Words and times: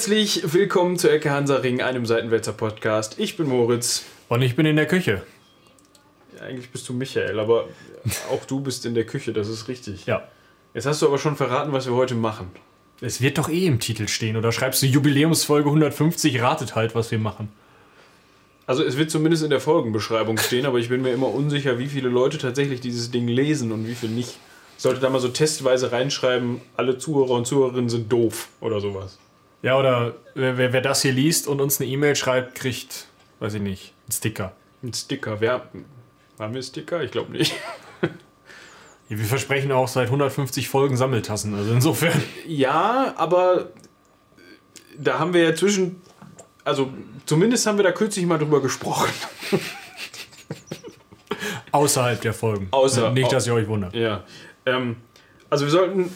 herzlich 0.00 0.54
willkommen 0.54 0.96
zu 0.96 1.10
Ecke 1.10 1.30
Hansa 1.30 1.56
Ring, 1.56 1.82
einem 1.82 2.06
Seitenwälzer 2.06 2.54
Podcast. 2.54 3.18
Ich 3.18 3.36
bin 3.36 3.46
Moritz. 3.46 4.06
Und 4.30 4.40
ich 4.40 4.56
bin 4.56 4.64
in 4.64 4.76
der 4.76 4.86
Küche. 4.86 5.20
Ja, 6.34 6.46
eigentlich 6.46 6.70
bist 6.70 6.88
du 6.88 6.94
Michael, 6.94 7.38
aber 7.38 7.68
auch 8.32 8.46
du 8.46 8.60
bist 8.60 8.86
in 8.86 8.94
der 8.94 9.04
Küche, 9.04 9.34
das 9.34 9.46
ist 9.46 9.68
richtig. 9.68 10.06
Ja. 10.06 10.26
Jetzt 10.72 10.86
hast 10.86 11.02
du 11.02 11.06
aber 11.06 11.18
schon 11.18 11.36
verraten, 11.36 11.74
was 11.74 11.84
wir 11.84 11.92
heute 11.92 12.14
machen. 12.14 12.50
Es 13.02 13.20
wird 13.20 13.36
doch 13.36 13.50
eh 13.50 13.66
im 13.66 13.78
Titel 13.78 14.08
stehen. 14.08 14.38
Oder 14.38 14.52
schreibst 14.52 14.80
du 14.80 14.86
Jubiläumsfolge 14.86 15.68
150, 15.68 16.40
ratet 16.40 16.74
halt, 16.74 16.94
was 16.94 17.10
wir 17.10 17.18
machen. 17.18 17.52
Also 18.66 18.82
es 18.82 18.96
wird 18.96 19.10
zumindest 19.10 19.42
in 19.42 19.50
der 19.50 19.60
Folgenbeschreibung 19.60 20.38
stehen, 20.38 20.64
aber 20.64 20.78
ich 20.78 20.88
bin 20.88 21.02
mir 21.02 21.12
immer 21.12 21.28
unsicher, 21.28 21.78
wie 21.78 21.88
viele 21.88 22.08
Leute 22.08 22.38
tatsächlich 22.38 22.80
dieses 22.80 23.10
Ding 23.10 23.28
lesen 23.28 23.70
und 23.70 23.86
wie 23.86 23.94
viele 23.94 24.12
nicht. 24.12 24.38
Ich 24.78 24.82
sollte 24.82 25.02
da 25.02 25.10
mal 25.10 25.20
so 25.20 25.28
testweise 25.28 25.92
reinschreiben, 25.92 26.62
alle 26.78 26.96
Zuhörer 26.96 27.32
und 27.32 27.46
Zuhörerinnen 27.46 27.90
sind 27.90 28.10
doof 28.10 28.48
oder 28.62 28.80
sowas. 28.80 29.18
Ja, 29.62 29.76
oder 29.78 30.14
wer, 30.34 30.56
wer, 30.72 30.80
das 30.80 31.02
hier 31.02 31.12
liest 31.12 31.46
und 31.46 31.60
uns 31.60 31.80
eine 31.80 31.90
E-Mail 31.90 32.16
schreibt, 32.16 32.54
kriegt, 32.54 33.06
weiß 33.40 33.54
ich 33.54 33.60
nicht, 33.62 33.92
einen 34.06 34.12
Sticker. 34.12 34.52
Ein 34.82 34.94
Sticker. 34.94 35.40
Wer, 35.40 35.68
haben 36.38 36.54
wir 36.54 36.62
Sticker? 36.62 37.02
Ich 37.02 37.10
glaube 37.10 37.32
nicht. 37.32 37.54
Wir 39.08 39.24
versprechen 39.24 39.72
auch 39.72 39.88
seit 39.88 40.06
150 40.06 40.68
Folgen 40.68 40.96
Sammeltassen. 40.96 41.52
Also 41.56 41.72
insofern. 41.72 42.22
Ja, 42.46 43.12
aber 43.16 43.70
da 44.96 45.18
haben 45.18 45.34
wir 45.34 45.42
ja 45.42 45.52
zwischen. 45.56 46.00
Also 46.62 46.92
zumindest 47.26 47.66
haben 47.66 47.76
wir 47.76 47.82
da 47.82 47.90
kürzlich 47.90 48.24
mal 48.24 48.38
drüber 48.38 48.62
gesprochen. 48.62 49.10
Außerhalb 51.72 52.20
der 52.20 52.32
Folgen. 52.34 52.68
Außer- 52.70 53.10
Nicht, 53.10 53.32
dass 53.32 53.48
ihr 53.48 53.54
euch 53.54 53.66
wundert. 53.66 53.94
Ja. 53.94 54.22
Ähm, 54.66 54.96
also 55.48 55.64
wir 55.64 55.72
sollten 55.72 56.12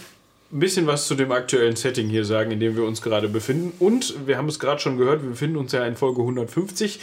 ein 0.53 0.61
bisschen 0.61 0.87
was 0.87 1.07
zu 1.07 1.15
dem 1.15 1.33
aktuellen 1.33 1.77
Setting 1.77 2.09
hier 2.09 2.25
sagen, 2.25 2.51
in 2.51 2.61
dem 2.61 2.77
wir 2.77 2.85
uns 2.85 3.03
gerade 3.03 3.29
befinden. 3.29 3.73
Und 3.79 4.27
wir 4.27 4.37
haben 4.37 4.49
es 4.49 4.59
gerade 4.59 4.81
schon 4.81 4.99
gehört, 4.99 5.23
wir 5.23 5.31
befinden 5.31 5.57
uns 5.57 5.73
ja 5.73 5.85
in 5.87 5.97
Folge 5.97 6.21
150. 6.21 7.01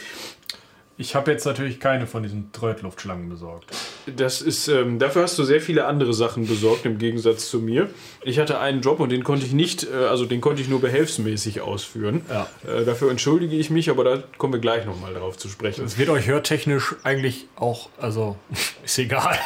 Ich 0.98 1.14
habe 1.14 1.30
jetzt 1.30 1.46
natürlich 1.46 1.80
keine 1.80 2.06
von 2.06 2.22
diesen 2.22 2.52
Trötluftschlangen 2.52 3.28
besorgt. 3.28 3.70
Das 4.14 4.42
ist, 4.42 4.68
ähm, 4.68 4.98
dafür 4.98 5.22
hast 5.22 5.38
du 5.38 5.44
sehr 5.44 5.60
viele 5.60 5.86
andere 5.86 6.12
Sachen 6.12 6.46
besorgt 6.46 6.84
im 6.84 6.98
Gegensatz 6.98 7.48
zu 7.48 7.60
mir. 7.60 7.88
Ich 8.22 8.38
hatte 8.38 8.58
einen 8.60 8.82
Job 8.82 9.00
und 9.00 9.10
den 9.10 9.24
konnte 9.24 9.46
ich 9.46 9.52
nicht, 9.52 9.84
äh, 9.84 10.04
also 10.06 10.26
den 10.26 10.40
konnte 10.40 10.60
ich 10.60 10.68
nur 10.68 10.80
behelfsmäßig 10.80 11.62
ausführen. 11.62 12.20
Ja. 12.28 12.46
Äh, 12.70 12.84
dafür 12.84 13.10
entschuldige 13.10 13.56
ich 13.56 13.70
mich, 13.70 13.88
aber 13.88 14.04
da 14.04 14.22
kommen 14.36 14.52
wir 14.52 14.60
gleich 14.60 14.84
nochmal 14.84 15.14
drauf 15.14 15.38
zu 15.38 15.48
sprechen. 15.48 15.84
Es 15.84 15.96
wird 15.96 16.10
euch 16.10 16.26
hörtechnisch 16.26 16.94
eigentlich 17.04 17.46
auch, 17.56 17.88
also 17.98 18.36
ist 18.84 18.98
egal. 18.98 19.38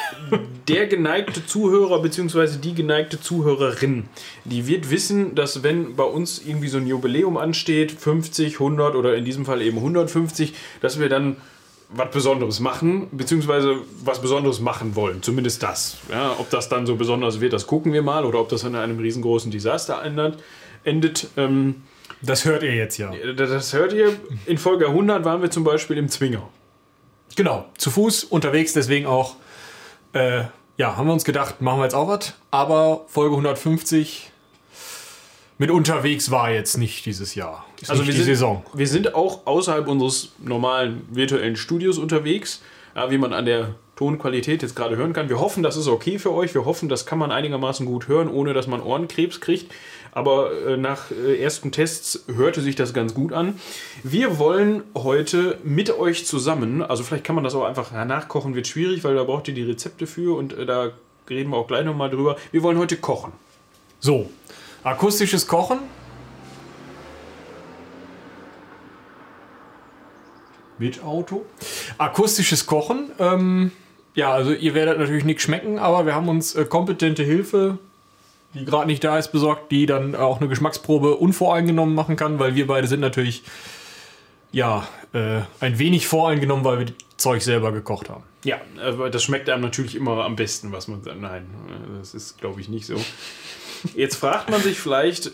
Der 0.66 0.86
geneigte 0.88 1.46
Zuhörer 1.46 2.02
bzw. 2.02 2.58
die 2.62 2.74
geneigte 2.74 3.20
Zuhörerin, 3.20 4.08
die 4.44 4.66
wird 4.66 4.90
wissen, 4.90 5.36
dass 5.36 5.62
wenn 5.62 5.94
bei 5.94 6.04
uns 6.04 6.42
irgendwie 6.44 6.68
so 6.68 6.78
ein 6.78 6.86
Jubiläum 6.86 7.36
ansteht, 7.36 7.92
50, 7.92 8.54
100 8.54 8.96
oder 8.96 9.14
in 9.14 9.24
diesem 9.24 9.44
Fall 9.44 9.62
eben 9.62 9.76
150, 9.78 10.54
dass 10.80 10.98
wir 10.98 11.08
dann 11.08 11.36
was 11.90 12.10
Besonderes 12.10 12.60
machen, 12.60 13.08
beziehungsweise 13.12 13.76
was 14.04 14.20
Besonderes 14.20 14.60
machen 14.60 14.96
wollen. 14.96 15.22
Zumindest 15.22 15.62
das. 15.62 15.98
Ja, 16.10 16.34
ob 16.38 16.50
das 16.50 16.68
dann 16.68 16.86
so 16.86 16.96
besonders 16.96 17.40
wird, 17.40 17.52
das 17.52 17.66
gucken 17.66 17.92
wir 17.92 18.02
mal. 18.02 18.24
Oder 18.24 18.40
ob 18.40 18.48
das 18.48 18.64
in 18.64 18.74
einem 18.74 18.98
riesengroßen 18.98 19.50
Desaster 19.50 20.02
ändert, 20.02 20.42
endet. 20.84 21.28
Ähm, 21.36 21.82
Das 22.22 22.44
hört 22.46 22.62
ihr 22.62 22.74
jetzt 22.74 22.96
ja. 22.96 23.12
das 23.36 23.72
hört 23.74 23.92
ihr. 23.92 24.16
In 24.46 24.58
Folge 24.58 24.86
100 24.88 25.24
waren 25.24 25.42
wir 25.42 25.50
zum 25.50 25.64
Beispiel 25.64 25.98
im 25.98 26.08
Zwinger. 26.08 26.48
Genau, 27.36 27.66
zu 27.76 27.90
Fuß 27.90 28.24
unterwegs, 28.24 28.72
deswegen 28.72 29.04
auch, 29.04 29.36
äh, 30.14 30.44
ja, 30.78 30.96
haben 30.96 31.06
wir 31.06 31.12
uns 31.12 31.24
gedacht, 31.24 31.60
machen 31.60 31.78
wir 31.80 31.84
jetzt 31.84 31.94
auch 31.94 32.08
was. 32.08 32.32
Aber 32.50 33.04
Folge 33.08 33.34
150 33.34 34.30
mit 35.58 35.70
unterwegs 35.70 36.30
war 36.30 36.50
jetzt 36.50 36.78
nicht 36.78 37.04
dieses 37.04 37.34
Jahr. 37.34 37.65
Ist 37.86 37.90
Also 37.90 38.06
wir 38.06 38.12
sind, 38.12 38.24
Saison. 38.24 38.62
wir 38.74 38.86
sind 38.86 39.14
auch 39.14 39.46
außerhalb 39.46 39.86
unseres 39.88 40.32
normalen 40.38 41.06
virtuellen 41.10 41.56
Studios 41.56 41.98
unterwegs, 41.98 42.62
ja, 42.94 43.10
wie 43.10 43.18
man 43.18 43.32
an 43.32 43.46
der 43.46 43.74
Tonqualität 43.96 44.60
jetzt 44.62 44.76
gerade 44.76 44.96
hören 44.96 45.14
kann. 45.14 45.30
Wir 45.30 45.40
hoffen, 45.40 45.62
das 45.62 45.76
ist 45.76 45.88
okay 45.88 46.18
für 46.18 46.32
euch. 46.32 46.54
Wir 46.54 46.66
hoffen, 46.66 46.88
das 46.88 47.06
kann 47.06 47.18
man 47.18 47.32
einigermaßen 47.32 47.86
gut 47.86 48.08
hören, 48.08 48.28
ohne 48.28 48.52
dass 48.52 48.66
man 48.66 48.82
Ohrenkrebs 48.82 49.40
kriegt. 49.40 49.72
Aber 50.12 50.50
äh, 50.66 50.76
nach 50.76 51.10
äh, 51.10 51.40
ersten 51.42 51.72
Tests 51.72 52.24
hörte 52.34 52.60
sich 52.60 52.74
das 52.74 52.92
ganz 52.92 53.14
gut 53.14 53.32
an. 53.32 53.58
Wir 54.02 54.38
wollen 54.38 54.82
heute 54.94 55.58
mit 55.64 55.90
euch 55.98 56.26
zusammen, 56.26 56.82
also 56.82 57.04
vielleicht 57.04 57.24
kann 57.24 57.34
man 57.34 57.44
das 57.44 57.54
auch 57.54 57.64
einfach 57.64 57.92
nachkochen, 57.92 58.54
wird 58.54 58.66
schwierig, 58.66 59.04
weil 59.04 59.14
da 59.14 59.24
braucht 59.24 59.48
ihr 59.48 59.54
die 59.54 59.62
Rezepte 59.62 60.06
für 60.06 60.36
und 60.36 60.52
äh, 60.52 60.66
da 60.66 60.90
reden 61.28 61.50
wir 61.50 61.56
auch 61.56 61.66
gleich 61.66 61.84
nochmal 61.84 62.10
drüber. 62.10 62.36
Wir 62.52 62.62
wollen 62.62 62.78
heute 62.78 62.96
kochen. 62.96 63.32
So, 64.00 64.30
akustisches 64.84 65.46
Kochen. 65.46 65.78
Mit 70.78 71.02
Auto. 71.02 71.44
Akustisches 71.98 72.66
Kochen. 72.66 73.10
Ähm, 73.18 73.72
ja, 74.14 74.32
also 74.32 74.52
ihr 74.52 74.74
werdet 74.74 74.98
natürlich 74.98 75.24
nichts 75.24 75.42
schmecken, 75.42 75.78
aber 75.78 76.06
wir 76.06 76.14
haben 76.14 76.28
uns 76.28 76.54
äh, 76.54 76.64
kompetente 76.64 77.22
Hilfe, 77.22 77.78
die 78.54 78.64
gerade 78.64 78.86
nicht 78.86 79.04
da 79.04 79.18
ist, 79.18 79.32
besorgt, 79.32 79.70
die 79.70 79.86
dann 79.86 80.14
auch 80.14 80.40
eine 80.40 80.48
Geschmacksprobe 80.48 81.16
unvoreingenommen 81.16 81.94
machen 81.94 82.16
kann, 82.16 82.38
weil 82.38 82.54
wir 82.54 82.66
beide 82.66 82.88
sind 82.88 83.00
natürlich 83.00 83.42
ja 84.52 84.86
äh, 85.12 85.40
ein 85.60 85.78
wenig 85.78 86.06
voreingenommen, 86.06 86.64
weil 86.64 86.78
wir 86.78 86.86
Zeug 87.16 87.42
selber 87.42 87.72
gekocht 87.72 88.10
haben. 88.10 88.22
Ja, 88.44 88.60
aber 88.82 89.10
das 89.10 89.22
schmeckt 89.22 89.48
einem 89.48 89.62
natürlich 89.62 89.94
immer 89.94 90.24
am 90.24 90.36
besten, 90.36 90.72
was 90.72 90.88
man 90.88 91.02
sagt. 91.02 91.20
Nein, 91.20 91.46
das 91.98 92.14
ist, 92.14 92.38
glaube 92.38 92.60
ich, 92.60 92.68
nicht 92.68 92.86
so. 92.86 92.94
Jetzt 93.94 94.16
fragt 94.16 94.50
man 94.50 94.60
sich 94.62 94.78
vielleicht, 94.78 95.30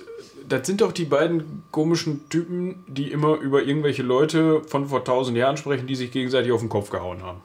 das 0.48 0.66
sind 0.66 0.80
doch 0.80 0.92
die 0.92 1.04
beiden 1.04 1.62
komischen 1.70 2.28
Typen, 2.28 2.84
die 2.86 3.10
immer 3.10 3.36
über 3.36 3.62
irgendwelche 3.62 4.03
Leute 4.03 4.62
von 4.66 4.86
vor 4.86 5.04
tausend 5.04 5.36
Jahren 5.36 5.56
sprechen, 5.56 5.86
die 5.86 5.97
sich 5.97 6.10
gegenseitig 6.10 6.53
auf 6.53 6.60
den 6.60 6.69
Kopf 6.69 6.91
gehauen 6.91 7.22
haben. 7.22 7.41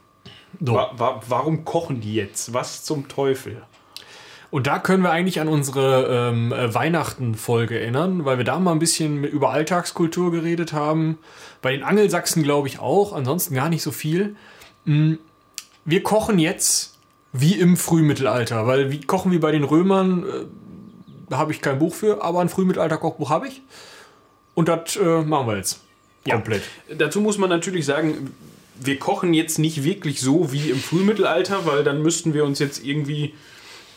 So. 0.60 0.74
Wa 0.74 0.92
wa 0.98 1.22
warum 1.28 1.66
kochen 1.66 2.02
die 2.02 2.16
jetzt? 2.16 2.54
Was 2.54 2.84
zum 2.84 3.08
Teufel? 3.08 3.62
Und 4.50 4.66
da 4.66 4.80
können 4.80 5.04
wir 5.04 5.12
eigentlich 5.12 5.42
an 5.42 5.50
unsere 5.50 6.30
ähm, 6.30 6.54
äh, 6.54 6.74
Weihnachten-Folge 6.74 7.80
erinnern, 7.80 8.24
weil 8.24 8.38
wir 8.38 8.46
da 8.46 8.60
mal 8.60 8.72
ein 8.72 8.80
bisschen 8.80 9.24
über 9.26 9.50
Alltagskultur 9.50 10.32
geredet 10.32 10.72
haben. 10.72 11.18
Bei 11.62 11.72
den 11.72 11.84
Angelsachsen 11.84 12.44
glaube 12.44 12.68
ich 12.68 12.80
auch, 12.80 13.12
ansonsten 13.14 13.56
gar 13.56 13.70
nicht 13.70 13.84
so 13.84 13.92
viel. 13.92 14.36
Mm, 14.86 15.16
Wir 15.84 16.02
kochen 16.02 16.40
jetzt 16.40 16.98
wie 17.34 17.60
im 17.60 17.76
Frühmittelalter, 17.76 18.66
weil 18.68 18.90
wie 18.90 19.02
kochen 19.02 19.32
wie 19.34 19.38
bei 19.38 19.52
den 19.52 19.66
Römern, 19.66 20.24
äh, 20.24 20.46
da 21.30 21.38
habe 21.38 21.52
ich 21.52 21.62
kein 21.62 21.80
Buch 21.80 21.94
für, 21.94 22.24
aber 22.24 22.42
ein 22.42 22.50
Frühmittelalter-Kochbuch 22.50 23.30
habe 23.30 23.48
ich. 23.48 23.62
Und 24.56 24.70
das 24.70 24.96
äh, 24.96 25.22
machen 25.22 25.48
wir 25.48 25.58
jetzt. 25.58 25.82
Komplett. 26.30 26.64
Dazu 26.98 27.22
muss 27.22 27.38
man 27.38 27.50
natürlich 27.50 27.86
sagen, 27.86 28.34
wir 28.80 29.00
kochen 29.00 29.34
jetzt 29.34 29.60
nicht 29.60 29.84
wirklich 29.84 30.22
so 30.22 30.52
wie 30.52 30.70
im 30.70 30.78
Frühmittelalter, 30.78 31.66
weil 31.66 31.84
dann 31.84 32.02
müssten 32.02 32.34
wir 32.34 32.44
uns 32.44 32.60
jetzt 32.60 32.84
irgendwie 32.84 33.34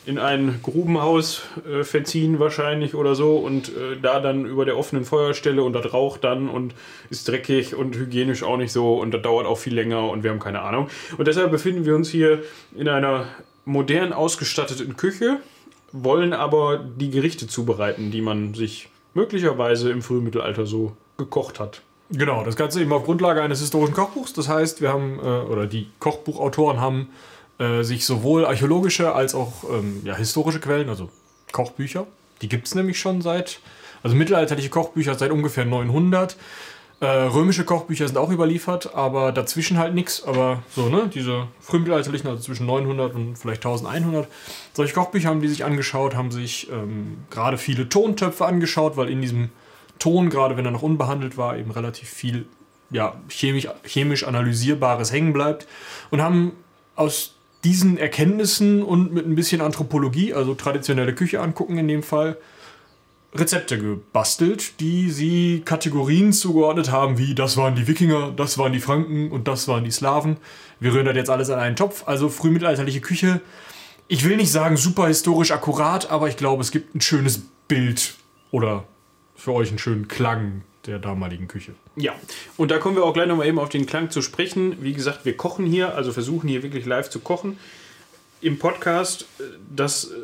in 0.05 0.17
ein 0.17 0.59
Grubenhaus 0.63 1.43
äh, 1.69 1.83
verziehen 1.83 2.39
wahrscheinlich 2.39 2.95
oder 2.95 3.13
so 3.13 3.37
und 3.37 3.69
äh, 3.69 3.97
da 4.01 4.19
dann 4.19 4.45
über 4.45 4.65
der 4.65 4.75
offenen 4.75 5.05
Feuerstelle 5.05 5.63
und 5.63 5.73
das 5.73 5.93
raucht 5.93 6.23
dann 6.23 6.49
und 6.49 6.73
ist 7.11 7.27
dreckig 7.27 7.75
und 7.75 7.95
hygienisch 7.95 8.41
auch 8.41 8.57
nicht 8.57 8.71
so 8.71 8.95
und 8.95 9.11
das 9.11 9.21
dauert 9.21 9.45
auch 9.45 9.59
viel 9.59 9.75
länger 9.75 10.09
und 10.09 10.23
wir 10.23 10.31
haben 10.31 10.39
keine 10.39 10.61
Ahnung. 10.61 10.89
Und 11.17 11.27
deshalb 11.27 11.51
befinden 11.51 11.85
wir 11.85 11.95
uns 11.95 12.09
hier 12.09 12.43
in 12.75 12.87
einer 12.87 13.25
modern 13.65 14.11
ausgestatteten 14.11 14.97
Küche, 14.97 15.39
wollen 15.91 16.33
aber 16.33 16.77
die 16.77 17.09
Gerichte 17.09 17.47
zubereiten, 17.47 18.11
die 18.11 18.21
man 18.21 18.53
sich 18.53 18.89
möglicherweise 19.13 19.91
im 19.91 20.01
Frühmittelalter 20.01 20.65
so 20.65 20.93
gekocht 21.17 21.59
hat. 21.59 21.81
Genau, 22.09 22.43
das 22.43 22.55
Ganze 22.55 22.81
eben 22.81 22.91
auf 22.91 23.05
Grundlage 23.05 23.41
eines 23.41 23.59
historischen 23.59 23.93
Kochbuchs. 23.93 24.33
Das 24.33 24.49
heißt, 24.49 24.81
wir 24.81 24.89
haben, 24.89 25.19
äh, 25.19 25.21
oder 25.23 25.65
die 25.65 25.87
Kochbuchautoren 25.99 26.79
haben 26.79 27.09
äh, 27.57 27.83
sich 27.83 28.05
sowohl 28.05 28.45
archäologische 28.45 29.13
als 29.13 29.33
auch 29.33 29.63
ähm, 29.71 30.01
ja, 30.03 30.15
historische 30.15 30.59
Quellen, 30.59 30.89
also 30.89 31.09
Kochbücher, 31.51 32.07
die 32.41 32.49
gibt 32.49 32.67
es 32.67 32.75
nämlich 32.75 32.99
schon 32.99 33.21
seit, 33.21 33.59
also 34.03 34.15
mittelalterliche 34.15 34.69
Kochbücher 34.69 35.15
seit 35.15 35.31
ungefähr 35.31 35.65
900. 35.65 36.35
Äh, 37.01 37.07
römische 37.07 37.65
Kochbücher 37.65 38.05
sind 38.05 38.17
auch 38.17 38.29
überliefert, 38.29 38.93
aber 38.93 39.31
dazwischen 39.31 39.79
halt 39.79 39.95
nichts. 39.95 40.23
Aber 40.23 40.61
so, 40.75 40.87
ne, 40.87 41.09
diese 41.11 41.47
frühmittelalterlichen, 41.59 42.29
also 42.29 42.43
zwischen 42.43 42.67
900 42.67 43.15
und 43.15 43.37
vielleicht 43.37 43.65
1100. 43.65 44.27
Solche 44.73 44.93
Kochbücher 44.93 45.29
haben 45.29 45.41
die 45.41 45.47
sich 45.47 45.65
angeschaut, 45.65 46.15
haben 46.15 46.29
sich 46.29 46.69
ähm, 46.71 47.17
gerade 47.31 47.57
viele 47.57 47.89
Tontöpfe 47.89 48.45
angeschaut, 48.45 48.97
weil 48.97 49.09
in 49.09 49.19
diesem 49.19 49.49
Ton, 49.97 50.29
gerade 50.29 50.57
wenn 50.57 50.65
er 50.65 50.69
noch 50.69 50.83
unbehandelt 50.83 51.37
war, 51.37 51.57
eben 51.57 51.71
relativ 51.71 52.07
viel 52.07 52.45
ja, 52.91 53.19
chemisch, 53.29 53.67
chemisch 53.83 54.23
analysierbares 54.23 55.11
hängen 55.11 55.33
bleibt. 55.33 55.67
Und 56.11 56.21
haben 56.21 56.51
aus 56.95 57.33
diesen 57.63 57.97
Erkenntnissen 57.97 58.83
und 58.83 59.11
mit 59.11 59.25
ein 59.25 59.33
bisschen 59.33 59.61
Anthropologie, 59.61 60.35
also 60.35 60.53
traditionelle 60.53 61.15
Küche 61.15 61.41
angucken 61.41 61.79
in 61.79 61.87
dem 61.87 62.03
Fall, 62.03 62.37
Rezepte 63.33 63.77
gebastelt, 63.77 64.79
die 64.81 65.09
sie 65.09 65.61
Kategorien 65.63 66.33
zugeordnet 66.33 66.91
haben, 66.91 67.17
wie 67.17 67.33
das 67.33 67.55
waren 67.55 67.75
die 67.75 67.87
Wikinger, 67.87 68.31
das 68.31 68.57
waren 68.57 68.73
die 68.73 68.81
Franken 68.81 69.31
und 69.31 69.47
das 69.47 69.67
waren 69.67 69.85
die 69.85 69.91
Slawen. 69.91 70.37
Wir 70.79 70.93
rühren 70.93 71.05
das 71.05 71.15
jetzt 71.15 71.29
alles 71.29 71.49
an 71.49 71.59
einen 71.59 71.75
Topf, 71.77 72.03
also 72.07 72.27
frühmittelalterliche 72.27 72.99
Küche. 72.99 73.39
Ich 74.09 74.25
will 74.25 74.35
nicht 74.35 74.51
sagen 74.51 74.75
super 74.75 75.07
historisch 75.07 75.51
akkurat, 75.51 76.11
aber 76.11 76.27
ich 76.27 76.35
glaube, 76.35 76.61
es 76.61 76.71
gibt 76.71 76.93
ein 76.93 77.01
schönes 77.01 77.41
Bild 77.69 78.15
oder 78.51 78.83
für 79.35 79.53
euch 79.53 79.69
einen 79.69 79.79
schönen 79.79 80.09
Klang 80.09 80.63
der 80.85 80.99
damaligen 80.99 81.47
Küche. 81.47 81.73
Ja, 81.95 82.13
und 82.57 82.71
da 82.71 82.79
kommen 82.79 82.95
wir 82.95 83.03
auch 83.03 83.13
gleich 83.13 83.27
nochmal 83.27 83.47
eben 83.47 83.59
auf 83.59 83.69
den 83.69 83.85
Klang 83.85 84.09
zu 84.09 84.21
sprechen. 84.21 84.83
Wie 84.83 84.93
gesagt, 84.93 85.23
wir 85.23 85.37
kochen 85.37 85.65
hier, 85.65 85.95
also 85.95 86.11
versuchen 86.11 86.49
hier 86.49 86.63
wirklich 86.63 86.85
live 86.85 87.09
zu 87.09 87.19
kochen. 87.19 87.57
Im 88.41 88.59
Podcast, 88.59 89.27
äh, 89.39 89.43
das 89.73 90.05
äh, 90.05 90.15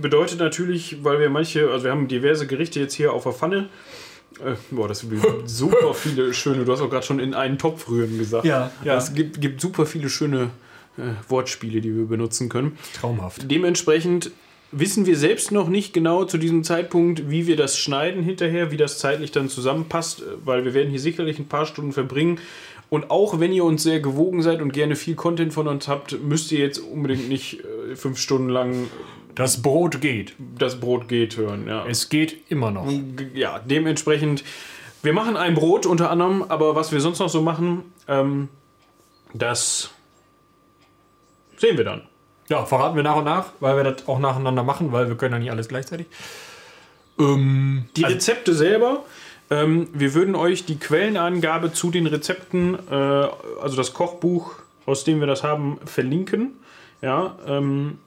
bedeutet 0.00 0.38
natürlich, 0.38 1.02
weil 1.02 1.20
wir 1.20 1.30
manche, 1.30 1.70
also 1.70 1.84
wir 1.84 1.90
haben 1.90 2.08
diverse 2.08 2.46
Gerichte 2.46 2.80
jetzt 2.80 2.94
hier 2.94 3.12
auf 3.12 3.24
der 3.24 3.32
Pfanne. 3.32 3.68
Äh, 4.44 4.54
boah, 4.70 4.88
das 4.88 5.00
sind 5.00 5.20
super 5.46 5.94
viele 5.94 6.32
schöne, 6.34 6.64
du 6.64 6.72
hast 6.72 6.80
auch 6.80 6.90
gerade 6.90 7.06
schon 7.06 7.20
in 7.20 7.34
einen 7.34 7.58
Topf 7.58 7.88
rühren 7.88 8.18
gesagt. 8.18 8.44
Ja, 8.44 8.70
ja. 8.84 8.96
Es 8.96 9.14
gibt, 9.14 9.40
gibt 9.40 9.60
super 9.60 9.86
viele 9.86 10.08
schöne 10.08 10.50
äh, 10.96 11.02
Wortspiele, 11.28 11.80
die 11.80 11.94
wir 11.96 12.06
benutzen 12.06 12.48
können. 12.48 12.78
Traumhaft. 12.94 13.50
Dementsprechend 13.50 14.30
wissen 14.70 15.06
wir 15.06 15.16
selbst 15.16 15.50
noch 15.50 15.68
nicht 15.68 15.94
genau 15.94 16.24
zu 16.24 16.38
diesem 16.38 16.62
Zeitpunkt, 16.62 17.30
wie 17.30 17.46
wir 17.46 17.56
das 17.56 17.78
schneiden 17.78 18.22
hinterher, 18.22 18.70
wie 18.70 18.76
das 18.76 18.98
zeitlich 18.98 19.32
dann 19.32 19.48
zusammenpasst, 19.48 20.22
weil 20.44 20.64
wir 20.64 20.74
werden 20.74 20.90
hier 20.90 21.00
sicherlich 21.00 21.38
ein 21.38 21.48
paar 21.48 21.66
Stunden 21.66 21.92
verbringen. 21.92 22.38
Und 22.90 23.10
auch 23.10 23.38
wenn 23.38 23.52
ihr 23.52 23.64
uns 23.64 23.82
sehr 23.82 24.00
gewogen 24.00 24.42
seid 24.42 24.62
und 24.62 24.72
gerne 24.72 24.96
viel 24.96 25.14
Content 25.14 25.52
von 25.52 25.68
uns 25.68 25.88
habt, 25.88 26.22
müsst 26.22 26.52
ihr 26.52 26.58
jetzt 26.58 26.78
unbedingt 26.78 27.28
nicht 27.28 27.60
äh, 27.60 27.96
fünf 27.96 28.18
Stunden 28.18 28.48
lang 28.48 28.88
Das 29.38 29.62
Brot 29.62 30.00
geht. 30.00 30.34
das 30.58 30.80
Brot 30.80 31.06
geht 31.06 31.36
hören. 31.36 31.68
Ja. 31.68 31.86
Es 31.86 32.08
geht 32.08 32.50
immer 32.50 32.72
noch. 32.72 32.90
ja, 33.34 33.60
dementsprechend, 33.60 34.42
wir 35.04 35.12
machen 35.12 35.36
ein 35.36 35.54
Brot 35.54 35.86
unter 35.86 36.10
anderem, 36.10 36.42
aber 36.48 36.74
was 36.74 36.90
wir 36.90 37.00
sonst 37.00 37.20
noch 37.20 37.28
so 37.28 37.40
machen, 37.40 37.84
ähm, 38.08 38.48
das 39.32 39.90
sehen 41.56 41.76
wir 41.76 41.84
dann. 41.84 42.02
Ja, 42.48 42.64
verraten 42.66 42.96
wir 42.96 43.04
nach 43.04 43.14
und 43.14 43.24
nach, 43.24 43.50
weil 43.60 43.76
wir 43.76 43.84
das 43.84 44.08
auch 44.08 44.18
nacheinander 44.18 44.64
machen, 44.64 44.90
weil 44.90 45.08
wir 45.08 45.16
können 45.16 45.34
ja 45.34 45.38
nicht 45.38 45.50
alles 45.52 45.68
gleichzeitig. 45.68 46.08
Ähm, 47.20 47.88
Die 47.96 48.02
Rezepte 48.02 48.54
selber, 48.54 49.04
ähm, 49.50 49.86
wir 49.92 50.14
würden 50.14 50.34
euch 50.34 50.64
die 50.64 50.80
Quellenangabe 50.80 51.72
zu 51.72 51.92
den 51.92 52.08
Rezepten, 52.08 52.76
äh, 52.90 52.94
also 52.94 53.76
das 53.76 53.94
Kochbuch, 53.94 54.56
aus 54.84 55.04
dem 55.04 55.20
wir 55.20 55.28
das 55.28 55.44
haben, 55.44 55.78
verlinken. 55.84 56.54
Ja, 57.02 57.36
ähm, 57.46 57.98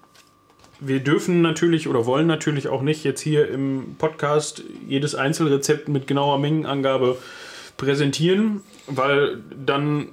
wir 0.82 1.00
dürfen 1.00 1.42
natürlich 1.42 1.88
oder 1.88 2.06
wollen 2.06 2.28
natürlich 2.28 2.68
auch 2.68 2.82
nicht 2.82 3.04
jetzt 3.04 3.22
hier 3.22 3.48
im 3.48 3.96
Podcast 4.00 4.64
jedes 4.88 5.16
Einzelrezept 5.16 5.88
mit 5.88 6.08
genauer 6.08 6.40
Mengenangabe 6.40 7.18
präsentieren, 7.78 8.62
weil 8.88 9.38
dann 9.66 10.10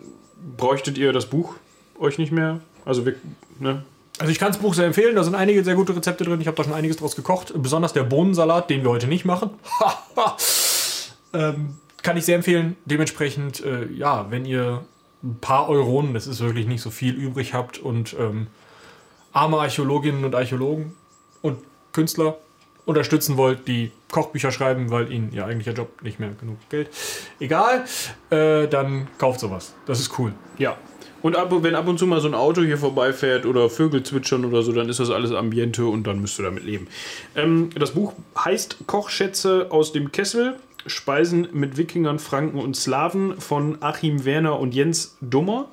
bräuchtet 0.56 0.98
ihr 0.98 1.12
das 1.12 1.26
Buch 1.26 1.54
euch 1.98 2.18
nicht 2.18 2.32
mehr. 2.32 2.60
Also 2.84 3.04
wir, 3.06 3.14
ne? 3.58 3.82
Also 4.18 4.30
ich 4.30 4.38
kann 4.38 4.48
das 4.48 4.58
Buch 4.58 4.74
sehr 4.74 4.86
empfehlen, 4.86 5.14
da 5.16 5.24
sind 5.24 5.34
einige 5.34 5.64
sehr 5.64 5.74
gute 5.74 5.96
Rezepte 5.96 6.24
drin. 6.24 6.40
Ich 6.40 6.46
habe 6.46 6.56
da 6.56 6.64
schon 6.64 6.72
einiges 6.72 6.96
draus 6.96 7.16
gekocht. 7.16 7.52
Besonders 7.56 7.92
der 7.92 8.02
Bohnensalat, 8.02 8.68
den 8.68 8.82
wir 8.82 8.90
heute 8.90 9.06
nicht 9.06 9.24
machen. 9.24 9.50
ähm, 11.32 11.76
kann 12.02 12.16
ich 12.16 12.24
sehr 12.24 12.36
empfehlen. 12.36 12.76
Dementsprechend, 12.84 13.64
äh, 13.64 13.86
ja, 13.92 14.26
wenn 14.30 14.44
ihr 14.44 14.84
ein 15.22 15.38
paar 15.40 15.68
Euronen, 15.68 16.14
das 16.14 16.26
ist 16.26 16.40
wirklich 16.40 16.66
nicht 16.66 16.82
so 16.82 16.90
viel, 16.90 17.14
übrig 17.14 17.54
habt 17.54 17.78
und 17.78 18.16
ähm, 18.18 18.48
arme 19.32 19.58
Archäologinnen 19.58 20.24
und 20.24 20.34
Archäologen 20.34 20.94
und 21.42 21.58
Künstler 21.92 22.38
unterstützen 22.88 23.36
wollt, 23.36 23.68
die 23.68 23.92
Kochbücher 24.10 24.50
schreiben, 24.50 24.90
weil 24.90 25.12
ihnen 25.12 25.30
ihr 25.32 25.44
eigentlicher 25.44 25.76
Job 25.76 26.02
nicht 26.02 26.18
mehr 26.18 26.30
genug 26.40 26.56
Geld. 26.70 26.88
Egal, 27.38 27.84
äh, 28.30 28.66
dann 28.66 29.08
kauft 29.18 29.40
sowas. 29.40 29.74
Das 29.86 30.00
ist 30.00 30.18
cool. 30.18 30.32
Ja. 30.56 30.78
Und 31.20 31.36
ab, 31.36 31.50
wenn 31.50 31.74
ab 31.74 31.86
und 31.88 31.98
zu 31.98 32.06
mal 32.06 32.20
so 32.20 32.28
ein 32.28 32.34
Auto 32.34 32.62
hier 32.62 32.78
vorbeifährt 32.78 33.44
oder 33.44 33.68
Vögel 33.68 34.04
zwitschern 34.04 34.44
oder 34.44 34.62
so, 34.62 34.72
dann 34.72 34.88
ist 34.88 35.00
das 35.00 35.10
alles 35.10 35.32
Ambiente 35.32 35.84
und 35.84 36.06
dann 36.06 36.20
müsst 36.20 36.38
ihr 36.38 36.44
damit 36.44 36.64
leben. 36.64 36.88
Ähm, 37.34 37.70
das 37.78 37.90
Buch 37.90 38.14
heißt 38.42 38.78
Kochschätze 38.86 39.66
aus 39.70 39.92
dem 39.92 40.12
Kessel. 40.12 40.56
Speisen 40.86 41.48
mit 41.52 41.76
Wikingern, 41.76 42.18
Franken 42.18 42.58
und 42.58 42.74
Slawen 42.74 43.38
von 43.40 43.78
Achim 43.82 44.24
Werner 44.24 44.58
und 44.58 44.74
Jens 44.74 45.16
Dummer. 45.20 45.68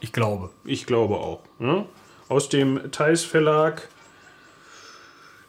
Ich 0.00 0.12
glaube. 0.12 0.50
Ich 0.64 0.86
glaube 0.86 1.16
auch. 1.16 1.40
Ja? 1.58 1.84
Aus 2.28 2.48
dem 2.48 2.90
Theis 2.90 3.24
Verlag. 3.24 3.88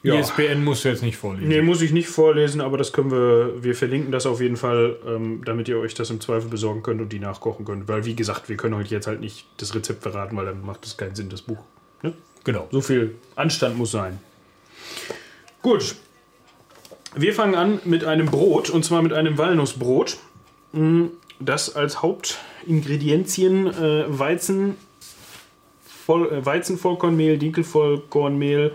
Ja. 0.03 0.19
ISBN 0.19 0.63
musst 0.63 0.85
du 0.85 0.89
jetzt 0.89 1.01
nicht 1.01 1.17
vorlesen. 1.17 1.47
Nee, 1.47 1.63
muss 1.63 1.81
ich 1.81 1.91
nicht 1.91 2.07
vorlesen, 2.09 2.61
aber 2.61 2.77
das 2.77 2.93
können 2.93 3.09
wir, 3.09 3.63
wir 3.63 3.73
verlinken 3.73 4.11
das 4.11 4.27
auf 4.27 4.39
jeden 4.39 4.55
Fall, 4.55 4.97
ähm, 5.07 5.41
damit 5.43 5.67
ihr 5.67 5.79
euch 5.79 5.95
das 5.95 6.11
im 6.11 6.21
Zweifel 6.21 6.47
besorgen 6.47 6.83
könnt 6.83 7.01
und 7.01 7.09
die 7.11 7.17
nachkochen 7.17 7.65
könnt. 7.65 7.87
Weil, 7.87 8.05
wie 8.05 8.15
gesagt, 8.15 8.47
wir 8.47 8.55
können 8.55 8.75
euch 8.75 8.91
jetzt 8.91 9.07
halt 9.07 9.19
nicht 9.19 9.47
das 9.57 9.73
Rezept 9.73 10.03
verraten, 10.03 10.37
weil 10.37 10.45
dann 10.45 10.63
macht 10.63 10.85
es 10.85 10.95
keinen 10.95 11.15
Sinn, 11.15 11.29
das 11.29 11.41
Buch. 11.41 11.57
Ne? 12.03 12.13
Genau. 12.43 12.67
So 12.71 12.81
viel 12.81 13.15
Anstand 13.35 13.79
muss 13.79 13.89
sein. 13.91 14.19
Gut. 15.63 15.95
Wir 17.15 17.33
fangen 17.33 17.55
an 17.55 17.79
mit 17.85 18.03
einem 18.03 18.27
Brot, 18.27 18.69
und 18.69 18.85
zwar 18.85 19.01
mit 19.01 19.13
einem 19.13 19.39
Walnussbrot. 19.39 20.17
Mm, 20.73 21.05
Das 21.39 21.75
als 21.75 22.03
Hauptingredienzien 22.03 23.67
äh, 23.67 24.05
Weizen, 24.07 24.75
Weizenvollkornmehl, 26.07 27.37
Dinkelvollkornmehl, 27.37 28.73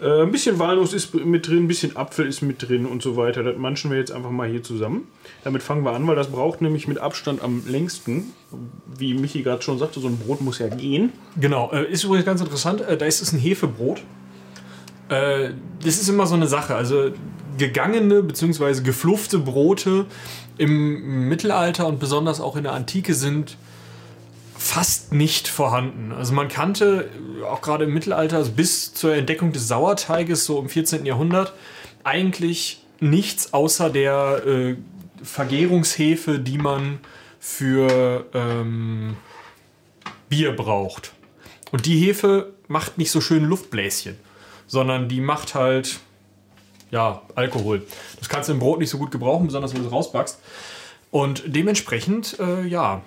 äh, 0.00 0.22
ein 0.22 0.32
bisschen 0.32 0.58
Walnuss 0.58 0.92
ist 0.92 1.14
mit 1.14 1.48
drin, 1.48 1.64
ein 1.64 1.68
bisschen 1.68 1.96
Apfel 1.96 2.26
ist 2.26 2.42
mit 2.42 2.66
drin 2.68 2.86
und 2.86 3.02
so 3.02 3.16
weiter. 3.16 3.42
Das 3.42 3.56
manchen 3.56 3.90
wir 3.90 3.98
jetzt 3.98 4.12
einfach 4.12 4.30
mal 4.30 4.48
hier 4.48 4.62
zusammen. 4.62 5.08
Damit 5.44 5.62
fangen 5.62 5.84
wir 5.84 5.92
an, 5.92 6.06
weil 6.06 6.16
das 6.16 6.28
braucht 6.28 6.60
nämlich 6.62 6.88
mit 6.88 6.98
Abstand 6.98 7.42
am 7.42 7.62
längsten. 7.66 8.32
Wie 8.96 9.14
Michi 9.14 9.42
gerade 9.42 9.62
schon 9.62 9.78
sagte, 9.78 10.00
so 10.00 10.08
ein 10.08 10.18
Brot 10.18 10.40
muss 10.40 10.58
ja 10.58 10.68
gehen. 10.68 11.12
Genau, 11.38 11.70
äh, 11.72 11.90
ist 11.90 12.04
übrigens 12.04 12.26
ganz 12.26 12.40
interessant, 12.40 12.80
äh, 12.82 12.96
da 12.96 13.06
ist 13.06 13.22
es 13.22 13.32
ein 13.32 13.38
Hefebrot. 13.38 14.02
Äh, 15.08 15.50
das 15.84 16.00
ist 16.00 16.08
immer 16.08 16.26
so 16.26 16.34
eine 16.34 16.46
Sache, 16.46 16.74
also 16.74 17.10
gegangene 17.58 18.22
bzw. 18.22 18.82
gefluffte 18.82 19.38
Brote 19.38 20.06
im 20.58 21.28
Mittelalter 21.28 21.86
und 21.86 22.00
besonders 22.00 22.40
auch 22.40 22.56
in 22.56 22.62
der 22.62 22.72
Antike 22.72 23.14
sind 23.14 23.56
fast 24.62 25.12
nicht 25.12 25.48
vorhanden. 25.48 26.12
Also 26.12 26.32
man 26.34 26.46
kannte 26.46 27.10
auch 27.44 27.62
gerade 27.62 27.84
im 27.84 27.92
Mittelalter 27.92 28.36
also 28.36 28.52
bis 28.52 28.94
zur 28.94 29.12
Entdeckung 29.12 29.52
des 29.52 29.66
Sauerteiges 29.66 30.44
so 30.44 30.60
im 30.60 30.68
14. 30.68 31.04
Jahrhundert 31.04 31.52
eigentlich 32.04 32.84
nichts 33.00 33.52
außer 33.52 33.90
der 33.90 34.46
äh, 34.46 34.76
Vergärungshefe, 35.22 36.38
die 36.38 36.58
man 36.58 37.00
für 37.40 38.24
ähm, 38.34 39.16
Bier 40.28 40.54
braucht. 40.54 41.12
Und 41.72 41.86
die 41.86 41.98
Hefe 41.98 42.52
macht 42.68 42.98
nicht 42.98 43.10
so 43.10 43.20
schön 43.20 43.44
Luftbläschen, 43.44 44.16
sondern 44.68 45.08
die 45.08 45.20
macht 45.20 45.56
halt 45.56 45.98
ja, 46.92 47.22
Alkohol. 47.34 47.82
Das 48.20 48.28
kannst 48.28 48.48
du 48.48 48.52
im 48.52 48.60
Brot 48.60 48.78
nicht 48.78 48.90
so 48.90 48.98
gut 48.98 49.10
gebrauchen, 49.10 49.46
besonders 49.46 49.74
wenn 49.74 49.80
du 49.80 49.88
es 49.88 49.92
rausbackst. 49.92 50.38
Und 51.10 51.42
dementsprechend, 51.46 52.38
äh, 52.38 52.64
ja, 52.64 53.02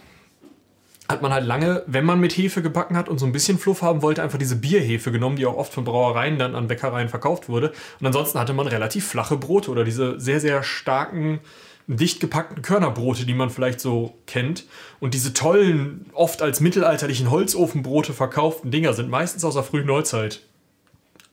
hat 1.08 1.22
man 1.22 1.32
halt 1.32 1.46
lange, 1.46 1.84
wenn 1.88 2.06
man 2.06 2.20
mit 2.20 2.36
Hefe 2.36 2.62
gebacken 2.62 2.98
hat 2.98 3.10
und 3.10 3.20
so 3.20 3.26
ein 3.26 3.32
bisschen 3.32 3.60
Fluff 3.60 3.82
haben 3.82 4.02
wollte, 4.02 4.24
einfach 4.24 4.40
diese 4.40 4.56
Bierhefe 4.56 5.12
genommen, 5.12 5.36
die 5.36 5.46
auch 5.46 5.56
oft 5.56 5.74
von 5.74 5.84
Brauereien 5.84 6.40
dann 6.40 6.56
an 6.56 6.68
Bäckereien 6.68 7.10
verkauft 7.10 7.48
wurde. 7.48 7.72
Und 8.00 8.08
ansonsten 8.08 8.40
hatte 8.40 8.54
man 8.54 8.68
relativ 8.68 9.08
flache 9.08 9.38
Brote 9.38 9.70
oder 9.70 9.84
diese 9.84 10.20
sehr, 10.20 10.40
sehr 10.40 10.64
starken, 10.64 11.40
dicht 11.88 12.20
gepackten 12.20 12.64
Körnerbrote, 12.64 13.26
die 13.26 13.36
man 13.36 13.52
vielleicht 13.52 13.80
so 13.80 14.18
kennt. 14.26 14.66
Und 15.00 15.14
diese 15.14 15.34
tollen, 15.34 16.10
oft 16.14 16.42
als 16.42 16.60
mittelalterlichen 16.60 17.30
Holzofenbrote 17.30 18.14
verkauften 18.14 18.72
Dinger 18.72 18.94
sind 18.94 19.10
meistens 19.10 19.46
aus 19.46 19.54
der 19.54 19.64
frühen 19.64 19.86
Neuzeit. 19.86 20.42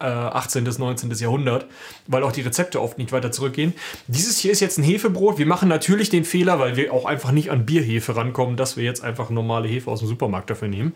Äh, 0.03 0.07
18. 0.07 0.65
bis 0.65 0.79
19. 0.81 1.13
Jahrhundert, 1.13 1.67
weil 2.09 2.25
auch 2.25 2.33
die 2.33 2.41
Rezepte 2.41 2.81
oft 2.81 2.99
nicht 2.99 3.13
weiter 3.13 3.31
zurückgehen. 3.31 3.73
Dieses 4.09 4.37
hier 4.37 4.51
ist 4.51 4.59
jetzt 4.59 4.77
ein 4.79 4.83
Hefebrot. 4.83 5.39
Wir 5.39 5.47
machen 5.47 5.69
natürlich 5.69 6.11
den 6.11 6.25
Fehler, 6.25 6.59
weil 6.59 6.77
wir 6.77 6.93
auch 6.93 7.05
einfach 7.05 7.31
nicht 7.31 7.53
an 7.53 7.65
Bierhefe 7.65 8.17
rankommen, 8.17 8.57
dass 8.57 8.77
wir 8.77 8.83
jetzt 8.83 9.05
einfach 9.05 9.31
normale 9.31 9.69
Hefe 9.69 9.89
aus 9.89 10.01
dem 10.01 10.09
Supermarkt 10.09 10.51
dafür 10.51 10.67
nehmen. 10.67 10.95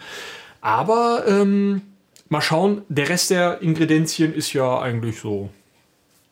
Aber 0.61 1.23
ähm, 1.29 1.83
mal 2.29 2.41
schauen, 2.41 2.83
der 2.89 3.09
Rest 3.09 3.31
der 3.31 3.63
Ingredienzien 3.63 4.35
ist 4.35 4.53
ja 4.53 4.81
eigentlich 4.81 5.21
so, 5.21 5.51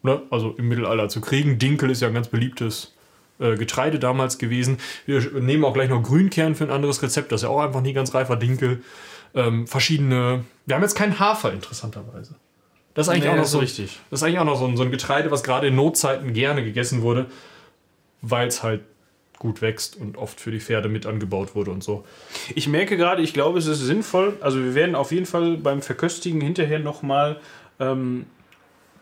ne? 0.03 0.23
also 0.31 0.57
im 0.59 0.67
Mittelalter 0.67 1.09
zu 1.09 1.21
kriegen. 1.21 1.61
Dinkel 1.61 1.91
ist 1.91 2.03
ja 2.03 2.09
ein 2.09 2.15
ganz 2.15 2.27
beliebtes 2.27 2.93
äh, 3.39 3.55
Getreide 3.57 4.01
damals 4.01 4.39
gewesen. 4.39 4.79
Wir 5.07 5.21
nehmen 5.41 5.65
auch 5.65 5.75
gleich 5.75 5.91
noch 5.91 6.03
Grünkern 6.03 6.57
für 6.57 6.65
ein 6.65 6.71
anderes 6.71 7.03
Rezept, 7.05 7.31
das 7.31 7.43
ist 7.43 7.45
ja 7.45 7.51
auch 7.51 7.61
einfach 7.61 7.83
nie 7.83 7.93
ganz 7.93 8.15
reifer 8.15 8.35
Dinkel. 8.35 8.83
Ähm, 9.37 9.69
verschiedene. 9.69 10.45
Wir 10.67 10.75
haben 10.75 10.83
jetzt 10.83 10.97
keinen 10.97 11.21
Hafer, 11.21 11.53
interessanterweise. 11.53 12.35
Das 12.95 13.07
ist 13.07 13.13
eigentlich 13.13 13.25
Nee, 13.25 13.31
auch 13.31 13.37
noch 13.37 13.45
so, 13.45 13.59
richtig. 13.59 13.99
Das 14.11 14.21
ist 14.21 14.25
eigentlich 14.25 14.39
auch 14.39 14.45
noch 14.45 14.59
so 14.59 14.67
ein, 14.67 14.77
so 14.77 14.85
ein 14.85 14.91
Getreide, 14.91 15.31
was 15.31 15.43
gerade 15.43 15.67
in 15.67 15.75
Notzeiten 15.75 16.33
gerne 16.33 16.65
gegessen 16.65 17.03
wurde, 17.03 17.27
weil 18.23 18.47
es 18.49 18.63
halt 18.63 18.83
gut 19.39 19.61
wächst 19.61 19.97
und 19.97 20.17
oft 20.17 20.41
für 20.41 20.51
die 20.51 20.61
Pferde 20.61 20.89
mit 20.89 21.05
angebaut 21.05 21.55
wurde 21.55 21.71
und 21.71 21.83
so. 21.83 22.05
Ich 22.55 22.69
merke 22.69 22.97
gerade, 22.97 23.21
ich 23.21 23.35
glaube, 23.35 23.59
es 23.59 23.67
ist 23.67 23.81
sinnvoll. 23.81 24.37
Also, 24.41 24.63
wir 24.63 24.75
werden 24.75 24.95
auf 24.95 25.13
jeden 25.13 25.27
Fall 25.27 25.57
beim 25.57 25.83
Verköstigen 25.83 26.41
hinterher 26.41 26.79
nochmal 26.79 27.41
ähm, 27.81 28.27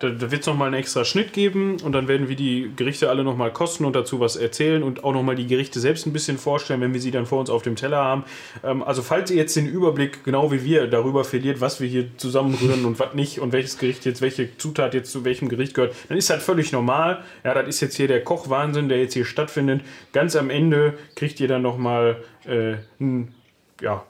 da, 0.02 0.10
da 0.10 0.32
wird 0.32 0.40
es 0.40 0.46
nochmal 0.48 0.66
einen 0.66 0.76
extra 0.76 1.04
Schnitt 1.04 1.32
geben 1.32 1.76
und 1.80 1.92
dann 1.92 2.08
werden 2.08 2.28
wir 2.28 2.34
die 2.34 2.72
Gerichte 2.74 3.08
alle 3.08 3.22
nochmal 3.22 3.52
kosten 3.52 3.84
und 3.84 3.94
dazu 3.94 4.18
was 4.18 4.34
erzählen 4.34 4.82
und 4.82 5.04
auch 5.04 5.12
nochmal 5.12 5.36
die 5.36 5.46
Gerichte 5.46 5.78
selbst 5.78 6.06
ein 6.06 6.12
bisschen 6.12 6.38
vorstellen, 6.38 6.80
wenn 6.80 6.92
wir 6.92 7.00
sie 7.00 7.12
dann 7.12 7.24
vor 7.24 7.38
uns 7.38 7.50
auf 7.50 7.62
dem 7.62 7.76
Teller 7.76 7.98
haben. 7.98 8.24
Ähm, 8.64 8.82
also 8.82 9.02
falls 9.02 9.30
ihr 9.30 9.36
jetzt 9.36 9.54
den 9.54 9.68
Überblick, 9.68 10.24
genau 10.24 10.50
wie 10.50 10.64
wir, 10.64 10.88
darüber 10.88 11.22
verliert, 11.22 11.60
was 11.60 11.80
wir 11.80 11.88
hier 11.88 12.16
zusammenrühren 12.16 12.84
und 12.84 12.98
was 12.98 13.14
nicht 13.14 13.38
und 13.38 13.52
welches 13.52 13.78
Gericht 13.78 14.04
jetzt, 14.04 14.20
welche 14.20 14.56
Zutat 14.56 14.94
jetzt 14.94 15.12
zu 15.12 15.24
welchem 15.24 15.48
Gericht 15.48 15.74
gehört, 15.74 15.94
dann 16.08 16.18
ist 16.18 16.30
das 16.30 16.42
völlig 16.42 16.72
normal. 16.72 17.22
Ja, 17.44 17.54
das 17.54 17.68
ist 17.68 17.80
jetzt 17.80 17.96
hier 17.96 18.08
der 18.08 18.24
Kochwahnsinn, 18.24 18.88
der 18.88 18.98
jetzt 18.98 19.14
hier 19.14 19.24
stattfindet. 19.24 19.82
Ganz 20.12 20.34
am 20.34 20.50
Ende 20.50 20.94
kriegt 21.14 21.38
ihr 21.38 21.48
dann 21.48 21.62
nochmal 21.62 22.16
äh, 22.44 22.74
ein, 23.00 23.34
ja, 23.80 24.04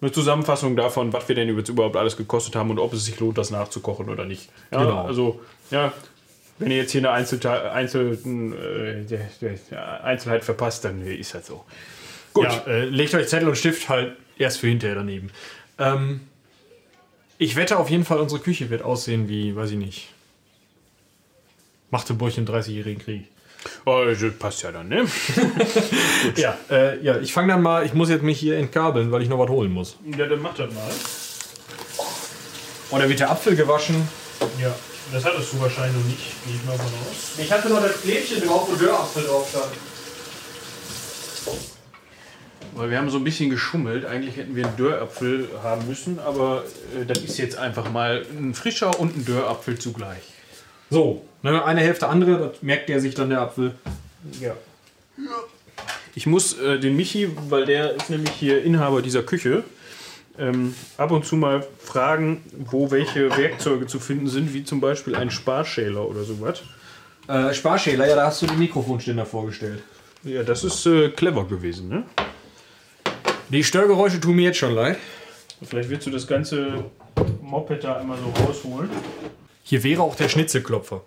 eine 0.00 0.12
Zusammenfassung 0.12 0.76
davon, 0.76 1.12
was 1.12 1.28
wir 1.28 1.34
denn 1.34 1.54
jetzt 1.56 1.68
überhaupt 1.68 1.96
alles 1.96 2.16
gekostet 2.16 2.56
haben 2.56 2.70
und 2.70 2.78
ob 2.78 2.92
es 2.92 3.04
sich 3.04 3.20
lohnt, 3.20 3.36
das 3.38 3.50
nachzukochen 3.50 4.08
oder 4.08 4.24
nicht. 4.24 4.50
Ja, 4.72 4.84
Genau. 4.84 5.04
Also, 5.04 5.40
ja, 5.70 5.92
wenn 6.58 6.70
ihr 6.70 6.78
jetzt 6.78 6.92
hier 6.92 7.00
eine 7.00 7.10
Einzelteil, 7.10 7.70
Einzelten, 7.70 8.52
äh, 8.52 9.04
Einzelheit 10.02 10.44
verpasst, 10.44 10.84
dann 10.84 11.04
ist 11.06 11.34
das 11.34 11.46
so. 11.46 11.64
Gut, 12.32 12.44
ja, 12.44 12.64
äh, 12.66 12.84
legt 12.84 13.14
euch 13.14 13.28
Zettel 13.28 13.48
und 13.48 13.56
Stift 13.56 13.88
halt 13.88 14.16
erst 14.38 14.58
für 14.58 14.68
hinterher 14.68 14.96
daneben. 14.96 15.30
Ähm, 15.78 16.20
ich 17.38 17.56
wette 17.56 17.78
auf 17.78 17.88
jeden 17.88 18.04
Fall, 18.04 18.18
unsere 18.18 18.40
Küche 18.40 18.68
wird 18.68 18.82
aussehen 18.82 19.28
wie, 19.28 19.56
weiß 19.56 19.70
ich 19.70 19.78
nicht, 19.78 20.08
Magdeburg 21.90 22.36
im 22.36 22.44
30-jährigen 22.44 23.02
Krieg. 23.02 23.24
Oh, 23.84 24.04
das 24.06 24.18
passt 24.38 24.62
ja 24.62 24.72
dann, 24.72 24.88
ne? 24.88 25.06
Ja, 26.36 26.56
äh, 26.70 27.02
ja 27.02 27.18
ich 27.18 27.32
fange 27.32 27.52
dann 27.52 27.62
mal, 27.62 27.84
ich 27.84 27.92
muss 27.92 28.08
jetzt 28.08 28.22
mich 28.22 28.38
hier 28.38 28.56
entkabeln, 28.56 29.10
weil 29.12 29.22
ich 29.22 29.28
noch 29.28 29.38
was 29.38 29.50
holen 29.50 29.72
muss. 29.72 29.96
Ja, 30.16 30.26
dann 30.26 30.40
macht 30.40 30.58
das 30.58 30.72
mal. 30.72 30.90
Oh, 32.90 32.98
da 32.98 33.08
wird 33.08 33.20
der 33.20 33.30
Apfel 33.30 33.54
gewaschen. 33.54 34.08
Ja, 34.60 34.74
das 35.12 35.24
hattest 35.24 35.52
du 35.52 35.60
wahrscheinlich 35.60 35.96
noch 35.96 36.06
nicht, 36.06 36.44
gehe 36.44 36.54
ich 36.54 36.64
mal 36.64 36.76
von 36.76 36.86
aus. 36.86 37.38
Ich 37.38 37.52
hatte 37.52 37.68
noch 37.68 37.82
das 37.82 38.00
Klebchen 38.00 38.46
drauf, 38.46 38.68
wo 38.70 38.76
Dörrapfel 38.76 39.24
drauf 39.24 39.48
stand. 39.48 39.72
Weil 42.74 42.90
wir 42.90 42.98
haben 42.98 43.10
so 43.10 43.18
ein 43.18 43.24
bisschen 43.24 43.50
geschummelt. 43.50 44.06
Eigentlich 44.06 44.36
hätten 44.36 44.54
wir 44.54 44.66
einen 44.66 44.76
Dörrapfel 44.76 45.48
haben 45.62 45.86
müssen, 45.88 46.18
aber 46.20 46.64
äh, 46.98 47.04
das 47.04 47.18
ist 47.18 47.38
jetzt 47.38 47.58
einfach 47.58 47.90
mal 47.90 48.24
ein 48.38 48.54
frischer 48.54 48.98
und 48.98 49.16
ein 49.16 49.24
Dörrapfel 49.24 49.78
zugleich. 49.78 50.22
So, 50.90 51.24
ne, 51.42 51.64
eine 51.64 51.80
Hälfte 51.80 52.08
andere, 52.08 52.50
das 52.50 52.62
merkt 52.62 52.88
der 52.88 53.00
sich 53.00 53.14
dann 53.14 53.30
der 53.30 53.40
Apfel. 53.40 53.74
Ja. 54.40 54.54
Ich 56.14 56.26
muss 56.26 56.58
äh, 56.58 56.78
den 56.78 56.96
Michi, 56.96 57.30
weil 57.48 57.64
der 57.64 57.94
ist 57.94 58.10
nämlich 58.10 58.32
hier 58.32 58.62
Inhaber 58.62 59.00
dieser 59.00 59.22
Küche, 59.22 59.62
ähm, 60.38 60.74
ab 60.96 61.12
und 61.12 61.24
zu 61.24 61.36
mal 61.36 61.66
fragen, 61.78 62.42
wo 62.52 62.90
welche 62.90 63.36
Werkzeuge 63.36 63.86
zu 63.86 64.00
finden 64.00 64.26
sind, 64.26 64.52
wie 64.52 64.64
zum 64.64 64.80
Beispiel 64.80 65.14
ein 65.14 65.30
Sparschäler 65.30 66.08
oder 66.08 66.24
sowas. 66.24 66.62
Äh, 67.28 67.54
Sparschäler, 67.54 68.08
ja, 68.08 68.16
da 68.16 68.26
hast 68.26 68.42
du 68.42 68.46
den 68.46 68.58
Mikrofonständer 68.58 69.26
vorgestellt. 69.26 69.82
Ja, 70.24 70.42
das 70.42 70.64
ist 70.64 70.84
äh, 70.86 71.10
clever 71.10 71.46
gewesen, 71.46 71.88
ne? 71.88 72.04
Die 73.48 73.64
Störgeräusche 73.64 74.20
tun 74.20 74.36
mir 74.36 74.46
jetzt 74.46 74.58
schon 74.58 74.74
leid. 74.74 74.98
Vielleicht 75.62 75.88
willst 75.90 76.06
du 76.06 76.10
das 76.10 76.26
ganze 76.26 76.84
Moped 77.42 77.84
da 77.84 77.96
einmal 77.96 78.18
so 78.18 78.42
rausholen. 78.42 78.88
Hier 79.70 79.84
wäre 79.84 80.02
auch 80.02 80.16
der 80.16 80.28
Schnitzelklopfer. 80.28 81.04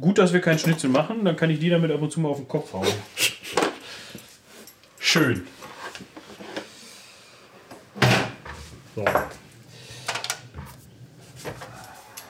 Gut, 0.00 0.18
dass 0.18 0.32
wir 0.32 0.40
keinen 0.40 0.58
Schnitzel 0.58 0.90
machen, 0.90 1.24
dann 1.24 1.36
kann 1.36 1.48
ich 1.48 1.60
die 1.60 1.70
damit 1.70 1.92
ab 1.92 2.02
und 2.02 2.10
zu 2.10 2.18
mal 2.18 2.28
auf 2.30 2.38
den 2.38 2.48
Kopf 2.48 2.72
hauen. 2.72 2.88
Schön. 4.98 5.46
So. 8.96 9.04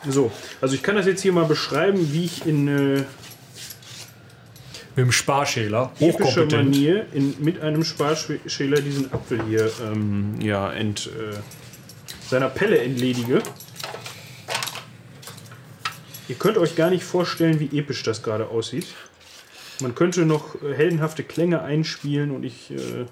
So, 0.07 0.31
also 0.61 0.75
ich 0.75 0.83
kann 0.83 0.97
das 0.97 1.07
jetzt 1.07 1.23
hier 1.23 1.33
mal 1.33 1.47
beschreiben, 1.47 2.13
wie 2.13 2.27
ich 2.27 2.45
in 2.45 2.69
äh, 2.69 2.97
Mit 3.01 3.07
dem 4.99 5.13
Sparschäler. 5.13 5.93
Hochkompetent. 5.99 6.53
Manier 6.53 7.07
in, 7.15 7.37
mit 7.39 7.63
einem 7.63 7.85
Sparschäler 7.85 8.83
diesen 8.83 9.11
Apfel 9.15 9.43
hier 9.49 9.73
ähm, 9.83 10.39
ja, 10.43 10.71
ent, 10.71 11.07
äh, 11.07 11.37
seiner 12.29 12.51
Pelle 12.51 12.81
entledige. 12.81 13.41
Ihr 16.29 16.35
könnt 16.37 16.59
euch 16.59 16.75
gar 16.75 16.91
nicht 16.91 17.05
vorstellen, 17.05 17.61
wie 17.61 17.79
episch 17.79 18.03
das 18.03 18.23
gerade 18.23 18.49
aussieht. 18.49 18.87
Man 19.81 19.95
könnte 19.95 20.27
noch 20.27 20.61
äh, 20.63 20.75
heldenhafte 20.75 21.23
Klänge 21.23 21.63
einspielen 21.63 22.31
und 22.31 22.45
ich 22.45 22.71
äh, 22.71 23.07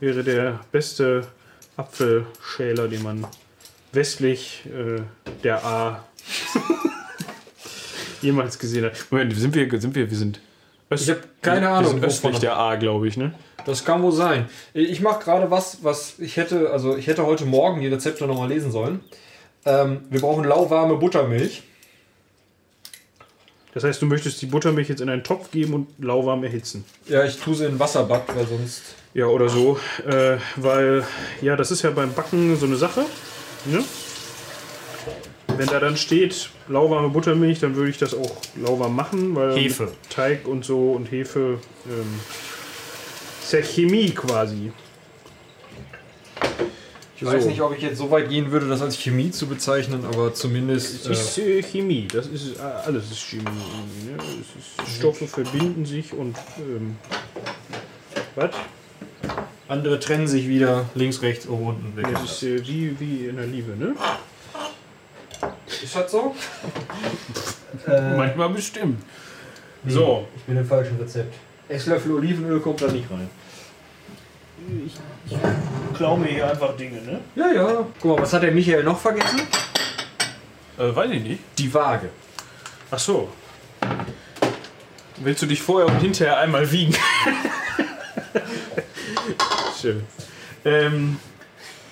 wäre 0.00 0.22
der 0.22 0.60
beste 0.70 1.26
Apfelschäler, 1.76 2.88
den 2.88 3.02
man 3.02 3.26
westlich 3.92 4.64
äh, 4.66 5.02
der 5.42 5.64
A 5.64 6.04
jemals 8.22 8.58
gesehen 8.58 8.84
hat. 8.84 8.92
Moment, 9.10 9.34
sind 9.34 9.54
wir, 9.54 9.80
sind 9.80 9.94
wir, 9.94 10.10
wir 10.10 10.16
sind. 10.16 10.40
Ich 10.90 11.08
habe 11.08 11.20
keine 11.40 11.62
wir 11.62 11.70
Ahnung, 11.70 11.92
sind 11.92 12.04
östlich 12.04 12.38
der 12.40 12.58
A, 12.58 12.74
glaube 12.74 13.08
ich, 13.08 13.16
ne? 13.16 13.32
Das 13.64 13.84
kann 13.84 14.02
wohl 14.02 14.12
sein. 14.12 14.50
Ich 14.74 15.00
mache 15.00 15.24
gerade 15.24 15.50
was, 15.50 15.78
was 15.82 16.18
ich 16.18 16.36
hätte, 16.36 16.70
also 16.70 16.96
ich 16.96 17.06
hätte 17.06 17.24
heute 17.24 17.46
Morgen 17.46 17.80
die 17.80 17.86
Rezepte 17.86 18.26
nochmal 18.26 18.48
lesen 18.48 18.70
sollen. 18.72 19.00
Ähm, 19.64 20.02
wir 20.10 20.20
brauchen 20.20 20.44
lauwarme 20.44 20.96
Buttermilch. 20.96 21.62
Das 23.74 23.84
heißt, 23.84 24.02
du 24.02 24.06
möchtest 24.06 24.42
die 24.42 24.46
Buttermilch 24.46 24.88
jetzt 24.88 25.00
in 25.00 25.08
einen 25.08 25.24
Topf 25.24 25.50
geben 25.50 25.74
und 25.74 25.86
lauwarm 25.98 26.44
erhitzen. 26.44 26.84
Ja, 27.08 27.24
ich 27.24 27.38
tue 27.38 27.54
sie 27.54 27.66
in 27.66 27.78
Wasserbad, 27.78 28.24
weil 28.36 28.46
sonst. 28.46 28.82
Ja, 29.14 29.26
oder 29.26 29.48
so. 29.48 29.78
Äh, 30.06 30.36
weil, 30.56 31.04
ja, 31.40 31.56
das 31.56 31.70
ist 31.70 31.82
ja 31.82 31.90
beim 31.90 32.12
Backen 32.12 32.56
so 32.56 32.66
eine 32.66 32.76
Sache. 32.76 33.04
Ne? 33.66 33.82
Wenn 35.56 35.66
da 35.68 35.80
dann 35.80 35.96
steht, 35.96 36.50
lauwarme 36.68 37.08
Buttermilch, 37.08 37.60
dann 37.60 37.74
würde 37.74 37.90
ich 37.90 37.98
das 37.98 38.14
auch 38.14 38.36
lauwarm 38.56 38.94
machen, 38.94 39.34
weil 39.34 39.54
Hefe. 39.56 39.92
Teig 40.08 40.46
und 40.46 40.64
so 40.64 40.92
und 40.92 41.10
Hefe 41.10 41.58
ähm, 41.86 42.20
ist 43.42 43.52
ja 43.52 43.60
Chemie 43.60 44.10
quasi. 44.10 44.72
Ich 47.22 47.28
weiß 47.28 47.46
nicht, 47.46 47.60
ob 47.60 47.76
ich 47.76 47.82
jetzt 47.82 47.98
so 47.98 48.10
weit 48.10 48.28
gehen 48.28 48.50
würde, 48.50 48.68
das 48.68 48.82
als 48.82 48.96
Chemie 48.96 49.30
zu 49.30 49.46
bezeichnen, 49.46 50.04
aber 50.04 50.34
zumindest. 50.34 51.06
Es 51.06 51.36
ist 51.36 51.38
äh, 51.38 51.62
Chemie, 51.62 52.08
das 52.12 52.26
ist 52.26 52.56
äh, 52.58 52.62
alles 52.62 53.10
ist 53.12 53.20
Chemie. 53.20 53.44
Ne? 53.44 54.16
Es 54.18 54.88
ist, 54.88 54.96
Stoffe 54.98 55.28
verbinden 55.28 55.86
sich 55.86 56.12
und 56.12 56.36
ähm, 56.58 56.96
was? 58.34 58.50
andere 59.68 60.00
trennen 60.00 60.26
sich 60.26 60.48
wieder 60.48 60.86
links, 60.94 61.22
rechts, 61.22 61.46
oben, 61.48 61.66
unten 61.66 61.96
weg. 61.96 62.06
Das 62.12 62.24
ist 62.24 62.42
äh, 62.42 62.66
wie, 62.66 62.98
wie 62.98 63.26
in 63.26 63.36
der 63.36 63.46
Liebe, 63.46 63.76
ne? 63.76 63.94
Ist 65.82 65.96
das 65.96 66.10
so? 66.10 66.34
Manchmal 67.86 68.50
bestimmt. 68.50 69.02
So, 69.86 70.26
Ich 70.36 70.42
bin 70.42 70.56
im 70.56 70.66
falschen 70.66 70.98
Rezept. 70.98 71.34
Esslöffel 71.68 72.12
Olivenöl 72.12 72.60
kommt 72.60 72.82
da 72.82 72.88
nicht 72.88 73.10
rein. 73.10 73.30
Ich, 74.86 74.94
ich 75.26 75.36
klau 75.96 76.16
mir 76.16 76.28
hier 76.28 76.50
einfach 76.50 76.76
Dinge, 76.76 77.00
ne? 77.02 77.20
Ja, 77.34 77.52
ja. 77.52 77.86
Guck 78.00 78.16
mal, 78.16 78.22
was 78.22 78.32
hat 78.32 78.42
der 78.42 78.52
Michael 78.52 78.84
noch 78.84 78.98
vergessen? 78.98 79.40
Äh, 80.78 80.94
weiß 80.94 81.10
ich 81.10 81.22
nicht. 81.22 81.40
Die 81.58 81.72
Waage. 81.72 82.08
Ach 82.90 82.98
so. 82.98 83.30
Willst 85.16 85.42
du 85.42 85.46
dich 85.46 85.62
vorher 85.62 85.88
und 85.88 86.00
hinterher 86.00 86.38
einmal 86.38 86.70
wiegen? 86.70 86.94
Schön. 89.80 90.04
Ähm, 90.64 91.18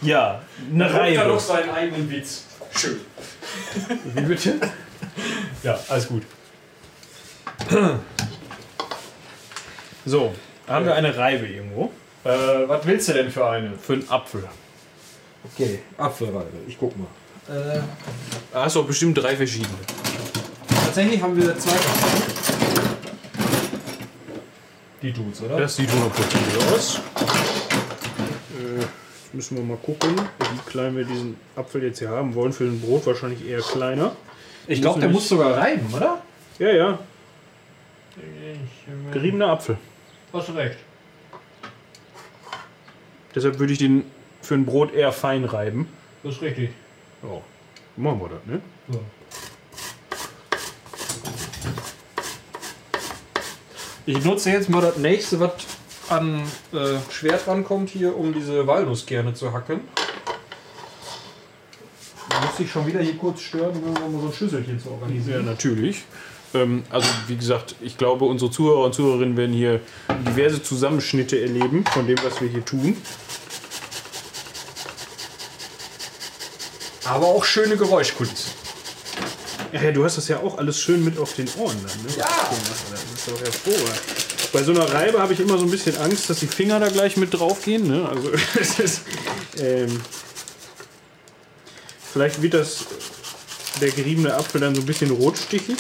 ja, 0.02 0.40
eine 0.72 0.92
Reibe. 0.92 1.38
seinen 1.38 1.70
eigenen 1.70 2.10
Witz. 2.10 2.44
Schön. 2.76 3.00
Wie 4.14 4.22
bitte? 4.22 4.56
Ja, 5.62 5.78
alles 5.88 6.08
gut. 6.08 6.22
So, 10.06 10.34
haben 10.66 10.86
wir 10.86 10.94
eine 10.94 11.16
Reibe 11.16 11.46
irgendwo? 11.46 11.92
Äh, 12.24 12.68
was 12.68 12.84
willst 12.86 13.08
du 13.08 13.12
denn 13.14 13.30
für 13.30 13.46
eine? 13.48 13.72
Für 13.78 13.94
einen 13.94 14.08
Apfel. 14.10 14.44
Okay, 15.54 15.78
Apfelreibe. 15.96 16.48
Ich 16.68 16.78
guck 16.78 16.94
mal. 16.98 17.06
Äh, 17.48 17.80
Da 18.52 18.64
hast 18.64 18.76
du 18.76 18.80
auch 18.80 18.86
bestimmt 18.86 19.16
drei 19.16 19.36
verschiedene. 19.36 19.74
tatsächlich 20.84 21.22
haben 21.22 21.36
wir 21.36 21.56
zwei. 21.58 21.72
Die 25.02 25.12
tut's, 25.12 25.40
oder? 25.40 25.58
Das 25.58 25.76
sieht 25.76 25.90
hundertprozentig 25.90 26.56
aus. 26.74 27.00
Äh, 27.16 28.80
jetzt 28.80 29.32
müssen 29.34 29.56
wir 29.56 29.64
mal 29.64 29.78
gucken, 29.78 30.14
wie 30.16 30.70
klein 30.70 30.94
wir 30.96 31.04
diesen 31.04 31.36
Apfel 31.56 31.82
jetzt 31.84 32.00
hier 32.00 32.10
haben 32.10 32.34
wollen. 32.34 32.52
Für 32.52 32.64
ein 32.64 32.78
Brot 32.80 33.06
wahrscheinlich 33.06 33.48
eher 33.48 33.60
kleiner. 33.62 34.12
ich 34.66 34.82
glaube, 34.82 35.00
der 35.00 35.08
muss 35.08 35.26
sogar 35.26 35.56
reiben, 35.56 35.86
oder? 35.94 36.20
Ja, 36.58 36.68
ja, 36.70 36.98
Ich, 38.18 39.12
geriebener 39.12 39.48
Apfel. 39.52 39.78
hast 40.34 40.54
recht. 40.54 40.76
Deshalb 43.34 43.58
würde 43.58 43.72
ich 43.72 43.78
den 43.78 44.04
für 44.42 44.54
ein 44.54 44.64
Brot 44.66 44.92
eher 44.92 45.12
fein 45.12 45.44
reiben. 45.44 45.88
Das 46.22 46.34
ist 46.36 46.42
richtig. 46.42 46.70
Ja, 47.22 47.40
machen 47.96 48.20
wir 48.20 48.28
das, 48.28 48.46
ne? 48.46 48.60
So. 48.90 49.00
Ich 54.06 54.24
nutze 54.24 54.50
jetzt 54.50 54.68
mal 54.68 54.80
das 54.80 54.96
nächste, 54.96 55.38
was 55.40 55.52
an 56.08 56.42
äh, 56.72 56.96
Schwert 57.12 57.46
rankommt 57.46 57.90
hier, 57.90 58.16
um 58.16 58.32
diese 58.34 58.66
Walnusskerne 58.66 59.34
zu 59.34 59.52
hacken. 59.52 59.82
Muss 62.42 62.56
dich 62.56 62.70
schon 62.70 62.86
wieder 62.86 63.00
hier 63.00 63.16
kurz 63.16 63.42
stören, 63.42 63.76
um 64.04 64.20
so 64.20 64.26
ein 64.28 64.32
Schüsselchen 64.32 64.80
zu 64.80 64.88
Ja, 64.88 64.94
organisieren? 64.94 65.44
natürlich. 65.44 66.04
Ähm, 66.54 66.82
also, 66.90 67.08
wie 67.28 67.36
gesagt, 67.36 67.76
ich 67.80 67.96
glaube, 67.96 68.24
unsere 68.24 68.50
Zuhörer 68.50 68.84
und 68.84 68.94
Zuhörerinnen 68.94 69.36
werden 69.36 69.54
hier 69.54 69.80
diverse 70.26 70.62
Zusammenschnitte 70.62 71.40
erleben 71.40 71.84
von 71.92 72.06
dem, 72.06 72.18
was 72.22 72.40
wir 72.40 72.48
hier 72.48 72.64
tun. 72.64 72.96
Aber 77.04 77.26
auch 77.26 77.44
schöne 77.44 77.76
Geräuschkulissen. 77.76 78.52
Ja, 79.72 79.82
ja, 79.82 79.92
du 79.92 80.04
hast 80.04 80.16
das 80.16 80.28
ja 80.28 80.38
auch 80.38 80.58
alles 80.58 80.80
schön 80.80 81.04
mit 81.04 81.18
auf 81.18 81.34
den 81.34 81.48
Ohren 81.58 81.76
dann, 81.86 82.02
ne? 82.02 82.16
Ja. 82.16 82.26
Das 82.26 83.02
ist 83.02 83.28
doch 83.28 83.40
hervorragend. 83.40 84.02
Bei 84.52 84.62
so 84.64 84.72
einer 84.72 84.92
Reibe 84.92 85.20
habe 85.20 85.32
ich 85.32 85.38
immer 85.38 85.58
so 85.58 85.64
ein 85.64 85.70
bisschen 85.70 85.96
Angst, 85.98 86.28
dass 86.28 86.40
die 86.40 86.48
Finger 86.48 86.80
da 86.80 86.88
gleich 86.88 87.16
mit 87.16 87.32
draufgehen. 87.32 87.86
Ne? 87.86 88.08
Also, 88.08 88.30
es 88.60 88.80
ist, 88.80 89.02
ähm, 89.58 90.00
vielleicht 92.12 92.42
wird 92.42 92.54
das 92.54 92.86
der 93.80 93.90
geriebene 93.90 94.34
Apfel 94.34 94.60
dann 94.60 94.74
so 94.74 94.80
ein 94.80 94.86
bisschen 94.86 95.10
rotstichig. 95.10 95.76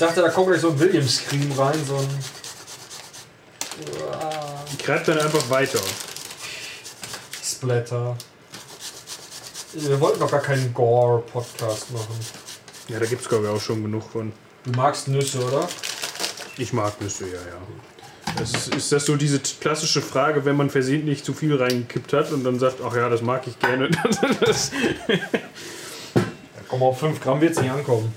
Ich 0.00 0.06
dachte, 0.06 0.22
da 0.22 0.30
kommt 0.30 0.46
gleich 0.46 0.62
so 0.62 0.70
ein 0.70 0.80
Williams-Scream 0.80 1.52
rein, 1.52 1.78
so 1.86 1.94
ein. 1.94 2.08
Ich 4.72 4.78
greife 4.78 5.12
dann 5.12 5.22
einfach 5.22 5.50
weiter. 5.50 5.78
Splatter. 7.44 8.16
Wir 9.74 10.00
wollten 10.00 10.20
doch 10.20 10.30
gar 10.30 10.40
keinen 10.40 10.72
Gore-Podcast 10.72 11.92
machen. 11.92 12.18
Ja, 12.88 12.98
da 12.98 13.04
gibt 13.04 13.20
es 13.20 13.28
glaube 13.28 13.44
ich 13.44 13.50
auch 13.50 13.60
schon 13.60 13.82
genug 13.82 14.04
von. 14.10 14.32
Du 14.64 14.70
magst 14.70 15.06
Nüsse, 15.08 15.44
oder? 15.44 15.68
Ich 16.56 16.72
mag 16.72 16.98
Nüsse, 17.02 17.26
ja, 17.26 17.34
ja. 17.34 18.34
Das 18.38 18.54
ist, 18.54 18.74
ist 18.74 18.92
das 18.92 19.04
so 19.04 19.16
diese 19.16 19.38
klassische 19.38 20.00
Frage, 20.00 20.46
wenn 20.46 20.56
man 20.56 20.70
versehentlich 20.70 21.24
zu 21.24 21.34
viel 21.34 21.54
reingekippt 21.54 22.14
hat 22.14 22.32
und 22.32 22.42
dann 22.42 22.58
sagt, 22.58 22.76
ach 22.82 22.96
ja, 22.96 23.10
das 23.10 23.20
mag 23.20 23.46
ich 23.46 23.58
gerne. 23.58 23.90
Das, 24.40 24.70
Komm, 26.68 26.82
auf 26.84 27.00
5 27.00 27.20
Gramm 27.20 27.42
wird 27.42 27.52
es 27.52 27.60
nicht 27.60 27.70
ankommen. 27.70 28.14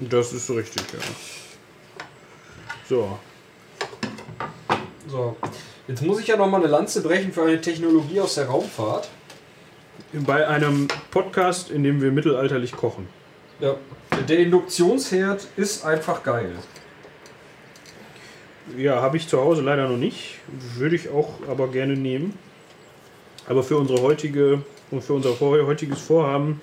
Das 0.00 0.32
ist 0.32 0.50
richtig, 0.50 0.82
ja. 0.92 0.98
So, 2.88 3.18
So. 5.08 5.36
Jetzt 5.86 6.02
muss 6.02 6.20
ich 6.20 6.26
ja 6.26 6.36
noch 6.36 6.48
mal 6.48 6.58
eine 6.58 6.66
Lanze 6.66 7.02
brechen 7.02 7.32
für 7.32 7.42
eine 7.42 7.60
Technologie 7.60 8.20
aus 8.20 8.34
der 8.34 8.46
Raumfahrt. 8.46 9.08
bei 10.12 10.46
einem 10.46 10.88
Podcast, 11.10 11.70
in 11.70 11.82
dem 11.82 12.02
wir 12.02 12.12
mittelalterlich 12.12 12.72
kochen. 12.72 13.08
Ja. 13.60 13.76
Der 14.28 14.38
Induktionsherd 14.38 15.46
ist 15.56 15.84
einfach 15.84 16.22
geil. 16.22 16.52
Ja, 18.76 19.00
habe 19.00 19.16
ich 19.16 19.28
zu 19.28 19.40
Hause 19.40 19.62
leider 19.62 19.88
noch 19.88 19.96
nicht. 19.96 20.36
Würde 20.76 20.96
ich 20.96 21.08
auch 21.08 21.34
aber 21.48 21.68
gerne 21.68 21.96
nehmen. 21.96 22.38
Aber 23.46 23.62
für 23.62 23.78
unsere 23.78 24.02
heutige 24.02 24.62
und 24.90 25.02
für 25.02 25.14
unser 25.14 25.38
heutiges 25.40 26.00
Vorhaben 26.00 26.60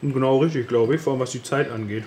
genau 0.00 0.38
richtig, 0.38 0.68
glaube 0.68 0.94
ich, 0.94 1.00
vor 1.00 1.12
allem 1.12 1.20
was 1.20 1.30
die 1.30 1.42
Zeit 1.42 1.70
angeht. 1.70 2.04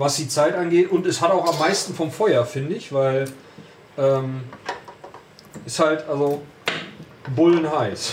Was 0.00 0.16
die 0.16 0.28
Zeit 0.28 0.54
angeht. 0.54 0.90
Und 0.90 1.04
es 1.04 1.20
hat 1.20 1.30
auch 1.30 1.46
am 1.46 1.58
meisten 1.58 1.94
vom 1.94 2.10
Feuer, 2.10 2.46
finde 2.46 2.74
ich, 2.74 2.90
weil 2.90 3.26
ähm, 3.98 4.40
ist 5.66 5.78
halt 5.78 6.08
also 6.08 6.40
bullen 7.36 7.70
heiß. 7.70 8.12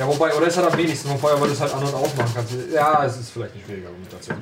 Ja, 0.00 0.08
wobei, 0.08 0.34
oder 0.34 0.48
es 0.48 0.56
hat 0.56 0.72
am 0.72 0.76
wenigsten 0.76 1.08
vom 1.08 1.20
Feuer, 1.20 1.40
weil 1.40 1.46
du 1.46 1.54
es 1.54 1.60
halt 1.60 1.72
an- 1.72 1.84
und 1.84 1.94
aufmachen 1.94 2.32
kannst. 2.34 2.52
Ja, 2.72 3.04
es 3.04 3.16
ist 3.16 3.30
vielleicht 3.30 3.54
eine 3.54 3.62
schwierige 3.62 3.86
Argumentation. 3.86 4.38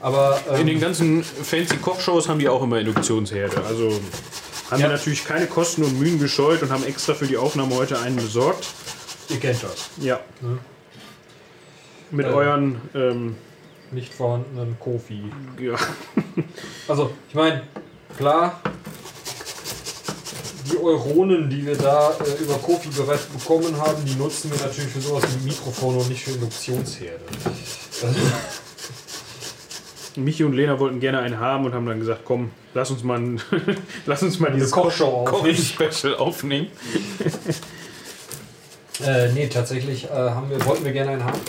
Aber 0.00 0.40
In 0.58 0.66
den 0.66 0.76
ähm, 0.76 0.80
ganzen 0.80 1.22
fancy 1.22 1.76
Kochshows 1.76 2.26
haben 2.26 2.38
die 2.38 2.48
auch 2.48 2.62
immer 2.62 2.78
Induktionsherde. 2.78 3.62
Also 3.68 4.00
haben 4.70 4.80
Ja. 4.80 4.86
wir 4.86 4.96
natürlich 4.96 5.26
keine 5.26 5.46
Kosten 5.46 5.82
und 5.82 5.98
Mühen 5.98 6.18
gescheut 6.18 6.62
und 6.62 6.70
haben 6.70 6.84
extra 6.84 7.12
für 7.12 7.26
die 7.26 7.36
Aufnahme 7.36 7.74
heute 7.74 7.98
einen 7.98 8.16
besorgt. 8.16 8.64
ihr 9.28 9.40
kennt 9.40 9.62
das. 9.62 9.90
Ja. 9.98 10.20
Ne? 10.40 10.58
Mit 12.10 12.26
Äh. 12.26 12.30
euren, 12.30 12.80
ähm, 12.94 13.36
Nicht 13.92 14.12
vorhandenen 14.14 14.76
Kofi. 14.78 15.24
ja, 15.60 15.74
Also, 16.88 17.10
ich 17.28 17.34
meine, 17.34 17.62
klar, 18.16 18.60
die 20.70 20.76
Euronen, 20.78 21.50
die 21.50 21.66
wir 21.66 21.76
da 21.76 22.10
äh, 22.12 22.42
über 22.42 22.54
Kofi 22.54 22.88
bereits 22.90 23.24
bekommen 23.26 23.76
haben, 23.76 24.04
die 24.04 24.14
nutzen 24.14 24.50
wir 24.52 24.58
natürlich 24.64 24.90
für 24.90 25.00
sowas 25.00 25.24
wie 25.40 25.44
Mikrofone 25.48 25.98
und 25.98 26.08
nicht 26.08 26.22
für 26.22 26.30
Induktionsherde. 26.32 27.20
Michi 30.16 30.44
und 30.44 30.52
Lena 30.54 30.78
wollten 30.78 31.00
gerne 31.00 31.20
einen 31.20 31.38
haben 31.38 31.64
und 31.64 31.72
haben 31.74 31.86
dann 31.86 32.00
gesagt, 32.00 32.22
komm, 32.24 32.50
lass 32.74 32.90
uns 32.90 33.02
mal, 33.04 33.18
ein, 33.18 33.40
lass 34.06 34.22
uns 34.22 34.38
mal 34.40 34.52
dieses 34.52 34.70
Kochshow 34.72 35.24
aufnehmen. 35.26 35.56
Koch-Special 35.56 36.16
aufnehmen. 36.16 36.66
Äh, 39.04 39.32
nee, 39.32 39.46
tatsächlich 39.48 40.04
äh, 40.04 40.08
haben 40.10 40.50
wir, 40.50 40.64
wollten 40.66 40.84
wir 40.84 40.92
gerne 40.92 41.12
einen 41.12 41.24
haben. 41.24 41.40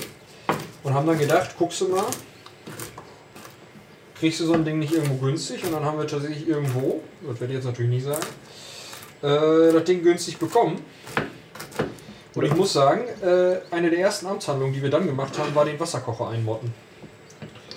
Und 0.84 0.94
haben 0.94 1.06
dann 1.06 1.20
gedacht, 1.20 1.52
guckst 1.58 1.82
du 1.82 1.90
mal, 1.90 2.06
kriegst 4.20 4.40
du 4.40 4.46
so 4.46 4.54
ein 4.54 4.66
Ding 4.66 4.80
nicht 4.80 4.94
irgendwo 4.94 5.26
günstig? 5.26 5.64
Und 5.64 5.74
dann 5.74 5.86
haben 5.86 5.98
wir 5.98 6.08
tatsächlich 6.08 6.48
irgendwo, 6.48 7.02
das 7.28 7.40
werde 7.40 7.54
ich 7.54 7.58
jetzt 7.58 7.66
natürlich 7.66 7.92
nicht 7.92 8.06
sagen, 8.06 8.26
äh, 9.22 9.74
das 9.74 9.84
Ding 9.84 10.04
günstig 10.04 10.38
bekommen. 10.38 10.84
Und 12.34 12.46
ich 12.46 12.56
muss 12.56 12.74
sagen, 12.74 13.02
äh, 13.22 13.58
eine 13.72 13.90
der 13.90 14.00
ersten 14.00 14.26
Amtshandlungen, 14.26 14.74
die 14.74 14.82
wir 14.82 14.90
dann 14.90 15.06
gemacht 15.06 15.38
haben, 15.38 15.54
war 15.54 15.66
den 15.66 15.80
Wasserkocher 15.80 16.30
einmotten. 16.30 16.74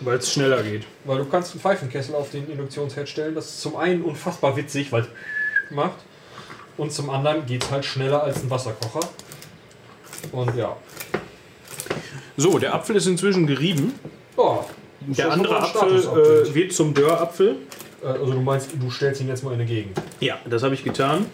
Weil 0.01 0.19
es 0.19 0.33
schneller 0.33 0.63
geht. 0.63 0.85
Weil 1.05 1.19
du 1.19 1.25
kannst 1.25 1.53
einen 1.53 1.61
Pfeifenkessel 1.61 2.15
auf 2.15 2.31
den 2.31 2.49
Induktionsherd 2.49 3.09
stellen. 3.09 3.35
Das 3.35 3.47
ist 3.47 3.61
zum 3.61 3.77
einen 3.77 4.03
unfassbar 4.03 4.57
witzig, 4.57 4.93
weil 4.93 5.03
es 5.03 5.09
macht. 5.71 5.99
Und 6.77 6.93
zum 6.93 7.11
anderen 7.11 7.47
geht 7.47 7.65
es 7.65 7.71
halt 7.71 7.85
schneller 7.85 8.23
als 8.23 8.43
ein 8.43 8.51
Wasserkocher. 8.51 9.09
Und 10.33 10.57
ja. 10.57 10.77
So, 12.37 12.59
der 12.59 12.75
Apfel 12.75 12.97
ist 12.97 13.07
inzwischen 13.07 13.47
gerieben. 13.47 13.93
Ja, 14.37 14.65
Der 15.01 15.33
andere 15.33 15.61
Apfel 15.61 15.99
äh, 16.01 16.55
wird 16.55 16.73
zum 16.73 16.95
Dörrapfel. 16.95 17.57
Äh, 18.03 18.07
Also 18.07 18.33
du 18.33 18.41
meinst, 18.41 18.71
du 18.79 18.91
stellst 18.91 19.21
ihn 19.21 19.29
jetzt 19.29 19.45
mal 19.45 19.51
in 19.51 19.61
eine 19.61 19.67
Gegend. 19.67 20.01
Ja, 20.21 20.39
das 20.49 20.63
habe 20.63 20.75
ich 20.75 20.83
getan. 20.85 21.27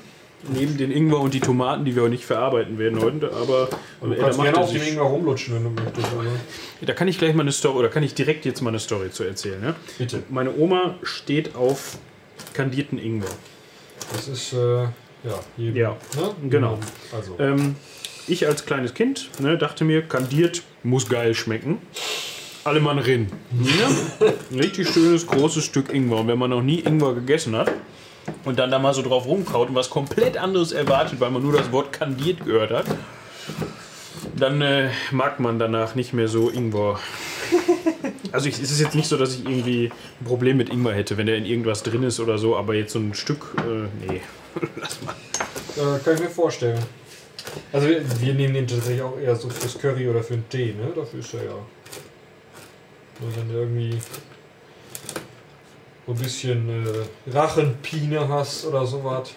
Neben 0.55 0.79
den 0.79 0.91
Ingwer 0.91 1.21
und 1.21 1.35
die 1.35 1.41
Tomaten, 1.41 1.85
die 1.85 1.95
wir 1.95 2.05
auch 2.05 2.09
nicht 2.09 2.25
verarbeiten 2.25 2.79
werden 2.79 2.99
heute, 3.03 3.31
aber 3.31 3.69
Und 4.01 4.11
du 4.11 4.15
äh, 4.15 4.19
da, 4.19 4.23
kannst 4.25 4.39
macht 4.39 4.47
gerne 4.47 4.59
er 4.59 4.65
auf 4.65 4.73
dem 4.73 4.83
Ingwer 4.83 5.03
rumlutschen, 5.03 5.55
wenn 5.55 5.65
du 5.65 5.83
möchtest. 5.83 6.07
Also. 6.07 6.31
da 6.81 6.93
kann 6.95 7.09
ich 7.09 7.19
gleich 7.19 7.35
mal 7.35 7.43
eine 7.43 7.53
Story, 7.53 7.79
oder 7.79 7.89
kann 7.91 8.03
ich 8.03 8.15
direkt 8.15 8.47
jetzt 8.47 8.63
mal 8.63 8.71
eine 8.71 8.79
Story 8.79 9.11
zu 9.11 9.25
erzählen. 9.25 9.61
Ne? 9.61 9.75
Bitte. 9.99 10.23
Meine 10.31 10.55
Oma 10.57 10.95
steht 11.03 11.55
auf 11.57 11.99
kandierten 12.55 12.99
Ingwer. 12.99 13.29
Das 14.15 14.29
ist, 14.29 14.55
äh, 14.55 14.57
ja, 14.85 14.91
jedem, 15.59 15.77
Ja, 15.77 15.91
ne? 16.17 16.35
genau. 16.49 16.79
Also, 17.15 17.37
Ähm, 17.39 17.77
ich 18.31 18.47
als 18.47 18.65
kleines 18.65 18.95
Kind 18.95 19.29
ne, 19.41 19.59
dachte 19.59 19.85
mir, 19.85 20.03
kandiert 20.03 20.63
muss 20.83 21.09
geil 21.09 21.35
schmecken. 21.35 21.79
Alle 22.65 22.81
Mann 22.81 22.99
rin. 22.99 23.29
Ja? 23.63 24.59
Richtig 24.59 24.89
schönes, 24.89 25.27
großes 25.27 25.65
Stück 25.65 25.93
Ingwer. 25.93 26.19
Und 26.19 26.29
wenn 26.29 26.39
man 26.39 26.51
noch 26.51 26.63
nie 26.63 26.81
Ingwer 26.81 27.15
gegessen 27.15 27.57
hat 27.57 27.73
und 28.45 28.59
dann 28.59 28.71
da 28.71 28.79
mal 28.79 28.95
so 28.95 29.03
drauf 29.03 29.27
rumkaut 29.27 29.71
und 29.71 29.75
was 29.75 29.91
komplett 29.91 30.37
anderes 30.37 30.73
erwartet, 30.73 31.21
weil 31.21 31.31
man 31.31 31.43
nur 31.43 31.55
das 31.55 31.73
Wort 31.73 31.93
kandiert 31.93 32.45
gehört 32.45 32.71
hat, 32.71 32.87
dann 34.37 34.61
äh, 34.61 34.91
mag 35.11 35.41
man 35.41 35.59
danach 35.59 35.95
nicht 35.95 36.13
mehr 36.13 36.29
so 36.29 36.51
Ingwer. 36.51 37.01
Also 38.33 38.49
ich, 38.49 38.61
es 38.61 38.71
ist 38.71 38.81
jetzt 38.81 38.95
nicht 38.95 39.09
so, 39.09 39.17
dass 39.17 39.35
ich 39.35 39.45
irgendwie 39.45 39.91
ein 40.21 40.25
Problem 40.25 40.57
mit 40.57 40.69
Ingwer 40.71 40.95
hätte, 40.95 41.17
wenn 41.17 41.27
der 41.27 41.37
in 41.37 41.45
irgendwas 41.45 41.83
drin 41.83 42.05
ist 42.05 42.21
oder 42.21 42.39
so, 42.39 42.57
aber 42.57 42.75
jetzt 42.75 42.93
so 42.93 43.01
ein 43.01 43.13
Stück, 43.13 43.57
äh, 43.59 43.89
nee. 44.07 44.21
Lass 44.77 44.99
mal. 45.03 45.15
äh, 45.77 45.99
kann 45.99 46.15
ich 46.15 46.21
mir 46.21 46.31
vorstellen. 46.31 46.79
Also 47.73 47.89
wir, 47.89 48.21
wir 48.21 48.35
nehmen 48.35 48.55
den 48.55 48.67
tatsächlich 48.67 49.03
auch 49.03 49.19
eher 49.19 49.37
so 49.37 49.49
fürs 49.49 49.79
Curry 49.79 50.09
oder 50.09 50.23
für 50.23 50.35
den 50.35 50.49
Tee, 50.49 50.75
ne? 50.75 50.93
Dafür 50.95 51.21
ist 51.21 51.35
er 51.35 51.45
ja. 51.45 51.55
Nur 53.21 53.37
Wenn 53.37 53.49
du 53.49 53.55
irgendwie 53.55 53.99
so 56.07 56.13
ein 56.13 56.19
bisschen 56.19 56.85
äh, 56.85 57.31
Rachenpine 57.31 58.29
hast 58.29 58.65
oder 58.67 58.87
sowas. 58.87 59.33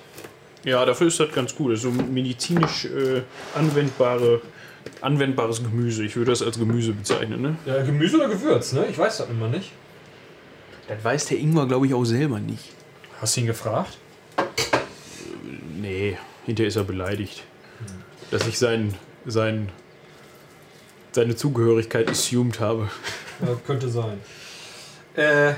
Ja, 0.63 0.85
dafür 0.85 1.07
ist 1.07 1.19
das 1.19 1.31
ganz 1.31 1.53
gut. 1.53 1.73
Das 1.73 1.79
ist 1.79 1.83
so 1.83 1.91
medizinisch 1.91 2.85
äh, 2.85 3.21
anwendbare, 3.53 4.41
anwendbares 5.01 5.61
Gemüse. 5.61 6.05
Ich 6.05 6.15
würde 6.15 6.31
das 6.31 6.41
als 6.41 6.57
Gemüse 6.57 6.93
bezeichnen. 6.93 7.41
Ne? 7.41 7.55
Ja, 7.65 7.83
Gemüse 7.83 8.17
oder 8.17 8.29
Gewürz, 8.29 8.71
ne? 8.71 8.85
Ich 8.89 8.97
weiß 8.97 9.17
das 9.17 9.29
immer 9.29 9.49
nicht. 9.49 9.71
Das 10.87 11.03
weiß 11.03 11.27
der 11.27 11.39
Ingwer, 11.39 11.67
glaube 11.67 11.87
ich, 11.87 11.93
auch 11.93 12.05
selber 12.05 12.39
nicht. 12.39 12.69
Hast 13.19 13.35
du 13.35 13.41
ihn 13.41 13.47
gefragt? 13.47 13.97
Nee, 15.79 16.17
hinterher 16.45 16.67
ist 16.69 16.75
er 16.75 16.83
beleidigt. 16.83 17.43
Dass 18.33 18.47
ich 18.47 18.57
sein, 18.57 18.95
sein, 19.27 19.69
seine 21.11 21.35
Zugehörigkeit 21.35 22.09
assumed 22.09 22.59
habe. 22.59 22.89
Ja, 23.39 23.55
könnte 23.67 23.87
sein. 23.89 24.19
Äh, 25.15 25.53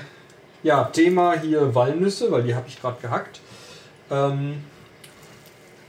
ja, 0.61 0.83
Thema 0.83 1.39
hier 1.39 1.73
Walnüsse, 1.73 2.29
weil 2.33 2.43
die 2.43 2.53
habe 2.53 2.65
ich 2.67 2.81
gerade 2.81 2.97
gehackt. 3.01 3.39
Ähm, 4.11 4.55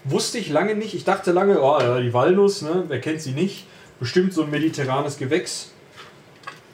wusste 0.05 0.39
ich 0.39 0.49
lange 0.49 0.77
nicht. 0.77 0.95
Ich 0.95 1.03
dachte 1.03 1.33
lange, 1.33 1.61
oh, 1.61 1.77
ja, 1.81 1.99
die 1.99 2.15
Walnuss, 2.15 2.63
ne? 2.63 2.85
wer 2.87 3.01
kennt 3.01 3.21
sie 3.21 3.33
nicht? 3.33 3.67
Bestimmt 3.99 4.33
so 4.33 4.45
ein 4.45 4.51
mediterranes 4.53 5.19
Gewächs. 5.19 5.73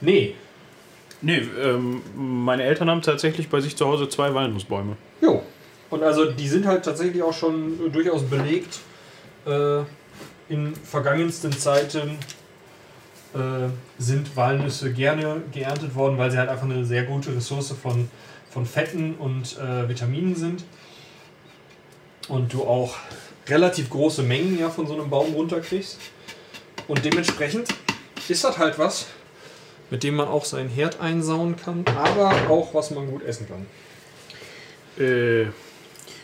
Nee. 0.02 0.34
Nee, 1.22 1.48
ähm, 1.58 2.02
meine 2.14 2.64
Eltern 2.64 2.90
haben 2.90 3.00
tatsächlich 3.00 3.48
bei 3.48 3.62
sich 3.62 3.78
zu 3.78 3.86
Hause 3.86 4.10
zwei 4.10 4.34
Walnussbäume. 4.34 4.98
Jo. 5.22 5.42
Und 5.88 6.02
also 6.02 6.30
die 6.30 6.48
sind 6.48 6.66
halt 6.66 6.84
tatsächlich 6.84 7.22
auch 7.22 7.32
schon 7.32 7.90
durchaus 7.90 8.22
belegt 8.24 8.80
äh, 9.46 9.84
in 10.48 10.74
vergangensten 10.74 11.52
Zeiten 11.52 12.18
äh, 13.34 13.68
sind 13.98 14.36
Walnüsse 14.36 14.92
gerne 14.92 15.42
geerntet 15.52 15.94
worden, 15.94 16.18
weil 16.18 16.30
sie 16.30 16.38
halt 16.38 16.50
einfach 16.50 16.64
eine 16.64 16.84
sehr 16.84 17.04
gute 17.04 17.34
Ressource 17.34 17.74
von, 17.80 18.10
von 18.50 18.66
Fetten 18.66 19.14
und 19.14 19.58
äh, 19.58 19.88
Vitaminen 19.88 20.36
sind. 20.36 20.64
Und 22.28 22.52
du 22.52 22.62
auch 22.64 22.96
relativ 23.48 23.90
große 23.90 24.22
Mengen 24.22 24.58
ja 24.58 24.70
von 24.70 24.86
so 24.86 24.94
einem 24.94 25.10
Baum 25.10 25.32
runterkriegst. 25.34 25.98
Und 26.88 27.04
dementsprechend 27.04 27.68
ist 28.28 28.44
das 28.44 28.58
halt 28.58 28.78
was, 28.78 29.06
mit 29.90 30.02
dem 30.02 30.16
man 30.16 30.28
auch 30.28 30.44
seinen 30.44 30.68
Herd 30.68 31.00
einsauen 31.00 31.56
kann, 31.56 31.84
aber 31.96 32.50
auch 32.50 32.74
was 32.74 32.90
man 32.90 33.10
gut 33.10 33.24
essen 33.24 33.46
kann. 33.48 33.66
Äh, 35.04 35.46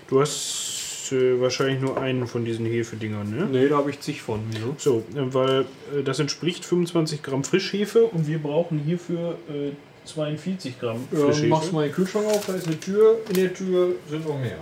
du 0.08 0.20
hast 0.20 0.67
äh, 1.12 1.40
wahrscheinlich 1.40 1.80
nur 1.80 2.00
einen 2.00 2.26
von 2.26 2.44
diesen 2.44 2.66
Hefedingern, 2.66 3.30
ne? 3.30 3.46
Nee, 3.50 3.68
da 3.68 3.78
habe 3.78 3.90
ich 3.90 4.00
zig 4.00 4.22
von. 4.22 4.40
Wieso? 4.50 4.74
So, 4.78 4.98
äh, 5.14 5.32
weil 5.34 5.60
äh, 5.96 6.02
das 6.04 6.18
entspricht 6.18 6.64
25 6.64 7.22
Gramm 7.22 7.44
Frischhefe 7.44 8.04
und 8.04 8.26
wir 8.26 8.38
brauchen 8.38 8.78
hierfür 8.78 9.36
äh, 9.48 9.72
42 10.04 10.78
Gramm 10.80 11.06
Ja, 11.12 11.18
Frischhefe. 11.26 11.46
machst 11.48 11.72
mal 11.72 11.86
den 11.86 11.94
Kühlschrank 11.94 12.26
auf, 12.26 12.46
da 12.46 12.54
ist 12.54 12.66
eine 12.66 12.78
Tür, 12.80 13.18
in 13.28 13.34
der 13.34 13.52
Tür 13.54 13.94
sind 14.08 14.26
noch 14.26 14.38
mehr. 14.38 14.58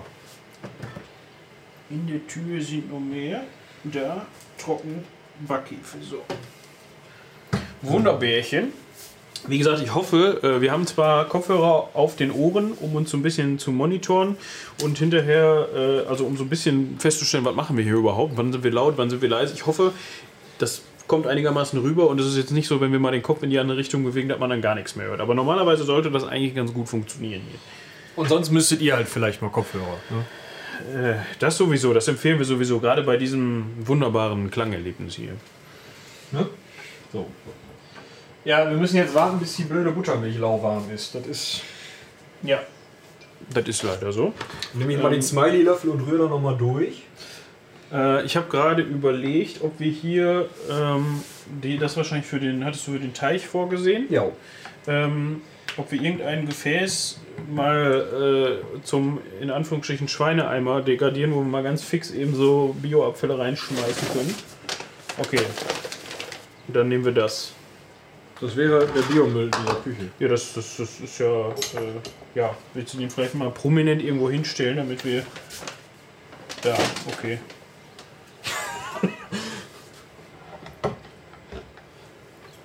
In 1.91 2.07
der 2.07 2.27
Tür 2.27 2.61
sind 2.61 2.91
noch 2.91 3.01
mehr. 3.01 3.45
Da 3.85 4.27
trocken 4.59 5.05
Backhefe. 5.47 5.99
So. 6.03 6.23
Wunderbärchen. 7.83 8.73
Wie 9.49 9.59
gesagt, 9.59 9.81
ich 9.83 9.95
hoffe, 9.95 10.41
äh, 10.43 10.61
wir 10.61 10.73
haben 10.73 10.87
zwar 10.87 11.27
Kopfhörer 11.27 11.91
auf 11.95 12.17
den 12.17 12.31
Ohren, 12.33 12.73
um 12.73 12.97
uns 12.97 13.11
so 13.11 13.17
ein 13.17 13.23
bisschen 13.23 13.59
zu 13.59 13.71
monitoren 13.71 14.37
und 14.83 14.99
hinterher, 14.99 15.69
äh, 15.75 16.09
also 16.09 16.25
um 16.25 16.37
so 16.37 16.45
ein 16.45 16.49
bisschen 16.49 16.99
festzustellen, 16.99 17.45
was 17.45 17.55
machen 17.55 17.77
wir 17.77 17.85
hier 17.85 17.95
überhaupt, 17.95 18.37
wann 18.37 18.53
sind 18.53 18.65
wir 18.65 18.73
laut, 18.73 18.95
wann 18.97 19.11
sind 19.11 19.23
wir 19.23 19.29
leise. 19.29 19.55
Ich 19.55 19.67
hoffe, 19.67 19.93
das 20.59 20.83
kommt 21.07 21.27
einigermaßen 21.27 21.79
rüber 21.81 22.09
und 22.09 22.21
es 22.21 22.27
ist 22.27 22.37
jetzt 22.37 22.51
nicht 22.51 22.67
so, 22.67 22.81
wenn 22.81 22.91
wir 22.91 22.99
mal 22.99 23.13
den 23.13 23.23
Kopf 23.23 23.43
in 23.43 23.51
die 23.51 23.59
andere 23.59 23.79
Richtung 23.79 24.05
bewegen, 24.05 24.29
dass 24.29 24.39
man 24.39 24.51
dann 24.51 24.61
gar 24.63 24.75
nichts 24.75 24.97
mehr 24.97 25.07
hört. 25.07 25.21
Aber 25.21 25.35
normalerweise 25.35 25.85
sollte 25.85 26.11
das 26.11 26.25
eigentlich 26.25 26.55
ganz 26.55 26.73
gut 26.73 26.89
funktionieren 26.89 27.43
hier. 27.49 27.61
Und 28.17 28.29
sonst 28.29 28.51
müsstet 28.51 28.81
ihr 28.81 28.97
halt 28.97 29.09
vielleicht 29.09 29.43
mal 29.43 29.51
Kopfhörer. 29.51 29.99
Ne? 30.11 31.11
Äh, 31.11 31.15
Das 31.39 31.57
sowieso, 31.57 31.95
das 31.95 32.09
empfehlen 32.09 32.39
wir 32.39 32.47
sowieso, 32.47 32.81
gerade 32.81 33.03
bei 33.03 33.17
diesem 33.17 33.67
wunderbaren 33.87 34.51
Klangerlebnis 34.51 35.15
hier. 35.15 35.33
Ne? 36.33 36.47
So. 37.13 37.27
Ja, 38.47 38.71
wir 38.71 38.77
müssen 38.77 38.97
jetzt 38.97 39.13
warten, 39.13 39.41
bis 39.41 39.57
die 39.57 39.65
blöde 39.65 39.91
Buttermilch 39.91 40.39
lauwarm 40.39 40.85
ist. 40.95 41.17
Das 41.17 41.27
ist. 41.27 41.61
Ja. 42.45 42.61
Das 43.53 43.67
ist 43.67 43.83
leider 43.83 44.13
so. 44.13 44.33
Nehme 44.73 44.95
ich 44.95 45.03
mal 45.03 45.11
den 45.11 45.21
Smiley-Löffel 45.21 45.91
und 45.91 46.01
rühre 46.07 46.23
da 46.25 46.29
nochmal 46.29 46.57
durch. 46.57 47.03
Äh, 47.93 48.25
ich 48.25 48.37
habe 48.37 48.49
gerade 48.49 48.83
überlegt, 48.83 49.63
ob 49.63 49.81
wir 49.81 49.91
hier, 49.91 50.49
ähm, 50.71 51.23
die, 51.63 51.77
das 51.77 51.97
wahrscheinlich 51.97 52.27
für 52.27 52.39
den, 52.39 52.65
hattest 52.65 52.87
du 52.87 52.93
für 52.93 53.01
den 53.01 53.15
Teich 53.15 53.47
vorgesehen, 53.49 54.07
Ja. 54.11 54.27
ähm, 54.87 55.43
ob 55.77 55.91
wir 55.91 56.01
irgendein 56.01 56.47
Gefäß 56.47 57.19
mal 57.53 58.63
äh, 58.79 58.83
zum, 58.85 59.19
in 59.41 59.51
Anführungsstrichen, 59.51 60.07
Schweineeimer 60.07 60.83
degradieren, 60.83 61.33
wo 61.35 61.39
wir 61.39 61.45
mal 61.45 61.65
ganz 61.65 61.83
fix 61.83 62.13
eben 62.13 62.35
so 62.37 62.77
Bioabfälle 62.81 63.39
reinschmeißen 63.39 64.09
können. 64.13 64.35
Okay. 65.19 65.41
Dann 66.69 66.89
nehmen 66.89 67.05
wir 67.05 67.13
das. 67.13 67.53
Das 68.41 68.55
wäre 68.55 68.87
der 68.87 69.01
Biomüll 69.03 69.51
dieser 69.51 69.75
Küche. 69.77 70.11
Ja, 70.19 70.29
das, 70.29 70.53
das, 70.53 70.77
das 70.77 71.01
ist 71.01 71.19
ja. 71.19 71.49
Äh, 71.49 71.55
ja, 72.35 72.55
willst 72.75 72.93
du 72.93 72.99
den 72.99 73.09
vielleicht 73.09 73.35
mal 73.35 73.51
prominent 73.51 74.03
irgendwo 74.03 74.31
hinstellen, 74.31 74.77
damit 74.77 75.05
wir. 75.05 75.25
Da, 76.63 76.77
okay. 77.09 77.39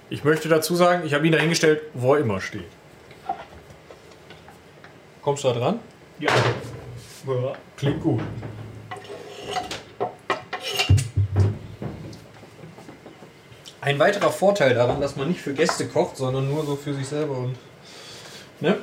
Ich 0.09 0.25
möchte 0.25 0.49
dazu 0.49 0.75
sagen, 0.75 1.03
ich 1.05 1.13
habe 1.13 1.25
ihn 1.25 1.31
dahingestellt, 1.31 1.83
wo 1.93 2.15
er 2.15 2.19
immer 2.19 2.41
steht. 2.41 2.67
Kommst 5.21 5.45
du 5.45 5.47
da 5.47 5.53
dran? 5.53 5.79
Ja. 6.19 6.31
Klingt 7.77 8.01
gut. 8.01 8.19
Ein 13.81 13.97
weiterer 13.97 14.29
Vorteil 14.29 14.75
daran, 14.75 15.01
dass 15.01 15.15
man 15.15 15.27
nicht 15.27 15.41
für 15.41 15.55
Gäste 15.55 15.87
kocht, 15.87 16.15
sondern 16.15 16.47
nur 16.47 16.63
so 16.63 16.75
für 16.75 16.93
sich 16.93 17.07
selber 17.07 17.35
und. 17.35 17.55
Ne? 18.59 18.77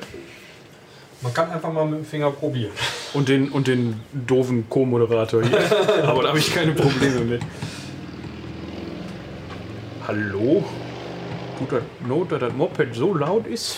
Man 1.21 1.33
kann 1.33 1.49
einfach 1.51 1.71
mal 1.71 1.85
mit 1.85 1.99
dem 1.99 2.05
Finger 2.05 2.31
probieren. 2.31 2.71
Und 3.13 3.29
den, 3.29 3.49
und 3.49 3.67
den 3.67 4.01
doofen 4.11 4.69
Co-Moderator 4.69 5.41
hier. 5.41 5.57
Aber 6.03 6.23
da 6.23 6.29
habe 6.29 6.39
ich 6.39 6.53
keine 6.53 6.73
Probleme 6.73 7.21
mit. 7.21 7.41
Hallo? 10.05 10.65
Tut 11.57 11.71
das 11.71 11.83
Not, 12.05 12.31
dass 12.33 12.39
das 12.41 12.53
Moped 12.53 12.93
so 12.93 13.13
laut 13.13 13.47
ist? 13.47 13.77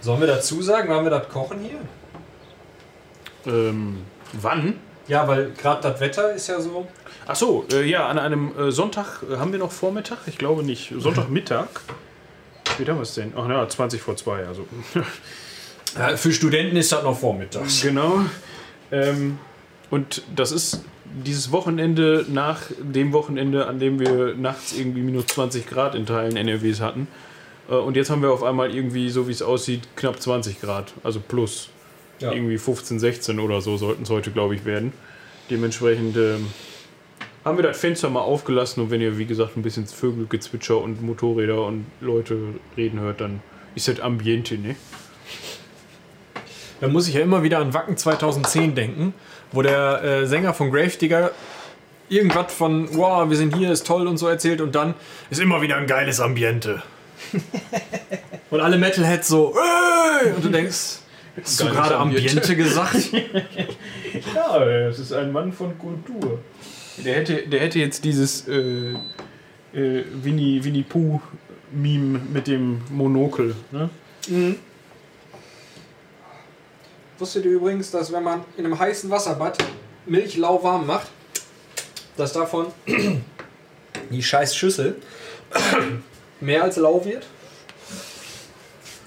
Sollen 0.00 0.20
wir 0.20 0.28
dazu 0.28 0.62
sagen, 0.62 0.88
wann 0.88 1.04
wir 1.04 1.10
das 1.10 1.28
kochen 1.28 1.60
hier? 1.60 3.52
Ähm, 3.52 3.98
wann? 4.32 4.74
Ja, 5.08 5.28
weil 5.28 5.52
gerade 5.52 5.82
das 5.82 6.00
Wetter 6.00 6.32
ist 6.32 6.48
ja 6.48 6.60
so. 6.60 6.86
Ach 7.26 7.36
so, 7.36 7.64
äh, 7.72 7.84
ja, 7.88 8.08
an 8.08 8.18
einem 8.18 8.52
äh, 8.58 8.70
Sonntag 8.70 9.22
äh, 9.30 9.36
haben 9.36 9.52
wir 9.52 9.58
noch 9.58 9.72
Vormittag? 9.72 10.18
Ich 10.26 10.38
glaube 10.38 10.62
nicht. 10.62 10.92
Sonntagmittag. 10.96 11.68
Wie 12.78 12.84
haben 12.84 12.98
wir 12.98 13.02
es 13.02 13.14
denn? 13.14 13.32
Ach 13.36 13.48
ja, 13.48 13.68
20 13.68 14.00
vor 14.00 14.16
2, 14.16 14.46
also. 14.46 14.66
Ja, 15.98 16.14
für 16.16 16.30
Studenten 16.30 16.76
ist 16.76 16.92
das 16.92 17.02
noch 17.02 17.18
vormittags. 17.18 17.80
Genau. 17.80 18.20
Ähm, 18.92 19.38
und 19.90 20.22
das 20.34 20.52
ist 20.52 20.84
dieses 21.24 21.52
Wochenende 21.52 22.26
nach 22.28 22.60
dem 22.78 23.12
Wochenende, 23.12 23.66
an 23.66 23.78
dem 23.78 23.98
wir 23.98 24.34
nachts 24.34 24.76
irgendwie 24.76 25.00
minus 25.00 25.26
20 25.28 25.66
Grad 25.66 25.94
in 25.94 26.04
Teilen 26.04 26.36
NRWs 26.36 26.80
hatten. 26.80 27.08
Äh, 27.70 27.74
und 27.74 27.96
jetzt 27.96 28.10
haben 28.10 28.20
wir 28.20 28.30
auf 28.30 28.42
einmal 28.42 28.74
irgendwie, 28.74 29.08
so 29.08 29.26
wie 29.28 29.32
es 29.32 29.42
aussieht, 29.42 29.88
knapp 29.96 30.20
20 30.20 30.60
Grad. 30.60 30.92
Also 31.02 31.20
plus. 31.20 31.70
Ja. 32.20 32.32
Irgendwie 32.32 32.58
15, 32.58 32.98
16 32.98 33.40
oder 33.40 33.60
so 33.60 33.76
sollten 33.76 34.04
es 34.04 34.10
heute, 34.10 34.30
glaube 34.30 34.54
ich, 34.54 34.64
werden. 34.64 34.92
Dementsprechend 35.50 36.16
ähm, 36.16 36.46
haben 37.44 37.58
wir 37.58 37.62
das 37.62 37.78
Fenster 37.78 38.10
mal 38.10 38.20
aufgelassen 38.20 38.82
und 38.82 38.90
wenn 38.90 39.00
ihr, 39.00 39.18
wie 39.18 39.26
gesagt, 39.26 39.56
ein 39.56 39.62
bisschen 39.62 39.86
Vögelgezwitscher 39.86 40.80
und 40.80 41.02
Motorräder 41.02 41.64
und 41.64 41.86
Leute 42.00 42.38
reden 42.76 43.00
hört, 43.00 43.20
dann 43.20 43.40
ist 43.74 43.88
das 43.88 44.00
Ambiente, 44.00 44.56
ne? 44.58 44.76
Da 46.80 46.88
muss 46.88 47.08
ich 47.08 47.14
ja 47.14 47.20
immer 47.20 47.42
wieder 47.42 47.58
an 47.58 47.72
Wacken 47.72 47.96
2010 47.96 48.74
denken, 48.74 49.14
wo 49.52 49.62
der 49.62 50.02
äh, 50.02 50.26
Sänger 50.26 50.52
von 50.52 50.70
Gravedigger 50.70 51.30
irgendwas 52.08 52.52
von, 52.52 52.88
wow, 52.96 53.28
wir 53.28 53.36
sind 53.36 53.56
hier, 53.56 53.70
ist 53.70 53.86
toll 53.86 54.06
und 54.06 54.18
so 54.18 54.26
erzählt 54.26 54.60
und 54.60 54.74
dann 54.74 54.94
ist 55.30 55.40
immer 55.40 55.62
wieder 55.62 55.76
ein 55.76 55.86
geiles 55.86 56.20
Ambiente. 56.20 56.82
und 58.50 58.60
alle 58.60 58.78
Metalheads 58.78 59.28
so, 59.28 59.54
"Ey!" 59.56 60.32
und 60.32 60.44
du 60.44 60.48
denkst, 60.50 60.98
hast 61.42 61.60
du 61.60 61.66
gerade 61.66 61.96
Ambiente. 61.96 62.56
Gesagt? 62.56 62.96
Ja, 64.34 64.64
es 64.64 64.98
ist 64.98 65.12
ein 65.12 65.30
Mann 65.32 65.52
von 65.52 65.76
Kultur. 65.78 66.38
Der 67.04 67.16
hätte, 67.16 67.46
der 67.46 67.60
hätte 67.60 67.78
jetzt 67.78 68.02
dieses 68.04 68.48
äh, 68.48 68.94
äh, 69.74 70.04
Winnie, 70.22 70.64
Winnie 70.64 70.82
Pooh-Meme 70.82 72.20
mit 72.32 72.46
dem 72.46 72.80
Monokel. 72.90 73.54
Ne? 73.70 73.90
Wusstet 77.18 77.44
ihr 77.44 77.52
übrigens, 77.52 77.90
dass 77.90 78.12
wenn 78.12 78.22
man 78.22 78.44
in 78.56 78.64
einem 78.64 78.78
heißen 78.78 79.10
Wasserbad 79.10 79.58
Milch 80.06 80.36
lauwarm 80.36 80.86
macht, 80.86 81.08
dass 82.16 82.32
davon 82.32 82.66
die 84.10 84.22
scheiß 84.22 84.56
Schüssel 84.56 84.96
mehr 86.40 86.62
als 86.62 86.76
lau 86.76 87.04
wird? 87.04 87.26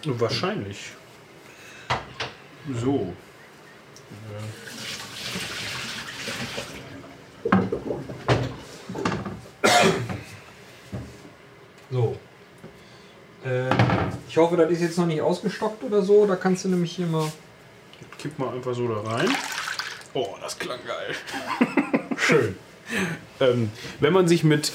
Wahrscheinlich. 0.05 0.91
So. 2.67 3.13
So. 11.91 12.15
Äh, 13.43 13.69
ich 14.27 14.37
hoffe, 14.37 14.57
das 14.57 14.69
ist 14.71 14.81
jetzt 14.81 14.97
noch 14.97 15.05
nicht 15.05 15.21
ausgestockt 15.21 15.83
oder 15.83 16.01
so. 16.01 16.25
Da 16.25 16.35
kannst 16.35 16.65
du 16.65 16.69
nämlich 16.69 16.95
hier 16.95 17.07
mal. 17.07 17.31
Kipp 18.17 18.37
mal 18.37 18.53
einfach 18.53 18.75
so 18.75 18.87
da 18.87 19.01
rein. 19.01 19.29
Oh, 20.13 20.35
das 20.41 20.57
klang 20.57 20.79
geil. 20.85 21.15
Schön. 22.17 22.55
Ähm, 23.39 23.71
wenn 23.99 24.11
man 24.11 24.27
sich 24.27 24.43
mit 24.43 24.73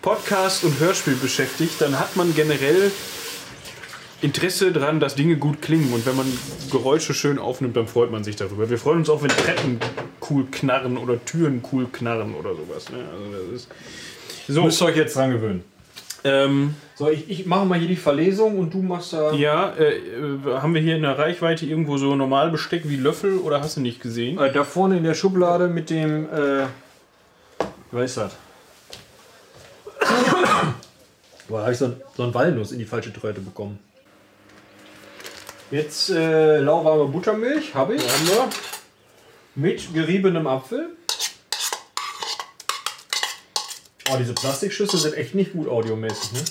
Podcast 0.00 0.64
und 0.64 0.78
Hörspiel 0.78 1.16
beschäftigt, 1.16 1.80
dann 1.80 1.98
hat 1.98 2.16
man 2.16 2.34
generell 2.34 2.90
Interesse 4.22 4.72
daran, 4.72 4.98
dass 5.00 5.14
Dinge 5.14 5.36
gut 5.36 5.60
klingen. 5.62 5.92
Und 5.92 6.06
wenn 6.06 6.16
man 6.16 6.26
Geräusche 6.70 7.12
schön 7.14 7.38
aufnimmt, 7.38 7.76
dann 7.76 7.86
freut 7.86 8.10
man 8.10 8.24
sich 8.24 8.36
darüber. 8.36 8.68
Wir 8.70 8.78
freuen 8.78 8.98
uns 8.98 9.10
auch, 9.10 9.22
wenn 9.22 9.28
Treppen 9.28 9.78
cool 10.30 10.46
knarren 10.50 10.96
oder 10.96 11.22
Türen 11.24 11.62
cool 11.72 11.86
knarren 11.92 12.34
oder 12.34 12.54
sowas. 12.54 12.90
Ne? 12.90 12.98
Also 12.98 13.52
das 13.52 13.62
ist 13.62 13.68
so. 14.48 14.64
Müsst 14.64 14.80
ihr 14.82 14.86
euch 14.86 14.96
jetzt 14.96 15.16
dran 15.16 15.32
gewöhnen. 15.32 15.64
Ähm, 16.24 16.74
So, 16.96 17.08
ich, 17.10 17.28
ich 17.30 17.46
mache 17.46 17.66
mal 17.66 17.78
hier 17.78 17.88
die 17.88 17.94
Verlesung 17.96 18.58
und 18.58 18.72
du 18.74 18.82
machst 18.82 19.12
da. 19.12 19.32
ja, 19.32 19.74
äh, 19.76 20.00
haben 20.46 20.74
wir 20.74 20.80
hier 20.80 20.96
in 20.96 21.02
der 21.02 21.18
Reichweite 21.18 21.66
irgendwo 21.66 21.98
so 21.98 22.16
normal 22.16 22.50
Besteck 22.50 22.88
wie 22.88 22.96
Löffel 22.96 23.38
oder 23.38 23.60
hast 23.60 23.76
du 23.76 23.80
nicht 23.80 24.00
gesehen? 24.00 24.38
Äh, 24.38 24.50
da 24.52 24.64
vorne 24.64 24.96
in 24.96 25.04
der 25.04 25.14
Schublade 25.14 25.68
mit 25.68 25.90
dem. 25.90 26.24
Äh, 26.24 26.66
wer 27.92 28.02
ist 28.04 28.16
das? 28.16 28.32
Boah, 31.48 31.58
da 31.58 31.62
habe 31.64 31.72
ich 31.72 31.78
so, 31.78 31.92
so 32.16 32.22
einen 32.24 32.34
Walnuss 32.34 32.72
in 32.72 32.78
die 32.78 32.84
falsche 32.86 33.12
Tröte 33.12 33.40
bekommen. 33.40 33.78
Jetzt 35.70 36.10
äh, 36.10 36.58
lauwarme 36.60 37.06
Buttermilch 37.06 37.74
habe 37.74 37.96
ich. 37.96 38.02
Haben 38.02 38.28
wir? 38.28 38.48
Mit 39.56 39.92
geriebenem 39.92 40.46
Apfel. 40.46 40.90
Oh, 44.08 44.16
diese 44.18 44.34
Plastikschüssel 44.34 45.00
sind 45.00 45.14
echt 45.14 45.34
nicht 45.34 45.52
gut 45.52 45.68
audiomäßig, 45.68 46.32
ne? 46.32 46.44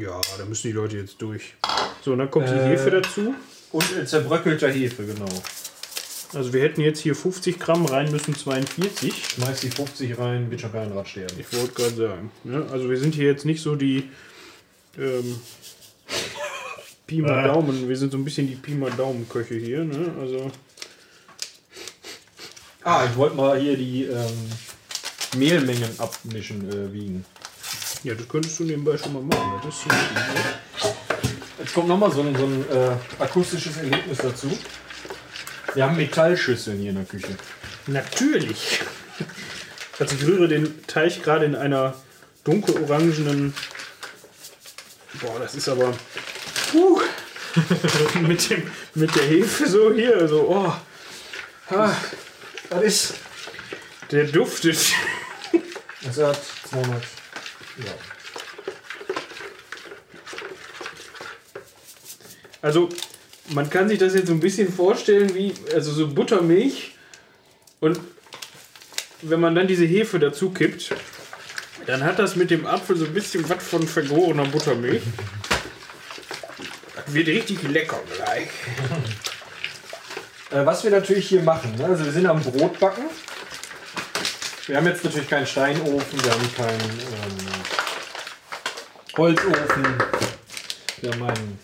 Ja, 0.00 0.20
da 0.38 0.44
müssen 0.46 0.68
die 0.68 0.72
Leute 0.72 0.96
jetzt 0.96 1.20
durch. 1.20 1.54
So, 2.02 2.12
und 2.12 2.18
dann 2.18 2.30
kommt 2.30 2.48
die 2.48 2.54
Äh. 2.54 2.68
Hefe 2.70 2.90
dazu. 2.90 3.34
Und 3.72 4.08
zerbröckelter 4.08 4.70
Hefe, 4.70 5.04
genau. 5.04 5.26
Also 6.32 6.52
wir 6.52 6.62
hätten 6.62 6.80
jetzt 6.80 7.00
hier 7.00 7.14
50 7.14 7.58
Gramm, 7.58 7.84
rein 7.86 8.10
müssen 8.10 8.34
42. 8.34 9.26
Schmeiß 9.34 9.60
die 9.60 9.70
50 9.70 10.18
rein, 10.18 10.50
wird 10.50 10.60
schon 10.62 10.72
kein 10.72 10.92
Rad 10.92 11.08
sterben. 11.08 11.34
Ich 11.38 11.52
wollte 11.52 11.74
gerade 11.74 11.94
sagen. 11.94 12.30
Ne? 12.44 12.66
Also 12.72 12.88
wir 12.88 12.98
sind 12.98 13.14
hier 13.14 13.26
jetzt 13.26 13.44
nicht 13.44 13.62
so 13.62 13.76
die 13.76 14.10
ähm, 14.98 15.40
Pi 17.06 17.22
mal 17.22 17.44
Äh. 17.44 17.48
Daumen. 17.48 17.88
Wir 17.88 17.96
sind 17.96 18.12
so 18.12 18.18
ein 18.18 18.24
bisschen 18.24 18.48
die 18.48 18.56
Pi 18.56 18.72
mal 18.74 18.90
Daumen 18.90 19.28
Köche 19.28 19.54
hier. 19.54 19.84
Ne? 19.84 20.12
Also 20.20 20.50
Ah, 22.82 23.04
ich 23.10 23.16
wollte 23.16 23.34
mal 23.36 23.58
hier 23.58 23.76
die 23.76 24.04
ähm, 24.04 24.48
Mehlmengen 25.36 25.90
abmischen, 25.98 26.68
äh, 26.70 26.92
wiegen. 26.92 27.24
ja, 28.04 28.14
das 28.14 28.28
könntest 28.28 28.60
du 28.60 28.64
nebenbei 28.64 28.96
schon 28.96 29.12
mal 29.12 29.22
machen. 29.22 29.60
Das 29.64 29.74
ist 29.74 29.82
so 29.82 29.88
ne? 29.88 29.96
Jetzt 31.58 31.74
kommt 31.74 31.88
nochmal 31.88 32.12
so 32.12 32.20
ein, 32.20 32.36
so 32.36 32.44
ein 32.44 32.64
äh, 32.70 33.22
akustisches 33.22 33.76
Erlebnis 33.78 34.18
dazu. 34.18 34.56
Wir 35.74 35.84
haben 35.84 35.96
Metallschüsseln 35.96 36.78
hier 36.78 36.90
in 36.90 36.96
der 36.96 37.04
Küche. 37.06 37.36
Natürlich. 37.88 38.80
Also 39.98 40.14
ich 40.14 40.24
rühre 40.26 40.46
den 40.46 40.86
Teig 40.86 41.22
gerade 41.22 41.44
in 41.46 41.56
einer 41.56 41.94
dunkelorangenen. 42.44 43.52
Boah, 45.20 45.40
das 45.40 45.54
ist 45.54 45.68
aber. 45.68 45.92
Puh. 46.70 47.00
mit, 48.20 48.50
dem, 48.50 48.62
mit 48.94 49.14
der 49.14 49.24
Hefe 49.24 49.68
so 49.68 49.92
hier. 49.92 50.28
So, 50.28 50.48
oh. 50.48 50.72
Ah, 51.74 51.94
Das 52.70 52.82
ist. 52.82 53.14
der 54.10 54.24
duftet. 54.24 54.78
Das 56.02 56.18
hat 56.22 56.40
200. 56.70 57.02
Ja. 57.78 57.92
Also, 62.62 62.88
man 63.50 63.70
kann 63.70 63.88
sich 63.88 63.98
das 63.98 64.14
jetzt 64.14 64.26
so 64.26 64.32
ein 64.32 64.40
bisschen 64.40 64.72
vorstellen 64.72 65.34
wie, 65.34 65.54
also 65.72 65.92
so 65.92 66.08
Buttermilch 66.08 66.94
und 67.80 68.00
wenn 69.22 69.40
man 69.40 69.54
dann 69.54 69.66
diese 69.66 69.84
Hefe 69.84 70.18
dazu 70.18 70.50
kippt, 70.50 70.94
dann 71.86 72.02
hat 72.02 72.18
das 72.18 72.34
mit 72.36 72.50
dem 72.50 72.66
Apfel 72.66 72.96
so 72.96 73.04
ein 73.04 73.14
bisschen 73.14 73.48
was 73.48 73.62
von 73.62 73.86
vergorener 73.86 74.46
Buttermilch. 74.46 75.02
Wird 77.06 77.28
richtig 77.28 77.62
lecker 77.62 78.00
gleich. 78.16 78.48
Äh, 80.50 80.64
was 80.64 80.84
wir 80.84 80.90
natürlich 80.92 81.28
hier 81.28 81.42
machen, 81.42 81.74
ne? 81.76 81.86
also 81.86 82.04
wir 82.04 82.12
sind 82.12 82.26
am 82.26 82.40
Brotbacken. 82.40 83.04
Wir 84.66 84.76
haben 84.76 84.86
jetzt 84.86 85.04
natürlich 85.04 85.28
keinen 85.28 85.46
Steinofen, 85.46 86.24
wir 86.24 86.30
haben 86.30 86.54
keinen 86.54 87.00
ähm, 87.00 87.36
Holzofen, 89.16 89.86
wir 91.00 91.12
haben 91.12 91.22
einen 91.22 91.58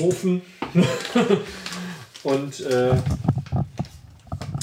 Ofen. 0.00 0.42
Und 2.22 2.60
äh, 2.60 2.94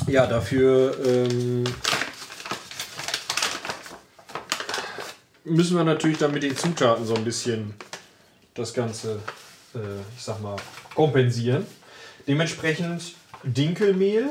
ja, 0.08 0.28
dafür 0.28 0.98
ähm, 1.06 1.64
müssen 5.46 5.78
wir 5.78 5.84
natürlich 5.84 6.18
dann 6.18 6.32
mit 6.32 6.44
den 6.44 6.56
Zutaten 6.56 7.06
so 7.06 7.16
ein 7.16 7.24
bisschen 7.24 7.74
das 8.56 8.74
Ganze, 8.74 9.20
äh, 9.76 9.78
ich 10.18 10.24
sag 10.24 10.42
mal, 10.42 10.56
kompensieren. 10.96 11.66
Dementsprechend 12.28 13.14
Dinkelmehl, 13.44 14.30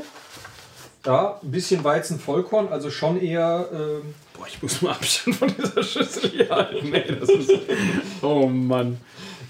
ja, 1.06 1.38
ein 1.42 1.50
bisschen 1.50 1.84
Weizen-Vollkorn, 1.84 2.68
also 2.68 2.90
schon 2.90 3.20
eher 3.20 3.68
ähm, 3.72 4.14
Boah, 4.36 4.46
ich 4.48 4.60
muss 4.60 4.82
mal 4.82 4.90
Abstand 4.92 5.36
von 5.36 5.54
dieser 5.56 5.82
Schüssel 5.82 6.30
hier 6.30 6.48
halten. 6.48 6.90
Nee, 6.90 7.04
das 7.18 7.28
ist. 7.28 7.52
Oh 8.22 8.46
Mann. 8.46 8.98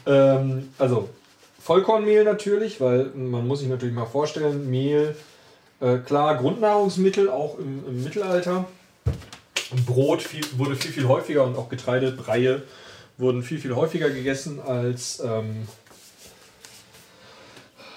Ähm, 0.06 0.68
also 0.78 1.08
Vollkornmehl 1.60 2.24
natürlich, 2.24 2.80
weil 2.80 3.06
man 3.14 3.46
muss 3.46 3.60
sich 3.60 3.68
natürlich 3.68 3.94
mal 3.94 4.04
vorstellen, 4.04 4.68
Mehl, 4.68 5.16
äh, 5.80 5.98
klar, 5.98 6.36
Grundnahrungsmittel, 6.36 7.30
auch 7.30 7.58
im, 7.58 7.86
im 7.86 8.04
Mittelalter. 8.04 8.66
Brot 9.86 10.22
viel, 10.22 10.44
wurde 10.58 10.76
viel, 10.76 10.92
viel 10.92 11.08
häufiger 11.08 11.44
und 11.44 11.56
auch 11.56 11.68
Getreide, 11.68 12.12
Breie 12.12 12.62
wurden 13.18 13.42
viel, 13.42 13.58
viel 13.58 13.74
häufiger 13.74 14.10
gegessen 14.10 14.60
als, 14.60 15.20
ähm, 15.24 15.68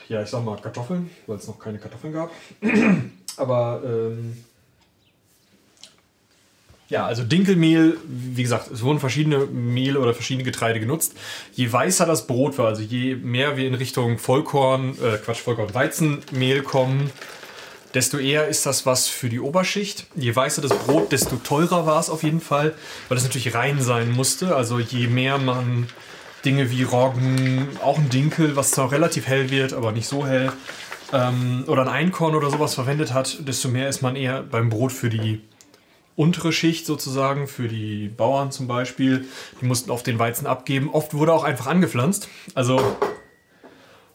ja, 0.09 0.21
ich 0.21 0.29
sag 0.29 0.43
mal 0.43 0.57
Kartoffeln, 0.57 1.09
weil 1.25 1.37
es 1.37 1.47
noch 1.47 1.59
keine 1.59 1.79
Kartoffeln 1.79 2.13
gab. 2.13 2.31
Aber 3.37 3.81
ähm, 3.85 4.37
ja, 6.89 7.05
also 7.05 7.23
Dinkelmehl, 7.23 7.97
wie 8.07 8.43
gesagt, 8.43 8.71
es 8.71 8.81
wurden 8.81 8.99
verschiedene 8.99 9.45
Mehl 9.45 9.97
oder 9.97 10.13
verschiedene 10.13 10.45
Getreide 10.45 10.79
genutzt. 10.79 11.17
Je 11.53 11.71
weißer 11.71 12.05
das 12.05 12.27
Brot 12.27 12.57
war, 12.57 12.67
also 12.67 12.81
je 12.81 13.15
mehr 13.15 13.57
wir 13.57 13.67
in 13.67 13.73
Richtung 13.73 14.17
Vollkorn, 14.17 14.91
äh, 15.01 15.17
Quatsch, 15.17 15.39
Vollkorn, 15.39 15.73
Weizenmehl 15.73 16.61
kommen, 16.61 17.11
desto 17.93 18.17
eher 18.17 18.47
ist 18.47 18.65
das 18.65 18.85
was 18.85 19.07
für 19.07 19.29
die 19.29 19.39
Oberschicht. 19.39 20.07
Je 20.15 20.35
weißer 20.35 20.61
das 20.61 20.77
Brot, 20.77 21.11
desto 21.11 21.37
teurer 21.37 21.85
war 21.85 21.99
es 21.99 22.09
auf 22.09 22.23
jeden 22.23 22.41
Fall, 22.41 22.73
weil 23.09 23.17
es 23.17 23.23
natürlich 23.23 23.55
rein 23.55 23.81
sein 23.81 24.11
musste. 24.11 24.55
Also 24.55 24.79
je 24.79 25.07
mehr 25.07 25.37
man 25.37 25.87
Dinge 26.45 26.69
wie 26.71 26.83
Roggen, 26.83 27.67
auch 27.83 27.97
ein 27.97 28.09
Dinkel, 28.09 28.55
was 28.55 28.71
zwar 28.71 28.91
relativ 28.91 29.27
hell 29.27 29.49
wird, 29.49 29.73
aber 29.73 29.91
nicht 29.91 30.07
so 30.07 30.25
hell, 30.25 30.51
ähm, 31.13 31.63
oder 31.67 31.83
ein 31.83 31.87
Einkorn 31.87 32.35
oder 32.35 32.49
sowas 32.49 32.75
verwendet 32.75 33.13
hat, 33.13 33.47
desto 33.47 33.69
mehr 33.69 33.89
ist 33.89 34.01
man 34.01 34.15
eher 34.15 34.43
beim 34.43 34.69
Brot 34.69 34.91
für 34.91 35.09
die 35.09 35.41
untere 36.15 36.51
Schicht 36.51 36.85
sozusagen, 36.85 37.47
für 37.47 37.67
die 37.67 38.09
Bauern 38.09 38.51
zum 38.51 38.67
Beispiel. 38.67 39.25
Die 39.61 39.65
mussten 39.65 39.91
oft 39.91 40.05
den 40.07 40.19
Weizen 40.19 40.47
abgeben. 40.47 40.89
Oft 40.91 41.13
wurde 41.13 41.31
auch 41.31 41.43
einfach 41.43 41.67
angepflanzt. 41.67 42.27
Also 42.55 42.97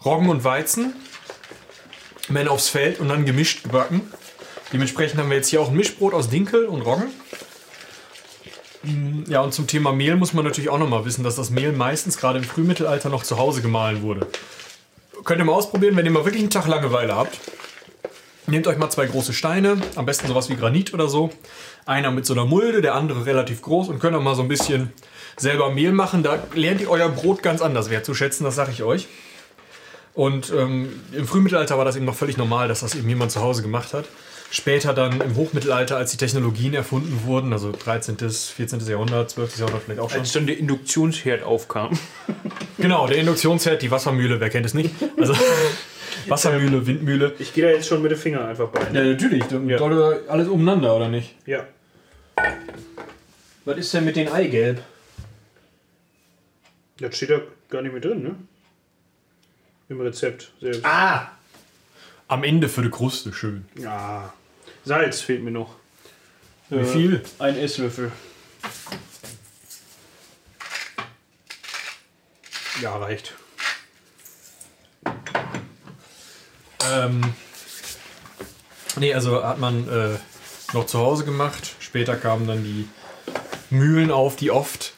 Roggen 0.05 0.29
und 0.29 0.43
Weizen, 0.43 0.95
Männer 2.33 2.51
aufs 2.51 2.69
Feld 2.69 3.01
und 3.01 3.09
dann 3.09 3.25
gemischt 3.25 3.65
gebacken. 3.65 4.01
Dementsprechend 4.73 5.21
haben 5.21 5.29
wir 5.29 5.37
jetzt 5.37 5.49
hier 5.49 5.61
auch 5.61 5.69
ein 5.69 5.77
Mischbrot 5.77 6.15
aus 6.15 6.29
Dinkel 6.31 6.65
und 6.67 6.83
Roggen. 6.83 7.11
Mm, 8.83 9.25
Ja, 9.31 9.41
und 9.43 9.53
zum 9.53 9.67
Thema 9.67 9.93
Mehl 9.93 10.17
muss 10.17 10.33
man 10.33 10.45
natürlich 10.45 10.71
auch 10.71 10.79
nochmal 10.79 11.05
wissen, 11.05 11.25
dass 11.25 11.37
das 11.37 11.51
Mehl 11.51 11.73
meistens 11.73 12.17
gerade 12.17 12.39
im 12.39 12.45
Frühmittelalter 12.45 13.09
noch 13.09 13.23
zu 13.23 13.39
Hause 13.39 13.63
gemahlen 13.63 14.03
wurde. 14.03 14.27
Könnt 15.25 15.41
ihr 15.41 15.45
mal 15.45 15.53
ausprobieren, 15.53 15.97
wenn 15.97 16.05
ihr 16.05 16.11
mal 16.11 16.25
wirklich 16.25 16.43
einen 16.43 16.51
Tag 16.51 16.67
Langeweile 16.67 17.15
habt. 17.15 17.39
Nehmt 18.49 18.67
euch 18.67 18.77
mal 18.77 18.91
zwei 18.91 19.07
große 19.07 19.33
Steine, 19.33 19.81
am 19.95 20.05
besten 20.05 20.27
sowas 20.27 20.51
wie 20.51 20.57
Granit 20.57 20.93
oder 20.95 21.09
so. 21.09 21.31
Einer 21.87 22.11
mit 22.11 22.27
so 22.27 22.35
einer 22.35 22.45
Mulde, 22.45 22.81
der 22.83 22.95
andere 22.97 23.25
relativ 23.25 23.63
groß 23.63 23.89
und 23.89 24.01
könnt 24.01 24.17
auch 24.17 24.23
mal 24.23 24.35
so 24.35 24.43
ein 24.43 24.49
bisschen 24.49 24.93
selber 25.37 25.71
Mehl 25.71 25.93
machen. 25.93 26.25
Da 26.25 26.43
lernt 26.55 26.81
ihr 26.81 26.91
euer 26.91 27.09
Brot 27.09 27.43
ganz 27.43 27.63
anders 27.63 27.89
wertzuschätzen, 27.89 28.45
das 28.45 28.57
sage 28.57 28.73
ich 28.73 28.83
euch. 28.83 29.07
Und 30.15 30.53
ähm, 30.53 31.01
im 31.13 31.27
Frühmittelalter 31.27 31.79
war 31.79 31.85
das 31.85 31.97
eben 31.97 32.05
noch 32.05 32.15
völlig 32.15 32.37
normal, 32.37 32.69
dass 32.69 32.81
das 32.81 32.95
eben 32.95 33.09
jemand 33.09 33.31
zu 33.31 33.41
Hause 33.41 33.63
gemacht 33.63 33.95
hat. 33.95 34.05
Später 34.51 34.93
dann 34.93 35.19
im 35.23 35.37
Hochmittelalter, 35.37 35.97
als 35.97 36.11
die 36.11 36.19
Technologien 36.19 36.75
erfunden 36.75 37.23
wurden, 37.25 37.55
also 37.55 37.73
13., 37.73 38.19
14. 38.19 38.81
Jahrhundert, 38.81 39.31
12. 39.31 39.59
Jahrhundert 39.59 39.83
vielleicht 39.85 40.01
auch 40.01 40.11
schon. 40.11 40.21
Als 40.21 40.33
dann 40.33 40.47
der 40.47 40.59
Induktionsherd 40.59 41.43
aufkam. 41.43 41.99
Genau, 42.79 43.07
der 43.07 43.19
Induktionsherd, 43.19 43.81
die 43.81 43.93
Wassermühle, 43.93 44.41
wer 44.41 44.51
kennt 44.51 44.67
es 44.67 44.75
nicht? 44.75 44.91
Also 45.17 45.37
Wassermühle, 46.27 46.85
Windmühle. 46.85 47.33
Ich 47.39 47.53
gehe 47.53 47.65
da 47.65 47.71
jetzt 47.71 47.87
schon 47.87 48.03
mit 48.03 48.11
dem 48.11 48.19
Finger 48.19 48.45
einfach 48.45 48.71
bei. 48.71 48.81
Ja, 48.93 49.05
natürlich. 49.05 49.45
Ja. 49.69 49.79
Sollte 49.79 50.25
alles 50.29 50.49
umeinander, 50.49 50.97
oder 50.97 51.09
nicht? 51.09 51.37
Ja. 51.47 51.65
Was 53.65 53.77
ist 53.77 53.95
denn 53.95 54.05
mit 54.05 54.17
den 54.17 54.29
Eigelb? 54.33 54.83
Das 56.99 57.17
steht 57.17 57.31
da 57.31 57.41
gar 57.69 57.83
nicht 57.83 57.93
mehr 57.93 58.01
drin, 58.01 58.23
ne? 58.23 58.35
Im 59.93 60.01
Rezept 60.01 60.51
selbst. 60.59 60.87
Ah! 60.87 61.31
Am 62.27 62.45
Ende 62.45 62.71
für 62.71 62.81
die 62.81 62.89
Kruste, 62.89 63.31
schön. 63.35 63.67
Ja. 63.75 64.33
Salz 64.87 65.21
fehlt 65.21 65.43
mir 65.43 65.51
noch. 65.51 65.75
Wie 66.71 66.77
Äh, 66.77 66.85
viel? 66.87 67.23
Ein 67.39 67.59
Esslöffel. 67.59 68.11
Ja, 72.81 72.97
reicht. 72.97 73.35
Ähm, 76.91 77.35
nee, 78.97 79.13
also 79.13 79.45
hat 79.45 79.59
man 79.59 79.87
äh, 79.91 80.17
noch 80.73 80.87
zu 80.87 81.01
Hause 81.01 81.27
gemacht. 81.27 81.75
Später 81.81 82.17
kamen 82.17 82.47
dann 82.47 82.65
die 82.65 82.89
Mühlen 83.69 84.11
auf, 84.11 84.37
die 84.37 84.51
oft 84.51 84.95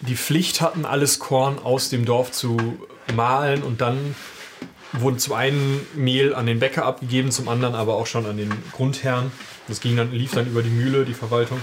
die 0.00 0.16
Pflicht 0.16 0.60
hatten, 0.60 0.86
alles 0.86 1.20
Korn 1.20 1.60
aus 1.60 1.88
dem 1.88 2.04
Dorf 2.04 2.32
zu 2.32 2.84
mahlen 3.14 3.62
und 3.62 3.80
dann 3.80 4.14
wurden 4.92 5.18
zum 5.18 5.34
einen 5.34 5.86
Mehl 5.94 6.34
an 6.34 6.46
den 6.46 6.58
Bäcker 6.58 6.84
abgegeben, 6.84 7.30
zum 7.30 7.48
anderen 7.48 7.74
aber 7.74 7.94
auch 7.94 8.06
schon 8.06 8.26
an 8.26 8.36
den 8.36 8.52
Grundherrn. 8.72 9.32
Das 9.68 9.80
ging 9.80 9.96
dann, 9.96 10.12
lief 10.12 10.32
dann 10.32 10.46
über 10.46 10.62
die 10.62 10.70
Mühle, 10.70 11.04
die 11.04 11.14
Verwaltung. 11.14 11.60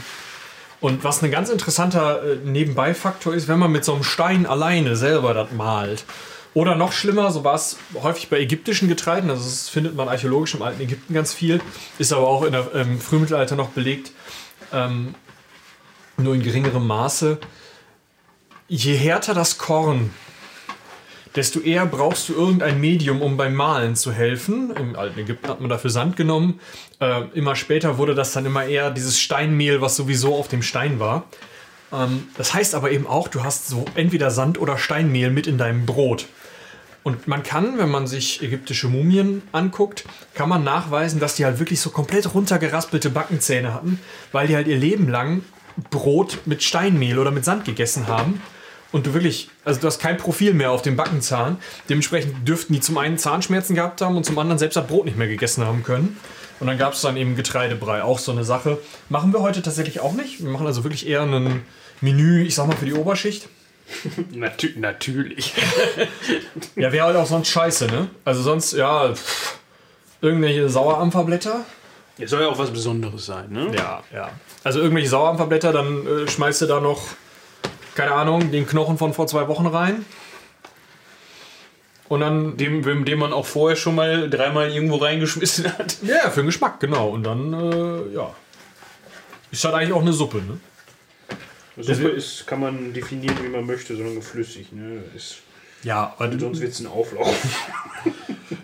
Und 0.81 1.03
was 1.03 1.21
ein 1.21 1.31
ganz 1.31 1.49
interessanter 1.49 2.23
äh, 2.23 2.35
Nebenbeifaktor 2.37 3.33
ist, 3.33 3.47
wenn 3.47 3.59
man 3.59 3.71
mit 3.71 3.83
so 3.83 3.93
einem 3.93 4.03
Stein 4.03 4.45
alleine 4.45 4.95
selber 4.95 5.33
das 5.33 5.51
malt. 5.51 6.05
Oder 6.53 6.75
noch 6.75 6.93
schlimmer, 6.93 7.31
so 7.31 7.43
war 7.43 7.55
es 7.55 7.77
häufig 8.01 8.29
bei 8.29 8.39
ägyptischen 8.39 8.87
Getreiden, 8.87 9.29
also 9.29 9.43
das 9.43 9.69
findet 9.69 9.95
man 9.95 10.09
archäologisch 10.09 10.55
im 10.55 10.63
alten 10.63 10.81
Ägypten 10.81 11.13
ganz 11.13 11.31
viel, 11.31 11.61
ist 11.99 12.11
aber 12.11 12.27
auch 12.27 12.43
in 12.43 12.53
der, 12.53 12.73
im 12.73 12.99
Frühmittelalter 12.99 13.55
noch 13.55 13.69
belegt, 13.69 14.11
ähm, 14.73 15.13
nur 16.17 16.33
in 16.33 16.41
geringerem 16.41 16.87
Maße. 16.87 17.37
Je 18.67 18.95
härter 18.95 19.35
das 19.35 19.59
Korn, 19.59 20.11
desto 21.35 21.59
eher 21.59 21.85
brauchst 21.85 22.29
du 22.29 22.33
irgendein 22.33 22.79
Medium, 22.79 23.21
um 23.21 23.37
beim 23.37 23.53
Malen 23.53 23.95
zu 23.95 24.11
helfen. 24.11 24.71
Im 24.75 24.95
alten 24.95 25.19
Ägypten 25.19 25.47
hat 25.47 25.61
man 25.61 25.69
dafür 25.69 25.89
Sand 25.89 26.15
genommen. 26.15 26.59
Äh, 26.99 27.23
immer 27.33 27.55
später 27.55 27.97
wurde 27.97 28.15
das 28.15 28.33
dann 28.33 28.45
immer 28.45 28.65
eher 28.65 28.91
dieses 28.91 29.19
Steinmehl, 29.19 29.81
was 29.81 29.95
sowieso 29.95 30.35
auf 30.35 30.47
dem 30.47 30.61
Stein 30.61 30.99
war. 30.99 31.25
Ähm, 31.93 32.27
das 32.37 32.53
heißt 32.53 32.75
aber 32.75 32.91
eben 32.91 33.07
auch, 33.07 33.27
du 33.27 33.43
hast 33.43 33.67
so 33.67 33.85
entweder 33.95 34.31
Sand 34.31 34.59
oder 34.59 34.77
Steinmehl 34.77 35.29
mit 35.29 35.47
in 35.47 35.57
deinem 35.57 35.85
Brot. 35.85 36.27
Und 37.03 37.27
man 37.27 37.43
kann, 37.43 37.77
wenn 37.77 37.89
man 37.89 38.07
sich 38.07 38.43
ägyptische 38.43 38.87
Mumien 38.87 39.41
anguckt, 39.51 40.03
kann 40.33 40.49
man 40.49 40.63
nachweisen, 40.63 41.19
dass 41.19 41.35
die 41.35 41.45
halt 41.45 41.59
wirklich 41.59 41.79
so 41.79 41.91
komplett 41.91 42.33
runtergeraspelte 42.33 43.09
Backenzähne 43.09 43.73
hatten, 43.73 43.99
weil 44.31 44.47
die 44.47 44.55
halt 44.55 44.67
ihr 44.67 44.77
Leben 44.77 45.07
lang 45.07 45.43
Brot 45.89 46.39
mit 46.45 46.61
Steinmehl 46.61 47.17
oder 47.17 47.31
mit 47.31 47.45
Sand 47.45 47.63
gegessen 47.63 48.07
haben. 48.07 48.41
Und 48.91 49.05
du 49.05 49.13
wirklich, 49.13 49.49
also 49.65 49.79
du 49.79 49.87
hast 49.87 49.99
kein 49.99 50.17
Profil 50.17 50.53
mehr 50.53 50.71
auf 50.71 50.81
dem 50.81 50.95
Backenzahn. 50.95 51.57
Dementsprechend 51.89 52.47
dürften 52.47 52.73
die 52.73 52.79
zum 52.79 52.97
einen 52.97 53.17
Zahnschmerzen 53.17 53.75
gehabt 53.75 54.01
haben 54.01 54.17
und 54.17 54.25
zum 54.25 54.37
anderen 54.39 54.57
selbst 54.57 54.75
das 54.75 54.87
Brot 54.87 55.05
nicht 55.05 55.17
mehr 55.17 55.27
gegessen 55.27 55.63
haben 55.65 55.83
können. 55.83 56.17
Und 56.59 56.67
dann 56.67 56.77
gab 56.77 56.93
es 56.93 57.01
dann 57.01 57.15
eben 57.15 57.35
Getreidebrei, 57.35 58.03
auch 58.03 58.19
so 58.19 58.31
eine 58.31 58.43
Sache. 58.43 58.79
Machen 59.07 59.31
wir 59.31 59.41
heute 59.41 59.61
tatsächlich 59.61 59.99
auch 59.99 60.13
nicht. 60.13 60.43
Wir 60.43 60.49
machen 60.49 60.67
also 60.67 60.83
wirklich 60.83 61.07
eher 61.07 61.21
ein 61.21 61.63
Menü, 62.01 62.43
ich 62.43 62.55
sag 62.55 62.67
mal, 62.67 62.75
für 62.75 62.85
die 62.85 62.93
Oberschicht. 62.93 63.47
Natü 64.31 64.73
natürlich. 64.77 65.53
Ja, 66.75 66.91
wäre 66.91 67.07
halt 67.07 67.15
auch 67.15 67.25
sonst 67.25 67.49
scheiße, 67.49 67.87
ne? 67.87 68.07
Also 68.25 68.41
sonst, 68.41 68.73
ja, 68.73 69.13
pff, 69.13 69.57
irgendwelche 70.21 70.69
Sauerampferblätter. 70.69 71.65
Es 72.19 72.31
soll 72.31 72.41
ja 72.41 72.49
auch 72.49 72.57
was 72.57 72.71
Besonderes 72.71 73.25
sein, 73.25 73.51
ne? 73.51 73.71
Ja, 73.75 74.03
ja. 74.13 74.29
Also 74.63 74.79
irgendwelche 74.79 75.09
Sauerampferblätter, 75.09 75.71
dann 75.71 76.05
äh, 76.05 76.27
schmeißt 76.27 76.61
du 76.61 76.65
da 76.65 76.79
noch, 76.81 77.01
keine 77.99 78.13
Ahnung, 78.13 78.49
den 78.49 78.65
Knochen 78.65 78.97
von 78.97 79.13
vor 79.13 79.27
zwei 79.27 79.49
Wochen 79.49 79.67
rein. 79.67 80.05
Und 82.07 82.21
dann, 82.21 82.55
Dem, 82.55 82.81
dem, 83.05 83.19
man 83.19 83.33
auch 83.33 83.45
vorher 83.45 83.75
schon 83.75 83.93
mal 83.95 84.29
dreimal 84.29 84.71
irgendwo 84.71 84.95
reingeschmissen 84.95 85.65
hat. 85.77 85.97
ja, 86.01 86.29
für 86.29 86.41
den 86.41 86.45
Geschmack, 86.45 86.79
genau. 86.79 87.09
Und 87.09 87.23
dann, 87.23 87.51
äh, 87.53 88.13
ja. 88.15 88.33
Ist 89.51 89.65
halt 89.65 89.75
eigentlich 89.75 89.91
auch 89.93 90.01
eine 90.01 90.13
Suppe, 90.13 90.37
ne? 90.37 90.59
Suppe 91.83 92.07
ist, 92.09 92.47
kann 92.47 92.61
man 92.61 92.93
definieren, 92.93 93.35
wie 93.43 93.49
man 93.49 93.65
möchte, 93.65 93.95
solange 93.95 94.21
flüssig. 94.21 94.71
Ne? 94.71 95.03
Ist, 95.15 95.37
Ja, 95.83 96.13
aber 96.17 96.29
du, 96.29 96.39
sonst 96.39 96.61
wird 96.61 96.71
es 96.71 96.79
ein 96.79 96.87
Auflauf. 96.87 97.35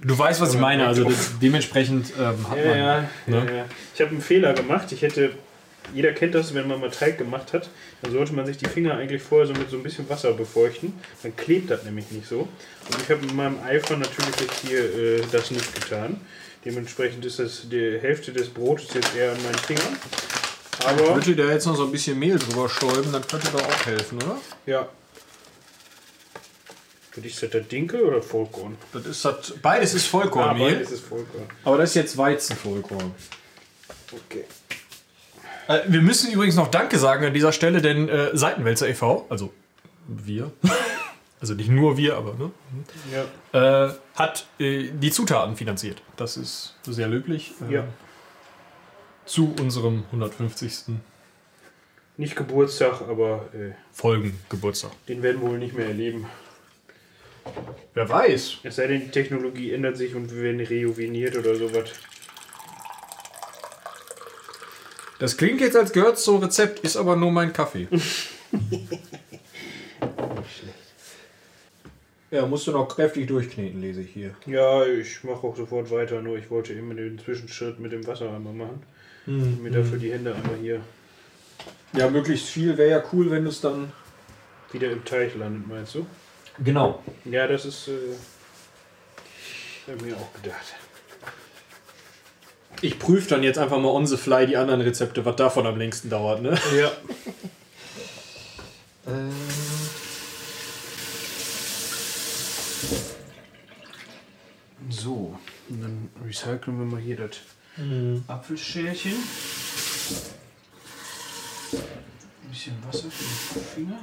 du 0.01 0.17
weißt, 0.17 0.39
was 0.39 0.53
ich 0.53 0.59
meine. 0.59 0.87
Also 0.87 1.03
das, 1.03 1.31
dementsprechend 1.41 2.13
ähm, 2.17 2.49
hat 2.49 2.57
Ja, 2.57 2.65
man. 2.65 2.77
ja, 2.77 3.01
ne? 3.27 3.45
ja, 3.47 3.55
ja. 3.57 3.65
Ich 3.93 3.99
habe 4.01 4.11
einen 4.11 4.21
Fehler 4.21 4.53
gemacht. 4.53 4.91
Ich 4.91 5.01
hätte, 5.01 5.31
jeder 5.93 6.11
kennt 6.13 6.35
das, 6.35 6.53
wenn 6.53 6.67
man 6.67 6.79
mal 6.79 6.89
Teig 6.91 7.17
gemacht 7.17 7.53
hat, 7.53 7.69
dann 8.01 8.11
sollte 8.11 8.33
man 8.33 8.45
sich 8.45 8.57
die 8.57 8.67
Finger 8.67 8.95
eigentlich 8.95 9.21
vorher 9.21 9.47
so 9.47 9.53
mit 9.53 9.69
so 9.69 9.77
ein 9.77 9.83
bisschen 9.83 10.09
Wasser 10.09 10.33
befeuchten. 10.33 10.93
Dann 11.23 11.35
klebt 11.35 11.69
das 11.71 11.83
nämlich 11.83 12.09
nicht 12.11 12.27
so. 12.27 12.39
Und 12.39 13.01
ich 13.01 13.09
habe 13.09 13.25
in 13.25 13.35
meinem 13.35 13.59
Eifer 13.63 13.97
natürlich 13.97 14.35
jetzt 14.39 14.59
hier 14.67 14.79
äh, 14.79 15.21
das 15.31 15.51
nicht 15.51 15.73
getan. 15.73 16.21
Dementsprechend 16.63 17.23
ist 17.25 17.39
das 17.39 17.69
die 17.69 17.99
Hälfte 17.99 18.31
des 18.31 18.49
Brotes 18.49 18.93
jetzt 18.93 19.15
eher 19.15 19.31
an 19.31 19.43
meinen 19.43 19.57
Fingern. 19.59 19.97
Aber 20.85 21.15
Würde 21.15 21.35
da 21.35 21.51
jetzt 21.51 21.65
noch 21.65 21.75
so 21.75 21.85
ein 21.85 21.91
bisschen 21.91 22.17
Mehl 22.19 22.37
drüber 22.37 22.67
stäuben, 22.69 23.11
dann 23.11 23.25
könnte 23.25 23.47
doch 23.51 23.61
auch 23.61 23.85
helfen, 23.85 24.17
oder? 24.23 24.37
ja. 24.65 24.89
Ist 27.23 27.41
das 27.41 27.49
der 27.49 27.61
Dinkel 27.61 28.01
oder 28.01 28.21
Vollkorn? 28.21 28.75
Das 28.91 29.05
ist 29.05 29.23
das, 29.23 29.53
beides 29.61 29.93
ist 29.93 30.05
Vollkornmehl, 30.07 30.73
beides 30.75 30.91
ist 30.91 31.05
Vollkorn. 31.05 31.45
aber 31.63 31.77
das 31.77 31.91
ist 31.91 31.95
jetzt 31.95 32.17
Weizenvollkorn. 32.17 33.15
Okay. 34.11 34.43
Äh, 35.67 35.79
wir 35.87 36.01
müssen 36.01 36.31
übrigens 36.31 36.55
noch 36.55 36.67
Danke 36.69 36.97
sagen 36.97 37.25
an 37.25 37.33
dieser 37.33 37.51
Stelle, 37.51 37.81
denn 37.81 38.09
äh, 38.09 38.35
Seitenwälzer 38.35 38.87
e.V., 38.89 39.25
also 39.29 39.51
wir, 40.07 40.51
also 41.41 41.53
nicht 41.55 41.69
nur 41.69 41.97
wir, 41.97 42.15
aber 42.17 42.35
ne, 42.35 42.51
Ja. 43.53 43.85
äh, 43.87 43.93
hat 44.15 44.45
äh, 44.59 44.89
die 44.91 45.11
Zutaten 45.11 45.55
finanziert. 45.55 46.01
Das 46.17 46.37
ist 46.37 46.75
sehr 46.83 47.07
löblich. 47.07 47.53
Äh, 47.69 47.73
Ja. 47.73 47.87
Zu 49.25 49.55
unserem 49.59 50.03
150. 50.11 50.95
Nicht 52.17 52.35
Geburtstag, 52.35 53.01
aber 53.01 53.49
äh, 53.53 53.71
Folgengeburtstag. 53.91 54.91
den 55.07 55.23
werden 55.23 55.41
wir 55.41 55.49
wohl 55.49 55.57
nicht 55.57 55.75
mehr 55.75 55.87
erleben. 55.87 56.27
Wer 57.93 58.07
weiß. 58.09 58.57
Es 58.63 58.75
sei 58.77 58.87
denn, 58.87 59.01
die 59.01 59.09
Technologie 59.11 59.71
ändert 59.73 59.97
sich 59.97 60.15
und 60.15 60.33
wir 60.33 60.41
werden 60.43 60.59
rejuweniert 60.61 61.35
oder 61.37 61.55
sowas. 61.55 61.89
Das 65.19 65.37
klingt 65.37 65.61
jetzt, 65.61 65.77
als 65.77 65.91
gehört 65.93 66.19
zum 66.19 66.41
Rezept, 66.43 66.79
ist 66.79 66.97
aber 66.97 67.15
nur 67.15 67.31
mein 67.31 67.53
Kaffee. 67.53 67.87
ja, 72.31 72.45
musst 72.45 72.67
du 72.67 72.71
noch 72.71 72.87
kräftig 72.87 73.27
durchkneten, 73.27 73.81
lese 73.81 74.01
ich 74.01 74.11
hier. 74.11 74.35
Ja, 74.45 74.85
ich 74.85 75.23
mache 75.23 75.47
auch 75.47 75.55
sofort 75.55 75.89
weiter, 75.91 76.21
nur 76.21 76.37
ich 76.37 76.49
wollte 76.49 76.73
immer 76.73 76.93
den 76.95 77.17
Zwischenschritt 77.19 77.79
mit 77.79 77.91
dem 77.93 78.05
Wasser 78.05 78.29
einmal 78.33 78.53
machen. 78.53 78.83
Mhm. 79.25 79.59
Mir 79.63 79.71
dafür 79.71 79.97
die 79.97 80.11
Hände 80.11 80.35
einmal 80.35 80.57
hier 80.61 80.81
Ja, 81.93 82.09
möglichst 82.09 82.47
viel 82.47 82.77
wäre 82.77 82.89
ja 82.89 83.03
cool, 83.13 83.31
wenn 83.31 83.43
du 83.43 83.49
es 83.49 83.61
dann. 83.61 83.91
wieder 84.71 84.91
im 84.91 85.03
Teich 85.05 85.35
landet, 85.35 85.67
meinst 85.67 85.95
du? 85.95 86.05
Genau. 86.63 87.01
Ja, 87.25 87.47
das 87.47 87.65
ist. 87.65 87.87
Äh, 87.87 87.93
mir 90.03 90.15
auch 90.15 90.33
gedacht. 90.41 90.75
Ich 92.81 92.99
prüfe 92.99 93.29
dann 93.29 93.43
jetzt 93.43 93.57
einfach 93.57 93.79
mal 93.79 93.89
on 93.89 94.05
the 94.05 94.17
fly 94.17 94.45
die 94.45 94.57
anderen 94.57 94.81
Rezepte, 94.81 95.25
was 95.25 95.35
davon 95.35 95.65
am 95.65 95.77
längsten 95.77 96.09
dauert, 96.09 96.41
ne? 96.41 96.57
Ja. 96.77 96.91
So, 104.89 105.37
und 105.69 105.81
dann 105.81 106.09
recyceln 106.25 106.79
wir 106.79 106.85
mal 106.85 106.99
hier 106.99 107.17
das 107.17 107.37
Apfelschälchen. 108.27 109.13
Ein 111.73 112.49
bisschen 112.49 112.75
Wasser 112.87 113.09
für 113.09 113.59
den 113.59 113.65
Finger. 113.65 113.99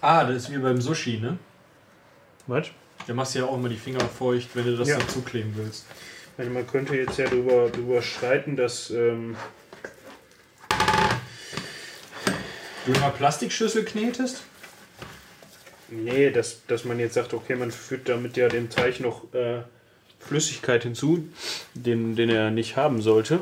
Ah, 0.00 0.24
das 0.24 0.36
ist 0.44 0.50
wie 0.52 0.58
beim 0.58 0.80
Sushi, 0.80 1.18
ne? 1.18 1.38
Was? 2.46 2.68
Da 3.06 3.14
machst 3.14 3.34
du 3.34 3.40
ja 3.40 3.44
auch 3.46 3.56
immer 3.56 3.68
die 3.68 3.76
Finger 3.76 4.00
feucht, 4.00 4.50
wenn 4.54 4.64
du 4.66 4.76
das 4.76 4.88
Ja. 4.88 4.98
dazu 4.98 5.22
kleben 5.22 5.52
willst. 5.56 5.86
Also 6.38 6.50
man 6.50 6.66
könnte 6.66 6.94
jetzt 6.96 7.18
ja 7.18 7.26
drüber, 7.28 7.68
drüber 7.70 8.00
streiten, 8.02 8.56
dass. 8.56 8.90
Ähm, 8.90 9.36
Du 12.86 12.92
einer 12.94 13.10
Plastikschüssel 13.10 13.84
knetest? 13.84 14.42
nee, 15.90 16.30
dass, 16.30 16.64
dass 16.66 16.84
man 16.84 16.98
jetzt 17.00 17.14
sagt, 17.14 17.34
okay, 17.34 17.56
man 17.56 17.70
führt 17.72 18.08
damit 18.08 18.36
ja 18.36 18.48
dem 18.48 18.70
Teig 18.70 19.00
noch 19.00 19.32
äh, 19.34 19.62
Flüssigkeit 20.20 20.84
hinzu, 20.84 21.28
den, 21.74 22.14
den 22.16 22.30
er 22.30 22.50
nicht 22.50 22.76
haben 22.76 23.02
sollte. 23.02 23.40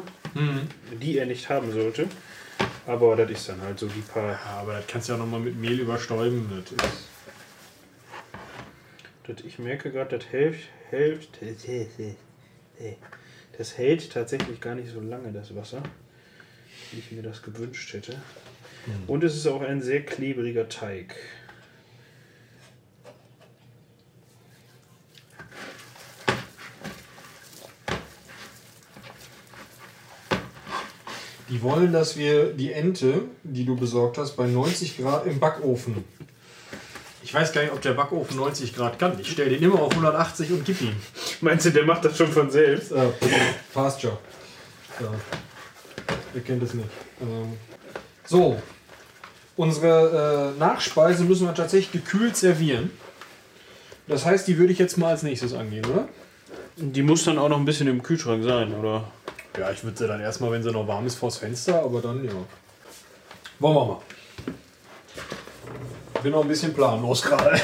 Die 1.00 1.18
er 1.18 1.26
nicht 1.26 1.48
haben 1.50 1.72
sollte. 1.72 2.06
Aber 2.86 3.16
das 3.16 3.30
ist 3.30 3.48
dann 3.48 3.60
halt 3.62 3.78
so 3.78 3.86
die 3.86 4.00
paar. 4.00 4.32
Ja, 4.32 4.58
aber 4.60 4.74
das 4.74 4.86
kannst 4.86 5.08
du 5.08 5.12
ja 5.12 5.18
nochmal 5.18 5.40
mit 5.40 5.56
Mehl 5.56 5.78
überstäuben. 5.80 6.48
Das 6.76 6.90
ist 6.90 7.04
Das, 9.28 9.44
ich 9.44 9.58
merke 9.58 9.92
gerade, 9.92 10.18
das 10.18 10.26
hält, 10.32 10.56
hält, 10.88 11.28
das 13.58 13.76
hält 13.76 14.10
tatsächlich 14.10 14.58
gar 14.58 14.74
nicht 14.74 14.90
so 14.90 15.00
lange, 15.00 15.32
das 15.32 15.54
Wasser, 15.54 15.82
wie 16.90 16.98
ich 16.98 17.12
mir 17.12 17.22
das 17.22 17.42
gewünscht 17.42 17.92
hätte. 17.92 18.16
Und 19.06 19.22
es 19.22 19.36
ist 19.36 19.46
auch 19.46 19.60
ein 19.60 19.82
sehr 19.82 20.02
klebriger 20.02 20.70
Teig. 20.70 21.14
Die 31.50 31.62
wollen, 31.62 31.92
dass 31.92 32.16
wir 32.16 32.54
die 32.54 32.72
Ente, 32.72 33.24
die 33.42 33.66
du 33.66 33.76
besorgt 33.76 34.16
hast, 34.16 34.36
bei 34.36 34.46
90 34.46 34.96
Grad 34.96 35.26
im 35.26 35.38
Backofen. 35.38 36.04
Ich 37.28 37.34
weiß 37.34 37.52
gar 37.52 37.60
nicht, 37.60 37.74
ob 37.74 37.82
der 37.82 37.92
Backofen 37.92 38.38
90 38.38 38.74
Grad 38.74 38.98
kann. 38.98 39.20
Ich 39.20 39.30
stelle 39.30 39.50
den 39.50 39.62
immer 39.62 39.82
auf 39.82 39.90
180 39.90 40.50
und 40.50 40.64
gib 40.64 40.80
ihn. 40.80 40.96
Meinst 41.42 41.66
du, 41.66 41.70
der 41.70 41.84
macht 41.84 42.02
das 42.06 42.16
schon 42.16 42.32
von 42.32 42.50
selbst? 42.50 42.90
Fast 43.70 44.02
Job. 44.02 44.18
Ja. 44.98 45.12
Wer 46.32 46.42
kennt 46.42 46.62
es 46.62 46.72
nicht. 46.72 46.88
Ähm, 47.20 47.58
so. 48.24 48.62
Unsere 49.56 50.54
äh, 50.56 50.58
Nachspeise 50.58 51.24
müssen 51.24 51.46
wir 51.46 51.52
tatsächlich 51.52 51.92
gekühlt 51.92 52.34
servieren. 52.34 52.92
Das 54.06 54.24
heißt, 54.24 54.48
die 54.48 54.56
würde 54.56 54.72
ich 54.72 54.78
jetzt 54.78 54.96
mal 54.96 55.10
als 55.10 55.22
nächstes 55.22 55.52
angehen, 55.52 55.84
oder? 55.84 56.08
Die 56.76 57.02
muss 57.02 57.24
dann 57.24 57.36
auch 57.36 57.50
noch 57.50 57.58
ein 57.58 57.66
bisschen 57.66 57.88
im 57.88 58.02
Kühlschrank 58.02 58.42
sein, 58.42 58.72
oder? 58.72 59.04
Ja, 59.58 59.70
ich 59.70 59.84
würde 59.84 59.98
sie 59.98 60.06
dann 60.06 60.22
erstmal, 60.22 60.50
wenn 60.52 60.62
sie 60.62 60.72
noch 60.72 60.88
warm 60.88 61.04
ist, 61.06 61.16
vors 61.16 61.36
Fenster, 61.36 61.82
aber 61.82 62.00
dann 62.00 62.24
ja. 62.24 62.32
Wollen 63.58 63.74
wir 63.74 63.84
mal. 63.84 64.00
Ich 66.18 66.24
bin 66.24 66.32
noch 66.32 66.42
ein 66.42 66.48
bisschen 66.48 66.74
planlos 66.74 67.22
gerade. 67.22 67.60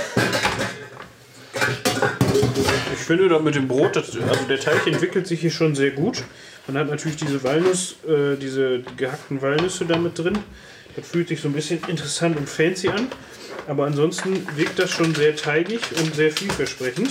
Ich 2.92 3.00
finde 3.00 3.28
da 3.28 3.40
mit 3.40 3.57
dem 3.57 3.66
Brot, 3.66 3.96
das, 3.96 4.16
also 4.16 4.44
der 4.48 4.61
Teig 4.61 4.86
entwickelt 4.86 5.26
sich 5.26 5.40
hier 5.40 5.50
schon 5.50 5.74
sehr 5.74 5.90
gut. 5.90 6.22
Man 6.68 6.78
hat 6.78 6.88
natürlich 6.88 7.16
diese 7.16 7.42
Walnuss, 7.42 7.96
äh, 8.07 8.36
diese 8.36 8.82
gehackten 8.96 9.42
Walnüsse 9.42 9.86
da 9.86 9.98
mit 9.98 10.16
drin. 10.16 10.38
Das 10.94 11.09
fühlt 11.09 11.26
sich 11.28 11.40
so 11.40 11.48
ein 11.48 11.52
bisschen 11.52 11.80
interessant 11.88 12.36
und 12.36 12.48
fancy 12.48 12.88
an. 12.90 13.09
Aber 13.66 13.86
ansonsten 13.86 14.46
wirkt 14.57 14.78
das 14.78 14.90
schon 14.90 15.16
sehr 15.16 15.34
teigig 15.34 15.80
und 15.98 16.14
sehr 16.14 16.30
vielversprechend. 16.30 17.11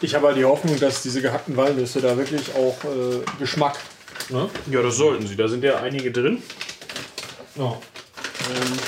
Ich 0.00 0.14
habe 0.14 0.28
halt 0.28 0.38
die 0.38 0.46
Hoffnung, 0.46 0.80
dass 0.80 1.02
diese 1.02 1.20
gehackten 1.20 1.58
Walnüsse 1.58 2.00
da 2.00 2.16
wirklich 2.16 2.54
auch 2.54 2.82
äh, 2.84 3.20
Geschmack. 3.38 3.78
Ne? 4.30 4.48
Ja, 4.70 4.82
das 4.82 4.96
sollten 4.96 5.26
sie. 5.26 5.36
Da 5.36 5.46
sind 5.46 5.62
ja 5.62 5.76
einige 5.76 6.10
drin. 6.10 6.42
Ja. 7.56 7.78
Ähm, 8.48 8.78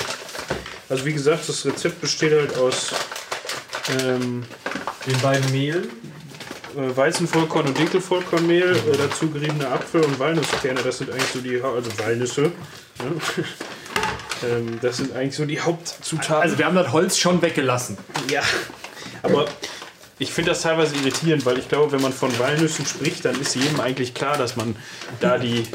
also 0.91 1.05
wie 1.05 1.13
gesagt, 1.13 1.47
das 1.47 1.65
Rezept 1.65 2.01
besteht 2.01 2.33
halt 2.33 2.57
aus 2.57 2.91
ähm, 4.01 4.43
Den 5.07 5.19
beiden 5.21 5.49
Mehlen. 5.51 5.89
äh, 6.75 6.95
Weizenvollkorn 6.95 7.67
und 7.67 7.77
Dinkelvollkornmehl, 7.77 8.75
äh, 8.75 8.97
dazu 8.97 9.29
geriebene 9.29 9.67
Apfel- 9.67 10.03
und 10.03 10.19
Walnusskerne. 10.19 10.81
Das 10.83 10.97
sind 10.97 11.09
eigentlich 11.11 11.31
so 11.33 11.39
die, 11.39 11.61
also 11.61 11.89
Walnüsse. 11.97 12.41
Ne? 12.41 12.51
ähm, 14.49 14.79
das 14.81 14.97
sind 14.97 15.15
eigentlich 15.15 15.35
so 15.35 15.45
die 15.45 15.61
Hauptzutaten. 15.61 16.43
Also 16.43 16.57
wir 16.57 16.65
haben 16.65 16.75
das 16.75 16.91
Holz 16.91 17.17
schon 17.17 17.41
weggelassen. 17.41 17.97
Ja, 18.29 18.41
aber 19.23 19.45
ich 20.19 20.31
finde 20.31 20.51
das 20.51 20.61
teilweise 20.61 20.95
irritierend, 20.95 21.45
weil 21.45 21.57
ich 21.57 21.69
glaube, 21.69 21.93
wenn 21.93 22.01
man 22.01 22.13
von 22.13 22.37
Walnüssen 22.37 22.85
spricht, 22.85 23.23
dann 23.25 23.39
ist 23.39 23.55
jedem 23.55 23.79
eigentlich 23.79 24.13
klar, 24.13 24.37
dass 24.37 24.57
man 24.57 24.75
da 25.21 25.37
die, 25.37 25.65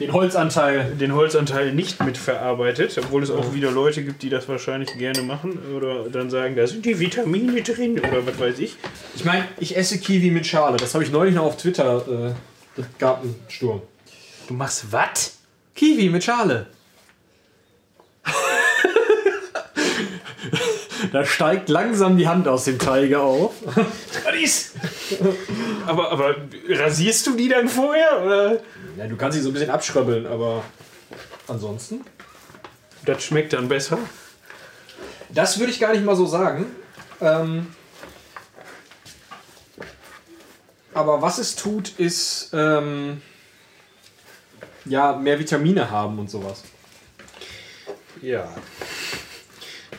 Den 0.00 0.12
Holzanteil. 0.14 0.96
den 0.98 1.14
Holzanteil 1.14 1.74
nicht 1.74 2.02
mitverarbeitet, 2.02 2.96
obwohl 2.98 3.22
es 3.22 3.30
auch 3.30 3.52
wieder 3.52 3.70
Leute 3.70 4.02
gibt, 4.02 4.22
die 4.22 4.30
das 4.30 4.48
wahrscheinlich 4.48 4.96
gerne 4.96 5.20
machen 5.20 5.58
oder 5.76 6.08
dann 6.08 6.30
sagen, 6.30 6.56
da 6.56 6.66
sind 6.66 6.86
die 6.86 6.98
Vitamine 6.98 7.60
drin 7.62 8.00
oder 8.00 8.26
was 8.26 8.40
weiß 8.40 8.58
ich. 8.60 8.76
Ich 9.14 9.26
meine, 9.26 9.44
ich 9.58 9.76
esse 9.76 9.98
Kiwi 9.98 10.30
mit 10.30 10.46
Schale. 10.46 10.78
Das 10.78 10.94
habe 10.94 11.04
ich 11.04 11.12
neulich 11.12 11.34
noch 11.34 11.44
auf 11.44 11.58
Twitter. 11.58 11.98
Äh, 12.08 12.32
das 12.76 12.86
gab 12.98 13.22
einen 13.22 13.34
Sturm. 13.48 13.82
Du 14.48 14.54
machst 14.54 14.90
was? 14.90 15.36
Kiwi 15.74 16.08
mit 16.08 16.24
Schale. 16.24 16.66
da 21.12 21.26
steigt 21.26 21.68
langsam 21.68 22.16
die 22.16 22.26
Hand 22.26 22.48
aus 22.48 22.64
dem 22.64 22.78
Teige 22.78 23.20
auf. 23.20 23.52
Aber, 25.86 26.10
aber 26.10 26.36
rasierst 26.68 27.26
du 27.26 27.36
die 27.36 27.48
dann 27.48 27.68
vorher 27.68 28.22
oder? 28.24 28.60
Ja, 29.00 29.06
du 29.06 29.16
kannst 29.16 29.34
sie 29.34 29.42
so 29.42 29.48
ein 29.48 29.54
bisschen 29.54 29.70
abschröbbeln, 29.70 30.26
aber 30.26 30.62
ansonsten. 31.48 32.04
Das 33.06 33.24
schmeckt 33.24 33.54
dann 33.54 33.66
besser. 33.66 33.98
Das 35.30 35.58
würde 35.58 35.72
ich 35.72 35.80
gar 35.80 35.92
nicht 35.94 36.04
mal 36.04 36.16
so 36.16 36.26
sagen. 36.26 36.66
Ähm, 37.22 37.68
aber 40.92 41.22
was 41.22 41.38
es 41.38 41.56
tut, 41.56 41.98
ist 41.98 42.50
ähm, 42.52 43.22
ja 44.84 45.16
mehr 45.16 45.38
Vitamine 45.38 45.90
haben 45.90 46.18
und 46.18 46.28
sowas. 46.28 46.62
Ja. 48.20 48.52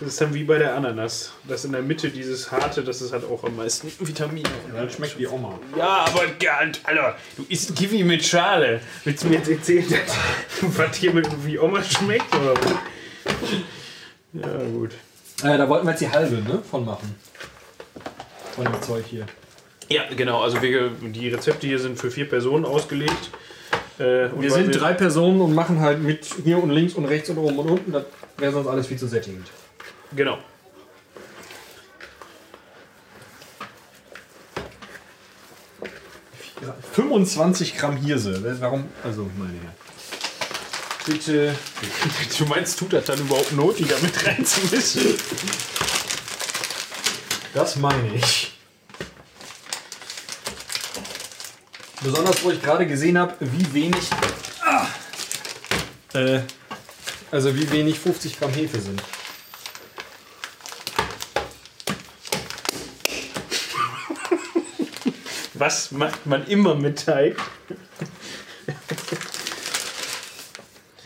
Das 0.02 0.10
ist 0.14 0.22
dann 0.22 0.34
wie 0.34 0.44
bei 0.44 0.58
der 0.58 0.76
Ananas. 0.76 1.32
Das 1.48 1.64
in 1.64 1.74
der 1.74 1.84
Mitte 1.84 2.10
dieses 2.10 2.52
harte, 2.52 2.84
das 2.84 3.04
ist 3.04 3.14
halt 3.14 3.24
auch 3.24 3.44
am 3.44 3.56
meisten 3.56 3.92
Vitamine. 4.00 4.50
Das 4.74 4.96
schmeckt 4.96 5.20
wie 5.20 5.28
Oma. 5.28 5.60
Ja, 5.78 6.06
aber 6.08 6.24
ganz, 6.40 6.80
Alter, 6.84 7.16
du 7.38 7.46
isst 7.50 7.76
Kiwi 7.76 8.04
mit 8.04 8.26
Schale. 8.26 8.82
Willst 9.04 9.24
du 9.24 9.28
mir 9.28 9.36
jetzt 9.36 9.50
erzählen, 9.50 9.86
dass- 10.62 10.76
was 10.78 10.96
hier 10.96 11.14
mit 11.14 11.28
wie 11.46 11.60
Oma 11.60 11.84
schmeckt? 11.84 12.36
Oder? 12.36 12.56
was? 12.56 12.72
Ja, 14.34 14.58
gut. 14.74 14.92
Äh, 15.44 15.58
da 15.58 15.70
wollten 15.70 15.86
wir 15.86 15.92
jetzt 15.92 16.02
die 16.02 16.10
halbe 16.10 16.36
ne, 16.38 16.64
von 16.70 16.84
machen. 16.84 17.16
Von 18.56 18.66
dem 18.66 18.82
Zeug 18.82 19.06
hier. 19.08 19.28
Ja, 19.88 20.04
genau. 20.18 20.42
Also 20.42 20.64
wir, 20.64 20.90
die 20.90 21.30
Rezepte 21.30 21.68
hier 21.68 21.78
sind 21.78 22.00
für 22.00 22.10
vier 22.10 22.28
Personen 22.28 22.66
ausgelegt. 22.66 23.30
Äh, 24.00 24.30
und 24.30 24.42
Wir 24.42 24.50
sind 24.50 24.72
drei 24.72 24.94
Personen 24.94 25.42
und 25.42 25.54
machen 25.54 25.80
halt 25.80 26.02
mit 26.02 26.26
hier 26.44 26.62
und 26.62 26.72
links 26.72 26.96
und 26.96 27.06
rechts 27.06 27.30
und 27.30 27.38
oben 27.38 27.60
und 27.60 27.70
unten. 27.70 27.92
Das 27.92 28.06
wäre 28.38 28.52
sonst 28.52 28.68
alles 28.68 28.88
viel 28.88 28.98
zu 28.98 29.06
sättigend. 29.08 29.46
Genau. 30.14 30.38
Ja, 36.62 36.76
25 36.94 37.78
Gramm 37.78 37.98
Hirse. 37.98 38.58
Warum? 38.60 38.90
Also, 39.04 39.30
meine 39.38 39.54
Herren. 39.54 39.76
Bitte. 41.06 41.56
Du 42.38 42.46
meinst, 42.46 42.78
tut 42.80 42.94
das 42.94 43.06
dann 43.06 43.20
überhaupt 43.20 43.52
Not, 43.52 43.78
die 43.78 43.86
da 43.86 43.96
mit 44.02 44.26
reinzumischen? 44.26 45.16
Das 47.54 47.76
meine 47.76 48.16
ich. 48.16 48.54
Besonders, 52.02 52.44
wo 52.44 52.52
ich 52.52 52.62
gerade 52.62 52.88
gesehen 52.88 53.18
habe, 53.18 53.36
wie 53.40 53.74
wenig. 53.74 54.10
Ah, 54.66 54.88
äh, 56.18 56.42
also, 57.30 57.56
wie 57.56 57.70
wenig 57.72 58.00
50 58.00 58.40
Gramm 58.40 58.54
Hefe 58.54 58.80
sind. 58.80 59.02
Was 65.62 65.92
macht 65.92 66.26
man 66.26 66.48
immer 66.48 66.74
mit 66.74 67.06
Teig? 67.06 67.38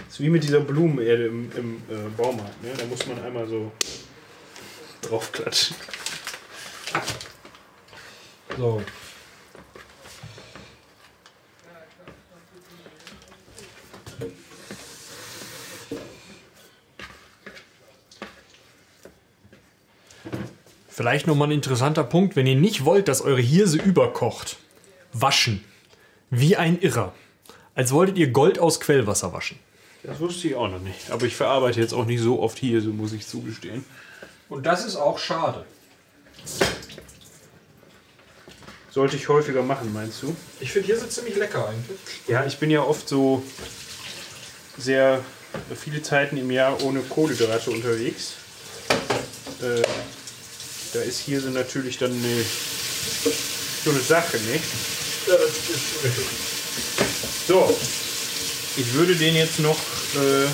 ist 0.08 0.22
wie 0.22 0.30
mit 0.30 0.45
dieser 0.45 0.62
Blumenerde 0.62 1.26
im, 1.26 1.51
im 1.58 1.76
äh, 1.89 2.10
Baumarkt. 2.16 2.64
Ne? 2.64 2.70
Da 2.78 2.86
muss 2.86 3.06
man 3.06 3.22
einmal 3.22 3.45
so 3.47 3.74
draufklatschen. 5.01 5.76
So. 8.58 8.82
Vielleicht 20.95 21.27
nochmal 21.27 21.49
ein 21.49 21.51
interessanter 21.51 22.05
Punkt, 22.05 22.37
wenn 22.37 22.47
ihr 22.47 22.55
nicht 22.55 22.85
wollt, 22.85 23.09
dass 23.09 23.19
eure 23.19 23.41
Hirse 23.41 23.77
überkocht. 23.77 24.55
Waschen. 25.11 25.61
Wie 26.29 26.55
ein 26.55 26.79
Irrer. 26.79 27.13
Als 27.73 27.91
wolltet 27.91 28.17
ihr 28.17 28.29
Gold 28.29 28.59
aus 28.59 28.79
Quellwasser 28.79 29.33
waschen. 29.33 29.59
Das 30.03 30.21
wusste 30.21 30.47
ich 30.47 30.55
auch 30.55 30.69
noch 30.69 30.79
nicht. 30.79 31.11
Aber 31.11 31.25
ich 31.25 31.35
verarbeite 31.35 31.81
jetzt 31.81 31.91
auch 31.91 32.05
nicht 32.05 32.21
so 32.21 32.41
oft 32.41 32.57
hier, 32.57 32.79
so 32.81 32.91
muss 32.91 33.11
ich 33.11 33.27
zugestehen. 33.27 33.83
Und 34.47 34.65
das 34.65 34.85
ist 34.85 34.95
auch 34.95 35.19
schade. 35.19 35.65
Sollte 38.89 39.17
ich 39.17 39.27
häufiger 39.27 39.63
machen, 39.63 39.91
meinst 39.91 40.23
du? 40.23 40.33
Ich 40.61 40.71
finde 40.71 40.87
Hirse 40.87 41.09
ziemlich 41.09 41.35
lecker 41.35 41.67
eigentlich. 41.67 41.99
Ja, 42.29 42.45
ich 42.45 42.57
bin 42.57 42.71
ja 42.71 42.81
oft 42.81 43.09
so 43.09 43.43
sehr 44.77 45.19
viele 45.75 46.01
Zeiten 46.01 46.37
im 46.37 46.51
Jahr 46.51 46.81
ohne 46.83 47.01
Kohlenhydrate 47.01 47.71
unterwegs. 47.71 48.35
Äh, 49.61 49.81
da 50.95 51.01
ist 51.01 51.19
hier 51.19 51.41
so 51.41 51.49
natürlich 51.49 51.97
dann 51.97 52.11
eine, 52.11 52.45
so 53.83 53.89
eine 53.89 53.99
Sache, 53.99 54.37
ne? 54.37 54.61
So, 57.47 57.77
ich 58.77 58.93
würde 58.93 59.15
den 59.15 59.35
jetzt 59.35 59.59
noch 59.59 59.77
äh, 60.15 60.47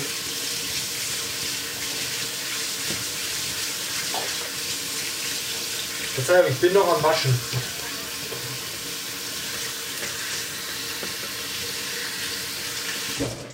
Verzeihung, 6.14 6.50
ich 6.50 6.58
bin 6.58 6.72
noch 6.72 6.96
am 6.96 7.02
Waschen. 7.04 7.32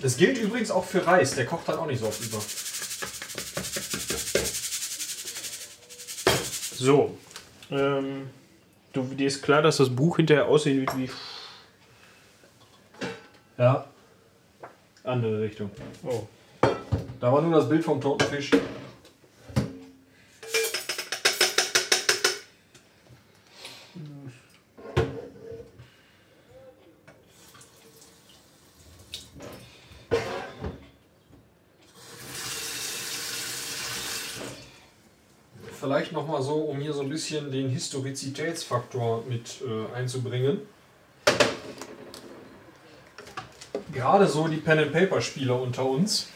Das 0.01 0.16
gilt 0.16 0.39
übrigens 0.39 0.70
auch 0.70 0.86
für 0.86 1.07
Reis, 1.07 1.34
der 1.34 1.45
kocht 1.45 1.68
dann 1.68 1.76
auch 1.76 1.86
nicht 1.86 2.01
so 2.01 2.07
oft 2.07 2.20
über. 2.22 2.43
So. 6.79 7.16
Ähm, 7.70 8.31
du, 8.93 9.03
dir 9.03 9.26
ist 9.26 9.43
klar, 9.43 9.62
dass 9.62 9.79
das 9.79 9.91
Buch 9.91 10.16
hinterher 10.16 10.47
aussieht 10.47 10.89
wie. 10.97 11.11
Ja. 13.59 13.85
Andere 15.05 15.41
Richtung. 15.41 15.70
Oh. 16.05 16.26
Da 17.20 17.33
war 17.33 17.43
nur 17.43 17.53
das 17.53 17.68
Bild 17.68 17.85
vom 17.85 18.01
toten 18.01 18.24
Fisch. 18.26 18.51
Mal 36.39 36.45
so, 36.45 36.55
um 36.55 36.80
hier 36.80 36.93
so 36.93 37.03
ein 37.03 37.09
bisschen 37.09 37.51
den 37.51 37.68
Historizitätsfaktor 37.68 39.24
mit 39.28 39.61
äh, 39.62 39.97
einzubringen. 39.97 40.61
gerade 43.93 44.28
so 44.28 44.47
die 44.47 44.59
Pen-and-Paper-Spieler 44.59 45.61
unter 45.61 45.84
uns 45.84 46.28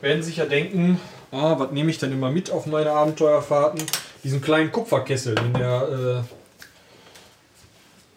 werden 0.00 0.22
sich 0.22 0.36
ja 0.36 0.44
denken, 0.44 1.00
ah, 1.30 1.58
was 1.58 1.70
nehme 1.70 1.90
ich 1.90 1.98
denn 1.98 2.12
immer 2.12 2.30
mit 2.30 2.50
auf 2.50 2.66
meine 2.66 2.90
Abenteuerfahrten? 2.90 3.82
Diesen 4.24 4.42
kleinen 4.42 4.70
Kupferkessel, 4.70 5.36
den 5.36 5.54
der, 5.54 5.88
äh, 6.20 6.22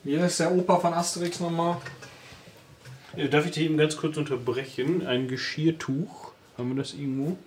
wie 0.04 0.20
heißt 0.20 0.42
der 0.42 0.52
Opa 0.52 0.80
von 0.80 0.94
Asterix 0.94 1.40
nochmal? 1.40 1.78
Darf 3.30 3.46
ich 3.46 3.52
dich 3.52 3.64
eben 3.66 3.78
ganz 3.78 3.96
kurz 3.96 4.18
unterbrechen? 4.18 5.08
Ein 5.08 5.30
Geschirrtuch. 5.30 6.32
Haben 6.58 6.76
wir 6.76 6.84
das 6.84 6.94
irgendwo? 6.94 7.38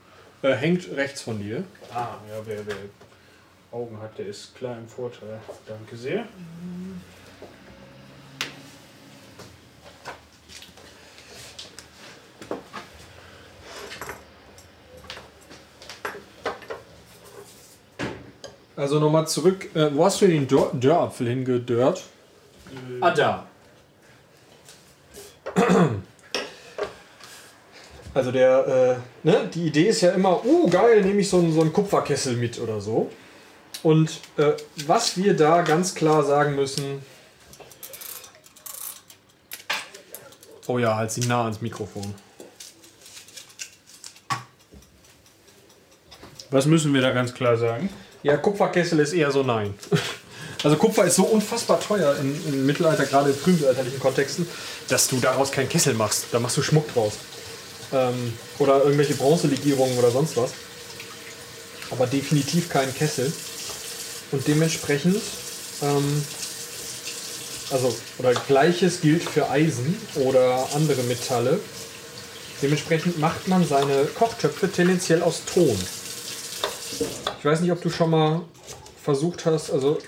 Äh, 0.40 0.54
hängt 0.54 0.88
rechts 0.96 1.20
von 1.20 1.40
dir. 1.40 1.64
Ah, 1.92 2.14
ja, 2.30 2.40
wer, 2.46 2.66
wer 2.66 2.76
Augen 3.70 4.00
hat, 4.00 4.16
der 4.18 4.26
ist 4.26 4.54
klar 4.54 4.78
im 4.78 4.88
Vorteil. 4.88 5.40
Danke 5.66 5.96
sehr. 5.96 6.24
Also 18.74 19.00
nochmal 19.00 19.26
zurück, 19.26 19.74
äh, 19.74 19.90
wo 19.92 20.04
hast 20.04 20.20
du 20.20 20.28
den 20.28 20.46
Dör 20.46 20.70
Dörrapfel 20.72 21.28
hingedörrt? 21.28 22.04
Ah, 23.00 23.10
da. 23.10 23.46
Also 28.14 28.32
der, 28.32 29.00
äh, 29.24 29.26
ne, 29.26 29.48
die 29.52 29.66
Idee 29.66 29.88
ist 29.88 30.00
ja 30.00 30.10
immer, 30.10 30.44
oh 30.44 30.68
geil, 30.68 31.02
nehme 31.02 31.20
ich 31.20 31.28
so 31.28 31.38
einen, 31.38 31.52
so 31.52 31.60
einen 31.60 31.72
Kupferkessel 31.72 32.36
mit 32.36 32.58
oder 32.60 32.80
so. 32.80 33.10
Und 33.83 34.20
äh, 34.37 34.53
was 34.87 35.16
wir 35.16 35.37
da 35.37 35.62
ganz 35.62 35.95
klar 35.95 36.24
sagen 36.24 36.57
müssen. 36.57 37.03
Oh 40.66 40.79
ja, 40.79 40.97
halt 40.97 41.11
sie 41.11 41.20
nah 41.20 41.45
ans 41.45 41.61
Mikrofon. 41.61 42.14
Was 46.51 46.66
müssen 46.66 46.95
wir 46.95 47.03
da 47.03 47.11
ganz 47.11 47.35
klar 47.35 47.57
sagen? 47.57 47.91
Ja, 48.22 48.37
Kupferkessel 48.37 48.99
ist 49.01 49.12
eher 49.12 49.31
so 49.31 49.43
nein. 49.43 49.74
Also 50.64 50.76
Kupfer 50.76 51.05
ist 51.05 51.14
so 51.14 51.22
unfassbar 51.22 51.79
teuer 51.79 52.16
im, 52.16 52.35
im 52.49 52.66
Mittelalter, 52.66 53.07
gerade 53.07 53.31
in 53.31 53.37
frühmittelalterlichen 53.37 54.01
Kontexten, 54.01 54.45
dass 54.89 55.07
du 55.07 55.20
daraus 55.20 55.53
keinen 55.53 55.68
Kessel 55.68 55.95
machst. 55.95 56.26
Da 56.33 56.41
machst 56.41 56.57
du 56.57 56.62
Schmuck 56.62 56.93
draus. 56.93 57.12
Ähm, 57.93 58.33
oder 58.59 58.83
irgendwelche 58.83 59.14
Bronzelegierungen 59.14 59.97
oder 59.99 60.11
sonst 60.11 60.37
was. 60.37 60.51
Aber 61.93 62.09
definitiv 62.09 62.68
keinen 62.68 62.93
Kessel. 62.93 63.33
Und 64.31 64.47
dementsprechend, 64.47 65.20
ähm, 65.83 66.24
also, 67.70 67.95
oder 68.18 68.35
gleiches 68.35 69.01
gilt 69.01 69.22
für 69.22 69.51
Eisen 69.51 69.97
oder 70.16 70.68
andere 70.74 71.03
Metalle. 71.03 71.61
Dementsprechend 72.62 73.18
macht 73.18 73.47
man 73.49 73.66
seine 73.66 74.05
Kochtöpfe 74.07 74.70
tendenziell 74.70 75.22
aus 75.22 75.43
Ton. 75.45 75.79
Ich 77.39 77.45
weiß 77.45 77.61
nicht, 77.61 77.70
ob 77.70 77.81
du 77.81 77.91
schon 77.91 78.11
mal 78.11 78.43
versucht 79.03 79.47
hast, 79.47 79.70
also 79.70 79.99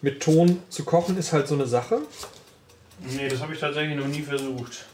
mit 0.00 0.22
Ton 0.22 0.62
zu 0.70 0.84
kochen 0.84 1.18
ist 1.18 1.32
halt 1.32 1.48
so 1.48 1.54
eine 1.54 1.66
Sache. 1.66 2.00
Nee, 3.00 3.28
das 3.28 3.40
habe 3.40 3.54
ich 3.54 3.60
tatsächlich 3.60 3.96
noch 3.96 4.06
nie 4.06 4.22
versucht. 4.22 4.84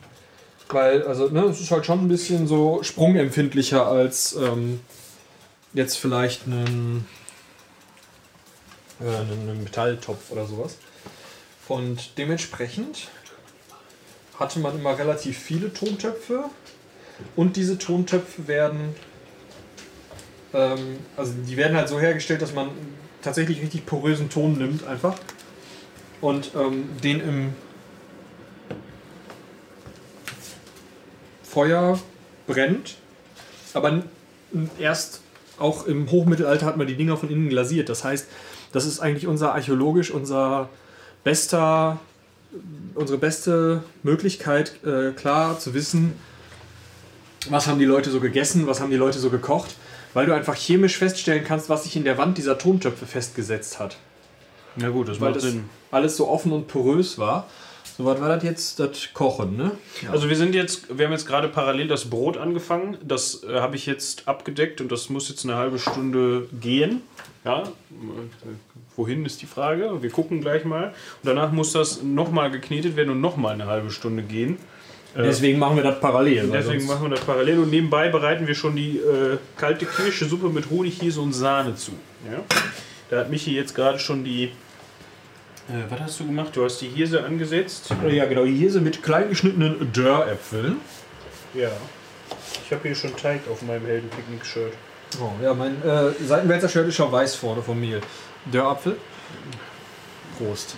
Weil, 0.69 1.03
also, 1.05 1.29
ne, 1.29 1.45
es 1.45 1.61
ist 1.61 1.71
halt 1.71 1.87
schon 1.87 2.01
ein 2.01 2.09
bisschen 2.09 2.47
so 2.47 2.83
sprungempfindlicher 2.83 3.87
als 3.87 4.35
ähm, 4.35 4.81
jetzt 5.75 5.99
vielleicht 5.99 6.47
einen, 6.47 7.07
äh, 9.01 9.05
einen 9.05 9.63
Metalltopf 9.63 10.31
oder 10.31 10.47
sowas. 10.47 10.77
Und 11.69 12.19
dementsprechend 12.19 13.09
hatte 14.39 14.59
man 14.59 14.79
immer 14.79 14.99
relativ 14.99 15.39
viele 15.39 15.73
Tontöpfe 15.73 16.45
und 17.37 17.57
diese 17.57 17.79
Tontöpfe 17.79 18.49
werden, 18.49 18.95
ähm, 20.53 20.99
also 21.17 21.33
die 21.47 21.57
werden 21.57 21.77
halt 21.77 21.89
so 21.89 22.01
hergestellt, 22.01 22.43
dass 22.43 22.53
man 22.53 22.71
tatsächlich 23.23 23.63
richtig 23.63 23.87
porösen 23.87 24.29
Ton 24.29 24.59
nimmt 24.59 24.87
einfach 24.87 25.17
und 26.21 26.51
ähm, 26.55 26.89
den 27.03 27.21
im 27.21 27.55
Feuer 31.43 31.99
brennt, 32.47 32.97
aber 33.73 34.03
erst 34.79 35.21
auch 35.59 35.87
im 35.87 36.11
Hochmittelalter 36.11 36.67
hat 36.67 36.77
man 36.77 36.87
die 36.87 36.97
Dinger 36.97 37.17
von 37.17 37.31
innen 37.31 37.49
glasiert. 37.49 37.89
Das 37.89 38.03
heißt, 38.03 38.27
das 38.75 38.87
ist 38.87 38.99
eigentlich 38.99 39.27
unser 39.27 39.55
archäologisch 39.55 40.11
unser 40.11 40.68
bester, 41.22 41.99
unsere 42.95 43.18
beste 43.18 43.85
Möglichkeit, 44.03 44.85
äh, 44.85 45.12
klar 45.12 45.59
zu 45.59 45.75
wissen, 45.75 46.14
was 47.49 47.66
haben 47.66 47.79
die 47.79 47.85
Leute 47.85 48.11
so 48.11 48.20
gegessen, 48.20 48.66
was 48.66 48.81
haben 48.81 48.91
die 48.91 48.97
Leute 48.97 49.18
so 49.18 49.31
gekocht, 49.31 49.77
weil 50.12 50.27
du 50.27 50.35
einfach 50.35 50.57
chemisch 50.57 50.99
feststellen 50.99 51.45
kannst, 51.45 51.68
was 51.68 51.85
sich 51.85 51.95
in 51.95 52.05
der 52.05 52.18
Wand 52.18 52.37
dieser 52.37 52.59
Tontöpfe 52.59 53.07
festgesetzt 53.07 53.79
hat. 53.79 53.97
Na 54.77 54.89
gut, 54.89 55.09
das 55.09 55.20
Weil 55.20 55.31
macht 55.31 55.37
das 55.37 55.51
Sinn. 55.53 55.64
alles 55.93 56.16
so 56.16 56.29
offen 56.29 56.51
und 56.51 56.66
porös 56.66 57.16
war. 57.16 57.47
So, 57.97 58.05
was 58.07 58.20
war 58.20 58.29
das 58.29 58.43
jetzt? 58.43 58.81
Das 58.81 59.11
Kochen, 59.12 59.57
ne? 59.57 59.70
Also 60.11 60.29
wir 60.29 60.35
sind 60.35 60.53
jetzt, 60.53 60.99
wir 60.99 61.07
haben 61.07 61.12
jetzt 61.12 61.27
gerade 61.27 61.47
parallel 61.49 61.87
das 61.87 62.07
Brot 62.11 62.37
angefangen. 62.37 62.97
Das 63.05 63.45
äh, 63.45 63.61
habe 63.61 63.77
ich 63.77 63.87
jetzt 63.87 64.27
abgedeckt 64.27 64.81
und 64.81 64.91
das 64.91 65.11
muss 65.11 65.29
jetzt 65.29 65.45
eine 65.45 65.55
halbe 65.55 65.79
Stunde 65.79 66.49
gehen. 66.61 67.03
Ja, 67.45 67.62
wohin 68.97 69.25
ist 69.25 69.43
die 69.43 69.47
Frage? 69.47 70.03
Wir 70.03 70.11
gucken 70.11 70.41
gleich 70.41 70.65
mal. 70.65 70.89
Und 70.89 70.95
danach 71.25 71.53
muss 71.53 71.73
das 71.73 72.03
nochmal 72.03 72.51
geknetet 72.51 72.97
werden 72.97 73.11
und 73.11 73.21
nochmal 73.21 73.55
eine 73.55 73.67
halbe 73.67 73.91
Stunde 73.91 74.23
gehen. 74.23 74.59
Deswegen 75.17 75.59
machen 75.59 75.77
wir 75.77 75.85
das 75.85 76.01
parallel. 76.01 76.49
Deswegen 76.53 76.87
machen 76.87 77.03
wir 77.03 77.11
das 77.11 77.21
parallel 77.21 77.61
und 77.61 77.71
nebenbei 77.71 78.09
bereiten 78.09 78.47
wir 78.47 78.55
schon 78.55 78.75
die 78.75 78.99
äh, 78.99 79.39
kalte 79.57 79.87
Kirschesuppe 79.87 80.49
mit 80.49 80.71
Honig, 80.71 80.99
Käse 80.99 81.21
und 81.21 81.33
Sahne 81.33 81.77
zu. 81.77 81.93
Ja? 82.31 82.43
Da 83.11 83.21
hat 83.21 83.31
Michi 83.31 83.55
jetzt 83.55 83.75
gerade 83.75 83.99
schon 83.99 84.25
die. 84.25 84.45
Äh, 85.69 85.89
was 85.89 86.01
hast 86.01 86.21
du 86.21 86.27
gemacht? 86.27 86.51
Du 86.55 86.65
hast 86.65 86.81
die 86.81 86.89
Hirse 86.89 87.23
angesetzt. 87.23 87.95
Ja, 88.11 88.25
genau. 88.27 88.45
Hier 88.45 88.73
sind 88.73 88.83
mit 88.83 89.03
klein 89.03 89.29
geschnittenen 89.29 89.93
Dörräpfeln. 89.93 90.79
Ja. 91.55 91.71
Ich 92.65 92.73
habe 92.73 92.89
hier 92.89 92.97
schon 92.97 93.17
Teig 93.17 93.43
auf 93.51 93.63
meinem 93.63 93.87
Heldenpicknick-Shirt. 93.87 94.73
Oh, 95.21 95.31
ja, 95.43 95.55
mein 95.55 95.81
äh, 95.83 96.11
Seitenwälzer 96.27 96.69
Shirt 96.69 96.89
ist 96.89 96.97
schon 96.97 97.13
weiß 97.13 97.37
vorne 97.37 97.63
vom 97.63 97.79
Mehl. 97.79 98.01
Dörrapfel. 98.47 98.97
Prost. 100.39 100.77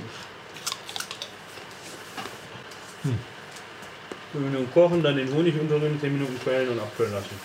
5 4.33 4.45
Minuten 4.45 4.71
kochen, 4.73 5.03
dann 5.03 5.17
den 5.17 5.33
Honig 5.33 5.59
unterrühren, 5.59 5.99
10 6.01 6.13
Minuten 6.13 6.39
quellen 6.41 6.69
und 6.71 6.81
abkühlen 6.81 7.13
lassen. 7.13 7.41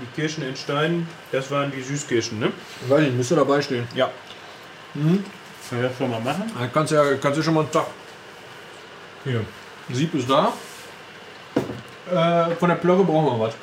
Die 0.00 0.20
Kirschen 0.20 0.44
in 0.44 0.54
Stein, 0.54 1.08
das 1.32 1.50
waren 1.50 1.72
die 1.72 1.82
Süßkirschen, 1.82 2.38
ne? 2.38 2.52
Weiß 2.86 3.00
nicht, 3.00 3.16
müsste 3.16 3.34
dabei 3.34 3.60
stehen. 3.60 3.88
Ja. 3.94 4.10
Mhm. 4.94 5.24
Können 5.68 5.82
wir 5.82 5.88
das 5.88 5.98
schon 5.98 6.10
mal 6.10 6.20
machen? 6.20 6.50
Da 6.58 6.66
kannst 6.68 6.92
du 6.92 6.96
ja, 6.96 7.16
kannst 7.16 7.38
du 7.38 7.42
schon 7.42 7.54
mal 7.54 7.60
einen 7.62 7.72
Tag. 7.72 7.86
Hier. 9.24 9.44
Sieb 9.90 10.14
ist 10.14 10.30
da. 10.30 10.52
Äh, 12.10 12.54
von 12.54 12.68
der 12.68 12.76
Plörre 12.76 13.04
brauchen 13.04 13.38
wir 13.38 13.46
was. 13.46 13.54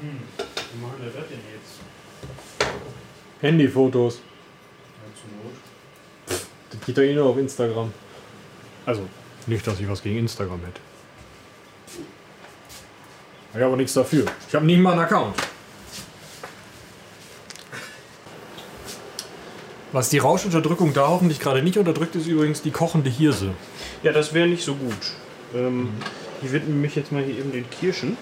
Wie 0.00 0.80
machen 0.82 0.94
wir 1.00 1.10
das 1.10 1.28
denn 1.28 1.38
jetzt? 1.52 2.70
Handyfotos. 3.40 4.14
Ja, 4.16 4.20
zur 5.20 5.30
Not. 5.44 6.42
Das 6.70 6.80
geht 6.86 6.96
doch 6.96 7.02
eh 7.02 7.14
nur 7.14 7.26
auf 7.26 7.36
Instagram. 7.38 7.92
Also, 8.86 9.02
nicht, 9.46 9.66
dass 9.66 9.80
ich 9.80 9.88
was 9.88 10.02
gegen 10.02 10.18
Instagram 10.18 10.60
hätte. 10.60 10.80
Ich 13.50 13.54
habe 13.56 13.66
aber 13.66 13.76
nichts 13.76 13.94
dafür. 13.94 14.24
Ich 14.48 14.54
habe 14.54 14.64
nicht 14.64 14.78
mal 14.78 14.92
einen 14.92 15.00
Account. 15.00 15.34
Was 19.92 20.08
die 20.08 20.18
Rauschunterdrückung 20.18 20.92
da 20.94 21.08
hoffentlich 21.08 21.40
gerade 21.40 21.62
nicht 21.62 21.76
unterdrückt, 21.76 22.14
ist 22.14 22.28
übrigens 22.28 22.62
die 22.62 22.70
kochende 22.70 23.10
Hirse. 23.10 23.50
Ja, 24.04 24.12
das 24.12 24.32
wäre 24.32 24.46
nicht 24.46 24.64
so 24.64 24.76
gut. 24.76 24.94
Ähm, 25.54 25.88
Ich 26.42 26.52
widme 26.52 26.74
mich 26.74 26.94
jetzt 26.94 27.10
mal 27.12 27.22
hier 27.22 27.38
eben 27.38 27.52
den 27.52 27.68
Kirschen. 27.68 28.16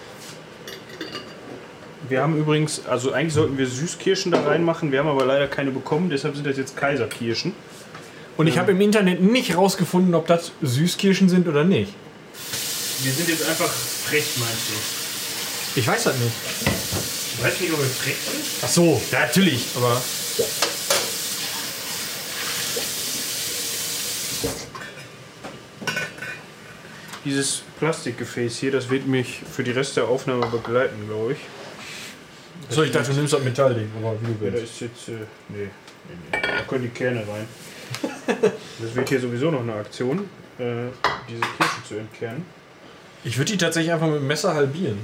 Wir 2.09 2.23
haben 2.23 2.39
übrigens, 2.39 2.87
also 2.87 3.13
eigentlich 3.13 3.35
sollten 3.35 3.59
wir 3.59 3.67
Süßkirschen 3.67 4.33
da 4.33 4.43
reinmachen, 4.43 4.93
wir 4.93 5.01
haben 5.01 5.09
aber 5.09 5.27
leider 5.27 5.47
keine 5.47 5.71
bekommen, 5.71 6.09
deshalb 6.09 6.37
sind 6.37 6.47
das 6.47 6.57
jetzt 6.57 6.75
Kaiserkirschen. 6.75 7.53
Und 8.39 8.47
ich 8.47 8.57
habe 8.57 8.71
im 8.71 8.81
Internet 8.81 9.21
nicht 9.21 9.57
rausgefunden, 9.57 10.15
ob 10.15 10.27
das 10.27 10.53
Süßkirschen 10.63 11.29
sind 11.29 11.49
oder 11.49 11.65
nicht. 11.65 11.93
Wir 13.03 13.13
sind 13.13 13.29
jetzt 13.29 13.47
einfach 13.47 13.69
frech, 13.69 14.25
meinst 14.39 14.69
du? 14.69 15.81
Ich 15.81 15.87
weiß 15.87 16.05
das 16.05 16.17
nicht. 16.17 16.33
Du 17.37 17.45
weißt 17.45 17.61
nicht, 17.61 17.73
ob 17.73 17.79
wir 17.79 17.87
frech 17.87 18.17
sind? 18.17 18.45
Ach 18.63 18.69
so, 18.69 19.03
ja, 19.13 19.21
natürlich, 19.21 19.67
aber. 19.77 20.01
Dieses 27.25 27.63
Plastikgefäß 27.79 28.57
hier, 28.57 28.73
das 28.73 28.89
wird 28.89 29.07
mich 29.07 29.41
für 29.53 29.63
die 29.63 29.73
Rest 29.73 29.97
der 29.99 30.09
Aufnahme 30.09 30.47
begleiten, 30.47 31.07
glaube 31.07 31.33
ich. 31.33 31.39
So, 32.71 32.83
ich 32.83 32.91
dachte, 32.91 33.11
du 33.11 33.17
nimmst 33.17 33.33
das 33.33 33.43
Metallding, 33.43 33.91
aber 33.99 34.15
wie 34.21 34.35
du 34.35 34.45
Ja, 34.45 34.51
da 34.51 34.59
ist 34.59 34.81
jetzt. 34.81 35.09
Äh, 35.09 35.13
nee, 35.49 35.57
nee, 35.59 35.69
nee. 36.33 36.39
Da 36.41 36.63
können 36.69 36.83
die 36.83 36.91
Kerne 36.91 37.21
rein. 37.21 37.49
Das 38.81 38.95
wird 38.95 39.09
hier 39.09 39.21
sowieso 39.21 39.51
noch 39.51 39.63
eine 39.63 39.73
Aktion, 39.75 40.19
äh, 40.59 40.89
diese 41.29 41.41
Kirsche 41.41 41.83
zu 41.89 41.95
entkernen. 41.97 42.45
Ich 43.25 43.39
würde 43.39 43.51
die 43.53 43.59
tatsächlich 43.59 43.93
einfach 43.93 44.07
mit 44.07 44.17
dem 44.17 44.27
Messer 44.27 44.55
halbieren. 44.55 44.99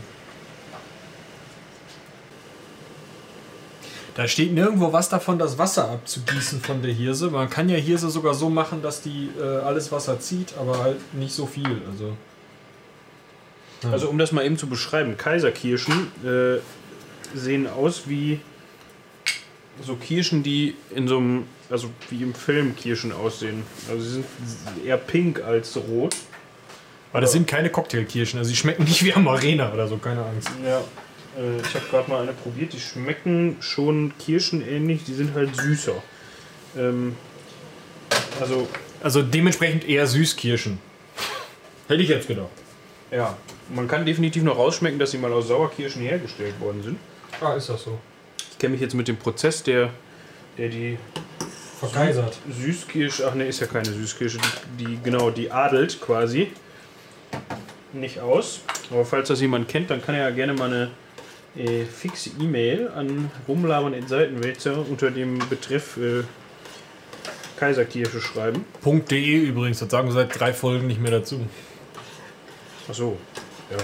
Da 4.14 4.28
steht 4.28 4.52
nirgendwo 4.52 4.92
was 4.92 5.08
davon, 5.08 5.38
das 5.38 5.58
Wasser 5.58 5.90
abzugießen 5.90 6.60
von 6.60 6.82
der 6.82 6.92
Hirse. 6.92 7.30
Man 7.30 7.50
kann 7.50 7.68
ja 7.68 7.76
Hirse 7.76 8.10
sogar 8.10 8.34
so 8.34 8.48
machen, 8.48 8.80
dass 8.80 9.02
die 9.02 9.30
äh, 9.40 9.42
alles 9.42 9.90
Wasser 9.90 10.20
zieht, 10.20 10.54
aber 10.56 10.78
halt 10.78 11.14
nicht 11.14 11.34
so 11.34 11.46
viel. 11.46 11.82
Also 11.90 12.16
Also 13.90 14.08
um 14.08 14.18
das 14.18 14.30
mal 14.30 14.44
eben 14.44 14.56
zu 14.56 14.68
beschreiben, 14.68 15.16
Kaiserkirschen 15.16 16.12
äh, 16.24 16.58
sehen 17.34 17.66
aus 17.66 18.08
wie 18.08 18.40
so 19.82 19.96
Kirschen, 19.96 20.42
die 20.42 20.74
in 20.94 21.08
so 21.08 21.18
einem, 21.18 21.44
also 21.68 21.90
wie 22.10 22.22
im 22.22 22.34
Film 22.34 22.76
Kirschen 22.76 23.12
aussehen. 23.12 23.64
Also 23.90 24.02
sie 24.02 24.10
sind 24.12 24.26
eher 24.84 24.96
pink 24.96 25.42
als 25.42 25.76
rot. 25.76 26.16
Aber 27.12 27.20
das 27.20 27.32
sind 27.32 27.46
keine 27.46 27.70
Cocktailkirschen, 27.70 28.38
also 28.38 28.50
die 28.50 28.56
schmecken 28.56 28.84
nicht 28.84 29.04
wie 29.04 29.12
Amarena 29.12 29.72
oder 29.72 29.86
so, 29.86 29.98
keine 29.98 30.24
Angst. 30.24 30.48
Ja, 30.64 30.78
äh, 31.40 31.60
ich 31.60 31.74
habe 31.74 31.86
gerade 31.88 32.10
mal 32.10 32.22
eine 32.22 32.32
probiert, 32.32 32.72
die 32.72 32.80
schmecken 32.80 33.56
schon 33.60 34.12
kirschenähnlich, 34.18 35.04
die 35.04 35.14
sind 35.14 35.32
halt 35.34 35.54
süßer. 35.54 36.02
Ähm, 36.76 37.14
also, 38.40 38.68
Also 39.00 39.22
dementsprechend 39.22 39.88
eher 39.88 40.06
Süßkirschen. 40.08 40.78
Hätte 41.86 42.02
ich 42.02 42.08
jetzt 42.08 42.26
gedacht. 42.26 42.48
ja, 43.12 43.36
man 43.70 43.88
kann 43.88 44.04
definitiv 44.04 44.42
noch 44.42 44.56
rausschmecken, 44.56 44.98
dass 44.98 45.10
sie 45.10 45.18
mal 45.18 45.32
aus 45.32 45.48
Sauerkirschen 45.48 46.02
hergestellt 46.02 46.58
worden 46.60 46.82
sind. 46.82 46.98
Ah, 47.40 47.54
ist 47.54 47.68
das 47.68 47.84
so. 47.84 47.98
Ich 48.50 48.58
kenne 48.58 48.72
mich 48.72 48.80
jetzt 48.80 48.94
mit 48.94 49.08
dem 49.08 49.16
Prozess, 49.16 49.62
der, 49.62 49.90
der 50.58 50.68
die 50.68 50.98
Vergeisert. 51.78 52.38
Süßkirsche, 52.48 53.26
ach 53.28 53.34
ne, 53.34 53.46
ist 53.46 53.60
ja 53.60 53.66
keine 53.66 53.86
Süßkirsche, 53.86 54.38
die, 54.78 54.84
die 54.84 54.98
genau, 55.02 55.30
die 55.30 55.50
adelt 55.50 56.00
quasi 56.00 56.48
nicht 57.92 58.20
aus. 58.20 58.60
Aber 58.90 59.04
falls 59.04 59.28
das 59.28 59.40
jemand 59.40 59.68
kennt, 59.68 59.90
dann 59.90 60.02
kann 60.02 60.14
er 60.14 60.28
ja 60.28 60.30
gerne 60.30 60.54
mal 60.54 60.72
eine 60.72 60.90
äh, 61.56 61.84
fixe 61.84 62.30
E-Mail 62.40 62.88
an 62.88 63.30
rumlabern 63.46 63.94
in 63.94 64.06
Seitenwälzer 64.06 64.84
unter 64.88 65.10
dem 65.10 65.38
Betreff 65.50 65.96
äh, 65.96 66.22
Kaiserkirsche 67.58 68.20
schreiben. 68.20 68.64
.de 68.84 69.36
übrigens, 69.36 69.78
das 69.78 69.90
sagen 69.90 70.08
wir 70.08 70.12
seit 70.12 70.38
drei 70.38 70.52
Folgen 70.52 70.86
nicht 70.86 71.00
mehr 71.00 71.12
dazu. 71.12 71.40
Ach 72.90 72.94
so, 72.94 73.16
ja. 73.70 73.78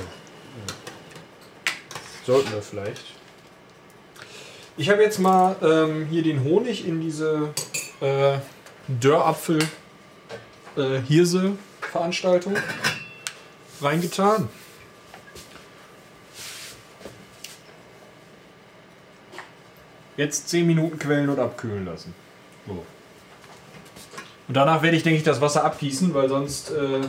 Sollten 2.27 2.53
wir 2.53 2.63
vielleicht. 2.63 3.03
Ich 4.77 4.89
habe 4.89 5.03
jetzt 5.03 5.19
mal 5.19 5.57
ähm, 5.63 6.07
hier 6.07 6.23
den 6.23 6.45
Honig 6.45 6.87
in 6.87 7.01
diese 7.01 7.53
äh, 8.01 8.39
Dörrapfel 8.89 9.59
äh, 10.77 11.01
reingetan. 13.81 14.49
Jetzt 20.17 20.49
10 20.51 20.67
Minuten 20.67 20.99
quellen 20.99 21.29
und 21.31 21.39
abkühlen 21.39 21.85
lassen. 21.87 22.15
So. 22.67 22.85
Und 24.49 24.55
danach 24.55 24.83
werde 24.83 24.97
ich, 24.97 25.03
denke 25.03 25.19
ich, 25.19 25.25
das 25.25 25.41
Wasser 25.41 25.65
abgießen, 25.65 26.13
weil 26.15 26.29
sonst. 26.29 26.71
Äh, 26.71 27.01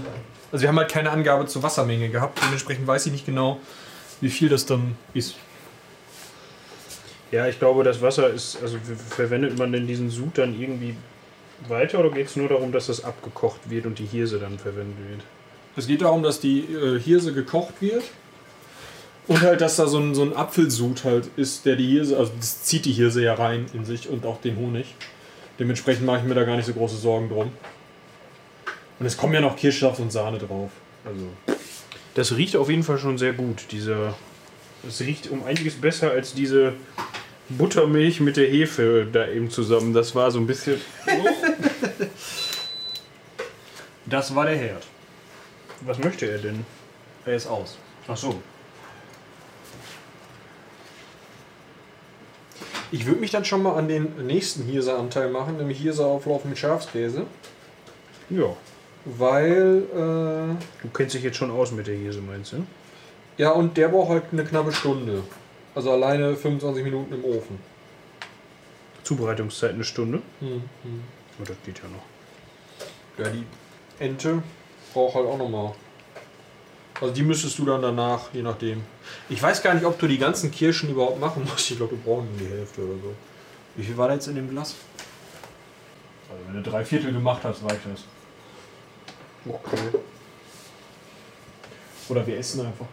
also, 0.51 0.61
wir 0.61 0.69
haben 0.69 0.77
halt 0.77 0.91
keine 0.91 1.11
Angabe 1.11 1.45
zur 1.45 1.63
Wassermenge 1.63 2.09
gehabt. 2.09 2.39
Dementsprechend 2.43 2.87
weiß 2.87 3.05
ich 3.05 3.11
nicht 3.11 3.25
genau, 3.25 3.59
wie 4.19 4.29
viel 4.29 4.49
das 4.49 4.65
dann 4.65 4.95
ist. 5.13 5.35
Ja, 7.31 7.47
ich 7.47 7.59
glaube, 7.59 7.83
das 7.83 8.01
Wasser 8.01 8.29
ist, 8.29 8.61
also 8.61 8.77
verwendet 9.09 9.57
man 9.57 9.71
denn 9.71 9.87
diesen 9.87 10.09
Sud 10.09 10.37
dann 10.37 10.59
irgendwie 10.59 10.95
weiter 11.67 11.99
oder 11.99 12.09
geht 12.09 12.27
es 12.27 12.35
nur 12.35 12.49
darum, 12.49 12.71
dass 12.71 12.87
das 12.87 13.03
abgekocht 13.03 13.69
wird 13.69 13.85
und 13.85 13.99
die 13.99 14.05
Hirse 14.05 14.39
dann 14.39 14.59
verwendet 14.59 14.97
wird? 15.09 15.21
Es 15.77 15.87
geht 15.87 16.01
darum, 16.01 16.23
dass 16.23 16.41
die 16.41 16.59
äh, 16.61 16.99
Hirse 16.99 17.33
gekocht 17.33 17.75
wird. 17.79 18.03
Und 19.27 19.41
halt, 19.41 19.61
dass 19.61 19.77
da 19.77 19.87
so 19.87 19.99
ein, 19.99 20.13
so 20.13 20.23
ein 20.23 20.35
Apfelsud 20.35 21.05
halt 21.05 21.29
ist, 21.37 21.65
der 21.65 21.75
die 21.75 21.87
Hirse, 21.87 22.17
also 22.17 22.33
das 22.37 22.63
zieht 22.63 22.85
die 22.85 22.91
Hirse 22.91 23.23
ja 23.23 23.35
rein 23.35 23.67
in 23.73 23.85
sich 23.85 24.09
und 24.09 24.25
auch 24.25 24.41
den 24.41 24.57
Honig. 24.57 24.95
Dementsprechend 25.59 26.05
mache 26.05 26.17
ich 26.17 26.23
mir 26.23 26.33
da 26.33 26.43
gar 26.43 26.57
nicht 26.57 26.65
so 26.65 26.73
große 26.73 26.97
Sorgen 26.97 27.29
drum. 27.29 27.51
Und 29.01 29.07
es 29.07 29.17
kommen 29.17 29.33
ja 29.33 29.41
noch 29.41 29.55
Kirschsaft 29.55 29.99
und 29.99 30.11
Sahne 30.11 30.37
drauf. 30.37 30.69
Also. 31.03 31.25
Das 32.13 32.37
riecht 32.37 32.55
auf 32.55 32.69
jeden 32.69 32.83
Fall 32.83 32.99
schon 32.99 33.17
sehr 33.17 33.33
gut. 33.33 33.65
Dieser, 33.71 34.13
es 34.87 35.01
riecht 35.01 35.31
um 35.31 35.43
einiges 35.43 35.73
besser 35.73 36.11
als 36.11 36.35
diese 36.35 36.73
Buttermilch 37.49 38.19
mit 38.19 38.37
der 38.37 38.47
Hefe 38.47 39.07
da 39.11 39.27
eben 39.27 39.49
zusammen. 39.49 39.95
Das 39.95 40.13
war 40.13 40.29
so 40.29 40.37
ein 40.37 40.45
bisschen. 40.45 40.79
Das 44.05 44.35
war 44.35 44.45
der 44.45 44.57
Herd. 44.57 44.85
Was 45.81 45.97
möchte 45.99 46.29
er 46.29 46.39
denn? 46.39 46.65
Er 47.25 47.35
ist 47.35 47.47
aus. 47.47 47.77
Ach 48.07 48.17
so. 48.17 48.41
Ich 52.91 53.05
würde 53.05 53.21
mich 53.21 53.31
dann 53.31 53.45
schon 53.45 53.63
mal 53.63 53.75
an 53.75 53.87
den 53.87 54.27
nächsten 54.27 54.63
Hirseanteil 54.63 55.29
machen, 55.29 55.57
nämlich 55.57 55.79
Hirseauflauf 55.79 56.43
mit 56.43 56.57
Schafskäse. 56.57 57.25
Ja. 58.29 58.57
Weil, 59.05 59.83
äh, 59.93 60.81
Du 60.83 60.89
kennst 60.93 61.15
dich 61.15 61.23
jetzt 61.23 61.37
schon 61.37 61.51
aus 61.51 61.71
mit 61.71 61.87
der 61.87 61.95
Hirse, 61.95 62.21
meinst 62.21 62.53
du? 62.53 62.65
ja, 63.37 63.51
und 63.51 63.75
der 63.77 63.87
braucht 63.87 64.09
halt 64.09 64.23
eine 64.31 64.43
knappe 64.43 64.71
Stunde. 64.71 65.23
Also 65.73 65.91
alleine 65.91 66.35
25 66.35 66.83
Minuten 66.83 67.13
im 67.13 67.23
Ofen. 67.25 67.57
Zubereitungszeit 69.03 69.73
eine 69.73 69.83
Stunde. 69.83 70.21
Hm, 70.39 70.61
Oh, 71.39 71.43
das 71.45 71.55
geht 71.65 71.79
ja 71.79 71.85
noch. 71.87 73.23
Ja, 73.25 73.31
die 73.31 73.45
Ente 74.03 74.43
braucht 74.93 75.15
halt 75.15 75.25
auch 75.25 75.37
nochmal. 75.37 75.73
Also 76.99 77.13
die 77.13 77.23
müsstest 77.23 77.57
du 77.57 77.65
dann 77.65 77.81
danach, 77.81 78.29
je 78.33 78.43
nachdem. 78.43 78.83
Ich 79.29 79.41
weiß 79.41 79.63
gar 79.63 79.73
nicht, 79.73 79.85
ob 79.85 79.97
du 79.97 80.07
die 80.07 80.19
ganzen 80.19 80.51
Kirschen 80.51 80.89
überhaupt 80.91 81.19
machen 81.19 81.47
musst. 81.49 81.71
Ich 81.71 81.77
glaube, 81.77 81.93
wir 81.93 81.99
brauchen 82.03 82.27
die 82.39 82.45
Hälfte 82.45 82.81
oder 82.81 82.93
so. 83.01 83.13
Wie 83.75 83.83
viel 83.83 83.97
war 83.97 84.09
da 84.09 84.13
jetzt 84.15 84.27
in 84.27 84.35
dem 84.35 84.49
Glas? 84.49 84.75
Also 86.29 86.43
wenn 86.47 86.61
du 86.61 86.69
drei 86.69 86.85
Viertel 86.85 87.11
gemacht 87.13 87.41
hast, 87.43 87.63
reicht 87.63 87.79
das. 87.91 88.03
Okay. 89.45 89.99
Oder 92.09 92.27
wir 92.27 92.37
essen 92.37 92.65
einfach. 92.65 92.85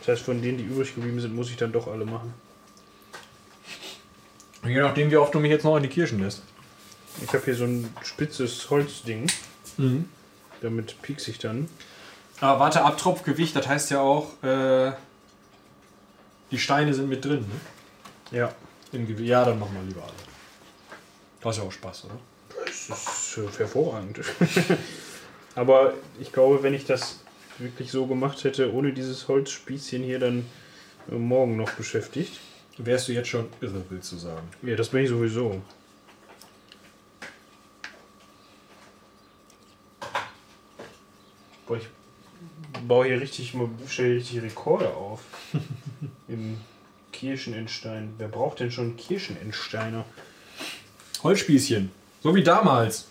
Das 0.00 0.08
heißt, 0.08 0.22
von 0.22 0.40
denen, 0.42 0.58
die 0.58 0.64
übrig 0.64 0.94
geblieben 0.94 1.20
sind, 1.20 1.34
muss 1.34 1.50
ich 1.50 1.56
dann 1.56 1.72
doch 1.72 1.86
alle 1.86 2.04
machen. 2.04 2.34
Je 4.64 4.80
nachdem, 4.80 5.10
wie 5.10 5.16
oft 5.16 5.34
du 5.34 5.40
mich 5.40 5.50
jetzt 5.50 5.64
noch 5.64 5.76
in 5.76 5.82
die 5.82 5.88
Kirschen 5.88 6.20
lässt. 6.20 6.42
Ich 7.20 7.28
habe 7.28 7.44
hier 7.44 7.54
so 7.54 7.64
ein 7.64 7.94
spitzes 8.02 8.70
Holzding. 8.70 9.30
Mhm. 9.76 10.08
Damit 10.60 11.00
piekse 11.02 11.30
ich 11.30 11.38
dann. 11.38 11.68
Aber 12.40 12.60
warte, 12.60 12.82
Abtropfgewicht, 12.82 13.54
das 13.54 13.68
heißt 13.68 13.90
ja 13.90 14.00
auch, 14.00 14.42
äh, 14.42 14.92
die 16.50 16.58
Steine 16.58 16.94
sind 16.94 17.08
mit 17.08 17.24
drin. 17.24 17.46
Ne? 18.30 18.38
Ja. 18.38 18.54
Ja, 19.18 19.44
dann 19.44 19.58
machen 19.58 19.74
wir 19.74 19.82
lieber 19.82 20.02
alle. 20.02 20.12
Du 21.40 21.48
hast 21.48 21.58
ja 21.58 21.64
auch 21.64 21.72
Spaß, 21.72 22.06
oder? 22.06 22.18
Das 22.64 23.36
ist 23.36 23.38
äh, 23.38 23.58
hervorragend. 23.58 24.20
Aber 25.54 25.94
ich 26.20 26.32
glaube, 26.32 26.62
wenn 26.62 26.74
ich 26.74 26.84
das 26.84 27.20
wirklich 27.58 27.90
so 27.90 28.06
gemacht 28.06 28.44
hätte, 28.44 28.72
ohne 28.72 28.92
dieses 28.92 29.28
Holzspießchen 29.28 30.02
hier, 30.02 30.18
dann 30.18 30.44
äh, 31.10 31.14
morgen 31.14 31.56
noch 31.56 31.70
beschäftigt. 31.72 32.40
Wärst 32.78 33.08
du 33.08 33.12
jetzt 33.12 33.28
schon 33.28 33.48
irre, 33.60 33.84
willst 33.90 34.12
du 34.12 34.16
sagen? 34.16 34.48
Ja, 34.62 34.76
das 34.76 34.88
bin 34.88 35.02
ich 35.02 35.10
sowieso. 35.10 35.60
Boah, 41.66 41.76
ich 41.76 41.88
baue 42.88 43.06
hier 43.06 43.20
richtig, 43.20 43.54
stelle 43.88 44.16
richtig 44.16 44.42
Rekorde 44.42 44.88
auf. 44.94 45.20
Im 46.28 46.58
Kirschenentstein. 47.12 48.14
Wer 48.18 48.28
braucht 48.28 48.60
denn 48.60 48.70
schon 48.70 48.96
Kirschenentsteiner? 48.96 50.04
Holzspießchen. 51.22 51.90
So 52.22 52.34
wie 52.34 52.42
damals. 52.42 53.06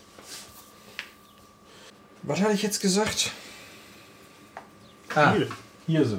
Was 2.22 2.40
hatte 2.40 2.54
ich 2.54 2.62
jetzt 2.62 2.80
gesagt? 2.80 3.30
Ah, 5.14 5.34
hier 5.86 6.06
so. 6.06 6.16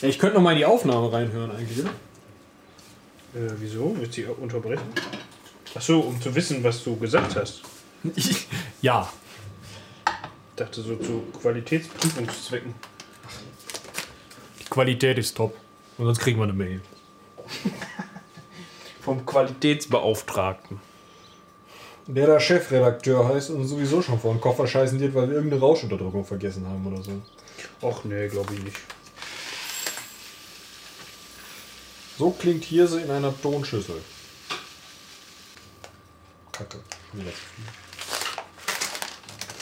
Ja, 0.00 0.08
ich 0.08 0.18
könnte 0.18 0.36
noch 0.36 0.42
mal 0.42 0.52
in 0.52 0.58
die 0.58 0.64
Aufnahme 0.64 1.12
reinhören 1.12 1.52
eigentlich, 1.52 1.78
oder? 1.78 1.90
Äh, 3.34 3.52
wieso? 3.58 3.94
Willst 3.96 4.16
du 4.16 4.22
die 4.22 4.26
unterbrechen? 4.26 4.82
Achso, 5.74 6.00
um 6.00 6.20
zu 6.20 6.34
wissen, 6.34 6.64
was 6.64 6.82
du 6.82 6.96
gesagt 6.96 7.36
hast. 7.36 7.62
ja. 8.82 9.08
Ich 10.06 10.56
dachte 10.56 10.82
so 10.82 10.96
zu 10.96 11.22
Qualitätsprüfungszwecken. 11.40 12.74
Die 14.60 14.64
Qualität 14.64 15.18
ist 15.18 15.36
top. 15.36 15.56
Und 15.98 16.06
sonst 16.06 16.18
kriegen 16.18 16.38
wir 16.38 16.44
eine 16.44 16.52
Mail. 16.52 16.80
Vom 19.00 19.24
Qualitätsbeauftragten. 19.24 20.80
Der 22.06 22.26
da 22.26 22.40
Chefredakteur 22.40 23.28
heißt 23.28 23.50
und 23.50 23.66
sowieso 23.66 24.02
schon 24.02 24.18
vor 24.18 24.34
den 24.34 24.40
Koffer 24.40 24.66
scheißen 24.66 24.98
wird, 24.98 25.14
weil 25.14 25.28
wir 25.28 25.36
irgendeine 25.36 25.62
Rauschunterdrückung 25.62 26.24
vergessen 26.24 26.66
haben 26.66 26.84
oder 26.86 27.02
so. 27.02 27.12
Och 27.80 28.04
nee, 28.04 28.28
glaube 28.28 28.54
ich 28.54 28.62
nicht. 28.62 28.76
So 32.18 32.30
klingt 32.30 32.64
Hirse 32.64 33.00
in 33.00 33.10
einer 33.10 33.32
Tonschüssel. 33.40 34.00
Kacke. 36.50 36.78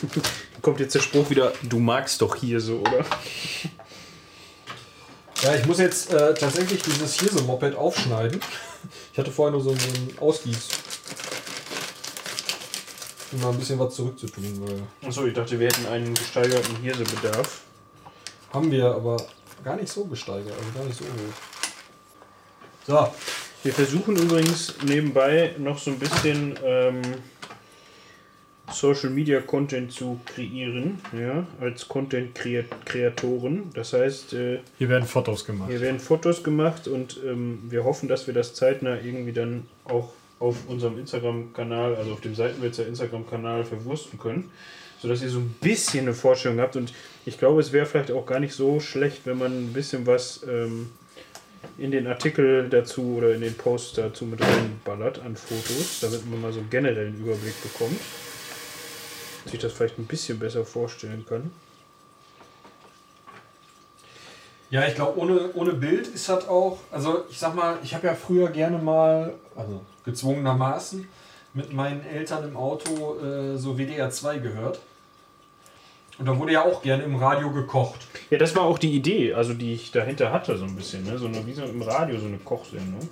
Kommt 0.62 0.80
jetzt 0.80 0.95
der 0.95 1.01
Spruch 1.01 1.30
wieder, 1.30 1.53
du 1.62 1.78
magst 1.78 2.20
doch 2.20 2.36
hier 2.36 2.61
so, 2.61 2.78
oder? 2.78 3.05
Ja, 5.43 5.55
ich 5.55 5.64
muss 5.66 5.78
jetzt 5.78 6.12
äh, 6.12 6.34
tatsächlich 6.34 6.82
dieses 6.82 7.18
hier 7.18 7.30
so 7.30 7.43
Moped 7.45 7.74
aufschneiden. 7.74 8.41
Ich 9.12 9.18
hatte 9.18 9.30
vorher 9.30 9.53
nur 9.53 9.62
so, 9.62 9.70
so 9.70 9.88
einen 9.88 10.18
Ausgieß. 10.18 10.68
Um 13.32 13.40
mal 13.40 13.50
ein 13.50 13.58
bisschen 13.58 13.78
was 13.78 13.94
zurückzutun, 13.94 14.44
weil 14.66 14.82
Achso, 15.08 15.24
ich 15.26 15.34
dachte, 15.34 15.58
wir 15.58 15.68
hätten 15.68 15.86
einen 15.86 16.14
gesteigerten 16.14 16.76
Hirsebedarf. 16.76 17.62
haben 18.52 18.70
wir 18.70 18.86
aber 18.86 19.24
gar 19.62 19.76
nicht 19.76 19.88
so 19.92 20.04
gesteigert, 20.04 20.52
also 20.58 20.78
gar 20.78 20.84
nicht 20.84 20.98
so 20.98 21.04
hoch. 21.04 21.34
So, 22.86 23.08
Wir 23.62 23.72
versuchen 23.72 24.16
übrigens 24.16 24.74
nebenbei 24.84 25.54
noch 25.58 25.78
so 25.78 25.90
ein 25.90 25.98
bisschen 25.98 26.58
ähm, 26.64 27.02
Social 28.72 29.10
Media 29.10 29.40
Content 29.40 29.92
zu 29.92 30.18
kreieren, 30.24 30.98
ja, 31.12 31.46
als 31.60 31.86
Content 31.86 32.34
Kreatoren. 32.84 33.70
Das 33.74 33.92
heißt, 33.92 34.32
äh, 34.32 34.60
hier 34.78 34.88
werden 34.88 35.06
Fotos 35.06 35.44
gemacht. 35.44 35.70
hier 35.70 35.80
werden 35.80 36.00
Fotos 36.00 36.42
gemacht 36.42 36.88
und 36.88 37.20
ähm, 37.24 37.60
wir 37.68 37.84
hoffen, 37.84 38.08
dass 38.08 38.26
wir 38.26 38.34
das 38.34 38.54
zeitnah 38.54 38.96
irgendwie 39.00 39.32
dann 39.32 39.66
auch 39.84 40.12
auf 40.41 40.57
unserem 40.68 40.99
Instagram-Kanal, 40.99 41.95
also 41.95 42.12
auf 42.12 42.22
dem 42.22 42.34
Seitenwälzer 42.34 42.86
Instagram-Kanal 42.86 43.64
verwursten 43.64 44.18
können, 44.18 44.51
sodass 45.01 45.22
ihr 45.22 45.28
so 45.28 45.38
ein 45.38 45.55
bisschen 45.61 46.01
eine 46.01 46.14
Vorstellung 46.14 46.59
habt. 46.61 46.76
Und 46.76 46.93
ich 47.26 47.38
glaube, 47.38 47.61
es 47.61 47.72
wäre 47.72 47.86
vielleicht 47.86 48.11
auch 48.11 48.26
gar 48.26 48.41
nicht 48.41 48.55
so 48.55 48.80
schlecht, 48.80 49.26
wenn 49.26 49.38
man 49.38 49.53
ein 49.53 49.72
bisschen 49.72 50.07
was 50.07 50.43
ähm, 50.49 50.91
in 51.76 51.91
den 51.91 52.07
Artikel 52.07 52.70
dazu 52.70 53.16
oder 53.18 53.34
in 53.34 53.43
den 53.43 53.55
Post 53.55 53.99
dazu 53.99 54.24
mit 54.24 54.41
reinballert 54.41 55.20
an 55.20 55.36
Fotos, 55.36 56.01
damit 56.01 56.28
man 56.28 56.41
mal 56.41 56.53
so 56.53 56.61
einen 56.61 56.70
generellen 56.70 57.20
Überblick 57.20 57.62
bekommt. 57.62 58.01
Sich 59.45 59.61
das 59.61 59.74
vielleicht 59.74 59.99
ein 59.99 60.07
bisschen 60.07 60.38
besser 60.38 60.64
vorstellen 60.64 61.24
kann. 61.28 61.51
Ja, 64.70 64.86
ich 64.86 64.95
glaube, 64.95 65.18
ohne, 65.18 65.51
ohne 65.55 65.72
Bild 65.74 66.07
ist 66.07 66.28
das 66.28 66.49
auch. 66.49 66.78
Also, 66.91 67.24
ich 67.28 67.38
sag 67.38 67.55
mal, 67.55 67.78
ich 67.82 67.93
habe 67.95 68.07
ja 68.07 68.14
früher 68.14 68.49
gerne 68.51 68.78
mal, 68.78 69.34
also 69.57 69.82
gezwungenermaßen, 70.05 71.07
mit 71.55 71.72
meinen 71.72 72.05
Eltern 72.05 72.48
im 72.48 72.57
Auto 72.57 73.18
äh, 73.18 73.57
so 73.57 73.76
WDR 73.78 74.11
2 74.11 74.38
gehört. 74.38 74.80
Und 76.18 76.26
da 76.26 76.38
wurde 76.38 76.53
ja 76.53 76.64
auch 76.64 76.82
gerne 76.82 77.03
im 77.03 77.16
Radio 77.16 77.51
gekocht. 77.51 78.07
Ja, 78.28 78.36
das 78.36 78.55
war 78.55 78.64
auch 78.64 78.78
die 78.78 78.92
Idee, 78.92 79.32
also 79.32 79.55
die 79.55 79.72
ich 79.72 79.90
dahinter 79.90 80.30
hatte, 80.30 80.59
so 80.59 80.66
ein 80.66 80.76
bisschen. 80.76 81.05
Ne? 81.05 81.16
So 81.16 81.26
eine, 81.26 81.46
wie 81.46 81.55
so 81.55 81.62
im 81.62 81.80
Radio, 81.80 82.18
so 82.18 82.26
eine 82.26 82.36
Kochsendung. 82.36 83.09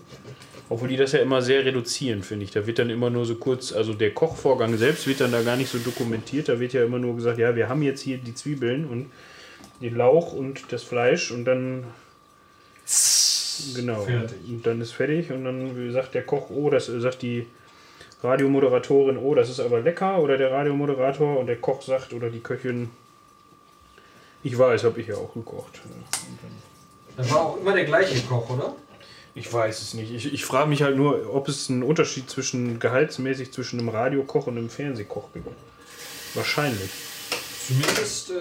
Obwohl 0.68 0.89
die 0.89 0.99
das 0.99 1.12
ja 1.12 1.20
immer 1.20 1.41
sehr 1.41 1.64
reduzieren, 1.64 2.22
finde 2.22 2.45
ich. 2.45 2.51
Da 2.51 2.66
wird 2.66 2.78
dann 2.78 2.91
immer 2.91 3.09
nur 3.09 3.24
so 3.24 3.36
kurz, 3.36 3.72
also 3.72 3.95
der 3.95 4.12
Kochvorgang 4.12 4.76
selbst 4.76 5.07
wird 5.07 5.22
dann 5.22 5.32
da 5.32 5.41
gar 5.43 5.57
nicht 5.57 5.70
so 5.70 5.78
dokumentiert. 5.78 6.51
Da 6.51 6.61
wird 6.61 6.74
ja 6.74 6.84
immer 6.84 6.99
nur 6.99 7.16
gesagt, 7.16 7.39
ja, 7.39 7.57
wir 7.57 7.70
haben 7.70 7.82
jetzt 7.82 8.03
hier 8.03 8.18
die 8.18 8.34
Zwiebeln 8.34 8.86
und 8.86 9.11
den 9.80 9.97
Lauch 9.97 10.34
und 10.34 10.70
das 10.70 10.82
Fleisch 10.82 11.30
und 11.30 11.47
dann. 11.47 11.84
Genau. 13.74 14.02
Fertig. 14.02 14.38
Und 14.48 14.66
dann 14.66 14.80
ist 14.80 14.92
fertig 14.92 15.30
und 15.30 15.44
dann 15.44 15.92
sagt 15.92 16.14
der 16.14 16.22
Koch, 16.22 16.50
oh, 16.50 16.70
das 16.70 16.86
sagt 16.86 17.22
die 17.22 17.46
Radiomoderatorin, 18.22 19.16
oh, 19.16 19.34
das 19.34 19.50
ist 19.50 19.61
aber 19.61 19.80
lecker. 19.80 20.18
Oder 20.20 20.36
der 20.36 20.50
Radiomoderator 20.50 21.38
und 21.38 21.46
der 21.46 21.56
Koch 21.56 21.82
sagt, 21.82 22.12
oder 22.12 22.30
die 22.30 22.40
Köchin, 22.40 22.90
ich 24.42 24.59
weiß, 24.59 24.84
habe 24.84 25.00
ich 25.00 25.09
ja 25.09 25.16
auch 25.16 25.34
gekocht. 25.34 25.80
Das 27.16 27.30
war 27.30 27.40
auch 27.40 27.61
immer 27.61 27.74
der 27.74 27.84
gleiche 27.84 28.20
Koch, 28.26 28.50
oder? 28.50 28.74
ich 29.38 29.52
weiß 29.52 29.80
es 29.80 29.94
nicht. 29.94 30.11
Ich, 30.11 30.32
ich 30.32 30.44
frage 30.44 30.68
mich 30.68 30.82
halt 30.82 30.96
nur, 30.96 31.32
ob 31.32 31.48
es 31.48 31.70
einen 31.70 31.82
Unterschied 31.82 32.28
zwischen 32.28 32.80
gehaltsmäßig 32.80 33.52
zwischen 33.52 33.78
einem 33.78 33.88
Radiokoch 33.88 34.46
und 34.48 34.59
einem 34.59 34.68
Fernsehkoch 34.68 35.32
gibt. 35.32 35.48
Wahrscheinlich. 36.34 36.90
Zumindest 37.66 38.30
äh, 38.30 38.34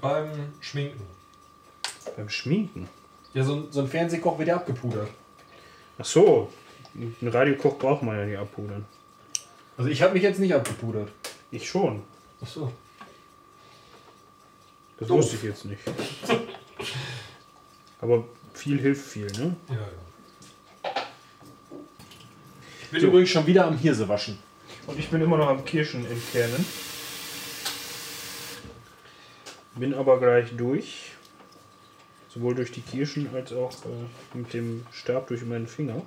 beim 0.00 0.30
Schminken. 0.60 1.02
Beim 2.16 2.28
Schminken. 2.28 2.88
Ja, 3.34 3.44
so, 3.44 3.54
ein- 3.54 3.66
so 3.70 3.80
ein 3.80 3.88
Fernsehkoch 3.88 4.38
wird 4.38 4.48
ja 4.48 4.56
abgepudert. 4.56 5.08
Ach 5.98 6.04
so. 6.04 6.50
Einen 6.94 7.16
Radiokoch 7.30 7.78
braucht 7.78 8.02
man 8.02 8.16
ja 8.18 8.24
nicht 8.24 8.38
abpudern. 8.38 8.84
Also 9.76 9.90
ich 9.90 10.02
habe 10.02 10.14
mich 10.14 10.22
jetzt 10.22 10.40
nicht 10.40 10.54
abgepudert. 10.54 11.08
Ich 11.50 11.68
schon. 11.68 12.02
Ach 12.42 12.46
so. 12.46 12.72
Das 14.98 15.06
Doof. 15.08 15.18
wusste 15.18 15.36
ich 15.36 15.42
jetzt 15.44 15.64
nicht. 15.64 15.80
Aber 18.00 18.24
viel 18.54 18.80
hilft 18.80 19.06
viel, 19.06 19.26
ne? 19.26 19.54
Ja, 19.68 19.74
ja. 19.76 20.92
Ich 22.82 22.88
bin 22.90 23.02
übrigens 23.04 23.28
schon 23.30 23.46
wieder 23.46 23.66
am 23.66 23.76
Hirse 23.78 24.08
waschen. 24.08 24.38
Und 24.86 24.98
ich 24.98 25.08
bin 25.10 25.20
immer 25.20 25.36
noch 25.36 25.48
am 25.48 25.64
Kirschen 25.64 26.04
entkernen. 26.06 26.64
Bin 29.76 29.94
aber 29.94 30.18
gleich 30.18 30.56
durch. 30.56 31.12
Sowohl 32.38 32.54
durch 32.54 32.70
die 32.70 32.82
Kirschen 32.82 33.28
als 33.34 33.52
auch 33.52 33.72
äh, 33.84 34.36
mit 34.36 34.54
dem 34.54 34.86
Stab 34.92 35.26
durch 35.26 35.44
meinen 35.44 35.66
Finger. 35.66 36.02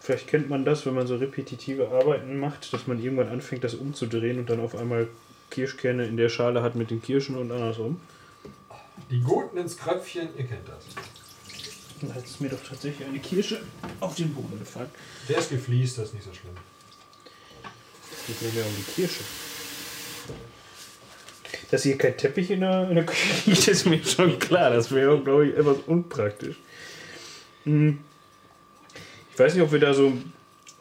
Vielleicht 0.00 0.26
kennt 0.26 0.50
man 0.50 0.66
das, 0.66 0.84
wenn 0.84 0.94
man 0.94 1.06
so 1.06 1.16
repetitive 1.16 1.88
Arbeiten 1.88 2.38
macht, 2.38 2.70
dass 2.74 2.86
man 2.86 3.02
irgendwann 3.02 3.28
anfängt, 3.28 3.64
das 3.64 3.74
umzudrehen 3.74 4.38
und 4.38 4.50
dann 4.50 4.60
auf 4.60 4.74
einmal 4.74 5.08
Kirschkerne 5.50 6.06
in 6.06 6.16
der 6.18 6.28
Schale 6.28 6.62
hat 6.62 6.74
mit 6.74 6.90
den 6.90 7.00
Kirschen 7.00 7.36
und 7.36 7.50
andersrum. 7.52 8.00
Die 9.10 9.20
Guten 9.20 9.56
ins 9.56 9.78
Kröpfchen, 9.78 10.28
ihr 10.36 10.44
kennt 10.44 10.68
das. 10.68 10.84
Da 12.02 12.20
ist 12.20 12.40
mir 12.40 12.50
doch 12.50 12.62
tatsächlich 12.62 13.06
eine 13.06 13.18
Kirsche 13.18 13.62
auf 14.00 14.14
den 14.14 14.34
Boden 14.34 14.58
gefallen. 14.58 14.90
Der 15.28 15.38
ist 15.38 15.50
gefliest, 15.50 15.98
das 15.98 16.08
ist 16.08 16.14
nicht 16.14 16.24
so 16.24 16.34
schlimm. 16.34 16.54
Es 18.12 18.26
geht 18.26 18.42
mir 18.42 18.60
mehr 18.60 18.66
um 18.66 18.76
die 18.76 18.92
Kirsche. 18.92 19.22
Dass 21.70 21.84
hier 21.84 21.96
kein 21.98 22.16
Teppich 22.16 22.50
in 22.50 22.60
der, 22.60 22.88
in 22.88 22.96
der 22.96 23.06
Küche 23.06 23.50
liegt, 23.50 23.68
ist 23.68 23.86
mir 23.86 24.02
schon 24.04 24.38
klar. 24.38 24.70
Das 24.70 24.92
wäre, 24.92 25.20
glaube 25.20 25.48
ich, 25.48 25.56
etwas 25.56 25.78
unpraktisch. 25.86 26.56
Hm. 27.64 27.98
Ich 29.32 29.38
weiß 29.38 29.54
nicht, 29.54 29.62
ob 29.62 29.72
wir 29.72 29.78
da 29.78 29.94
so 29.94 30.12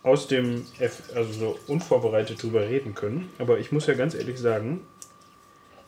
aus 0.03 0.27
dem 0.27 0.65
F, 0.79 1.03
also 1.15 1.31
so 1.33 1.59
unvorbereitet 1.67 2.41
drüber 2.41 2.61
reden 2.61 2.95
können, 2.95 3.29
aber 3.37 3.59
ich 3.59 3.71
muss 3.71 3.87
ja 3.87 3.93
ganz 3.93 4.15
ehrlich 4.15 4.39
sagen, 4.39 4.81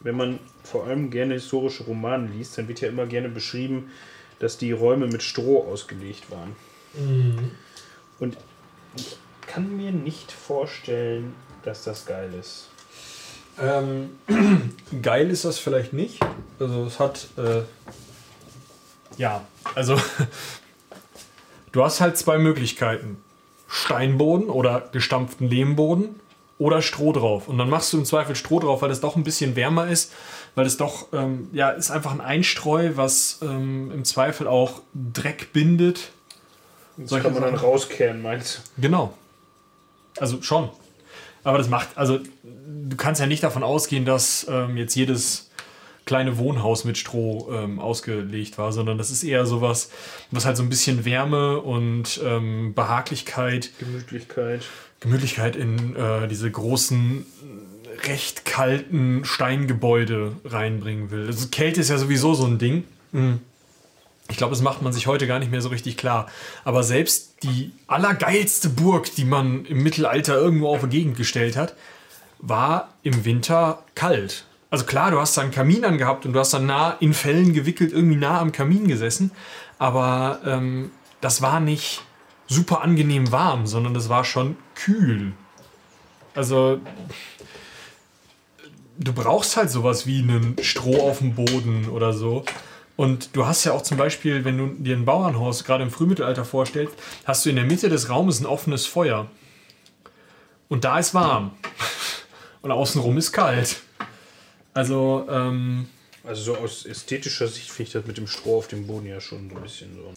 wenn 0.01 0.15
man 0.15 0.39
vor 0.63 0.85
allem 0.85 1.09
gerne 1.11 1.35
historische 1.35 1.83
Romane 1.83 2.27
liest, 2.27 2.57
dann 2.57 2.67
wird 2.67 2.81
ja 2.81 2.89
immer 2.89 3.05
gerne 3.05 3.29
beschrieben, 3.29 3.91
dass 4.39 4.57
die 4.57 4.71
Räume 4.71 5.07
mit 5.07 5.21
Stroh 5.21 5.63
ausgelegt 5.63 6.31
waren. 6.31 6.55
Und 8.19 8.37
ich 8.95 9.17
kann 9.45 9.77
mir 9.77 9.91
nicht 9.91 10.31
vorstellen, 10.31 11.35
dass 11.63 11.83
das 11.83 12.05
geil 12.05 12.33
ist. 12.39 12.70
Ähm, 13.59 14.11
geil 15.01 15.29
ist 15.29 15.45
das 15.45 15.59
vielleicht 15.59 15.93
nicht. 15.93 16.19
Also 16.59 16.85
es 16.85 16.99
hat. 16.99 17.27
Äh, 17.37 17.61
ja, 19.17 19.41
also 19.75 19.99
du 21.71 21.83
hast 21.83 22.01
halt 22.01 22.17
zwei 22.17 22.37
Möglichkeiten. 22.37 23.17
Steinboden 23.67 24.49
oder 24.49 24.89
gestampften 24.91 25.47
Lehmboden 25.47 26.19
oder 26.57 26.81
Stroh 26.81 27.13
drauf. 27.13 27.47
Und 27.47 27.57
dann 27.57 27.69
machst 27.69 27.91
du 27.93 27.97
im 27.97 28.05
Zweifel 28.05 28.35
Stroh 28.35 28.59
drauf, 28.59 28.81
weil 28.81 28.91
es 28.91 28.99
doch 28.99 29.15
ein 29.15 29.23
bisschen 29.23 29.55
wärmer 29.55 29.87
ist, 29.87 30.13
weil 30.55 30.65
es 30.65 30.77
doch, 30.77 31.07
ähm, 31.13 31.49
ja, 31.53 31.69
ist 31.71 31.89
einfach 31.89 32.11
ein 32.11 32.21
Einstreu, 32.21 32.91
was 32.95 33.39
ähm, 33.41 33.91
im 33.91 34.05
Zweifel 34.05 34.47
auch 34.47 34.81
Dreck 34.93 35.53
bindet. 35.53 36.11
Das 36.97 37.09
Solche 37.09 37.23
kann 37.23 37.33
man 37.33 37.43
dann 37.43 37.55
rauskehren, 37.55 38.21
meinst 38.21 38.61
Genau. 38.77 39.13
Also 40.19 40.41
schon. 40.41 40.69
Aber 41.43 41.57
das 41.57 41.69
macht, 41.69 41.89
also 41.95 42.19
du 42.91 42.97
kannst 42.97 43.21
ja 43.21 43.27
nicht 43.27 43.41
davon 43.41 43.63
ausgehen, 43.63 44.05
dass 44.05 44.45
ähm, 44.49 44.77
jetzt 44.77 44.95
jedes 44.95 45.49
kleine 46.05 46.37
Wohnhaus 46.37 46.83
mit 46.83 46.97
Stroh 46.97 47.49
ähm, 47.53 47.79
ausgelegt 47.79 48.57
war, 48.57 48.73
sondern 48.73 48.97
das 48.97 49.11
ist 49.11 49.23
eher 49.23 49.45
sowas, 49.45 49.89
was 50.29 50.45
halt 50.45 50.57
so 50.57 50.63
ein 50.63 50.69
bisschen 50.69 51.05
Wärme 51.05 51.59
und 51.59 52.19
ähm, 52.23 52.73
Behaglichkeit? 52.73 53.71
Gemütlichkeit. 53.79 54.63
Gemütlichkeit 54.99 55.55
in 55.55 55.95
äh, 55.95 56.27
diese 56.27 56.51
großen, 56.51 57.25
recht 58.07 58.45
kalten 58.45 59.23
Steingebäude 59.23 60.33
reinbringen 60.43 61.11
will. 61.11 61.27
Also 61.27 61.47
Kälte 61.47 61.81
ist 61.81 61.89
ja 61.89 61.97
sowieso 61.97 62.33
so 62.33 62.45
ein 62.45 62.57
Ding. 62.57 62.83
Mhm. 63.11 63.39
Ich 64.29 64.37
glaube, 64.37 64.51
das 64.51 64.61
macht 64.61 64.81
man 64.81 64.93
sich 64.93 65.07
heute 65.07 65.27
gar 65.27 65.39
nicht 65.39 65.51
mehr 65.51 65.61
so 65.61 65.69
richtig 65.69 65.97
klar. 65.97 66.29
Aber 66.63 66.83
selbst 66.83 67.43
die 67.43 67.71
allergeilste 67.87 68.69
Burg, 68.69 69.13
die 69.15 69.25
man 69.25 69.65
im 69.65 69.83
Mittelalter 69.83 70.35
irgendwo 70.35 70.69
auf 70.69 70.81
eine 70.81 70.89
Gegend 70.89 71.17
gestellt 71.17 71.57
hat, 71.57 71.75
war 72.41 72.89
im 73.03 73.23
Winter 73.25 73.83
kalt. 73.95 74.45
Also 74.69 74.85
klar, 74.85 75.11
du 75.11 75.19
hast 75.19 75.37
da 75.37 75.41
einen 75.41 75.51
Kamin 75.51 75.85
angehabt 75.85 76.25
und 76.25 76.33
du 76.33 76.39
hast 76.39 76.53
dann 76.53 76.65
nah 76.65 76.95
in 76.99 77.13
Fellen 77.13 77.53
gewickelt, 77.53 77.91
irgendwie 77.91 78.15
nah 78.15 78.39
am 78.39 78.51
Kamin 78.51 78.87
gesessen. 78.87 79.31
Aber 79.77 80.39
ähm, 80.45 80.91
das 81.19 81.41
war 81.41 81.59
nicht 81.59 82.03
super 82.47 82.81
angenehm 82.81 83.31
warm, 83.31 83.67
sondern 83.67 83.93
das 83.93 84.09
war 84.09 84.23
schon 84.23 84.55
kühl. 84.75 85.33
Also 86.33 86.79
du 88.97 89.13
brauchst 89.13 89.57
halt 89.57 89.69
sowas 89.69 90.05
wie 90.07 90.19
einen 90.19 90.55
Stroh 90.61 91.01
auf 91.01 91.19
dem 91.19 91.35
Boden 91.35 91.89
oder 91.89 92.13
so. 92.13 92.45
Und 92.95 93.35
du 93.35 93.45
hast 93.45 93.63
ja 93.63 93.71
auch 93.73 93.81
zum 93.81 93.97
Beispiel, 93.97 94.45
wenn 94.45 94.57
du 94.57 94.67
dir 94.67 94.95
ein 94.95 95.05
Bauernhaus 95.05 95.63
gerade 95.63 95.83
im 95.83 95.91
Frühmittelalter 95.91 96.45
vorstellst, 96.45 96.93
hast 97.25 97.45
du 97.45 97.49
in 97.49 97.55
der 97.55 97.65
Mitte 97.65 97.89
des 97.89 98.09
Raumes 98.09 98.39
ein 98.39 98.45
offenes 98.45 98.85
Feuer. 98.85 99.27
Und 100.69 100.83
da 100.83 100.99
ist 100.99 101.13
warm. 101.13 101.51
Und 102.61 102.71
außenrum 102.71 103.17
ist 103.17 103.31
kalt. 103.31 103.77
Also, 104.73 105.27
ähm, 105.29 105.87
Also 106.23 106.41
so 106.53 106.57
aus 106.57 106.85
ästhetischer 106.85 107.47
Sicht 107.47 107.69
finde 107.71 107.87
ich 107.87 107.93
das 107.93 108.05
mit 108.05 108.17
dem 108.17 108.27
Stroh 108.27 108.57
auf 108.59 108.67
dem 108.67 108.85
Boden 108.85 109.07
ja 109.07 109.19
schon 109.19 109.49
so 109.49 109.55
ein 109.55 109.61
bisschen 109.63 109.95
so. 109.95 110.13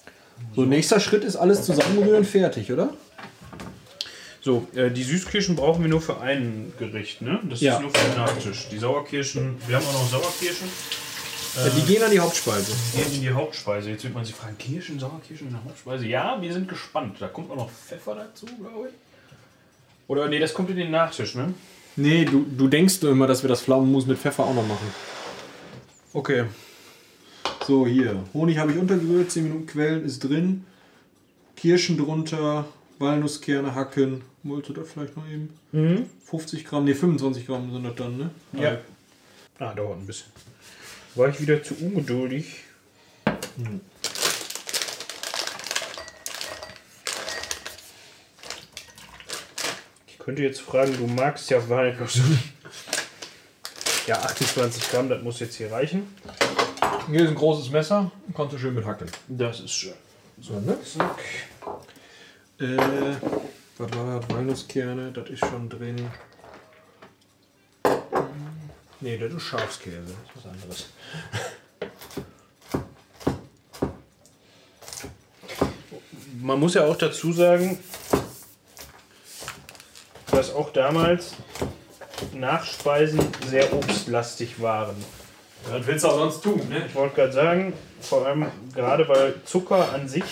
So, 0.55 0.63
nächster 0.67 1.01
Schritt 1.01 1.25
ist 1.25 1.37
alles 1.37 1.65
zusammenrühren, 1.65 2.25
fertig, 2.25 2.71
oder? 2.71 2.93
So, 4.43 4.67
äh, 4.75 4.91
die 4.91 5.03
Süßkirschen 5.05 5.57
brauchen 5.57 5.83
wir 5.83 5.89
nur 5.89 6.03
für 6.03 6.21
ein 6.21 6.73
Gericht, 6.79 7.23
ne? 7.23 7.41
Das 7.49 7.61
Ja. 7.63 7.77
ist 7.77 7.81
nur 7.83 7.91
für 7.91 8.07
den 8.09 8.17
Nachtisch. 8.19 8.69
Die 8.71 8.79
Sauerkirschen, 8.79 9.57
wir 9.67 9.77
haben 9.77 9.87
auch 9.87 9.93
noch 9.95 10.11
Sauerkirschen, 10.11 10.69
Ja, 11.57 11.69
die 11.71 11.83
gehen 11.83 12.03
an 12.03 12.11
die 12.11 12.19
Hauptspeise. 12.21 12.73
gehen 12.95 13.15
in 13.15 13.21
die 13.23 13.31
Hauptspeise. 13.31 13.89
Jetzt 13.91 14.03
wird 14.05 14.13
man 14.13 14.25
sich 14.25 14.35
fragen, 14.35 14.59
Kirschen, 14.59 14.99
Sauerkirschen 14.99 15.47
in 15.47 15.53
der 15.55 15.65
Hauptspeise? 15.65 16.07
Ja, 16.07 16.37
wir 16.43 16.53
sind 16.53 16.69
gespannt. 16.69 17.17
Da 17.21 17.29
kommt 17.29 17.51
auch 17.51 17.57
noch 17.57 17.71
Pfeffer 17.71 18.15
dazu, 18.17 18.45
glaube 18.45 18.89
ich. 18.89 18.95
Oder 20.09 20.29
nee, 20.29 20.39
das 20.41 20.53
kommt 20.53 20.69
in 20.69 20.77
den 20.77 20.91
Nachtisch, 20.91 21.35
ne? 21.37 21.55
Nee, 21.97 22.25
du, 22.25 22.45
du 22.45 22.69
denkst 22.69 23.01
nur 23.03 23.13
immer, 23.13 23.27
dass 23.27 23.43
wir 23.43 23.49
das 23.49 23.63
Pflaumenmus 23.63 24.07
mit 24.07 24.19
Pfeffer 24.19 24.45
auch 24.45 24.55
noch 24.55 24.67
machen. 24.67 24.89
Okay. 26.13 26.45
So, 27.67 27.87
hier. 27.87 28.23
Honig 28.35 28.59
habe 28.59 28.73
ich 28.73 28.79
untergerührt, 28.79 29.31
10 29.31 29.45
Minuten 29.45 29.67
quellen 29.67 30.05
ist 30.05 30.21
drin. 30.21 30.65
Kirschen 31.57 31.97
drunter, 31.97 32.67
Walnusskerne 32.99 33.75
hacken. 33.75 34.23
Wollte 34.43 34.73
da 34.73 34.83
vielleicht 34.83 35.17
noch 35.17 35.25
eben? 35.27 35.51
50 36.25 36.65
Gramm, 36.65 36.85
ne 36.85 36.95
25 36.95 37.47
Gramm 37.47 37.73
sind 37.73 37.85
das 37.85 37.95
dann, 37.95 38.19
ne? 38.19 38.31
Ja. 38.53 38.79
Ah, 39.59 39.73
dauert 39.73 39.99
ein 39.99 40.07
bisschen. 40.07 40.31
War 41.15 41.29
ich 41.29 41.41
wieder 41.41 41.63
zu 41.63 41.75
ungeduldig? 41.81 42.65
Ich 43.27 44.24
könnte 50.25 50.43
jetzt 50.43 50.63
fragen, 50.63 50.97
du 50.97 51.07
magst 51.07 51.51
ja 51.51 51.69
Walnuss. 51.69 52.19
Ja, 54.07 54.17
28 54.17 54.91
Gramm, 54.91 55.09
das 55.09 55.23
muss 55.23 55.39
jetzt 55.41 55.57
hier 55.57 55.71
reichen. 55.71 56.15
hier 57.11 57.25
ist 57.25 57.29
ein 57.29 57.35
großes 57.35 57.71
Messer. 57.71 58.11
Kannst 58.35 58.55
du 58.55 58.59
schön 58.59 58.75
mit 58.75 58.87
hacken. 58.87 59.11
Das 59.29 59.61
ist 59.61 59.73
schön. 59.73 59.93
So, 60.41 60.61
ne? 60.61 60.79
Zack. 60.83 61.19
Äh, 62.59 62.77
was 63.77 63.97
war 63.97 64.21
das? 64.21 64.31
Walnusskerne, 64.31 65.13
das 65.13 65.29
ist 65.29 65.41
schon 65.41 65.69
drin. 65.69 66.09
Nee, 69.01 69.19
das 69.19 69.33
ist 69.33 69.43
Schafskäse. 69.43 70.01
Das 70.07 70.11
ist 70.11 70.37
was 70.37 70.53
anderes. 70.53 70.87
Man 76.41 76.61
muss 76.61 76.75
ja 76.75 76.85
auch 76.85 76.97
dazu 76.97 77.33
sagen, 77.33 77.79
dass 80.35 80.55
auch 80.55 80.73
damals 80.73 81.35
Nachspeisen 82.33 83.21
sehr 83.49 83.73
obstlastig 83.73 84.61
waren. 84.61 84.97
Das 85.71 85.87
willst 85.87 86.05
du 86.05 86.09
auch 86.09 86.19
sonst 86.19 86.43
tun, 86.43 86.61
ne? 86.69 86.85
Ich 86.87 86.95
wollte 86.95 87.15
gerade 87.15 87.33
sagen, 87.33 87.73
vor 88.01 88.27
allem 88.27 88.47
gerade 88.75 89.09
weil 89.09 89.35
Zucker 89.45 89.93
an 89.93 90.09
sich 90.09 90.25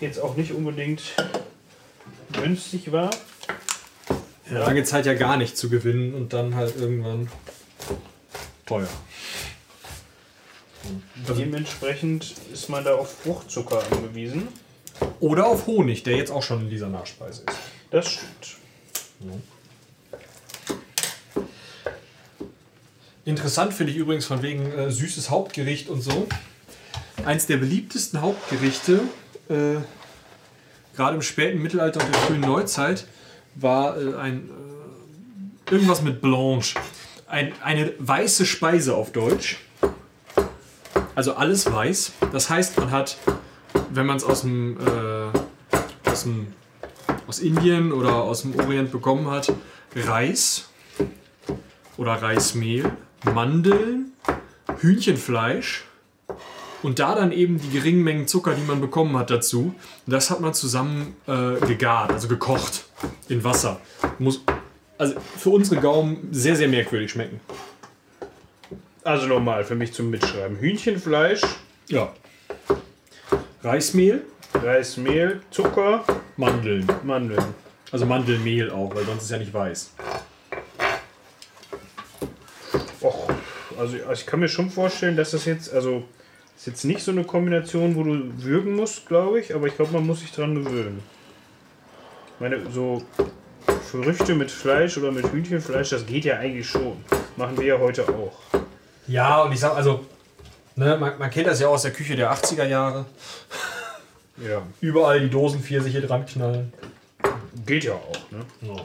jetzt 0.00 0.18
auch 0.18 0.36
nicht 0.36 0.52
unbedingt 0.52 1.02
günstig 2.32 2.92
war. 2.92 3.10
Ja. 4.50 4.66
Lange 4.66 4.84
Zeit 4.84 5.06
ja 5.06 5.14
gar 5.14 5.36
nicht 5.36 5.56
zu 5.56 5.70
gewinnen 5.70 6.14
und 6.14 6.32
dann 6.32 6.54
halt 6.54 6.76
irgendwann 6.76 7.30
teuer. 8.66 8.88
Dementsprechend 11.26 12.34
ist 12.52 12.68
man 12.68 12.84
da 12.84 12.94
auf 12.94 13.12
Fruchtzucker 13.22 13.82
angewiesen. 13.90 14.48
Oder 15.20 15.46
auf 15.46 15.66
Honig, 15.66 16.02
der 16.02 16.16
jetzt 16.16 16.30
auch 16.30 16.42
schon 16.42 16.62
in 16.62 16.70
dieser 16.70 16.88
Nachspeise 16.88 17.42
ist. 17.46 17.58
Das 17.90 18.08
stimmt. 18.08 18.56
Interessant 23.24 23.74
finde 23.74 23.92
ich 23.92 23.98
übrigens 23.98 24.24
von 24.26 24.42
wegen 24.42 24.70
äh, 24.72 24.90
süßes 24.90 25.30
Hauptgericht 25.30 25.88
und 25.88 26.00
so. 26.00 26.28
Eins 27.24 27.46
der 27.46 27.56
beliebtesten 27.56 28.20
Hauptgerichte, 28.20 29.00
äh, 29.48 29.76
gerade 30.94 31.16
im 31.16 31.22
späten 31.22 31.60
Mittelalter 31.60 32.04
und 32.04 32.14
der 32.14 32.20
frühen 32.22 32.40
Neuzeit, 32.40 33.06
war 33.56 34.00
äh, 34.00 34.14
ein 34.14 34.48
äh, 34.48 35.72
irgendwas 35.72 36.02
mit 36.02 36.20
Blanche. 36.20 36.78
Ein, 37.26 37.52
eine 37.64 37.92
weiße 37.98 38.46
Speise 38.46 38.94
auf 38.94 39.10
Deutsch. 39.10 39.58
Also 41.16 41.34
alles 41.34 41.66
weiß. 41.66 42.12
Das 42.30 42.48
heißt, 42.48 42.78
man 42.78 42.92
hat, 42.92 43.16
wenn 43.96 44.06
man 44.06 44.16
es 44.18 44.24
aus 44.24 44.42
dem, 44.42 44.76
äh, 44.78 46.08
aus 46.08 46.24
dem 46.24 46.48
aus 47.26 47.40
Indien 47.40 47.92
oder 47.92 48.14
aus 48.22 48.42
dem 48.42 48.58
Orient 48.58 48.92
bekommen 48.92 49.28
hat, 49.30 49.52
Reis 49.94 50.68
oder 51.96 52.12
Reismehl, 52.12 52.92
Mandeln, 53.24 54.12
Hühnchenfleisch 54.80 55.84
und 56.82 56.98
da 56.98 57.14
dann 57.14 57.32
eben 57.32 57.58
die 57.58 57.70
geringen 57.70 58.04
Mengen 58.04 58.28
Zucker, 58.28 58.54
die 58.54 58.62
man 58.62 58.80
bekommen 58.80 59.16
hat, 59.16 59.30
dazu. 59.30 59.74
Das 60.06 60.30
hat 60.30 60.40
man 60.40 60.54
zusammen 60.54 61.16
äh, 61.26 61.66
gegart, 61.66 62.12
also 62.12 62.28
gekocht 62.28 62.84
in 63.28 63.42
Wasser. 63.42 63.80
Muss 64.18 64.44
also 64.98 65.14
für 65.36 65.50
unsere 65.50 65.80
Gaumen 65.80 66.28
sehr, 66.30 66.56
sehr 66.56 66.68
merkwürdig 66.68 67.10
schmecken. 67.10 67.40
Also 69.04 69.26
normal 69.26 69.64
für 69.64 69.74
mich 69.74 69.92
zum 69.92 70.10
Mitschreiben. 70.10 70.58
Hühnchenfleisch, 70.58 71.42
Ja. 71.88 72.12
Reismehl, 73.66 74.22
Reismehl, 74.54 75.40
Zucker, 75.50 76.04
Mandeln. 76.36 76.86
Mandeln. 77.02 77.44
Also 77.90 78.06
Mandelmehl 78.06 78.70
auch, 78.70 78.94
weil 78.94 79.04
sonst 79.04 79.24
ist 79.24 79.30
ja 79.32 79.38
nicht 79.38 79.52
weiß. 79.52 79.90
Och, 83.02 83.28
also 83.76 83.96
also 83.96 84.12
ich 84.12 84.24
kann 84.24 84.38
mir 84.38 84.48
schon 84.48 84.70
vorstellen, 84.70 85.16
dass 85.16 85.32
das 85.32 85.46
jetzt, 85.46 85.74
also 85.74 86.04
ist 86.56 86.68
jetzt 86.68 86.84
nicht 86.84 87.02
so 87.02 87.10
eine 87.10 87.24
Kombination, 87.24 87.96
wo 87.96 88.04
du 88.04 88.30
würgen 88.36 88.76
musst, 88.76 89.08
glaube 89.08 89.40
ich, 89.40 89.52
aber 89.52 89.66
ich 89.66 89.74
glaube, 89.74 89.94
man 89.94 90.06
muss 90.06 90.20
sich 90.20 90.30
dran 90.30 90.54
gewöhnen. 90.54 91.02
Ich 92.34 92.40
meine, 92.40 92.70
so 92.70 93.02
Früchte 93.90 94.36
mit 94.36 94.52
Fleisch 94.52 94.96
oder 94.96 95.10
mit 95.10 95.32
Hühnchenfleisch, 95.32 95.90
das 95.90 96.06
geht 96.06 96.24
ja 96.24 96.36
eigentlich 96.36 96.68
schon. 96.68 96.98
Machen 97.36 97.58
wir 97.58 97.66
ja 97.66 97.78
heute 97.80 98.08
auch. 98.08 98.38
Ja, 99.08 99.42
und 99.42 99.50
ich 99.50 99.58
sag 99.58 99.74
also, 99.74 100.06
ne, 100.76 100.96
man, 100.96 101.18
man 101.18 101.30
kennt 101.30 101.46
das 101.46 101.60
ja 101.60 101.68
aus 101.68 101.82
der 101.82 101.92
Küche 101.92 102.16
der 102.16 102.32
80er 102.32 102.64
Jahre. 102.64 103.06
Ja, 104.46 104.62
Überall 104.80 105.20
die 105.20 105.30
Dosen 105.30 105.60
Pfirsiche 105.60 106.00
dran 106.02 106.26
knallen. 106.26 106.72
geht 107.64 107.84
ja 107.84 107.94
auch, 107.94 108.30
ne? 108.30 108.44
Ja. 108.60 108.76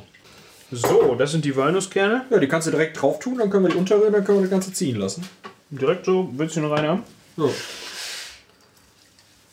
So, 0.71 1.15
das 1.15 1.31
sind 1.31 1.43
die 1.43 1.55
Walnusskerne. 1.55 2.25
Ja, 2.29 2.39
die 2.39 2.47
kannst 2.47 2.67
du 2.67 2.71
direkt 2.71 3.01
drauf 3.01 3.19
tun, 3.19 3.37
dann 3.37 3.49
können 3.49 3.65
wir 3.65 3.71
die 3.71 3.77
unterrühren, 3.77 4.13
dann 4.13 4.23
können 4.23 4.37
wir 4.37 4.43
das 4.43 4.51
Ganze 4.51 4.71
ziehen 4.71 4.95
lassen. 4.95 5.27
Direkt 5.69 6.05
so, 6.05 6.29
willst 6.37 6.55
du 6.55 6.61
noch 6.61 6.71
rein 6.71 6.87
haben? 6.87 7.03
So. 7.35 7.53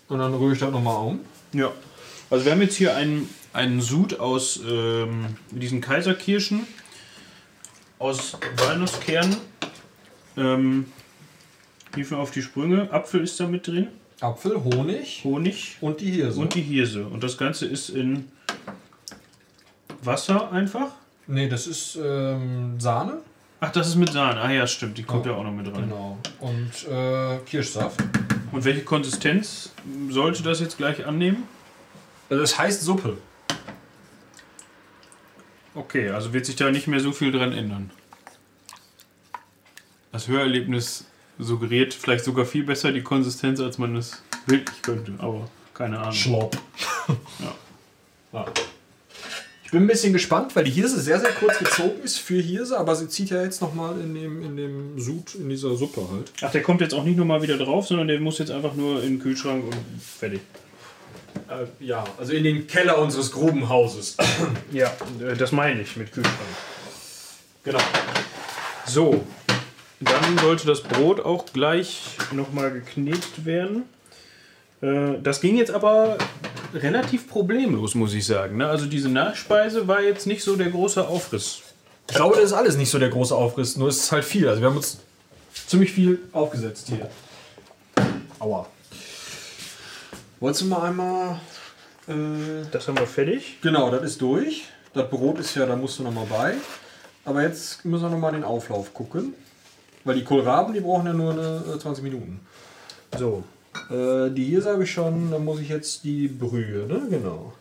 Und 0.08 0.18
dann 0.20 0.32
rühre 0.34 0.52
ich 0.52 0.60
das 0.60 0.70
nochmal 0.70 0.96
um. 1.04 1.20
Ja. 1.52 1.72
Also 2.30 2.44
wir 2.44 2.52
haben 2.52 2.62
jetzt 2.62 2.76
hier 2.76 2.94
einen, 2.94 3.28
einen 3.52 3.80
Sud 3.80 4.20
aus 4.20 4.60
ähm, 4.64 5.36
diesen 5.50 5.80
Kaiserkirschen, 5.80 6.66
aus 7.98 8.36
Walnusskernen. 8.56 9.36
Ähm, 10.36 10.92
Hilf 11.98 12.12
mir 12.12 12.18
auf 12.18 12.30
die 12.30 12.42
Sprünge. 12.42 12.88
Apfel 12.92 13.24
ist 13.24 13.40
da 13.40 13.48
mit 13.48 13.66
drin, 13.66 13.88
Apfel, 14.20 14.62
Honig 14.62 15.22
Honig 15.24 15.78
und 15.80 16.00
die 16.00 16.12
Hirse. 16.12 16.38
und 16.40 16.54
die 16.54 16.62
Hirse. 16.62 17.04
Und 17.04 17.24
das 17.24 17.36
Ganze 17.36 17.66
ist 17.66 17.88
in 17.88 18.30
Wasser 20.04 20.52
einfach. 20.52 20.92
nee, 21.26 21.48
das 21.48 21.66
ist 21.66 21.98
ähm, 22.00 22.78
Sahne. 22.78 23.14
Ach, 23.58 23.72
das 23.72 23.88
ist 23.88 23.96
mit 23.96 24.12
Sahne. 24.12 24.40
Ah 24.40 24.52
ja, 24.52 24.64
stimmt, 24.68 24.96
die 24.96 25.02
kommt 25.02 25.26
ja 25.26 25.32
auch 25.32 25.42
noch 25.42 25.50
mit 25.50 25.66
rein. 25.66 25.88
Genau. 25.88 26.18
Und 26.38 26.88
äh, 26.88 27.38
Kirschsaft. 27.38 28.00
Und 28.52 28.64
welche 28.64 28.84
Konsistenz 28.84 29.72
sollte 30.08 30.44
das 30.44 30.60
jetzt 30.60 30.76
gleich 30.76 31.04
annehmen? 31.04 31.48
Also 32.30 32.42
das 32.42 32.56
heißt 32.56 32.80
Suppe. 32.80 33.18
Okay, 35.74 36.10
also 36.10 36.32
wird 36.32 36.46
sich 36.46 36.54
da 36.54 36.70
nicht 36.70 36.86
mehr 36.86 37.00
so 37.00 37.10
viel 37.10 37.32
dran 37.32 37.50
ändern. 37.50 37.90
Das 40.12 40.28
Hörerlebnis 40.28 41.07
suggeriert 41.38 41.94
vielleicht 41.94 42.24
sogar 42.24 42.44
viel 42.44 42.64
besser 42.64 42.92
die 42.92 43.02
Konsistenz, 43.02 43.60
als 43.60 43.78
man 43.78 43.96
es 43.96 44.22
wirklich 44.46 44.82
könnte, 44.82 45.12
aber 45.18 45.48
keine 45.74 45.98
Ahnung. 45.98 46.12
Schlopp. 46.12 46.56
Ja. 47.40 47.54
Ja. 48.32 48.46
Ich 49.64 49.72
bin 49.72 49.82
ein 49.82 49.86
bisschen 49.86 50.14
gespannt, 50.14 50.56
weil 50.56 50.64
die 50.64 50.70
Hirse 50.70 50.98
sehr, 51.00 51.20
sehr 51.20 51.30
kurz 51.32 51.58
gezogen 51.58 52.02
ist 52.02 52.18
für 52.18 52.40
Hirse, 52.40 52.78
aber 52.78 52.94
sie 52.96 53.08
zieht 53.08 53.30
ja 53.30 53.42
jetzt 53.42 53.60
nochmal 53.60 54.00
in 54.00 54.14
dem, 54.14 54.42
in 54.42 54.56
dem 54.56 54.98
Sud, 54.98 55.34
in 55.34 55.48
dieser 55.50 55.76
Suppe 55.76 56.06
halt. 56.10 56.32
Ach, 56.40 56.50
der 56.50 56.62
kommt 56.62 56.80
jetzt 56.80 56.94
auch 56.94 57.04
nicht 57.04 57.18
nochmal 57.18 57.42
wieder 57.42 57.58
drauf, 57.58 57.86
sondern 57.86 58.08
der 58.08 58.18
muss 58.18 58.38
jetzt 58.38 58.50
einfach 58.50 58.74
nur 58.74 59.02
in 59.02 59.16
den 59.16 59.18
Kühlschrank 59.18 59.64
und 59.64 59.74
fertig. 60.02 60.40
Äh, 61.48 61.66
ja, 61.84 62.04
also 62.18 62.32
in 62.32 62.44
den 62.44 62.66
Keller 62.66 62.98
unseres 62.98 63.30
Grubenhauses. 63.30 64.16
Ja, 64.72 64.90
äh, 65.20 65.36
das 65.36 65.52
meine 65.52 65.82
ich 65.82 65.96
mit 65.96 66.12
Kühlschrank. 66.12 66.38
genau. 67.62 67.80
So, 68.86 69.22
Dann 70.00 70.38
sollte 70.38 70.66
das 70.66 70.80
Brot 70.82 71.20
auch 71.20 71.46
gleich 71.52 72.02
nochmal 72.32 72.70
geknetet 72.70 73.44
werden. 73.44 73.82
Äh, 74.80 75.14
Das 75.22 75.40
ging 75.40 75.56
jetzt 75.56 75.70
aber 75.72 76.18
relativ 76.74 77.28
problemlos, 77.28 77.94
muss 77.94 78.14
ich 78.14 78.24
sagen. 78.26 78.58
ne? 78.58 78.68
Also 78.68 78.86
diese 78.86 79.08
Nachspeise 79.08 79.88
war 79.88 80.00
jetzt 80.02 80.26
nicht 80.26 80.42
so 80.44 80.54
der 80.56 80.70
große 80.70 81.06
Aufriss. 81.06 81.60
Ich 82.08 82.14
glaube, 82.14 82.36
das 82.36 82.44
ist 82.46 82.52
alles 82.52 82.76
nicht 82.76 82.90
so 82.90 82.98
der 82.98 83.08
große 83.10 83.34
Aufriss, 83.34 83.76
nur 83.76 83.88
es 83.88 83.96
ist 83.98 84.12
halt 84.12 84.24
viel. 84.24 84.48
Also 84.48 84.60
wir 84.62 84.68
haben 84.68 84.76
uns 84.76 84.98
ziemlich 85.66 85.92
viel 85.92 86.20
aufgesetzt 86.32 86.88
hier. 86.88 87.08
Aua. 88.38 88.66
Wolltest 90.40 90.62
du 90.62 90.66
mal 90.66 90.82
einmal... 90.88 91.40
Äh, 92.06 92.64
Das 92.70 92.86
haben 92.86 92.98
wir 92.98 93.06
fertig. 93.06 93.58
genau, 93.60 93.90
das 93.90 94.02
ist 94.02 94.22
durch. 94.22 94.64
Das 94.94 95.10
Brot 95.10 95.38
ist 95.40 95.54
ja, 95.56 95.66
da 95.66 95.74
musst 95.76 95.98
du 95.98 96.04
noch 96.04 96.12
mal 96.12 96.26
bei. 96.30 96.54
Aber 97.24 97.42
jetzt 97.42 97.84
müssen 97.84 98.04
wir 98.04 98.10
noch 98.10 98.18
mal 98.18 98.32
den 98.32 98.44
Auflauf 98.44 98.94
gucken. 98.94 99.34
Weil 100.08 100.14
die 100.14 100.24
Kohlraben, 100.24 100.72
die 100.72 100.80
brauchen 100.80 101.06
ja 101.06 101.12
nur 101.12 101.32
eine, 101.32 101.62
äh, 101.74 101.78
20 101.78 102.02
Minuten. 102.02 102.40
So. 103.18 103.44
Äh, 103.90 104.30
die 104.30 104.44
hier 104.44 104.62
sage 104.62 104.84
ich 104.84 104.90
schon, 104.90 105.30
da 105.30 105.38
muss 105.38 105.60
ich 105.60 105.68
jetzt 105.68 106.02
die 106.02 106.28
Brühe, 106.28 106.86
ne? 106.86 107.02
Genau. 107.10 107.52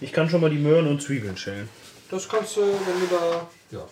Ich 0.00 0.10
kann 0.12 0.28
schon 0.28 0.40
mal 0.40 0.50
die 0.50 0.58
Möhren 0.58 0.88
und 0.88 1.00
Zwiebeln 1.00 1.36
schälen. 1.36 1.68
Das 2.10 2.28
kannst 2.28 2.56
du, 2.56 2.62
wenn 2.62 3.00
du 3.00 3.06
da. 3.14 3.48
Ja. 3.70 3.86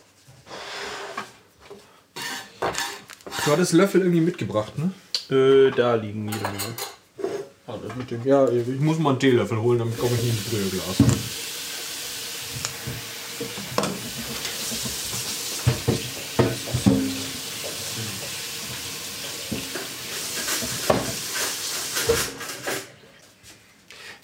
Du 3.44 3.52
hattest 3.52 3.72
Löffel 3.72 4.00
irgendwie 4.00 4.20
mitgebracht, 4.20 4.72
ne? 4.76 4.90
Äh, 5.30 5.70
da 5.76 5.94
liegen 5.94 6.24
Menge. 6.24 6.40
Ah, 7.68 7.74
das 7.80 7.94
mit 7.94 8.10
dem. 8.10 8.26
Ja, 8.26 8.48
ich 8.48 8.80
muss 8.80 8.98
mal 8.98 9.10
einen 9.10 9.20
Teelöffel 9.20 9.62
holen, 9.62 9.78
damit 9.78 9.96
komme 9.96 10.16
ich 10.16 10.24
nicht 10.24 10.38
ins 10.38 10.50
Brüheglas. 10.50 11.41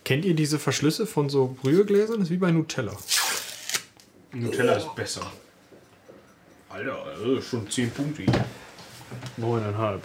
Kennt 0.08 0.24
ihr 0.24 0.32
diese 0.32 0.58
Verschlüsse 0.58 1.06
von 1.06 1.28
so 1.28 1.54
Brühegläsern? 1.60 2.20
Das 2.20 2.28
ist 2.28 2.32
wie 2.32 2.38
bei 2.38 2.50
Nutella. 2.50 2.96
Nutella 4.32 4.76
ist 4.76 4.94
besser. 4.94 5.30
Alter, 6.70 7.04
also 7.04 7.42
schon 7.42 7.70
10 7.70 7.90
Punkte 7.90 8.22
hier. 8.22 8.44
9,5. 9.38 10.00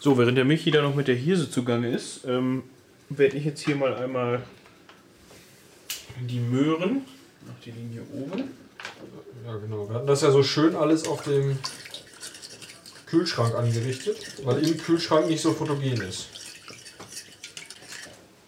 So, 0.00 0.16
während 0.16 0.38
der 0.38 0.46
Michi 0.46 0.70
da 0.70 0.80
noch 0.80 0.94
mit 0.94 1.08
der 1.08 1.14
Hirse 1.14 1.50
zugange 1.50 1.90
ist, 1.90 2.24
ähm, 2.26 2.62
werde 3.10 3.36
ich 3.36 3.44
jetzt 3.44 3.60
hier 3.60 3.76
mal 3.76 3.96
einmal 3.96 4.42
die 6.20 6.40
Möhren. 6.40 7.04
Ach, 7.46 7.62
die 7.62 7.70
liegen 7.70 7.90
hier 7.90 8.06
oben. 8.14 8.44
Ja, 9.44 9.56
genau. 9.56 9.90
Wir 9.90 9.96
hatten 9.96 10.06
das 10.06 10.22
ja 10.22 10.30
so 10.30 10.42
schön 10.42 10.74
alles 10.74 11.06
auf 11.06 11.22
dem 11.24 11.58
Kühlschrank 13.04 13.54
angerichtet, 13.54 14.42
weil 14.42 14.66
im 14.66 14.78
Kühlschrank 14.78 15.28
nicht 15.28 15.42
so 15.42 15.52
fotogen 15.52 16.00
ist. 16.00 16.33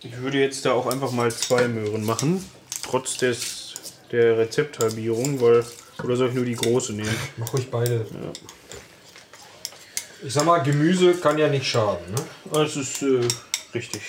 Ich 0.09 0.20
würde 0.20 0.38
jetzt 0.38 0.64
da 0.64 0.72
auch 0.72 0.86
einfach 0.86 1.11
mal 1.11 1.32
zwei 1.32 1.66
Möhren 1.66 2.04
machen, 2.04 2.44
trotz 2.82 3.16
des, 3.18 3.74
der 4.12 4.38
Rezepthalbierung, 4.38 5.40
weil. 5.40 5.64
Oder 6.04 6.16
soll 6.16 6.28
ich 6.28 6.34
nur 6.34 6.44
die 6.44 6.54
große 6.54 6.92
nehmen? 6.92 7.16
Mach 7.38 7.52
ruhig 7.52 7.70
beide. 7.70 8.07
Ich 10.22 10.32
sag 10.32 10.44
mal, 10.44 10.59
Gemüse 10.59 11.14
kann 11.14 11.38
ja 11.38 11.48
nicht 11.48 11.66
schaden. 11.66 12.04
Ne? 12.11 12.22
Das 12.52 12.76
ist 12.76 13.02
äh, 13.02 13.26
richtig. 13.74 14.02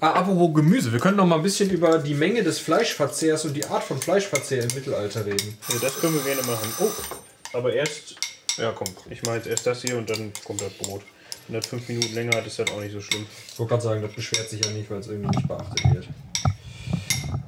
Ah, 0.00 0.12
apropos 0.12 0.54
Gemüse, 0.54 0.92
wir 0.92 1.00
können 1.00 1.16
noch 1.16 1.26
mal 1.26 1.36
ein 1.36 1.42
bisschen 1.42 1.70
über 1.70 1.98
die 1.98 2.14
Menge 2.14 2.42
des 2.42 2.58
Fleischverzehrs 2.60 3.44
und 3.44 3.54
die 3.54 3.66
Art 3.66 3.84
von 3.84 4.00
Fleischverzehr 4.00 4.62
im 4.62 4.74
Mittelalter 4.74 5.26
reden. 5.26 5.58
Also 5.66 5.80
das 5.80 6.00
können 6.00 6.14
wir 6.14 6.22
gerne 6.22 6.42
machen. 6.42 6.72
Oh, 6.80 6.90
aber 7.52 7.72
erst. 7.72 8.16
Ja, 8.56 8.72
komm. 8.72 8.88
Ich 9.10 9.22
mache 9.22 9.36
jetzt 9.36 9.48
erst 9.48 9.66
das 9.66 9.82
hier 9.82 9.98
und 9.98 10.08
dann 10.08 10.32
kommt 10.44 10.60
das 10.62 10.72
Brot. 10.72 11.02
Wenn 11.48 11.60
das 11.60 11.66
fünf 11.66 11.88
Minuten 11.88 12.14
länger 12.14 12.36
hat, 12.36 12.46
ist 12.46 12.58
das 12.58 12.70
auch 12.70 12.80
nicht 12.80 12.92
so 12.92 13.00
schlimm. 13.00 13.26
Ich 13.50 13.58
wollte 13.58 13.70
gerade 13.70 13.82
sagen, 13.82 14.02
das 14.02 14.12
beschwert 14.12 14.50
sich 14.50 14.62
ja 14.64 14.70
nicht, 14.70 14.90
weil 14.90 14.98
es 14.98 15.08
irgendwie 15.08 15.34
nicht 15.34 15.48
beachtet 15.48 15.82
wird. 15.94 16.08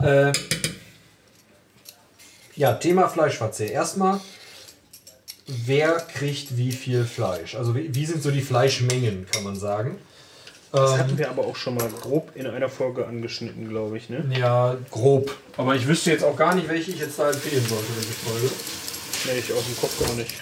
Äh, 0.03 0.33
ja, 2.57 2.73
Thema 2.75 3.09
Fleischverzehr. 3.09 3.71
Erstmal, 3.71 4.21
wer 5.47 5.93
kriegt 6.01 6.57
wie 6.57 6.73
viel 6.73 7.05
Fleisch? 7.05 7.55
Also 7.55 7.75
wie, 7.75 7.95
wie 7.95 8.07
sind 8.07 8.23
so 8.23 8.31
die 8.31 8.41
Fleischmengen, 8.41 9.27
kann 9.31 9.45
man 9.45 9.57
sagen? 9.57 9.99
Das 10.73 10.93
Ähm, 10.93 10.99
hatten 10.99 11.19
wir 11.19 11.29
aber 11.29 11.45
auch 11.47 11.57
schon 11.57 11.75
mal 11.75 11.89
grob 11.89 12.31
in 12.37 12.47
einer 12.47 12.69
Folge 12.71 13.07
angeschnitten, 13.07 13.69
glaube 13.69 13.99
ich, 13.99 14.09
ne? 14.09 14.25
ja, 14.39 14.79
grob. 14.91 15.37
Aber 15.59 15.75
ich 15.75 15.87
wüsste 15.87 16.11
jetzt 16.11 16.25
auch 16.25 16.37
gar 16.37 16.55
nicht, 16.55 16.69
welche 16.69 16.93
ich 16.93 17.01
jetzt 17.01 17.19
da 17.19 17.31
empfehlen 17.31 17.67
sollte, 17.67 17.89
welche 17.97 18.13
Folge. 18.13 18.51
Nee, 19.27 19.39
ich 19.41 19.53
aus 19.53 19.67
dem 19.67 19.77
Kopf 19.77 19.99
gar 20.01 20.15
nicht. 20.15 20.33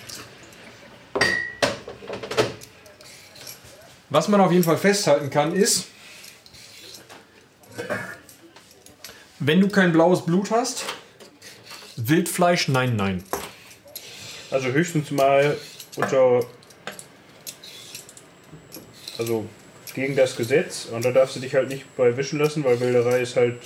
Was 4.10 4.28
man 4.28 4.40
auf 4.40 4.50
jeden 4.52 4.64
Fall 4.64 4.78
festhalten 4.78 5.30
kann, 5.30 5.54
ist, 5.54 5.86
wenn 9.38 9.60
du 9.60 9.68
kein 9.68 9.92
blaues 9.92 10.24
Blut 10.24 10.50
hast, 10.50 10.84
Wildfleisch, 11.96 12.68
nein, 12.68 12.96
nein. 12.96 13.24
Also 14.50 14.68
höchstens 14.68 15.10
mal 15.10 15.56
unter. 15.96 16.40
Also 19.18 19.46
gegen 19.94 20.14
das 20.14 20.36
Gesetz. 20.36 20.86
Und 20.86 21.04
da 21.04 21.10
darfst 21.10 21.36
du 21.36 21.40
dich 21.40 21.54
halt 21.54 21.68
nicht 21.68 21.84
bei 21.96 22.16
wischen 22.16 22.38
lassen, 22.38 22.64
weil 22.64 22.78
Wilderei 22.78 23.20
ist 23.20 23.36
halt 23.36 23.56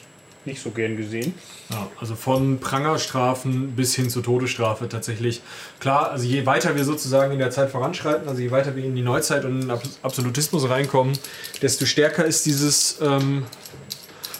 nicht 0.44 0.62
so 0.62 0.70
gern 0.70 0.96
gesehen. 0.96 1.34
Ja, 1.70 1.88
also 2.00 2.14
von 2.14 2.58
Prangerstrafen 2.58 3.72
bis 3.72 3.94
hin 3.94 4.10
zur 4.10 4.22
Todesstrafe 4.22 4.88
tatsächlich. 4.88 5.40
Klar, 5.80 6.10
also 6.10 6.24
je 6.24 6.44
weiter 6.46 6.76
wir 6.76 6.84
sozusagen 6.84 7.32
in 7.32 7.38
der 7.38 7.50
Zeit 7.50 7.70
voranschreiten, 7.70 8.28
also 8.28 8.40
je 8.40 8.50
weiter 8.50 8.74
wir 8.76 8.84
in 8.84 8.96
die 8.96 9.02
Neuzeit 9.02 9.44
und 9.44 9.52
in 9.52 9.60
den 9.62 9.70
Abs- 9.70 9.98
Absolutismus 10.02 10.68
reinkommen, 10.68 11.18
desto 11.62 11.86
stärker 11.86 12.24
ist 12.24 12.44
dieses 12.46 12.98
ähm, 13.00 13.44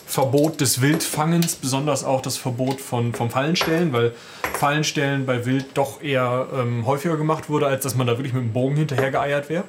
Verbot 0.07 0.61
des 0.61 0.83
Wildfangens, 0.83 1.55
besonders 1.57 2.05
auch 2.05 2.21
das 2.21 2.37
Verbot 2.37 2.81
von, 2.81 3.15
vom 3.15 3.31
Fallenstellen, 3.31 3.93
weil 3.93 4.13
Fallenstellen 4.59 5.25
bei 5.25 5.47
Wild 5.47 5.67
doch 5.75 6.03
eher 6.03 6.49
ähm, 6.55 6.87
häufiger 6.87 7.17
gemacht 7.17 7.49
wurde, 7.49 7.67
als 7.67 7.85
dass 7.85 7.95
man 7.95 8.07
da 8.07 8.19
wirklich 8.19 8.35
mit 8.35 8.43
dem 8.43 8.53
Bogen 8.53 8.77
hinterher 8.77 9.11
geeiert 9.11 9.49
wäre. 9.49 9.65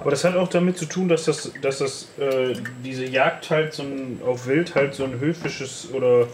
Aber 0.00 0.10
das 0.10 0.24
hat 0.24 0.36
auch 0.36 0.48
damit 0.48 0.78
zu 0.78 0.86
tun, 0.86 1.08
dass 1.08 1.24
das, 1.24 1.52
dass 1.60 1.78
das 1.78 2.08
äh, 2.18 2.54
diese 2.84 3.04
Jagd 3.04 3.50
halt 3.50 3.74
so 3.74 3.82
ein, 3.82 4.20
auf 4.24 4.46
Wild 4.46 4.74
halt 4.74 4.94
so 4.94 5.04
ein 5.04 5.18
höfisches 5.18 5.88
oder 5.92 6.28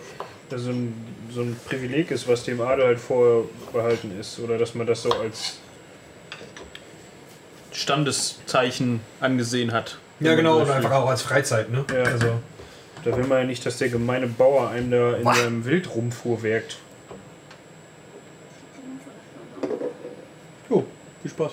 so 0.50 0.70
ein, 0.70 0.94
so 1.32 1.40
ein 1.40 1.56
Privileg 1.66 2.10
ist, 2.10 2.28
was 2.28 2.44
dem 2.44 2.60
Adel 2.60 2.86
halt 2.86 2.98
vorbehalten 2.98 4.18
ist. 4.18 4.38
Oder 4.38 4.58
dass 4.58 4.74
man 4.74 4.86
das 4.86 5.02
so 5.02 5.10
als 5.10 5.58
Standeszeichen 7.72 9.00
angesehen 9.20 9.72
hat. 9.72 9.98
Ja, 10.20 10.34
genau, 10.34 10.60
und 10.60 10.70
einfach 10.70 10.92
auch 10.92 11.08
als 11.08 11.22
Freizeit, 11.22 11.70
ne? 11.70 11.84
Ja. 11.92 12.02
Also, 12.04 12.26
Da 13.04 13.16
will 13.16 13.24
man 13.24 13.38
ja 13.38 13.44
nicht, 13.44 13.64
dass 13.66 13.78
der 13.78 13.88
gemeine 13.88 14.26
Bauer 14.26 14.68
einem 14.68 14.90
da 14.90 15.14
in 15.16 15.24
seinem 15.24 15.64
Wild 15.64 15.94
rumfuhrwerkt. 15.94 16.78
jo, 20.72 20.84
viel 21.22 21.30
Spaß. 21.30 21.52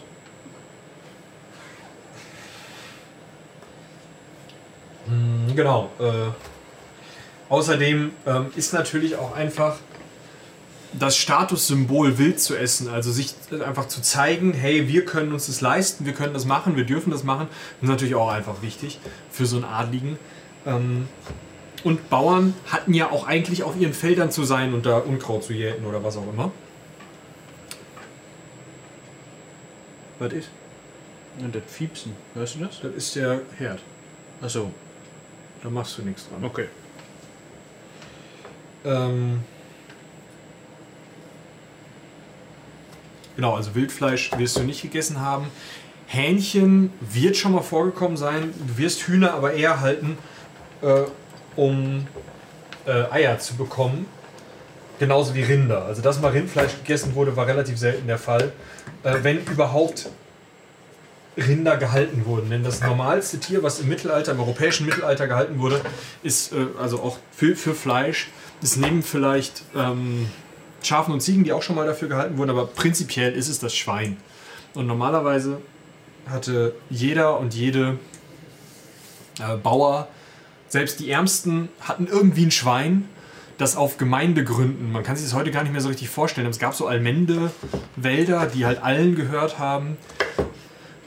Mm, 5.09 5.55
Genau. 5.55 5.89
Äh, 5.99 6.31
Außerdem 7.49 8.11
ähm, 8.27 8.45
ist 8.55 8.73
natürlich 8.73 9.15
auch 9.15 9.35
einfach 9.35 9.77
das 10.93 11.17
Statussymbol 11.17 12.17
wild 12.19 12.39
zu 12.39 12.55
essen, 12.55 12.87
also 12.89 13.11
sich 13.11 13.33
einfach 13.65 13.87
zu 13.87 14.01
zeigen, 14.01 14.53
hey, 14.53 14.87
wir 14.87 15.03
können 15.05 15.33
uns 15.33 15.47
das 15.47 15.61
leisten, 15.61 16.05
wir 16.05 16.13
können 16.13 16.33
das 16.33 16.45
machen, 16.45 16.75
wir 16.75 16.83
dürfen 16.83 17.11
das 17.11 17.23
machen, 17.23 17.47
ist 17.81 17.87
natürlich 17.87 18.15
auch 18.15 18.29
einfach 18.29 18.61
wichtig 18.61 18.99
für 19.31 19.45
so 19.47 19.55
einen 19.57 19.65
Adligen. 19.65 20.19
Ähm, 20.65 21.07
und 21.83 22.09
Bauern 22.09 22.53
hatten 22.67 22.93
ja 22.93 23.09
auch 23.09 23.25
eigentlich 23.25 23.63
auf 23.63 23.75
ihren 23.79 23.93
Feldern 23.93 24.31
zu 24.31 24.43
sein 24.43 24.73
und 24.73 24.85
da 24.85 24.97
Unkraut 24.97 25.43
zu 25.43 25.53
jäten 25.53 25.85
oder 25.85 26.03
was 26.03 26.17
auch 26.17 26.27
immer. 26.31 26.51
Was 30.19 30.33
ist? 30.33 30.49
Und 31.39 31.55
das 31.55 31.63
Fiepsen, 31.67 32.13
hörst 32.35 32.55
du 32.55 32.59
das? 32.59 32.81
Das 32.81 32.93
ist 32.93 33.15
der 33.15 33.41
Herd. 33.57 33.79
Achso, 34.41 34.71
Da 35.63 35.69
machst 35.69 35.97
du 35.97 36.03
nichts 36.03 36.27
dran. 36.29 36.43
okay. 36.43 36.67
Ähm, 38.85 39.41
Genau, 43.39 43.55
also 43.55 43.73
Wildfleisch 43.73 44.31
wirst 44.37 44.57
du 44.57 44.63
nicht 44.63 44.81
gegessen 44.81 45.21
haben. 45.21 45.47
Hähnchen 46.07 46.91
wird 46.99 47.37
schon 47.37 47.53
mal 47.53 47.61
vorgekommen 47.61 48.17
sein. 48.17 48.53
Du 48.67 48.77
wirst 48.77 49.03
Hühner 49.03 49.33
aber 49.33 49.53
eher 49.53 49.79
halten, 49.79 50.17
äh, 50.81 51.03
um 51.55 52.05
äh, 52.85 53.03
Eier 53.09 53.39
zu 53.39 53.55
bekommen. 53.55 54.07
Genauso 54.99 55.35
wie 55.35 55.43
Rinder. 55.43 55.85
Also, 55.85 56.01
dass 56.01 56.19
mal 56.19 56.31
Rindfleisch 56.33 56.75
gegessen 56.79 57.15
wurde, 57.15 57.37
war 57.37 57.47
relativ 57.47 57.77
selten 57.77 58.07
der 58.07 58.17
Fall. 58.17 58.51
Äh, 59.03 59.19
wenn 59.21 59.37
überhaupt 59.45 60.09
Rinder 61.37 61.77
gehalten 61.77 62.25
wurden. 62.25 62.49
Denn 62.49 62.63
das 62.63 62.81
normalste 62.81 63.39
Tier, 63.39 63.63
was 63.63 63.79
im 63.79 63.87
Mittelalter, 63.87 64.33
im 64.33 64.39
europäischen 64.39 64.85
Mittelalter 64.85 65.27
gehalten 65.27 65.59
wurde, 65.59 65.81
ist 66.23 66.53
äh, 66.53 66.67
also 66.79 67.01
auch 67.01 67.17
für, 67.31 67.55
für 67.55 67.73
Fleisch, 67.73 68.29
ist 68.61 68.77
neben 68.77 69.03
vielleicht 69.03 69.63
ähm, 69.75 70.27
Schafen 70.83 71.13
und 71.13 71.21
Ziegen, 71.21 71.43
die 71.43 71.53
auch 71.53 71.61
schon 71.61 71.75
mal 71.75 71.85
dafür 71.85 72.07
gehalten 72.07 72.37
wurden, 72.37 72.49
aber 72.49 72.67
prinzipiell 72.67 73.33
ist 73.33 73.49
es 73.49 73.59
das 73.59 73.75
Schwein. 73.75 74.17
Und 74.73 74.87
normalerweise 74.87 75.59
hatte 76.29 76.73
jeder 76.89 77.39
und 77.39 77.53
jede 77.53 77.97
äh, 79.39 79.57
Bauer, 79.57 80.07
selbst 80.67 80.99
die 80.99 81.09
Ärmsten, 81.09 81.69
hatten 81.81 82.07
irgendwie 82.07 82.45
ein 82.45 82.51
Schwein, 82.51 83.07
das 83.57 83.75
auf 83.75 83.97
Gemeindegründen, 83.97 84.91
man 84.91 85.03
kann 85.03 85.17
sich 85.17 85.25
das 85.25 85.33
heute 85.33 85.51
gar 85.51 85.63
nicht 85.63 85.73
mehr 85.73 85.81
so 85.81 85.89
richtig 85.89 86.09
vorstellen, 86.09 86.47
es 86.47 86.59
gab 86.59 86.73
so 86.75 86.87
Allmende-Wälder, 86.87 88.45
die 88.45 88.65
halt 88.65 88.81
allen 88.81 89.15
gehört 89.15 89.59
haben, 89.59 89.97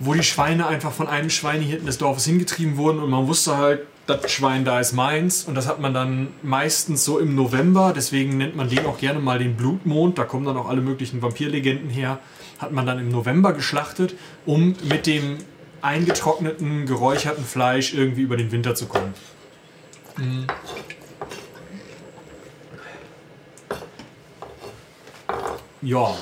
wo 0.05 0.15
die 0.15 0.23
Schweine 0.23 0.67
einfach 0.67 0.93
von 0.93 1.07
einem 1.07 1.31
Schwein 1.31 1.61
hier 1.61 1.71
hinten 1.71 1.87
des 1.87 1.99
Dorfes 1.99 2.25
hingetrieben 2.25 2.77
wurden 2.77 2.99
und 2.99 3.09
man 3.09 3.29
wusste 3.29 3.57
halt, 3.57 3.87
das 4.07 4.33
Schwein 4.33 4.65
da 4.65 4.81
ist 4.81 4.93
meins 4.93 5.45
und 5.45 5.55
das 5.55 5.69
hat 5.69 5.79
man 5.79 5.95
dann 5.95 6.29
meistens 6.43 7.05
so 7.05 7.21
im 7.21 7.37
November, 7.37 7.93
deswegen 7.95 8.37
nennt 8.37 8.57
man 8.57 8.69
den 8.69 8.85
auch 8.85 8.99
gerne 8.99 9.21
mal 9.21 9.39
den 9.39 9.57
Blutmond, 9.57 10.19
da 10.19 10.25
kommen 10.25 10.45
dann 10.45 10.57
auch 10.57 10.69
alle 10.69 10.81
möglichen 10.81 11.23
Vampirlegenden 11.23 11.89
her, 11.89 12.19
hat 12.59 12.73
man 12.73 12.85
dann 12.85 12.99
im 12.99 13.11
November 13.11 13.53
geschlachtet, 13.53 14.17
um 14.45 14.75
mit 14.83 15.07
dem 15.07 15.39
eingetrockneten, 15.83 16.87
geräucherten 16.87 17.45
Fleisch 17.45 17.95
irgendwie 17.95 18.23
über 18.23 18.37
den 18.37 18.51
Winter 18.51 18.75
zu 18.75 18.87
kommen. 18.87 19.15
Mhm. 20.17 20.47
Ja, 25.81 26.17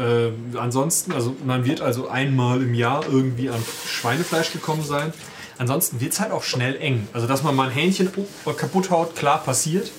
äh, 0.00 0.32
ansonsten, 0.56 1.12
also 1.12 1.36
man 1.44 1.64
wird 1.64 1.82
also 1.82 2.08
einmal 2.08 2.62
im 2.62 2.74
Jahr 2.74 3.04
irgendwie 3.06 3.50
an 3.50 3.62
Schweinefleisch 3.86 4.52
gekommen 4.52 4.82
sein. 4.82 5.12
Ansonsten 5.58 6.00
wird 6.00 6.12
es 6.14 6.20
halt 6.20 6.32
auch 6.32 6.42
schnell 6.42 6.76
eng. 6.76 7.06
Also 7.12 7.26
dass 7.26 7.42
man 7.42 7.54
mal 7.54 7.68
ein 7.68 7.74
Hähnchen 7.74 8.10
kaputt 8.56 8.90
haut, 8.90 9.14
klar 9.14 9.42
passiert. 9.42 9.90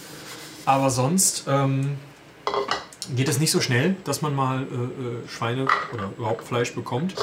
Aber 0.66 0.90
sonst 0.90 1.46
ähm, 1.48 1.98
geht 3.16 3.30
es 3.30 3.40
nicht 3.40 3.52
so 3.52 3.62
schnell, 3.62 3.96
dass 4.04 4.22
man 4.24 4.36
mal 4.36 4.64
äh, 4.64 4.64
äh, 4.64 5.28
Schweine 5.28 5.68
oder 5.94 6.12
überhaupt 6.18 6.46
Fleisch 6.46 6.74
bekommt. 6.74 7.14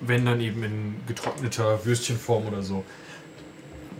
Wenn 0.00 0.24
dann 0.24 0.40
eben 0.40 0.62
in 0.64 0.96
getrockneter 1.06 1.84
Würstchenform 1.84 2.46
oder 2.46 2.62
so. 2.62 2.84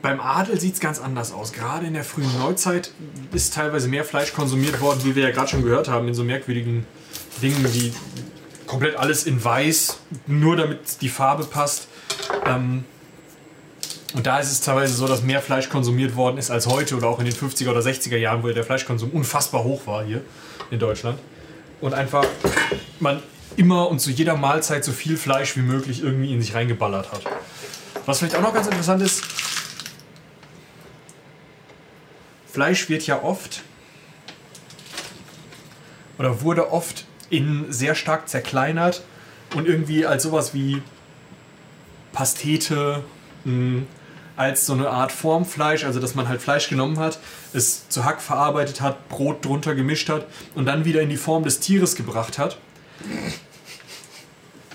Beim 0.03 0.21
Adel 0.21 0.61
sieht 0.61 0.75
es 0.75 0.81
ganz 0.81 1.01
anders 1.01 1.33
aus. 1.33 1.53
Gerade 1.53 1.87
in 1.87 1.95
der 1.95 2.05
frühen 2.05 2.37
Neuzeit 2.39 2.93
ist 3.33 3.55
teilweise 3.55 3.89
mehr 3.89 4.05
Fleisch 4.05 4.33
konsumiert 4.33 4.81
worden, 4.81 5.01
wie 5.05 5.15
wir 5.17 5.25
ja 5.25 5.31
gerade 5.31 5.49
schon 5.49 5.63
gehört 5.63 5.89
haben, 5.89 6.07
in 6.07 6.15
so 6.15 6.23
merkwürdigen 6.23 6.87
Dingen 7.41 7.73
wie 7.73 7.93
komplett 8.67 8.97
alles 8.97 9.25
in 9.25 9.43
weiß, 9.43 9.99
nur 10.27 10.57
damit 10.57 11.01
die 11.01 11.09
Farbe 11.09 11.45
passt. 11.45 11.89
Ähm, 12.47 12.85
und 14.15 14.27
da 14.27 14.39
ist 14.39 14.51
es 14.51 14.61
teilweise 14.61 14.95
so, 14.95 15.07
dass 15.07 15.23
mehr 15.23 15.43
Fleisch 15.43 15.69
konsumiert 15.69 16.17
worden 16.17 16.39
ist 16.39 16.51
als 16.51 16.67
heute 16.67 16.97
oder 16.97 17.09
auch 17.09 17.19
in 17.19 17.27
den 17.27 17.35
50er 17.35 17.71
oder 17.71 17.81
60er 17.81 18.17
Jahren, 18.17 18.43
wo 18.43 18.49
der 18.49 18.65
Fleischkonsum 18.65 19.11
unfassbar 19.11 19.65
hoch 19.65 19.87
war 19.87 20.05
hier 20.05 20.23
in 20.71 20.79
Deutschland. 20.79 21.19
Und 21.81 21.95
einfach 21.95 22.25
man 23.01 23.23
immer 23.57 23.89
und 23.89 23.99
zu 23.99 24.11
jeder 24.11 24.37
Mahlzeit 24.37 24.85
so 24.85 24.93
viel 24.93 25.17
Fleisch 25.17 25.57
wie 25.57 25.63
möglich 25.63 26.03
irgendwie 26.03 26.33
in 26.33 26.41
sich 26.41 26.55
reingeballert 26.55 27.13
hat. 27.13 27.23
Was 28.07 28.19
vielleicht 28.19 28.37
auch 28.37 28.43
noch 28.43 28.55
ganz 28.55 28.67
interessant 28.67 29.03
ist, 29.03 29.23
Fleisch 32.51 32.89
wird 32.89 33.07
ja 33.07 33.23
oft 33.23 33.63
oder 36.19 36.41
wurde 36.41 36.73
oft 36.73 37.05
in 37.31 37.67
sehr 37.71 37.95
stark 37.95 38.29
zerkleinert 38.29 39.03
und 39.55 39.67
irgendwie 39.67 40.07
als 40.07 40.23
sowas 40.23 40.55
wie 40.55 40.83
Pastete, 42.13 43.03
mh, 43.45 43.83
als 44.37 44.67
so 44.67 44.73
eine 44.73 44.89
Art 44.91 45.11
Formfleisch, 45.11 45.85
also 45.85 45.99
dass 45.99 46.15
man 46.15 46.29
halt 46.29 46.41
Fleisch 46.41 46.69
genommen 46.69 46.99
hat, 47.01 47.19
es 47.53 47.89
zu 47.89 48.05
Hack 48.05 48.23
verarbeitet 48.23 48.81
hat, 48.81 49.09
Brot 49.09 49.45
drunter 49.45 49.75
gemischt 49.75 50.09
hat 50.09 50.27
und 50.55 50.67
dann 50.67 50.85
wieder 50.85 51.03
in 51.03 51.09
die 51.09 51.17
Form 51.17 51.43
des 51.43 51.59
Tieres 51.59 51.97
gebracht 51.97 52.39
hat. 52.39 52.57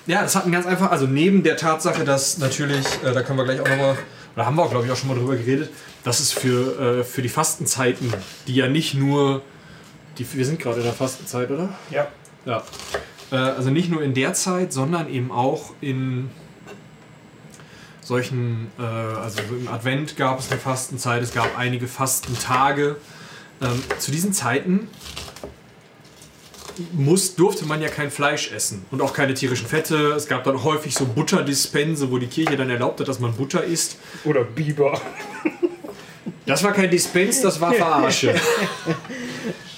Ja, 0.05 0.21
das 0.21 0.35
hat 0.35 0.43
einen 0.43 0.51
ganz 0.51 0.65
einfach, 0.65 0.91
also 0.91 1.07
neben 1.07 1.43
der 1.43 1.55
Tatsache, 1.55 2.03
dass 2.03 2.37
natürlich, 2.39 2.85
äh, 3.05 3.13
da 3.13 3.21
können 3.23 3.37
wir 3.37 3.45
gleich 3.45 3.61
auch 3.61 3.69
nochmal, 3.69 3.97
oder 4.35 4.45
haben 4.45 4.55
wir 4.57 4.63
auch 4.63 4.69
glaube 4.69 4.85
ich 4.85 4.91
auch 4.91 4.97
schon 4.97 5.07
mal 5.07 5.17
drüber 5.17 5.37
geredet, 5.37 5.69
dass 6.03 6.19
es 6.19 6.33
für, 6.33 6.99
äh, 6.99 7.03
für 7.05 7.21
die 7.21 7.29
Fastenzeiten, 7.29 8.13
die 8.47 8.55
ja 8.55 8.67
nicht 8.67 8.95
nur, 8.95 9.41
die, 10.17 10.27
wir 10.33 10.45
sind 10.45 10.59
gerade 10.59 10.79
in 10.79 10.83
der 10.83 10.93
Fastenzeit, 10.93 11.49
oder? 11.49 11.69
Ja. 11.89 12.07
Ja. 12.45 12.63
Äh, 13.31 13.35
also 13.35 13.69
nicht 13.69 13.89
nur 13.89 14.01
in 14.01 14.13
der 14.13 14.33
Zeit, 14.33 14.73
sondern 14.73 15.09
eben 15.09 15.31
auch 15.31 15.73
in 15.81 16.29
solchen, 18.01 18.71
äh, 18.77 18.83
also 18.83 19.41
im 19.49 19.67
Advent 19.67 20.17
gab 20.17 20.39
es 20.39 20.51
eine 20.51 20.59
Fastenzeit, 20.59 21.21
es 21.23 21.33
gab 21.33 21.57
einige 21.57 21.87
Fastentage. 21.87 22.97
Ähm, 23.61 23.81
zu 23.99 24.11
diesen 24.11 24.33
Zeiten 24.33 24.89
muss, 26.91 27.35
durfte 27.35 27.65
man 27.65 27.81
ja 27.81 27.87
kein 27.87 28.11
Fleisch 28.11 28.51
essen 28.51 28.85
und 28.91 29.01
auch 29.01 29.13
keine 29.13 29.33
tierischen 29.33 29.67
Fette. 29.67 30.13
Es 30.13 30.27
gab 30.27 30.43
dann 30.43 30.63
häufig 30.63 30.95
so 30.95 31.05
Butterdispense, 31.05 32.11
wo 32.11 32.17
die 32.17 32.27
Kirche 32.27 32.57
dann 32.57 32.69
erlaubt 32.69 32.99
hat, 32.99 33.07
dass 33.07 33.19
man 33.19 33.33
Butter 33.33 33.63
isst. 33.63 33.97
Oder 34.25 34.43
Biber. 34.43 34.99
Das 36.45 36.63
war 36.63 36.73
kein 36.73 36.89
Dispens, 36.89 37.41
das 37.41 37.59
war 37.61 37.73
Verarsche. 37.73 38.35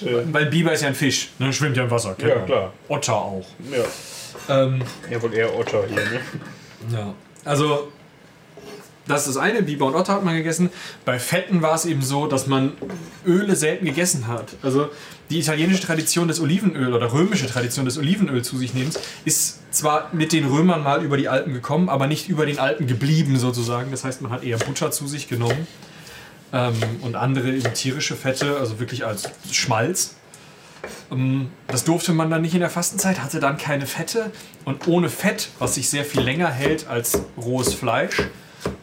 Weil 0.00 0.46
Biber 0.46 0.72
ist 0.72 0.82
ja 0.82 0.88
ein 0.88 0.94
Fisch, 0.94 1.30
ne? 1.38 1.52
schwimmt 1.52 1.76
ja 1.76 1.84
im 1.84 1.90
Wasser. 1.90 2.16
Ja, 2.18 2.40
klar. 2.40 2.72
Otter 2.88 3.14
auch. 3.14 3.46
Ja. 3.70 4.64
Ähm, 4.64 4.82
Ja, 5.10 5.22
wohl 5.22 5.32
eher 5.32 5.56
Otter 5.56 5.84
hier, 5.88 5.96
ne? 5.96 6.20
Ja. 6.92 7.14
Also, 7.44 7.92
das 9.06 9.26
ist 9.26 9.36
das 9.36 9.42
eine, 9.42 9.62
Biber 9.62 9.86
und 9.86 9.94
Otter 9.94 10.14
hat 10.14 10.24
man 10.24 10.36
gegessen. 10.36 10.70
Bei 11.04 11.18
Fetten 11.18 11.62
war 11.62 11.74
es 11.74 11.84
eben 11.84 12.02
so, 12.02 12.26
dass 12.26 12.48
man 12.48 12.72
Öle 13.24 13.54
selten 13.54 13.84
gegessen 13.84 14.26
hat. 14.26 14.56
Also 14.62 14.88
die 15.30 15.38
italienische 15.38 15.82
Tradition 15.82 16.26
des 16.26 16.40
Olivenöl 16.40 16.92
oder 16.92 17.12
römische 17.12 17.46
Tradition 17.46 17.84
des 17.84 17.98
Olivenöl 17.98 18.42
zu 18.42 18.58
sich 18.58 18.74
nehmens 18.74 18.98
ist 19.24 19.60
zwar 19.72 20.10
mit 20.12 20.32
den 20.32 20.46
Römern 20.46 20.82
mal 20.82 21.04
über 21.04 21.16
die 21.16 21.28
Alpen 21.28 21.52
gekommen, 21.54 21.88
aber 21.88 22.08
nicht 22.08 22.28
über 22.28 22.46
den 22.46 22.58
Alpen 22.58 22.88
geblieben 22.88 23.38
sozusagen. 23.38 23.92
Das 23.92 24.02
heißt, 24.04 24.22
man 24.22 24.32
hat 24.32 24.42
eher 24.42 24.58
Butter 24.58 24.90
zu 24.90 25.06
sich 25.06 25.28
genommen 25.28 25.68
ähm, 26.52 26.74
und 27.02 27.16
andere 27.16 27.50
eben 27.50 27.74
tierische 27.74 28.16
Fette, 28.16 28.56
also 28.58 28.78
wirklich 28.78 29.04
als 29.04 29.30
Schmalz. 29.50 30.14
Ähm, 31.10 31.50
Das 31.66 31.84
durfte 31.84 32.12
man 32.12 32.30
dann 32.30 32.42
nicht 32.42 32.54
in 32.54 32.60
der 32.60 32.70
Fastenzeit, 32.70 33.20
hatte 33.20 33.40
dann 33.40 33.56
keine 33.58 33.86
Fette 33.86 34.30
und 34.64 34.86
ohne 34.86 35.08
Fett, 35.08 35.48
was 35.58 35.74
sich 35.74 35.88
sehr 35.88 36.04
viel 36.04 36.20
länger 36.20 36.48
hält 36.50 36.86
als 36.88 37.20
rohes 37.36 37.74
Fleisch, 37.74 38.22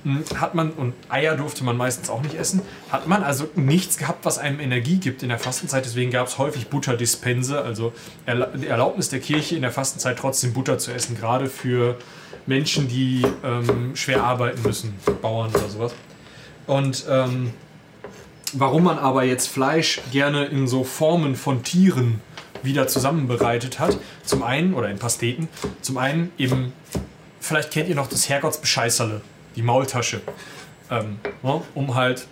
mh, 0.03 0.39
hat 0.39 0.53
man, 0.55 0.71
und 0.71 0.93
Eier 1.09 1.35
durfte 1.35 1.63
man 1.63 1.77
meistens 1.77 2.09
auch 2.09 2.21
nicht 2.21 2.35
essen, 2.35 2.61
hat 2.91 3.07
man 3.07 3.23
also 3.23 3.49
nichts 3.55 3.97
gehabt, 3.97 4.25
was 4.25 4.37
einem 4.37 4.59
Energie 4.59 4.97
gibt 4.97 5.23
in 5.23 5.29
der 5.29 5.39
Fastenzeit. 5.39 5.85
Deswegen 5.85 6.11
gab 6.11 6.27
es 6.27 6.37
häufig 6.37 6.67
Butterdispense, 6.67 7.61
also 7.61 7.93
die 8.27 8.67
Erlaubnis 8.67 9.09
der 9.09 9.19
Kirche 9.19 9.55
in 9.55 9.61
der 9.61 9.71
Fastenzeit 9.71 10.17
trotzdem 10.17 10.53
Butter 10.53 10.77
zu 10.77 10.91
essen, 10.91 11.15
gerade 11.17 11.47
für 11.47 11.97
Menschen, 12.45 12.89
die 12.89 13.25
ähm, 13.43 13.95
schwer 13.95 14.23
arbeiten 14.23 14.61
müssen, 14.63 14.93
Bauern 15.21 15.49
oder 15.55 15.69
sowas. 15.69 15.93
Und 16.67 17.05
ähm, 17.09 17.51
warum 18.53 18.83
man 18.83 18.97
aber 18.97 19.23
jetzt 19.23 19.47
Fleisch 19.47 20.01
gerne 20.11 20.45
in 20.45 20.67
so 20.67 20.83
Formen 20.83 21.35
von 21.35 21.63
Tieren 21.63 22.21
wieder 22.61 22.87
zusammenbereitet 22.87 23.79
hat, 23.79 23.97
zum 24.23 24.43
einen, 24.43 24.73
oder 24.73 24.89
in 24.89 24.97
Pasteten, 24.97 25.49
zum 25.81 25.97
einen 25.97 26.31
eben, 26.37 26.73
vielleicht 27.39 27.71
kennt 27.71 27.89
ihr 27.89 27.95
noch 27.95 28.07
das 28.07 28.29
Herrgottsbescheißerle, 28.29 29.21
die 29.55 29.61
Maultasche, 29.61 30.21
ähm, 30.89 31.19
ne, 31.41 31.61
um 31.75 31.95
halt, 31.95 32.27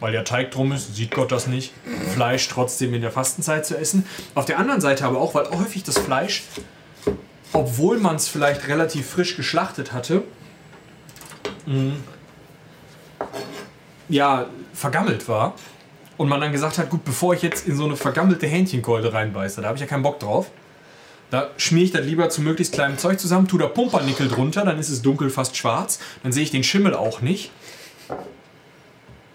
weil 0.00 0.12
der 0.12 0.24
Teig 0.24 0.50
drum 0.50 0.72
ist, 0.72 0.96
sieht 0.96 1.10
Gott 1.10 1.32
das 1.32 1.46
nicht, 1.46 1.72
Fleisch 2.14 2.48
trotzdem 2.48 2.94
in 2.94 3.02
der 3.02 3.10
Fastenzeit 3.10 3.66
zu 3.66 3.76
essen. 3.76 4.06
Auf 4.34 4.44
der 4.44 4.58
anderen 4.58 4.80
Seite 4.80 5.04
aber 5.04 5.20
auch, 5.20 5.34
weil 5.34 5.48
häufig 5.50 5.82
das 5.82 5.98
Fleisch, 5.98 6.44
obwohl 7.52 7.98
man 7.98 8.16
es 8.16 8.28
vielleicht 8.28 8.68
relativ 8.68 9.08
frisch 9.08 9.36
geschlachtet 9.36 9.92
hatte, 9.92 10.22
mh, 11.66 11.94
ja, 14.08 14.46
vergammelt 14.72 15.28
war. 15.28 15.54
Und 16.16 16.28
man 16.28 16.40
dann 16.40 16.52
gesagt 16.52 16.78
hat, 16.78 16.90
gut, 16.90 17.04
bevor 17.04 17.34
ich 17.34 17.42
jetzt 17.42 17.66
in 17.66 17.76
so 17.76 17.84
eine 17.84 17.96
vergammelte 17.96 18.46
Hähnchenkeule 18.46 19.12
reinbeiße, 19.12 19.60
da 19.60 19.68
habe 19.68 19.76
ich 19.76 19.80
ja 19.80 19.86
keinen 19.86 20.04
Bock 20.04 20.20
drauf. 20.20 20.50
Da 21.30 21.50
schmiere 21.56 21.84
ich 21.86 21.90
das 21.90 22.06
lieber 22.06 22.28
zu 22.28 22.42
möglichst 22.42 22.74
kleinem 22.74 22.98
Zeug 22.98 23.18
zusammen, 23.18 23.48
tue 23.48 23.58
da 23.58 23.66
Pumpernickel 23.66 24.28
drunter, 24.28 24.64
dann 24.64 24.78
ist 24.78 24.90
es 24.90 25.02
dunkel, 25.02 25.30
fast 25.30 25.56
schwarz. 25.56 25.98
Dann 26.22 26.30
sehe 26.30 26.44
ich 26.44 26.52
den 26.52 26.62
Schimmel 26.62 26.94
auch 26.94 27.20
nicht. 27.22 27.50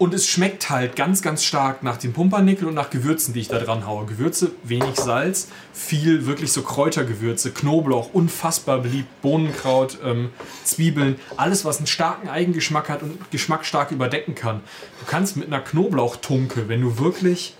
Und 0.00 0.14
es 0.14 0.26
schmeckt 0.26 0.70
halt 0.70 0.96
ganz, 0.96 1.20
ganz 1.20 1.44
stark 1.44 1.82
nach 1.82 1.98
dem 1.98 2.14
Pumpernickel 2.14 2.66
und 2.66 2.72
nach 2.72 2.88
Gewürzen, 2.88 3.34
die 3.34 3.40
ich 3.40 3.48
da 3.48 3.58
dran 3.58 3.86
haue. 3.86 4.06
Gewürze, 4.06 4.50
wenig 4.64 4.96
Salz, 4.96 5.48
viel 5.74 6.24
wirklich 6.24 6.52
so 6.52 6.62
Kräutergewürze, 6.62 7.50
Knoblauch, 7.50 8.14
unfassbar 8.14 8.78
beliebt, 8.78 9.08
Bohnenkraut, 9.20 9.98
ähm, 10.02 10.30
Zwiebeln, 10.64 11.16
alles, 11.36 11.66
was 11.66 11.76
einen 11.76 11.86
starken 11.86 12.30
Eigengeschmack 12.30 12.88
hat 12.88 13.02
und 13.02 13.30
Geschmack 13.30 13.66
stark 13.66 13.90
überdecken 13.90 14.34
kann. 14.34 14.62
Du 15.00 15.04
kannst 15.06 15.36
mit 15.36 15.48
einer 15.48 15.60
Knoblauchtunke, 15.60 16.66
wenn 16.66 16.80
du 16.80 16.98
wirklich 16.98 17.54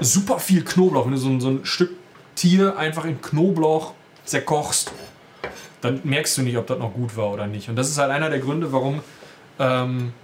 super 0.00 0.38
viel 0.38 0.64
Knoblauch, 0.64 1.04
wenn 1.04 1.12
du 1.12 1.18
so, 1.18 1.28
ein- 1.28 1.40
so 1.42 1.48
ein 1.50 1.60
Stück 1.66 1.90
Tier 2.34 2.78
einfach 2.78 3.04
in 3.04 3.20
Knoblauch 3.20 3.92
zerkochst, 4.24 4.90
dann 5.82 6.00
merkst 6.04 6.38
du 6.38 6.42
nicht, 6.42 6.56
ob 6.56 6.66
das 6.66 6.78
noch 6.78 6.94
gut 6.94 7.14
war 7.18 7.30
oder 7.30 7.46
nicht. 7.46 7.68
Und 7.68 7.76
das 7.76 7.90
ist 7.90 7.98
halt 7.98 8.10
einer 8.10 8.30
der 8.30 8.38
Gründe, 8.38 8.72
warum 8.72 9.00
ähm, 9.58 10.14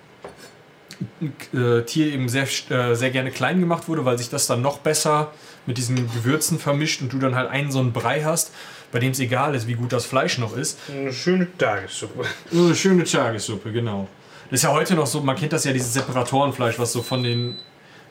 äh, 1.53 1.83
Tier 1.83 2.13
eben 2.13 2.29
sehr, 2.29 2.47
äh, 2.71 2.95
sehr 2.95 3.11
gerne 3.11 3.31
klein 3.31 3.61
gemacht 3.61 3.89
wurde, 3.89 4.05
weil 4.05 4.19
sich 4.19 4.31
das 4.31 4.47
dann 4.47 4.63
noch 4.63 4.79
besser 4.79 5.33
mit 5.67 5.79
diesen 5.79 5.97
Gewürzen 6.13 6.59
vermischt 6.59 7.03
und 7.03 7.13
du 7.13 7.19
dann 7.19 7.35
halt 7.35 7.51
einen 7.51 7.71
so 7.71 7.79
einen 7.79 7.93
Brei 7.93 8.23
hast, 8.23 8.53
bei 8.91 8.99
dem 8.99 9.13
es 9.13 9.21
egal 9.21 9.55
ist, 9.55 9.67
wie 9.67 9.75
gut 9.75 9.93
das 9.93 10.05
Fleisch 10.05 10.39
noch 10.39 10.57
ist. 10.57 10.79
Eine 10.91 11.13
schöne 11.13 11.47
Tagessuppe. 11.57 12.25
Eine 12.53 12.75
schöne 12.75 13.05
Tagessuppe, 13.05 13.73
genau. 13.73 14.09
Das 14.51 14.61
ist 14.61 14.65
ja 14.65 14.73
heute 14.73 14.95
noch 14.95 15.07
so, 15.07 15.21
man 15.21 15.37
kennt 15.37 15.53
das 15.53 15.65
ja, 15.65 15.73
dieses 15.73 15.95
Separatorenfleisch, 15.95 16.79
was 16.79 16.93
so 16.93 17.01
von 17.01 17.23
den, 17.23 17.57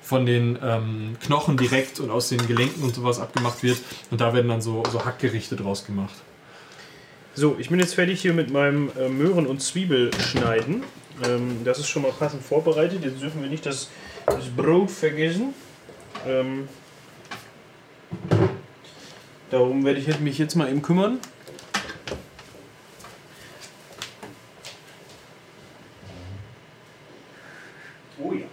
von 0.02 0.26
den 0.26 0.58
ähm, 0.64 1.18
Knochen 1.24 1.56
direkt 1.58 2.00
und 2.00 2.10
aus 2.10 2.30
den 2.30 2.46
Gelenken 2.48 2.84
und 2.84 2.96
sowas 2.96 3.20
abgemacht 3.20 3.62
wird. 3.62 3.78
Und 4.10 4.22
da 4.22 4.34
werden 4.34 4.48
dann 4.48 4.62
so, 4.62 4.82
so 4.92 5.06
Hackgerichte 5.06 5.56
draus 5.56 5.86
gemacht. 5.86 6.16
So, 7.34 7.56
ich 7.60 7.70
bin 7.70 7.80
jetzt 7.80 7.96
fertig 7.96 8.22
hier 8.22 8.34
mit 8.34 8.52
meinem 8.52 8.90
äh, 9.00 9.08
Möhren- 9.08 9.46
und 9.46 9.62
Zwiebelschneiden. 9.62 10.84
Ähm, 11.24 11.62
das 11.64 11.80
ist 11.80 11.90
schon 11.90 12.04
mal 12.04 12.12
passend 12.12 12.44
vorbereitet. 12.44 13.04
Jetzt 13.04 13.22
dürfen 13.22 13.42
wir 13.42 13.50
nicht 13.50 13.66
das, 13.66 13.90
das 14.26 14.46
Brot 14.56 14.92
vergessen. 14.92 15.54
Ähm, 16.28 16.68
darum 19.50 19.84
werde 19.86 20.00
ich 20.00 20.20
mich 20.20 20.38
jetzt 20.38 20.56
mal 20.56 20.70
eben 20.70 20.82
kümmern. 20.82 21.20
Oh 28.24 28.34
ja. 28.34 28.46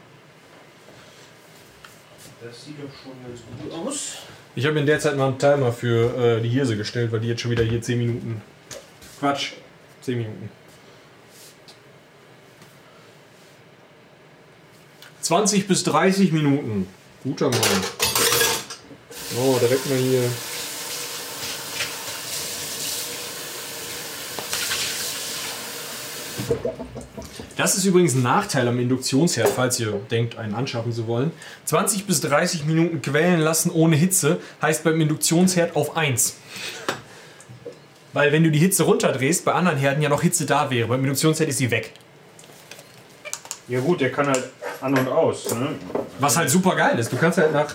Das 2.43 2.65
sieht 2.65 2.77
doch 2.79 2.95
schon 3.03 3.13
ganz 3.23 3.41
gut 3.63 3.73
aus. 3.73 4.19
Ich 4.55 4.67
habe 4.67 4.79
in 4.79 4.87
der 4.87 4.99
Zeit 4.99 5.17
mal 5.17 5.29
einen 5.29 5.39
Timer 5.39 5.73
für 5.73 6.39
äh, 6.39 6.41
die 6.41 6.49
Hirse 6.49 6.77
gestellt, 6.77 7.13
weil 7.13 7.21
die 7.21 7.29
jetzt 7.29 7.43
schon 7.43 7.51
wieder 7.51 7.65
hier 7.65 7.81
10 7.81 7.99
Minuten. 7.99 8.43
Quatsch, 9.21 9.53
10 10.03 10.19
Minuten. 10.19 10.58
20 15.29 15.69
bis 15.69 15.85
30 15.85 16.33
Minuten. 16.33 16.87
Guter 17.23 17.51
Mann. 17.51 17.61
Oh, 19.39 19.59
direkt 19.61 19.87
mal 19.91 19.99
hier. 19.99 20.23
Das 27.59 27.77
ist 27.77 27.85
übrigens 27.85 28.15
ein 28.15 28.23
Nachteil 28.23 28.67
am 28.69 28.81
Induktionsherd, 28.81 29.49
falls 29.49 29.79
ihr 29.79 30.01
denkt, 30.11 30.39
einen 30.39 30.55
anschaffen 30.55 30.95
zu 30.95 31.07
wollen. 31.07 31.31
20 31.67 32.07
bis 32.07 32.23
30 32.23 32.65
Minuten 32.65 33.03
quellen 33.03 33.41
lassen 33.41 33.71
ohne 33.71 33.97
Hitze 33.97 34.41
heißt 34.63 34.83
beim 34.83 34.99
Induktionsherd 34.99 35.77
auf 35.77 35.95
1. 35.95 36.37
Weil 38.15 38.33
wenn 38.33 38.45
du 38.45 38.51
die 38.51 38.61
Hitze 38.61 38.85
runterdrehst, 38.85 39.45
bei 39.45 39.53
anderen 39.53 39.77
Herden 39.77 40.01
ja 40.01 40.09
noch 40.09 40.23
Hitze 40.23 40.47
da 40.47 40.71
wäre. 40.71 40.89
Beim 40.89 41.03
Induktionsherd 41.03 41.51
ist 41.51 41.59
sie 41.59 41.71
weg. 41.71 41.93
Ja 43.69 43.81
gut, 43.81 44.01
der 44.01 44.11
kann 44.13 44.27
halt 44.27 44.45
an 44.81 44.97
und 44.99 45.09
aus. 45.09 45.53
Ne? 45.55 45.71
Was 46.21 46.37
halt 46.37 46.49
super 46.51 46.75
geil 46.77 46.99
ist. 46.99 47.13
Du 47.13 47.17
kannst 47.17 47.39
halt 47.39 47.53
nach 47.53 47.75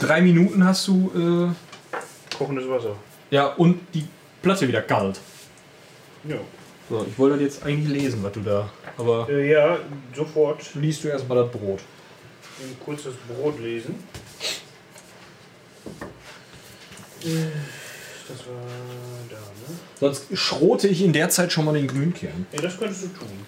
drei 0.00 0.20
Minuten 0.20 0.64
hast 0.64 0.86
du 0.88 1.52
äh, 1.52 2.36
Kochendes 2.36 2.68
Wasser. 2.68 2.96
ja 3.30 3.46
und 3.54 3.80
die 3.94 4.06
Platte 4.42 4.66
wieder 4.68 4.82
kalt. 4.82 5.18
Ja. 6.24 6.36
So, 6.90 7.06
ich 7.08 7.18
wollte 7.18 7.36
das 7.36 7.54
jetzt 7.54 7.64
eigentlich 7.64 7.88
lesen, 7.88 8.22
was 8.22 8.32
du 8.32 8.40
da. 8.40 8.68
Aber 8.98 9.28
Äh, 9.30 9.50
ja, 9.52 9.78
sofort 10.14 10.62
liest 10.74 11.04
du 11.04 11.08
erstmal 11.08 11.38
das 11.38 11.50
Brot. 11.50 11.80
ein 12.60 12.76
kurzes 12.84 13.14
Brot 13.28 13.58
lesen. 13.60 13.94
Äh, 17.24 17.28
Das 18.28 18.38
war 18.46 18.54
da, 19.30 19.36
ne? 19.36 19.78
Sonst 20.00 20.26
schrote 20.36 20.88
ich 20.88 21.02
in 21.02 21.12
der 21.12 21.28
Zeit 21.28 21.52
schon 21.52 21.64
mal 21.64 21.74
den 21.74 21.86
Grünkern. 21.86 22.46
Ja, 22.52 22.60
das 22.60 22.78
könntest 22.78 23.04
du 23.04 23.08
tun. 23.08 23.46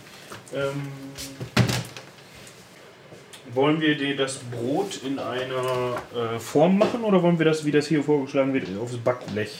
Ähm, 0.54 0.88
wollen 3.54 3.80
wir 3.80 3.96
dir 3.96 4.16
das 4.16 4.38
Brot 4.38 5.00
in 5.04 5.18
einer 5.18 5.96
äh, 6.14 6.38
Form 6.38 6.78
machen 6.78 7.04
oder 7.04 7.22
wollen 7.22 7.38
wir 7.38 7.46
das, 7.46 7.64
wie 7.64 7.70
das 7.70 7.86
hier 7.86 8.02
vorgeschlagen 8.02 8.52
wird, 8.52 8.66
aufs 8.80 8.96
Backblech? 8.96 9.52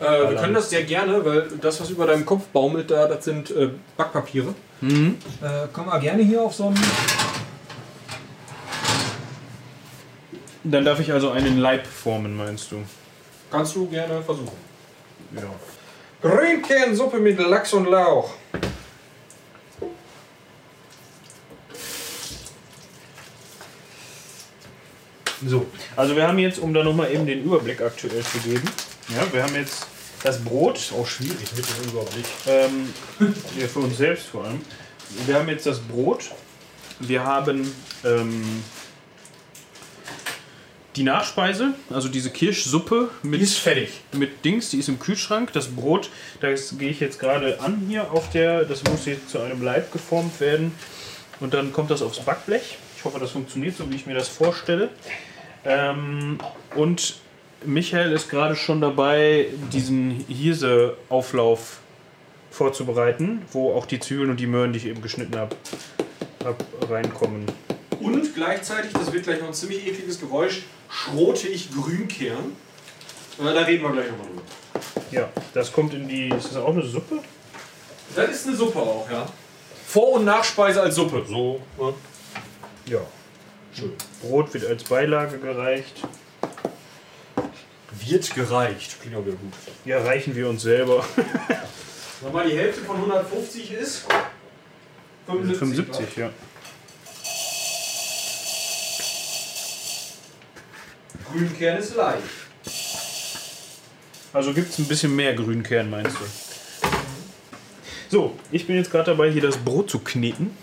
Äh, 0.00 0.30
wir 0.30 0.36
können 0.36 0.54
das 0.54 0.70
sehr 0.70 0.84
gerne, 0.84 1.24
weil 1.24 1.48
das, 1.60 1.80
was 1.80 1.90
über 1.90 2.06
deinem 2.06 2.26
Kopf 2.26 2.46
baumelt, 2.46 2.90
da, 2.90 3.06
das 3.06 3.24
sind 3.24 3.50
äh, 3.50 3.70
Backpapiere. 3.96 4.54
Mhm. 4.80 5.18
Äh, 5.40 5.68
komm 5.72 5.86
mal 5.86 5.98
gerne 5.98 6.22
hier 6.22 6.42
auf 6.42 6.54
so 6.54 6.66
einen. 6.66 6.80
Dann 10.64 10.84
darf 10.84 11.00
ich 11.00 11.12
also 11.12 11.30
einen 11.30 11.58
Leib 11.58 11.86
formen, 11.86 12.36
meinst 12.36 12.70
du? 12.70 12.76
Kannst 13.50 13.74
du 13.74 13.86
gerne 13.88 14.22
versuchen. 14.22 14.56
Ja. 15.34 15.42
Grünkernsuppe 16.22 17.18
mit 17.18 17.38
Lachs 17.38 17.72
und 17.72 17.86
Lauch. 17.86 18.30
So, 25.46 25.66
also 25.96 26.14
wir 26.16 26.26
haben 26.26 26.38
jetzt, 26.38 26.58
um 26.58 26.72
da 26.72 26.84
nochmal 26.84 27.12
eben 27.12 27.26
den 27.26 27.42
Überblick 27.42 27.80
aktuell 27.80 28.22
zu 28.22 28.38
geben, 28.38 28.68
ja, 29.08 29.32
wir 29.32 29.42
haben 29.42 29.54
jetzt 29.54 29.86
das 30.22 30.42
Brot, 30.42 30.92
Auch 30.96 31.06
schwierig 31.06 31.48
mit 31.56 31.64
dem 31.66 31.90
Überblick. 31.90 32.24
ähm, 32.46 32.94
ja, 33.58 33.66
für 33.66 33.80
uns 33.80 33.96
selbst 33.96 34.26
vor 34.26 34.44
allem. 34.44 34.60
Wir 35.26 35.34
haben 35.34 35.48
jetzt 35.48 35.66
das 35.66 35.80
Brot, 35.80 36.30
wir 37.00 37.24
haben 37.24 37.74
ähm, 38.04 38.62
die 40.94 41.02
Nachspeise, 41.02 41.74
also 41.90 42.08
diese 42.08 42.30
Kirschsuppe 42.30 43.10
mit, 43.22 43.46
fertig. 43.48 43.90
mit 44.12 44.44
Dings, 44.44 44.70
die 44.70 44.78
ist 44.78 44.88
im 44.88 44.98
Kühlschrank. 44.98 45.52
Das 45.52 45.68
Brot, 45.68 46.10
das 46.40 46.78
gehe 46.78 46.90
ich 46.90 47.00
jetzt 47.00 47.18
gerade 47.18 47.60
an 47.60 47.86
hier 47.88 48.12
auf 48.12 48.30
der, 48.30 48.64
das 48.64 48.84
muss 48.84 49.06
jetzt 49.06 49.30
zu 49.30 49.40
einem 49.40 49.62
Leib 49.62 49.90
geformt 49.92 50.38
werden 50.40 50.72
und 51.40 51.52
dann 51.54 51.72
kommt 51.72 51.90
das 51.90 52.02
aufs 52.02 52.20
Backblech. 52.20 52.78
Ich 52.96 53.04
hoffe, 53.04 53.18
das 53.18 53.32
funktioniert 53.32 53.76
so, 53.76 53.90
wie 53.90 53.96
ich 53.96 54.06
mir 54.06 54.14
das 54.14 54.28
vorstelle. 54.28 54.90
Ähm, 55.64 56.38
und 56.74 57.20
Michael 57.64 58.12
ist 58.12 58.28
gerade 58.28 58.56
schon 58.56 58.80
dabei, 58.80 59.46
diesen 59.72 60.24
Hirse-Auflauf 60.28 61.80
vorzubereiten, 62.50 63.42
wo 63.52 63.72
auch 63.74 63.86
die 63.86 64.00
Zwiebeln 64.00 64.30
und 64.30 64.40
die 64.40 64.46
Möhren, 64.46 64.72
die 64.72 64.78
ich 64.78 64.86
eben 64.86 65.02
geschnitten 65.02 65.36
habe, 65.36 65.56
hab, 66.44 66.90
reinkommen. 66.90 67.46
Und 68.00 68.34
gleichzeitig, 68.34 68.92
das 68.92 69.12
wird 69.12 69.24
gleich 69.24 69.40
noch 69.40 69.48
ein 69.48 69.54
ziemlich 69.54 69.86
ekliges 69.86 70.20
Geräusch, 70.20 70.62
schrote 70.90 71.48
ich 71.48 71.70
Grünkern. 71.72 72.56
Äh, 73.38 73.54
da 73.54 73.62
reden 73.62 73.84
wir 73.84 73.92
gleich 73.92 74.10
nochmal 74.10 74.26
drüber. 74.26 74.42
Ja, 75.10 75.28
das 75.54 75.72
kommt 75.72 75.94
in 75.94 76.08
die. 76.08 76.28
Ist 76.28 76.48
das 76.48 76.56
auch 76.56 76.72
eine 76.72 76.82
Suppe? 76.82 77.20
Das 78.14 78.30
ist 78.30 78.46
eine 78.46 78.56
Suppe 78.56 78.78
auch, 78.78 79.08
ja. 79.10 79.26
Vor- 79.86 80.14
und 80.14 80.24
Nachspeise 80.24 80.82
als 80.82 80.94
Suppe. 80.94 81.24
So. 81.28 81.60
Ne? 81.78 81.94
Ja. 82.86 83.00
Brot 84.20 84.52
wird 84.54 84.66
als 84.66 84.84
Beilage 84.84 85.38
gereicht. 85.38 86.02
Wird 88.04 88.34
gereicht. 88.34 89.00
Klingt 89.00 89.16
auch 89.16 89.24
wieder 89.24 89.36
gut. 89.36 89.52
Ja, 89.84 90.02
reichen 90.02 90.34
wir 90.34 90.48
uns 90.48 90.62
selber. 90.62 91.04
Wenn 92.20 92.32
mal 92.32 92.48
die 92.48 92.56
Hälfte 92.56 92.82
von 92.82 92.96
150 92.96 93.72
ist, 93.72 94.06
75. 95.26 95.58
75, 95.58 96.16
ja. 96.16 96.30
Grünkern 101.32 101.78
ist 101.78 101.94
leicht. 101.94 102.22
Also 104.32 104.52
gibt 104.54 104.70
es 104.70 104.78
ein 104.78 104.86
bisschen 104.86 105.14
mehr 105.14 105.34
Grünkern, 105.34 105.90
meinst 105.90 106.16
du? 106.16 106.24
So, 108.08 108.38
ich 108.50 108.66
bin 108.66 108.76
jetzt 108.76 108.90
gerade 108.90 109.04
dabei, 109.04 109.30
hier 109.30 109.42
das 109.42 109.56
Brot 109.56 109.90
zu 109.90 109.98
kneten. 110.00 110.56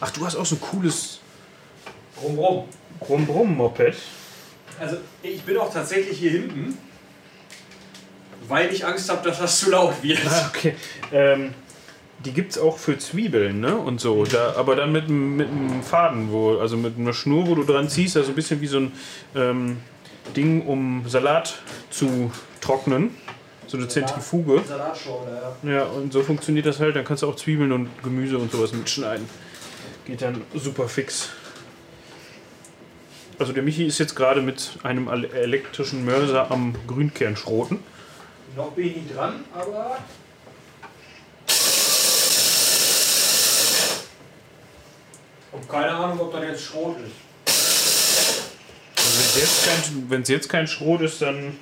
Ach, 0.00 0.10
du 0.10 0.24
hast 0.24 0.36
auch 0.36 0.46
so 0.46 0.56
ein 0.56 0.60
cooles 0.60 1.19
Rum, 2.22 2.38
rum. 2.38 2.64
Brumm-Brumm-Moped. 3.00 3.94
Also, 4.78 4.96
ich 5.22 5.42
bin 5.42 5.56
auch 5.56 5.72
tatsächlich 5.72 6.18
hier 6.18 6.32
hinten, 6.32 6.76
weil 8.48 8.72
ich 8.72 8.84
Angst 8.84 9.10
habe, 9.10 9.26
dass 9.28 9.38
das 9.38 9.58
zu 9.60 9.70
laut 9.70 9.94
wird. 10.02 10.18
Ah, 10.26 10.50
okay. 10.54 10.74
Ähm, 11.12 11.54
die 12.24 12.32
gibt 12.32 12.52
es 12.52 12.58
auch 12.58 12.76
für 12.78 12.98
Zwiebeln, 12.98 13.60
ne? 13.60 13.76
Und 13.76 14.00
so. 14.00 14.24
Da, 14.24 14.54
aber 14.56 14.76
dann 14.76 14.92
mit, 14.92 15.04
einem- 15.04 15.36
mit 15.36 15.48
einem 15.48 15.82
Faden, 15.82 16.30
wo, 16.30 16.58
also 16.58 16.76
mit 16.76 16.98
einer 16.98 17.12
Schnur, 17.14 17.46
wo 17.46 17.54
du 17.54 17.64
dran 17.64 17.88
ziehst, 17.88 18.16
also 18.16 18.30
ein 18.32 18.34
bisschen 18.34 18.60
wie 18.60 18.66
so 18.66 18.78
ein 18.80 18.92
ähm, 19.34 19.78
Ding, 20.36 20.66
um 20.66 21.04
Salat 21.08 21.62
zu 21.90 22.30
trocknen. 22.60 23.14
So 23.66 23.76
eine 23.76 23.86
Zentrifuge. 23.88 24.62
Salatschorle, 24.66 25.54
ja. 25.62 25.70
Ja, 25.72 25.82
und 25.84 26.12
so 26.12 26.22
funktioniert 26.22 26.66
das 26.66 26.80
halt. 26.80 26.96
Dann 26.96 27.04
kannst 27.04 27.22
du 27.22 27.28
auch 27.28 27.36
Zwiebeln 27.36 27.70
und 27.72 27.88
Gemüse 28.02 28.36
und 28.36 28.50
sowas 28.50 28.72
mitschneiden. 28.72 29.26
Geht 30.06 30.22
dann 30.22 30.42
super 30.54 30.88
fix. 30.88 31.30
Also 33.40 33.54
der 33.54 33.62
Michi 33.62 33.86
ist 33.86 33.98
jetzt 33.98 34.14
gerade 34.14 34.42
mit 34.42 34.72
einem 34.82 35.08
ele- 35.08 35.32
elektrischen 35.32 36.04
Mörser 36.04 36.50
am 36.50 36.74
Grünkern 36.86 37.36
schroten. 37.36 37.82
Noch 38.54 38.72
bin 38.72 38.88
ich 38.88 39.14
dran, 39.16 39.42
aber. 39.54 39.96
Und 45.52 45.68
keine 45.70 45.90
Ahnung, 45.90 46.20
ob 46.20 46.32
das 46.32 46.44
jetzt 46.44 46.64
Schrot 46.64 46.98
ist. 46.98 47.12
Also 48.98 49.18
wenn 50.10 50.20
es 50.20 50.28
jetzt, 50.28 50.28
jetzt 50.28 50.48
kein 50.50 50.66
Schrot 50.66 51.00
ist, 51.00 51.22
dann... 51.22 51.56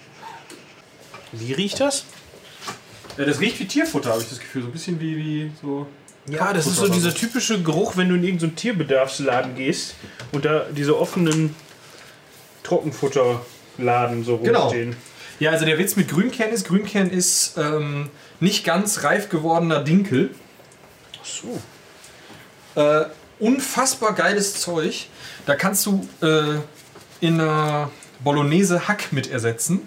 Wie 1.30 1.52
riecht 1.52 1.78
das? 1.78 2.06
Ja, 3.16 3.24
das 3.24 3.38
riecht 3.38 3.60
wie 3.60 3.66
Tierfutter, 3.66 4.10
habe 4.10 4.22
ich 4.22 4.28
das 4.28 4.40
Gefühl. 4.40 4.62
So 4.62 4.68
ein 4.68 4.72
bisschen 4.72 5.00
wie, 5.00 5.16
wie 5.16 5.52
so. 5.62 5.86
Ja, 6.28 6.52
das 6.52 6.66
ist 6.66 6.76
so 6.76 6.88
dieser 6.88 7.14
typische 7.14 7.62
Geruch, 7.62 7.96
wenn 7.96 8.08
du 8.08 8.16
in 8.16 8.24
irgendeinen 8.24 8.56
Tierbedarfsladen 8.56 9.54
gehst 9.54 9.94
und 10.32 10.44
da 10.44 10.66
diese 10.70 10.98
offenen 10.98 11.54
Trockenfutterladen 12.68 14.24
so 14.24 14.38
Genau. 14.38 14.62
rumstehen. 14.64 14.96
Ja, 15.40 15.50
also 15.52 15.64
der 15.64 15.78
Witz 15.78 15.96
mit 15.96 16.08
Grünkern 16.08 16.50
ist, 16.50 16.66
Grünkern 16.66 17.10
ist 17.10 17.56
ähm, 17.56 18.10
nicht 18.40 18.64
ganz 18.64 19.04
reif 19.04 19.28
gewordener 19.28 19.82
Dinkel. 19.84 20.30
Ach 21.20 21.24
so. 21.24 22.80
Äh, 22.80 23.06
unfassbar 23.38 24.14
geiles 24.14 24.60
Zeug. 24.60 25.06
Da 25.46 25.54
kannst 25.54 25.86
du 25.86 26.06
äh, 26.22 26.56
in 27.20 27.40
einer 27.40 27.90
Bolognese 28.22 28.88
Hack 28.88 29.12
mit 29.12 29.30
ersetzen. 29.30 29.82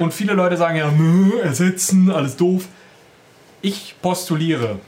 Und 0.00 0.12
viele 0.14 0.32
Leute 0.34 0.56
sagen 0.56 0.76
ja, 0.76 0.90
"Nö, 0.90 1.38
ersetzen, 1.40 2.10
alles 2.10 2.36
doof. 2.36 2.64
Ich 3.62 3.94
postuliere, 4.02 4.78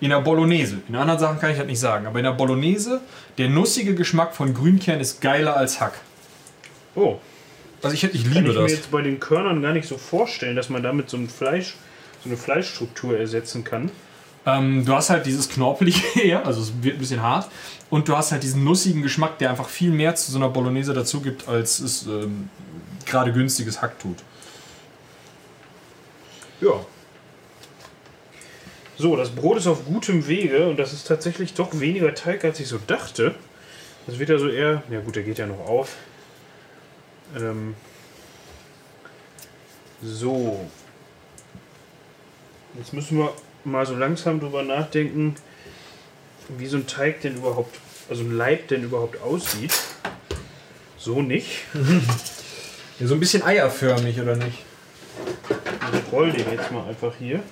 in 0.00 0.10
der 0.10 0.20
Bolognese, 0.20 0.78
in 0.88 0.94
anderen 0.96 1.18
Sachen 1.18 1.38
kann 1.40 1.50
ich 1.50 1.56
das 1.58 1.66
nicht 1.66 1.80
sagen, 1.80 2.06
aber 2.06 2.18
in 2.18 2.24
der 2.24 2.32
Bolognese, 2.32 3.00
der 3.38 3.48
nussige 3.48 3.94
Geschmack 3.94 4.34
von 4.34 4.52
Grünkern 4.52 5.00
ist 5.00 5.20
geiler 5.20 5.56
als 5.56 5.80
Hack. 5.80 5.94
Oh, 6.94 7.18
Also 7.82 7.94
ich, 7.94 8.04
ich 8.04 8.24
kann 8.24 8.32
liebe 8.32 8.48
ich 8.50 8.56
mir 8.56 8.62
das. 8.62 8.72
jetzt 8.72 8.90
bei 8.90 9.02
den 9.02 9.20
Körnern 9.20 9.62
gar 9.62 9.72
nicht 9.72 9.88
so 9.88 9.96
vorstellen, 9.98 10.56
dass 10.56 10.68
man 10.68 10.82
damit 10.82 11.08
so 11.08 11.16
ein 11.16 11.28
Fleisch, 11.28 11.76
so 12.22 12.28
eine 12.28 12.36
Fleischstruktur 12.36 13.18
ersetzen 13.18 13.64
kann. 13.64 13.90
Ähm, 14.44 14.84
du 14.84 14.92
hast 14.94 15.10
halt 15.10 15.26
dieses 15.26 15.48
knorpelige 15.48 16.00
eher, 16.22 16.46
also 16.46 16.60
es 16.60 16.72
wird 16.82 16.96
ein 16.96 16.98
bisschen 17.00 17.22
hart. 17.22 17.50
Und 17.90 18.08
du 18.08 18.16
hast 18.16 18.32
halt 18.32 18.42
diesen 18.42 18.64
nussigen 18.64 19.02
Geschmack, 19.02 19.38
der 19.38 19.50
einfach 19.50 19.68
viel 19.68 19.90
mehr 19.90 20.14
zu 20.14 20.30
so 20.30 20.38
einer 20.38 20.48
Bolognese 20.48 20.92
dazu 20.92 21.20
gibt, 21.20 21.48
als 21.48 21.78
es 21.80 22.06
ähm, 22.06 22.48
gerade 23.06 23.32
günstiges 23.32 23.80
Hack 23.82 23.98
tut. 23.98 24.18
Ja. 26.60 26.84
So, 28.98 29.14
das 29.14 29.30
Brot 29.30 29.58
ist 29.58 29.66
auf 29.66 29.84
gutem 29.84 30.26
Wege 30.26 30.68
und 30.68 30.78
das 30.78 30.94
ist 30.94 31.06
tatsächlich 31.06 31.52
doch 31.52 31.80
weniger 31.80 32.14
Teig, 32.14 32.44
als 32.44 32.60
ich 32.60 32.68
so 32.68 32.78
dachte. 32.86 33.34
Das 34.06 34.18
wird 34.18 34.30
ja 34.30 34.38
so 34.38 34.48
eher. 34.48 34.82
Ja, 34.90 35.00
gut, 35.00 35.16
der 35.16 35.22
geht 35.22 35.38
ja 35.38 35.46
noch 35.46 35.66
auf. 35.66 35.96
Ähm, 37.36 37.74
so. 40.02 40.64
Jetzt 42.78 42.94
müssen 42.94 43.18
wir 43.18 43.32
mal 43.64 43.84
so 43.84 43.94
langsam 43.94 44.40
drüber 44.40 44.62
nachdenken, 44.62 45.34
wie 46.48 46.66
so 46.66 46.78
ein 46.78 46.86
Teig 46.86 47.20
denn 47.20 47.36
überhaupt, 47.36 47.76
also 48.08 48.22
ein 48.22 48.34
Leib 48.34 48.68
denn 48.68 48.82
überhaupt 48.82 49.20
aussieht. 49.20 49.74
So 50.98 51.22
nicht. 51.22 51.64
Ja, 52.98 53.06
so 53.06 53.12
ein 53.12 53.20
bisschen 53.20 53.42
eierförmig, 53.42 54.18
oder 54.22 54.36
nicht? 54.36 54.64
Ich 55.50 56.12
roll 56.12 56.32
den 56.32 56.50
jetzt 56.50 56.72
mal 56.72 56.88
einfach 56.88 57.12
hier. 57.18 57.42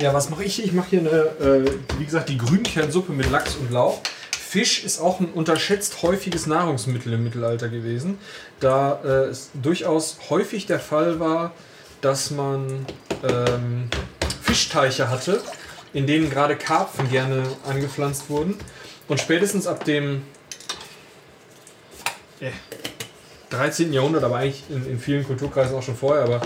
Ja, 0.00 0.14
was 0.14 0.30
mache 0.30 0.44
ich? 0.44 0.64
Ich 0.64 0.72
mache 0.72 0.88
hier 0.88 1.00
eine, 1.00 1.10
äh, 1.10 1.70
wie 1.98 2.06
gesagt, 2.06 2.30
die 2.30 2.38
Grünkernsuppe 2.38 3.12
mit 3.12 3.30
Lachs 3.30 3.56
und 3.56 3.70
Lauch. 3.70 4.00
Fisch 4.30 4.82
ist 4.82 4.98
auch 4.98 5.20
ein 5.20 5.26
unterschätzt 5.26 6.00
häufiges 6.00 6.46
Nahrungsmittel 6.46 7.12
im 7.12 7.22
Mittelalter 7.22 7.68
gewesen, 7.68 8.18
da 8.60 8.98
äh, 9.04 9.08
es 9.28 9.50
durchaus 9.52 10.16
häufig 10.30 10.64
der 10.64 10.80
Fall 10.80 11.20
war, 11.20 11.52
dass 12.00 12.30
man 12.30 12.86
ähm, 13.28 13.90
Fischteiche 14.42 15.10
hatte, 15.10 15.42
in 15.92 16.06
denen 16.06 16.30
gerade 16.30 16.56
Karpfen 16.56 17.10
gerne 17.10 17.42
angepflanzt 17.68 18.30
wurden. 18.30 18.54
Und 19.06 19.20
spätestens 19.20 19.66
ab 19.66 19.84
dem 19.84 20.22
äh, 22.40 22.50
13. 23.50 23.92
Jahrhundert, 23.92 24.24
aber 24.24 24.36
eigentlich 24.36 24.64
in, 24.70 24.92
in 24.92 24.98
vielen 24.98 25.26
Kulturkreisen 25.26 25.76
auch 25.76 25.82
schon 25.82 25.96
vorher, 25.96 26.24
aber 26.24 26.36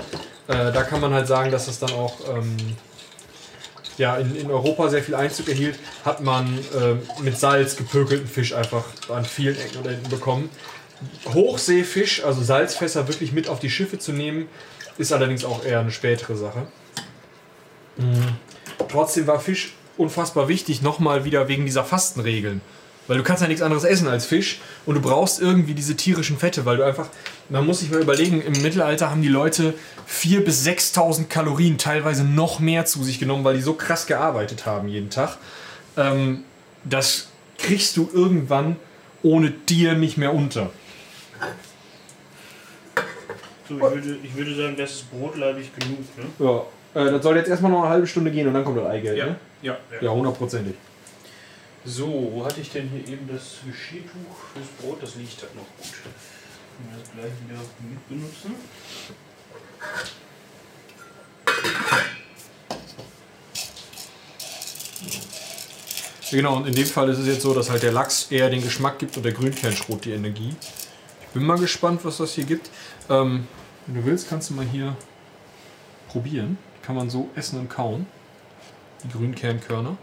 äh, 0.48 0.72
da 0.72 0.82
kann 0.82 1.00
man 1.00 1.14
halt 1.14 1.28
sagen, 1.28 1.52
dass 1.52 1.68
es 1.68 1.78
dann 1.78 1.92
auch 1.92 2.16
ähm, 2.36 2.56
ja, 3.98 4.16
in, 4.16 4.34
in 4.36 4.50
Europa 4.50 4.88
sehr 4.88 5.02
viel 5.02 5.14
Einzug 5.14 5.48
erhielt, 5.48 5.78
hat 6.04 6.20
man 6.22 6.58
ähm, 6.80 7.02
mit 7.22 7.38
Salz 7.38 7.76
gepökelten 7.76 8.26
Fisch 8.26 8.54
einfach 8.54 8.84
an 9.08 9.24
vielen 9.24 9.56
Ecken 9.58 9.78
und 9.78 9.86
Enden 9.86 10.10
bekommen. 10.10 10.50
Hochseefisch, 11.32 12.24
also 12.24 12.42
Salzfässer 12.42 13.08
wirklich 13.08 13.32
mit 13.32 13.48
auf 13.48 13.60
die 13.60 13.70
Schiffe 13.70 13.98
zu 13.98 14.12
nehmen, 14.12 14.48
ist 14.98 15.12
allerdings 15.12 15.44
auch 15.44 15.64
eher 15.64 15.80
eine 15.80 15.90
spätere 15.90 16.36
Sache. 16.36 16.66
Mhm. 17.96 18.36
Trotzdem 18.88 19.26
war 19.26 19.40
Fisch 19.40 19.74
unfassbar 19.96 20.48
wichtig, 20.48 20.82
nochmal 20.82 21.24
wieder 21.24 21.48
wegen 21.48 21.64
dieser 21.66 21.84
Fastenregeln. 21.84 22.60
Weil 23.06 23.18
du 23.18 23.22
kannst 23.22 23.42
ja 23.42 23.48
nichts 23.48 23.62
anderes 23.62 23.84
essen 23.84 24.08
als 24.08 24.24
Fisch 24.24 24.60
und 24.86 24.94
du 24.94 25.00
brauchst 25.00 25.40
irgendwie 25.40 25.74
diese 25.74 25.94
tierischen 25.94 26.38
Fette, 26.38 26.64
weil 26.64 26.78
du 26.78 26.84
einfach, 26.84 27.08
man 27.50 27.66
muss 27.66 27.80
sich 27.80 27.90
mal 27.90 28.00
überlegen, 28.00 28.40
im 28.40 28.62
Mittelalter 28.62 29.10
haben 29.10 29.20
die 29.20 29.28
Leute 29.28 29.74
4.000 30.08 30.40
bis 30.40 30.66
6.000 30.66 31.26
Kalorien, 31.26 31.76
teilweise 31.76 32.24
noch 32.24 32.60
mehr 32.60 32.86
zu 32.86 33.04
sich 33.04 33.18
genommen, 33.18 33.44
weil 33.44 33.56
die 33.56 33.62
so 33.62 33.74
krass 33.74 34.06
gearbeitet 34.06 34.64
haben 34.64 34.88
jeden 34.88 35.10
Tag. 35.10 35.36
Ähm, 35.96 36.44
das 36.84 37.28
kriegst 37.58 37.96
du 37.96 38.08
irgendwann 38.12 38.76
ohne 39.22 39.50
dir 39.50 39.94
nicht 39.94 40.16
mehr 40.16 40.34
unter. 40.34 40.70
So, 43.68 43.76
ich 43.76 43.80
würde, 43.80 44.18
ich 44.22 44.36
würde 44.36 44.54
sagen, 44.54 44.76
das 44.76 44.92
ist 44.92 45.10
brotleibig 45.10 45.70
genug, 45.78 45.98
ne? 46.18 46.24
Ja, 46.94 47.00
äh, 47.00 47.10
das 47.10 47.22
soll 47.22 47.36
jetzt 47.36 47.48
erstmal 47.48 47.72
noch 47.72 47.80
eine 47.82 47.88
halbe 47.88 48.06
Stunde 48.06 48.30
gehen 48.30 48.46
und 48.46 48.54
dann 48.54 48.64
kommt 48.64 48.78
das 48.78 48.86
Eigelb, 48.86 49.16
ne? 49.16 49.36
ja. 49.62 49.76
Ja, 50.02 50.10
hundertprozentig. 50.10 50.74
So, 51.86 52.30
wo 52.32 52.44
hatte 52.44 52.60
ich 52.60 52.70
denn 52.70 52.88
hier 52.88 53.06
eben 53.06 53.28
das 53.28 53.58
Geschirrtuch 53.66 54.36
fürs 54.52 54.68
Brot? 54.80 55.02
Das 55.02 55.16
liegt 55.16 55.42
da 55.42 55.46
noch 55.54 55.66
gut. 55.76 55.92
Können 56.02 56.90
wir 56.90 56.98
das 56.98 57.12
gleich 57.12 57.32
wieder 57.46 57.60
mit 57.90 58.08
benutzen? 58.08 58.54
Ja, 61.90 62.04
Genau, 66.30 66.56
und 66.56 66.66
in 66.66 66.74
dem 66.74 66.86
Fall 66.86 67.08
ist 67.10 67.18
es 67.18 67.28
jetzt 67.28 67.42
so, 67.42 67.54
dass 67.54 67.70
halt 67.70 67.82
der 67.82 67.92
Lachs 67.92 68.26
eher 68.30 68.50
den 68.50 68.60
Geschmack 68.60 68.98
gibt 68.98 69.16
und 69.16 69.22
der 69.22 69.32
Grünkernschrot 69.32 70.04
die 70.04 70.12
Energie. 70.12 70.56
Ich 71.20 71.28
bin 71.28 71.44
mal 71.44 71.58
gespannt, 71.58 72.04
was 72.04 72.16
das 72.16 72.32
hier 72.32 72.44
gibt. 72.44 72.70
Ähm, 73.08 73.46
wenn 73.86 73.94
du 73.94 74.04
willst, 74.04 74.28
kannst 74.28 74.50
du 74.50 74.54
mal 74.54 74.64
hier 74.64 74.96
probieren. 76.08 76.58
Kann 76.82 76.96
man 76.96 77.08
so 77.08 77.28
essen 77.36 77.60
und 77.60 77.68
kauen. 77.68 78.06
Die 79.04 79.10
Grünkernkörner. 79.10 79.96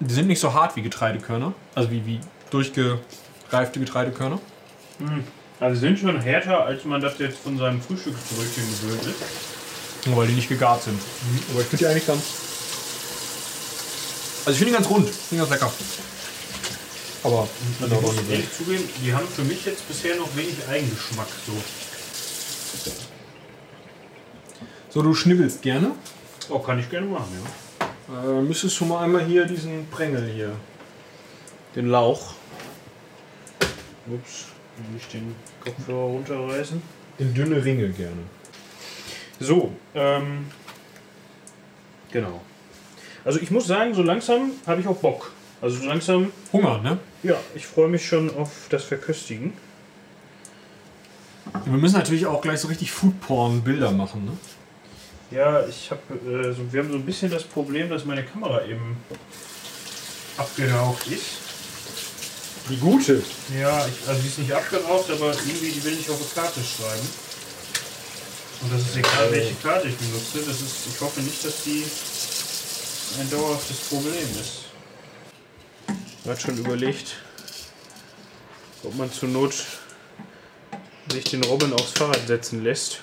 Die 0.00 0.14
sind 0.14 0.28
nicht 0.28 0.40
so 0.40 0.54
hart 0.54 0.76
wie 0.76 0.82
Getreidekörner. 0.82 1.54
Also 1.74 1.90
wie, 1.90 2.04
wie 2.06 2.20
durchgereifte 2.50 3.80
Getreidekörner. 3.80 4.38
Also 5.60 5.74
sie 5.74 5.86
sind 5.86 5.98
schon 5.98 6.20
härter, 6.20 6.64
als 6.64 6.84
man 6.84 7.00
das 7.00 7.18
jetzt 7.18 7.38
von 7.38 7.58
seinem 7.58 7.80
Frühstücksbrötchen 7.80 8.64
gewöhnt 8.80 9.02
ist. 9.06 10.06
Nur 10.06 10.16
weil 10.18 10.28
die 10.28 10.34
nicht 10.34 10.48
gegart 10.48 10.82
sind. 10.82 11.00
Aber 11.50 11.60
ich 11.60 11.66
finde 11.66 11.84
die 11.84 11.90
eigentlich 11.90 12.06
ganz. 12.06 12.22
Also 14.46 14.52
ich 14.52 14.58
finde 14.58 14.72
die 14.72 14.76
ganz 14.78 14.88
rund. 14.88 15.08
Ich 15.08 15.14
finde 15.14 15.44
die 15.44 15.50
ganz 15.50 15.62
lecker. 15.62 15.72
Aber 17.24 17.48
Also 17.82 17.94
ich 17.96 18.00
muss 18.02 18.14
ehrlich 18.30 18.52
zugeben, 18.56 18.88
die 19.04 19.12
haben 19.12 19.26
für 19.26 19.42
mich 19.42 19.64
jetzt 19.64 19.86
bisher 19.88 20.16
noch 20.16 20.34
wenig 20.36 20.54
Eigengeschmack. 20.70 21.26
So. 21.44 21.52
So, 24.90 25.02
du 25.02 25.14
schnibbelst 25.14 25.60
gerne. 25.62 25.90
Oh, 26.48 26.60
kann 26.60 26.78
ich 26.78 26.88
gerne 26.88 27.06
machen, 27.06 27.32
ja. 27.34 27.50
Äh, 28.08 28.40
müsstest 28.40 28.76
schon 28.76 28.88
mal 28.88 29.04
einmal 29.04 29.24
hier 29.24 29.44
diesen 29.44 29.86
Prängel 29.90 30.30
hier. 30.32 30.52
Den 31.76 31.88
Lauch. 31.88 32.34
Ups, 34.06 34.46
nicht 34.92 35.12
den 35.12 35.34
Kopfhörer 35.62 36.06
runterreißen. 36.06 36.80
Den 37.18 37.34
dünne 37.34 37.62
Ringe 37.62 37.90
gerne. 37.90 38.22
So, 39.40 39.72
ähm, 39.94 40.46
genau. 42.10 42.40
Also 43.24 43.40
ich 43.40 43.50
muss 43.50 43.66
sagen, 43.66 43.92
so 43.92 44.02
langsam 44.02 44.52
habe 44.66 44.80
ich 44.80 44.86
auch 44.86 44.96
Bock. 44.96 45.32
Also 45.60 45.80
so 45.80 45.86
langsam, 45.86 46.32
Hunger, 46.52 46.78
ne? 46.78 46.98
ja, 47.22 47.36
ich 47.54 47.66
freue 47.66 47.88
mich 47.88 48.06
schon 48.06 48.34
auf 48.36 48.68
das 48.70 48.84
Verköstigen. 48.84 49.52
Wir 51.64 51.78
müssen 51.78 51.96
natürlich 51.96 52.26
auch 52.26 52.40
gleich 52.40 52.60
so 52.60 52.68
richtig 52.68 52.92
Foodporn-Bilder 52.92 53.90
machen, 53.90 54.24
ne? 54.24 54.32
Ja, 55.30 55.66
ich 55.66 55.90
habe, 55.90 56.00
äh, 56.14 56.52
so, 56.54 56.72
wir 56.72 56.80
haben 56.80 56.90
so 56.90 56.96
ein 56.96 57.04
bisschen 57.04 57.30
das 57.30 57.44
Problem, 57.44 57.90
dass 57.90 58.04
meine 58.04 58.24
Kamera 58.24 58.64
eben 58.64 58.96
abgeraucht 60.38 61.06
ist. 61.08 61.48
Die 62.70 62.76
gute. 62.76 63.22
Ja, 63.58 63.86
ich, 63.86 64.08
also 64.08 64.20
die 64.22 64.28
ist 64.28 64.38
nicht 64.38 64.52
abgeraucht, 64.52 65.10
aber 65.10 65.32
irgendwie 65.32 65.70
die 65.70 65.84
will 65.84 65.94
nicht 65.94 66.08
auf 66.08 66.16
eine 66.16 66.46
Karte 66.46 66.60
schreiben. 66.60 67.08
Und 68.60 68.72
das 68.72 68.80
ist 68.82 68.96
egal, 68.96 69.30
welche 69.30 69.54
Karte 69.62 69.88
ich 69.88 69.96
benutze. 69.96 70.38
Das 70.38 70.60
ist, 70.60 70.86
ich 70.86 71.00
hoffe 71.00 71.20
nicht, 71.20 71.44
dass 71.44 71.62
die 71.64 71.84
ein 73.20 73.30
dauerhaftes 73.30 73.76
Problem 73.88 74.28
ist. 74.40 74.64
Man 76.24 76.34
hat 76.34 76.42
schon 76.42 76.56
überlegt, 76.56 77.16
ob 78.82 78.94
man 78.96 79.12
zur 79.12 79.28
Not 79.28 79.54
sich 81.10 81.24
den 81.24 81.44
Robin 81.44 81.72
aufs 81.74 81.92
Fahrrad 81.92 82.26
setzen 82.26 82.64
lässt 82.64 83.00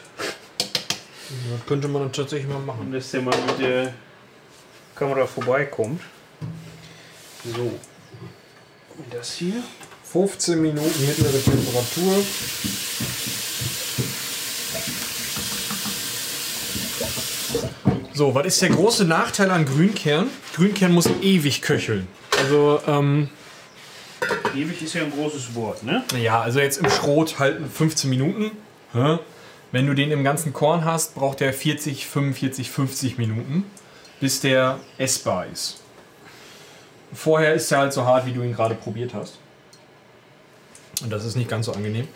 das 1.29 1.65
könnte 1.67 1.87
man 1.87 2.11
tatsächlich 2.11 2.47
mal 2.49 2.59
machen. 2.59 2.91
Dass 2.91 3.11
der 3.11 3.21
mal 3.21 3.35
mit 3.47 3.59
der 3.59 3.93
Kamera 4.95 5.25
vorbeikommt. 5.25 6.01
So. 7.43 7.79
Das 9.11 9.33
hier. 9.33 9.63
15 10.03 10.61
Minuten 10.61 11.05
mittlere 11.05 11.41
Temperatur. 11.41 12.23
So, 18.13 18.33
was 18.33 18.45
ist 18.45 18.61
der 18.61 18.69
große 18.69 19.03
Nachteil 19.03 19.51
an 19.51 19.65
Grünkern? 19.65 20.29
Grünkern 20.55 20.93
muss 20.93 21.09
ewig 21.21 21.61
köcheln. 21.61 22.07
Also, 22.39 22.79
ähm. 22.87 23.29
Ewig 24.55 24.81
ist 24.81 24.93
ja 24.93 25.03
ein 25.03 25.11
großes 25.11 25.53
Wort, 25.53 25.83
ne? 25.83 26.05
Ja, 26.17 26.41
also 26.41 26.59
jetzt 26.61 26.77
im 26.77 26.89
Schrot 26.89 27.39
halten 27.39 27.69
15 27.69 28.09
Minuten. 28.09 28.51
Hä? 28.93 29.19
Wenn 29.75 29.87
du 29.87 29.93
den 29.93 30.09
im 30.09 30.23
ganzen 30.23 30.53
Korn 30.53 30.85
hast, 30.85 31.15
braucht 31.15 31.41
der 31.41 31.51
40, 31.51 32.07
45, 32.07 32.71
50 32.71 33.17
Minuten, 33.17 33.65
bis 34.21 34.39
der 34.39 34.79
essbar 34.97 35.47
ist. 35.47 35.81
Vorher 37.11 37.53
ist 37.53 37.69
er 37.73 37.79
halt 37.79 37.91
so 37.91 38.05
hart, 38.05 38.25
wie 38.25 38.31
du 38.31 38.41
ihn 38.41 38.53
gerade 38.53 38.73
probiert 38.73 39.13
hast. 39.13 39.37
Und 41.03 41.11
das 41.11 41.25
ist 41.25 41.35
nicht 41.35 41.49
ganz 41.49 41.65
so 41.65 41.73
angenehm. 41.73 42.07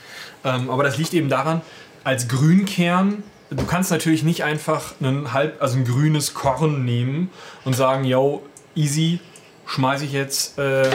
Ähm, 0.46 0.70
aber 0.70 0.84
das 0.84 0.98
liegt 0.98 1.14
eben 1.14 1.28
daran, 1.28 1.60
als 2.06 2.30
Grünkern, 2.30 3.24
du 3.50 3.66
kannst 3.66 3.92
natürlich 3.92 4.24
nicht 4.24 4.46
einfach 4.46 4.94
ein 5.02 5.34
halb, 5.34 5.62
also 5.62 5.80
ein 5.80 5.84
grünes 5.84 6.34
Korn 6.34 6.86
nehmen 6.86 7.30
und 7.66 7.74
sagen, 7.76 8.06
yo, 8.06 8.42
easy, 8.74 9.20
schmeiße 9.66 10.06
ich 10.06 10.14
jetzt 10.14 10.58
äh, 10.60 10.90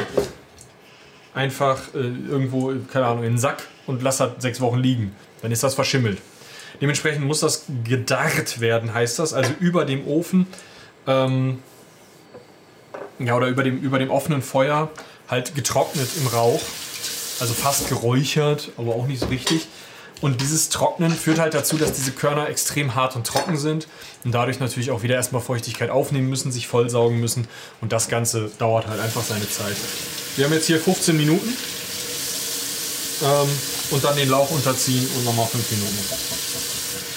einfach 1.35 1.93
äh, 1.93 1.99
irgendwo, 1.99 2.73
keine 2.91 3.05
Ahnung, 3.05 3.25
in 3.25 3.33
den 3.33 3.39
Sack 3.39 3.65
und 3.87 4.01
lass 4.01 4.17
das 4.17 4.31
sechs 4.39 4.63
Wochen 4.63 4.79
liegen. 4.79 5.15
Dann 5.43 5.53
ist 5.53 5.63
das 5.63 5.75
verschimmelt. 5.75 6.23
Dementsprechend 6.81 7.25
muss 7.25 7.41
das 7.41 7.65
gedarrt 7.85 8.61
werden, 8.61 8.93
heißt 8.93 9.19
das, 9.19 9.33
also 9.33 9.53
über 9.61 9.85
dem 9.85 10.07
Ofen, 10.07 10.47
ähm, 11.07 11.63
ja, 13.19 13.37
oder 13.37 13.47
über 13.49 13.63
dem, 13.63 13.79
über 13.81 13.99
dem 13.99 14.11
offenen 14.11 14.43
Feuer, 14.43 14.91
halt 15.29 15.55
getrocknet 15.55 16.09
im 16.21 16.27
Rauch, 16.27 16.61
also 17.41 17.55
fast 17.55 17.89
geräuchert, 17.89 18.71
aber 18.77 18.95
auch 18.95 19.07
nicht 19.07 19.21
so 19.21 19.27
richtig. 19.27 19.67
Und 20.21 20.41
dieses 20.41 20.69
Trocknen 20.69 21.11
führt 21.11 21.39
halt 21.39 21.55
dazu, 21.55 21.77
dass 21.77 21.93
diese 21.93 22.13
Körner 22.13 22.49
extrem 22.49 22.95
hart 22.95 23.17
und 23.17 23.27
trocken 23.27 23.57
sind 23.57 23.89
und 24.25 24.33
dadurch 24.33 24.59
natürlich 24.59 24.91
auch 24.91 25.03
wieder 25.03 25.17
erstmal 25.17 25.43
Feuchtigkeit 25.43 25.91
aufnehmen 25.91 26.31
müssen, 26.31 26.51
sich 26.51 26.67
vollsaugen 26.67 27.21
müssen 27.21 27.47
und 27.81 27.93
das 27.93 28.09
Ganze 28.09 28.51
dauert 28.59 28.87
halt 28.87 29.01
einfach 29.01 29.23
seine 29.23 29.49
Zeit. 29.49 29.77
Wir 30.37 30.47
haben 30.47 30.53
jetzt 30.53 30.67
hier 30.67 30.81
15 30.81 31.17
Minuten 31.17 31.53
ähm, 33.23 33.49
und 33.91 34.05
dann 34.05 34.17
den 34.17 34.31
Lauch 34.31 34.51
unterziehen 34.51 35.07
und 35.17 35.25
nochmal 35.25 35.47
5 35.47 35.71
Minuten. 35.73 35.99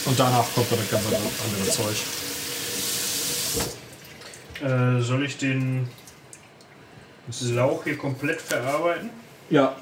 Und 0.07 0.17
danach 0.17 0.45
kommt 0.53 0.71
dann 0.71 0.79
das 0.79 0.89
ganze 0.89 1.07
andere 1.07 1.69
Zeug. 1.69 1.97
Äh, 4.63 5.01
soll 5.01 5.25
ich 5.25 5.37
den 5.37 5.89
Lauch 7.41 7.83
hier 7.83 7.97
komplett 7.97 8.41
verarbeiten? 8.41 9.09
Ja, 9.49 9.75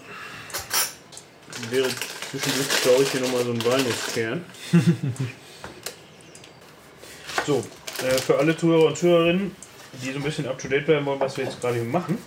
Wäre 1.70 1.88
zwischendurch, 2.32 2.82
glaube 2.82 3.04
ich, 3.04 3.12
hier 3.12 3.22
nochmal 3.22 3.44
so 3.46 3.52
ein 3.52 3.66
Walnusskern. 3.66 4.46
so, 7.46 7.64
äh, 8.04 8.18
für 8.18 8.38
alle 8.38 8.58
Zuhörer 8.58 8.88
und 8.88 8.98
Zuhörerinnen, 8.98 9.56
die 9.94 10.12
so 10.12 10.18
ein 10.18 10.24
bisschen 10.24 10.48
up 10.48 10.60
to 10.60 10.68
date 10.68 10.86
bleiben 10.86 11.06
wollen, 11.06 11.20
was 11.20 11.38
wir 11.38 11.46
jetzt 11.46 11.62
gerade 11.62 11.76
hier 11.76 11.86
machen. 11.86 12.18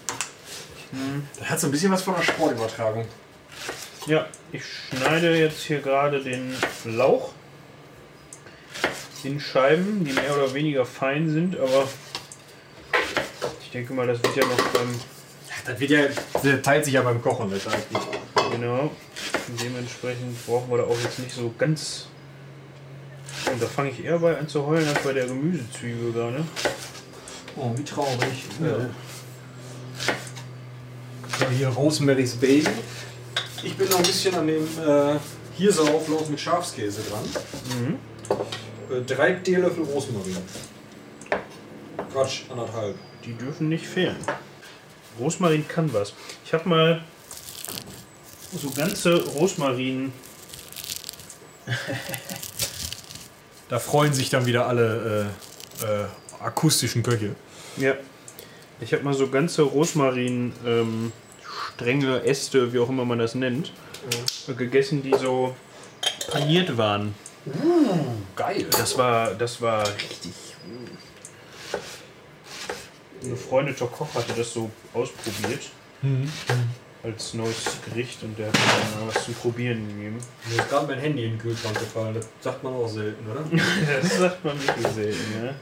der 1.38 1.50
hat 1.50 1.60
so 1.60 1.66
ein 1.66 1.70
bisschen 1.70 1.92
was 1.92 2.02
von 2.02 2.14
einer 2.14 2.24
Sportübertragung. 2.24 3.06
Ja, 4.06 4.26
ich 4.52 4.62
schneide 4.64 5.36
jetzt 5.36 5.64
hier 5.64 5.80
gerade 5.80 6.22
den 6.22 6.56
Lauch 6.84 7.32
in 9.24 9.40
Scheiben, 9.40 10.04
die 10.04 10.12
mehr 10.12 10.36
oder 10.36 10.54
weniger 10.54 10.84
fein 10.84 11.28
sind, 11.28 11.58
aber 11.58 11.88
ich 13.62 13.70
denke 13.70 13.92
mal, 13.92 14.06
das 14.06 14.22
wird 14.22 14.36
ja 14.36 14.46
noch 14.46 14.56
beim 14.68 14.88
Das 15.66 15.78
wird 15.80 15.90
ja, 15.90 16.00
der 16.42 16.62
teilt 16.62 16.84
sich 16.84 16.94
ja 16.94 17.02
beim 17.02 17.20
Kochen 17.20 17.50
letztendlich. 17.50 18.02
Genau. 18.52 18.90
Und 19.48 19.62
dementsprechend 19.62 20.46
brauchen 20.46 20.70
wir 20.70 20.78
da 20.78 20.84
auch 20.84 20.98
jetzt 21.02 21.18
nicht 21.18 21.34
so 21.34 21.52
ganz. 21.58 22.06
Und 23.52 23.62
da 23.62 23.66
fange 23.66 23.90
ich 23.90 24.04
eher 24.04 24.18
bei 24.18 24.36
an 24.38 24.48
zu 24.48 24.64
heulen 24.64 24.88
als 24.88 25.00
bei 25.00 25.12
der 25.12 25.26
Gemüsezwiebel 25.26 26.12
gerade. 26.12 26.44
Oh, 27.56 27.72
wie 27.76 27.84
traurig. 27.84 28.44
Ja. 28.62 28.88
So, 31.38 31.46
hier 31.50 31.68
Rosemary's 31.68 32.34
Baby. 32.36 32.68
Ich 33.62 33.76
bin 33.76 33.88
noch 33.88 33.98
ein 33.98 34.02
bisschen 34.02 34.34
an 34.34 34.46
dem 34.46 34.64
äh, 34.64 35.18
Hirseauflauf 35.56 36.28
mit 36.28 36.40
Schafskäse 36.40 37.02
dran. 37.10 37.24
Äh, 38.90 39.02
drei 39.02 39.32
Teelöffel 39.32 39.84
Rosmarin. 39.84 40.36
Quatsch, 42.12 42.42
anderthalb. 42.50 42.96
Die 43.24 43.34
dürfen 43.34 43.68
nicht 43.68 43.86
fehlen. 43.86 44.16
Rosmarin 45.18 45.66
kann 45.66 45.92
was. 45.92 46.14
Ich 46.44 46.54
habe 46.54 46.68
mal 46.68 47.02
so 48.56 48.70
ganze 48.70 49.24
Rosmarin. 49.24 50.12
Da 53.68 53.78
freuen 53.78 54.14
sich 54.14 54.30
dann 54.30 54.46
wieder 54.46 54.66
alle 54.66 55.28
äh, 55.82 55.84
äh, 55.84 56.06
akustischen 56.40 57.02
Köche. 57.02 57.34
Ja. 57.76 57.92
Ich 58.80 58.94
habe 58.94 59.02
mal 59.02 59.12
so 59.12 59.28
ganze 59.28 59.60
Rosmarin 59.60 60.54
ähm, 60.64 61.12
Stränge, 61.74 62.24
Äste, 62.24 62.72
wie 62.72 62.78
auch 62.78 62.88
immer 62.88 63.04
man 63.04 63.18
das 63.18 63.34
nennt, 63.34 63.72
gegessen, 64.56 65.02
die 65.02 65.14
so 65.14 65.54
paniert 66.30 66.78
waren. 66.78 67.14
Geil. 68.36 68.66
Das 68.70 68.96
war, 68.96 69.34
das 69.34 69.60
war 69.60 69.86
richtig. 69.86 70.32
Eine 73.22 73.36
Freundin 73.36 73.74
der 73.74 73.86
Koch 73.88 74.14
hatte 74.14 74.32
das 74.36 74.52
so 74.52 74.70
ausprobiert. 74.94 75.62
Als 77.02 77.34
neues 77.34 77.64
Gericht 77.88 78.22
und 78.22 78.38
der 78.38 78.48
hat 78.48 78.54
mir 78.54 79.00
dann 79.00 79.08
was 79.08 79.24
zum 79.24 79.34
Probieren 79.34 79.86
gegeben. 79.88 80.18
Mir 80.48 80.62
ist 80.62 80.68
gerade 80.68 80.86
mein 80.86 80.98
Handy 80.98 81.24
in 81.24 81.30
den 81.32 81.38
Kühlschrank 81.38 81.78
gefallen. 81.78 82.14
Das 82.14 82.26
sagt 82.40 82.62
man 82.62 82.74
auch 82.74 82.88
selten, 82.88 83.24
oder? 83.30 83.44
Das 84.02 84.18
sagt 84.18 84.44
man 84.44 84.60
wirklich 84.66 84.86
selten, 84.88 85.44
ja. 85.44 85.54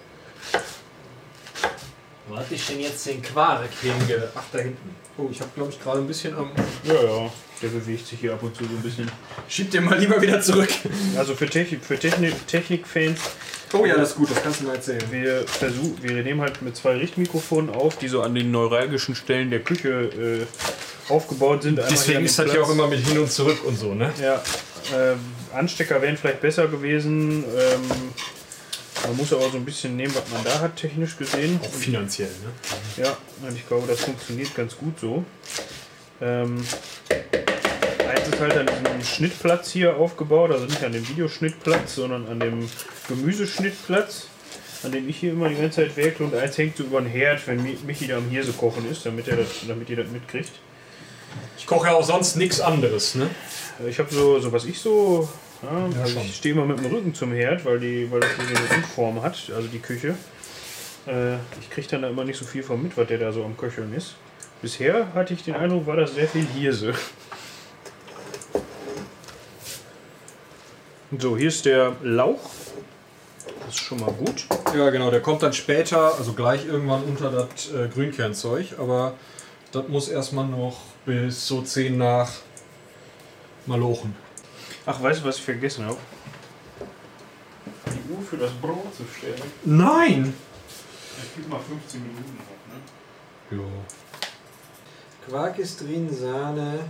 Wo 2.28 2.36
hatte 2.36 2.54
ich 2.54 2.66
denn 2.66 2.80
jetzt 2.80 3.06
den 3.06 3.22
Quark 3.22 3.68
hinge... 3.80 4.28
Ach, 4.34 4.42
da 4.50 4.58
hinten. 4.58 4.96
Oh, 5.16 5.28
ich 5.30 5.40
habe, 5.40 5.50
glaube 5.54 5.70
ich, 5.70 5.80
gerade 5.80 6.00
ein 6.00 6.06
bisschen 6.06 6.36
am... 6.36 6.50
Ja, 6.82 6.94
ja. 6.94 7.30
Der 7.62 7.68
bewegt 7.68 8.06
sich 8.06 8.20
hier 8.20 8.34
ab 8.34 8.42
und 8.42 8.54
zu 8.54 8.64
so 8.64 8.70
ein 8.70 8.82
bisschen. 8.82 9.10
Schieb 9.48 9.70
den 9.70 9.84
mal 9.84 9.98
lieber 9.98 10.20
wieder 10.20 10.40
zurück. 10.40 10.68
Also 11.16 11.34
für, 11.34 11.48
Technik, 11.48 11.84
für 11.84 11.98
Technik, 11.98 12.46
Technikfans, 12.46 13.20
Oh 13.72 13.84
ja, 13.84 13.96
das 13.96 14.10
ist 14.10 14.16
gut, 14.16 14.30
das 14.30 14.42
kannst 14.42 14.60
du 14.60 14.64
mal 14.64 14.76
erzählen. 14.76 15.02
wir 15.10 15.46
versuchen, 15.46 15.98
wir 16.00 16.22
nehmen 16.22 16.40
halt 16.40 16.62
mit 16.62 16.76
zwei 16.76 16.96
Richtmikrofonen 16.96 17.74
auf, 17.74 17.98
die 17.98 18.08
so 18.08 18.22
an 18.22 18.34
den 18.34 18.50
neuralgischen 18.50 19.14
Stellen 19.16 19.50
der 19.50 19.60
Küche 19.60 19.88
äh, 19.88 21.12
aufgebaut 21.12 21.64
sind. 21.64 21.78
Einmal 21.78 21.90
Deswegen 21.90 22.24
ist 22.24 22.38
das 22.38 22.52
ja 22.52 22.62
auch 22.62 22.70
immer 22.70 22.86
mit 22.86 23.04
hin 23.04 23.18
und 23.18 23.30
zurück 23.30 23.64
und 23.64 23.76
so, 23.76 23.94
ne? 23.94 24.12
Ja, 24.22 24.40
ähm, 24.94 25.18
Anstecker 25.52 26.00
wären 26.00 26.16
vielleicht 26.16 26.40
besser 26.40 26.68
gewesen. 26.68 27.44
Ähm, 27.44 27.80
man 29.04 29.16
muss 29.16 29.32
aber 29.32 29.50
so 29.50 29.56
ein 29.56 29.64
bisschen 29.64 29.96
nehmen, 29.96 30.14
was 30.14 30.30
man 30.32 30.44
da 30.44 30.60
hat, 30.60 30.76
technisch 30.76 31.16
gesehen. 31.16 31.60
Auch 31.62 31.68
finanziell, 31.70 32.28
ne? 32.28 33.04
Ja, 33.04 33.16
und 33.46 33.56
ich 33.56 33.66
glaube, 33.66 33.86
das 33.88 34.00
funktioniert 34.00 34.54
ganz 34.54 34.76
gut 34.76 34.98
so. 35.00 35.24
Ähm, 36.20 36.56
eins 38.08 38.28
ist 38.28 38.40
halt 38.40 38.56
an 38.56 38.66
diesem 38.66 39.04
Schnittplatz 39.04 39.70
hier 39.70 39.96
aufgebaut, 39.96 40.50
also 40.50 40.64
nicht 40.64 40.82
an 40.82 40.92
dem 40.92 41.06
Videoschnittplatz, 41.08 41.96
sondern 41.96 42.26
an 42.28 42.40
dem 42.40 42.68
Gemüseschnittplatz, 43.08 44.28
an 44.82 44.92
dem 44.92 45.08
ich 45.08 45.18
hier 45.18 45.32
immer 45.32 45.48
die 45.48 45.56
ganze 45.56 45.82
Zeit 45.82 45.96
werke. 45.96 46.24
Und 46.24 46.34
eins 46.34 46.56
hängt 46.56 46.76
so 46.76 46.84
über 46.84 47.00
den 47.00 47.10
Herd, 47.10 47.46
wenn 47.46 47.62
Mi- 47.62 47.76
Michi 47.86 48.06
da 48.06 48.16
am 48.16 48.28
Hirse 48.30 48.52
kochen 48.52 48.90
ist, 48.90 49.04
damit, 49.04 49.28
er 49.28 49.36
das, 49.36 49.48
damit 49.68 49.90
ihr 49.90 49.96
das 49.96 50.08
mitkriegt. 50.08 50.52
Ich 51.58 51.66
koche 51.66 51.88
ja 51.88 51.94
auch 51.94 52.04
sonst 52.04 52.36
nichts 52.36 52.60
anderes, 52.60 53.14
ne? 53.14 53.28
Äh, 53.84 53.90
Ich 53.90 53.98
habe 53.98 54.12
so, 54.12 54.38
so 54.40 54.52
was 54.52 54.64
ich 54.64 54.78
so. 54.78 55.28
Ja, 55.62 55.88
Ja, 55.94 56.02
also 56.02 56.20
ich 56.20 56.36
stehe 56.36 56.54
immer 56.54 56.64
mit 56.66 56.78
dem 56.78 56.86
Rücken 56.86 57.14
zum 57.14 57.32
Herd, 57.32 57.64
weil, 57.64 57.78
die, 57.80 58.10
weil 58.10 58.20
das 58.20 58.30
hier 58.36 58.56
so 58.56 58.74
eine 58.74 58.82
U-Form 58.84 59.22
hat, 59.22 59.50
also 59.54 59.68
die 59.68 59.78
Küche. 59.80 60.14
Äh, 61.06 61.34
ich 61.60 61.70
kriege 61.70 61.86
dann 61.88 62.02
da 62.02 62.08
immer 62.08 62.24
nicht 62.24 62.38
so 62.38 62.44
viel 62.44 62.62
von 62.62 62.82
mit, 62.82 62.96
was 62.96 63.06
der 63.08 63.18
da 63.18 63.32
so 63.32 63.44
am 63.44 63.56
Köcheln 63.56 63.92
ist. 63.94 64.14
Bisher 64.66 65.14
hatte 65.14 65.32
ich 65.32 65.44
den 65.44 65.54
Eindruck, 65.54 65.86
war 65.86 65.94
das 65.94 66.14
sehr 66.14 66.26
viel 66.26 66.44
Hirse. 66.44 66.92
So, 71.16 71.36
hier 71.36 71.46
ist 71.46 71.64
der 71.66 71.94
Lauch. 72.02 72.40
Das 73.60 73.68
ist 73.68 73.78
schon 73.78 74.00
mal 74.00 74.10
gut. 74.10 74.44
Ja, 74.74 74.90
genau, 74.90 75.12
der 75.12 75.22
kommt 75.22 75.44
dann 75.44 75.52
später, 75.52 76.16
also 76.18 76.32
gleich 76.32 76.66
irgendwann 76.66 77.04
unter 77.04 77.30
das 77.30 77.72
äh, 77.72 77.86
Grünkernzeug, 77.86 78.76
aber 78.76 79.14
das 79.70 79.86
muss 79.86 80.08
erstmal 80.08 80.48
noch 80.48 80.80
bis 81.04 81.46
so 81.46 81.62
10 81.62 81.96
nach 81.96 82.28
Malochen. 83.66 84.16
Ach, 84.84 85.00
weißt 85.00 85.20
du, 85.20 85.28
was 85.28 85.36
ich 85.36 85.44
vergessen 85.44 85.84
habe? 85.84 85.98
Die 87.86 88.12
Uhr 88.12 88.20
für 88.20 88.36
das 88.36 88.50
Brot 88.60 88.92
zu 88.96 89.04
stellen. 89.16 89.40
Nein! 89.64 90.34
Ich 91.22 91.36
gebe 91.36 91.48
mal 91.50 91.60
15 91.60 92.02
Minuten 92.02 92.36
ne? 92.36 93.56
Jo. 93.56 93.64
Quark 95.28 95.58
ist 95.58 95.80
drin, 95.80 96.14
Sahne. 96.14 96.80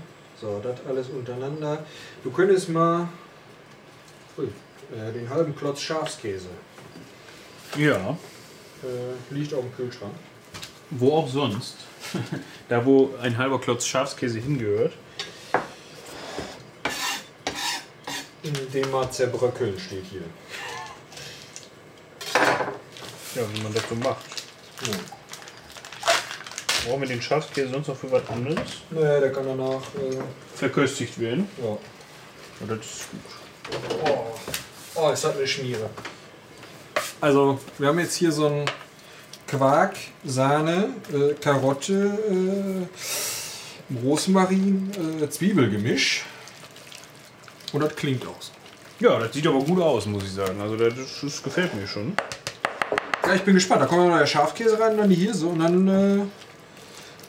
So, 0.41 0.61
das 0.63 0.79
alles 0.87 1.09
untereinander. 1.09 1.85
Du 2.23 2.31
könntest 2.31 2.69
mal 2.69 3.09
ui, 4.37 4.49
äh, 4.95 5.13
den 5.13 5.29
halben 5.31 5.57
Klotz 5.57 5.81
Schafskäse. 5.81 6.49
Ja. 7.77 8.17
Äh, 8.83 9.35
liegt 9.35 9.55
auf 9.55 9.61
dem 9.61 9.75
Kühlschrank. 9.75 10.13
Wo 10.91 11.17
auch 11.17 11.29
sonst. 11.29 11.77
da, 12.69 12.85
wo 12.85 13.15
ein 13.21 13.37
halber 13.39 13.61
Klotz 13.61 13.87
Schafskäse 13.87 14.39
hingehört. 14.39 14.93
In 18.43 18.53
dem 18.73 18.91
mal 18.91 19.11
zerbröckeln 19.11 19.79
steht 19.79 20.05
hier. 20.05 20.23
Ja, 23.35 23.43
wie 23.53 23.63
man 23.63 23.75
das 23.75 23.83
so 23.89 23.95
macht. 23.97 24.25
Brauchen 26.87 27.01
wir 27.01 27.09
den 27.09 27.23
Schafskäse 27.23 27.71
sonst 27.71 27.89
noch 27.89 27.97
für 27.97 28.13
was 28.13 28.23
anderes? 28.29 28.59
Naja, 28.91 29.19
der 29.19 29.33
kann 29.33 29.45
danach. 29.45 29.83
Äh, 29.95 30.19
Verköstigt 30.55 31.19
werden. 31.19 31.49
ja. 31.59 31.77
Ja, 32.61 32.75
das 32.75 32.87
ist 32.87 33.11
gut. 33.11 33.21
Oh. 34.07 34.27
oh, 34.95 35.11
es 35.11 35.25
hat 35.25 35.37
eine 35.37 35.47
Schmiere. 35.47 35.91
Also, 37.21 37.59
wir 37.79 37.89
haben 37.89 37.99
jetzt 37.99 38.15
hier 38.15 38.31
so 38.31 38.47
ein 38.47 38.65
Quark, 39.49 39.97
Sahne, 40.25 40.91
äh, 41.13 41.35
Karotte, 41.35 42.19
äh, 42.31 42.87
Rosmarin, 44.05 44.91
äh, 45.21 45.29
Zwiebelgemisch. 45.29 46.25
Und 47.73 47.81
das 47.83 47.97
klingt 47.97 48.25
aus. 48.27 48.53
Ja, 49.01 49.19
das 49.19 49.33
sieht 49.35 49.47
aber 49.47 49.59
gut 49.59 49.81
aus, 49.83 50.07
muss 50.07 50.23
ich 50.23 50.33
sagen. 50.33 50.61
Also 50.61 50.77
das, 50.77 50.95
das 51.21 51.43
gefällt 51.43 51.75
mir 51.75 51.87
schon. 51.87 52.17
Ja, 53.27 53.35
ich 53.35 53.43
bin 53.43 53.55
gespannt. 53.55 53.83
Da 53.83 53.87
kommt 53.87 54.09
noch 54.09 54.19
der 54.19 54.27
Schafkäse 54.27 54.79
rein, 54.79 54.97
dann 54.97 55.11
die 55.11 55.17
hier 55.17 55.35
so 55.35 55.49
und 55.49 55.59
dann. 55.59 56.31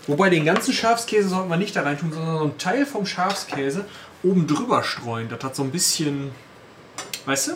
Wobei 0.07 0.29
den 0.29 0.45
ganzen 0.45 0.73
Schafskäse 0.73 1.27
sollten 1.27 1.49
wir 1.49 1.57
nicht 1.57 1.75
da 1.75 1.83
rein 1.83 1.99
tun, 1.99 2.11
sondern 2.13 2.37
so 2.37 2.43
einen 2.43 2.57
Teil 2.57 2.85
vom 2.85 3.05
Schafskäse 3.05 3.85
oben 4.23 4.47
drüber 4.47 4.83
streuen. 4.83 5.27
Das 5.29 5.43
hat 5.43 5.55
so 5.55 5.63
ein 5.63 5.71
bisschen. 5.71 6.31
Weißt 7.25 7.49
du? 7.49 7.51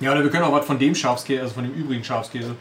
Ja, 0.00 0.12
oder 0.12 0.22
wir 0.22 0.30
können 0.30 0.44
auch 0.44 0.52
was 0.52 0.66
von 0.66 0.78
dem 0.78 0.94
Schafskäse, 0.94 1.40
also 1.42 1.54
von 1.54 1.64
dem 1.64 1.72
übrigen 1.72 2.04
Schafskäse. 2.04 2.54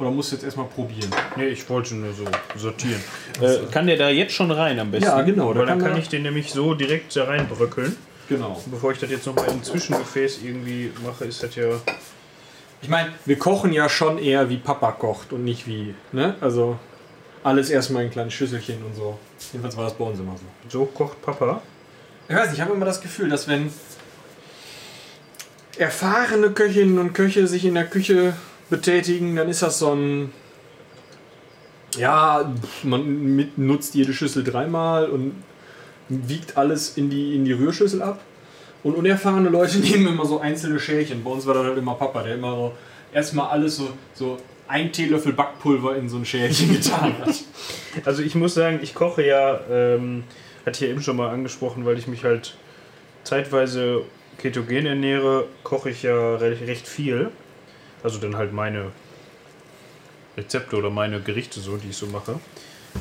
Oder 0.00 0.10
musst 0.10 0.32
du 0.32 0.36
jetzt 0.36 0.44
erstmal 0.44 0.66
probieren? 0.66 1.10
Nee, 1.36 1.48
ich 1.48 1.68
wollte 1.68 1.94
nur 1.94 2.12
so 2.12 2.24
sortieren. 2.56 3.00
Äh, 3.40 3.70
kann 3.70 3.86
der 3.86 3.96
da 3.96 4.08
jetzt 4.08 4.32
schon 4.32 4.50
rein 4.50 4.80
am 4.80 4.90
besten? 4.90 5.06
Ja, 5.06 5.22
genau, 5.22 5.54
Weil 5.54 5.66
dann 5.66 5.78
kann 5.78 5.90
kann 5.90 6.00
ich 6.00 6.08
den 6.08 6.22
nämlich 6.22 6.52
so 6.52 6.74
direkt 6.74 7.14
da 7.14 7.24
reinbröckeln. 7.24 7.94
Genau. 8.28 8.60
Bevor 8.70 8.92
ich 8.92 8.98
das 8.98 9.10
jetzt 9.10 9.26
noch 9.26 9.34
mal 9.34 9.46
im 9.48 9.62
Zwischengefäß 9.62 10.40
irgendwie 10.42 10.90
mache, 11.04 11.26
ist 11.26 11.42
das 11.42 11.54
ja. 11.54 11.66
Ich 12.80 12.88
meine, 12.88 13.10
wir 13.26 13.38
kochen 13.38 13.72
ja 13.72 13.88
schon 13.88 14.18
eher 14.18 14.48
wie 14.48 14.56
Papa 14.56 14.92
kocht 14.92 15.32
und 15.32 15.44
nicht 15.44 15.66
wie, 15.66 15.94
ne? 16.12 16.34
Also 16.40 16.78
alles 17.42 17.70
erstmal 17.70 18.04
in 18.04 18.10
kleine 18.10 18.30
Schüsselchen 18.30 18.84
und 18.84 18.94
so. 18.94 19.18
Jedenfalls 19.52 19.76
war 19.76 19.84
das 19.84 19.94
bei 19.94 20.04
uns 20.04 20.18
immer 20.18 20.36
so. 20.36 20.44
So 20.68 20.84
kocht 20.86 21.20
Papa. 21.22 21.62
Ich 22.28 22.34
weiß 22.34 22.50
nicht, 22.50 22.58
ich 22.58 22.60
habe 22.60 22.74
immer 22.74 22.86
das 22.86 23.00
Gefühl, 23.00 23.28
dass 23.28 23.48
wenn 23.48 23.72
erfahrene 25.78 26.50
Köchinnen 26.50 26.98
und 26.98 27.12
Köche 27.12 27.46
sich 27.46 27.64
in 27.64 27.74
der 27.74 27.86
Küche 27.86 28.34
betätigen, 28.68 29.36
dann 29.36 29.48
ist 29.48 29.62
das 29.62 29.78
so 29.78 29.94
ein. 29.94 30.32
Ja, 31.96 32.54
man 32.84 33.34
mit, 33.34 33.58
nutzt 33.58 33.94
jede 33.94 34.12
Schüssel 34.12 34.44
dreimal 34.44 35.10
und 35.10 35.42
wiegt 36.08 36.56
alles 36.56 36.96
in 36.96 37.10
die, 37.10 37.34
in 37.34 37.44
die 37.44 37.52
Rührschüssel 37.52 38.00
ab. 38.00 38.20
Und 38.84 38.94
unerfahrene 38.94 39.48
Leute 39.48 39.78
nehmen 39.80 40.06
immer 40.06 40.24
so 40.24 40.38
einzelne 40.38 40.78
Schälchen. 40.78 41.24
Bei 41.24 41.30
uns 41.30 41.46
war 41.46 41.54
das 41.54 41.64
halt 41.64 41.78
immer 41.78 41.94
Papa, 41.94 42.22
der 42.22 42.36
immer 42.36 42.54
so 42.54 42.72
erstmal 43.12 43.48
alles 43.48 43.76
so, 43.76 43.90
so 44.14 44.38
ein 44.70 44.92
Teelöffel 44.92 45.32
Backpulver 45.32 45.96
in 45.96 46.08
so 46.08 46.16
ein 46.16 46.24
Schälchen 46.24 46.72
getan 46.72 47.18
hat. 47.18 47.34
Also 48.04 48.22
ich 48.22 48.34
muss 48.34 48.54
sagen, 48.54 48.78
ich 48.82 48.94
koche 48.94 49.26
ja, 49.26 49.60
ähm, 49.68 50.22
hatte 50.64 50.84
ich 50.84 50.90
eben 50.90 51.02
schon 51.02 51.16
mal 51.16 51.30
angesprochen, 51.30 51.84
weil 51.84 51.98
ich 51.98 52.06
mich 52.06 52.24
halt 52.24 52.56
zeitweise 53.24 54.02
ketogen 54.38 54.86
ernähre, 54.86 55.46
koche 55.64 55.90
ich 55.90 56.04
ja 56.04 56.36
recht, 56.36 56.62
recht 56.62 56.86
viel. 56.86 57.30
Also 58.02 58.18
dann 58.18 58.36
halt 58.36 58.52
meine 58.52 58.92
Rezepte 60.36 60.76
oder 60.76 60.88
meine 60.88 61.20
Gerichte 61.20 61.60
so, 61.60 61.76
die 61.76 61.90
ich 61.90 61.96
so 61.96 62.06
mache. 62.06 62.38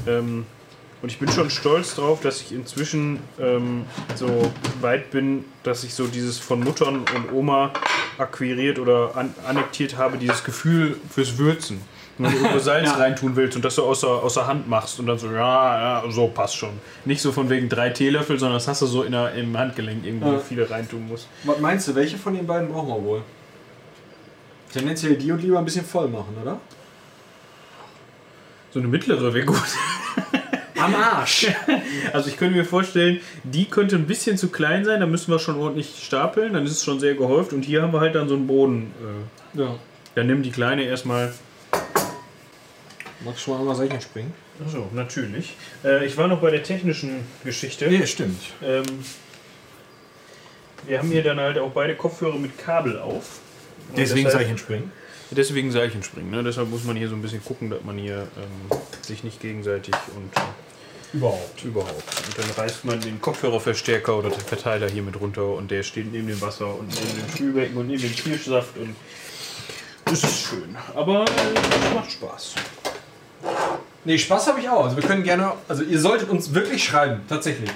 Ähm, 0.08 0.46
und 1.02 1.10
ich 1.12 1.18
bin 1.20 1.30
schon 1.32 1.50
stolz 1.50 1.96
drauf, 1.96 2.20
dass 2.22 2.42
ich 2.42 2.52
inzwischen 2.52 3.20
ähm, 3.40 3.86
so 4.16 4.52
weit 4.82 5.12
bin, 5.12 5.46
dass 5.64 5.84
ich 5.84 5.94
so 5.94 6.08
dieses 6.08 6.38
von 6.38 6.60
Muttern 6.62 7.06
und 7.16 7.34
Oma 7.34 7.72
akquiriert 8.18 8.80
oder 8.80 9.12
an 9.16 9.34
annektiert 9.48 9.96
habe, 9.98 10.18
dieses 10.18 10.44
Gefühl 10.44 10.98
fürs 11.10 11.38
Würzen. 11.38 11.82
Wenn 12.18 12.32
du 12.32 12.38
irgendwo 12.38 12.60
Salz 12.70 12.90
reintun 12.98 13.38
willst 13.38 13.56
und 13.56 13.64
das 13.64 13.76
so 13.76 13.86
außer, 13.86 14.10
außer 14.10 14.46
Hand 14.46 14.68
machst 14.68 15.00
und 15.00 15.08
dann 15.08 15.18
so, 15.18 15.28
ja, 15.32 16.02
ja, 16.04 16.12
so 16.12 16.28
passt 16.28 16.58
schon. 16.58 16.72
Nicht 17.06 17.22
so 17.22 17.32
von 17.32 17.50
wegen 17.50 17.70
drei 17.70 17.92
Teelöffel, 17.92 18.38
sondern 18.38 18.58
das 18.58 18.68
hast 18.68 18.82
du 18.82 18.86
so 18.88 19.04
in 19.04 19.14
der, 19.14 19.34
im 19.36 19.58
Handgelenk 19.58 20.06
irgendwie 20.06 20.28
Ja. 20.28 20.40
viele 20.40 20.70
reintun 20.70 21.08
musst. 21.08 21.28
Was 21.46 21.60
meinst 21.60 21.88
du, 21.88 21.96
welche 21.96 22.18
von 22.18 22.34
den 22.34 22.46
beiden 22.46 22.68
brauchen 22.68 22.90
wir 22.90 23.04
wohl? 23.04 23.22
Tendenziell 24.74 25.16
die 25.16 25.32
und 25.32 25.42
lieber 25.42 25.60
ein 25.60 25.66
bisschen 25.66 25.86
voll 25.86 26.10
machen, 26.10 26.36
oder? 26.42 26.60
So 28.72 28.80
eine 28.80 28.88
mittlere 28.90 29.34
wäre 29.34 29.46
gut. 29.46 29.58
Am 30.80 30.96
Arsch! 30.96 31.48
Also 32.14 32.30
ich 32.30 32.38
könnte 32.38 32.56
mir 32.58 32.66
vorstellen, 32.66 33.20
die 33.44 33.66
könnte 33.66 33.96
ein 33.96 34.06
bisschen 34.08 34.38
zu 34.38 34.50
klein 34.50 34.84
sein, 34.86 35.00
da 35.00 35.06
müssen 35.06 35.32
wir 35.32 35.40
schon 35.40 35.58
ordentlich 35.58 36.02
stapeln, 36.04 36.54
dann 36.54 36.66
ist 36.66 36.72
es 36.72 36.84
schon 36.84 37.00
sehr 37.00 37.14
gehäuft 37.16 37.54
und 37.54 37.64
hier 37.64 37.82
haben 37.82 37.94
wir 37.94 38.00
halt 38.00 38.16
dann 38.16 38.28
so 38.28 38.36
einen 38.36 38.48
Boden. 38.48 38.94
Äh, 39.56 39.60
ja. 39.60 39.76
dann 40.16 40.28
nimm 40.28 40.42
die 40.44 40.52
kleine 40.52 40.84
erstmal. 40.84 41.34
Magst 43.24 43.46
du 43.46 43.52
mal 43.52 43.60
einmal 43.60 43.76
Seichen 43.76 44.00
springen? 44.02 44.34
Achso, 44.66 44.90
natürlich. 44.94 45.56
Äh, 45.84 46.06
ich 46.06 46.18
war 46.18 46.28
noch 46.28 46.40
bei 46.42 46.52
der 46.52 46.64
technischen 46.64 47.26
Geschichte. 47.44 47.88
Nee, 47.88 48.06
stimmt. 48.08 48.42
Ähm, 48.64 48.84
wir 50.88 51.00
haben 51.00 51.12
hier 51.12 51.24
dann 51.24 51.40
halt 51.40 51.58
auch 51.60 51.72
beide 51.72 51.96
Kopfhörer 51.96 52.38
mit 52.38 52.58
Kabel 52.58 52.98
auf. 53.00 53.40
Und 53.90 53.98
Deswegen 53.98 54.26
deshalb- 54.26 54.44
Seichen 54.44 54.58
springen. 54.58 54.92
Deswegen 55.32 55.72
Seilchen 55.72 56.02
springen. 56.02 56.32
Ne? 56.32 56.44
Deshalb 56.44 56.70
muss 56.70 56.84
man 56.86 56.96
hier 56.96 57.08
so 57.08 57.16
ein 57.16 57.22
bisschen 57.22 57.44
gucken, 57.44 57.70
dass 57.70 57.84
man 57.84 57.98
hier 58.00 58.28
ähm, 58.38 58.80
sich 59.02 59.24
nicht 59.24 59.40
gegenseitig 59.40 59.94
und 60.16 60.32
Überhaupt. 61.14 61.64
überhaupt. 61.64 62.04
Und 62.28 62.38
dann 62.38 62.64
reißt 62.64 62.86
man 62.86 63.00
den 63.02 63.20
Kopfhörerverstärker 63.20 64.18
oder 64.18 64.30
den 64.30 64.42
Verteiler 64.42 64.88
hier 64.90 65.02
mit 65.02 65.20
runter 65.20 65.46
und 65.46 65.72
der 65.72 65.84
steht 65.84 66.12
neben 66.12 66.28
dem 66.28 66.40
Wasser 66.42 66.68
und 66.68 66.88
neben 66.88 67.22
dem 67.22 67.30
Spülbecken 67.36 67.78
und 67.78 67.88
neben 67.88 68.02
dem 68.02 68.16
Kirschsaft 68.16 68.78
und 68.78 68.96
das 70.06 70.24
ist 70.24 70.42
schön. 70.48 70.76
Aber 70.96 71.24
äh, 71.26 71.26
es 71.88 71.94
macht 71.96 72.12
Spaß. 72.12 72.56
Nee, 74.06 74.18
Spaß 74.18 74.48
habe 74.48 74.60
ich 74.60 74.70
auch. 74.70 74.86
Also 74.86 74.96
wir 74.96 75.04
können 75.04 75.24
gerne. 75.24 75.54
Also 75.68 75.84
ihr 75.84 76.00
solltet 76.00 76.30
uns 76.30 76.54
wirklich 76.54 76.84
schreiben, 76.84 77.22
tatsächlich. 77.28 77.70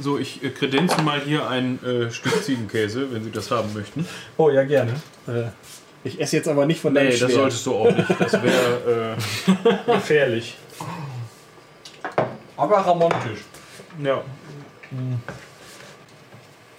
So, 0.00 0.16
ich 0.18 0.42
äh, 0.44 0.50
kredenze 0.50 1.02
mal 1.02 1.20
hier 1.20 1.48
ein 1.48 1.82
äh, 1.84 2.10
Stück 2.10 2.42
Ziegenkäse, 2.44 3.12
wenn 3.12 3.24
Sie 3.24 3.30
das 3.30 3.50
haben 3.50 3.72
möchten. 3.74 4.06
Oh 4.36 4.48
ja, 4.50 4.62
gerne. 4.64 4.92
Äh, 5.26 5.44
ich 6.04 6.20
esse 6.20 6.36
jetzt 6.36 6.48
aber 6.48 6.64
nicht 6.66 6.80
von 6.80 6.94
deinem 6.94 7.06
Nee, 7.08 7.10
das 7.18 7.18
Schwert. 7.18 7.32
solltest 7.32 7.66
du 7.66 7.74
auch 7.74 7.90
nicht. 7.90 8.08
Das 8.18 8.32
wäre 8.34 9.16
äh, 9.86 9.92
gefährlich. 9.92 10.56
Aber 12.58 12.78
romantisch. 12.78 13.40
Ja. 14.02 14.22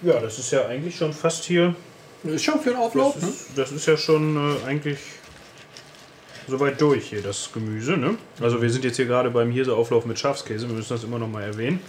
Ja, 0.02 0.20
das 0.20 0.38
ist 0.38 0.50
ja 0.52 0.66
eigentlich 0.66 0.96
schon 0.96 1.12
fast 1.12 1.44
hier. 1.44 1.74
Ist 2.22 2.44
schon 2.44 2.60
für 2.60 2.70
den 2.70 2.78
Auflauf, 2.78 3.14
Das 3.14 3.22
ne? 3.22 3.28
ist, 3.30 3.46
das 3.56 3.72
ist 3.72 3.86
ja 3.86 3.96
schon 3.96 4.36
äh, 4.36 4.66
eigentlich 4.68 4.98
soweit 6.46 6.80
durch 6.80 7.08
hier, 7.08 7.22
das 7.22 7.50
Gemüse. 7.52 7.96
Ne? 7.96 8.18
Also 8.40 8.60
wir 8.60 8.68
sind 8.68 8.84
jetzt 8.84 8.96
hier 8.96 9.06
gerade 9.06 9.30
beim 9.30 9.50
Hirseauflauf 9.50 10.04
mit 10.04 10.18
Schafskäse. 10.18 10.68
Wir 10.68 10.74
müssen 10.74 10.90
das 10.90 11.02
immer 11.02 11.18
noch 11.18 11.28
mal 11.28 11.42
erwähnen. 11.42 11.80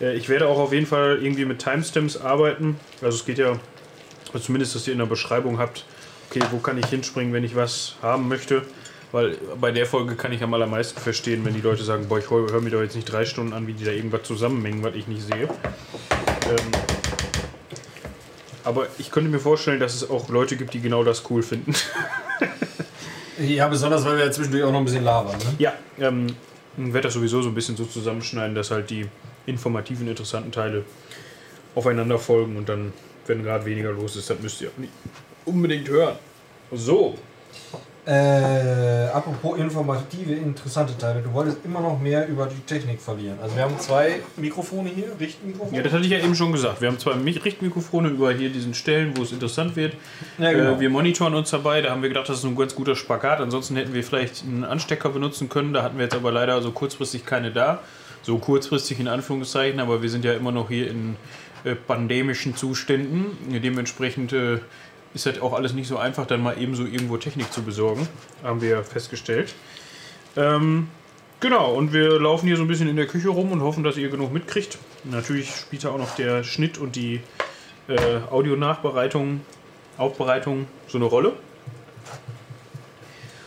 Äh, 0.00 0.14
ich 0.14 0.28
werde 0.28 0.46
auch 0.46 0.58
auf 0.58 0.72
jeden 0.72 0.86
Fall 0.86 1.18
irgendwie 1.20 1.44
mit 1.44 1.58
Timestamps 1.58 2.16
arbeiten. 2.16 2.78
Also 3.02 3.18
es 3.18 3.24
geht 3.24 3.38
ja, 3.38 3.58
zumindest, 4.40 4.76
dass 4.76 4.86
ihr 4.86 4.92
in 4.92 5.00
der 5.00 5.06
Beschreibung 5.06 5.58
habt, 5.58 5.84
okay, 6.30 6.40
wo 6.52 6.58
kann 6.58 6.78
ich 6.78 6.86
hinspringen, 6.86 7.32
wenn 7.32 7.44
ich 7.44 7.56
was 7.56 7.96
haben 8.00 8.28
möchte. 8.28 8.62
Weil 9.14 9.38
bei 9.60 9.70
der 9.70 9.86
Folge 9.86 10.16
kann 10.16 10.32
ich 10.32 10.42
am 10.42 10.52
allermeisten 10.54 11.00
verstehen, 11.00 11.44
wenn 11.44 11.54
die 11.54 11.60
Leute 11.60 11.84
sagen, 11.84 12.08
boah, 12.08 12.18
ich 12.18 12.28
höre 12.28 12.50
hör 12.50 12.60
mir 12.60 12.70
doch 12.70 12.82
jetzt 12.82 12.96
nicht 12.96 13.04
drei 13.04 13.24
Stunden 13.24 13.52
an, 13.52 13.68
wie 13.68 13.72
die 13.72 13.84
da 13.84 13.92
irgendwas 13.92 14.24
zusammenmengen, 14.24 14.82
was 14.82 14.96
ich 14.96 15.06
nicht 15.06 15.22
sehe. 15.22 15.44
Ähm, 15.44 16.72
aber 18.64 18.88
ich 18.98 19.12
könnte 19.12 19.30
mir 19.30 19.38
vorstellen, 19.38 19.78
dass 19.78 19.94
es 19.94 20.10
auch 20.10 20.28
Leute 20.30 20.56
gibt, 20.56 20.74
die 20.74 20.80
genau 20.80 21.04
das 21.04 21.30
cool 21.30 21.44
finden. 21.44 21.74
Ja, 23.36 23.66
besonders 23.66 24.04
weil 24.04 24.16
wir 24.16 24.26
ja 24.26 24.30
zwischendurch 24.30 24.62
auch 24.62 24.70
noch 24.70 24.78
ein 24.78 24.84
bisschen 24.84 25.02
labern, 25.02 25.36
ne? 25.36 25.54
Ja, 25.58 25.72
ähm, 25.98 26.28
ich 26.76 26.92
werde 26.92 27.08
das 27.08 27.14
sowieso 27.14 27.42
so 27.42 27.48
ein 27.48 27.54
bisschen 27.54 27.76
so 27.76 27.84
zusammenschneiden, 27.84 28.54
dass 28.54 28.70
halt 28.70 28.88
die 28.90 29.08
informativen, 29.44 30.06
interessanten 30.06 30.52
Teile 30.52 30.84
aufeinander 31.74 32.16
folgen 32.20 32.56
und 32.56 32.68
dann, 32.68 32.92
wenn 33.26 33.42
gerade 33.42 33.64
weniger 33.64 33.90
los 33.90 34.14
ist, 34.14 34.30
das 34.30 34.38
müsst 34.38 34.60
ihr 34.60 34.68
auch 34.68 34.78
nicht 34.78 34.92
unbedingt 35.46 35.88
hören. 35.88 36.14
So, 36.70 37.18
Äh, 38.06 39.06
apropos 39.14 39.58
informative, 39.58 40.34
interessante 40.34 40.96
Teile. 40.98 41.22
Du 41.22 41.32
wolltest 41.32 41.58
immer 41.64 41.80
noch 41.80 41.98
mehr 41.98 42.28
über 42.28 42.46
die 42.46 42.60
Technik 42.60 43.00
verlieren. 43.00 43.38
Also 43.42 43.56
wir 43.56 43.62
haben 43.62 43.78
zwei 43.78 44.20
Mikrofone 44.36 44.90
hier, 44.90 45.06
Richtmikrofone. 45.18 45.74
ja, 45.76 45.82
das 45.82 45.92
hatte 45.92 46.04
ich 46.04 46.10
ja 46.10 46.18
eben 46.18 46.34
schon 46.34 46.52
gesagt. 46.52 46.82
Wir 46.82 46.88
haben 46.88 46.98
zwei 46.98 47.12
Mi- 47.14 47.42
Richtmikrofone 47.42 48.08
über 48.08 48.32
hier 48.32 48.50
diesen 48.50 48.74
Stellen, 48.74 49.16
wo 49.16 49.22
es 49.22 49.32
interessant 49.32 49.74
wird. 49.76 49.94
Ja, 50.38 50.52
genau. 50.52 50.72
Äh, 50.72 50.80
wir 50.80 50.90
monitoren 50.90 51.34
uns 51.34 51.50
dabei, 51.50 51.80
da 51.80 51.90
haben 51.90 52.02
wir 52.02 52.10
gedacht, 52.10 52.28
das 52.28 52.38
ist 52.38 52.44
ein 52.44 52.56
ganz 52.56 52.74
guter 52.74 52.94
Spagat. 52.94 53.40
Ansonsten 53.40 53.74
hätten 53.76 53.94
wir 53.94 54.04
vielleicht 54.04 54.42
einen 54.44 54.64
Anstecker 54.64 55.08
benutzen 55.08 55.48
können. 55.48 55.72
Da 55.72 55.82
hatten 55.82 55.96
wir 55.96 56.04
jetzt 56.04 56.14
aber 56.14 56.30
leider 56.30 56.60
so 56.60 56.72
kurzfristig 56.72 57.24
keine 57.24 57.52
da. 57.52 57.80
So 58.22 58.38
kurzfristig 58.38 59.00
in 59.00 59.08
Anführungszeichen, 59.08 59.80
aber 59.80 60.02
wir 60.02 60.10
sind 60.10 60.24
ja 60.24 60.32
immer 60.34 60.52
noch 60.52 60.68
hier 60.68 60.90
in 60.90 61.16
äh, 61.64 61.74
pandemischen 61.74 62.56
Zuständen. 62.56 63.26
Dementsprechend 63.62 64.32
äh, 64.34 64.58
ist 65.14 65.26
halt 65.26 65.40
auch 65.40 65.52
alles 65.52 65.72
nicht 65.72 65.86
so 65.86 65.96
einfach, 65.96 66.26
dann 66.26 66.42
mal 66.42 66.60
eben 66.60 66.74
so 66.74 66.84
irgendwo 66.84 67.16
Technik 67.16 67.52
zu 67.52 67.62
besorgen. 67.62 68.08
Haben 68.42 68.60
wir 68.60 68.82
festgestellt. 68.82 69.54
Ähm, 70.36 70.88
genau, 71.40 71.72
und 71.72 71.92
wir 71.92 72.20
laufen 72.20 72.46
hier 72.46 72.56
so 72.56 72.62
ein 72.62 72.68
bisschen 72.68 72.88
in 72.88 72.96
der 72.96 73.06
Küche 73.06 73.28
rum 73.28 73.52
und 73.52 73.62
hoffen, 73.62 73.84
dass 73.84 73.96
ihr 73.96 74.08
genug 74.08 74.32
mitkriegt. 74.32 74.78
Natürlich 75.04 75.54
spielt 75.54 75.84
da 75.84 75.90
auch 75.90 75.98
noch 75.98 76.16
der 76.16 76.42
Schnitt 76.42 76.78
und 76.78 76.96
die 76.96 77.20
äh, 77.88 78.16
Audionachbereitung, 78.30 79.42
Aufbereitung 79.96 80.66
so 80.88 80.98
eine 80.98 81.04
Rolle. 81.04 81.32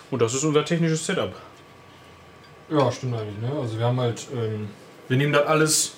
Und 0.09 0.21
das 0.21 0.33
ist 0.33 0.45
unser 0.45 0.63
technisches 0.63 1.05
Setup. 1.05 1.35
Ja, 2.69 2.91
stimmt 2.91 3.15
eigentlich. 3.15 3.39
Ne? 3.41 3.59
Also 3.59 3.77
wir 3.77 3.85
haben 3.85 3.99
halt, 3.99 4.27
ähm, 4.33 4.69
wir 5.09 5.17
nehmen 5.17 5.33
das 5.33 5.45
alles 5.45 5.93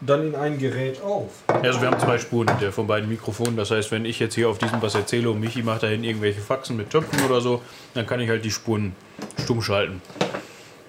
dann 0.00 0.28
in 0.28 0.34
ein 0.34 0.58
Gerät 0.58 1.00
auf. 1.02 1.30
Also 1.46 1.80
wir 1.80 1.90
haben 1.90 2.00
zwei 2.00 2.18
Spuren 2.18 2.48
der 2.60 2.72
von 2.72 2.86
beiden 2.86 3.08
Mikrofonen. 3.08 3.56
Das 3.56 3.70
heißt, 3.70 3.90
wenn 3.90 4.04
ich 4.04 4.18
jetzt 4.18 4.34
hier 4.34 4.48
auf 4.48 4.58
diesem 4.58 4.82
was 4.82 4.94
erzähle 4.94 5.30
und 5.30 5.40
Michi 5.40 5.62
macht 5.62 5.82
dahin 5.82 6.04
irgendwelche 6.04 6.40
Faxen 6.40 6.76
mit 6.76 6.90
Töpfen 6.90 7.24
oder 7.24 7.40
so, 7.40 7.62
dann 7.94 8.06
kann 8.06 8.20
ich 8.20 8.28
halt 8.28 8.44
die 8.44 8.50
Spuren 8.50 8.94
stumm 9.42 9.62
schalten. 9.62 10.02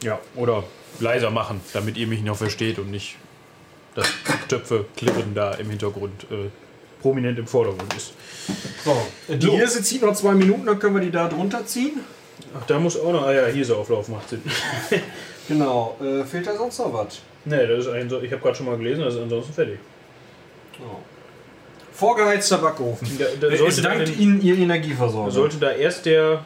Ja, 0.04 0.20
oder 0.36 0.64
leiser 1.00 1.32
machen, 1.32 1.62
damit 1.74 1.98
ihr 1.98 2.08
mich 2.08 2.22
noch 2.24 2.38
versteht 2.38 2.80
und 2.80 2.92
nicht 2.92 3.16
das 3.96 4.08
Töpfe 4.50 4.86
klippen 4.98 5.34
da 5.34 5.54
im 5.54 5.70
Hintergrund 5.70 6.26
äh, 6.32 6.50
prominent 7.02 7.40
im 7.40 7.48
Vordergrund 7.48 7.94
ist. 7.94 8.14
So, 8.84 9.08
die 9.28 9.46
So. 9.46 9.54
Hirse 9.54 9.82
zieht 9.84 10.02
noch 10.02 10.14
zwei 10.16 10.34
Minuten, 10.34 10.66
dann 10.66 10.80
können 10.80 10.96
wir 10.96 11.02
die 11.02 11.12
da 11.12 11.28
drunter 11.28 11.66
ziehen. 11.66 12.02
Ach, 12.58 12.66
da 12.66 12.80
muss 12.80 13.00
auch 13.00 13.14
noch, 13.14 13.24
ah 13.24 13.34
ja, 13.34 13.46
hier 13.48 13.64
so 13.66 13.78
Auflauf 13.78 14.08
macht 14.10 14.30
Sinn. 14.30 14.42
Genau. 15.48 15.96
Äh, 16.02 16.24
fehlt 16.24 16.48
da 16.48 16.58
sonst 16.58 16.80
noch 16.80 16.92
was? 16.92 17.20
Nee, 17.46 17.68
das 17.68 17.86
ist 17.86 17.92
ein, 17.92 18.08
ich 18.08 18.32
habe 18.32 18.42
gerade 18.42 18.56
schon 18.56 18.66
mal 18.66 18.78
gelesen, 18.78 19.04
das 19.04 19.16
ist 19.16 19.22
ansonsten 19.22 19.54
fertig. 19.54 19.80
Vorgeheizter 21.94 22.58
Backofen. 22.58 23.08
Da, 23.18 23.48
da 23.48 23.54
Es 23.54 23.82
dankt 23.82 24.08
denn, 24.10 24.20
Ihnen 24.20 24.42
Ihr 24.42 24.58
Energieversorger. 24.58 25.32
sollte 25.32 25.58
da 25.58 25.72
erst 25.72 26.06
der, 26.06 26.44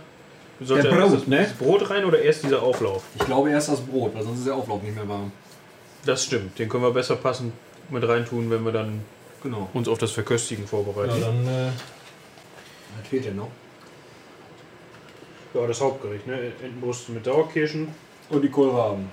sollte 0.61 0.89
Der 0.89 0.95
Brot, 0.95 1.13
das 1.13 1.27
ne? 1.27 1.49
Brot 1.57 1.89
rein 1.89 2.05
oder 2.05 2.21
erst 2.21 2.43
dieser 2.43 2.61
Auflauf? 2.61 3.03
ich 3.15 3.25
glaube 3.25 3.49
erst 3.49 3.69
das 3.69 3.81
Brot, 3.81 4.13
weil 4.13 4.23
sonst 4.23 4.39
ist 4.39 4.47
der 4.47 4.55
Auflauf 4.55 4.83
nicht 4.83 4.95
mehr 4.95 5.07
warm. 5.09 5.31
Das 6.05 6.23
stimmt, 6.23 6.57
den 6.59 6.69
können 6.69 6.83
wir 6.83 6.91
besser 6.91 7.15
passend 7.15 7.53
mit 7.89 8.07
reintun, 8.07 8.49
wenn 8.51 8.63
wir 8.63 8.71
dann 8.71 9.01
Genau. 9.41 9.69
uns 9.73 9.87
auf 9.87 9.97
das 9.97 10.11
Verköstigen 10.11 10.67
vorbereiten. 10.67 11.13
Ja, 11.19 11.27
dann. 11.27 11.47
Äh, 11.47 11.71
was 12.99 13.07
fehlt 13.09 13.25
denn 13.25 13.37
noch? 13.37 13.49
Ja, 15.53 15.65
das 15.65 15.81
Hauptgericht, 15.81 16.27
ne? 16.27 16.51
Entenbrust 16.63 17.09
mit 17.09 17.25
Sauerkirschen 17.25 17.87
Und 18.29 18.41
die 18.43 18.49
Kohlraben. 18.49 19.09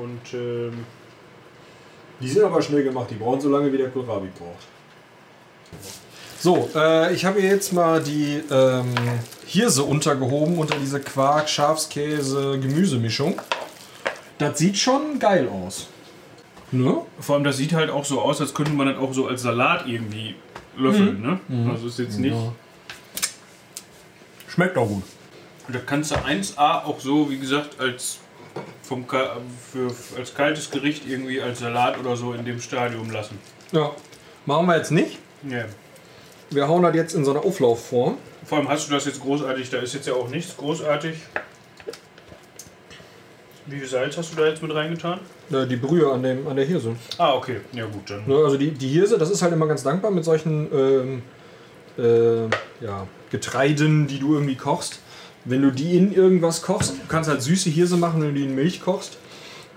Und 0.00 0.34
ähm, 0.34 0.84
Die 2.20 2.28
sind 2.28 2.44
aber 2.44 2.62
schnell 2.62 2.84
gemacht, 2.84 3.08
die 3.10 3.14
brauchen 3.16 3.40
so 3.40 3.48
lange 3.48 3.72
wie 3.72 3.78
der 3.78 3.90
Kohlrabi 3.90 4.28
braucht. 4.38 4.66
So, 6.38 6.68
äh, 6.74 7.14
ich 7.14 7.24
habe 7.24 7.40
hier 7.40 7.50
jetzt 7.50 7.72
mal 7.72 8.02
die 8.02 8.42
ähm, 8.50 8.94
Hirse 9.46 9.82
untergehoben 9.82 10.58
unter 10.58 10.76
diese 10.78 11.00
Quark, 11.00 11.48
Schafskäse, 11.48 12.58
Gemüsemischung. 12.60 13.40
Das 14.38 14.58
sieht 14.58 14.76
schon 14.76 15.18
geil 15.18 15.48
aus. 15.48 15.88
Ne? 16.70 17.02
vor 17.20 17.36
allem 17.36 17.44
das 17.44 17.56
sieht 17.56 17.72
halt 17.72 17.88
auch 17.88 18.04
so 18.04 18.20
aus, 18.20 18.40
als 18.40 18.52
könnte 18.52 18.72
man 18.72 18.88
das 18.88 18.96
auch 18.98 19.12
so 19.14 19.28
als 19.28 19.42
Salat 19.42 19.86
irgendwie 19.86 20.34
löffeln, 20.76 21.22
ne? 21.22 21.38
Also 21.70 21.86
ist 21.86 22.00
jetzt 22.00 22.18
nicht. 22.18 22.36
Schmeckt 24.48 24.76
auch 24.76 24.88
gut. 24.88 25.04
Da 25.68 25.78
kannst 25.78 26.10
du 26.10 26.16
1A 26.16 26.84
auch 26.84 26.98
so, 26.98 27.30
wie 27.30 27.38
gesagt, 27.38 27.80
als 27.80 28.18
vom 28.82 29.06
Ka 29.06 29.38
für, 29.72 29.90
als 30.18 30.34
kaltes 30.34 30.70
Gericht 30.70 31.06
irgendwie 31.08 31.40
als 31.40 31.60
Salat 31.60 31.98
oder 31.98 32.16
so 32.16 32.32
in 32.32 32.44
dem 32.44 32.60
Stadium 32.60 33.10
lassen. 33.10 33.38
Ja. 33.72 33.92
Machen 34.46 34.66
wir 34.66 34.76
jetzt 34.76 34.90
nicht. 34.90 35.18
Ja. 35.48 35.64
Wir 36.50 36.68
hauen 36.68 36.82
das 36.82 36.94
jetzt 36.94 37.14
in 37.14 37.24
so 37.24 37.30
eine 37.30 37.40
Auflaufform. 37.40 38.18
Vor 38.44 38.58
allem 38.58 38.68
hast 38.68 38.88
du 38.88 38.94
das 38.94 39.06
jetzt 39.06 39.20
großartig, 39.20 39.70
da 39.70 39.78
ist 39.78 39.94
jetzt 39.94 40.06
ja 40.06 40.12
auch 40.12 40.28
nichts 40.28 40.56
großartig. 40.56 41.16
Wie 43.66 43.78
viel 43.78 43.88
Salz 43.88 44.18
hast 44.18 44.32
du 44.32 44.36
da 44.36 44.46
jetzt 44.46 44.62
mit 44.62 44.74
reingetan? 44.74 45.20
Äh, 45.50 45.66
die 45.66 45.76
Brühe 45.76 46.12
an, 46.12 46.22
dem, 46.22 46.46
an 46.46 46.56
der 46.56 46.66
Hirse. 46.66 46.96
Ah, 47.16 47.32
okay. 47.32 47.60
Ja 47.72 47.86
gut, 47.86 48.10
dann. 48.10 48.26
Ne, 48.26 48.36
also 48.36 48.58
die, 48.58 48.72
die 48.72 48.88
Hirse, 48.88 49.16
das 49.16 49.30
ist 49.30 49.40
halt 49.40 49.54
immer 49.54 49.66
ganz 49.66 49.82
dankbar 49.82 50.10
mit 50.10 50.24
solchen 50.24 50.68
ähm, 50.72 51.22
äh, 51.96 52.44
ja, 52.84 53.06
Getreiden, 53.30 54.06
die 54.06 54.18
du 54.18 54.34
irgendwie 54.34 54.56
kochst. 54.56 55.00
Wenn 55.44 55.62
du 55.62 55.70
die 55.70 55.96
in 55.96 56.12
irgendwas 56.14 56.62
kochst, 56.62 56.92
du 56.92 57.06
kannst 57.08 57.28
halt 57.28 57.42
süße 57.42 57.68
Hirse 57.70 57.96
machen, 57.96 58.22
wenn 58.22 58.28
du 58.34 58.40
die 58.40 58.44
in 58.46 58.54
Milch 58.54 58.80
kochst. 58.80 59.18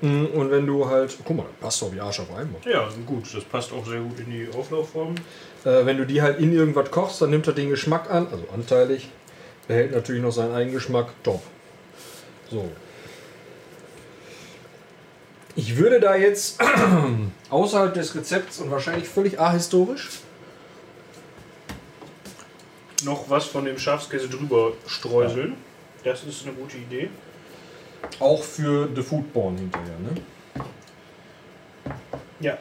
Mm, 0.01 0.25
Und 0.25 0.51
wenn 0.51 0.65
du 0.65 0.87
halt, 0.87 1.17
guck 1.25 1.35
mal, 1.37 1.45
das 1.45 1.59
passt 1.59 1.81
doch 1.81 1.93
wie 1.93 1.99
Arsch 1.99 2.19
auf 2.19 2.29
einmal. 2.29 2.61
Ja, 2.65 2.87
gut, 3.05 3.33
das 3.33 3.43
passt 3.43 3.73
auch 3.73 3.85
sehr 3.85 3.99
gut 3.99 4.19
in 4.19 4.31
die 4.31 4.47
Auflaufform. 4.57 5.15
Äh, 5.65 5.85
wenn 5.85 5.97
du 5.97 6.05
die 6.05 6.21
halt 6.21 6.39
in 6.39 6.53
irgendwas 6.53 6.89
kochst, 6.91 7.21
dann 7.21 7.31
nimmt 7.31 7.47
er 7.47 7.53
den 7.53 7.69
Geschmack 7.69 8.09
an, 8.09 8.27
also 8.31 8.45
anteilig. 8.53 9.09
Behält 9.67 9.91
natürlich 9.91 10.21
noch 10.21 10.31
seinen 10.31 10.53
eigenen 10.53 10.75
Geschmack. 10.75 11.07
Top. 11.23 11.41
So. 12.49 12.69
Ich 15.55 15.75
würde 15.77 15.99
da 15.99 16.15
jetzt 16.15 16.61
außerhalb 17.49 17.93
des 17.93 18.15
Rezepts 18.15 18.59
und 18.59 18.71
wahrscheinlich 18.71 19.09
völlig 19.09 19.39
ahistorisch 19.39 20.09
Noch 23.03 23.29
was 23.29 23.45
von 23.45 23.65
dem 23.65 23.77
Schafskäse 23.77 24.27
drüber 24.27 24.71
streuseln. 24.87 25.55
Das 26.03 26.23
ist 26.23 26.45
eine 26.45 26.53
gute 26.55 26.77
Idee. 26.77 27.09
auch 28.19 28.41
für 28.41 28.87
The 28.95 29.01
Foodborn 29.01 29.57
hinterher, 29.57 29.95
ne? 29.99 30.21
Ja. 32.39 32.57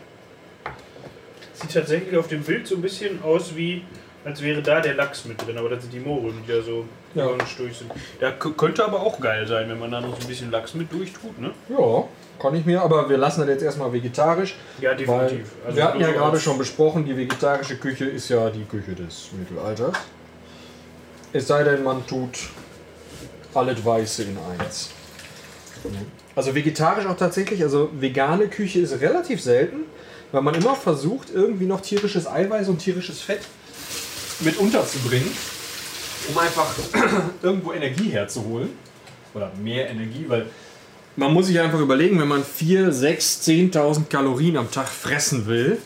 Sieht 1.54 1.72
tatsächlich 1.72 2.16
auf 2.16 2.28
dem 2.28 2.42
Bild 2.42 2.66
so 2.66 2.74
ein 2.76 2.82
bisschen 2.82 3.22
aus 3.22 3.54
wie, 3.54 3.82
als 4.24 4.42
wäre 4.42 4.62
da 4.62 4.80
der 4.80 4.94
Lachs 4.94 5.24
mit 5.26 5.40
drin, 5.46 5.56
aber 5.58 5.68
das 5.70 5.82
sind 5.82 5.92
die 5.92 6.00
Mohren, 6.00 6.42
die 6.46 6.52
da 6.52 6.60
so 6.62 6.84
Ja. 7.14 7.28
durch 7.58 7.76
sind. 7.78 7.90
Da 8.20 8.32
könnte 8.32 8.84
aber 8.84 9.00
auch 9.00 9.20
geil 9.20 9.46
sein, 9.46 9.68
wenn 9.68 9.78
man 9.78 9.90
da 9.90 10.00
noch 10.00 10.16
so 10.16 10.22
ein 10.22 10.28
bisschen 10.28 10.50
Lachs 10.50 10.74
mit 10.74 10.90
durchtut, 10.92 11.38
ne? 11.38 11.50
Ja, 11.68 12.04
kann 12.40 12.54
ich 12.54 12.64
mir, 12.66 12.82
aber 12.82 13.08
wir 13.08 13.16
lassen 13.18 13.40
das 13.40 13.48
jetzt 13.50 13.62
erstmal 13.62 13.92
vegetarisch. 13.92 14.54
Ja, 14.80 14.94
definitiv. 14.94 15.50
Also 15.64 15.76
wir 15.76 15.84
hatten 15.84 16.00
ja 16.00 16.10
gerade 16.12 16.38
schon 16.40 16.58
besprochen, 16.58 17.04
die 17.04 17.16
vegetarische 17.16 17.76
Küche 17.76 18.04
ist 18.06 18.28
ja 18.28 18.50
die 18.50 18.64
Küche 18.64 18.94
des 18.94 19.30
Mittelalters. 19.32 19.94
Es 21.36 21.48
sei 21.48 21.64
denn, 21.64 21.84
man 21.84 22.06
tut 22.06 22.38
alles 23.52 23.84
Weiße 23.84 24.22
in 24.22 24.38
eins. 24.58 24.88
Also 26.34 26.54
vegetarisch 26.54 27.04
auch 27.04 27.16
tatsächlich, 27.16 27.62
also 27.62 27.90
vegane 27.92 28.48
Küche 28.48 28.80
ist 28.80 28.98
relativ 29.02 29.42
selten, 29.42 29.80
weil 30.32 30.40
man 30.40 30.54
immer 30.54 30.74
versucht, 30.74 31.28
irgendwie 31.34 31.66
noch 31.66 31.82
tierisches 31.82 32.26
Eiweiß 32.26 32.70
und 32.70 32.78
tierisches 32.78 33.20
Fett 33.20 33.40
mit 34.40 34.56
unterzubringen, 34.56 35.30
um 36.30 36.38
einfach 36.38 36.74
irgendwo 37.42 37.72
Energie 37.72 38.08
herzuholen. 38.08 38.70
Oder 39.34 39.52
mehr 39.62 39.90
Energie, 39.90 40.24
weil 40.28 40.46
man 41.16 41.34
muss 41.34 41.48
sich 41.48 41.60
einfach 41.60 41.80
überlegen, 41.80 42.18
wenn 42.18 42.28
man 42.28 42.44
4, 42.44 42.90
6, 42.92 43.42
10.000 43.46 44.06
Kalorien 44.06 44.56
am 44.56 44.70
Tag 44.70 44.88
fressen 44.88 45.46
will, 45.46 45.76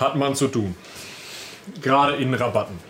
hat 0.00 0.16
man 0.16 0.34
zu 0.34 0.48
tun. 0.48 0.74
Gerade 1.80 2.16
in 2.16 2.34
Rabatten. 2.34 2.89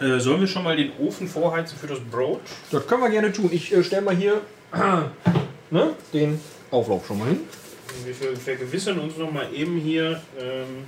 Äh, 0.00 0.18
sollen 0.20 0.40
wir 0.40 0.46
schon 0.46 0.62
mal 0.64 0.76
den 0.76 0.92
Ofen 0.98 1.26
vorheizen 1.28 1.78
für 1.78 1.86
das 1.86 2.00
Brot? 2.00 2.40
Das 2.70 2.86
können 2.86 3.02
wir 3.02 3.10
gerne 3.10 3.32
tun. 3.32 3.48
Ich 3.52 3.72
äh, 3.72 3.82
stelle 3.82 4.02
mal 4.02 4.14
hier 4.16 4.40
ne, 5.70 5.94
den 6.12 6.40
Auflauf 6.70 7.06
schon 7.06 7.18
mal 7.18 7.28
hin. 7.28 7.40
Wir 8.04 8.14
ver- 8.14 8.36
vergewissern 8.36 8.98
uns 8.98 9.16
noch 9.16 9.30
mal 9.32 9.52
eben 9.54 9.78
hier. 9.78 10.20
Ähm, 10.38 10.84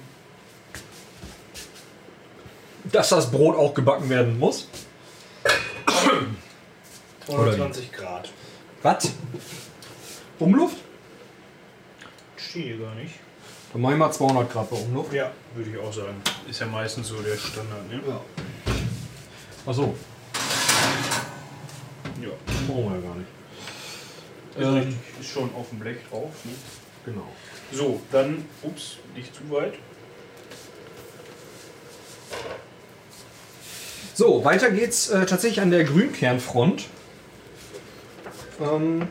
Dass 2.92 3.08
das 3.10 3.30
Brot 3.30 3.56
auch 3.56 3.72
gebacken 3.74 4.08
werden 4.10 4.38
muss. 4.38 4.68
220 7.26 7.92
Grad. 7.92 8.30
Was? 8.82 9.12
Umluft? 10.38 10.76
Steht 12.36 12.64
hier 12.64 12.78
gar 12.78 12.94
nicht. 12.94 13.14
Dann 13.72 13.82
mache 13.82 13.92
ich 13.94 13.98
mal 13.98 14.10
200 14.10 14.50
Grad 14.50 14.70
bei 14.70 14.76
Umluft. 14.76 15.12
Ja, 15.12 15.30
würde 15.54 15.70
ich 15.70 15.78
auch 15.78 15.92
sagen. 15.92 16.16
Ist 16.48 16.60
ja 16.60 16.66
meistens 16.66 17.08
so 17.08 17.16
der 17.20 17.36
Standard, 17.36 17.88
ne? 17.90 18.00
Ja. 18.06 18.20
Achso, 19.68 19.94
Ja. 22.22 22.30
brauchen 22.66 22.84
wir 22.84 23.00
ja 23.00 23.06
gar 23.06 23.16
nicht. 23.16 23.28
Ist, 24.56 24.86
Ähm. 24.86 24.98
ist 25.20 25.28
schon 25.28 25.54
auf 25.54 25.68
dem 25.68 25.78
Blech 25.78 25.98
drauf. 26.08 26.30
Ne? 26.44 26.52
Genau. 27.04 27.26
So, 27.70 28.00
dann, 28.10 28.46
ups, 28.62 28.96
nicht 29.14 29.34
zu 29.34 29.42
weit. 29.50 29.74
So, 34.14 34.42
weiter 34.42 34.70
geht's 34.70 35.10
äh, 35.10 35.26
tatsächlich 35.26 35.60
an 35.60 35.70
der 35.70 35.84
Grünkernfront. 35.84 36.86
Ähm, 38.62 39.06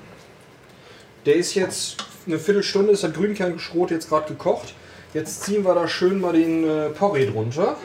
der 1.28 1.36
ist 1.36 1.54
jetzt 1.54 1.98
eine 2.26 2.40
Viertelstunde, 2.40 2.94
ist 2.94 3.04
der 3.04 3.12
Grünkernschrot 3.12 3.92
jetzt 3.92 4.10
gerade 4.10 4.30
gekocht. 4.30 4.74
Jetzt 5.14 5.44
ziehen 5.44 5.64
wir 5.64 5.76
da 5.76 5.88
schön 5.88 6.20
mal 6.20 6.34
den 6.34 6.68
äh, 6.68 6.90
Porree 6.90 7.28
drunter. 7.28 7.78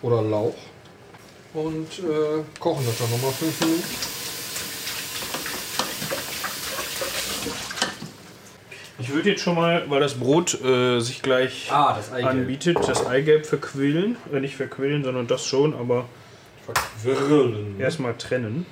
Oder 0.00 0.22
Lauch. 0.22 0.54
Und 1.56 1.88
äh, 2.00 2.42
kochen 2.60 2.84
das 2.84 2.98
dann 2.98 3.10
nochmal 3.10 3.32
5 3.32 3.60
Minuten. 3.62 3.82
Ich 8.98 9.10
würde 9.10 9.30
jetzt 9.30 9.42
schon 9.42 9.54
mal, 9.54 9.88
weil 9.88 10.00
das 10.00 10.14
Brot 10.14 10.60
äh, 10.62 11.00
sich 11.00 11.22
gleich 11.22 11.70
Ah, 11.70 11.94
das 11.96 12.12
Eigelb. 12.12 12.30
anbietet, 12.30 12.76
das 12.86 13.06
Eigelb 13.06 13.46
verquillen. 13.46 14.16
Äh, 14.32 14.40
nicht 14.40 14.56
verquillen, 14.56 15.02
sondern 15.04 15.26
das 15.26 15.46
schon, 15.46 15.74
aber 15.74 16.04
Verquirlen. 17.02 17.80
erstmal 17.80 18.14
trennen. 18.18 18.66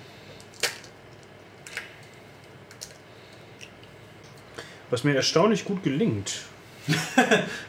Was 4.91 5.05
mir 5.05 5.15
erstaunlich 5.15 5.65
gut 5.65 5.83
gelingt. 5.83 6.43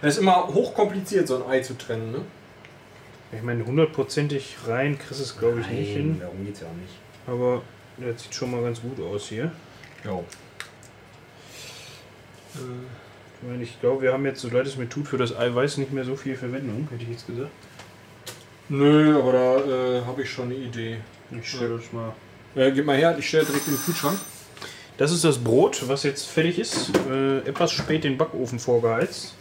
Es 0.01 0.15
ist 0.15 0.17
immer 0.21 0.47
hochkompliziert, 0.47 1.27
so 1.27 1.41
ein 1.41 1.49
Ei 1.49 1.61
zu 1.61 1.77
trennen. 1.77 2.11
Ne? 2.11 2.21
Ich 3.31 3.41
meine, 3.41 3.65
hundertprozentig 3.65 4.55
rein 4.67 4.97
kriegst 4.97 5.19
du 5.19 5.23
es, 5.23 5.37
glaube 5.37 5.61
ich, 5.61 5.67
nicht 5.67 5.93
hin. 5.93 6.19
darum 6.19 6.45
geht's 6.45 6.61
ja 6.61 6.67
auch 6.67 6.73
nicht. 6.73 6.93
Aber 7.27 7.61
das 7.97 8.23
sieht 8.23 8.33
schon 8.33 8.51
mal 8.51 8.61
ganz 8.61 8.81
gut 8.81 8.99
aus 9.01 9.27
hier. 9.27 9.51
Ja. 10.03 10.19
Ich 12.53 13.49
meine, 13.49 13.63
ich 13.63 13.79
glaube, 13.81 14.03
wir 14.03 14.13
haben 14.13 14.25
jetzt, 14.25 14.41
so 14.41 14.49
leid 14.49 14.65
es 14.65 14.77
mir 14.77 14.87
tut, 14.87 15.07
für 15.07 15.17
das 15.17 15.35
Eiweiß 15.35 15.77
nicht 15.77 15.91
mehr 15.91 16.05
so 16.05 16.15
viel 16.15 16.35
Verwendung, 16.35 16.87
hätte 16.91 17.03
ich 17.03 17.09
jetzt 17.09 17.27
gesagt. 17.27 17.51
Nö, 18.69 19.19
aber 19.19 19.31
da 19.33 19.57
äh, 19.57 20.05
habe 20.05 20.23
ich 20.23 20.29
schon 20.29 20.45
eine 20.45 20.55
Idee. 20.55 20.97
Ich 21.31 21.49
stelle 21.49 21.77
das 21.77 21.91
mal. 21.91 22.13
Äh, 22.55 22.71
gib 22.71 22.85
mal 22.85 22.97
her, 22.97 23.15
ich 23.17 23.27
stelle 23.27 23.45
direkt 23.45 23.67
in 23.67 23.73
den 23.73 23.83
Kühlschrank. 23.83 24.17
Das 24.97 25.11
ist 25.11 25.23
das 25.23 25.37
Brot, 25.37 25.87
was 25.87 26.03
jetzt 26.03 26.25
fertig 26.25 26.57
ist. 26.57 26.91
Äh, 27.09 27.39
etwas 27.39 27.71
spät 27.71 28.05
den 28.05 28.17
Backofen 28.17 28.59
vorgeheizt. 28.59 29.33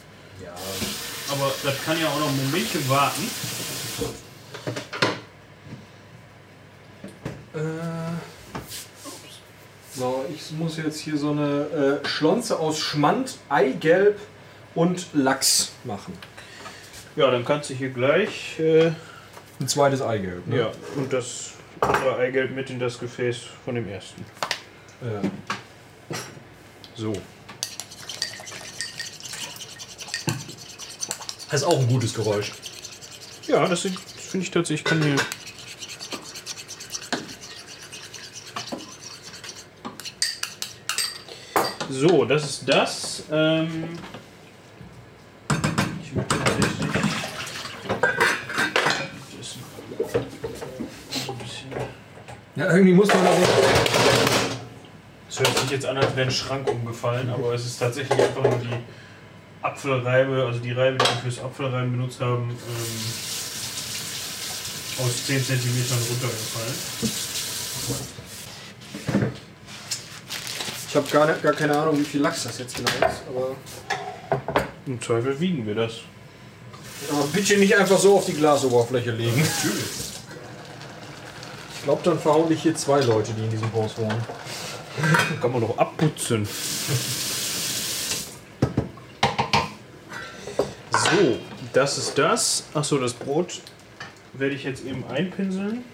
Ja. 0.42 0.52
Aber 1.30 1.52
das 1.62 1.84
kann 1.84 1.98
ja 1.98 2.08
auch 2.08 2.18
noch 2.18 2.28
ein 2.28 2.36
Momentchen 2.44 2.88
warten. 2.88 3.22
So, 9.96 10.24
ich 10.34 10.50
muss 10.52 10.76
jetzt 10.76 10.98
hier 10.98 11.16
so 11.16 11.30
eine 11.30 12.00
äh, 12.02 12.06
Schlonze 12.08 12.58
aus 12.58 12.80
Schmand, 12.80 13.38
Eigelb 13.48 14.18
und 14.74 15.06
Lachs 15.12 15.72
machen. 15.84 16.14
Ja, 17.14 17.30
dann 17.30 17.44
kannst 17.44 17.70
du 17.70 17.74
hier 17.74 17.90
gleich. 17.90 18.58
Äh, 18.58 18.90
Ein 19.60 19.68
zweites 19.68 20.02
Eigelb. 20.02 20.46
Ne? 20.48 20.58
ja, 20.58 20.72
und 20.96 21.12
das 21.12 21.52
andere 21.80 22.16
Eigelb 22.16 22.50
mit 22.50 22.70
in 22.70 22.80
das 22.80 22.98
Gefäß 22.98 23.38
von 23.64 23.76
dem 23.76 23.88
ersten. 23.88 24.24
Ja. 25.00 25.22
So. 26.96 27.12
Das 31.50 31.60
ist 31.60 31.64
auch 31.64 31.78
ein 31.78 31.86
gutes 31.86 32.12
Geräusch. 32.14 32.50
Ja, 33.46 33.66
das 33.68 33.80
finde 33.82 33.98
ich 34.38 34.50
tatsächlich. 34.50 34.80
Ich 34.80 34.84
kann 34.84 35.02
hier. 35.02 35.16
So, 41.90 42.24
das 42.24 42.44
ist 42.44 42.68
das. 42.68 43.24
Ähm 43.30 43.98
ich 46.02 46.12
möchte 46.14 46.36
tatsächlich. 46.38 46.84
Ja, 52.56 52.72
irgendwie 52.72 52.94
muss 52.94 53.08
man 53.08 53.24
da 53.24 53.32
so. 53.36 53.42
Es 55.28 55.40
hört 55.40 55.58
sich 55.58 55.70
jetzt 55.70 55.86
an, 55.86 55.96
als 55.96 56.14
wäre 56.16 56.28
ein 56.28 56.32
Schrank 56.32 56.68
umgefallen, 56.70 57.28
aber 57.28 57.54
es 57.54 57.66
ist 57.66 57.78
tatsächlich 57.78 58.18
einfach 58.18 58.42
nur 58.42 58.58
die 58.58 58.76
Apfelreibe, 59.62 60.44
also 60.46 60.60
die 60.60 60.72
Reibe, 60.72 60.98
die 60.98 61.04
wir 61.04 61.22
fürs 61.22 61.44
Apfelreiben 61.44 61.90
benutzt 61.92 62.20
haben, 62.20 62.50
ähm, 62.50 63.33
aus 64.98 65.26
10 65.26 65.44
cm 65.44 65.84
runtergefallen. 65.90 66.74
Ich 70.88 70.96
habe 70.96 71.10
gar, 71.10 71.26
nicht- 71.26 71.42
gar 71.42 71.52
keine 71.52 71.76
Ahnung, 71.76 71.98
wie 71.98 72.04
viel 72.04 72.20
Lachs 72.20 72.44
das 72.44 72.58
jetzt 72.58 72.76
genau 72.76 72.88
ist. 72.90 73.22
Aber, 73.28 73.56
Im 74.86 75.00
Zweifel 75.00 75.38
wiegen 75.40 75.66
wir 75.66 75.74
das. 75.74 75.94
aber 77.10 77.24
bitte 77.32 77.56
nicht 77.56 77.76
einfach 77.76 77.98
so 77.98 78.16
auf 78.18 78.26
die 78.26 78.34
Glasoberfläche 78.34 79.10
legen. 79.10 79.42
Ich 81.76 81.82
glaube, 81.84 82.00
dann 82.04 82.18
verhauen 82.18 82.48
dich 82.48 82.62
hier 82.62 82.74
zwei 82.76 83.00
Leute, 83.00 83.32
die 83.32 83.42
in 83.44 83.50
diesem 83.50 83.72
Haus 83.74 83.92
wohnen. 83.98 84.22
Kann 85.40 85.50
man 85.52 85.60
doch 85.60 85.76
abputzen. 85.76 86.46
So, 90.92 91.38
das 91.72 91.98
ist 91.98 92.16
das. 92.16 92.64
Achso, 92.72 92.98
das 92.98 93.12
Brot 93.12 93.60
werde 94.38 94.54
ich 94.54 94.64
jetzt 94.64 94.84
eben 94.84 95.04
einpinseln. 95.06 95.84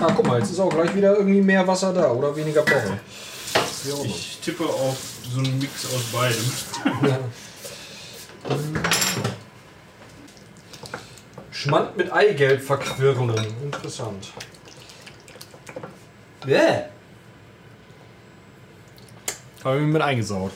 Ah, 0.00 0.12
guck 0.16 0.26
mal, 0.26 0.40
jetzt 0.40 0.50
ist 0.50 0.58
auch 0.58 0.70
gleich 0.70 0.94
wieder 0.94 1.16
irgendwie 1.16 1.40
mehr 1.40 1.66
Wasser 1.66 1.92
da 1.92 2.10
oder 2.10 2.34
weniger 2.34 2.62
immer. 2.62 2.98
Ich 4.04 4.38
tippe 4.40 4.64
auf 4.64 4.96
so 5.32 5.38
einen 5.38 5.58
Mix 5.58 5.86
aus 5.86 6.04
beidem. 6.12 6.52
Ja. 7.08 7.18
Schmand 11.52 11.96
mit 11.96 12.12
Eigelb 12.12 12.60
verquirnen. 12.60 13.46
Interessant. 13.62 14.32
Bäh. 16.44 16.86
Habe 19.62 19.78
ich 19.78 19.86
mit 19.86 20.02
eingesaut. 20.02 20.50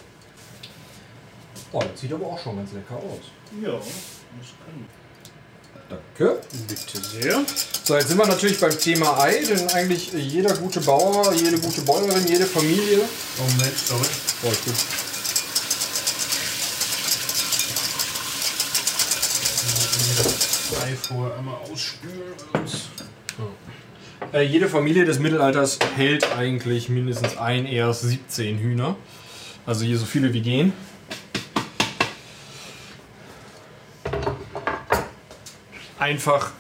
Oh, 1.73 1.81
das 1.81 2.01
sieht 2.01 2.13
aber 2.13 2.27
auch 2.27 2.39
schon 2.39 2.57
ganz 2.57 2.73
lecker 2.73 2.97
aus. 2.97 3.31
Ja, 3.63 3.73
das 3.73 4.55
kann. 4.65 4.87
Danke. 5.89 6.41
Bitte 6.67 7.01
sehr. 7.01 7.45
So, 7.85 7.95
jetzt 7.95 8.09
sind 8.09 8.19
wir 8.19 8.27
natürlich 8.27 8.59
beim 8.59 8.77
Thema 8.77 9.21
Ei, 9.21 9.45
denn 9.45 9.69
eigentlich 9.71 10.13
jeder 10.13 10.55
gute 10.57 10.81
Bauer, 10.81 11.33
jede 11.33 11.59
gute 11.59 11.83
Bäuerin, 11.83 12.27
jede 12.27 12.45
Familie. 12.45 13.01
Oh 13.39 13.43
Moment, 13.43 13.79
sorry. 13.79 14.07
Oh, 14.43 14.49
gut. 14.49 14.75
Das 20.17 20.83
Ei 20.83 20.97
vorher 20.97 21.39
einmal 21.39 21.57
ausspülen. 21.71 22.35
Äh, 24.33 24.43
jede 24.43 24.69
Familie 24.69 25.05
des 25.05 25.21
Mittelalters 25.21 25.79
hält 25.95 26.27
eigentlich 26.37 26.89
mindestens 26.89 27.37
ein, 27.37 27.65
erst 27.67 28.03
17 28.03 28.59
Hühner. 28.59 28.97
Also 29.67 29.85
hier 29.85 29.99
so 29.99 30.05
viele 30.05 30.33
wie 30.33 30.41
gehen. 30.41 30.73
Einfach, 36.07 36.53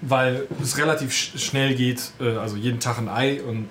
weil 0.00 0.48
es 0.60 0.76
relativ 0.76 1.12
sch 1.12 1.38
schnell 1.38 1.76
geht. 1.76 2.10
Äh, 2.18 2.36
also 2.38 2.56
jeden 2.56 2.80
Tag 2.80 2.98
ein 2.98 3.08
Ei 3.08 3.40
und 3.40 3.68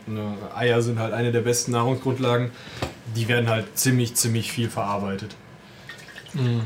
Eier 0.55 0.81
sind 0.81 0.97
halt 0.97 1.13
eine 1.13 1.33
der 1.33 1.41
besten 1.41 1.73
Nahrungsgrundlagen. 1.73 2.51
Die 3.17 3.27
werden 3.27 3.49
halt 3.49 3.77
ziemlich, 3.77 4.15
ziemlich 4.15 4.49
viel 4.49 4.69
verarbeitet. 4.69 5.35
Mhm. 6.31 6.61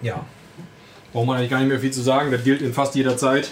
Ja. 0.00 0.24
Braucht 1.12 1.26
man 1.26 1.36
eigentlich 1.36 1.50
gar 1.50 1.58
nicht 1.58 1.68
mehr 1.68 1.80
viel 1.80 1.92
zu 1.92 2.00
sagen. 2.00 2.30
Das 2.30 2.42
gilt 2.44 2.62
in 2.62 2.72
fast 2.72 2.94
jeder 2.94 3.18
Zeit. 3.18 3.50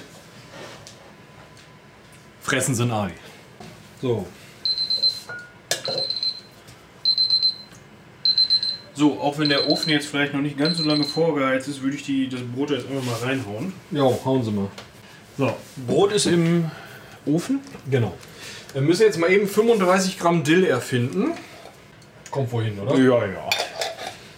Fressen 2.41 2.81
ein 2.81 2.91
Ei. 2.93 3.11
So. 4.01 4.27
So, 8.95 9.19
auch 9.21 9.39
wenn 9.39 9.49
der 9.49 9.71
Ofen 9.71 9.89
jetzt 9.91 10.07
vielleicht 10.07 10.35
noch 10.35 10.43
nicht 10.43 10.59
ganz 10.59 10.77
so 10.77 10.85
lange 10.85 11.05
vorgeheizt 11.05 11.67
ist, 11.67 11.83
würde 11.83 11.97
ich 11.97 12.03
die, 12.03 12.29
das 12.29 12.41
Brot 12.43 12.71
jetzt 12.71 12.87
einfach 12.89 13.05
mal 13.05 13.17
reinhauen. 13.27 13.73
Ja, 13.91 14.03
hauen 14.03 14.43
Sie 14.45 14.51
mal. 14.51 14.69
So, 15.39 15.57
Brot 15.87 16.13
ist 16.13 16.27
im 16.27 16.71
Ofen. 17.25 17.61
Genau. 17.91 18.13
Wir 18.75 18.83
müssen 18.83 19.03
jetzt 19.03 19.19
mal 19.19 19.33
eben 19.33 19.49
35 19.49 20.19
Gramm 20.19 20.45
Dill 20.45 20.65
erfinden. 20.65 21.33
Kommt 22.31 22.53
wohin, 22.53 22.79
oder? 22.79 22.99
Ja, 22.99 23.25
ja. 23.27 23.49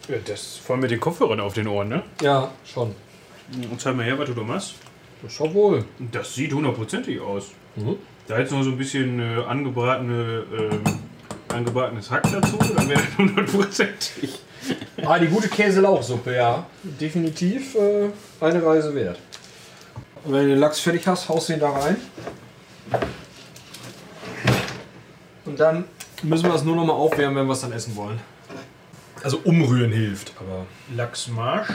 Ja, 0.08 0.16
das 0.26 0.58
vor 0.58 0.74
allem 0.74 0.82
mit 0.82 0.92
den 0.92 1.00
Kopfhörern 1.00 1.40
auf 1.40 1.54
den 1.54 1.68
Ohren, 1.68 1.90
ne? 1.90 2.04
Ja, 2.22 2.52
schon. 2.66 2.96
Und 3.54 3.80
zeig 3.82 3.96
mal 3.96 4.06
her, 4.06 4.18
was 4.18 4.28
du 4.28 4.34
da 4.34 4.42
machst. 4.44 4.76
Schon 5.28 5.54
wohl. 5.54 5.86
Das 6.12 6.34
sieht 6.36 6.54
hundertprozentig 6.54 7.20
aus. 7.20 7.52
Mhm. 7.76 7.98
Da 8.28 8.40
jetzt 8.40 8.52
noch 8.52 8.64
so 8.64 8.70
ein 8.72 8.78
bisschen 8.78 9.20
äh, 9.20 9.44
angebratene, 9.48 10.44
ähm, 10.58 10.82
angebratenes 11.50 12.10
Hack 12.12 12.24
dazu, 12.32 12.58
dann 12.76 12.90
wäre 12.90 13.02
das 13.02 13.18
hundertprozentig. 13.18 14.40
Ah, 15.04 15.20
die 15.20 15.28
gute 15.28 15.48
Käse-Lauchsuppe, 15.50 16.36
ja. 16.36 16.66
Definitiv 16.84 17.76
äh, 17.76 18.10
eine 18.40 18.66
Reise 18.66 18.94
wert. 18.96 19.20
Und 20.24 20.34
wenn 20.34 20.44
du 20.44 20.50
den 20.50 20.60
Lachs 20.60 20.80
fertig 20.80 21.08
hast, 21.08 21.30
haust 21.30 21.50
du 21.50 21.54
ihn 21.54 21.60
da 21.60 21.70
rein. 21.70 21.98
Und 25.46 25.60
dann 25.60 25.86
müssen 26.24 26.44
wir 26.44 26.52
das 26.52 26.64
nur 26.64 26.76
noch 26.76 26.86
mal 26.86 26.94
aufwärmen, 26.94 27.38
wenn 27.38 27.48
wir 27.48 27.54
es 27.54 27.62
dann 27.62 27.72
essen 27.72 27.96
wollen. 27.96 28.20
Also 29.24 29.42
umrühren 29.44 29.92
hilft, 29.92 30.34
aber 30.40 30.66
Lachsmarsch. 30.96 31.70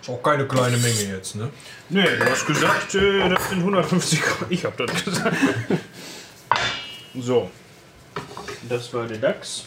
ist 0.00 0.08
auch 0.08 0.22
keine 0.22 0.46
kleine 0.46 0.76
Menge 0.78 1.02
jetzt, 1.02 1.36
ne? 1.36 1.50
Nee, 1.88 2.16
du 2.18 2.24
hast 2.30 2.46
gesagt, 2.46 2.94
äh, 2.94 3.28
das 3.28 3.50
sind 3.50 3.58
150 3.58 4.22
Gramm. 4.22 4.46
Ich 4.50 4.64
hab 4.64 4.76
das 4.76 5.04
gesagt. 5.04 5.36
So. 7.16 7.50
Das 8.68 8.92
war 8.92 9.06
der 9.06 9.18
Lachs. 9.18 9.66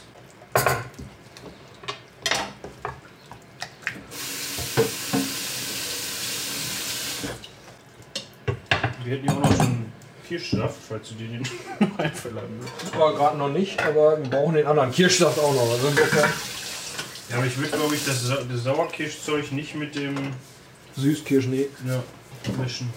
Wir 9.07 9.15
hätten 9.15 9.27
ja 9.27 9.34
auch 9.35 9.39
noch 9.39 9.55
so 9.55 9.61
einen 9.61 9.93
Kirschsaft, 10.27 10.75
falls 10.89 11.07
du 11.07 11.15
dir 11.15 11.29
den 11.29 11.43
einverleiben 11.97 12.59
willst. 12.59 12.93
Aber 12.93 13.15
gerade 13.15 13.38
noch 13.38 13.47
nicht, 13.47 13.81
aber 13.81 14.21
wir 14.21 14.29
brauchen 14.29 14.55
den 14.55 14.67
anderen 14.67 14.91
Kirschsaft 14.91 15.39
auch 15.39 15.53
noch. 15.53 15.71
Also 15.71 15.88
insofern 15.88 16.29
Ja, 17.29 17.38
aber 17.38 17.45
ich 17.45 17.57
würde, 17.57 17.77
glaube 17.77 17.95
ich, 17.95 18.03
das, 18.03 18.27
Sa 18.27 18.39
das 18.51 18.63
Sauerkirschzeug 18.63 19.53
nicht 19.53 19.75
mit 19.75 19.95
dem 19.95 20.13
Süßkirsch, 20.97 21.47
nee. 21.47 21.67
ja, 21.88 22.03
mischen. 22.61 22.89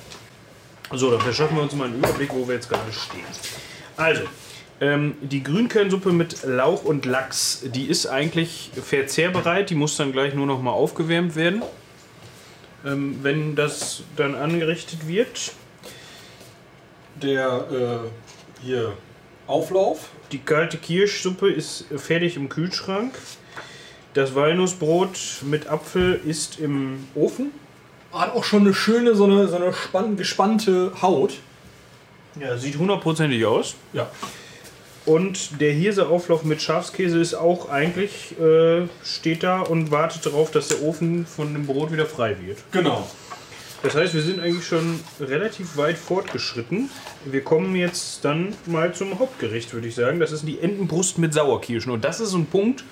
So, 0.92 1.12
dann 1.12 1.20
verschaffen 1.20 1.56
wir 1.56 1.62
uns 1.62 1.74
mal 1.76 1.84
einen 1.84 1.98
Überblick, 1.98 2.34
wo 2.34 2.48
wir 2.48 2.56
jetzt 2.56 2.68
gerade 2.68 2.92
stehen. 2.92 3.22
Also, 3.96 4.22
ähm, 4.80 5.14
die 5.20 5.44
Grünkernsuppe 5.44 6.10
mit 6.10 6.42
Lauch 6.42 6.82
und 6.82 7.06
Lachs, 7.06 7.62
die 7.66 7.84
ist 7.84 8.06
eigentlich 8.06 8.72
verzehrbereit. 8.84 9.70
Die 9.70 9.76
muss 9.76 9.96
dann 9.96 10.10
gleich 10.10 10.34
nur 10.34 10.46
noch 10.46 10.60
mal 10.60 10.72
aufgewärmt 10.72 11.36
werden. 11.36 11.62
Ähm, 12.84 13.20
wenn 13.22 13.54
das 13.54 14.02
dann 14.16 14.34
angerichtet 14.34 15.06
wird. 15.06 15.52
Der 17.22 17.66
äh, 17.70 18.64
hier 18.64 18.92
Auflauf. 19.46 20.08
Die 20.32 20.38
kalte 20.38 20.76
Kirschsuppe 20.76 21.50
ist 21.50 21.86
fertig 21.96 22.36
im 22.36 22.48
Kühlschrank. 22.48 23.14
Das 24.14 24.34
Walnussbrot 24.34 25.42
mit 25.42 25.68
Apfel 25.68 26.20
ist 26.24 26.58
im 26.58 27.06
Ofen. 27.14 27.52
Hat 28.12 28.34
auch 28.34 28.44
schon 28.44 28.62
eine 28.62 28.74
schöne, 28.74 29.14
so 29.14 29.24
eine, 29.24 29.46
so 29.48 29.56
eine 29.56 29.72
spann 29.72 30.16
gespannte 30.16 30.92
Haut. 31.00 31.34
Ja, 32.40 32.56
sieht 32.56 32.76
hundertprozentig 32.78 33.44
aus. 33.44 33.74
Ja. 33.92 34.08
Und 35.06 35.60
der 35.60 35.72
Hirseauflauf 35.72 36.44
mit 36.44 36.60
Schafskäse 36.60 37.20
ist 37.20 37.34
auch 37.34 37.68
eigentlich, 37.68 38.38
äh, 38.38 38.86
steht 39.02 39.42
da 39.42 39.60
und 39.60 39.90
wartet 39.90 40.26
darauf, 40.26 40.50
dass 40.50 40.68
der 40.68 40.82
Ofen 40.82 41.26
von 41.26 41.52
dem 41.52 41.66
Brot 41.66 41.90
wieder 41.92 42.06
frei 42.06 42.36
wird. 42.40 42.58
Genau. 42.70 43.08
Das 43.82 43.94
heißt, 43.94 44.14
wir 44.14 44.22
sind 44.22 44.40
eigentlich 44.40 44.66
schon 44.66 45.00
relativ 45.20 45.76
weit 45.76 45.96
fortgeschritten. 45.96 46.90
Wir 47.24 47.42
kommen 47.42 47.74
jetzt 47.74 48.24
dann 48.24 48.54
mal 48.66 48.94
zum 48.94 49.18
Hauptgericht, 49.18 49.72
würde 49.72 49.88
ich 49.88 49.94
sagen. 49.94 50.20
Das 50.20 50.32
ist 50.32 50.46
die 50.46 50.60
Entenbrust 50.60 51.18
mit 51.18 51.32
Sauerkirschen. 51.32 51.90
Und 51.90 52.04
das 52.04 52.20
ist 52.20 52.34
ein 52.34 52.46
Punkt, 52.46 52.84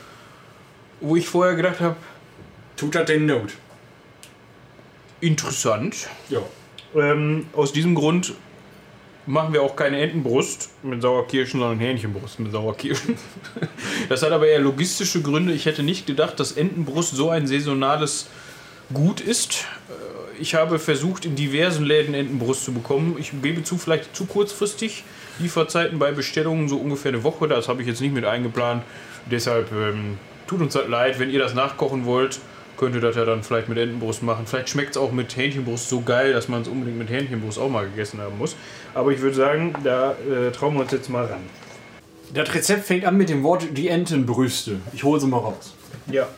wo 1.01 1.15
ich 1.17 1.29
vorher 1.29 1.57
gedacht 1.57 1.81
habe, 1.81 1.97
Tut 2.79 2.95
das 2.95 3.07
den 3.07 3.27
Not. 3.27 3.51
interessant. 5.21 6.09
Ja. 6.29 6.41
Ähm, 6.95 7.47
aus 7.53 7.73
diesem 7.73 7.95
Grund 7.97 8.35
machen 9.27 9.53
wir 9.53 9.63
auch 9.63 9.75
keine 9.75 10.01
Entenbrust 10.01 10.71
mit 10.85 11.03
Sauerkirschen, 11.03 11.59
sondern 11.61 11.81
Hähnchenbrust 11.81 12.39
mit 12.41 12.53
Sauerkirschen. 12.53 13.17
Das 14.09 14.23
hat 14.23 14.31
aber 14.31 14.47
eher 14.47 14.61
logistische 14.61 15.21
Gründe. 15.21 15.53
Ich 15.53 15.67
hätte 15.67 15.83
nicht 15.83 16.07
gedacht, 16.07 16.41
dass 16.41 16.53
Entenbrust 16.53 17.15
so 17.15 17.29
ein 17.29 17.47
saisonales 17.47 18.29
Gut 18.95 19.21
ist. 19.21 19.67
Ich 20.41 20.55
habe 20.55 20.79
versucht, 20.79 21.25
in 21.25 21.35
diversen 21.35 21.85
Läden 21.85 22.15
Entenbrust 22.15 22.65
zu 22.65 22.73
bekommen. 22.73 23.17
Ich 23.19 23.33
gebe 23.43 23.63
zu, 23.65 23.77
vielleicht 23.77 24.15
zu 24.15 24.27
kurzfristig. 24.27 25.05
Lieferzeiten 25.39 25.99
bei 25.99 26.13
Bestellungen 26.13 26.69
so 26.69 26.77
ungefähr 26.77 27.13
eine 27.13 27.25
Woche. 27.25 27.49
Das 27.49 27.69
habe 27.69 27.83
ich 27.83 27.89
jetzt 27.89 28.01
nicht 28.01 28.15
mit 28.15 28.25
eingeplant. 28.25 28.83
Deshalb 29.31 29.73
ähm, 29.73 30.19
tut 30.47 30.61
uns 30.61 30.75
das 30.75 30.89
leid, 30.89 31.19
wenn 31.19 31.31
ihr 31.31 31.39
das 31.39 31.55
nachkochen 31.55 32.05
wollt. 32.05 32.41
Könnt 32.77 32.95
ihr 32.95 33.01
das 33.01 33.17
ja 33.17 33.25
dann 33.25 33.43
vielleicht 33.43 33.69
mit 33.69 33.79
Entenbrust 33.79 34.23
machen. 34.23 34.47
Vielleicht 34.47 34.69
schmeckt 34.69 34.91
es 34.91 34.97
auch 34.97 35.11
mit 35.11 35.37
Hähnchenbrust 35.37 35.89
so 35.89 36.01
geil, 36.01 36.33
dass 36.33 36.49
man 36.49 36.63
es 36.63 36.69
unbedingt 36.69 36.99
mit 36.99 37.11
Hähnchenbrust 37.11 37.59
auch 37.59 37.69
mal 37.69 37.87
gegessen 37.87 38.21
haben 38.21 38.39
muss. 38.39 38.55
Aber 38.95 39.11
ich 39.11 39.21
würde 39.21 39.35
sagen, 39.35 39.75
da 39.83 40.13
äh, 40.13 40.53
trauen 40.53 40.75
wir 40.75 40.83
uns 40.83 40.93
jetzt 40.93 41.11
mal 41.11 41.25
ran. 41.25 41.41
Das 42.33 42.55
Rezept 42.55 42.85
fängt 42.85 43.05
an 43.05 43.17
mit 43.17 43.31
dem 43.31 43.43
Wort 43.43 43.67
die 43.73 43.89
Entenbrüste. 43.89 44.81
Ich 44.93 45.03
hole 45.03 45.21
sie 45.21 45.27
mal 45.27 45.39
raus. 45.39 45.75
Ja. 46.11 46.29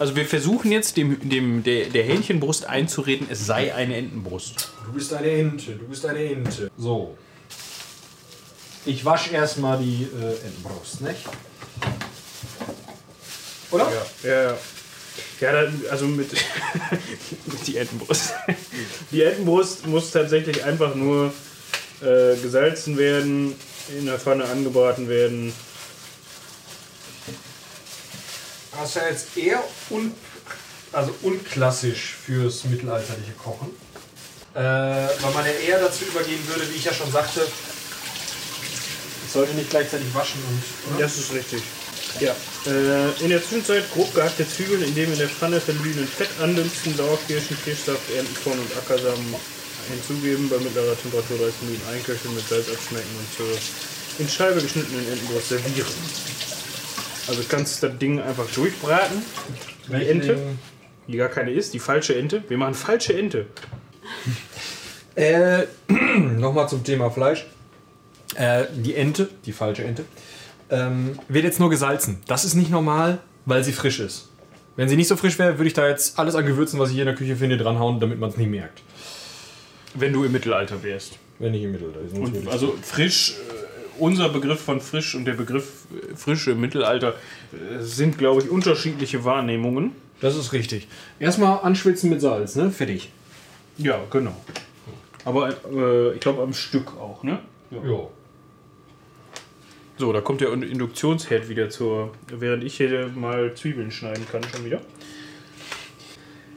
Also 0.00 0.16
wir 0.16 0.24
versuchen 0.24 0.72
jetzt 0.72 0.96
dem, 0.96 1.28
dem, 1.28 1.62
der, 1.62 1.90
der 1.90 2.02
Hähnchenbrust 2.04 2.64
einzureden, 2.64 3.26
es 3.30 3.44
sei 3.44 3.74
eine 3.74 3.96
Entenbrust. 3.96 4.72
Du 4.86 4.92
bist 4.94 5.12
eine 5.12 5.28
Ente, 5.30 5.72
du 5.72 5.84
bist 5.84 6.06
eine 6.06 6.24
Ente. 6.24 6.70
So. 6.78 7.18
Ich 8.86 9.04
wasche 9.04 9.34
erstmal 9.34 9.78
die 9.78 10.04
äh, 10.04 10.46
Entenbrust, 10.46 11.02
nicht? 11.02 11.20
Oder? 13.70 13.92
Ja, 14.22 14.30
ja, 14.30 14.42
ja. 14.42 14.58
Ja, 15.38 15.52
dann, 15.52 15.82
also 15.90 16.06
mit, 16.06 16.30
mit 17.46 17.66
die 17.66 17.76
Entenbrust. 17.76 18.32
Die 19.10 19.22
Entenbrust 19.22 19.86
muss 19.86 20.10
tatsächlich 20.12 20.64
einfach 20.64 20.94
nur 20.94 21.30
äh, 22.00 22.36
gesalzen 22.40 22.96
werden, 22.96 23.54
in 23.98 24.06
der 24.06 24.18
Pfanne 24.18 24.46
angebraten 24.46 25.10
werden. 25.10 25.52
Das 28.72 28.88
ist 28.88 28.94
ja 28.96 29.08
jetzt 29.08 29.36
eher 29.36 29.62
un 29.90 30.14
also 30.92 31.14
unklassisch 31.22 32.16
fürs 32.24 32.64
mittelalterliche 32.64 33.32
Kochen. 33.32 33.68
Äh, 34.54 34.58
weil 34.58 35.32
man 35.34 35.44
ja 35.46 35.52
eher 35.52 35.78
dazu 35.78 36.04
übergehen 36.04 36.44
würde, 36.48 36.68
wie 36.70 36.76
ich 36.76 36.84
ja 36.84 36.92
schon 36.92 37.10
sagte, 37.12 37.42
es 39.24 39.32
sollte 39.32 39.54
nicht 39.54 39.70
gleichzeitig 39.70 40.12
waschen 40.12 40.40
und. 40.48 40.94
Oder? 40.94 41.04
Das 41.04 41.16
ist 41.16 41.32
richtig. 41.32 41.62
Ja. 42.18 42.34
Äh, 42.66 43.22
in 43.22 43.28
der 43.28 43.40
Zwischenzeit 43.40 43.84
grob 43.94 44.12
gehackte 44.12 44.48
Zwiebeln 44.48 44.82
in 44.82 44.94
dem 44.96 45.12
in 45.12 45.18
der 45.18 45.28
Pfanne 45.28 45.60
verglühenden 45.60 46.08
Fett 46.08 46.30
andünsten, 46.42 46.96
Sauerkirschen, 46.96 47.56
Kirschsaft, 47.62 48.10
Entenkorn 48.18 48.58
und 48.58 48.76
Ackersamen 48.76 49.36
hinzugeben, 49.88 50.48
bei 50.48 50.58
mittlerer 50.58 51.00
Temperatur 51.00 51.38
30 51.38 51.62
Minuten 51.62 51.88
einköcheln, 51.88 52.34
mit 52.34 52.48
Salz 52.48 52.68
abschmecken 52.68 53.14
und 53.16 53.36
zur 53.36 53.56
in 54.18 54.28
Scheibe 54.28 54.60
geschnittenen 54.60 55.06
Entenbrust 55.12 55.48
servieren. 55.48 55.86
Also 57.30 57.44
kannst 57.48 57.80
das 57.84 57.96
Ding 57.96 58.20
einfach 58.20 58.50
durchbraten. 58.50 59.22
Die 59.86 59.92
Welche 59.92 60.10
Ente, 60.10 60.26
nehmen? 60.34 60.58
die 61.06 61.16
gar 61.16 61.28
keine 61.28 61.52
ist, 61.52 61.72
die 61.72 61.78
falsche 61.78 62.16
Ente. 62.16 62.42
Wir 62.48 62.58
machen 62.58 62.74
falsche 62.74 63.16
Ente. 63.16 63.46
Äh, 65.16 65.66
nochmal 66.38 66.68
zum 66.68 66.84
Thema 66.84 67.10
Fleisch. 67.10 67.44
Äh, 68.36 68.66
die 68.72 68.94
Ente, 68.94 69.28
die 69.44 69.52
falsche 69.52 69.82
Ente, 69.84 70.04
ähm, 70.70 71.18
wird 71.28 71.44
jetzt 71.44 71.58
nur 71.58 71.68
gesalzen. 71.68 72.22
Das 72.28 72.44
ist 72.44 72.54
nicht 72.54 72.70
normal, 72.70 73.18
weil 73.44 73.64
sie 73.64 73.72
frisch 73.72 73.98
ist. 73.98 74.28
Wenn 74.76 74.88
sie 74.88 74.96
nicht 74.96 75.08
so 75.08 75.16
frisch 75.16 75.38
wäre, 75.38 75.58
würde 75.58 75.66
ich 75.66 75.74
da 75.74 75.88
jetzt 75.88 76.18
alles 76.18 76.36
an 76.36 76.46
Gewürzen, 76.46 76.78
was 76.78 76.90
ich 76.90 76.94
hier 76.94 77.02
in 77.02 77.08
der 77.08 77.16
Küche 77.16 77.34
finde, 77.36 77.58
dranhauen, 77.58 77.98
damit 77.98 78.20
man 78.20 78.30
es 78.30 78.36
nicht 78.36 78.48
merkt. 78.48 78.82
Wenn 79.94 80.12
du 80.12 80.24
im 80.24 80.30
Mittelalter 80.30 80.82
wärst. 80.84 81.18
Wenn 81.40 81.52
nicht 81.52 81.64
im 81.64 81.72
Mittelalter. 81.72 81.98
Und 82.14 82.48
also 82.48 82.78
frisch, 82.80 83.32
äh, 83.32 83.69
unser 84.00 84.28
Begriff 84.28 84.60
von 84.60 84.80
frisch 84.80 85.14
und 85.14 85.24
der 85.24 85.34
Begriff 85.34 85.86
äh, 85.92 86.16
frisch 86.16 86.48
im 86.48 86.60
Mittelalter 86.60 87.14
äh, 87.52 87.82
sind, 87.82 88.18
glaube 88.18 88.42
ich, 88.42 88.50
unterschiedliche 88.50 89.24
Wahrnehmungen. 89.24 89.92
Das 90.20 90.36
ist 90.36 90.52
richtig. 90.52 90.88
Erstmal 91.18 91.60
anschwitzen 91.60 92.10
mit 92.10 92.20
Salz, 92.20 92.56
ne? 92.56 92.70
Fertig. 92.70 93.10
Ja, 93.78 94.00
genau. 94.10 94.34
Aber 95.24 95.50
äh, 95.70 96.14
ich 96.14 96.20
glaube 96.20 96.42
am 96.42 96.52
Stück 96.52 96.96
auch, 96.98 97.22
ne? 97.22 97.38
Ja. 97.70 97.80
So, 99.98 100.12
da 100.12 100.20
kommt 100.22 100.40
der 100.40 100.52
Induktionsherd 100.52 101.48
wieder 101.48 101.68
zur. 101.68 102.12
Während 102.28 102.64
ich 102.64 102.78
hier 102.78 103.08
mal 103.14 103.54
Zwiebeln 103.54 103.90
schneiden 103.90 104.26
kann, 104.30 104.42
schon 104.44 104.64
wieder. 104.64 104.80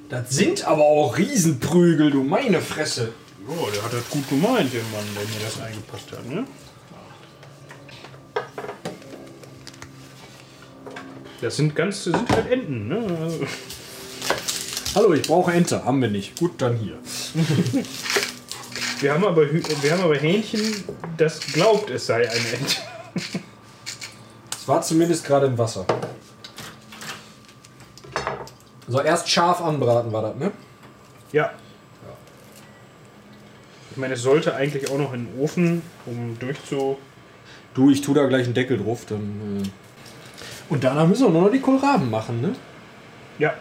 Das 0.10 0.30
sind 0.30 0.66
aber 0.66 0.84
auch 0.84 1.18
Riesenprügel, 1.18 2.12
du 2.12 2.24
meine 2.24 2.62
Fresse. 2.62 3.12
Oh, 3.48 3.68
der 3.74 3.84
hat 3.84 3.92
das 3.92 4.10
gut 4.10 4.28
gemeint, 4.30 4.72
der 4.74 4.84
Mann, 4.84 5.06
der 5.16 5.24
mir 5.24 5.44
das 5.44 5.60
eingepasst 5.60 6.12
hat, 6.12 6.26
ne? 6.26 6.46
Das 11.44 11.58
sind 11.58 11.76
ganz, 11.76 12.06
das 12.06 12.14
sind 12.14 12.32
halt 12.32 12.50
Enten, 12.50 12.88
ne? 12.88 13.30
Hallo, 14.96 15.14
ich 15.14 15.24
brauche 15.24 15.52
Ente. 15.52 15.84
Haben 15.84 16.02
wir 16.02 16.08
nicht. 16.08 16.40
Gut, 16.40 16.54
dann 16.62 16.78
hier. 16.78 16.98
Wir 19.02 19.14
haben, 19.14 19.26
aber, 19.26 19.52
wir 19.52 19.92
haben 19.92 20.04
aber 20.04 20.16
Hähnchen, 20.16 20.86
das 21.18 21.42
glaubt, 21.42 21.90
es 21.90 22.06
sei 22.06 22.30
eine 22.30 22.48
Ente. 22.54 22.78
Es 24.58 24.66
war 24.70 24.82
zumindest 24.82 25.26
gerade 25.26 25.48
im 25.48 25.58
Wasser. 25.58 25.86
So, 28.88 29.02
erst 29.02 29.30
scharf 29.30 29.60
anbraten 29.60 30.14
war 30.14 30.22
das, 30.22 30.36
ne? 30.38 30.52
Ja. 31.34 31.52
Ich 33.92 33.98
meine, 33.98 34.14
es 34.14 34.22
sollte 34.22 34.56
eigentlich 34.56 34.90
auch 34.90 34.98
noch 34.98 35.12
in 35.12 35.26
den 35.26 35.42
Ofen, 35.42 35.82
um 36.06 36.40
durchzu. 36.40 36.98
Du, 37.74 37.90
ich 37.90 38.00
tue 38.00 38.16
da 38.16 38.28
gleich 38.28 38.46
einen 38.46 38.54
Deckel 38.54 38.78
drauf, 38.78 39.06
dann. 39.10 39.62
Äh 39.62 39.83
Und 40.70 40.84
danach 40.84 41.08
müssen 41.08 41.26
wir 41.26 41.30
nur 41.32 41.42
noch 41.44 41.52
die 41.52 41.60
Kohlraben 41.60 42.10
machen, 42.10 42.42
ne? 42.42 42.56
Ja, 43.40 43.54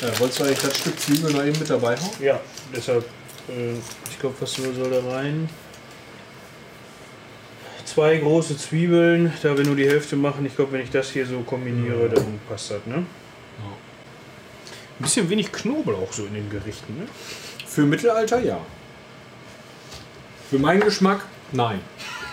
Ja, 0.00 0.18
wolltest 0.18 0.40
du 0.40 0.44
eigentlich 0.44 0.58
das 0.58 0.78
Stück 0.78 0.98
Zwiebel 1.00 1.32
noch 1.32 1.44
eben 1.44 1.58
mit 1.58 1.70
dabei 1.70 1.96
hauen? 1.96 2.10
ja. 2.20 2.40
Deshalb, 2.74 3.04
äh, 3.48 3.74
ich 4.10 4.18
glaube, 4.18 4.34
was 4.40 4.52
soll 4.54 4.72
da 4.74 5.14
rein? 5.14 5.48
Zwei 7.84 8.16
große 8.16 8.56
Zwiebeln, 8.56 9.32
da 9.42 9.56
wir 9.56 9.64
nur 9.64 9.76
die 9.76 9.86
Hälfte 9.86 10.16
machen. 10.16 10.44
Ich 10.46 10.56
glaube, 10.56 10.72
wenn 10.72 10.80
ich 10.80 10.90
das 10.90 11.10
hier 11.10 11.26
so 11.26 11.40
kombiniere, 11.40 12.08
dann 12.08 12.40
passt 12.48 12.70
das, 12.72 12.84
ne? 12.86 12.96
Ein 12.96 13.06
bisschen 15.02 15.28
wenig 15.28 15.52
Knoblauch 15.52 16.12
so 16.12 16.24
in 16.24 16.34
den 16.34 16.50
Gerichten, 16.50 16.96
ne? 16.98 17.06
Für 17.66 17.82
Mittelalter 17.82 18.40
ja. 18.40 18.58
Für 20.50 20.58
meinen 20.58 20.80
Geschmack 20.80 21.20
nein. 21.52 21.80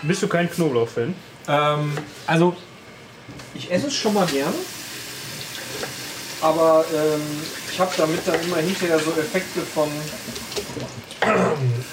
Bist 0.02 0.22
du 0.22 0.28
kein 0.28 0.50
Knoblauch-Fan? 0.50 1.14
Ähm, 1.48 1.96
also, 2.26 2.56
ich 3.54 3.70
esse 3.70 3.88
es 3.88 3.94
schon 3.94 4.14
mal 4.14 4.26
gern. 4.26 4.54
Aber 6.40 6.84
ähm, 6.92 7.20
ich 7.70 7.78
habe 7.78 7.92
damit 7.96 8.26
dann 8.26 8.40
immer 8.42 8.56
hinterher 8.56 8.98
so 8.98 9.12
Effekte 9.12 9.60
von, 9.60 9.88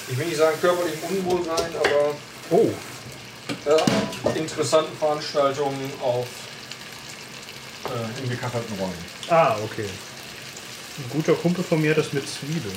ich 0.10 0.18
will 0.18 0.26
nicht 0.26 0.38
sagen 0.38 0.58
körperlichem 0.60 1.04
Unwohlsein, 1.04 1.72
aber 1.78 2.16
Oh, 2.52 2.72
äh, 3.68 4.40
interessanten 4.40 4.98
Veranstaltungen 4.98 5.92
auf 6.02 6.26
äh, 7.86 8.24
in 8.24 8.30
gekachelten 8.30 8.76
Räumen. 8.80 8.94
ah, 9.30 9.56
okay. 9.64 9.86
Ein 10.98 11.10
guter 11.12 11.34
Kumpel 11.36 11.64
von 11.64 11.80
mir 11.80 11.92
hat 11.92 12.00
das 12.00 12.12
mit 12.12 12.28
Zwiebeln. 12.28 12.76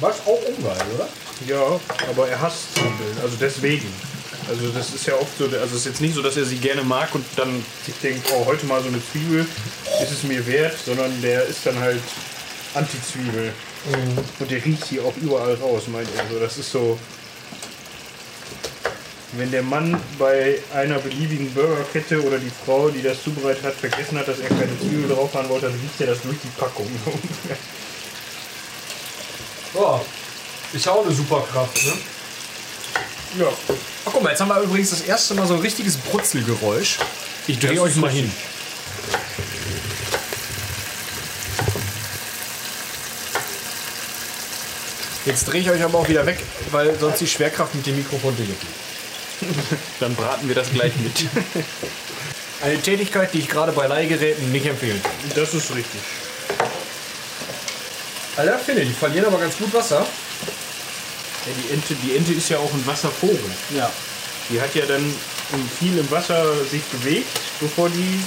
Was 0.00 0.16
auch 0.26 0.40
ungeil, 0.48 0.82
oder? 0.96 1.08
Ja, 1.46 1.80
aber 2.10 2.28
er 2.28 2.40
hasst 2.40 2.74
Zwiebeln, 2.74 3.16
also 3.22 3.36
deswegen. 3.40 3.86
Also 4.48 4.68
das 4.68 4.94
ist 4.94 5.06
ja 5.06 5.14
oft 5.14 5.36
so, 5.38 5.44
also 5.44 5.56
es 5.56 5.72
ist 5.72 5.86
jetzt 5.86 6.00
nicht 6.00 6.14
so, 6.14 6.22
dass 6.22 6.36
er 6.36 6.44
sie 6.44 6.56
gerne 6.56 6.82
mag 6.82 7.14
und 7.14 7.24
dann 7.36 7.64
sich 7.84 7.94
denkt, 8.02 8.26
oh, 8.32 8.44
heute 8.46 8.66
mal 8.66 8.82
so 8.82 8.88
eine 8.88 9.00
Zwiebel, 9.12 9.46
ist 10.02 10.12
es 10.12 10.22
mir 10.22 10.46
wert, 10.46 10.76
sondern 10.84 11.20
der 11.22 11.44
ist 11.46 11.64
dann 11.64 11.78
halt 11.78 12.00
Anti-Zwiebel. 12.74 13.52
Und 14.38 14.50
der 14.50 14.64
riecht 14.64 14.86
sie 14.86 15.00
auch 15.00 15.14
überall 15.20 15.54
raus, 15.54 15.84
meint 15.88 16.08
er. 16.16 16.24
So, 16.32 16.40
das 16.40 16.58
ist 16.58 16.70
so, 16.70 16.98
wenn 19.32 19.50
der 19.50 19.62
Mann 19.62 20.00
bei 20.18 20.58
einer 20.74 20.98
beliebigen 20.98 21.52
Burgerkette 21.52 22.22
oder 22.22 22.38
die 22.38 22.52
Frau, 22.64 22.88
die 22.88 23.02
das 23.02 23.22
zubereitet 23.22 23.64
hat, 23.64 23.74
vergessen 23.74 24.18
hat, 24.18 24.28
dass 24.28 24.38
er 24.38 24.48
keine 24.48 24.78
Zwiebel 24.78 25.08
drauf 25.08 25.34
haben 25.34 25.48
wollte, 25.48 25.66
dann 25.66 25.74
riecht 25.74 26.00
er 26.00 26.06
das 26.08 26.22
durch 26.22 26.36
die 26.42 26.48
Packung. 26.58 26.88
Ja, 29.74 30.00
ist 30.72 30.86
ja 30.86 30.92
auch 30.92 31.04
eine 31.04 31.14
Superkraft, 31.14 31.84
ne? 31.84 31.92
Ja, 33.38 33.46
Ach, 34.06 34.12
guck 34.12 34.22
mal, 34.22 34.30
jetzt 34.30 34.40
haben 34.40 34.48
wir 34.48 34.60
übrigens 34.60 34.90
das 34.90 35.00
erste 35.02 35.34
Mal 35.34 35.46
so 35.46 35.54
ein 35.54 35.60
richtiges 35.60 35.96
Brutzelgeräusch. 35.96 36.98
Ich 37.46 37.58
drehe 37.58 37.80
euch 37.80 37.96
mal 37.96 38.10
hin. 38.10 38.30
Jetzt 45.26 45.46
drehe 45.46 45.62
ich 45.62 45.70
euch 45.70 45.82
aber 45.82 45.98
auch 45.98 46.08
wieder 46.08 46.26
weg, 46.26 46.38
weil 46.70 46.98
sonst 46.98 47.20
die 47.20 47.26
Schwerkraft 47.26 47.74
mit 47.74 47.86
dem 47.86 47.96
Mikrofon 47.96 48.36
durchgeht. 48.36 48.58
dann 50.00 50.14
braten 50.14 50.46
wir 50.48 50.54
das 50.54 50.70
gleich 50.70 50.92
mit. 50.96 51.26
Eine 52.62 52.80
Tätigkeit, 52.80 53.32
die 53.32 53.38
ich 53.38 53.48
gerade 53.48 53.72
bei 53.72 53.86
Leihgeräten 53.86 54.52
nicht 54.52 54.66
empfehlen. 54.66 55.00
Das 55.34 55.54
ist 55.54 55.74
richtig. 55.74 56.00
Alter, 58.36 58.58
finde, 58.58 58.84
die 58.84 58.92
verlieren 58.92 59.26
aber 59.26 59.38
ganz 59.38 59.56
gut 59.56 59.72
Wasser. 59.72 60.06
Ja, 61.46 61.52
die, 61.62 61.72
Ente, 61.72 61.94
die 61.94 62.16
Ente 62.16 62.32
ist 62.32 62.48
ja 62.48 62.58
auch 62.58 62.72
ein 62.72 62.86
Wasservogel. 62.86 63.50
Ja. 63.76 63.90
Die 64.50 64.60
hat 64.60 64.74
ja 64.74 64.86
dann 64.86 65.14
viel 65.78 65.98
im 65.98 66.10
Wasser 66.10 66.64
sich 66.64 66.82
bewegt, 66.84 67.38
bevor 67.60 67.88
die 67.90 68.20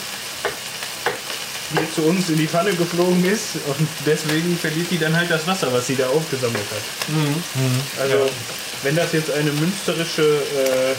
hier 1.74 1.94
zu 1.94 2.04
uns 2.04 2.30
in 2.30 2.38
die 2.38 2.48
Pfanne 2.48 2.74
geflogen 2.74 3.26
ist. 3.26 3.56
Und 3.66 3.88
deswegen 4.06 4.58
verliert 4.58 4.88
die 4.92 5.00
dann 5.00 5.16
halt 5.16 5.30
das 5.30 5.46
Wasser, 5.48 5.72
was 5.74 5.88
sie 5.88 5.96
da 5.96 6.08
aufgesammelt 6.08 6.64
hat. 6.72 6.82
Also, 8.02 8.30
wenn 8.84 8.96
das 8.96 9.12
jetzt 9.14 9.32
eine 9.32 9.52
münsterische 9.52 10.24
äh, 10.24 10.96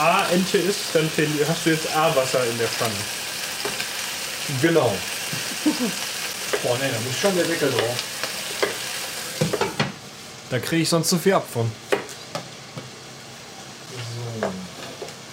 A-Ente 0.00 0.58
ist, 0.58 0.80
dann 0.94 1.10
hast 1.46 1.66
du 1.66 1.70
jetzt 1.70 1.94
A-Wasser 1.94 2.44
in 2.50 2.58
der 2.58 2.68
Pfanne. 2.68 2.94
Genau. 4.62 4.96
Boah, 6.62 6.78
ne, 6.78 6.90
da 6.90 7.00
muss 7.06 7.18
schon 7.20 7.36
der 7.36 7.44
Deckel 7.44 7.70
drauf. 7.70 7.96
Da 10.50 10.58
kriege 10.58 10.82
ich 10.82 10.88
sonst 10.88 11.08
zu 11.08 11.16
viel 11.16 11.32
ab 11.32 11.46
von. 11.50 11.70
So. 14.40 14.48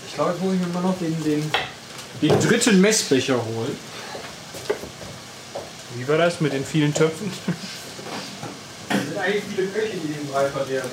Ich 0.07 0.13
glaube, 0.13 0.31
jetzt 0.31 0.41
muss 0.41 0.53
ich 0.53 0.59
mir 0.59 0.67
mal 0.67 0.83
noch 0.83 0.97
den, 0.99 1.23
den, 1.23 1.51
den 2.21 2.39
dritten 2.39 2.79
Messbecher 2.79 3.43
holen. 3.43 3.75
Wie 5.95 6.07
war 6.07 6.19
das 6.19 6.39
mit 6.39 6.53
den 6.53 6.63
vielen 6.63 6.93
Töpfen? 6.93 7.33
Es 8.89 9.05
sind 9.07 9.17
eigentlich 9.17 9.43
viele 9.55 9.67
Köche, 9.69 9.97
die 9.97 10.13
den 10.13 10.27
Brei 10.27 10.47
verderben. 10.49 10.91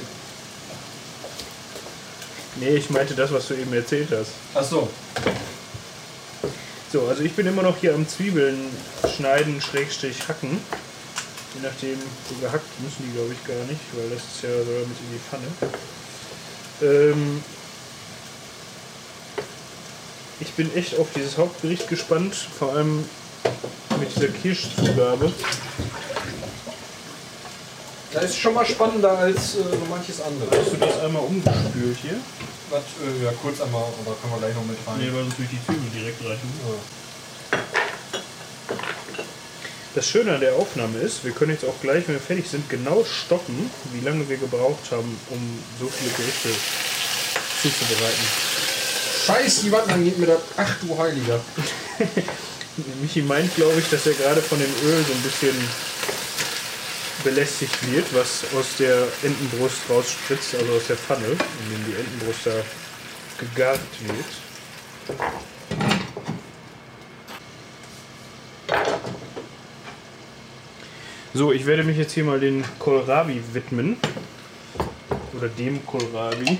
Nee, 2.56 2.76
ich 2.76 2.88
meinte 2.88 3.14
das, 3.14 3.30
was 3.30 3.48
du 3.48 3.54
eben 3.54 3.74
erzählt 3.74 4.08
hast. 4.10 4.30
Achso. 4.54 4.88
So, 6.90 7.08
also 7.08 7.22
ich 7.22 7.34
bin 7.34 7.46
immer 7.46 7.62
noch 7.62 7.76
hier 7.76 7.92
am 7.94 8.08
Zwiebeln 8.08 8.70
schneiden, 9.14 9.60
Schrägstrich 9.60 10.28
hacken. 10.28 10.60
Je 11.54 11.60
nachdem, 11.62 11.98
so 12.28 12.34
gehackt 12.40 12.80
müssen 12.80 13.04
die 13.06 13.12
glaube 13.12 13.32
ich 13.32 13.46
gar 13.46 13.64
nicht, 13.66 13.80
weil 13.94 14.10
das 14.10 14.22
ist 14.22 14.42
ja 14.42 14.50
so 14.50 14.72
mit 14.86 14.98
in 14.98 15.10
die 15.12 15.20
Pfanne. 15.20 15.48
Ähm 16.82 17.44
ich 20.40 20.52
bin 20.54 20.74
echt 20.74 20.98
auf 20.98 21.08
dieses 21.14 21.38
Hauptgericht 21.38 21.88
gespannt, 21.88 22.34
vor 22.34 22.74
allem 22.74 23.04
mit 23.98 24.14
dieser 24.14 24.28
Kirschzugabe. 24.28 25.32
Das 28.12 28.24
ist 28.24 28.38
schon 28.38 28.54
mal 28.54 28.64
spannender 28.64 29.18
als 29.18 29.56
äh, 29.56 29.62
so 29.62 29.86
manches 29.90 30.20
andere. 30.20 30.50
Hast 30.50 30.72
du 30.72 30.76
das 30.76 31.00
einmal 31.00 31.22
umgespült 31.22 31.98
hier? 32.00 32.18
Was, 32.70 32.82
äh, 33.02 33.24
ja, 33.24 33.32
kurz 33.42 33.60
einmal, 33.60 33.82
oder 33.82 34.14
können 34.20 34.32
wir 34.34 34.38
gleich 34.38 34.54
noch 34.54 34.64
mit 34.66 34.78
rein. 34.86 34.98
Nee, 34.98 35.12
weil 35.12 35.24
sonst 35.24 35.38
durch 35.38 35.50
die 35.50 35.58
Zwiebel 35.66 35.90
direkt 35.90 36.24
reichen. 36.24 36.50
Das 39.94 40.08
Schöne 40.08 40.34
an 40.34 40.40
der 40.40 40.54
Aufnahme 40.54 40.98
ist, 40.98 41.24
wir 41.24 41.30
können 41.30 41.52
jetzt 41.52 41.64
auch 41.64 41.80
gleich, 41.80 42.08
wenn 42.08 42.16
wir 42.16 42.20
fertig 42.20 42.48
sind, 42.50 42.68
genau 42.68 43.04
stoppen, 43.04 43.70
wie 43.92 44.04
lange 44.04 44.28
wir 44.28 44.38
gebraucht 44.38 44.90
haben, 44.90 45.16
um 45.30 45.58
so 45.78 45.86
viele 45.86 46.10
Gerichte 46.10 46.48
zuzubereiten. 47.62 48.24
Scheiß, 49.26 49.60
die 49.60 49.70
Wand 49.70 49.92
angeht 49.92 50.18
mir 50.18 50.26
das. 50.26 50.40
Ach 50.56 50.76
du 50.80 50.98
Heiliger. 50.98 51.40
Michi 53.00 53.22
meint, 53.22 53.54
glaube 53.54 53.78
ich, 53.78 53.88
dass 53.88 54.04
er 54.06 54.14
gerade 54.14 54.42
von 54.42 54.58
dem 54.58 54.70
Öl 54.84 55.04
so 55.06 55.12
ein 55.12 55.22
bisschen 55.22 55.56
belästigt 57.22 57.92
wird, 57.92 58.06
was 58.14 58.42
aus 58.58 58.66
der 58.80 59.06
Entenbrust 59.22 59.78
rausspritzt, 59.88 60.56
also 60.56 60.72
aus 60.72 60.88
der 60.88 60.96
Pfanne, 60.96 61.26
in 61.26 61.70
dem 61.70 61.84
die 61.86 62.00
Entenbrust 62.00 62.46
da 62.46 62.52
gegart 63.38 63.80
wird. 64.00 65.48
So, 71.36 71.50
ich 71.50 71.66
werde 71.66 71.82
mich 71.82 71.96
jetzt 71.96 72.12
hier 72.12 72.22
mal 72.22 72.38
den 72.38 72.64
Kohlrabi 72.78 73.42
widmen. 73.52 73.96
Oder 75.36 75.48
dem 75.48 75.84
Kohlrabi. 75.84 76.58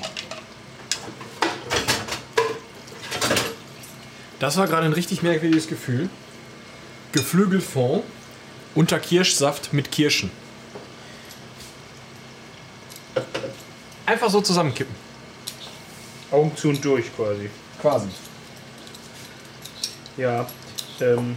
Das 4.41 4.57
war 4.57 4.67
gerade 4.67 4.87
ein 4.87 4.93
richtig 4.93 5.23
merkwürdiges 5.23 5.69
Gefühl. 5.69 6.11
Geflügelfond. 7.13 8.03
unter 8.75 8.99
Kirschsaft 8.99 9.73
mit 9.73 9.93
Kirschen. 9.93 10.33
Einfach 14.07 14.29
so 14.29 14.41
zusammenkippen. 14.41 14.95
Augen 16.33 16.57
zu 16.57 16.71
und 16.71 16.85
durch 16.85 17.15
quasi. 17.15 17.49
Quasi. 17.81 18.09
Ja. 20.17 20.49
Ähm, 21.01 21.37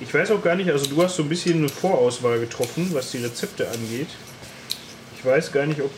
ich 0.00 0.12
weiß 0.12 0.30
auch 0.30 0.42
gar 0.42 0.54
nicht, 0.56 0.70
also 0.70 0.86
du 0.86 1.02
hast 1.02 1.16
so 1.16 1.22
ein 1.22 1.28
bisschen 1.28 1.58
eine 1.58 1.68
Vorauswahl 1.68 2.40
getroffen, 2.40 2.90
was 2.92 3.10
die 3.10 3.18
Rezepte 3.18 3.68
angeht. 3.68 4.08
Ich 5.18 5.24
weiß 5.24 5.52
gar 5.52 5.66
nicht, 5.66 5.80
ob, 5.80 5.90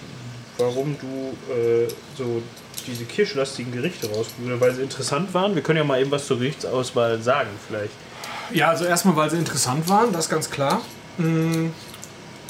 warum 0.59 0.97
du 1.01 1.53
äh, 1.53 1.89
so 2.19 2.43
diese 2.87 3.05
kirschlastigen 3.05 3.71
Gerichte 3.71 4.09
rausgesucht 4.09 4.51
hast, 4.51 4.61
weil 4.61 4.75
sie 4.75 4.83
interessant 4.83 5.33
waren. 5.35 5.55
Wir 5.55 5.63
können 5.63 5.79
ja 5.79 5.85
mal 5.85 6.01
eben 6.01 6.11
was 6.11 6.27
zur 6.27 6.39
Gerichtsauswahl 6.39 7.23
sagen, 7.23 7.51
vielleicht. 7.69 7.93
Ja, 8.53 8.71
also 8.71 8.85
erstmal, 8.85 9.15
weil 9.17 9.31
sie 9.31 9.39
interessant 9.39 9.89
waren, 9.89 10.13
das 10.13 10.29
ganz 10.29 10.51
klar. 10.51 10.83
Mm, 11.19 11.69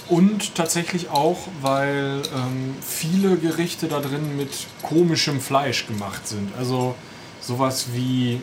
Und 0.09 0.55
tatsächlich 0.55 1.11
auch, 1.11 1.49
weil 1.61 2.23
ähm, 2.35 2.75
viele 2.81 3.37
Gerichte 3.37 3.89
da 3.89 4.01
drin 4.01 4.37
mit 4.37 4.51
komischem 4.83 5.41
Fleisch 5.41 5.87
gemacht 5.87 6.27
sind. 6.27 6.51
Also 6.59 6.95
sowas 7.41 7.89
wie 7.93 8.41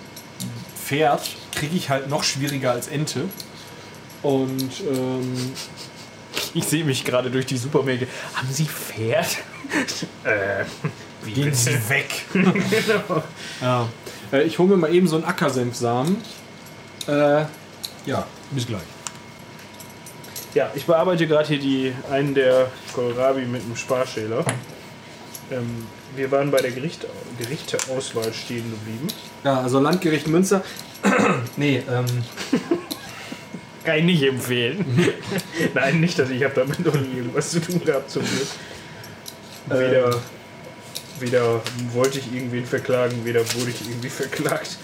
Pferd 0.86 1.22
kriege 1.54 1.76
ich 1.76 1.90
halt 1.90 2.10
noch 2.10 2.24
schwieriger 2.24 2.72
als 2.72 2.88
Ente. 2.88 3.26
Und 4.22 4.72
ähm, 4.92 5.54
Ich 6.54 6.66
sehe 6.66 6.84
mich 6.84 7.06
gerade 7.06 7.30
durch 7.30 7.46
die 7.46 7.58
Supermärkte. 7.58 8.08
Haben 8.34 8.52
Sie 8.52 8.66
Pferd? 8.66 9.38
äh, 10.24 10.66
wie 11.24 11.34
gehen 11.34 11.46
bitte? 11.46 11.56
sie 11.58 11.90
weg. 11.90 12.26
genau. 12.34 13.24
ja. 13.62 13.88
äh, 14.32 14.44
ich 14.44 14.58
hole 14.60 14.70
mir 14.70 14.78
mal 14.78 14.94
eben 14.94 15.08
so 15.08 15.16
einen 15.16 15.26
Ackersenfsamen. 15.26 16.18
Äh, 17.08 17.46
ja, 18.06 18.26
bis 18.52 18.68
gleich. 18.68 18.82
Ja, 20.56 20.72
ich 20.74 20.86
bearbeite 20.86 21.28
gerade 21.28 21.48
hier 21.48 21.60
die, 21.60 21.94
einen 22.10 22.34
der 22.34 22.72
Kohlrabi 22.94 23.46
mit 23.46 23.64
einem 23.64 23.76
Sparschäler. 23.76 24.44
Ähm, 25.52 25.86
wir 26.16 26.32
waren 26.32 26.50
bei 26.50 26.60
der 26.62 26.72
Gericht, 26.72 27.06
Gerichteauswahl 27.38 28.34
stehen 28.34 28.70
geblieben. 28.72 29.08
Ja, 29.44 29.62
also 29.62 29.80
Landgericht 29.80 30.28
Münster. 30.28 30.64
nee, 31.58 31.84
ähm, 31.90 32.06
Kann 33.84 33.98
ich 33.98 34.04
nicht 34.04 34.24
empfehlen. 34.24 34.86
Nein, 35.74 36.00
nicht, 36.00 36.20
dass 36.20 36.30
ich 36.30 36.44
habe 36.44 36.54
damit 36.54 36.86
noch 36.86 36.94
nie 36.94 37.18
irgendwas 37.18 37.52
zu 37.52 37.62
tun 37.62 37.84
gehabt 37.84 38.10
zum 38.12 38.24
Glück. 38.24 38.48
Weder, 39.68 40.22
weder 41.20 41.62
wollte 41.94 42.20
ich 42.20 42.34
irgendwen 42.34 42.66
verklagen, 42.66 43.24
weder 43.24 43.42
wurde 43.56 43.72
ich 43.72 43.88
irgendwie 43.88 44.10
verklagt. 44.10 44.78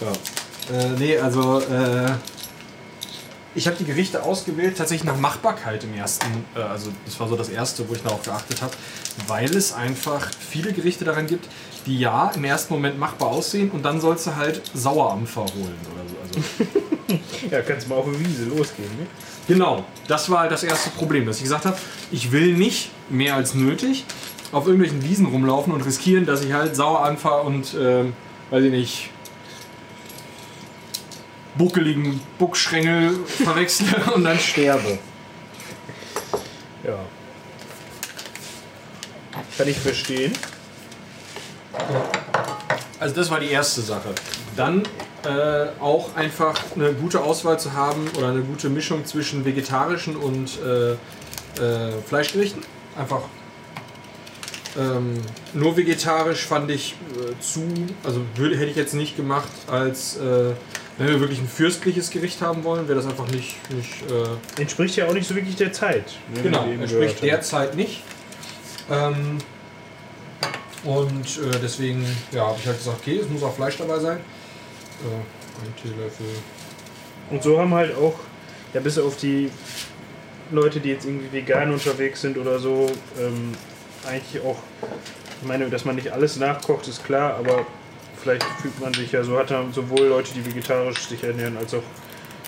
Ja. 0.00 0.76
Äh, 0.76 0.88
nee, 0.98 1.18
also 1.18 1.60
äh, 1.60 2.12
ich 3.54 3.66
habe 3.66 3.76
die 3.76 3.84
Gerichte 3.84 4.22
ausgewählt, 4.22 4.76
tatsächlich 4.76 5.04
nach 5.04 5.18
Machbarkeit 5.18 5.84
im 5.84 5.94
ersten, 5.94 6.44
äh, 6.54 6.60
also 6.60 6.90
das 7.04 7.18
war 7.20 7.28
so 7.28 7.36
das 7.36 7.48
erste, 7.48 7.88
wo 7.88 7.94
ich 7.94 8.02
darauf 8.02 8.22
geachtet 8.22 8.62
habe, 8.62 8.72
weil 9.26 9.54
es 9.56 9.72
einfach 9.72 10.30
viele 10.38 10.72
Gerichte 10.72 11.04
daran 11.04 11.26
gibt, 11.26 11.48
die 11.86 11.98
ja 11.98 12.30
im 12.34 12.44
ersten 12.44 12.72
Moment 12.74 12.98
machbar 12.98 13.28
aussehen 13.28 13.70
und 13.70 13.84
dann 13.84 14.00
sollst 14.00 14.26
du 14.26 14.36
halt 14.36 14.62
Sauerampfer 14.74 15.42
holen 15.42 15.76
oder 15.92 16.08
so. 16.08 16.16
Also, 16.22 17.20
Ja, 17.50 17.60
kannst 17.62 17.88
mal 17.88 17.96
auf 17.96 18.06
eine 18.06 18.18
Wiese 18.18 18.44
losgehen. 18.46 18.88
Ne? 18.98 19.06
genau, 19.46 19.84
das 20.08 20.30
war 20.30 20.40
halt 20.40 20.52
das 20.52 20.62
erste 20.64 20.90
Problem, 20.90 21.26
dass 21.26 21.36
ich 21.36 21.42
gesagt 21.42 21.66
habe, 21.66 21.76
ich 22.10 22.32
will 22.32 22.54
nicht 22.54 22.90
mehr 23.10 23.34
als 23.34 23.54
nötig 23.54 24.04
auf 24.52 24.66
irgendwelchen 24.66 25.02
Wiesen 25.02 25.26
rumlaufen 25.26 25.72
und 25.72 25.82
riskieren, 25.82 26.26
dass 26.26 26.42
ich 26.42 26.52
halt 26.52 26.76
Sauerampfer 26.76 27.44
und, 27.44 27.74
ähm, 27.78 28.14
weiß 28.50 28.64
ich 28.64 28.70
nicht, 28.70 29.10
buckeligen 31.56 32.20
Buckschrängel 32.38 33.14
verwechsle 33.26 33.86
und 34.14 34.24
dann 34.24 34.38
sterbe. 34.38 34.98
Ja. 36.84 36.98
Kann 39.58 39.68
ich 39.68 39.78
verstehen. 39.78 40.32
Also 43.00 43.14
das 43.14 43.30
war 43.30 43.40
die 43.40 43.50
erste 43.50 43.80
Sache. 43.80 44.14
Dann 44.56 44.82
äh, 45.24 45.66
auch 45.80 46.14
einfach 46.16 46.60
eine 46.74 46.92
gute 46.92 47.22
Auswahl 47.22 47.58
zu 47.58 47.72
haben 47.72 48.08
oder 48.16 48.28
eine 48.28 48.42
gute 48.42 48.68
Mischung 48.68 49.04
zwischen 49.04 49.44
vegetarischen 49.44 50.16
und 50.16 50.58
äh, 50.62 50.92
äh, 50.92 51.92
Fleischgerichten. 52.06 52.62
Einfach 52.96 53.22
ähm, 54.78 55.20
nur 55.52 55.76
vegetarisch 55.76 56.46
fand 56.46 56.70
ich 56.70 56.96
äh, 57.16 57.40
zu, 57.40 57.62
also 58.02 58.22
würde, 58.36 58.56
hätte 58.56 58.70
ich 58.70 58.76
jetzt 58.76 58.94
nicht 58.94 59.16
gemacht, 59.16 59.48
als 59.70 60.16
äh, 60.16 60.52
wenn 60.98 61.08
wir 61.08 61.20
wirklich 61.20 61.40
ein 61.40 61.48
fürstliches 61.48 62.10
Gericht 62.10 62.40
haben 62.40 62.64
wollen, 62.64 62.88
wäre 62.88 62.96
das 62.96 63.06
einfach 63.06 63.28
nicht, 63.28 63.56
nicht 63.70 63.92
äh, 64.10 64.60
Entspricht 64.60 64.96
ja 64.96 65.06
auch 65.06 65.12
nicht 65.12 65.28
so 65.28 65.34
wirklich 65.34 65.56
der 65.56 65.72
Zeit. 65.72 66.04
Genau, 66.42 66.64
entspricht 66.64 67.16
haben. 67.16 67.26
derzeit 67.26 67.76
nicht. 67.76 68.02
Ähm, 68.90 69.38
und 70.84 71.38
äh, 71.38 71.58
deswegen 71.62 72.04
ja, 72.32 72.46
habe 72.46 72.58
ich 72.58 72.66
halt 72.66 72.78
gesagt, 72.78 72.98
okay, 73.00 73.18
es 73.18 73.28
muss 73.28 73.42
auch 73.42 73.54
Fleisch 73.54 73.76
dabei 73.78 73.98
sein. 73.98 74.18
Äh, 74.18 75.64
ein 75.64 75.74
Teelöffel. 75.82 76.26
Und 77.30 77.42
so 77.42 77.58
haben 77.58 77.72
halt 77.74 77.96
auch, 77.96 78.14
ja, 78.74 78.80
bis 78.80 78.98
auf 78.98 79.16
die 79.16 79.50
Leute, 80.50 80.80
die 80.80 80.90
jetzt 80.90 81.06
irgendwie 81.06 81.32
vegan 81.32 81.72
unterwegs 81.72 82.20
sind 82.20 82.36
oder 82.36 82.58
so, 82.58 82.90
ähm, 83.18 83.54
eigentlich 84.06 84.42
auch, 84.42 84.58
ich 85.40 85.48
meine, 85.48 85.68
dass 85.70 85.84
man 85.84 85.96
nicht 85.96 86.12
alles 86.12 86.36
nachkocht, 86.36 86.86
ist 86.86 87.04
klar, 87.04 87.36
aber 87.36 87.66
vielleicht 88.22 88.44
fühlt 88.60 88.78
man 88.80 88.92
sich 88.92 89.12
ja, 89.12 89.24
so 89.24 89.38
hat 89.38 89.50
dann 89.50 89.72
sowohl 89.72 90.06
Leute, 90.06 90.32
die 90.34 90.44
vegetarisch 90.44 91.08
sich 91.08 91.24
ernähren, 91.24 91.56
als 91.56 91.72
auch 91.74 91.82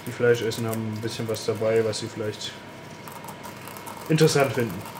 die 0.06 0.12
Fleisch 0.12 0.42
essen, 0.42 0.66
haben 0.66 0.92
ein 0.94 1.00
bisschen 1.00 1.26
was 1.28 1.46
dabei, 1.46 1.82
was 1.84 2.00
sie 2.00 2.06
vielleicht 2.06 2.52
interessant 4.08 4.52
finden. 4.52 4.95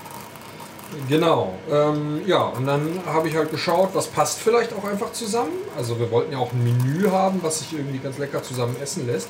Genau. 1.08 1.54
Ähm, 1.70 2.22
ja, 2.26 2.42
und 2.42 2.66
dann 2.66 3.00
habe 3.06 3.28
ich 3.28 3.36
halt 3.36 3.50
geschaut, 3.50 3.90
was 3.94 4.06
passt 4.06 4.38
vielleicht 4.38 4.72
auch 4.72 4.84
einfach 4.84 5.12
zusammen. 5.12 5.52
Also 5.76 5.98
wir 5.98 6.10
wollten 6.10 6.32
ja 6.32 6.38
auch 6.38 6.52
ein 6.52 6.62
Menü 6.62 7.10
haben, 7.10 7.42
was 7.42 7.60
sich 7.60 7.72
irgendwie 7.72 7.98
ganz 7.98 8.18
lecker 8.18 8.42
zusammen 8.42 8.76
essen 8.82 9.06
lässt. 9.06 9.28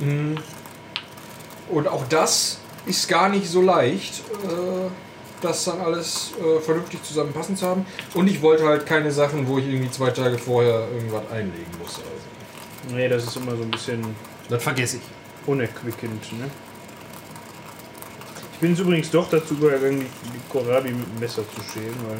Mm. 0.00 0.34
Und 1.70 1.88
auch 1.88 2.04
das 2.08 2.58
ist 2.86 3.08
gar 3.08 3.28
nicht 3.28 3.48
so 3.48 3.62
leicht, 3.62 4.20
äh, 4.44 4.90
das 5.40 5.64
dann 5.64 5.80
alles 5.80 6.32
äh, 6.38 6.60
vernünftig 6.60 7.02
zusammenpassen 7.02 7.56
zu 7.56 7.66
haben. 7.66 7.86
Und 8.14 8.28
ich 8.28 8.42
wollte 8.42 8.64
halt 8.66 8.86
keine 8.86 9.10
Sachen, 9.10 9.46
wo 9.46 9.58
ich 9.58 9.66
irgendwie 9.66 9.90
zwei 9.90 10.10
Tage 10.10 10.36
vorher 10.38 10.88
irgendwas 10.92 11.22
einlegen 11.30 11.70
muss. 11.80 11.94
Also. 11.94 12.94
Nee, 12.96 13.08
das 13.08 13.24
ist 13.24 13.36
immer 13.36 13.56
so 13.56 13.62
ein 13.62 13.70
bisschen 13.70 14.02
Das 14.48 14.62
vergesse 14.62 14.98
ich. 14.98 15.02
unerquickend, 15.46 16.32
ne? 16.38 16.50
Ich 18.60 18.62
bin 18.62 18.72
jetzt 18.72 18.80
übrigens 18.80 19.10
doch 19.10 19.30
dazu 19.30 19.54
übergegangen, 19.54 20.00
die 20.00 20.52
Kohlrabi 20.52 20.90
mit 20.90 21.06
dem 21.06 21.18
Messer 21.18 21.42
zu 21.48 21.62
schälen, 21.72 21.94
weil. 22.06 22.18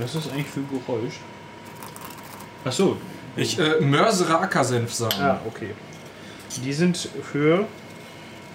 Was 0.00 0.14
ist 0.14 0.30
eigentlich 0.30 0.46
für 0.46 0.60
ein 0.60 0.68
Geräusch? 0.70 1.14
Ach 2.64 2.70
so. 2.70 2.96
Ich 3.34 3.58
äh, 3.58 3.80
mörsere 3.80 4.38
Ackersenfsamen. 4.38 5.20
Ah, 5.20 5.40
okay. 5.44 5.70
Die 6.64 6.72
sind 6.72 7.08
für. 7.32 7.66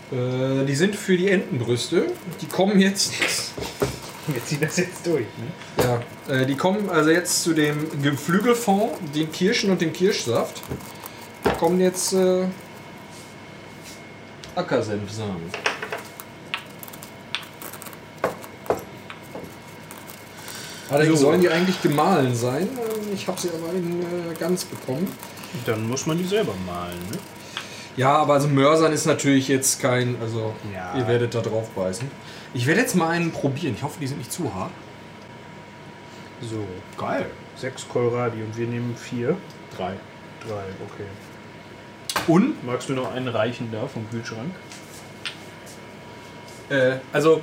Äh, 0.09 0.63
die 0.63 0.73
sind 0.73 0.95
für 0.95 1.17
die 1.17 1.27
Entenbrüste. 1.27 2.13
Die 2.39 2.45
kommen 2.45 2.79
jetzt. 2.79 3.11
Wir 4.27 4.45
ziehen 4.45 4.61
das 4.61 4.77
jetzt 4.77 5.05
durch, 5.05 5.25
ne? 5.25 5.83
Ja, 5.83 6.33
äh, 6.33 6.45
die 6.45 6.55
kommen 6.55 6.89
also 6.89 7.09
jetzt 7.09 7.43
zu 7.43 7.53
dem 7.53 8.01
Geflügelfond, 8.01 9.13
den 9.13 9.29
Kirschen 9.33 9.69
und 9.69 9.81
dem 9.81 9.91
Kirschsaft. 9.91 10.61
Da 11.43 11.51
kommen 11.51 11.81
jetzt 11.81 12.13
äh, 12.13 12.45
Ackersenfsamen. 14.55 15.70
Allerdings 20.91 21.19
So. 21.19 21.27
sollen 21.27 21.41
die 21.41 21.49
eigentlich 21.49 21.81
gemahlen 21.81 22.35
sein. 22.35 22.67
Ich 23.13 23.27
habe 23.27 23.39
sie 23.39 23.49
aber 23.49 23.73
in 23.73 24.01
äh, 24.01 24.33
ganz 24.37 24.65
bekommen. 24.65 25.07
Dann 25.65 25.87
muss 25.87 26.05
man 26.05 26.17
die 26.17 26.25
selber 26.25 26.53
malen, 26.65 26.99
ne? 27.11 27.17
Ja, 27.97 28.15
aber 28.17 28.33
also 28.35 28.47
Mörsern 28.47 28.93
ist 28.93 29.05
natürlich 29.05 29.47
jetzt 29.47 29.81
kein, 29.81 30.15
also 30.21 30.53
Ja. 30.73 30.95
ihr 30.97 31.07
werdet 31.07 31.35
da 31.35 31.41
drauf 31.41 31.69
beißen. 31.71 32.09
Ich 32.53 32.65
werde 32.67 32.81
jetzt 32.81 32.95
mal 32.95 33.09
einen 33.09 33.31
probieren. 33.31 33.75
Ich 33.75 33.83
hoffe, 33.83 33.97
die 33.99 34.07
sind 34.07 34.17
nicht 34.19 34.31
zu 34.31 34.53
hart. 34.53 34.71
So. 36.41 36.65
Geil. 36.97 37.25
Sechs 37.55 37.87
Kohlrabi 37.87 38.41
und 38.43 38.57
wir 38.57 38.67
nehmen 38.67 38.95
vier. 38.95 39.37
Drei. 39.75 39.93
Drei, 40.47 40.63
okay. 40.89 41.05
Und 42.27 42.65
Magst 42.65 42.89
du 42.89 42.93
noch 42.93 43.13
einen 43.13 43.27
reichen 43.27 43.69
da 43.71 43.87
vom 43.87 44.09
Kühlschrank? 44.09 44.51
Äh, 46.69 46.97
also, 47.13 47.41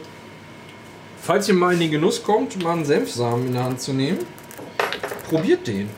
falls 1.29 1.47
ihr 1.47 1.53
mal 1.53 1.75
in 1.75 1.81
den 1.81 1.91
Genuss 1.91 2.23
kommt, 2.23 2.63
mal 2.63 2.73
einen 2.73 2.87
Senfsamen 2.87 3.49
in 3.49 3.53
der 3.53 3.65
Hand 3.65 3.83
zu 3.83 3.93
nehmen, 3.93 4.21
probiert 5.29 5.67
den. 5.67 5.91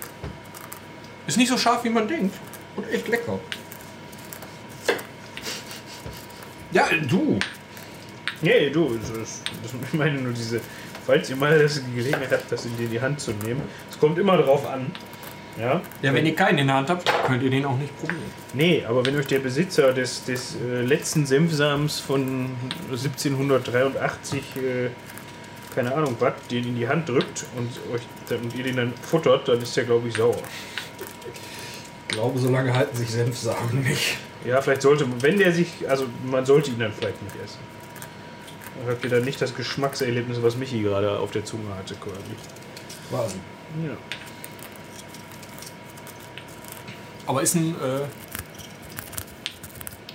Ist 1.24 1.38
nicht 1.38 1.48
so 1.48 1.56
scharf, 1.56 1.84
wie 1.84 1.88
man 1.88 2.08
denkt. 2.08 2.34
Und 2.74 2.90
echt 2.90 3.06
lecker. 3.06 3.38
Ja, 6.72 6.88
du. 7.08 7.38
Nee, 8.42 8.70
du, 8.70 8.98
das, 8.98 9.42
das, 9.62 9.72
ich 9.92 9.92
meine 9.96 10.20
nur 10.20 10.32
diese, 10.32 10.60
falls 11.06 11.30
ihr 11.30 11.36
mal 11.36 11.56
das 11.56 11.80
Gelegenheit 11.94 12.32
habt, 12.32 12.50
das 12.50 12.64
in 12.64 12.72
die 12.76 13.00
Hand 13.00 13.20
zu 13.20 13.30
nehmen, 13.30 13.62
es 13.88 14.00
kommt 14.00 14.18
immer 14.18 14.36
drauf 14.36 14.66
an. 14.66 14.90
Ja? 15.56 15.80
Ja, 16.02 16.12
wenn 16.12 16.26
ihr 16.26 16.34
keinen 16.34 16.58
in 16.58 16.66
der 16.66 16.76
Hand 16.76 16.90
habt, 16.90 17.08
könnt 17.26 17.42
ihr 17.44 17.50
den 17.50 17.64
auch 17.66 17.76
nicht 17.76 17.96
probieren. 18.00 18.20
Nee, 18.52 18.84
aber 18.84 19.06
wenn 19.06 19.16
euch 19.16 19.28
der 19.28 19.38
Besitzer 19.38 19.92
des, 19.92 20.24
des 20.24 20.56
äh, 20.56 20.82
letzten 20.82 21.24
Senfsamens 21.24 22.00
von 22.00 22.50
1783, 22.90 24.56
äh, 24.56 24.90
keine 25.74 25.94
Ahnung 25.94 26.16
was, 26.18 26.34
den 26.50 26.66
in 26.66 26.76
die 26.76 26.88
Hand 26.88 27.08
drückt 27.08 27.46
und, 27.56 27.70
euch, 27.94 28.02
und 28.40 28.54
ihr 28.54 28.64
den 28.64 28.76
dann 28.76 28.94
futtert, 28.94 29.48
dann 29.48 29.60
ist 29.60 29.76
der, 29.76 29.84
glaube 29.84 30.08
ich, 30.08 30.14
sauer. 30.16 30.36
Ich 32.08 32.14
glaube, 32.16 32.38
so 32.38 32.50
lange 32.50 32.74
halten 32.74 32.96
sich 32.96 33.10
Senfsamen 33.10 33.82
nicht. 33.82 34.16
Ja, 34.44 34.60
vielleicht 34.62 34.82
sollte, 34.82 35.06
wenn 35.20 35.38
der 35.38 35.52
sich, 35.52 35.88
also 35.88 36.06
man 36.24 36.44
sollte 36.46 36.70
ihn 36.70 36.78
dann 36.78 36.92
vielleicht 36.92 37.22
nicht 37.22 37.36
essen. 37.44 37.58
Dann 38.78 38.90
habt 38.94 39.04
ihr 39.04 39.10
dann 39.10 39.24
nicht 39.24 39.40
das 39.40 39.54
Geschmackserlebnis, 39.54 40.42
was 40.42 40.56
Michi 40.56 40.80
gerade 40.82 41.18
auf 41.18 41.30
der 41.30 41.44
Zunge 41.44 41.74
hatte, 41.76 41.94
quasi. 41.94 42.16
Quasi. 43.10 43.36
Ja. 43.86 43.96
Aber 47.26 47.42
ist 47.42 47.54
ein. 47.54 47.74
Äh, 47.80 48.00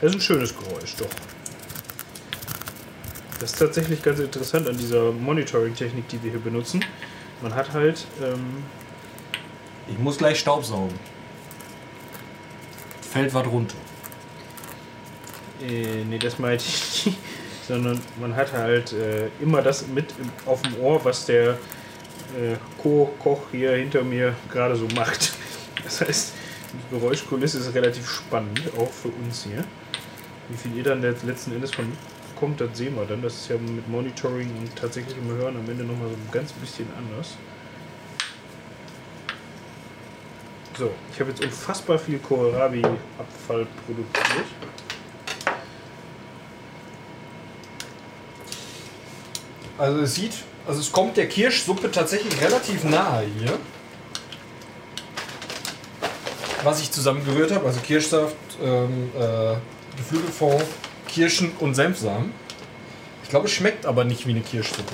Das 0.02 0.10
ist 0.10 0.16
ein 0.16 0.22
schönes 0.22 0.54
Geräusch, 0.58 0.96
doch. 0.98 1.06
Das 3.40 3.52
ist 3.52 3.60
tatsächlich 3.60 4.02
ganz 4.02 4.20
interessant 4.20 4.68
an 4.68 4.78
dieser 4.78 5.12
Monitoring-Technik, 5.12 6.08
die 6.08 6.24
wir 6.24 6.32
hier 6.32 6.40
benutzen. 6.40 6.84
Man 7.42 7.54
hat 7.54 7.74
halt, 7.74 8.08
ähm, 8.24 8.64
ich 9.88 10.00
muss 10.00 10.18
gleich 10.18 10.40
Staub 10.40 10.64
saugen. 10.64 10.98
Fällt 13.12 13.34
was 13.34 13.46
runter. 13.46 13.76
äh, 15.62 16.04
nee, 16.06 16.18
das 16.18 16.40
meinte 16.40 16.64
ich 16.66 17.06
nicht, 17.06 17.18
sondern 17.68 18.00
man 18.22 18.36
hat 18.36 18.54
halt 18.54 18.94
äh, 18.94 19.28
immer 19.42 19.62
das 19.62 19.86
mit 19.88 20.14
auf 20.46 20.62
dem 20.62 20.80
Ohr, 20.80 21.04
was 21.04 21.26
der 21.26 21.52
äh, 22.40 22.56
Co-Koch 22.82 23.42
hier 23.52 23.74
hinter 23.74 24.04
mir 24.04 24.34
gerade 24.52 24.76
so 24.76 24.88
macht. 24.96 25.34
Das 25.84 26.02
heißt, 26.02 26.34
die 26.74 26.96
Geräuschkulisse 26.98 27.60
ist 27.60 27.76
relativ 27.76 28.10
spannend, 28.10 28.60
auch 28.76 28.90
für 28.90 29.10
uns 29.10 29.44
hier. 29.44 29.64
Wie 30.50 30.58
viel 30.58 30.76
ihr 30.76 30.84
dann 30.84 31.00
letzten 31.00 31.52
Endes 31.52 31.76
von 31.76 31.86
kommt, 32.36 32.62
das 32.62 32.78
sehen 32.78 32.96
wir 32.96 33.06
dann. 33.06 33.22
Das 33.22 33.34
ist 33.36 33.50
ja 33.50 33.58
mit 33.58 33.88
Monitoring 33.88 34.50
und 34.58 34.76
tatsächlichem 34.76 35.28
Hören 35.28 35.58
am 35.58 35.70
Ende 35.70 35.84
nochmal 35.84 36.10
so 36.10 36.16
ein 36.16 36.30
ganz 36.32 36.52
bisschen 36.54 36.88
anders. 36.98 37.36
So, 40.78 40.92
ich 41.14 41.20
habe 41.22 41.30
jetzt 41.30 41.42
unfassbar 41.42 41.98
viel 41.98 42.20
Kohlrabi-Abfall 42.20 43.66
produziert. 43.86 44.46
Also 49.78 50.02
es 50.02 50.16
sieht, 50.16 50.34
also 50.68 50.80
es 50.80 50.92
kommt 50.92 51.16
der 51.16 51.28
Kirschsuppe 51.28 51.92
tatsächlich 51.92 52.42
relativ 52.42 52.84
nahe 52.84 53.26
hier. 53.40 53.58
Was 56.64 56.82
ich 56.82 56.92
zusammengerührt 56.92 57.52
habe, 57.52 57.66
also 57.66 57.80
Kirschsaft, 57.80 58.36
ähm, 58.62 59.12
äh, 59.18 59.56
Geflügelfond, 59.98 60.64
Kirschen 61.16 61.54
und 61.62 61.76
Senfsamen. 61.76 62.34
Ich 63.24 63.30
glaube, 63.30 63.46
es 63.46 63.54
schmeckt 63.54 63.86
aber 63.86 64.04
nicht 64.04 64.28
wie 64.28 64.32
eine 64.32 64.42
Kirschsuppe. 64.42 64.94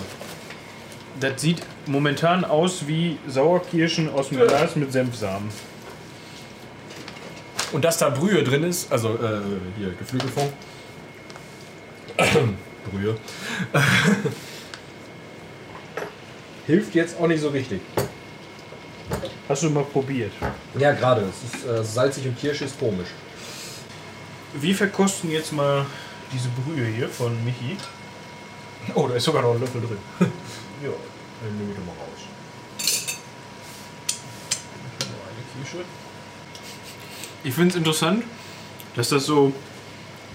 Das 1.20 1.42
sieht 1.42 1.64
momentan 1.88 2.46
aus 2.46 2.88
wie 2.88 3.18
Sauerkirschen 3.28 4.08
aus 4.08 4.30
dem 4.30 4.38
Glas 4.38 4.76
mit 4.76 4.92
Senfsamen. 4.92 5.50
Und 7.72 7.84
dass 7.84 7.98
da 7.98 8.10
Brühe 8.10 8.44
drin 8.44 8.64
ist, 8.64 8.92
also 8.92 9.16
äh, 9.16 9.42
hier 9.80 9.94
Geflügelfond. 9.98 10.54
Brühe. 12.92 13.18
Hilft 16.68 16.94
jetzt 16.94 17.20
auch 17.20 17.28
nicht 17.28 17.42
so 17.42 17.50
richtig. 17.50 17.82
Hast 19.50 19.64
du 19.64 19.72
mal 19.72 19.86
probiert? 19.86 20.34
Ja, 20.78 20.92
gerade. 20.92 21.24
Es 21.24 21.56
ist 21.56 21.66
äh, 21.66 21.84
salzig 21.84 22.28
und 22.28 22.40
Kirsche 22.40 22.66
ist 22.66 22.78
komisch. 22.80 23.10
Wir 24.54 24.76
verkosten 24.76 25.32
jetzt 25.32 25.52
mal 25.52 25.86
diese 26.34 26.50
Brühe 26.50 26.86
hier 26.88 27.10
von 27.10 27.32
Michi. 27.46 27.78
Oh, 28.96 29.08
da 29.08 29.16
ist 29.16 29.24
sogar 29.26 29.42
noch 29.44 29.54
ein 29.54 29.60
Löffel 29.60 29.82
drin. 29.82 29.98
Ja. 30.84 30.90
Dann 31.44 31.58
nehme 31.60 31.72
ich 31.72 31.78
mal 31.78 31.92
raus. 31.92 32.22
Eine 35.00 35.64
Kirsche. 35.64 35.86
Ich 37.44 37.54
finde 37.54 37.70
es 37.70 37.76
interessant, 37.76 38.24
dass 38.96 39.10
das 39.10 39.26
so, 39.26 39.52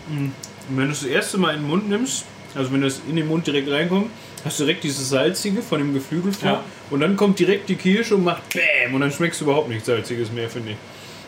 mh, 0.08 0.30
wenn 0.70 0.86
du 0.86 0.92
es 0.92 1.00
das 1.00 1.08
erste 1.08 1.38
Mal 1.38 1.54
in 1.54 1.62
den 1.62 1.68
Mund 1.68 1.88
nimmst, 1.88 2.24
also 2.54 2.72
wenn 2.72 2.80
das 2.82 3.00
in 3.08 3.16
den 3.16 3.26
Mund 3.26 3.46
direkt 3.46 3.68
reinkommt, 3.70 4.10
hast 4.44 4.60
du 4.60 4.64
direkt 4.64 4.84
dieses 4.84 5.08
Salzige 5.08 5.62
von 5.62 5.78
dem 5.78 5.94
Geflügelfond 5.94 6.44
Ja. 6.44 6.64
und 6.90 7.00
dann 7.00 7.16
kommt 7.16 7.38
direkt 7.40 7.68
die 7.68 7.76
Kirsche 7.76 8.14
und 8.14 8.22
macht 8.24 8.48
BÄM 8.50 8.94
und 8.94 9.00
dann 9.00 9.10
schmeckst 9.10 9.40
du 9.40 9.44
überhaupt 9.46 9.68
nichts 9.68 9.86
Salziges 9.86 10.30
mehr, 10.30 10.48
finde 10.48 10.70
ich. 10.72 10.76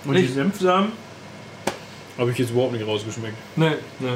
Und 0.05 0.15
die 0.15 0.23
Nicht? 0.23 0.35
Senfsamen 0.35 0.93
habe 2.16 2.31
ich 2.31 2.39
jetzt 2.39 2.51
überhaupt 2.51 2.73
nicht 2.73 2.86
rausgeschmeckt. 2.86 3.36
Nee, 3.57 3.73
nee. 3.99 4.09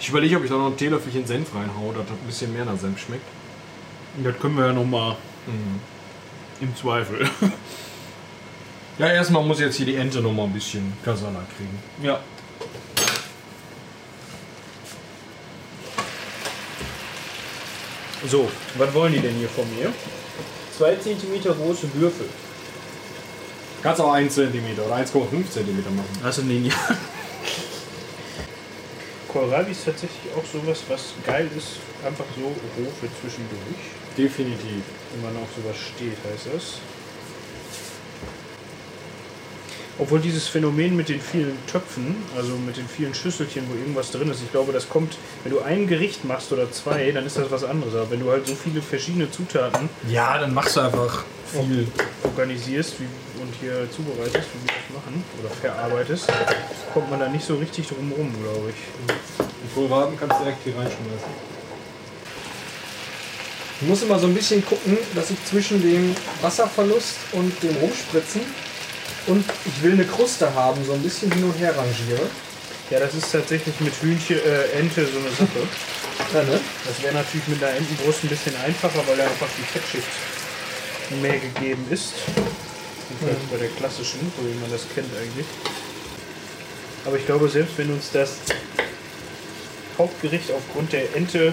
Ich 0.00 0.08
überlege, 0.08 0.38
ob 0.38 0.44
ich 0.44 0.50
da 0.50 0.56
noch 0.56 0.68
ein 0.68 0.76
Teelöffelchen 0.78 1.26
Senf 1.26 1.54
reinhaue, 1.54 1.92
dass 1.92 2.06
das 2.06 2.12
ein 2.12 2.26
bisschen 2.26 2.52
mehr 2.54 2.64
nach 2.64 2.78
Senf 2.78 2.98
schmeckt. 2.98 3.26
Das 4.24 4.38
können 4.40 4.56
wir 4.56 4.66
ja 4.66 4.72
nochmal 4.72 5.16
im 6.60 6.74
Zweifel. 6.74 7.28
Ja, 8.98 9.08
erstmal 9.08 9.44
muss 9.44 9.60
jetzt 9.60 9.76
hier 9.76 9.86
die 9.86 9.96
Ente 9.96 10.20
noch 10.20 10.32
mal 10.32 10.44
ein 10.44 10.52
bisschen 10.52 10.92
Kasala 11.04 11.44
kriegen. 11.56 11.78
Ja. 12.02 12.20
So, 18.26 18.50
was 18.76 18.94
wollen 18.94 19.12
die 19.12 19.20
denn 19.20 19.34
hier 19.36 19.48
von 19.48 19.64
mir? 19.76 19.92
2 20.76 20.96
cm 20.96 21.42
große 21.42 21.92
Würfel. 21.94 22.26
Kannst 23.82 24.00
auch 24.00 24.12
1 24.12 24.34
cm 24.34 24.78
oder 24.84 24.96
1,5 24.96 25.50
cm 25.50 25.96
machen. 25.96 26.20
Hast 26.22 26.38
du 26.38 26.42
den 26.42 26.66
ja? 26.66 26.74
Kohlrabi 29.32 29.70
ist 29.72 29.84
tatsächlich 29.84 30.32
auch 30.36 30.44
sowas, 30.44 30.82
was 30.88 31.14
geil 31.24 31.48
ist, 31.56 31.78
einfach 32.04 32.24
so 32.36 32.46
roh 32.46 32.90
für 33.00 33.08
zwischendurch. 33.20 33.82
Definitiv. 34.16 34.82
Wenn 35.14 35.22
man 35.22 35.42
auf 35.42 35.48
sowas 35.56 35.76
steht, 35.76 36.16
heißt 36.32 36.48
das. 36.54 36.78
Obwohl 40.00 40.18
dieses 40.20 40.48
Phänomen 40.48 40.96
mit 40.96 41.10
den 41.10 41.20
vielen 41.20 41.58
Töpfen, 41.66 42.16
also 42.34 42.54
mit 42.56 42.78
den 42.78 42.88
vielen 42.88 43.14
Schüsselchen, 43.14 43.64
wo 43.68 43.74
irgendwas 43.74 44.10
drin 44.10 44.30
ist, 44.30 44.42
ich 44.42 44.50
glaube, 44.50 44.72
das 44.72 44.88
kommt, 44.88 45.16
wenn 45.44 45.52
du 45.52 45.60
ein 45.60 45.86
Gericht 45.86 46.24
machst 46.24 46.50
oder 46.52 46.72
zwei, 46.72 47.10
dann 47.12 47.26
ist 47.26 47.36
das 47.36 47.50
was 47.50 47.64
anderes. 47.64 47.94
Aber 47.94 48.10
wenn 48.10 48.20
du 48.20 48.30
halt 48.30 48.46
so 48.46 48.54
viele 48.54 48.80
verschiedene 48.80 49.30
Zutaten 49.30 49.90
Ja, 50.08 50.38
dann 50.38 50.54
machst 50.54 50.76
du 50.76 50.80
einfach 50.80 51.24
viel. 51.52 51.86
organisierst 52.24 52.94
wie, 52.98 53.04
und 53.40 53.52
hier 53.60 53.88
zubereitest, 53.90 54.48
wie 54.52 54.68
wir 54.68 54.74
das 54.74 54.94
machen, 54.94 55.24
oder 55.40 55.50
verarbeitest, 55.50 56.26
kommt 56.92 57.10
man 57.10 57.20
da 57.20 57.28
nicht 57.28 57.44
so 57.44 57.56
richtig 57.56 57.88
drum 57.88 58.12
rum, 58.16 58.32
glaube 58.42 58.70
ich. 58.70 58.76
Die 59.38 59.74
Kohlraben 59.74 60.18
kannst 60.18 60.38
du 60.38 60.44
direkt 60.44 60.62
hier 60.64 60.74
reinschmeißen. 60.74 61.50
Ich 63.80 63.88
muss 63.88 64.02
immer 64.02 64.18
so 64.18 64.26
ein 64.26 64.34
bisschen 64.34 64.64
gucken, 64.64 64.98
dass 65.14 65.30
ich 65.30 65.42
zwischen 65.46 65.80
dem 65.80 66.14
Wasserverlust 66.42 67.16
und 67.32 67.62
dem 67.62 67.74
Rumspritzen 67.76 68.42
und 69.26 69.44
ich 69.64 69.82
will 69.82 69.92
eine 69.92 70.04
Kruste 70.04 70.54
haben, 70.54 70.84
so 70.84 70.92
ein 70.92 71.02
bisschen 71.02 71.32
hin 71.32 71.44
und 71.44 71.58
her 71.58 71.74
rangiere. 71.76 72.28
Ja, 72.90 72.98
das 72.98 73.14
ist 73.14 73.32
tatsächlich 73.32 73.78
mit 73.80 73.94
Hühnchen, 74.02 74.36
äh, 74.36 74.78
Ente 74.78 75.06
so 75.06 75.18
eine 75.18 75.30
Sache. 75.30 75.66
Ja, 76.34 76.42
ne? 76.42 76.60
Das 76.84 77.02
wäre 77.02 77.14
natürlich 77.14 77.46
mit 77.48 77.62
einer 77.62 77.76
Entenbrust 77.76 78.24
ein 78.24 78.28
bisschen 78.28 78.54
einfacher, 78.66 79.02
weil 79.06 79.16
da 79.16 79.24
einfach 79.24 79.48
die 79.56 79.62
Fettschicht 79.62 80.08
mehr 81.22 81.38
gegeben 81.38 81.86
ist. 81.90 82.14
Jedenfalls 83.10 83.50
bei 83.50 83.56
der 83.58 83.68
klassischen, 83.68 84.20
so 84.36 84.42
wie 84.46 84.58
man 84.60 84.70
das 84.70 84.82
kennt 84.94 85.08
eigentlich. 85.20 85.46
Aber 87.04 87.16
ich 87.16 87.26
glaube, 87.26 87.48
selbst 87.48 87.76
wenn 87.78 87.90
uns 87.92 88.10
das 88.12 88.36
Hauptgericht 89.98 90.50
aufgrund 90.52 90.92
der 90.92 91.14
Ente, 91.16 91.52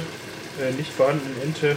äh, 0.61 0.71
nicht 0.73 0.91
vorhandenen 0.91 1.41
Ente, 1.41 1.75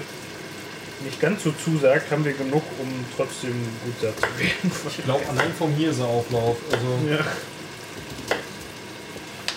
nicht 1.05 1.21
ganz 1.21 1.43
so 1.45 1.53
zusagt, 1.53 2.11
haben 2.11 2.25
wir 2.25 2.33
genug, 2.35 2.63
um 2.79 2.89
trotzdem 3.17 3.55
gut 3.85 3.95
satt 4.03 4.17
zu 4.17 4.39
werden. 4.39 4.71
Ich 4.99 5.05
glaube, 5.05 5.27
allein 5.29 5.53
vom 5.55 5.73
Hirseauflauf. 5.75 6.57
Also, 6.71 6.87
Ja. 7.11 7.25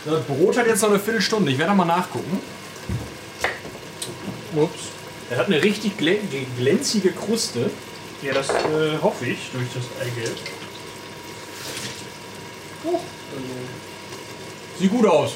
das 0.05 0.23
Brot 0.25 0.57
hat 0.57 0.67
jetzt 0.67 0.81
noch 0.81 0.89
eine 0.89 0.99
Viertelstunde. 0.99 1.51
Ich 1.51 1.57
werde 1.57 1.71
da 1.71 1.75
mal 1.75 1.85
nachgucken. 1.85 2.39
Ups. 4.55 4.79
Er 5.29 5.37
hat 5.37 5.47
eine 5.47 5.61
richtig 5.63 5.97
glän 5.97 6.19
glänzige 6.57 7.11
Kruste. 7.11 7.69
Ja, 8.23 8.33
das 8.33 8.49
äh, 8.49 8.97
hoffe 9.01 9.25
ich 9.25 9.49
durch 9.51 9.67
das 9.73 9.83
Eigelb. 10.01 10.37
Sieht 14.79 14.91
gut 14.91 15.05
aus. 15.05 15.31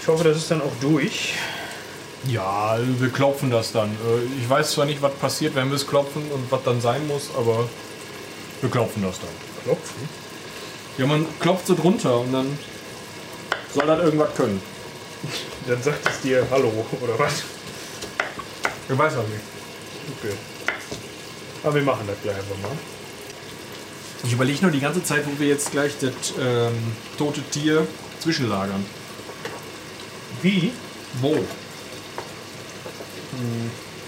Ich 0.00 0.08
hoffe, 0.08 0.24
das 0.24 0.36
ist 0.36 0.50
dann 0.50 0.62
auch 0.62 0.72
durch. 0.80 1.34
Ja, 2.26 2.78
wir 2.98 3.10
klopfen 3.10 3.50
das 3.50 3.72
dann. 3.72 3.90
Äh, 3.90 4.40
Ich 4.42 4.48
weiß 4.48 4.72
zwar 4.72 4.86
nicht, 4.86 5.02
was 5.02 5.12
passiert, 5.14 5.54
wenn 5.54 5.68
wir 5.68 5.76
es 5.76 5.86
klopfen 5.86 6.22
und 6.30 6.50
was 6.50 6.62
dann 6.64 6.80
sein 6.80 7.06
muss, 7.06 7.30
aber 7.36 7.68
wir 8.60 8.70
klopfen 8.70 9.02
das 9.02 9.18
dann. 9.20 9.30
Klopfen. 9.64 10.08
Ja, 10.98 11.06
man 11.06 11.26
klopft 11.40 11.66
so 11.66 11.74
drunter 11.74 12.20
und 12.20 12.32
dann 12.32 12.58
soll 13.74 13.86
das 13.86 14.00
irgendwas 14.02 14.34
können. 14.36 14.60
Dann 15.66 15.82
sagt 15.82 16.06
es 16.08 16.20
dir 16.20 16.46
Hallo 16.50 16.70
oder 17.00 17.18
was? 17.18 17.42
Ich 18.88 18.98
weiß 18.98 19.14
auch 19.14 19.26
nicht. 19.28 19.40
Okay. 20.18 20.34
Aber 21.64 21.74
wir 21.74 21.82
machen 21.82 22.06
das 22.06 22.16
gleich 22.22 22.36
einfach 22.36 22.58
mal. 22.62 22.76
Ich 24.22 24.32
überlege 24.32 24.62
nur 24.62 24.70
die 24.70 24.80
ganze 24.80 25.02
Zeit, 25.02 25.26
wo 25.26 25.38
wir 25.38 25.48
jetzt 25.48 25.70
gleich 25.70 25.92
das 26.00 26.12
ähm, 26.38 26.92
tote 27.18 27.42
Tier 27.42 27.86
zwischenlagern. 28.20 28.84
Wie? 30.42 30.72
Wo? 31.20 31.36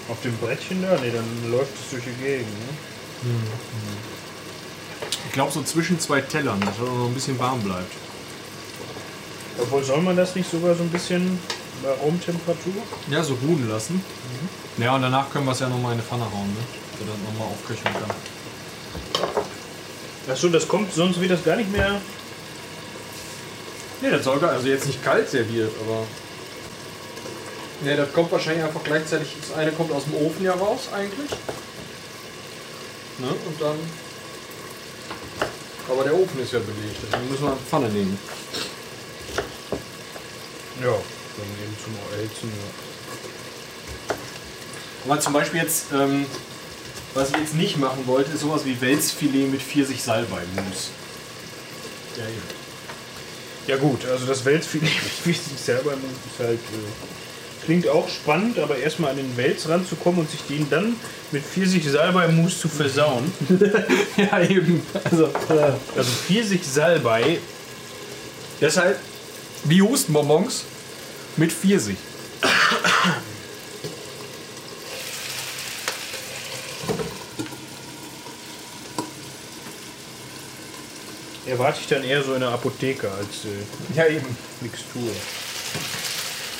Auf 0.09 0.23
dem 0.23 0.37
Brettchen 0.37 0.83
da? 0.83 0.93
Ne, 1.01 1.11
dann 1.11 1.51
läuft 1.51 1.73
es 1.83 1.91
durch 1.91 2.05
die 2.05 2.23
Gegend. 2.23 2.47
Ne? 2.47 3.33
Ich 5.27 5.33
glaube 5.33 5.53
so 5.53 5.63
zwischen 5.63 5.99
zwei 5.99 6.21
Tellern, 6.21 6.61
dass 6.61 6.79
er 6.79 6.85
noch 6.85 7.07
ein 7.07 7.15
bisschen 7.15 7.39
warm 7.39 7.61
bleibt. 7.61 7.93
Obwohl, 9.59 9.83
soll 9.83 10.03
man 10.03 10.17
das 10.17 10.35
nicht 10.35 10.51
sogar 10.51 10.75
so 10.75 10.83
ein 10.83 10.91
bisschen 10.91 11.39
bei 11.83 11.91
Raumtemperatur? 11.91 12.75
Ja, 13.11 13.23
so 13.23 13.35
ruhen 13.43 13.69
lassen. 13.69 14.03
Ja, 14.77 14.95
und 14.95 15.03
danach 15.03 15.31
können 15.31 15.47
wir 15.47 15.53
es 15.53 15.61
ja 15.61 15.69
nochmal 15.69 15.93
in 15.93 15.99
eine 15.99 16.07
Pfanne 16.07 16.25
hauen, 16.25 16.49
ne? 16.49 16.86
Dass 16.99 17.09
er 17.09 17.33
nochmal 17.33 17.49
aufköcheln 17.49 17.95
kann. 17.95 18.11
Achso, 20.29 20.49
das 20.49 20.67
kommt, 20.67 20.93
sonst 20.93 21.21
wird 21.21 21.31
das 21.31 21.45
gar 21.45 21.57
nicht 21.57 21.71
mehr. 21.71 22.01
Ne, 24.01 24.11
das 24.11 24.25
soll 24.25 24.39
gar, 24.39 24.51
also 24.51 24.67
jetzt 24.67 24.87
nicht 24.87 25.05
kalt 25.05 25.29
serviert, 25.29 25.71
aber. 25.87 26.05
Ne, 27.83 27.97
das 27.97 28.13
kommt 28.13 28.33
wahrscheinlich 28.33 28.65
einfach 28.65 28.83
gleichzeitig. 28.83 29.29
Das 29.41 29.57
eine 29.57 29.73
kommt 29.73 29.93
aus 29.93 30.05
dem 30.05 30.15
Ofen 30.15 30.45
ja 30.45 30.55
raus, 30.55 30.89
eigentlich. 30.93 31.31
Ne, 33.19 33.29
und 33.29 33.61
dann. 33.61 33.77
Aber 35.89 36.03
der 36.03 36.15
Ofen 36.15 36.43
ist 36.43 36.53
ja 36.53 36.59
belegt, 36.59 36.97
deswegen 37.03 37.31
müssen 37.31 37.45
wir 37.45 37.53
eine 37.53 37.61
Pfanne 37.61 37.89
nehmen. 37.89 38.19
Ja, 40.83 40.91
dann 40.91 41.47
eben 41.63 41.77
zum 41.83 41.95
Erhitzen. 42.19 42.51
Ja. 44.09 44.15
Aber 45.05 45.21
zum 45.21 45.33
Beispiel 45.33 45.61
jetzt, 45.61 45.93
ähm, 45.93 46.27
was 47.17 47.31
ich 47.31 47.37
jetzt 47.39 47.55
nicht 47.55 47.79
machen 47.79 48.07
wollte, 48.07 48.33
ist 48.33 48.41
sowas 48.41 48.65
wie 48.65 48.81
Welsfilet 48.81 49.51
mit 49.51 49.63
Pfirsich 49.63 50.03
Salbei-Mousse. 50.03 50.91
Ja, 52.17 52.25
eben. 52.25 52.67
Ja 53.67 53.77
gut, 53.77 54.07
also 54.07 54.27
das 54.27 54.45
Welsfilet 54.45 54.91
wie 55.25 55.33
sich 55.33 55.43
selber 55.61 55.93
ist 55.93 56.39
halt 56.39 56.59
äh, 56.59 57.65
klingt 57.65 57.89
auch 57.89 58.09
spannend, 58.09 58.59
aber 58.61 58.79
erstmal 58.79 59.11
an 59.11 59.17
den 59.17 59.37
Wels 59.37 59.69
ranzukommen 59.69 60.21
und 60.21 60.31
sich 60.31 60.41
den 60.43 60.71
dann 60.71 60.95
mit 61.33 61.43
Pfirsich 61.43 61.85
Salbei 61.91 62.29
Mousse 62.29 62.61
zu 62.61 62.69
versauen. 62.69 63.33
ja, 64.17 64.41
eben. 64.41 64.83
Also, 65.03 65.25
äh, 65.25 65.73
Also 65.97 66.11
Pfirsich 66.11 66.63
Salbei, 66.65 67.39
deshalb 68.61 68.99
wie 69.65 69.83
Hustenbonbons 69.83 70.65
mit 71.37 71.53
Pfirsich. 71.53 71.97
Erwarte 81.57 81.81
ich 81.81 81.87
dann 81.89 82.05
eher 82.05 82.23
so 82.23 82.35
in 82.35 82.41
der 82.41 82.51
Apotheke 82.51 83.11
als 83.11 83.45
äh, 83.47 83.97
Ja, 83.97 84.07
eben. 84.07 84.37
Mixtur. 84.61 85.11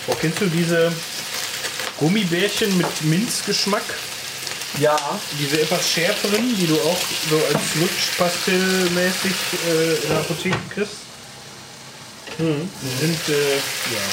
Oh, 0.07 0.15
kennst 0.19 0.41
du 0.41 0.47
diese 0.47 0.93
Gummibärchen 1.99 2.77
mit 2.79 2.87
Minzgeschmack? 3.03 3.83
Ja. 4.81 4.97
Diese 5.39 5.61
etwas 5.61 5.89
schärferen, 5.89 6.57
die 6.57 6.67
du 6.67 6.75
auch 6.77 6.99
so 7.31 7.37
als 7.37 7.75
Lutschpastellmäßig 7.77 9.33
äh, 9.69 9.95
in 10.03 10.09
der 10.09 10.19
Apotheke 10.19 10.59
kriegst? 10.75 10.97
Hm. 12.39 12.71
Die 12.83 13.07
sind, 13.07 13.29
äh, 13.29 13.55
ja. 13.57 14.05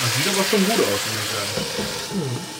Das 0.00 0.16
sieht 0.16 0.28
aber 0.28 0.44
schon 0.50 0.64
gut 0.64 0.80
aus, 0.80 1.00
muss 1.06 1.24
ich 1.24 1.30
sagen. 1.30 2.59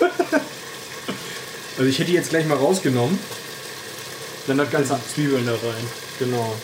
also 1.78 1.88
ich 1.88 1.98
hätte 1.98 2.10
die 2.10 2.16
jetzt 2.16 2.30
gleich 2.30 2.46
mal 2.46 2.58
rausgenommen. 2.58 3.18
Dann 4.46 4.58
das 4.58 4.70
ganze 4.70 4.98
Zwiebeln 5.14 5.46
da 5.46 5.52
rein. 5.52 5.86
genau. 6.18 6.54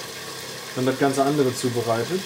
Dann 0.77 0.87
das 0.87 0.99
ganze 0.99 1.23
andere 1.25 1.55
zubereitet. 1.55 2.21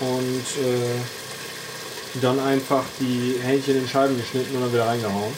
Und 0.00 0.64
äh, 0.64 2.20
dann 2.20 2.38
einfach 2.40 2.84
die 3.00 3.36
Hähnchen 3.42 3.78
in 3.78 3.88
Scheiben 3.88 4.16
geschnitten 4.16 4.56
und 4.56 4.62
dann 4.62 4.72
wieder 4.72 4.86
reingehauen. 4.86 5.32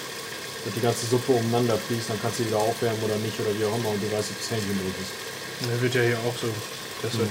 Dass 0.64 0.74
die 0.74 0.80
ganze 0.80 1.06
Suppe 1.06 1.32
umeinander 1.32 1.76
fließt, 1.76 2.08
dann 2.08 2.20
kannst 2.22 2.38
du 2.38 2.44
die 2.44 2.48
wieder 2.48 2.58
aufwärmen 2.58 3.02
oder 3.04 3.16
nicht 3.16 3.38
oder 3.38 3.50
wie 3.58 3.64
auch 3.66 3.76
immer 3.76 3.90
und 3.90 4.02
du 4.02 4.10
weißt, 4.10 4.30
ob 4.30 4.38
das 4.38 4.50
Hähnchen 4.50 4.78
drin 4.78 4.94
ist. 4.96 5.12
Der 5.68 5.80
wird 5.82 5.94
ja 5.94 6.02
hier 6.02 6.18
auch 6.26 6.34
so. 6.40 6.48
Das 7.02 7.18
wird. 7.18 7.28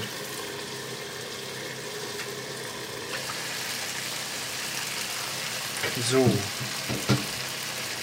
So, 5.96 6.28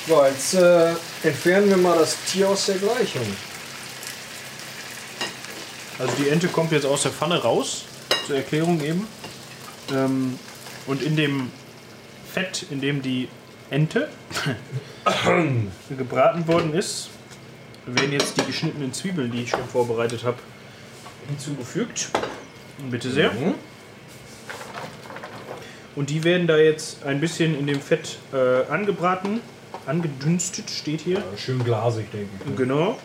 So, 0.07 0.25
jetzt 0.25 0.53
äh, 0.53 0.93
entfernen 1.23 1.69
wir 1.69 1.77
mal 1.77 1.97
das 1.97 2.15
Tier 2.25 2.47
aus 2.49 2.65
der 2.67 2.77
Gleichung. 2.77 3.25
also 5.99 6.13
die 6.17 6.29
Ente 6.29 6.47
kommt 6.47 6.71
jetzt 6.71 6.85
aus 6.85 7.03
der 7.03 7.11
Pfanne 7.11 7.41
raus, 7.41 7.83
zur 8.25 8.37
Erklärung 8.37 8.81
eben. 8.81 9.07
Ähm, 9.93 10.39
und 10.87 11.03
in 11.03 11.15
dem 11.15 11.51
Fett, 12.33 12.65
in 12.71 12.79
dem 12.81 13.01
die 13.01 13.27
Ente 13.69 14.09
gebraten 15.97 16.47
worden 16.47 16.73
ist, 16.73 17.09
werden 17.85 18.13
jetzt 18.13 18.37
die 18.37 18.45
geschnittenen 18.45 18.93
Zwiebeln, 18.93 19.31
die 19.31 19.43
ich 19.43 19.49
schon 19.49 19.67
vorbereitet 19.67 20.23
habe, 20.23 20.37
hinzugefügt. 21.27 22.09
Bitte 22.89 23.11
sehr. 23.11 23.31
Und 25.95 26.09
die 26.09 26.23
werden 26.23 26.47
da 26.47 26.57
jetzt 26.57 27.03
ein 27.03 27.19
bisschen 27.19 27.57
in 27.59 27.67
dem 27.67 27.81
Fett 27.81 28.17
äh, 28.33 28.71
angebraten, 28.71 29.41
angedünstet, 29.85 30.69
steht 30.69 31.01
hier. 31.01 31.21
Schön 31.37 31.63
glasig, 31.63 32.05
denke 32.11 32.29
ich. 32.49 32.55
Genau. 32.55 32.97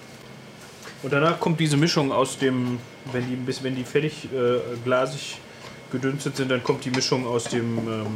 Und 1.03 1.13
danach 1.13 1.39
kommt 1.41 1.59
diese 1.61 1.77
Mischung 1.77 2.13
aus 2.13 2.39
dem, 2.39 2.79
wenn 3.13 3.29
die, 3.29 3.37
bisschen- 3.37 3.65
wenn 3.65 3.77
die 3.77 3.85
fertig 3.85 4.25
äh, 4.33 4.59
glasig 4.85 5.39
gedünstet 5.93 6.37
sind, 6.37 6.51
dann 6.51 6.63
kommt 6.63 6.85
die 6.85 6.91
Mischung 6.91 7.27
aus 7.27 7.45
dem 7.45 7.79
ähm, 7.79 8.07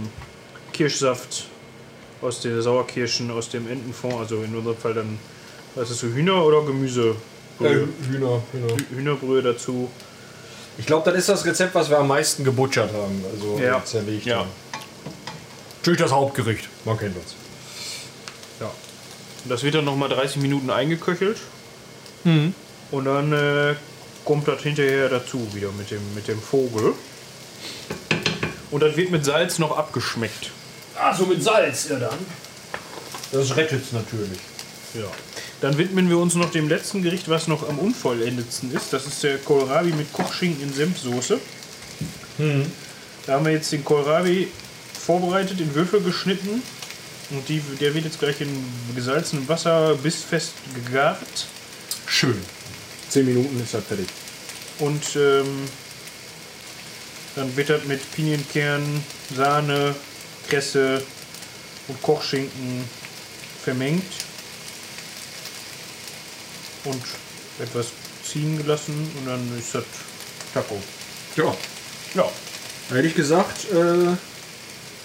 Kirschsaft, 0.73 1.47
aus 2.23 2.41
den 2.41 2.61
Sauerkirschen, 2.63 3.31
aus 3.31 3.49
dem 3.49 3.69
Entenfond, 3.71 4.15
also 4.15 4.43
in 4.43 4.55
unserem 4.55 4.77
Fall 4.77 4.95
dann, 4.95 5.19
was 5.75 5.91
ist 5.91 6.01
so 6.01 6.09
Hühner 6.09 6.45
oder 6.45 6.63
Gemüse? 6.63 7.15
Äh, 7.61 7.65
Hühner, 8.09 8.43
Hühner. 8.53 8.77
Hühnerbrühe 8.95 9.43
dazu. 9.43 9.91
Ich 10.81 10.87
glaube, 10.87 11.11
das 11.11 11.21
ist 11.21 11.29
das 11.29 11.45
Rezept, 11.45 11.75
was 11.75 11.91
wir 11.91 11.99
am 11.99 12.09
meisten 12.09 12.43
gebutschert 12.43 12.91
haben. 12.95 13.23
Also 13.31 13.59
Ja. 13.63 13.85
zerlegt 13.85 14.25
Ja. 14.25 14.39
haben. 14.39 14.49
Natürlich 15.79 16.01
das 16.01 16.11
Hauptgericht. 16.11 16.69
Man 16.87 16.97
kennt 16.99 17.17
uns. 17.17 17.35
Ja. 18.61 18.71
Das 19.45 19.63
wird 19.63 19.75
dann 19.75 19.85
nochmal 19.85 20.09
30 20.09 20.39
Minuten 20.39 20.71
eingeköchelt. 20.71 21.37
Mhm. 22.25 22.55
Und 22.91 23.05
dann 23.05 23.31
äh, 23.35 23.75
kommt 24.25 24.49
das 24.49 24.63
hinterher 24.63 25.11
dazu 25.11 25.47
wieder 25.55 25.71
mit 25.73 25.91
dem, 25.91 26.01
mit 26.15 26.29
dem 26.29 26.41
Vogel. 26.41 26.95
Und 28.71 28.83
das 28.83 28.97
wird 28.97 29.11
mit 29.11 29.23
Salz 29.23 29.59
noch 29.59 29.77
abgeschmeckt. 29.77 30.51
Ah, 30.99 31.15
so 31.15 31.27
mit 31.27 31.43
Salz, 31.43 31.89
ja 31.91 31.99
dann. 31.99 32.19
Das 33.33 33.55
rettet 33.55 33.85
es 33.85 33.93
natürlich. 33.93 34.39
Ja. 34.95 35.05
Dann 35.61 35.77
widmen 35.77 36.09
wir 36.09 36.19
uns 36.19 36.35
noch 36.35 36.51
dem 36.51 36.69
letzten 36.69 37.03
Gericht, 37.03 37.29
was 37.29 37.47
noch 37.47 37.69
am 37.69 37.79
unvollendetsten 37.79 38.73
ist. 38.75 38.93
Das 38.93 39.07
ist 39.07 39.23
der 39.23 39.39
Kohlrabi 39.39 39.93
mit 39.93 40.13
Kochschinken 40.13 40.63
in 40.63 40.73
Senfsoße. 40.73 41.39
Da 43.27 43.35
haben 43.35 43.45
wir 43.45 43.53
jetzt 43.53 43.71
den 43.71 43.85
Kohlrabi 43.85 44.49
vorbereitet, 44.99 45.61
in 45.61 45.75
Würfel 45.75 46.01
geschnitten. 46.01 46.63
Und 47.31 47.49
die, 47.49 47.61
der 47.81 47.95
wird 47.95 48.07
jetzt 48.07 48.19
gleich 48.19 48.41
in 48.41 48.49
gesalzenem 48.95 49.47
Wasser 49.49 49.95
bissfest 49.97 50.55
gegart. 50.75 51.47
Schön. 52.07 52.41
Zehn 53.09 53.27
Minuten 53.27 53.61
ist 53.63 53.75
das 53.75 53.85
fertig. 53.85 54.09
Und 54.79 55.03
ähm, 55.15 55.69
dann 57.37 57.55
wird 57.57 57.69
das 57.69 57.85
mit 57.85 58.01
Pinienkern, 58.13 59.05
Sahne, 59.37 59.95
Kresse 60.49 61.03
und 61.87 62.03
Kochschinken 62.03 62.85
vermengt. 63.63 64.30
Und 66.85 67.03
etwas 67.59 67.87
ziehen 68.25 68.57
gelassen 68.59 69.11
und 69.19 69.27
dann 69.27 69.59
ist 69.59 69.75
das 69.75 69.85
Taco. 70.55 70.81
Ja. 71.37 71.55
Ja, 72.15 72.29
Hätte 72.91 73.07
ich 73.07 73.15
gesagt, 73.15 73.71
äh, 73.71 74.17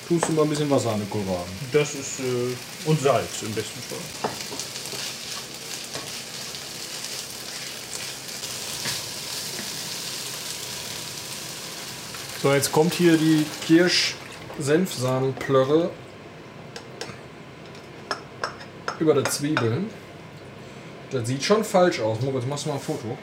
tust 0.07 0.27
du 0.27 0.31
mal 0.33 0.41
ein 0.43 0.49
bisschen 0.49 0.69
Wasser 0.71 0.91
an 0.91 0.99
den 0.99 1.09
Kohlrabi. 1.09 1.49
das 1.71 1.93
ist. 1.93 2.19
Äh, 2.19 2.89
und 2.89 2.99
Salz 2.99 3.43
im 3.43 3.53
besten 3.53 3.79
Fall. 3.79 4.31
So, 12.41 12.53
jetzt 12.53 12.71
kommt 12.71 12.93
hier 12.93 13.17
die 13.17 13.45
Kirsch-Senfsamenplörre 13.65 15.89
über 18.99 19.13
der 19.13 19.25
Zwiebeln. 19.25 19.89
Das 21.11 21.27
sieht 21.27 21.43
schon 21.43 21.63
falsch 21.63 21.99
aus. 21.99 22.21
Moritz, 22.21 22.45
machst 22.45 22.65
du 22.65 22.69
mal 22.69 22.75
ein 22.75 22.81
Foto? 22.81 23.17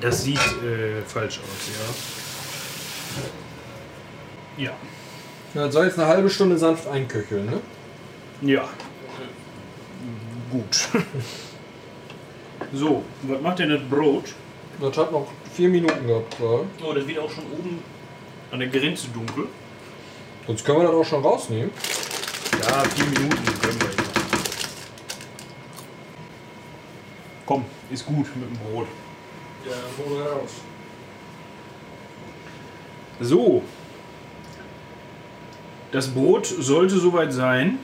Das 0.00 0.22
sieht 0.22 0.38
äh, 0.38 1.02
falsch 1.06 1.38
aus, 1.40 1.70
ja. 4.58 4.64
Ja. 4.64 4.72
Ja, 5.54 5.64
das 5.64 5.74
soll 5.74 5.86
jetzt 5.86 5.98
eine 5.98 6.08
halbe 6.08 6.28
Stunde 6.30 6.58
sanft 6.58 6.86
einköcheln, 6.86 7.46
ne? 7.46 7.60
Ja. 8.42 8.68
Gut. 10.50 10.88
so, 12.72 13.02
was 13.22 13.40
macht 13.40 13.58
denn 13.58 13.70
das 13.70 13.80
Brot? 13.88 14.34
Das 14.80 14.96
hat 14.98 15.10
noch 15.12 15.28
vier 15.54 15.70
Minuten 15.70 16.06
gehabt, 16.06 16.36
ja. 16.38 16.60
Oh, 16.84 16.92
das 16.92 17.06
wird 17.06 17.18
auch 17.18 17.30
schon 17.30 17.44
oben 17.52 17.82
an 18.50 18.58
der 18.60 18.68
Grenze 18.68 19.08
dunkel. 19.08 19.46
Sonst 20.46 20.64
können 20.64 20.78
wir 20.78 20.84
das 20.84 20.94
auch 20.94 21.04
schon 21.04 21.22
rausnehmen. 21.22 21.70
Ja, 22.60 22.84
vier 22.84 23.04
Minuten 23.06 23.44
können 23.60 23.80
wir 23.80 23.88
jetzt. 23.88 24.06
Komm, 27.46 27.64
ist 27.90 28.04
gut 28.04 28.26
mit 28.36 28.50
dem 28.50 28.58
Brot. 28.58 28.88
Ja, 29.64 29.72
hol 29.98 30.22
raus. 30.22 30.50
So. 33.20 33.62
Das 35.92 36.08
Brot 36.08 36.46
sollte 36.46 36.98
soweit 36.98 37.32
sein. 37.32 37.78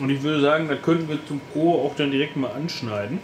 Und 0.00 0.08
ich 0.08 0.22
würde 0.22 0.40
sagen, 0.40 0.68
das 0.68 0.80
könnten 0.80 1.08
wir 1.08 1.18
zum 1.26 1.40
Pro 1.52 1.86
auch 1.86 1.94
dann 1.94 2.10
direkt 2.10 2.34
mal 2.36 2.50
anschneiden. 2.50 3.20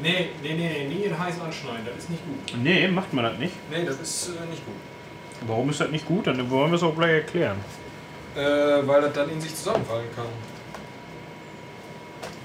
Nee, 0.00 0.30
nee, 0.42 0.54
nee, 0.54 0.86
nee, 0.88 0.94
nie 0.94 1.10
heiß 1.10 1.40
anschneiden, 1.40 1.84
das 1.84 2.04
ist 2.04 2.10
nicht 2.10 2.22
gut. 2.24 2.58
Nee, 2.62 2.88
macht 2.88 3.12
man 3.12 3.24
das 3.24 3.38
nicht. 3.38 3.52
Nee, 3.70 3.84
das 3.84 4.00
ist 4.00 4.28
äh, 4.28 4.50
nicht 4.50 4.64
gut. 4.64 4.74
Warum 5.46 5.68
ist 5.68 5.80
das 5.80 5.90
nicht 5.90 6.06
gut? 6.06 6.26
Dann 6.26 6.50
wollen 6.50 6.70
wir 6.70 6.76
es 6.76 6.82
auch 6.82 6.96
gleich 6.96 7.12
erklären. 7.12 7.58
Äh, 8.34 8.40
weil 8.86 9.02
das 9.02 9.12
dann 9.12 9.28
in 9.28 9.40
sich 9.40 9.54
zusammenfallen 9.54 10.06
kann. 10.16 10.24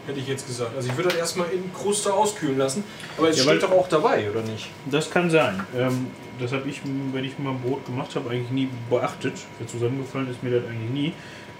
Hätte 0.08 0.20
ich 0.22 0.28
jetzt 0.28 0.48
gesagt. 0.48 0.72
Also 0.76 0.90
ich 0.90 0.96
würde 0.96 1.10
das 1.10 1.18
erstmal 1.18 1.50
in 1.50 1.72
Kruste 1.74 2.14
auskühlen 2.14 2.58
lassen. 2.58 2.84
Aber 3.18 3.30
es 3.30 3.38
Ja, 3.38 3.44
steht 3.44 3.62
doch 3.62 3.72
auch 3.72 3.88
dabei, 3.90 4.30
oder 4.32 4.42
nicht? 4.42 4.70
Das 4.90 5.12
kann 5.12 5.30
sein. 5.30 5.66
Ähm, 5.78 6.08
das 6.40 6.54
habe 6.54 6.68
ich, 6.70 6.82
wenn 7.12 7.24
ich 7.26 7.38
mal 7.38 7.54
Brot 7.54 7.86
gemacht 7.86 8.16
habe, 8.16 8.30
eigentlich 8.30 8.50
nie 8.52 8.70
beachtet. 8.90 9.34
Für 9.58 9.66
zusammengefallen 9.68 10.32
ist 10.32 10.42
mir 10.42 10.60
das 10.62 10.70
eigentlich 10.70 10.90
nie. 10.92 11.14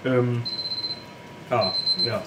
Ähm, 0.04 0.42
ah, 1.50 1.72
ja. 2.02 2.22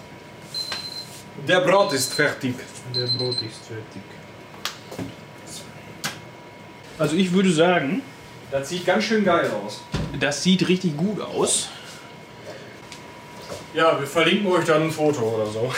Der 1.47 1.61
Brot 1.61 1.91
ist 1.93 2.13
fertig. 2.13 2.53
Der 2.95 3.07
Brot 3.17 3.35
ist 3.41 3.65
fertig. 3.65 4.01
Also 6.99 7.15
ich 7.15 7.31
würde 7.33 7.51
sagen, 7.51 8.03
Das 8.51 8.69
sieht 8.69 8.85
ganz 8.85 9.05
schön 9.05 9.23
geil 9.23 9.49
aus. 9.65 9.81
das 10.19 10.43
sieht 10.43 10.67
richtig 10.67 10.95
gut 10.95 11.19
aus. 11.19 11.69
Ja, 13.73 13.97
wir 13.99 14.05
verlinken 14.05 14.51
euch 14.51 14.65
dann 14.65 14.83
ein 14.83 14.91
Foto 14.91 15.21
oder 15.21 15.45
so. 15.47 15.71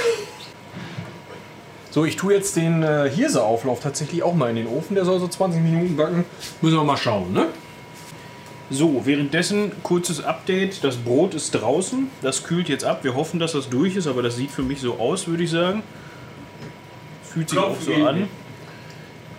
So, 1.94 2.06
ich 2.06 2.16
tue 2.16 2.34
jetzt 2.34 2.56
den 2.56 2.82
äh, 2.82 3.08
Hirseauflauf 3.08 3.80
tatsächlich 3.80 4.24
auch 4.24 4.34
mal 4.34 4.50
in 4.50 4.56
den 4.56 4.66
Ofen. 4.66 4.96
Der 4.96 5.06
soll 5.06 5.20
so 5.20 5.28
20 5.28 5.62
Minuten 5.62 5.96
backen. 5.96 6.26
Müssen 6.60 6.76
wir 6.76 6.84
mal 6.84 6.98
schauen, 6.98 7.32
ne? 7.34 7.50
So, 8.72 9.06
währenddessen 9.06 9.72
kurzes 9.84 10.24
Update. 10.24 10.84
Das 10.84 10.98
Brot 10.98 11.36
ist 11.36 11.52
draußen. 11.52 12.10
Das 12.24 12.46
kühlt 12.46 12.68
jetzt 12.68 12.84
ab. 12.84 13.04
Wir 13.04 13.14
hoffen, 13.14 13.40
dass 13.40 13.52
das 13.52 13.70
durch 13.70 13.96
ist, 13.96 14.08
aber 14.08 14.24
das 14.24 14.38
sieht 14.38 14.50
für 14.50 14.64
mich 14.64 14.82
so 14.82 14.96
aus, 14.96 15.28
würde 15.28 15.44
ich 15.44 15.52
sagen. 15.52 15.84
Fühlt 17.32 17.52
sich 17.52 17.60
auch 17.60 17.80
so 17.80 17.94
an. 17.94 18.28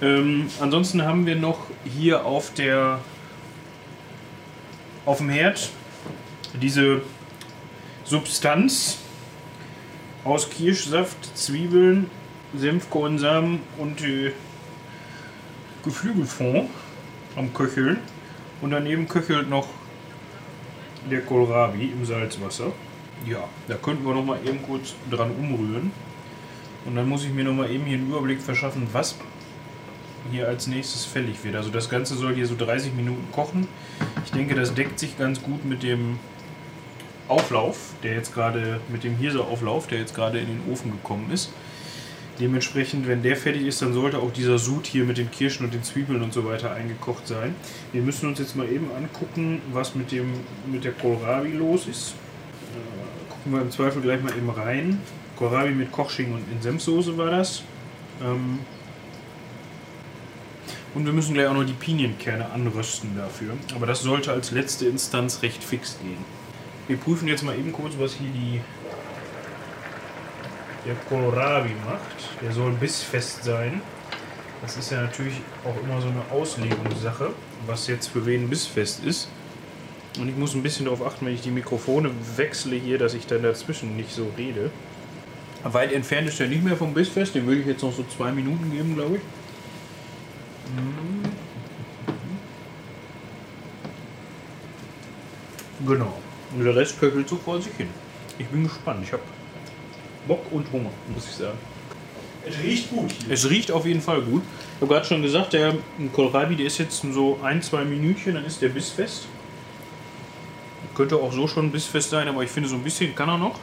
Ähm, 0.00 0.46
ansonsten 0.60 1.02
haben 1.02 1.26
wir 1.26 1.34
noch 1.34 1.58
hier 1.84 2.24
auf 2.24 2.54
der 2.54 3.00
auf 5.06 5.18
dem 5.18 5.28
Herd 5.28 5.70
diese 6.62 7.02
Substanz 8.04 8.98
aus 10.22 10.48
Kirschsaft, 10.50 11.36
Zwiebeln, 11.36 12.08
Senfkornsamen 12.56 13.60
und 13.78 14.02
äh, 14.02 14.32
Geflügelfond 15.84 16.70
am 17.36 17.52
Köcheln. 17.52 17.98
Und 18.60 18.70
daneben 18.70 19.08
köchelt 19.08 19.48
noch 19.48 19.68
der 21.10 21.20
Kohlrabi 21.20 21.86
im 21.86 22.04
Salzwasser. 22.04 22.72
Ja, 23.26 23.48
da 23.68 23.74
könnten 23.74 24.04
wir 24.06 24.14
noch 24.14 24.24
mal 24.24 24.38
eben 24.44 24.62
kurz 24.62 24.94
dran 25.10 25.30
umrühren. 25.30 25.90
Und 26.84 26.96
dann 26.96 27.08
muss 27.08 27.24
ich 27.24 27.30
mir 27.30 27.44
noch 27.44 27.54
mal 27.54 27.70
eben 27.70 27.84
hier 27.84 27.98
einen 27.98 28.08
Überblick 28.08 28.40
verschaffen, 28.40 28.86
was 28.92 29.16
hier 30.30 30.48
als 30.48 30.66
nächstes 30.66 31.04
fällig 31.04 31.42
wird. 31.44 31.56
Also 31.56 31.70
das 31.70 31.88
Ganze 31.88 32.14
soll 32.14 32.34
hier 32.34 32.46
so 32.46 32.54
30 32.56 32.94
Minuten 32.94 33.26
kochen. 33.32 33.68
Ich 34.24 34.32
denke, 34.32 34.54
das 34.54 34.74
deckt 34.74 34.98
sich 34.98 35.18
ganz 35.18 35.42
gut 35.42 35.64
mit 35.64 35.82
dem 35.82 36.18
Auflauf, 37.28 37.92
der 38.02 38.14
jetzt 38.14 38.34
gerade, 38.34 38.80
mit 38.88 39.04
dem 39.04 39.16
Hirseauflauf, 39.16 39.86
der 39.86 39.98
jetzt 39.98 40.14
gerade 40.14 40.38
in 40.38 40.46
den 40.46 40.72
Ofen 40.72 40.90
gekommen 40.90 41.30
ist. 41.32 41.52
Dementsprechend, 42.40 43.06
wenn 43.06 43.22
der 43.22 43.36
fertig 43.36 43.64
ist, 43.64 43.80
dann 43.80 43.92
sollte 43.92 44.18
auch 44.18 44.32
dieser 44.32 44.58
Sud 44.58 44.86
hier 44.86 45.04
mit 45.04 45.18
den 45.18 45.30
Kirschen 45.30 45.64
und 45.64 45.72
den 45.72 45.84
Zwiebeln 45.84 46.20
und 46.20 46.32
so 46.32 46.44
weiter 46.44 46.72
eingekocht 46.72 47.28
sein. 47.28 47.54
Wir 47.92 48.02
müssen 48.02 48.28
uns 48.28 48.40
jetzt 48.40 48.56
mal 48.56 48.68
eben 48.68 48.90
angucken, 48.96 49.62
was 49.72 49.94
mit, 49.94 50.10
dem, 50.10 50.32
mit 50.70 50.82
der 50.84 50.92
Kohlrabi 50.92 51.52
los 51.52 51.86
ist. 51.86 52.14
Äh, 52.74 53.32
gucken 53.32 53.52
wir 53.52 53.62
im 53.62 53.70
Zweifel 53.70 54.02
gleich 54.02 54.20
mal 54.20 54.32
eben 54.36 54.50
rein. 54.50 55.00
Kohlrabi 55.36 55.70
mit 55.70 55.92
Kochschinken 55.92 56.34
und 56.34 56.42
in 56.50 56.60
Senfsoße 56.60 57.16
war 57.16 57.30
das. 57.30 57.62
Ähm 58.20 58.58
und 60.94 61.06
wir 61.06 61.12
müssen 61.12 61.34
gleich 61.34 61.48
auch 61.48 61.54
noch 61.54 61.64
die 61.64 61.72
Pinienkerne 61.72 62.50
anrösten 62.50 63.16
dafür. 63.16 63.54
Aber 63.74 63.86
das 63.86 64.02
sollte 64.02 64.32
als 64.32 64.52
letzte 64.52 64.86
Instanz 64.86 65.42
recht 65.42 65.62
fix 65.62 65.98
gehen. 66.00 66.18
Wir 66.86 66.96
prüfen 66.96 67.26
jetzt 67.26 67.42
mal 67.42 67.58
eben 67.58 67.72
kurz, 67.72 67.94
was 67.98 68.14
hier 68.14 68.30
die 68.30 68.60
der 70.84 70.94
Kohlrabi 71.08 71.74
macht. 71.84 72.40
Der 72.42 72.52
soll 72.52 72.72
bissfest 72.72 73.44
sein. 73.44 73.80
Das 74.62 74.76
ist 74.76 74.90
ja 74.90 75.02
natürlich 75.02 75.34
auch 75.64 75.76
immer 75.82 76.00
so 76.00 76.08
eine 76.08 76.22
Auslegungssache, 76.30 77.30
was 77.66 77.86
jetzt 77.86 78.08
für 78.08 78.24
wen 78.24 78.48
bissfest 78.48 79.04
ist. 79.04 79.28
Und 80.18 80.28
ich 80.28 80.36
muss 80.36 80.54
ein 80.54 80.62
bisschen 80.62 80.86
darauf 80.86 81.04
achten, 81.04 81.26
wenn 81.26 81.34
ich 81.34 81.42
die 81.42 81.50
Mikrofone 81.50 82.10
wechsle 82.36 82.76
hier, 82.76 82.98
dass 82.98 83.14
ich 83.14 83.26
dann 83.26 83.42
dazwischen 83.42 83.96
nicht 83.96 84.12
so 84.12 84.30
rede. 84.38 84.70
Weit 85.64 85.92
entfernt 85.92 86.28
ist 86.28 86.38
der 86.38 86.48
nicht 86.48 86.62
mehr 86.62 86.76
vom 86.76 86.94
Bissfest, 86.94 87.34
den 87.34 87.46
würde 87.46 87.62
ich 87.62 87.66
jetzt 87.66 87.82
noch 87.82 87.92
so 87.92 88.04
zwei 88.16 88.30
Minuten 88.32 88.70
geben, 88.70 88.94
glaube 88.94 89.16
ich. 89.16 89.22
Genau. 95.86 96.14
Und 96.54 96.64
der 96.64 96.76
Rest 96.76 97.00
köchelt 97.00 97.28
so 97.28 97.36
vor 97.36 97.60
sich 97.60 97.72
hin. 97.76 97.88
Ich 98.38 98.46
bin 98.46 98.64
gespannt. 98.64 99.00
Ich 99.02 99.12
habe 99.12 99.22
Bock 100.26 100.44
und 100.50 100.70
Hunger, 100.72 100.90
muss 101.14 101.26
ich 101.26 101.34
sagen. 101.34 101.58
Es 102.46 102.58
riecht 102.62 102.90
gut 102.90 103.10
hier. 103.10 103.32
Es 103.32 103.48
riecht 103.48 103.70
auf 103.70 103.86
jeden 103.86 104.00
Fall 104.00 104.20
gut. 104.20 104.42
Ich 104.76 104.82
habe 104.82 104.94
gerade 104.94 105.06
schon 105.06 105.22
gesagt, 105.22 105.52
der 105.52 105.74
Kohlrabi, 106.12 106.56
der 106.56 106.66
ist 106.66 106.78
jetzt 106.78 107.02
so 107.12 107.38
ein, 107.42 107.62
zwei 107.62 107.84
Minütchen, 107.84 108.34
dann 108.34 108.44
ist 108.44 108.60
der 108.60 108.68
bissfest. 108.68 109.26
Könnte 110.94 111.16
auch 111.16 111.32
so 111.32 111.48
schon 111.48 111.72
bissfest 111.72 112.10
sein, 112.10 112.28
aber 112.28 112.42
ich 112.42 112.50
finde, 112.50 112.68
so 112.68 112.76
ein 112.76 112.82
bisschen 112.82 113.14
kann 113.14 113.28
er 113.28 113.38
noch. 113.38 113.58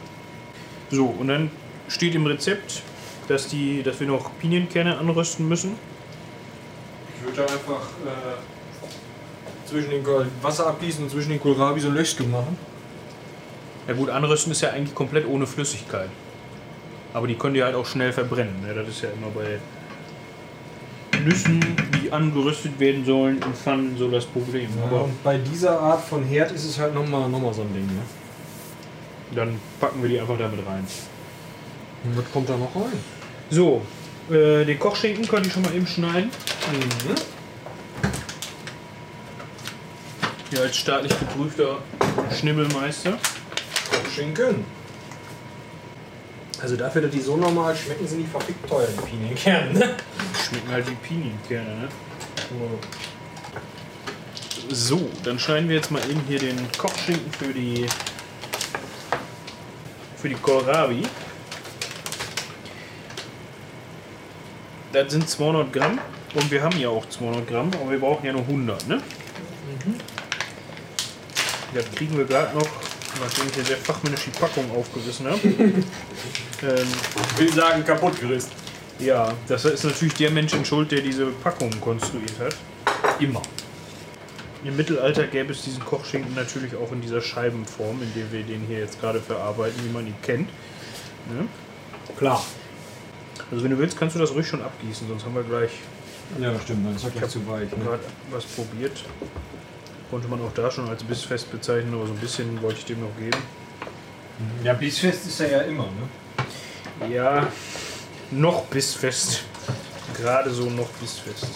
So, 0.90 1.06
und 1.06 1.28
dann 1.28 1.50
steht 1.88 2.14
im 2.14 2.26
Rezept, 2.26 2.82
dass, 3.28 3.48
die, 3.48 3.82
dass 3.82 4.00
wir 4.00 4.06
noch 4.06 4.30
Pinienkerne 4.40 4.98
anrösten 4.98 5.48
müssen. 5.48 5.76
Ich 7.16 7.24
würde 7.24 7.46
da 7.46 7.52
einfach 7.54 7.88
äh, 8.04 9.68
zwischen 9.68 9.90
den 9.90 10.04
Wasser 10.42 10.66
abgießen 10.66 11.04
und 11.04 11.10
zwischen 11.10 11.30
den 11.30 11.40
Kohlrabi 11.40 11.80
so 11.80 11.88
Löchchen 11.88 12.30
machen. 12.30 12.58
Ja 13.86 13.94
gut, 13.94 14.10
anrösten 14.10 14.52
ist 14.52 14.60
ja 14.60 14.70
eigentlich 14.70 14.94
komplett 14.94 15.26
ohne 15.26 15.46
Flüssigkeit. 15.46 16.08
Aber 17.14 17.26
die 17.26 17.34
können 17.34 17.54
die 17.54 17.62
halt 17.62 17.74
auch 17.74 17.86
schnell 17.86 18.12
verbrennen. 18.12 18.62
Ne? 18.66 18.74
Das 18.74 18.88
ist 18.88 19.02
ja 19.02 19.10
immer 19.10 19.28
bei 19.28 19.58
Nüssen, 21.20 21.60
die 22.02 22.10
angeröstet 22.10 22.78
werden 22.80 23.04
sollen, 23.04 23.36
in 23.36 23.54
Pfannen 23.54 23.96
so 23.96 24.10
das 24.10 24.24
Problem. 24.24 24.68
Aber 24.84 25.04
und 25.04 25.22
bei 25.22 25.38
dieser 25.38 25.78
Art 25.78 26.02
von 26.02 26.24
Herd 26.24 26.52
ist 26.52 26.64
es 26.64 26.78
halt 26.78 26.94
nochmal 26.94 27.28
noch 27.28 27.40
mal 27.40 27.52
so 27.52 27.62
ein 27.62 27.72
Ding. 27.72 27.86
Ne? 27.86 28.02
dann 29.34 29.58
packen 29.80 30.02
wir 30.02 30.08
die 30.08 30.20
einfach 30.20 30.38
damit 30.38 30.64
rein. 30.66 30.86
Und 32.04 32.16
was 32.16 32.32
kommt 32.32 32.48
da 32.48 32.56
noch 32.56 32.74
rein? 32.74 32.92
So, 33.50 33.82
äh, 34.30 34.64
den 34.64 34.78
Kochschinken 34.78 35.26
könnt 35.26 35.46
ihr 35.46 35.52
schon 35.52 35.62
mal 35.62 35.74
eben 35.74 35.86
schneiden. 35.86 36.30
Mhm. 36.72 37.14
Hier 40.50 40.62
als 40.62 40.76
staatlich 40.76 41.18
geprüfter 41.18 41.78
Schnibbelmeister. 42.38 43.18
Schinken. 44.14 44.64
Also 46.62 46.76
dafür, 46.76 47.02
dass 47.02 47.10
die 47.10 47.20
so 47.20 47.36
normal 47.36 47.74
schmecken, 47.74 48.06
sind 48.06 48.20
die 48.20 48.26
verfickt 48.26 48.68
teuer, 48.68 48.86
die 48.86 49.10
Pinienkerne. 49.10 49.72
Ne? 49.72 49.96
Schmecken 50.46 50.70
halt 50.70 50.88
wie 50.88 50.94
Pinienkerne, 50.94 51.76
ne? 51.80 51.88
So, 54.70 55.10
dann 55.24 55.40
schneiden 55.40 55.68
wir 55.68 55.76
jetzt 55.76 55.90
mal 55.90 56.00
eben 56.08 56.20
hier 56.28 56.38
den 56.38 56.56
Kochschinken 56.78 57.32
für 57.32 57.52
die 57.52 57.86
für 60.16 60.28
die 60.28 60.36
Kohlrabi. 60.36 61.02
Das 64.92 65.10
sind 65.10 65.28
200 65.28 65.72
Gramm 65.72 65.98
und 66.34 66.48
wir 66.48 66.62
haben 66.62 66.78
ja 66.78 66.90
auch 66.90 67.08
200 67.08 67.48
Gramm, 67.48 67.70
aber 67.80 67.90
wir 67.90 67.98
brauchen 67.98 68.24
ja 68.24 68.32
nur 68.32 68.42
100, 68.42 68.86
ne? 68.86 69.02
Das 71.74 71.90
kriegen 71.90 72.16
wir 72.16 72.24
gerade 72.24 72.56
noch, 72.56 72.68
nachdem 73.20 73.48
ich 73.48 73.54
hier 73.54 73.64
sehr 73.64 73.76
fachmännisch 73.78 74.24
die 74.26 74.38
Packung 74.38 74.70
aufgerissen 74.76 75.26
habe. 75.26 75.40
ähm, 75.48 75.84
Ich 76.62 77.38
will 77.38 77.52
sagen, 77.52 77.84
kaputt 77.84 78.20
gerissen. 78.20 78.50
ja, 78.98 79.32
das 79.48 79.64
ist 79.64 79.84
natürlich 79.84 80.14
der 80.14 80.30
Mensch 80.30 80.52
in 80.54 80.64
Schuld, 80.64 80.90
der 80.92 81.00
diese 81.00 81.26
Packung 81.26 81.70
konstruiert 81.80 82.34
hat. 82.40 82.56
Immer. 83.20 83.42
Im 84.64 84.76
Mittelalter 84.76 85.26
gäbe 85.26 85.52
es 85.52 85.62
diesen 85.62 85.84
Kochschinken 85.84 86.34
natürlich 86.36 86.76
auch 86.76 86.92
in 86.92 87.00
dieser 87.00 87.20
Scheibenform, 87.20 88.00
in 88.02 88.14
der 88.14 88.30
wir 88.30 88.44
den 88.44 88.64
hier 88.68 88.78
jetzt 88.78 89.00
gerade 89.00 89.20
verarbeiten, 89.20 89.74
wie 89.84 89.92
man 89.92 90.06
ihn 90.06 90.14
kennt. 90.22 90.48
Ne? 91.28 91.48
Klar. 92.16 92.44
Also 93.50 93.64
wenn 93.64 93.72
du 93.72 93.78
willst, 93.78 93.98
kannst 93.98 94.14
du 94.14 94.20
das 94.20 94.30
ruhig 94.32 94.46
schon 94.46 94.62
abgießen, 94.62 95.08
sonst 95.08 95.24
haben 95.24 95.34
wir 95.34 95.42
gleich 95.42 95.70
Ja, 96.40 96.52
stimmt. 96.60 96.86
Dann 96.86 96.94
ist 96.94 97.04
Ich 97.04 97.12
gleich 97.12 97.30
zu 97.30 97.46
weich. 97.48 97.70
Ne? 97.72 97.84
gerade 97.84 98.02
was 98.30 98.44
probiert. 98.44 99.04
Konnte 100.12 100.28
man 100.28 100.42
auch 100.42 100.52
da 100.52 100.70
schon 100.70 100.86
als 100.90 101.02
bissfest 101.02 101.50
bezeichnen, 101.50 101.94
aber 101.94 102.06
so 102.06 102.12
ein 102.12 102.18
bisschen 102.18 102.60
wollte 102.60 102.80
ich 102.80 102.84
dem 102.84 103.00
noch 103.00 103.16
geben. 103.16 103.42
Ja, 104.62 104.74
bissfest 104.74 105.26
ist 105.26 105.40
er 105.40 105.50
ja 105.50 105.60
immer. 105.62 105.84
Ne? 105.86 107.08
Ja, 107.14 107.48
noch 108.30 108.66
bissfest. 108.66 109.44
Gerade 110.14 110.50
so 110.50 110.68
noch 110.68 110.90
bissfest. 111.00 111.46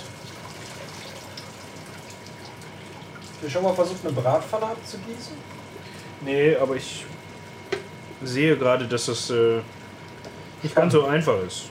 Hast 3.21 3.43
du 3.43 3.51
schon 3.51 3.63
mal 3.63 3.75
versucht, 3.75 3.99
eine 4.07 4.15
Bratpfanne 4.15 4.65
abzugießen? 4.65 5.37
Nee, 6.23 6.57
aber 6.57 6.77
ich 6.77 7.05
sehe 8.25 8.57
gerade, 8.57 8.87
dass 8.89 9.05
das 9.05 9.29
äh, 9.29 9.61
nicht 10.63 10.75
ganz 10.75 10.95
so 10.95 11.05
einfach 11.05 11.43
ist. 11.47 11.65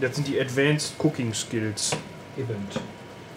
Das 0.00 0.14
sind 0.14 0.26
die 0.26 0.40
Advanced 0.40 0.94
Cooking 0.96 1.34
Skills. 1.34 1.90
Event. 2.38 2.80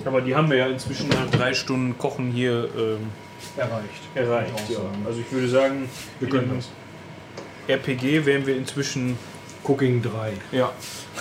Aber 0.03 0.21
die 0.21 0.35
haben 0.35 0.49
wir 0.49 0.57
ja 0.57 0.67
inzwischen 0.67 1.09
nach 1.09 1.29
drei 1.31 1.53
Stunden 1.53 1.97
Kochen 1.97 2.31
hier 2.31 2.69
ähm, 2.77 3.09
Erreicht. 3.57 4.01
erreicht. 4.13 4.69
Ja. 4.69 4.79
Also 5.05 5.19
ich 5.21 5.31
würde 5.31 5.47
sagen, 5.47 5.89
Wir 6.19 6.29
können 6.29 6.51
das. 6.57 6.69
RPG 7.67 8.25
wären 8.25 8.45
wir 8.45 8.55
inzwischen 8.57 9.17
Cooking 9.63 10.01
3. 10.03 10.33
ja, 10.51 10.71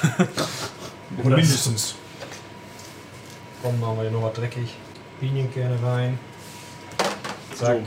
Oder 1.24 1.36
mindestens. 1.36 1.94
Komm, 3.62 3.80
machen 3.80 3.96
wir 3.96 4.02
hier 4.02 4.10
noch 4.10 4.22
was 4.24 4.34
dreckig. 4.34 4.74
Pinienkerne 5.20 5.78
rein. 5.82 6.18
So, 7.54 7.80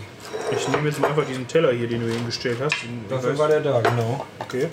ich 0.51 0.67
nehme 0.69 0.87
jetzt 0.89 0.99
mal 0.99 1.09
einfach 1.09 1.25
diesen 1.25 1.47
Teller 1.47 1.71
hier, 1.73 1.87
den 1.87 2.01
du 2.01 2.11
hingestellt 2.11 2.57
hast. 2.63 2.75
Dafür 3.09 3.33
weiß- 3.33 3.37
war 3.37 3.47
der 3.49 3.59
da, 3.59 3.81
genau. 3.81 4.25
okay. 4.39 4.67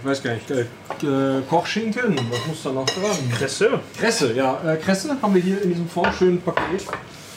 Ich 0.00 0.06
weiß 0.06 0.22
gar 0.22 0.32
nicht. 0.32 0.50
Äh, 0.50 0.62
äh, 1.02 1.42
Kochschinken, 1.48 2.16
was 2.30 2.46
muss 2.46 2.62
da 2.62 2.72
noch 2.72 2.86
dran? 2.86 3.30
Kresse. 3.36 3.80
Kresse, 3.98 4.32
ja. 4.32 4.58
Äh, 4.64 4.78
Kresse 4.78 5.14
haben 5.20 5.34
wir 5.34 5.42
hier 5.42 5.60
in 5.60 5.68
diesem 5.68 5.88
formschönen 5.88 6.40
Paket. 6.40 6.86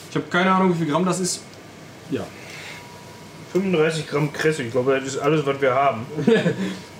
Ich 0.09 0.15
habe 0.15 0.25
keine 0.29 0.51
Ahnung, 0.51 0.73
wie 0.73 0.77
viel 0.77 0.87
Gramm 0.87 1.05
das 1.05 1.19
ist. 1.19 1.41
Ja. 2.09 2.25
35 3.51 4.07
Gramm 4.07 4.31
Kresse. 4.31 4.63
Ich 4.63 4.71
glaube, 4.71 4.95
das 4.97 5.03
ist 5.09 5.17
alles, 5.17 5.45
was 5.45 5.59
wir 5.59 5.73
haben. 5.73 6.05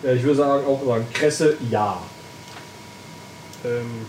ja 0.04 0.14
ich 0.14 0.24
würde 0.24 0.36
sagen, 0.36 0.66
auch 0.66 0.86
sagen, 0.86 1.08
Kresse, 1.14 1.56
ja. 1.72 1.98
Ähm, 3.64 4.06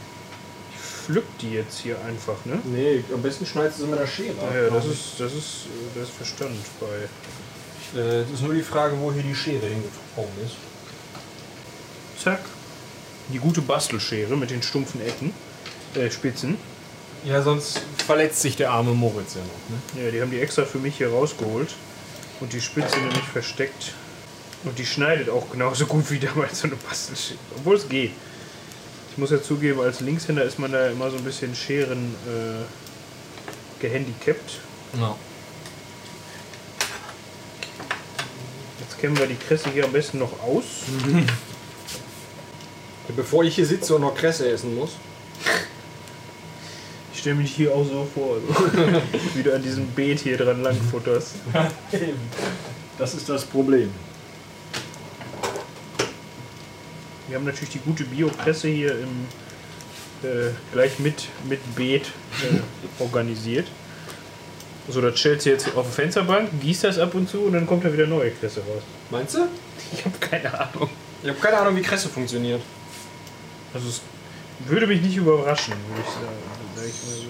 ich 0.74 0.80
pflück 0.80 1.38
die 1.40 1.52
jetzt 1.52 1.78
hier 1.78 1.96
einfach, 2.04 2.44
ne? 2.44 2.58
Nee, 2.64 3.04
am 3.14 3.22
besten 3.22 3.46
schneidest 3.46 3.78
du 3.78 3.84
sie 3.84 3.90
mit 3.90 4.00
der 4.00 4.08
Schere. 4.08 4.34
Ja, 4.52 4.62
ja, 4.64 4.70
das 4.70 4.86
ist, 4.86 5.20
das 5.20 5.32
ist, 5.32 5.66
das 5.94 6.08
ist 6.08 6.16
Verstand 6.16 6.56
bei. 6.80 8.00
Äh, 8.00 8.22
Es 8.22 8.30
ist 8.32 8.42
nur 8.42 8.54
die 8.54 8.62
Frage, 8.62 8.96
wo 8.98 9.12
hier 9.12 9.22
die 9.22 9.36
Schere 9.36 9.66
hingekommen 9.66 10.32
ist. 10.44 10.56
Zack. 12.24 12.40
Die 13.34 13.38
gute 13.38 13.60
Bastelschere 13.60 14.34
mit 14.34 14.50
den 14.50 14.62
stumpfen 14.62 15.02
Ecken, 15.02 15.34
äh, 15.94 16.10
Spitzen. 16.10 16.56
Ja, 17.22 17.42
sonst 17.42 17.82
verletzt 18.06 18.40
sich 18.40 18.56
der 18.56 18.70
arme 18.70 18.94
Moritz 18.94 19.34
ja 19.34 19.42
noch. 19.42 19.94
Ne? 19.94 20.04
Ja, 20.04 20.10
die 20.10 20.22
haben 20.22 20.30
die 20.30 20.40
extra 20.40 20.64
für 20.64 20.78
mich 20.78 20.96
hier 20.96 21.10
rausgeholt. 21.10 21.74
Und 22.40 22.54
die 22.54 22.62
Spitze 22.62 22.96
nämlich 22.98 23.24
versteckt. 23.24 23.92
Und 24.64 24.78
die 24.78 24.86
schneidet 24.86 25.28
auch 25.28 25.50
genauso 25.50 25.84
gut 25.84 26.10
wie 26.10 26.18
damals 26.18 26.60
so 26.60 26.66
eine 26.66 26.76
Bastelschere. 26.76 27.38
Obwohl 27.58 27.76
es 27.76 27.86
geht. 27.88 28.12
Ich 29.10 29.18
muss 29.18 29.30
ja 29.30 29.42
zugeben, 29.42 29.80
als 29.80 30.00
Linkshänder 30.00 30.44
ist 30.44 30.58
man 30.58 30.72
da 30.72 30.88
immer 30.88 31.10
so 31.10 31.18
ein 31.18 31.24
bisschen 31.24 31.54
Scheren 31.54 32.14
äh, 32.26 33.82
gehandicapt. 33.82 34.60
Ja. 34.98 35.14
Jetzt 38.80 38.98
kämmen 38.98 39.18
wir 39.18 39.26
die 39.26 39.36
Kresse 39.36 39.68
hier 39.70 39.84
am 39.84 39.92
besten 39.92 40.18
noch 40.18 40.42
aus. 40.42 40.64
Bevor 43.08 43.44
ich 43.44 43.54
hier 43.54 43.66
sitze 43.66 43.94
und 43.94 44.00
noch 44.00 44.14
Kresse 44.14 44.48
essen 44.48 44.74
muss. 44.74 44.92
Ich 47.12 47.20
stelle 47.20 47.36
mich 47.36 47.54
hier 47.54 47.74
auch 47.74 47.84
so 47.84 48.06
vor, 48.14 48.38
wie 49.34 49.42
du 49.42 49.54
an 49.54 49.62
diesem 49.62 49.86
Beet 49.88 50.20
hier 50.20 50.36
dran 50.36 50.62
langfutterst. 50.62 51.34
Das 52.96 53.12
ist 53.12 53.28
das 53.28 53.44
Problem. 53.44 53.90
Wir 57.26 57.36
haben 57.36 57.44
natürlich 57.44 57.70
die 57.70 57.80
gute 57.80 58.04
Bio-Presse 58.04 58.68
hier 58.68 58.92
im, 58.92 59.26
äh, 60.22 60.50
gleich 60.72 61.00
mit, 61.00 61.28
mit 61.48 61.58
Beet 61.74 62.06
äh, 62.42 63.02
organisiert. 63.02 63.66
So, 64.88 65.00
das 65.00 65.18
stellst 65.18 65.46
du 65.46 65.50
jetzt 65.50 65.74
auf 65.74 65.86
die 65.86 65.92
Fensterbank, 65.92 66.50
gießt 66.60 66.84
das 66.84 66.98
ab 66.98 67.14
und 67.14 67.28
zu 67.28 67.40
und 67.40 67.54
dann 67.54 67.66
kommt 67.66 67.84
da 67.84 67.92
wieder 67.92 68.06
neue 68.06 68.30
Kresse 68.30 68.60
raus. 68.60 68.82
Meinst 69.10 69.34
du? 69.34 69.46
Ich 69.92 70.04
habe 70.04 70.16
keine 70.20 70.52
Ahnung. 70.52 70.90
Ich 71.22 71.28
habe 71.30 71.40
keine 71.40 71.56
Ahnung, 71.56 71.74
wie 71.76 71.82
Kresse 71.82 72.08
funktioniert. 72.08 72.60
Also 73.74 73.88
es 73.88 74.00
würde 74.66 74.86
mich 74.86 75.02
nicht 75.02 75.16
überraschen, 75.16 75.74
würde 75.88 76.00
ich 76.00 76.06
sagen. 76.14 76.38
Sag 76.76 76.84
ich 76.84 77.02
mal 77.04 77.16
so. 77.16 77.24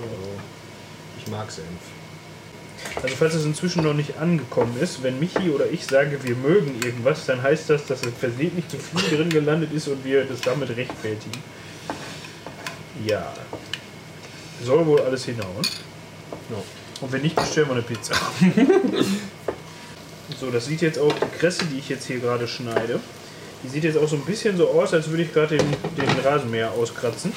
Ich 1.19 1.27
mag 1.29 1.51
Senf. 1.51 1.67
Also 3.03 3.17
falls 3.17 3.35
es 3.35 3.45
inzwischen 3.45 3.83
noch 3.83 3.95
nicht 3.95 4.19
angekommen 4.19 4.77
ist, 4.81 5.03
wenn 5.03 5.19
Michi 5.19 5.51
oder 5.51 5.69
ich 5.71 5.85
sage, 5.87 6.23
wir 6.23 6.37
mögen 6.37 6.81
irgendwas, 6.85 7.27
dann 7.27 7.43
heißt 7.43 7.71
das, 7.71 7.87
dass 7.87 8.05
es 8.05 8.13
versehentlich 8.19 8.69
zu 8.69 8.79
viel 8.79 9.17
drin 9.17 9.31
gelandet 9.31 9.73
ist 9.73 9.89
und 9.89 10.05
wir 10.05 10.25
das 10.25 10.41
damit 10.43 10.69
rechtfertigen. 10.77 11.43
Ja. 13.07 13.33
Soll 14.63 14.87
wohl 14.87 15.01
alles 15.01 15.25
hinhauen. 15.25 15.67
Ja. 16.51 16.57
Und 17.01 17.13
wenn 17.13 17.23
nicht, 17.23 17.37
bestellen 17.37 17.69
wir 17.69 17.75
eine 17.75 17.83
Pizza. 17.83 18.15
so, 20.41 20.51
das 20.51 20.67
sieht 20.67 20.83
jetzt 20.83 20.99
auch, 20.99 21.13
die 21.13 21.39
Kresse, 21.39 21.65
die 21.67 21.79
ich 21.79 21.89
jetzt 21.89 22.07
hier 22.07 22.21
gerade 22.21 22.47
schneide, 22.47 23.01
die 23.65 23.69
sieht 23.71 23.85
jetzt 23.85 23.97
auch 23.99 24.09
so 24.09 24.17
ein 24.17 24.25
bisschen 24.25 24.57
so 24.57 24.69
aus, 24.69 24.93
als 24.93 25.09
würde 25.09 25.23
ich 25.23 25.33
gerade 25.33 25.57
den, 25.57 25.67
den 25.97 26.09
Rasenmäher 26.25 26.71
auskratzen. 26.73 27.33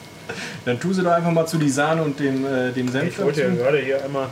Dann 0.64 0.80
tu 0.80 0.92
sie 0.92 1.02
doch 1.02 1.12
einfach 1.12 1.30
mal 1.30 1.46
zu 1.46 1.58
die 1.58 1.68
Sahne 1.70 2.02
und 2.02 2.18
dem, 2.18 2.44
äh, 2.46 2.72
dem 2.72 2.88
Senf 2.88 3.10
Ich 3.18 3.18
wollte 3.24 3.42
ja 3.42 3.48
dazu. 3.48 3.58
gerade 3.58 3.78
hier 3.78 4.02
einmal 4.04 4.28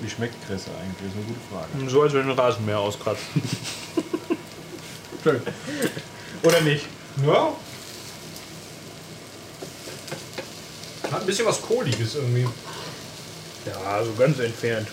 Wie 0.00 0.08
schmeckt 0.08 0.34
Kresse 0.46 0.70
eigentlich? 0.80 0.96
Das 0.98 1.08
ist 1.08 1.16
eine 1.16 1.24
gute 1.26 1.40
Frage. 1.50 1.90
so, 1.90 2.02
als 2.02 2.12
würde 2.12 2.28
ich 2.28 2.34
den 2.34 2.40
Rasenmäher 2.40 2.78
auskratzen. 2.78 3.26
Schön. 5.22 5.40
Oder 6.42 6.60
nicht? 6.60 6.86
Ja. 7.26 7.52
Hat 11.10 11.20
ein 11.20 11.26
bisschen 11.26 11.46
was 11.46 11.62
Kohliges 11.62 12.16
irgendwie. 12.16 12.46
Ja, 13.66 14.04
so 14.04 14.12
ganz 14.18 14.38
entfernt. 14.40 14.88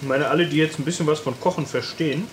Ich 0.00 0.08
meine, 0.08 0.28
alle, 0.28 0.46
die 0.46 0.56
jetzt 0.56 0.78
ein 0.78 0.84
bisschen 0.84 1.06
was 1.06 1.20
von 1.20 1.38
Kochen 1.40 1.66
verstehen, 1.66 2.26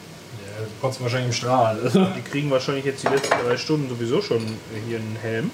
Ja, 0.46 0.66
kotzt 0.82 1.02
wahrscheinlich 1.02 1.28
im 1.30 1.34
Strahl. 1.34 1.78
die 2.18 2.22
kriegen 2.22 2.50
wahrscheinlich 2.50 2.86
jetzt 2.86 3.04
die 3.04 3.08
letzten 3.08 3.36
drei 3.46 3.58
Stunden 3.58 3.90
sowieso 3.90 4.22
schon 4.22 4.40
hier 4.88 4.98
einen 4.98 5.18
Helm. 5.22 5.52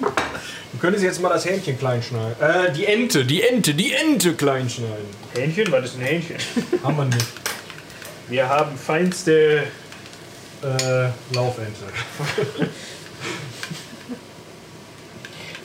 Du 0.00 0.78
könntest 0.80 1.04
jetzt 1.04 1.20
mal 1.22 1.30
das 1.30 1.44
Hähnchen 1.46 1.78
klein 1.78 2.02
schneiden. 2.02 2.34
Äh, 2.40 2.72
die 2.72 2.84
Ente, 2.84 3.24
die 3.24 3.42
Ente, 3.42 3.72
die 3.74 3.92
Ente 3.92 4.34
klein 4.34 4.68
schneiden. 4.68 5.06
Hähnchen? 5.34 5.72
Was 5.72 5.84
ist 5.86 5.94
ein 5.96 6.02
Hähnchen? 6.02 6.36
Haben 6.82 6.96
wir 6.98 7.04
nicht. 7.06 7.26
Wir 8.28 8.48
haben 8.48 8.76
feinste. 8.76 9.62
Äh, 10.62 11.08
Laufente. 11.34 11.80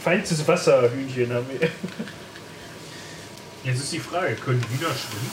Feinstes 0.03 0.47
Wasserhühnchen 0.47 1.31
haben 1.33 1.45
wir. 1.59 1.69
Jetzt 3.63 3.79
ist 3.79 3.93
die 3.93 3.99
Frage, 3.99 4.35
können 4.35 4.61
die 4.61 4.79
Hühner 4.79 4.91
schwimmen? 4.93 5.31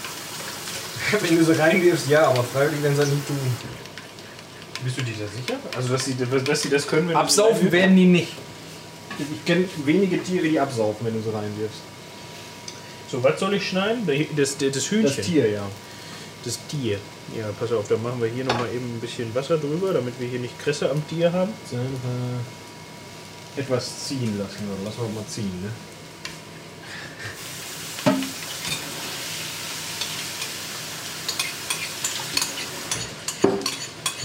Wenn 1.28 1.38
du 1.38 1.44
sie 1.44 1.58
reinwirfst, 1.58 2.08
ja, 2.08 2.28
aber 2.28 2.44
freiwillig 2.44 2.82
werden 2.82 2.94
sie 2.94 3.00
das 3.00 3.10
nicht 3.10 3.26
tun. 3.26 3.38
Bist 4.84 4.98
du 4.98 5.02
dir 5.02 5.14
da 5.14 5.26
sicher? 5.26 5.58
Also, 5.76 5.88
dass 5.88 6.04
sie, 6.04 6.16
dass 6.44 6.62
sie 6.62 6.70
das 6.70 6.86
können, 6.86 7.08
wenn 7.08 7.16
Absaufen 7.16 7.72
werden 7.72 7.96
die 7.96 8.06
nicht. 8.06 8.32
Ich 9.18 9.44
kenne 9.44 9.64
wenige 9.84 10.22
Tiere, 10.22 10.46
die 10.46 10.60
absaufen, 10.60 11.04
wenn 11.04 11.14
du 11.14 11.20
sie 11.20 11.34
reinwirfst. 11.34 11.80
So, 13.10 13.22
was 13.24 13.40
soll 13.40 13.54
ich 13.54 13.68
schneiden? 13.68 14.06
Das, 14.36 14.56
das, 14.56 14.72
das 14.72 14.90
Hühnchen. 14.90 15.16
Das 15.16 15.26
Tier, 15.26 15.50
ja. 15.50 15.66
Das 16.44 16.58
Tier. 16.68 16.98
Ja, 17.36 17.46
pass 17.58 17.72
auf, 17.72 17.88
dann 17.88 18.02
machen 18.02 18.22
wir 18.22 18.28
hier 18.28 18.44
nochmal 18.44 18.68
eben 18.68 18.96
ein 18.96 19.00
bisschen 19.00 19.34
Wasser 19.34 19.58
drüber, 19.58 19.92
damit 19.92 20.20
wir 20.20 20.28
hier 20.28 20.38
nicht 20.38 20.58
Kresse 20.60 20.90
am 20.90 21.06
Tier 21.08 21.32
haben. 21.32 21.52
Dann, 21.72 21.80
äh, 21.80 23.60
etwas 23.60 24.06
ziehen 24.06 24.38
lassen. 24.38 24.68
Oder 24.70 24.84
lassen 24.84 25.02
wir 25.02 25.20
mal 25.20 25.26
ziehen, 25.26 25.62
ne? 25.62 25.70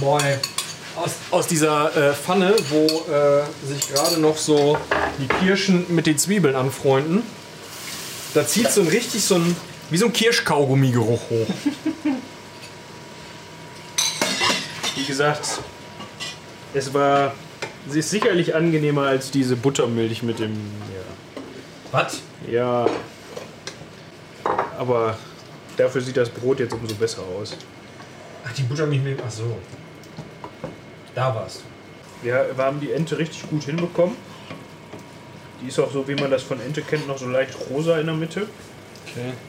Boah, 0.03 0.21
ey. 0.21 0.37
Aus, 0.97 1.11
aus 1.31 1.47
dieser 1.47 1.95
äh, 1.95 2.13
Pfanne, 2.13 2.53
wo 2.69 2.85
äh, 2.85 3.43
sich 3.65 3.87
gerade 3.89 4.19
noch 4.19 4.35
so 4.37 4.77
die 5.17 5.27
Kirschen 5.27 5.85
mit 5.95 6.05
den 6.05 6.17
Zwiebeln 6.17 6.55
anfreunden, 6.55 7.23
da 8.33 8.45
zieht 8.45 8.69
so 8.69 8.81
ein 8.81 8.87
richtig 8.89 9.23
so 9.23 9.35
ein, 9.35 9.55
wie 9.89 9.97
so 9.97 10.07
ein 10.07 10.13
Kirschkaugummi-Geruch 10.13 11.29
hoch. 11.29 11.47
Wie 14.95 15.05
gesagt, 15.05 15.47
Es 16.73 16.93
war. 16.93 17.33
Sie 17.87 17.99
ist 17.99 18.09
sicherlich 18.09 18.55
angenehmer 18.55 19.03
als 19.03 19.31
diese 19.31 19.55
Buttermilch 19.55 20.21
mit 20.23 20.39
dem. 20.39 20.57
Was? 21.91 22.19
Ja. 22.49 22.85
Ja. 22.85 22.87
Aber 24.77 25.17
dafür 25.77 26.01
sieht 26.01 26.17
das 26.17 26.29
Brot 26.29 26.59
jetzt 26.59 26.73
umso 26.73 26.95
besser 26.95 27.21
aus. 27.21 27.55
Ach, 28.45 28.53
die 28.53 28.63
Buttermilch 28.63 29.01
mit. 29.01 29.19
Ach 29.25 29.31
so. 29.31 29.57
Da 31.15 31.35
war's. 31.35 31.61
Ja, 32.23 32.45
wir 32.55 32.63
haben 32.63 32.79
die 32.79 32.91
Ente 32.91 33.17
richtig 33.17 33.49
gut 33.49 33.63
hinbekommen. 33.63 34.15
Die 35.61 35.67
ist 35.67 35.79
auch 35.79 35.91
so, 35.91 36.07
wie 36.07 36.15
man 36.15 36.31
das 36.31 36.43
von 36.43 36.59
Ente 36.59 36.81
kennt, 36.81 37.07
noch 37.07 37.17
so 37.17 37.27
leicht 37.27 37.55
rosa 37.69 37.97
in 37.99 38.07
der 38.07 38.15
Mitte. 38.15 38.47
Okay. 39.07 39.33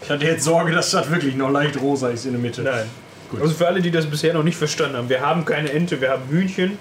Ich 0.00 0.10
hatte 0.10 0.24
jetzt 0.24 0.42
Sorge, 0.42 0.72
dass 0.72 0.90
das 0.90 1.10
wirklich 1.10 1.36
noch 1.36 1.50
leicht 1.50 1.78
rosa 1.82 2.08
ist 2.08 2.24
in 2.24 2.32
der 2.32 2.40
Mitte. 2.40 2.62
Nein. 2.62 2.88
Also 3.38 3.52
für 3.52 3.66
alle, 3.66 3.82
die 3.82 3.90
das 3.90 4.06
bisher 4.06 4.32
noch 4.32 4.42
nicht 4.42 4.56
verstanden 4.56 4.96
haben, 4.96 5.10
wir 5.10 5.20
haben 5.20 5.44
keine 5.44 5.70
Ente, 5.70 6.00
wir 6.00 6.08
haben 6.08 6.26
Hühnchen. 6.30 6.78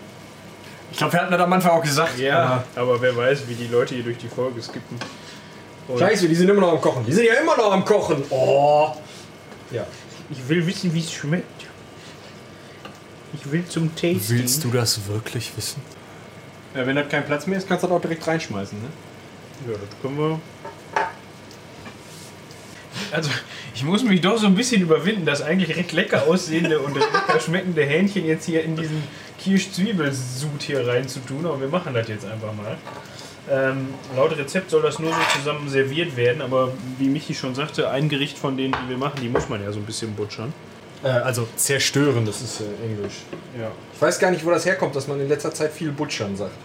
Ich 0.92 0.98
glaube, 0.98 1.12
wir 1.12 1.20
hatten 1.20 1.32
das 1.34 1.42
am 1.42 1.52
Anfang 1.52 1.72
auch 1.72 1.84
gesagt. 1.84 2.18
Ja, 2.20 2.64
aber 2.76 3.02
wer 3.02 3.18
weiß, 3.18 3.50
wie 3.50 3.56
die 3.56 3.68
Leute 3.68 3.96
hier 3.96 4.06
durch 4.06 4.18
die 4.18 4.30
Folge 4.30 4.62
skippen. 4.62 4.98
Und 5.90 6.00
Scheiße, 6.00 6.30
die 6.30 6.36
sind 6.36 6.48
immer 6.48 6.62
noch 6.62 6.72
am 6.72 6.80
Kochen. 6.80 7.06
Die 7.06 7.12
sind 7.12 7.26
ja 7.26 7.34
immer 7.34 7.58
noch 7.58 7.70
am 7.70 7.84
Kochen. 7.84 8.24
Oh. 8.30 8.94
Ja. 9.72 9.86
Ich 10.30 10.50
will 10.50 10.66
wissen, 10.66 10.94
wie 10.94 11.00
es 11.00 11.12
schmeckt. 11.12 11.66
Ich 13.34 13.52
will 13.52 13.66
zum 13.66 13.94
Tasting. 13.96 14.22
Willst 14.30 14.64
du 14.64 14.72
das 14.72 15.08
wirklich 15.08 15.52
wissen? 15.56 15.82
ja. 16.76 16.86
Wenn 16.86 16.96
das 16.96 17.10
kein 17.10 17.26
Platz 17.26 17.48
mehr 17.48 17.58
ist, 17.58 17.68
kannst 17.68 17.84
du 17.84 17.88
das 17.88 17.96
auch 17.96 18.02
direkt 18.02 18.26
reinschmeißen. 18.26 18.78
Ne? 18.80 18.88
Ja, 19.72 19.78
das 19.78 20.02
können 20.02 20.18
wir. 20.18 20.40
Also, 23.12 23.30
ich 23.74 23.84
muss 23.84 24.04
mich 24.04 24.22
doch 24.22 24.38
so 24.38 24.48
ein 24.48 24.56
bisschen 24.56 24.82
überwinden, 24.82 25.26
das 25.26 25.42
eigentlich 25.42 25.78
recht 25.78 25.92
lecker 25.94 26.24
aussehende 26.24 26.80
und 26.80 26.96
lecker 26.96 27.40
schmeckende 27.40 27.84
Hähnchen 27.84 28.26
jetzt 28.26 28.46
hier 28.46 28.64
in 28.64 28.76
diesen 28.76 29.04
Kirsch-Zwiebelsud 29.40 30.62
hier 30.62 30.86
reinzutun. 30.88 31.46
Aber 31.46 31.62
wir 31.62 31.68
machen 31.70 31.94
das 31.94 32.08
jetzt 32.08 32.26
einfach 32.26 32.54
mal. 32.54 32.78
Ähm, 33.50 33.94
laut 34.16 34.38
Rezept 34.38 34.70
soll 34.70 34.82
das 34.82 35.00
nur 35.00 35.12
so 35.12 35.20
zusammen 35.38 35.70
serviert 35.70 36.18
werden, 36.18 36.42
aber 36.42 36.74
wie 36.98 37.08
Michi 37.08 37.34
schon 37.34 37.56
sagte, 37.56 37.90
ein 37.90 38.10
Gericht 38.10 38.38
von 38.38 38.58
denen, 38.58 38.74
die 38.74 38.90
wir 38.90 38.98
machen, 38.98 39.20
die 39.22 39.30
muss 39.30 39.48
man 39.48 39.64
ja 39.64 39.72
so 39.72 39.80
ein 39.80 39.86
bisschen 39.86 40.14
butchern. 40.16 40.54
Äh, 41.04 41.08
also 41.08 41.48
zerstören, 41.56 42.26
das 42.26 42.42
ist 42.42 42.62
äh, 42.62 42.86
Englisch. 42.86 43.24
Ja. 43.58 43.72
Ich 43.94 44.02
weiß 44.02 44.20
gar 44.20 44.32
nicht, 44.32 44.46
wo 44.46 44.50
das 44.50 44.66
herkommt, 44.66 44.96
dass 44.96 45.08
man 45.08 45.22
in 45.22 45.30
letzter 45.30 45.54
Zeit 45.54 45.72
viel 45.72 45.92
butchern 45.92 46.36
sagt. 46.36 46.58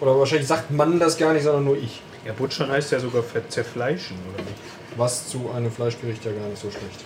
Oder 0.00 0.18
wahrscheinlich 0.18 0.48
sagt 0.48 0.70
man 0.70 1.00
das 1.00 1.16
gar 1.16 1.32
nicht, 1.32 1.42
sondern 1.42 1.64
nur 1.64 1.76
ich. 1.76 2.00
Ja, 2.24 2.32
butchern 2.32 2.70
heißt 2.70 2.92
ja 2.92 3.00
sogar 3.00 3.24
zerfleischen, 3.48 4.16
oder 4.32 4.44
nicht? 4.44 4.56
Was 4.96 5.28
zu 5.28 5.50
einem 5.50 5.72
Fleischgericht 5.72 6.24
ja 6.24 6.32
gar 6.32 6.48
nicht 6.48 6.60
so 6.60 6.70
schlecht. 6.70 7.04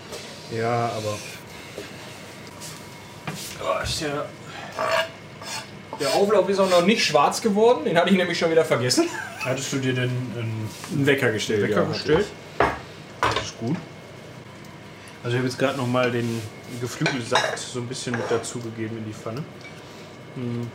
Ja, 0.54 0.90
aber. 0.96 1.16
Oh, 3.62 3.82
ist 3.82 4.02
der, 4.02 4.26
der 6.00 6.14
Auflauf 6.14 6.48
ist 6.48 6.58
auch 6.58 6.70
noch 6.70 6.84
nicht 6.84 7.04
schwarz 7.04 7.40
geworden. 7.40 7.84
Den 7.84 7.96
hatte 7.96 8.10
ich 8.10 8.16
nämlich 8.16 8.38
schon 8.38 8.50
wieder 8.50 8.64
vergessen. 8.64 9.08
Hattest 9.44 9.72
du 9.72 9.78
dir 9.78 9.92
denn 9.94 10.10
einen 10.34 10.68
Einen 10.92 11.06
Wecker 11.06 11.32
gestellt. 11.32 11.62
Wecker 11.62 11.82
ja, 11.82 11.88
gestellt? 11.88 12.26
Das 13.20 13.42
ist 13.42 13.58
gut. 13.58 13.76
Also 15.22 15.34
ich 15.34 15.38
habe 15.38 15.48
jetzt 15.48 15.58
gerade 15.58 15.76
noch 15.78 15.86
mal 15.86 16.10
den 16.10 16.40
Geflügelsaft 16.80 17.58
so 17.58 17.80
ein 17.80 17.86
bisschen 17.86 18.12
mit 18.12 18.30
dazugegeben 18.30 18.98
in 18.98 19.04
die 19.06 19.12
Pfanne. 19.12 19.42
Hm. 20.34 20.70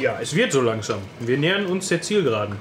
Ja, 0.00 0.18
es 0.20 0.34
wird 0.34 0.52
so 0.52 0.62
langsam. 0.62 0.98
Wir 1.20 1.36
nähern 1.36 1.66
uns 1.66 1.88
der 1.88 2.00
Zielgeraden. 2.00 2.56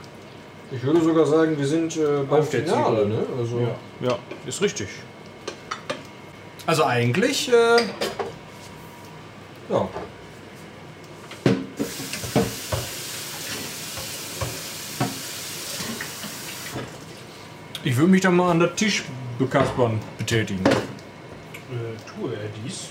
Ich 0.72 0.84
würde 0.84 1.02
sogar 1.02 1.26
sagen, 1.26 1.58
wir 1.58 1.68
sind 1.68 1.96
äh, 1.98 2.24
beim 2.30 2.40
Auf 2.42 2.50
Finale. 2.50 2.66
Zielgeraden. 3.06 3.10
Ne? 3.10 3.26
Also, 3.40 3.68
Ja, 4.02 4.18
ist 4.46 4.62
richtig. 4.62 4.88
also 6.66 6.86
eigentlich, 6.86 7.50
äh, 7.52 7.78
ja. 9.70 9.88
Ich 17.84 17.98
würde 17.98 18.12
mich 18.12 18.22
dann 18.22 18.36
mal 18.36 18.52
an 18.52 18.60
der 18.60 18.76
Tisch 18.76 19.04
bekaspern 19.40 20.00
betätigen. 20.20 20.64
Äh, 20.64 20.72
tue 22.08 22.32
er 22.32 22.48
dies. 22.64 22.90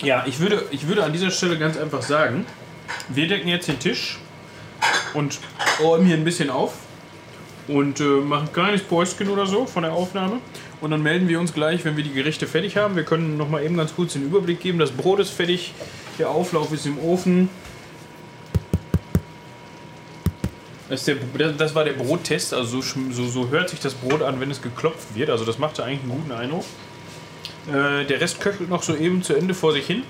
Ja, 0.00 0.24
ich 0.26 0.40
würde, 0.40 0.64
ich 0.70 0.88
würde 0.88 1.04
an 1.04 1.12
dieser 1.12 1.30
Stelle 1.30 1.58
ganz 1.58 1.76
einfach 1.76 2.00
sagen, 2.00 2.46
wir 3.08 3.28
decken 3.28 3.48
jetzt 3.48 3.68
den 3.68 3.78
Tisch 3.78 4.18
und 5.12 5.38
räumen 5.82 6.06
hier 6.06 6.16
ein 6.16 6.24
bisschen 6.24 6.48
auf 6.48 6.74
und 7.66 8.00
äh, 8.00 8.04
machen 8.04 8.48
ein 8.48 8.52
kleines 8.52 8.82
Päuschen 8.82 9.28
oder 9.28 9.46
so 9.46 9.66
von 9.66 9.82
der 9.82 9.92
Aufnahme. 9.92 10.38
Und 10.80 10.92
dann 10.92 11.02
melden 11.02 11.28
wir 11.28 11.40
uns 11.40 11.52
gleich, 11.52 11.84
wenn 11.84 11.96
wir 11.98 12.04
die 12.04 12.12
Gerichte 12.12 12.46
fertig 12.46 12.78
haben. 12.78 12.96
Wir 12.96 13.02
können 13.02 13.36
noch 13.36 13.50
mal 13.50 13.62
eben 13.62 13.76
ganz 13.76 13.94
kurz 13.94 14.14
den 14.14 14.22
Überblick 14.22 14.60
geben. 14.60 14.78
Das 14.78 14.92
Brot 14.92 15.20
ist 15.20 15.30
fertig, 15.30 15.74
der 16.18 16.30
Auflauf 16.30 16.72
ist 16.72 16.86
im 16.86 16.98
Ofen. 17.00 17.50
Das, 20.88 21.04
der, 21.04 21.16
das 21.52 21.74
war 21.74 21.84
der 21.84 21.92
Brottest, 21.92 22.54
also 22.54 22.80
so, 22.80 22.98
so, 23.10 23.26
so 23.28 23.48
hört 23.50 23.68
sich 23.68 23.78
das 23.80 23.94
Brot 23.94 24.22
an, 24.22 24.40
wenn 24.40 24.50
es 24.50 24.62
geklopft 24.62 25.14
wird. 25.14 25.28
Also 25.28 25.44
das 25.44 25.58
machte 25.58 25.84
eigentlich 25.84 26.00
einen 26.00 26.10
guten 26.10 26.32
Eindruck. 26.32 26.64
Äh, 27.68 28.06
der 28.06 28.20
Rest 28.20 28.40
köchelt 28.40 28.70
noch 28.70 28.82
so 28.82 28.96
eben 28.96 29.22
zu 29.22 29.34
Ende 29.34 29.52
vor 29.52 29.72
sich 29.72 29.86
hin. 29.86 30.02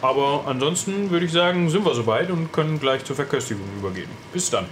Aber 0.00 0.44
ansonsten 0.46 1.10
würde 1.10 1.26
ich 1.26 1.32
sagen, 1.32 1.70
sind 1.70 1.84
wir 1.84 1.94
soweit 1.94 2.30
und 2.30 2.52
können 2.52 2.78
gleich 2.78 3.04
zur 3.04 3.16
Verköstigung 3.16 3.64
übergehen. 3.78 4.10
Bis 4.32 4.50
dann. 4.50 4.66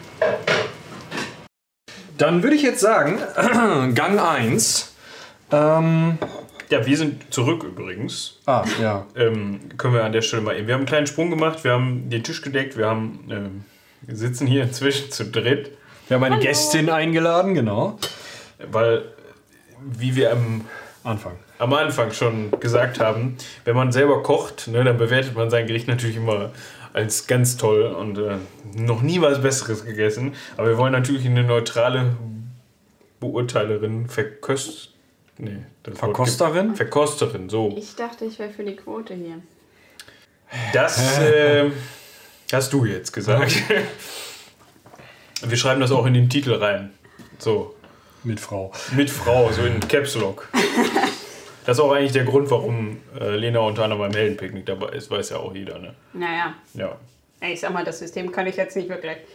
Dann 2.16 2.42
würde 2.42 2.54
ich 2.54 2.62
jetzt 2.62 2.80
sagen, 2.80 3.18
Gang 3.94 4.20
1. 4.20 4.94
Ähm, 5.50 6.18
Ja, 6.68 6.86
wir 6.86 6.96
sind 6.96 7.32
zurück 7.34 7.64
übrigens. 7.64 8.38
ah, 8.46 8.64
ja. 8.80 9.06
Ähm, 9.16 9.60
können 9.76 9.94
wir 9.94 10.04
an 10.04 10.12
der 10.12 10.22
Stelle 10.22 10.42
mal 10.42 10.56
eben. 10.56 10.68
Wir 10.68 10.74
haben 10.74 10.80
einen 10.80 10.86
kleinen 10.88 11.06
Sprung 11.08 11.30
gemacht, 11.30 11.64
wir 11.64 11.72
haben 11.72 12.08
den 12.08 12.22
Tisch 12.22 12.42
gedeckt, 12.42 12.76
wir 12.76 12.86
haben 12.86 13.26
ähm, 13.30 13.64
wir 14.02 14.16
sitzen 14.16 14.46
hier 14.46 14.62
inzwischen 14.64 15.10
zu 15.10 15.24
dritt, 15.26 15.70
Wir 16.08 16.16
haben 16.16 16.24
eine 16.24 16.38
Gästin 16.38 16.90
eingeladen, 16.90 17.54
genau. 17.54 17.98
weil 18.70 19.04
wie 19.82 20.14
wir 20.16 20.32
am 20.32 20.64
Anfang. 21.04 21.32
am 21.58 21.72
Anfang 21.72 22.12
schon 22.12 22.50
gesagt 22.60 23.00
haben, 23.00 23.36
wenn 23.64 23.74
man 23.76 23.92
selber 23.92 24.22
kocht, 24.22 24.68
ne, 24.68 24.84
dann 24.84 24.98
bewertet 24.98 25.34
man 25.34 25.48
sein 25.50 25.66
Gericht 25.66 25.88
natürlich 25.88 26.16
immer 26.16 26.50
als 26.92 27.26
ganz 27.26 27.56
toll 27.56 27.82
und 27.84 28.18
äh, 28.18 28.36
noch 28.74 29.00
nie 29.00 29.20
was 29.20 29.40
Besseres 29.40 29.84
gegessen. 29.84 30.34
Aber 30.56 30.68
wir 30.68 30.76
wollen 30.78 30.92
natürlich 30.92 31.24
eine 31.24 31.44
neutrale 31.44 32.16
Beurteilerin, 33.20 34.08
Verköst... 34.08 34.90
Nee, 35.38 35.58
das 35.84 35.98
Verkosterin? 35.98 36.66
gibt- 36.66 36.76
Verkosterin, 36.78 37.48
so. 37.48 37.74
Ich 37.78 37.94
dachte, 37.96 38.24
ich 38.26 38.38
wäre 38.38 38.50
für 38.50 38.64
die 38.64 38.76
Quote 38.76 39.14
hier. 39.14 39.36
Das 40.74 41.18
äh, 41.18 41.70
hast 42.54 42.72
du 42.72 42.84
jetzt 42.84 43.12
gesagt. 43.12 43.54
Wir 45.42 45.56
schreiben 45.56 45.80
das 45.80 45.90
auch 45.92 46.06
in 46.06 46.14
den 46.14 46.28
Titel 46.28 46.52
rein. 46.54 46.90
So, 47.38 47.74
Mit 48.24 48.40
Frau. 48.40 48.72
mit 48.92 49.08
Frau, 49.10 49.50
so 49.52 49.62
in 49.62 49.80
Caps 49.80 50.14
Lock. 50.16 50.48
Das 51.64 51.78
ist 51.78 51.80
auch 51.84 51.92
eigentlich 51.92 52.12
der 52.12 52.24
Grund, 52.24 52.50
warum 52.50 52.98
äh, 53.18 53.36
Lena 53.36 53.60
unter 53.60 53.84
anderem 53.84 54.00
beim 54.02 54.12
Heldenpicknick 54.12 54.66
dabei 54.66 54.90
ist, 54.90 55.10
weiß 55.10 55.30
ja 55.30 55.36
auch 55.38 55.54
jeder, 55.54 55.78
ne? 55.78 55.94
Naja, 56.12 56.54
Ja. 56.74 56.96
ich 57.40 57.60
sag 57.60 57.72
mal, 57.72 57.84
das 57.84 57.98
System 58.00 58.30
kann 58.32 58.46
ich 58.46 58.56
jetzt 58.56 58.76
nicht 58.76 58.88
wirklich. 58.88 59.16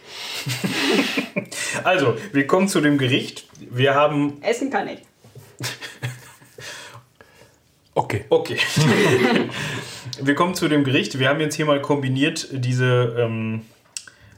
Also, 1.84 2.16
wir 2.32 2.46
kommen 2.46 2.68
zu 2.68 2.80
dem 2.80 2.96
Gericht. 2.96 3.46
Wir 3.58 3.94
haben. 3.94 4.40
Essen 4.42 4.70
kann 4.70 4.88
ich. 4.88 5.00
Okay. 7.94 8.24
Okay. 8.28 8.58
wir 10.22 10.34
kommen 10.34 10.54
zu 10.54 10.68
dem 10.68 10.84
Gericht. 10.84 11.18
Wir 11.18 11.28
haben 11.28 11.40
jetzt 11.40 11.54
hier 11.54 11.66
mal 11.66 11.80
kombiniert 11.80 12.48
diese 12.52 13.16
ähm, 13.18 13.62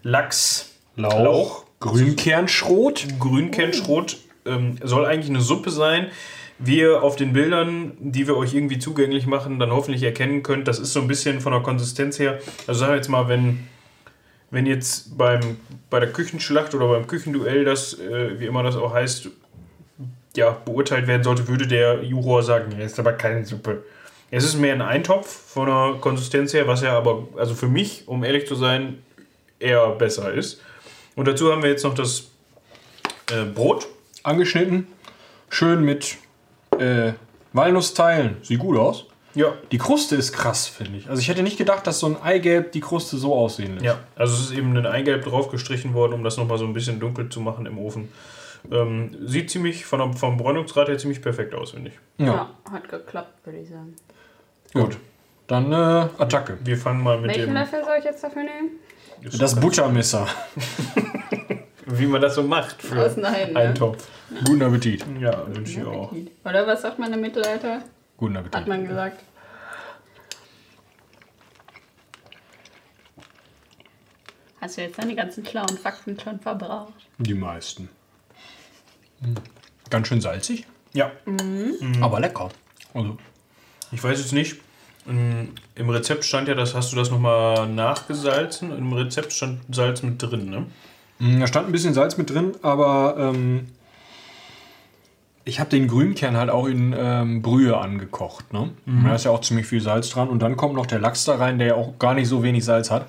Lachs. 0.02 0.70
Lauch. 0.97 1.65
Grünkernschrot. 1.81 3.07
Grünkernschrot 3.18 4.16
ähm, 4.47 4.76
soll 4.82 5.07
eigentlich 5.07 5.31
eine 5.31 5.40
Suppe 5.40 5.70
sein. 5.70 6.08
Wie 6.58 6.81
ihr 6.81 7.02
auf 7.05 7.15
den 7.15 7.32
Bildern, 7.32 7.92
die 8.00 8.26
wir 8.26 8.36
euch 8.36 8.52
irgendwie 8.52 8.81
zugänglich 8.81 9.26
machen, 9.26 9.60
dann 9.60 9.70
hoffentlich 9.70 10.02
erkennen 10.02 10.42
könnt, 10.42 10.66
das 10.66 10.81
ist 10.81 10.92
so 10.92 11.00
ein 11.00 11.07
bisschen 11.07 11.40
von 11.40 11.52
der 11.52 11.62
Konsistenz 11.62 12.18
her. 12.18 12.40
Also 12.66 12.81
sagen 12.81 12.92
wir 12.92 12.97
jetzt 12.97 13.08
mal, 13.08 13.28
wenn, 13.28 13.68
wenn 14.50 14.66
jetzt 14.66 15.16
beim, 15.16 15.58
bei 15.89 16.00
der 16.00 16.10
Küchenschlacht 16.10 16.74
oder 16.74 16.89
beim 16.89 17.07
Küchenduell 17.07 17.65
das, 17.65 18.00
äh, 18.00 18.40
wie 18.40 18.47
immer 18.47 18.65
das 18.65 18.74
auch 18.74 18.92
heißt, 18.92 19.28
ja, 20.36 20.50
beurteilt 20.50 21.07
werden 21.07 21.23
sollte, 21.23 21.47
würde 21.47 21.68
der 21.68 22.02
Juror 22.02 22.42
sagen, 22.42 22.73
ja, 22.76 22.84
ist 22.84 22.98
aber 22.98 23.12
keine 23.12 23.44
Suppe. 23.44 23.84
Es 24.31 24.44
ist 24.44 24.57
mehr 24.57 24.74
ein 24.74 24.82
Eintopf 24.82 25.26
von 25.26 25.66
der 25.66 26.00
Konsistenz 26.00 26.52
her, 26.52 26.66
was 26.66 26.82
ja 26.82 26.97
aber, 26.97 27.26
also 27.36 27.55
für 27.55 27.68
mich, 27.68 28.07
um 28.07 28.24
ehrlich 28.24 28.47
zu 28.47 28.55
sein, 28.55 29.02
eher 29.58 29.89
besser 29.90 30.32
ist. 30.32 30.60
Und 31.16 31.26
dazu 31.26 31.50
haben 31.50 31.62
wir 31.62 31.70
jetzt 31.70 31.84
noch 31.84 31.94
das 31.94 32.31
äh, 33.31 33.44
Brot. 33.44 33.89
Angeschnitten. 34.23 34.86
Schön 35.48 35.82
mit 35.82 36.18
äh, 36.78 37.12
Walnussteilen. 37.52 38.36
Sieht 38.42 38.58
gut 38.58 38.76
aus. 38.76 39.07
Ja. 39.34 39.55
Die 39.73 39.78
Kruste 39.78 40.16
ist 40.16 40.32
krass, 40.32 40.66
finde 40.66 40.98
ich. 40.98 41.08
Also 41.08 41.20
ich 41.20 41.28
hätte 41.28 41.42
nicht 41.42 41.57
gedacht, 41.57 41.86
dass 41.86 42.00
so 42.00 42.07
ein 42.07 42.20
Eigelb 42.20 42.73
die 42.73 42.81
Kruste 42.81 43.16
so 43.16 43.34
aussehen 43.34 43.74
lässt. 43.74 43.84
Ja, 43.84 43.98
also 44.16 44.34
es 44.34 44.50
ist 44.50 44.52
eben 44.52 44.76
ein 44.76 44.86
Eigelb 44.86 45.24
drauf 45.24 45.48
gestrichen 45.50 45.94
worden, 45.94 46.15
um 46.15 46.24
das 46.24 46.36
nochmal 46.36 46.58
so 46.58 46.65
ein 46.65 46.74
bisschen 46.74 47.00
dunkel 47.00 47.28
zu 47.28 47.40
machen 47.40 47.66
im 47.66 47.78
Ofen. 47.78 48.08
Ähm, 48.70 49.16
sieht 49.24 49.50
ziemlich 49.50 49.84
von 49.84 50.00
der, 50.00 50.12
vom 50.12 50.36
Bräunungsgrad 50.36 50.89
her 50.89 50.98
ziemlich 50.98 51.23
perfekt 51.23 51.55
aus, 51.55 51.70
finde 51.70 51.90
ich. 51.90 52.26
Ja. 52.26 52.34
Ja. 52.34 52.50
hat 52.73 52.89
geklappt, 52.89 53.47
würde 53.47 53.60
ich 53.60 53.68
sagen. 53.68 53.94
Gut. 54.72 54.98
Dann 55.47 55.72
äh, 55.72 55.76
Attacke. 56.18 56.58
Wir 56.62 56.76
fangen 56.76 57.02
mal 57.02 57.18
mit 57.18 57.28
Welchen 57.30 57.47
dem. 57.47 57.55
Löffel 57.55 57.84
soll 57.84 57.97
ich 57.98 58.05
jetzt 58.05 58.22
dafür 58.22 58.42
nehmen? 58.42 58.70
Das 59.38 59.58
Butchermesser. 59.58 60.26
Wie 61.86 62.06
man 62.06 62.20
das 62.20 62.34
so 62.34 62.42
macht 62.42 62.82
für 62.82 63.02
Aus 63.05 63.16
nein, 63.16 63.56
einen 63.56 63.68
ne? 63.70 63.74
Topf. 63.74 64.06
Guten 64.44 64.62
Appetit. 64.62 65.05
Ja, 65.18 65.42
wünsche 65.48 65.80
ich 65.80 65.86
auch. 65.86 66.12
Oder 66.44 66.66
was 66.66 66.82
sagt 66.82 66.98
man 66.98 67.12
im 67.12 67.20
Mittelalter? 67.22 67.82
Guten 68.18 68.36
Hat 68.36 68.47
Appetit. 68.47 68.68
man 68.68 68.86
gesagt. 68.86 69.22
Hast 74.60 74.76
du 74.76 74.82
jetzt 74.82 74.98
deine 74.98 75.14
ganzen 75.14 75.47
schlauen 75.47 75.78
Fakten 75.78 76.18
schon 76.18 76.40
verbraucht? 76.40 76.92
Die 77.18 77.34
meisten. 77.34 77.88
Hm. 79.22 79.34
Ganz 79.90 80.08
schön 80.08 80.20
salzig, 80.20 80.66
Ja, 80.92 81.10
aber 82.02 82.20
lecker. 82.20 82.50
Also, 82.92 83.16
ich 83.92 84.02
weiß 84.02 84.18
jetzt 84.18 84.33
nicht. 84.33 84.57
ähm, 85.08 85.50
Im 85.75 85.89
Rezept 85.91 86.25
stand 86.25 86.49
ja, 86.49 86.55
das 86.55 86.75
hast 86.75 86.92
du 86.92 86.97
das 86.97 87.10
nochmal 87.10 87.68
nachgesalzen. 87.68 88.76
Im 88.76 88.92
Rezept 88.92 89.33
stand 89.33 89.60
Salz 89.75 90.02
mit 90.02 90.20
drin, 90.23 90.50
ne? 90.50 90.67
mh, 91.18 91.41
da 91.41 91.47
stand 91.47 91.67
ein 91.68 91.73
bisschen 91.73 91.94
Salz 91.94 92.17
mit 92.17 92.31
drin, 92.31 92.52
aber 92.62 93.17
ähm, 93.18 93.68
ich 95.44 95.60
habe 95.60 95.70
den 95.70 95.89
Grünkern 95.89 96.36
halt 96.36 96.50
auch 96.50 96.67
in 96.67 96.94
ähm, 96.97 97.41
Brühe 97.41 97.76
angekocht. 97.78 98.52
Ne? 98.52 98.70
Da 98.84 99.15
ist 99.15 99.25
ja 99.25 99.31
auch 99.31 99.41
ziemlich 99.41 99.67
viel 99.67 99.81
Salz 99.81 100.10
dran. 100.10 100.28
Und 100.28 100.41
dann 100.41 100.58
kommt 100.58 100.75
noch 100.75 100.84
der 100.84 100.99
Lachs 100.99 101.25
da 101.25 101.36
rein, 101.36 101.58
der 101.58 101.68
ja 101.68 101.75
auch 101.75 101.99
gar 101.99 102.12
nicht 102.12 102.28
so 102.28 102.42
wenig 102.42 102.65
Salz 102.67 102.91
hat. 102.91 103.07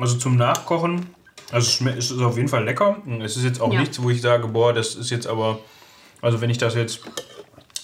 Also 0.00 0.16
zum 0.18 0.36
Nachkochen, 0.36 1.06
also 1.52 1.86
es 1.90 2.10
ist 2.10 2.20
auf 2.20 2.36
jeden 2.36 2.48
Fall 2.48 2.64
lecker. 2.64 2.96
Es 3.22 3.36
ist 3.36 3.44
jetzt 3.44 3.60
auch 3.60 3.72
Ja. 3.72 3.78
nichts, 3.80 4.02
wo 4.02 4.10
ich 4.10 4.20
sage, 4.20 4.48
boah, 4.48 4.72
das 4.72 4.94
ist 4.96 5.10
jetzt 5.10 5.26
aber, 5.28 5.60
also 6.22 6.40
wenn 6.40 6.50
ich 6.50 6.58
das 6.58 6.74
jetzt 6.74 7.02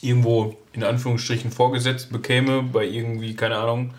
irgendwo 0.02 0.56
in 0.72 0.84
Anführungsstrichen 0.84 1.50
vorgesetzt 1.50 2.12
bekäme, 2.12 2.62
bei 2.62 2.84
irgendwie, 2.84 3.34
keine 3.34 3.56
Ahnung, 3.56 3.94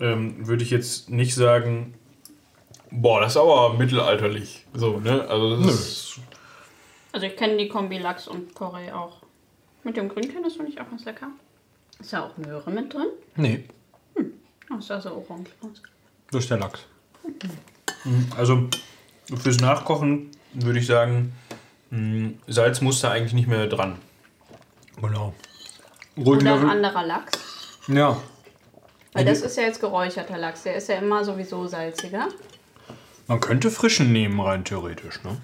ähm, 0.00 0.46
würde 0.46 0.62
ich 0.62 0.70
jetzt 0.70 1.10
nicht 1.10 1.34
sagen, 1.34 1.94
boah, 2.90 3.20
das 3.20 3.32
ist 3.32 3.36
aber 3.36 3.74
mittelalterlich. 3.74 4.64
So, 4.72 5.00
ne? 5.00 5.26
Also 5.28 5.56
das 5.62 5.74
ist, 5.74 6.20
Also 7.12 7.26
ich 7.26 7.36
kenne 7.36 7.56
die 7.56 7.68
Kombi 7.68 7.98
Lachs 7.98 8.28
und 8.28 8.54
Porree 8.54 8.90
auch. 8.92 9.18
Mit 9.84 9.96
dem 9.96 10.08
Grünkern 10.08 10.44
ist 10.44 10.58
doch 10.58 10.64
nicht 10.64 10.80
auch 10.80 10.88
ganz 10.88 11.04
lecker. 11.04 11.28
Ist 12.00 12.12
da 12.12 12.24
auch 12.26 12.36
Möhre 12.36 12.70
mit 12.70 12.92
drin? 12.92 13.08
Nee, 13.36 13.64
Oh, 14.70 14.76
ist 14.78 14.90
da 14.90 15.00
so 15.00 15.10
orange 15.14 15.48
aus. 15.62 15.82
das 16.30 16.42
ist 16.44 16.50
der 16.50 16.58
Lachs. 16.58 16.80
also 18.36 18.68
fürs 19.42 19.58
Nachkochen 19.60 20.30
würde 20.52 20.78
ich 20.78 20.86
sagen, 20.86 21.32
mh, 21.90 22.30
Salz 22.46 22.80
muss 22.80 23.00
da 23.00 23.10
eigentlich 23.10 23.32
nicht 23.34 23.48
mehr 23.48 23.66
dran. 23.66 23.98
Genau. 25.00 25.34
Ruhig 26.16 26.40
Oder 26.42 26.54
ein 26.54 26.68
anderer 26.70 27.04
Lachs. 27.06 27.32
Ja. 27.86 28.20
Weil 29.12 29.24
das 29.24 29.40
ist 29.42 29.56
ja 29.56 29.62
jetzt 29.64 29.80
geräucherter 29.80 30.36
Lachs. 30.38 30.64
Der 30.64 30.74
ist 30.76 30.88
ja 30.88 30.96
immer 30.96 31.24
sowieso 31.24 31.66
salziger. 31.66 32.28
Man 33.26 33.40
könnte 33.40 33.70
frischen 33.70 34.12
nehmen, 34.12 34.40
rein 34.40 34.64
theoretisch. 34.64 35.22
Ne? 35.22 35.36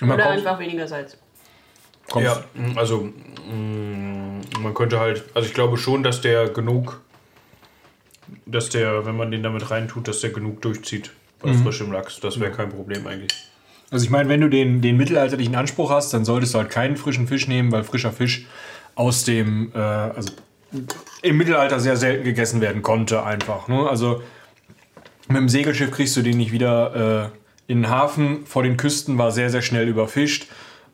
Man 0.00 0.12
Oder 0.12 0.24
kommt- 0.24 0.38
einfach 0.38 0.58
weniger 0.58 0.86
Salz. 0.86 1.16
kommt- 2.10 2.24
Ja, 2.26 2.44
mh, 2.54 2.78
also 2.78 3.08
mh, 3.50 4.60
man 4.60 4.74
könnte 4.74 5.00
halt, 5.00 5.24
also 5.34 5.46
ich 5.48 5.54
glaube 5.54 5.78
schon, 5.78 6.02
dass 6.02 6.20
der 6.20 6.48
genug, 6.50 7.00
dass 8.44 8.68
der, 8.70 9.06
wenn 9.06 9.16
man 9.16 9.30
den 9.30 9.42
damit 9.42 9.70
reintut, 9.70 10.06
dass 10.08 10.20
der 10.20 10.30
genug 10.30 10.60
durchzieht 10.62 11.12
bei 11.40 11.52
frischem 11.54 11.92
Lachs. 11.92 12.20
Das 12.20 12.38
wäre 12.40 12.50
kein 12.52 12.68
Problem 12.70 13.06
eigentlich. 13.06 13.32
Also 13.90 14.04
ich 14.04 14.10
meine, 14.10 14.28
wenn 14.28 14.40
du 14.40 14.48
den, 14.48 14.82
den 14.82 14.96
mittelalterlichen 14.96 15.54
Anspruch 15.54 15.90
hast, 15.90 16.12
dann 16.12 16.24
solltest 16.24 16.54
du 16.54 16.58
halt 16.58 16.70
keinen 16.70 16.96
frischen 16.96 17.28
Fisch 17.28 17.46
nehmen, 17.46 17.70
weil 17.70 17.84
frischer 17.84 18.12
Fisch 18.12 18.46
aus 18.94 19.24
dem, 19.24 19.70
äh, 19.74 19.78
also 19.78 20.32
im 21.22 21.36
Mittelalter 21.36 21.78
sehr 21.78 21.96
selten 21.96 22.24
gegessen 22.24 22.60
werden 22.60 22.82
konnte 22.82 23.22
einfach. 23.22 23.68
Ne? 23.68 23.88
Also 23.88 24.22
mit 25.28 25.36
dem 25.36 25.48
Segelschiff 25.48 25.90
kriegst 25.90 26.16
du 26.16 26.22
den 26.22 26.36
nicht 26.36 26.52
wieder 26.52 27.30
äh, 27.68 27.72
in 27.72 27.82
den 27.82 27.90
Hafen. 27.90 28.46
Vor 28.46 28.62
den 28.62 28.76
Küsten 28.76 29.18
war 29.18 29.30
sehr, 29.30 29.50
sehr 29.50 29.62
schnell 29.62 29.88
überfischt. 29.88 30.48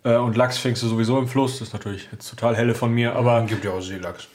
Äh, 0.05 0.17
und 0.17 0.37
Lachs 0.37 0.59
fängst 0.59 0.83
du 0.83 0.89
sowieso 0.89 1.19
im 1.19 1.29
Fluss. 1.29 1.59
Das 1.59 1.69
ist 1.69 1.75
natürlich 1.75 2.09
jetzt 2.13 2.29
total 2.29 2.57
helle 2.57 2.75
von 2.75 2.93
mir, 2.93 3.15
aber 3.15 3.43
Gibt 3.47 3.65
ja 3.65 3.73
auch 3.73 3.81
Seelachs. 3.81 4.29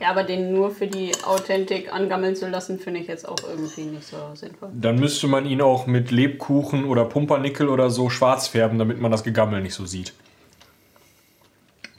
Ja, 0.00 0.10
aber 0.10 0.22
den 0.22 0.52
nur 0.52 0.70
für 0.70 0.86
die 0.86 1.12
Authentik 1.24 1.92
angammeln 1.92 2.36
zu 2.36 2.48
lassen, 2.48 2.78
finde 2.78 3.00
ich 3.00 3.08
jetzt 3.08 3.28
auch 3.28 3.38
irgendwie 3.48 3.82
nicht 3.82 4.06
so 4.06 4.16
sinnvoll. 4.34 4.70
dann 4.72 4.96
müsste 4.96 5.26
man 5.26 5.44
ihn 5.44 5.60
auch 5.60 5.86
mit 5.86 6.10
Lebkuchen 6.10 6.84
oder 6.84 7.04
Pumpernickel 7.04 7.68
oder 7.68 7.90
so 7.90 8.08
schwarz 8.10 8.48
färben, 8.48 8.78
damit 8.78 9.00
man 9.00 9.10
das 9.10 9.24
Gegammel 9.24 9.60
nicht 9.60 9.74
so 9.74 9.86
sieht. 9.86 10.12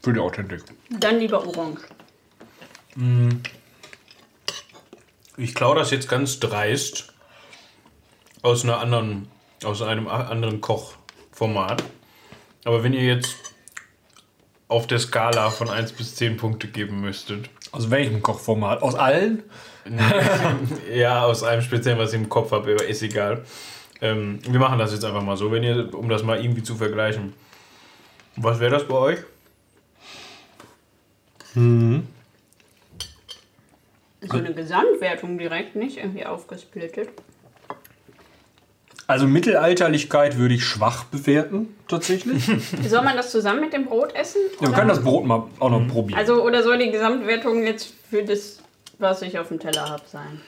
Für 0.02 0.14
die 0.14 0.20
Authentik. 0.20 0.64
Dann 0.90 1.20
lieber 1.20 1.46
orange. 1.46 1.82
Ich 5.38 5.56
klaue 5.56 5.76
das 5.76 5.92
jetzt 5.92 6.08
ganz 6.08 6.40
dreist 6.40 7.14
aus 8.42 8.64
einer 8.64 8.80
anderen, 8.80 9.28
aus 9.64 9.82
einem 9.82 10.08
anderen 10.08 10.62
Kochformat. 10.62 11.84
Aber 12.64 12.84
wenn 12.84 12.94
ihr 12.94 13.04
jetzt 13.04 13.36
auf 14.68 14.88
der 14.88 15.00
Skala 15.00 15.50
von 15.50 15.70
1 15.70 15.94
bis 15.94 16.16
10 16.16 16.38
Punkte 16.38 16.68
geben 16.68 17.02
müsstet, 17.02 17.50
Aus 17.72 17.90
welchem 17.90 18.22
Kochformat? 18.22 18.82
Aus 18.82 18.96
allen? 18.96 19.44
Ja, 20.94 21.24
aus 21.26 21.44
einem 21.44 21.62
speziellen, 21.62 21.98
was 21.98 22.14
ich 22.14 22.20
im 22.20 22.30
Kopf 22.30 22.52
habe, 22.52 22.74
aber 22.74 22.86
ist 22.86 23.02
egal. 23.02 23.44
Ähm, 24.02 24.40
wir 24.48 24.60
machen 24.60 24.78
das 24.80 24.92
jetzt 24.92 25.04
einfach 25.04 25.24
mal 25.24 25.36
so, 25.38 25.52
wenn 25.52 25.64
ihr, 25.64 25.94
um 25.94 26.10
das 26.10 26.24
mal 26.24 26.42
irgendwie 26.44 26.64
zu 26.64 26.76
vergleichen. 26.76 27.34
Was 28.36 28.60
wäre 28.60 28.72
das 28.72 28.88
bei 28.88 28.96
euch? 28.96 29.20
So 34.22 34.38
eine 34.38 34.54
Gesamtwertung 34.54 35.38
direkt, 35.38 35.76
nicht 35.76 35.98
irgendwie 35.98 36.26
aufgesplittet. 36.26 37.10
Also 39.10 39.26
Mittelalterlichkeit 39.26 40.38
würde 40.38 40.54
ich 40.54 40.64
schwach 40.64 41.06
bewerten, 41.06 41.76
tatsächlich. 41.88 42.46
Soll 42.88 43.02
man 43.02 43.18
das 43.18 43.32
zusammen 43.32 43.62
mit 43.62 43.74
dem 43.74 43.86
Brot 43.86 44.14
essen? 44.14 44.40
Wir 44.60 44.68
oder? 44.70 44.78
können 44.78 44.90
das 44.90 45.02
Brot 45.04 45.26
mal 45.26 45.48
auch 45.60 45.72
noch 45.72 45.88
probieren. 45.88 46.20
Also, 46.20 46.44
oder 46.44 46.62
soll 46.62 46.78
die 46.78 46.92
Gesamtwertung 46.92 47.64
jetzt 47.66 47.92
für 48.08 48.24
das, 48.24 48.60
was 49.00 49.24
ich 49.24 49.40
auf 49.40 49.48
dem 49.48 49.60
Teller 49.60 49.90
habe, 49.90 50.04
sein? 50.06 50.42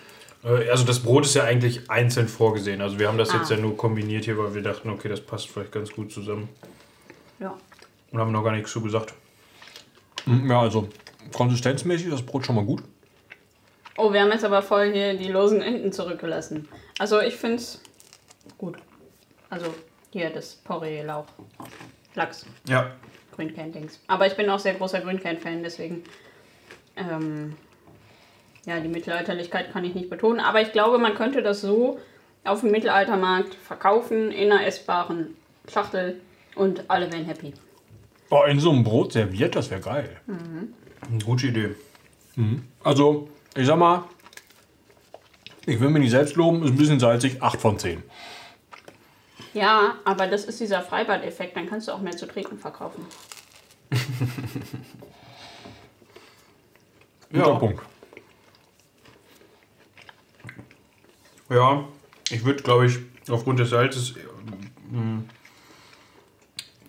Äh, 0.44 0.70
Also 0.70 0.84
das 0.86 1.00
Brot 1.00 1.26
ist 1.26 1.34
ja 1.34 1.44
eigentlich 1.44 1.90
einzeln 1.90 2.28
vorgesehen. 2.28 2.82
Also 2.82 3.00
wir 3.00 3.08
haben 3.08 3.18
das 3.18 3.32
Ah. 3.32 3.38
jetzt 3.38 3.50
ja 3.50 3.58
nur 3.58 3.76
kombiniert 3.76 4.26
hier, 4.26 4.38
weil 4.38 4.54
wir 4.54 4.62
dachten, 4.62 4.92
okay, 4.92 5.10
das 5.10 5.22
passt 5.22 5.50
vielleicht 5.50 5.72
ganz 5.72 5.92
gut 5.92 6.12
zusammen. 6.12 6.48
Ja. 7.40 7.58
Und 8.12 8.20
haben 8.20 8.32
noch 8.32 8.44
gar 8.44 8.52
nichts 8.54 8.72
zu 8.72 8.80
gesagt. 8.82 9.16
ja, 10.48 10.62
also 10.62 10.88
konsistenzmäßig 11.34 12.06
ist 12.08 12.14
das 12.14 12.22
Brot 12.22 12.46
schon 12.46 12.56
mal 12.58 12.66
gut. 12.66 12.84
Oh, 13.98 14.14
wir 14.14 14.22
haben 14.22 14.32
jetzt 14.32 14.46
aber 14.46 14.62
voll 14.62 14.92
hier 14.94 15.16
die 15.16 15.30
losen 15.30 15.62
Enden 15.64 15.92
zurückgelassen. 15.92 16.68
Also, 17.00 17.20
ich 17.22 17.36
finde 17.36 17.56
es 17.58 17.82
gut. 18.58 18.78
Also, 19.50 19.74
hier 20.12 20.30
das 20.30 20.56
Porree, 20.56 21.02
Lauch, 21.04 21.26
Lachs, 22.16 22.46
Ja. 22.68 22.92
Grünkern-Dings. 23.36 24.00
Aber 24.08 24.28
ich 24.28 24.36
bin 24.36 24.50
auch 24.50 24.60
sehr 24.60 24.74
großer 24.76 25.00
Grünkern-Fan, 25.02 25.64
deswegen. 25.64 26.04
Ähm, 26.96 27.56
ja, 28.66 28.80
die 28.80 28.90
Mittelalterlichkeit 28.90 29.72
kann 29.72 29.84
ich 29.86 29.96
nicht 29.96 30.10
betonen. 30.10 30.40
Aber 30.40 30.62
ich 30.62 30.72
glaube, 30.72 30.98
man 31.00 31.16
könnte 31.16 31.42
das 31.42 31.62
so 31.62 32.00
auf 32.44 32.62
dem 32.62 32.72
Mittelaltermarkt 32.72 33.54
verkaufen, 33.56 34.32
in 34.32 34.52
einer 34.52 34.66
essbaren 34.66 35.36
Schachtel 35.72 36.22
und 36.56 36.90
alle 36.90 37.12
wären 37.12 37.26
happy. 37.26 37.54
Oh, 38.30 38.44
in 38.48 38.60
so 38.60 38.72
einem 38.72 38.84
Brot 38.84 39.14
serviert, 39.14 39.56
das 39.56 39.70
wäre 39.70 39.82
geil. 39.82 40.18
Eine 40.28 41.24
gute 41.24 41.48
Idee. 41.48 41.76
Also, 42.84 43.30
ich 43.56 43.66
sag 43.66 43.78
mal, 43.78 44.06
ich 45.66 45.80
will 45.80 45.90
mir 45.90 46.00
nicht 46.00 46.12
selbst 46.12 46.36
loben, 46.36 46.64
ist 46.64 46.72
ein 46.72 46.78
bisschen 46.78 47.00
salzig, 47.00 47.42
8 47.42 47.60
von 47.62 47.78
10. 47.78 48.02
Ja, 49.54 49.96
aber 50.06 50.28
das 50.28 50.46
ist 50.46 50.60
dieser 50.60 50.82
Freibad-Effekt, 50.82 51.56
dann 51.58 51.68
kannst 51.68 51.88
du 51.88 51.92
auch 51.92 52.00
mehr 52.02 52.16
zu 52.16 52.26
trinken 52.28 52.58
verkaufen. 52.58 53.06
Guter 57.32 57.48
Ja. 57.48 57.56
Punkt. 57.56 57.82
Ja, 61.50 61.86
ich 62.30 62.46
würde, 62.46 62.64
glaube 62.64 62.86
ich, 62.86 63.00
aufgrund 63.30 63.60
des 63.60 63.72
Salzes 63.72 64.14
ähm, 64.94 65.26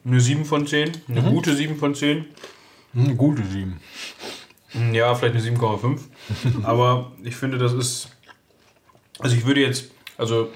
eine 0.04 0.20
7 0.20 0.44
von 0.44 0.66
10. 0.66 0.92
Eine 1.08 1.22
gute 1.22 1.54
7 1.54 1.76
von 1.76 1.94
10. 1.94 2.26
Hm, 2.94 3.16
gute 3.16 3.44
7. 3.44 3.80
Ja, 4.92 5.14
vielleicht 5.14 5.34
eine 5.34 5.58
7,5. 5.58 6.00
Aber 6.64 7.12
ich 7.22 7.36
finde, 7.36 7.58
das 7.58 7.72
ist. 7.72 8.08
Also 9.18 9.36
ich 9.36 9.44
würde 9.44 9.60
jetzt. 9.60 9.90
Also 10.16 10.50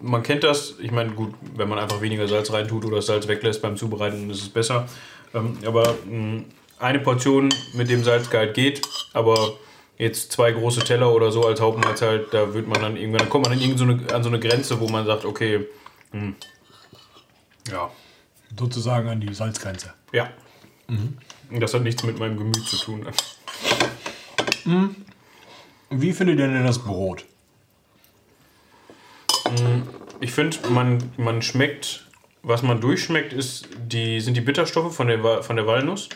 man 0.00 0.22
kennt 0.22 0.44
das. 0.44 0.74
Ich 0.80 0.90
meine, 0.90 1.10
gut, 1.12 1.34
wenn 1.56 1.68
man 1.68 1.78
einfach 1.78 2.00
weniger 2.00 2.26
Salz 2.28 2.52
reintut 2.52 2.84
oder 2.84 2.96
das 2.96 3.06
Salz 3.06 3.28
weglässt 3.28 3.62
beim 3.62 3.76
Zubereiten, 3.76 4.30
ist 4.30 4.42
es 4.42 4.48
besser. 4.48 4.88
Ähm, 5.34 5.58
aber 5.66 5.94
mh, 6.06 6.42
eine 6.78 6.98
Portion 6.98 7.48
mit 7.74 7.88
dem 7.90 8.02
Salzgehalt 8.04 8.54
geht, 8.54 8.82
aber 9.12 9.54
jetzt 9.98 10.32
zwei 10.32 10.52
große 10.52 10.80
Teller 10.80 11.12
oder 11.14 11.30
so 11.30 11.46
als 11.46 11.60
Hauptmahlzeit, 11.60 12.26
da 12.32 12.54
wird 12.54 12.66
man 12.66 12.80
dann 12.80 12.96
irgendwann, 12.96 13.20
dann 13.20 13.28
kommt 13.30 13.44
man 13.46 13.52
dann 13.56 13.62
irgend 13.62 13.78
so 13.78 13.84
eine, 13.84 14.12
an 14.12 14.22
so 14.22 14.28
eine 14.28 14.40
Grenze, 14.40 14.80
wo 14.80 14.88
man 14.88 15.06
sagt, 15.06 15.24
okay, 15.24 15.66
hm, 16.10 16.34
ja, 17.70 17.90
Sozusagen 18.58 19.08
an 19.08 19.20
die 19.20 19.32
Salzgrenze. 19.32 19.94
ja. 20.12 20.28
Und 20.88 21.60
Das 21.60 21.72
hat 21.72 21.82
nichts 21.82 22.02
mit 22.02 22.18
meinem 22.18 22.36
Gemüt 22.36 22.66
zu 22.66 22.76
tun. 22.76 23.06
Wie 25.90 26.12
findet 26.12 26.38
ihr 26.38 26.48
denn 26.48 26.64
das 26.64 26.78
Brot? 26.78 27.24
Ich 30.20 30.32
finde, 30.32 30.56
man, 30.70 30.98
man 31.16 31.42
schmeckt, 31.42 32.06
was 32.42 32.62
man 32.62 32.80
durchschmeckt, 32.80 33.32
ist 33.32 33.68
die, 33.76 34.20
sind 34.20 34.36
die 34.36 34.40
Bitterstoffe 34.40 34.94
von 34.94 35.08
der, 35.08 35.42
von 35.42 35.56
der 35.56 35.66
Walnuss. 35.66 36.08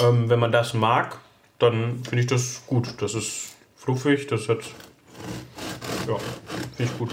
Ähm, 0.00 0.28
wenn 0.28 0.38
man 0.38 0.50
das 0.50 0.74
mag, 0.74 1.18
dann 1.58 2.02
finde 2.04 2.20
ich 2.20 2.26
das 2.26 2.62
gut. 2.66 2.94
Das 3.00 3.14
ist 3.14 3.54
fluffig, 3.76 4.26
das 4.26 4.48
hat. 4.48 4.60
Ja, 6.08 6.16
finde 6.76 6.92
ich 6.92 6.98
gut. 6.98 7.10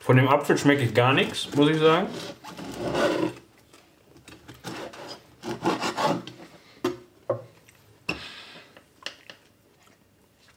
Von 0.00 0.16
dem 0.16 0.28
Apfel 0.28 0.56
schmecke 0.56 0.82
ich 0.82 0.94
gar 0.94 1.12
nichts, 1.12 1.48
muss 1.54 1.68
ich 1.68 1.78
sagen. 1.78 2.06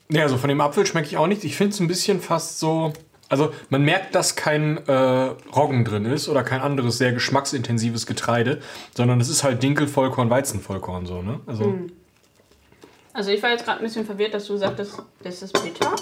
Ja, 0.09 0.23
also 0.23 0.37
von 0.37 0.49
dem 0.49 0.59
Apfel 0.59 0.85
schmecke 0.85 1.07
ich 1.07 1.17
auch 1.17 1.27
nicht. 1.27 1.45
Ich 1.45 1.55
finde 1.55 1.73
es 1.73 1.79
ein 1.79 1.87
bisschen 1.87 2.19
fast 2.19 2.59
so. 2.59 2.91
Also 3.31 3.53
man 3.69 3.83
merkt, 3.83 4.13
dass 4.13 4.35
kein 4.35 4.77
äh, 4.87 4.93
Roggen 5.55 5.85
drin 5.85 6.05
ist 6.05 6.29
oder 6.29 6.43
kein 6.43 6.61
anderes 6.61 6.97
sehr 6.97 7.13
geschmacksintensives 7.13 8.05
Getreide, 8.05 8.59
sondern 8.93 9.19
es 9.21 9.29
ist 9.29 9.43
halt 9.43 9.63
Dinkelvollkorn, 9.63 10.29
Weizenvollkorn 10.29 11.05
so, 11.05 11.21
ne? 11.21 11.39
Also 11.47 11.75
Also 13.13 13.31
ich 13.31 13.41
war 13.41 13.51
jetzt 13.51 13.65
gerade 13.65 13.79
ein 13.79 13.83
bisschen 13.85 14.05
verwirrt, 14.05 14.33
dass 14.33 14.45
du 14.45 14.57
sagtest, 14.57 15.01
das 15.23 15.41
ist 15.41 15.53
bitter. 15.63 15.95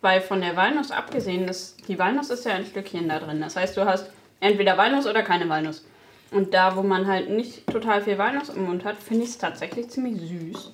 Weil 0.00 0.20
von 0.20 0.40
der 0.40 0.56
Walnuss 0.56 0.90
abgesehen, 0.90 1.46
das, 1.46 1.76
die 1.86 1.98
Walnuss 1.98 2.30
ist 2.30 2.44
ja 2.46 2.52
ein 2.54 2.64
Stückchen 2.64 3.08
da 3.08 3.18
drin. 3.18 3.40
Das 3.40 3.56
heißt, 3.56 3.76
du 3.76 3.84
hast 3.84 4.10
entweder 4.40 4.78
Walnuss 4.78 5.06
oder 5.06 5.22
keine 5.22 5.48
Walnuss. 5.48 5.84
Und 6.30 6.54
da, 6.54 6.76
wo 6.76 6.82
man 6.82 7.06
halt 7.06 7.30
nicht 7.30 7.66
total 7.66 8.02
viel 8.02 8.16
Walnuss 8.18 8.48
im 8.48 8.64
Mund 8.64 8.84
hat, 8.84 8.96
finde 8.96 9.24
ich 9.24 9.30
es 9.30 9.38
tatsächlich 9.38 9.88
ziemlich 9.88 10.20
süß. 10.20 10.72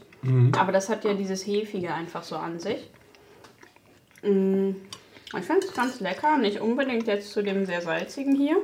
Aber 0.58 0.72
das 0.72 0.88
hat 0.88 1.04
ja 1.04 1.14
dieses 1.14 1.46
Hefige 1.46 1.92
einfach 1.92 2.22
so 2.22 2.36
an 2.36 2.58
sich. 2.58 2.90
Mm, 4.22 4.70
Ich 5.38 5.44
finde 5.44 5.66
es 5.66 5.74
ganz 5.74 6.00
lecker. 6.00 6.36
Nicht 6.38 6.60
unbedingt 6.60 7.06
jetzt 7.06 7.32
zu 7.32 7.42
dem 7.42 7.66
sehr 7.66 7.82
salzigen 7.82 8.36
hier. 8.36 8.56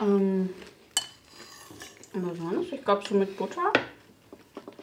Ähm, 0.00 0.50
aber 2.14 2.34
sonst, 2.34 2.72
ich 2.72 2.84
glaube 2.84 3.02
so 3.08 3.14
mit 3.14 3.36
Butter. 3.36 3.72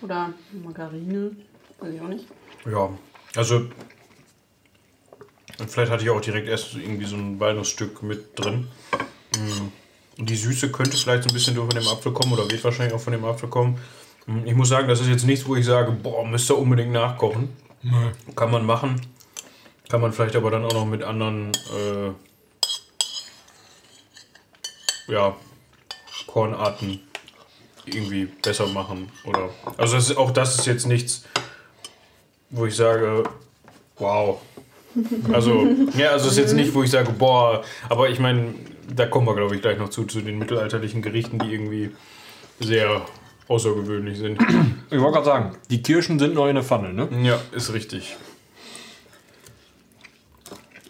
Oder 0.01 0.33
Margarine. 0.63 1.35
Weiß 1.79 1.93
ich 1.93 2.01
auch 2.01 2.07
nicht. 2.07 2.25
Ja, 2.65 2.89
also. 3.35 3.67
Und 5.59 5.71
vielleicht 5.71 5.91
hatte 5.91 6.03
ich 6.03 6.09
auch 6.09 6.21
direkt 6.21 6.47
erst 6.47 6.75
irgendwie 6.75 7.05
so 7.05 7.15
ein 7.15 7.39
Walnussstück 7.39 8.03
mit 8.03 8.37
drin. 8.37 8.67
Mm. 9.35 10.19
Und 10.19 10.29
die 10.29 10.35
Süße 10.35 10.71
könnte 10.71 10.95
vielleicht 10.97 11.23
so 11.23 11.29
ein 11.29 11.33
bisschen 11.33 11.55
durch 11.55 11.71
von 11.71 11.81
dem 11.81 11.87
Apfel 11.89 12.11
kommen 12.11 12.33
oder 12.33 12.49
wird 12.49 12.63
wahrscheinlich 12.63 12.93
auch 12.93 13.01
von 13.01 13.13
dem 13.13 13.25
Apfel 13.25 13.49
kommen. 13.49 13.79
Mm, 14.27 14.45
Ich 14.45 14.55
muss 14.55 14.69
sagen, 14.69 14.87
das 14.87 15.01
ist 15.01 15.07
jetzt 15.07 15.25
nichts, 15.25 15.47
wo 15.47 15.55
ich 15.55 15.65
sage, 15.65 15.91
boah, 15.91 16.25
müsst 16.25 16.49
ihr 16.49 16.57
unbedingt 16.57 16.91
nachkochen. 16.91 17.49
Kann 18.35 18.51
man 18.51 18.65
machen. 18.65 19.01
Kann 19.89 20.01
man 20.01 20.11
vielleicht 20.11 20.35
aber 20.35 20.51
dann 20.51 20.65
auch 20.65 20.73
noch 20.73 20.85
mit 20.85 21.03
anderen 21.03 21.51
äh, 21.51 22.11
ja, 25.11 25.35
Kornarten 26.27 26.99
irgendwie 27.85 28.25
besser 28.25 28.67
machen. 28.67 29.09
Oder 29.25 29.49
also 29.77 29.95
das 29.95 30.09
ist, 30.09 30.17
auch 30.17 30.31
das 30.31 30.59
ist 30.59 30.65
jetzt 30.65 30.85
nichts, 30.85 31.23
wo 32.49 32.65
ich 32.65 32.75
sage, 32.75 33.23
wow. 33.97 34.41
Also, 35.31 35.67
ja, 35.95 36.09
also 36.09 36.25
es 36.25 36.33
ist 36.33 36.37
jetzt 36.37 36.53
nicht, 36.53 36.73
wo 36.73 36.83
ich 36.83 36.91
sage, 36.91 37.11
boah, 37.11 37.63
aber 37.87 38.09
ich 38.09 38.19
meine, 38.19 38.55
da 38.93 39.05
kommen 39.05 39.27
wir, 39.27 39.35
glaube 39.35 39.55
ich, 39.55 39.61
gleich 39.61 39.77
noch 39.77 39.89
zu, 39.89 40.05
zu 40.05 40.21
den 40.21 40.39
mittelalterlichen 40.39 41.01
Gerichten, 41.01 41.39
die 41.39 41.53
irgendwie 41.53 41.91
sehr 42.59 43.05
außergewöhnlich 43.47 44.17
sind. 44.17 44.41
ich 44.89 44.99
wollte 44.99 45.13
gerade 45.13 45.25
sagen, 45.25 45.57
die 45.69 45.81
Kirschen 45.81 46.19
sind 46.19 46.37
in 46.37 46.55
der 46.55 46.63
Pfanne, 46.63 46.93
ne? 46.93 47.09
Ja, 47.23 47.39
ist 47.51 47.73
richtig. 47.73 48.17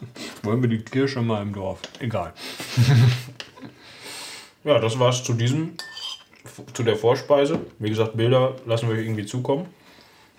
Wollen 0.43 0.61
wir 0.61 0.69
die 0.69 0.80
Kirsche 0.80 1.22
mal 1.22 1.42
im 1.42 1.53
Dorf? 1.53 1.80
Egal. 2.00 2.34
Ja, 4.64 4.80
das 4.80 5.00
war's 5.00 5.24
zu 5.24 5.34
diesem, 5.34 5.76
zu 6.74 6.84
der 6.84 6.98
Vorspeise. 6.98 7.59
Wie 7.80 7.90
gesagt, 7.90 8.17
Bilder 8.17 8.56
lassen 8.66 8.90
wir 8.90 8.95
euch 8.95 9.06
irgendwie 9.06 9.26
zukommen. 9.26 9.66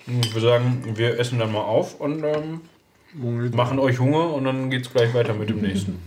Und 0.06 0.26
Ich 0.26 0.34
würde 0.34 0.48
sagen, 0.48 0.82
wir 0.96 1.18
essen 1.18 1.38
dann 1.38 1.50
mal 1.52 1.62
auf 1.62 1.98
und 1.98 2.22
ähm, 2.24 2.60
machen 3.54 3.78
euch 3.78 3.98
Hunger 3.98 4.34
und 4.34 4.44
dann 4.44 4.68
geht's 4.68 4.90
gleich 4.90 5.14
weiter 5.14 5.32
mit 5.32 5.48
dem 5.48 5.60
nächsten. 5.62 5.98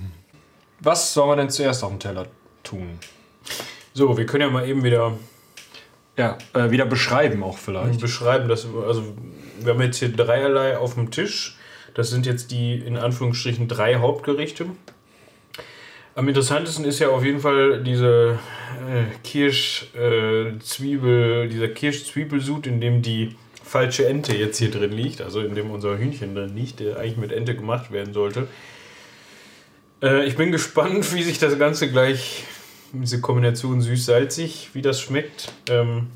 Was 0.81 1.13
sollen 1.13 1.30
wir 1.30 1.35
denn 1.35 1.49
zuerst 1.49 1.83
auf 1.83 1.89
dem 1.89 1.99
Teller 1.99 2.27
tun? 2.63 2.99
So, 3.93 4.15
wir 4.17 4.25
können 4.27 4.41
ja 4.41 4.49
mal 4.49 4.67
eben 4.67 4.83
wieder 4.83 5.13
Ja, 6.15 6.38
äh, 6.53 6.69
wieder 6.69 6.85
beschreiben 6.85 7.41
auch 7.43 7.57
vielleicht. 7.57 8.01
beschreiben, 8.01 8.49
dass 8.49 8.65
also 8.65 9.15
wir 9.61 9.73
haben 9.73 9.81
jetzt 9.81 9.97
hier 9.97 10.09
dreierlei 10.09 10.77
auf 10.77 10.93
dem 10.93 11.09
Tisch. 11.09 11.57
Das 11.94 12.10
sind 12.10 12.26
jetzt 12.26 12.52
die 12.52 12.76
in 12.76 12.98
Anführungsstrichen 12.98 13.68
drei 13.68 13.95
Hauptgerichte. 13.95 14.68
Am 16.16 16.28
interessantesten 16.28 16.86
ist 16.86 17.00
ja 17.00 17.10
auf 17.10 17.24
jeden 17.24 17.40
Fall 17.40 17.84
diese 17.84 18.40
äh, 18.90 19.03
Kirsch-Zwiebel, 19.24 21.50
dieser 21.50 21.68
Kirsch-Zwiebelsud, 21.70 22.68
in 22.68 22.82
dem 22.82 23.02
die 23.02 23.36
falsche 23.64 24.08
Ente 24.08 24.36
jetzt 24.36 24.58
hier 24.58 24.72
drin 24.72 24.92
liegt, 24.92 25.22
also 25.22 25.40
in 25.42 25.56
dem 25.56 25.72
unser 25.72 25.98
Hühnchen 25.98 26.36
drin 26.36 26.53
liegt, 26.56 26.82
der 26.82 26.98
eigentlich 26.98 27.18
mit 27.18 27.32
Ente 27.32 27.56
gemacht 27.56 27.92
werden 27.92 28.14
sollte. 28.14 28.48
Äh, 30.02 30.26
ich 30.26 30.36
bin 30.36 30.52
gespannt, 30.52 31.14
wie 31.14 31.24
sich 31.24 31.40
das 31.40 31.58
Ganze 31.58 31.90
gleich, 31.90 32.44
diese 32.92 33.22
Kombination 33.22 33.82
süß-salzig, 33.82 34.72
wie 34.74 34.82
das 34.82 35.00
schmeckt. 35.00 35.53
Ähm, 35.70 36.08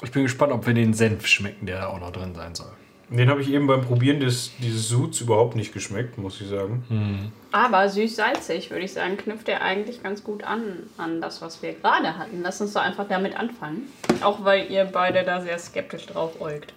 Ich 0.00 0.12
bin 0.12 0.22
gespannt, 0.22 0.52
ob 0.52 0.64
wir 0.64 0.74
den 0.74 0.94
Senf 0.94 1.26
schmecken, 1.26 1.66
der 1.66 1.80
da 1.80 1.88
auch 1.88 1.98
noch 1.98 2.12
drin 2.12 2.32
sein 2.32 2.54
soll. 2.54 2.70
Den 3.10 3.30
habe 3.30 3.40
ich 3.40 3.50
eben 3.50 3.66
beim 3.66 3.80
Probieren 3.80 4.20
des, 4.20 4.52
dieses 4.58 4.88
Suds 4.88 5.20
überhaupt 5.22 5.56
nicht 5.56 5.72
geschmeckt, 5.72 6.18
muss 6.18 6.40
ich 6.40 6.48
sagen. 6.48 7.32
Aber 7.52 7.88
süß-salzig, 7.88 8.70
würde 8.70 8.84
ich 8.84 8.92
sagen, 8.92 9.16
knüpft 9.16 9.48
er 9.48 9.62
eigentlich 9.62 10.02
ganz 10.02 10.22
gut 10.22 10.44
an, 10.44 10.90
an 10.98 11.20
das, 11.22 11.40
was 11.40 11.62
wir 11.62 11.72
gerade 11.72 12.18
hatten. 12.18 12.42
Lass 12.42 12.60
uns 12.60 12.74
doch 12.74 12.82
einfach 12.82 13.08
damit 13.08 13.34
anfangen. 13.34 13.84
Auch 14.20 14.44
weil 14.44 14.70
ihr 14.70 14.84
beide 14.84 15.24
da 15.24 15.40
sehr 15.40 15.58
skeptisch 15.58 16.06
drauf 16.06 16.38
äugt. 16.40 16.74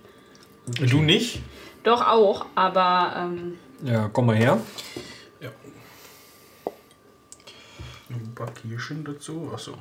Du 0.80 1.01
nicht? 1.01 1.42
Doch 1.84 2.08
auch, 2.08 2.45
aber 2.56 3.14
ähm, 3.18 3.58
Ja, 3.84 4.10
komm 4.14 4.27
mal 4.27 4.35
her. 4.35 4.60
Ein 8.10 8.35
paar 8.35 8.51
Kirschen 8.51 9.03
dazu. 9.03 9.50
Achso. 9.53 9.74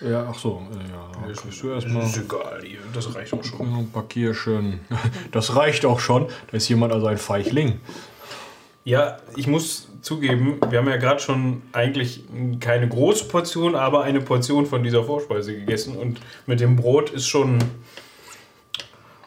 Ja, 0.00 0.26
ach 0.30 0.38
so. 0.38 0.62
äh, 0.72 0.76
Ja, 0.90 1.28
Das 1.28 1.42
kriegst 1.42 1.56
ist, 1.56 1.62
du 1.62 1.70
erstmal 1.72 2.04
ist 2.04 2.16
egal, 2.16 2.62
hier. 2.64 2.78
das 2.94 3.14
reicht 3.14 3.32
auch 3.34 3.44
schon. 3.44 3.74
ein 3.74 3.90
paar 3.90 4.04
Kirschen. 4.08 4.80
Das 5.32 5.54
reicht 5.56 5.84
auch 5.84 6.00
schon. 6.00 6.26
Da 6.50 6.56
ist 6.56 6.68
jemand 6.68 6.92
also 6.92 7.06
ein 7.06 7.18
Feichling. 7.18 7.80
Ja, 8.84 9.18
ich 9.36 9.46
muss 9.46 9.88
zugeben, 10.00 10.58
wir 10.70 10.78
haben 10.78 10.88
ja 10.88 10.96
gerade 10.96 11.20
schon 11.20 11.60
eigentlich 11.72 12.24
keine 12.60 12.88
große 12.88 13.26
Portion, 13.26 13.74
aber 13.74 14.02
eine 14.02 14.22
Portion 14.22 14.64
von 14.64 14.82
dieser 14.82 15.04
Vorspeise 15.04 15.54
gegessen. 15.54 15.96
Und 15.96 16.20
mit 16.46 16.60
dem 16.60 16.76
Brot 16.76 17.10
ist 17.10 17.26
schon. 17.28 17.58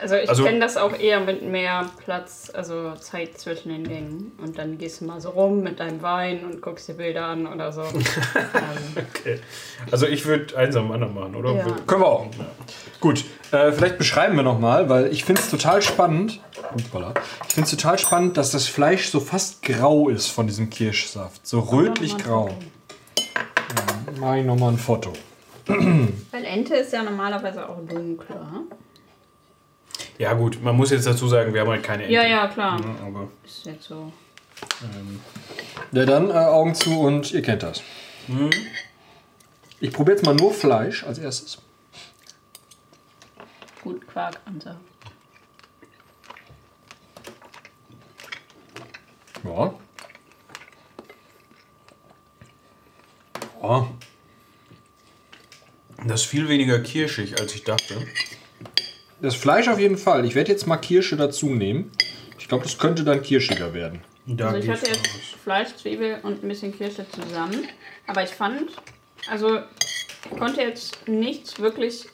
Also 0.03 0.15
ich 0.15 0.29
Also- 0.29 0.43
kenne 0.43 0.59
das 0.59 0.75
auch 0.77 0.93
eher 0.99 1.21
mit 1.21 1.41
mehr 1.43 1.89
Platz, 2.03 2.51
also 2.53 2.93
Zeit 2.95 3.37
zwischen 3.39 3.69
den 3.69 3.87
Gängen. 3.87 4.33
Und 4.41 4.57
dann 4.59 4.77
gehst 4.77 4.99
du 5.01 5.05
mal 5.05 5.19
so 5.21 5.29
rum 5.29 5.63
mit 5.63 5.79
deinem 5.79 6.01
Wein 6.01 6.43
und 6.43 6.61
guckst 6.61 6.89
dir 6.89 6.93
Bilder 6.95 7.25
an 7.25 7.47
oder 7.47 7.71
so. 7.71 7.81
ähm, 7.83 7.93
Okay. 9.15 9.39
Also 9.89 10.05
ich 10.05 10.25
würde 10.25 10.55
eins 10.57 10.75
am 10.75 10.91
anderen 10.91 11.13
machen, 11.15 11.35
oder? 11.35 11.53
Ja. 11.55 11.65
Können 11.87 12.01
wir 12.01 12.07
auch. 12.07 12.25
Gut, 12.99 13.23
äh, 13.51 13.71
vielleicht 13.71 13.97
beschreiben 13.97 14.35
wir 14.35 14.43
nochmal, 14.43 14.89
weil 14.89 15.11
ich 15.11 15.23
finde 15.23 15.41
es 15.41 15.49
total 15.49 15.81
spannend. 15.81 16.41
Hoppala. 16.73 17.13
Ich 17.47 17.53
finde 17.53 17.69
es 17.69 17.71
total 17.71 17.97
spannend, 17.97 18.35
dass 18.37 18.51
das 18.51 18.67
Fleisch 18.67 19.09
so 19.09 19.19
fast 19.21 19.61
grau 19.63 20.09
ist 20.09 20.27
von 20.27 20.47
diesem 20.47 20.69
Kirschsaft. 20.69 21.47
So 21.47 21.61
rötlich 21.61 22.17
grau. 22.17 22.49
Ja, 22.49 23.33
Mach 24.19 24.35
ich 24.35 24.45
nochmal 24.45 24.73
ein 24.73 24.77
Foto. 24.77 25.13
Weil 25.65 26.45
Ente 26.45 26.75
ist 26.75 26.91
ja 26.91 27.03
normalerweise 27.03 27.67
auch 27.69 27.77
dunkler. 27.87 28.63
Ja, 30.17 30.33
gut, 30.33 30.61
man 30.61 30.75
muss 30.75 30.91
jetzt 30.91 31.07
dazu 31.07 31.27
sagen, 31.27 31.53
wir 31.53 31.61
haben 31.61 31.69
halt 31.69 31.83
keine 31.83 32.03
Ente. 32.03 32.13
Ja, 32.13 32.23
ja, 32.25 32.47
klar. 32.47 32.79
Ja, 32.79 33.05
aber, 33.07 33.29
Ist 33.43 33.65
jetzt 33.65 33.83
so. 33.85 34.11
ähm, 34.83 35.19
Ja, 35.91 36.05
dann 36.05 36.29
äh, 36.29 36.33
Augen 36.33 36.75
zu 36.75 36.99
und 36.99 37.31
ihr 37.31 37.41
kennt 37.41 37.63
das. 37.63 37.81
Ich 39.79 39.91
probiere 39.91 40.17
jetzt 40.17 40.25
mal 40.25 40.35
nur 40.35 40.53
Fleisch 40.53 41.03
als 41.03 41.17
erstes. 41.17 41.57
Gut, 43.81 44.07
Quark, 44.07 44.39
Ante. 44.45 44.77
Ja. 49.43 49.73
Ja. 53.61 53.87
Das 56.05 56.21
ist 56.21 56.27
viel 56.27 56.47
weniger 56.47 56.79
kirschig, 56.79 57.39
als 57.39 57.55
ich 57.55 57.63
dachte. 57.63 58.05
Das 59.23 59.35
Fleisch 59.35 59.69
auf 59.69 59.79
jeden 59.79 59.97
Fall. 59.97 60.25
Ich 60.25 60.35
werde 60.35 60.51
jetzt 60.51 60.67
mal 60.67 60.75
Kirsche 60.75 61.15
dazu 61.15 61.45
nehmen. 61.49 61.89
Ich 62.37 62.49
glaube, 62.49 62.65
das 62.65 62.77
könnte 62.77 63.05
dann 63.05 63.21
kirschiger 63.21 63.73
werden. 63.73 64.01
Da 64.25 64.49
Also 64.49 64.57
ich 64.57 64.69
hatte 64.69 64.85
jetzt 64.87 64.99
aus. 64.99 65.39
Fleisch, 65.41 65.69
Zwiebel 65.77 66.19
und 66.23 66.43
ein 66.43 66.47
bisschen 66.49 66.77
Kirsche 66.77 67.05
zusammen. 67.09 67.69
Aber 68.05 68.21
ich 68.21 68.31
fand, 68.31 68.71
also 69.29 69.59
ich 70.29 70.37
konnte 70.37 70.59
jetzt 70.59 71.07
nichts 71.07 71.57
wirklich 71.57 72.05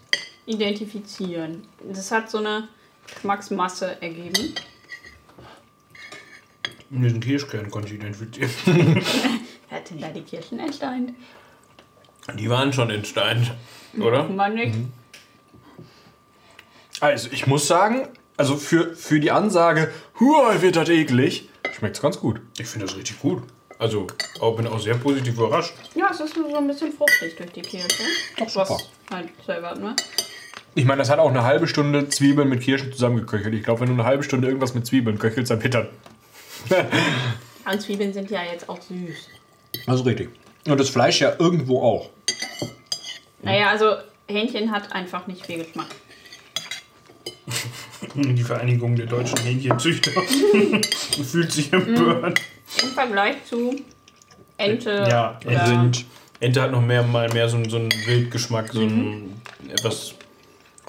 identifizieren. 0.46 1.64
Das 1.84 2.12
hat 2.12 2.30
so 2.30 2.38
eine 2.38 2.68
Geschmacksmasse 3.12 4.00
ergeben. 4.04 4.54
Diesen 6.92 7.20
Kirschkern 7.22 7.72
konnte 7.72 7.88
ich 7.88 7.96
identifizieren. 7.96 8.52
Wer 9.70 9.78
hat 9.80 9.90
denn 9.90 10.00
da 10.00 10.10
die 10.10 10.22
Kirschen 10.22 10.60
entsteint? 10.60 11.14
Die 12.36 12.48
waren 12.52 12.72
schon 12.72 12.92
entsteint, 12.92 13.52
oder? 13.98 14.30
Man 14.30 14.54
nicht. 14.54 14.76
Also, 17.00 17.30
ich 17.32 17.48
muss 17.48 17.68
sagen, 17.68 18.08
also 18.38 18.58
für, 18.58 18.94
für 18.96 19.20
die 19.20 19.32
Ansage, 19.32 19.92
huah, 20.20 20.62
wird 20.62 20.76
das 20.76 20.90
eklig, 20.90 21.50
schmeckt 21.78 21.96
es 21.96 22.02
ganz 22.02 22.20
gut. 22.20 22.42
Ich 22.58 22.68
finde 22.68 22.88
das 22.88 22.96
richtig 22.96 23.20
gut. 23.20 23.44
Also, 23.78 24.08
auch, 24.42 24.58
bin 24.58 24.68
auch 24.68 24.80
sehr 24.80 24.96
positiv 24.96 25.36
überrascht. 25.36 25.74
Ja, 25.96 26.10
es 26.12 26.20
ist 26.20 26.36
so 26.36 26.56
ein 26.56 26.68
bisschen 26.68 26.92
fruchtig 26.92 27.38
durch 27.38 27.52
die 27.52 27.62
Kirsche. 27.62 28.04
Doch, 28.38 28.50
super. 28.50 28.70
Was 28.70 28.90
halt 29.12 29.30
zu 29.46 29.52
erwarten 29.54 29.84
war. 29.84 29.96
Ich 30.76 30.86
meine, 30.86 31.00
das 31.00 31.10
hat 31.10 31.20
auch 31.20 31.30
eine 31.30 31.44
halbe 31.44 31.68
Stunde 31.68 32.10
Zwiebeln 32.10 32.50
mit 32.50 32.62
Kirschen 32.62 32.92
zusammengeköchelt. 32.92 33.54
Ich 33.54 33.64
glaube, 33.64 33.82
wenn 33.82 33.88
du 33.88 33.94
eine 33.94 34.06
halbe 34.06 34.24
Stunde 34.24 34.48
irgendwas 34.48 34.74
mit 34.74 34.86
Zwiebeln 34.86 35.18
köchelst, 35.18 35.52
dann 35.52 35.60
pittert. 35.60 35.90
Und 37.72 37.82
Zwiebeln 37.82 38.14
sind 38.14 38.30
ja 38.30 38.42
jetzt 38.44 38.68
auch 38.68 38.82
süß. 38.82 39.30
Also 39.88 40.04
richtig. 40.04 40.30
Und 40.68 40.80
das 40.80 40.90
Fleisch 40.90 41.22
ja 41.22 41.36
irgendwo 41.40 41.82
auch. 41.82 42.10
Naja, 43.42 43.70
also 43.70 43.96
Hähnchen 44.28 44.72
hat 44.72 44.92
einfach 44.92 45.28
nicht 45.28 45.46
viel 45.46 45.64
Geschmack. 45.64 45.88
Die 48.22 48.44
Vereinigung 48.44 48.96
der 48.96 49.06
deutschen 49.06 49.38
Hähnchenzüchter 49.40 50.12
fühlt 51.24 51.52
sich 51.52 51.72
empört. 51.74 52.42
Im 52.82 52.90
Vergleich 52.90 53.44
zu 53.46 53.76
Ente. 54.58 55.06
Ja, 55.10 55.40
Ente, 55.46 56.06
Ente 56.40 56.62
hat 56.62 56.72
noch 56.72 56.82
mehr, 56.82 57.04
mal 57.04 57.30
mehr 57.34 57.48
so, 57.50 57.58
einen- 57.58 57.70
so 57.70 57.78
einen 57.78 57.92
Wildgeschmack, 58.06 58.72
so 58.74 58.82
einen 58.82 59.42
etwas 59.70 60.14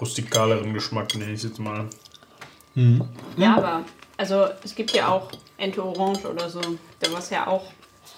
rustikaleren 0.00 0.72
Geschmack, 0.74 1.14
nenne 1.14 1.32
ich 1.32 1.38
es 1.38 1.44
jetzt 1.44 1.58
mal. 1.58 1.86
Ja, 3.36 3.56
aber 3.56 3.84
also 4.16 4.46
es 4.64 4.74
gibt 4.74 4.92
ja 4.92 5.08
auch 5.08 5.30
Ente 5.58 5.84
Orange 5.84 6.26
oder 6.30 6.48
so, 6.48 6.60
da 7.00 7.12
was 7.12 7.30
ja 7.30 7.46
auch 7.46 7.64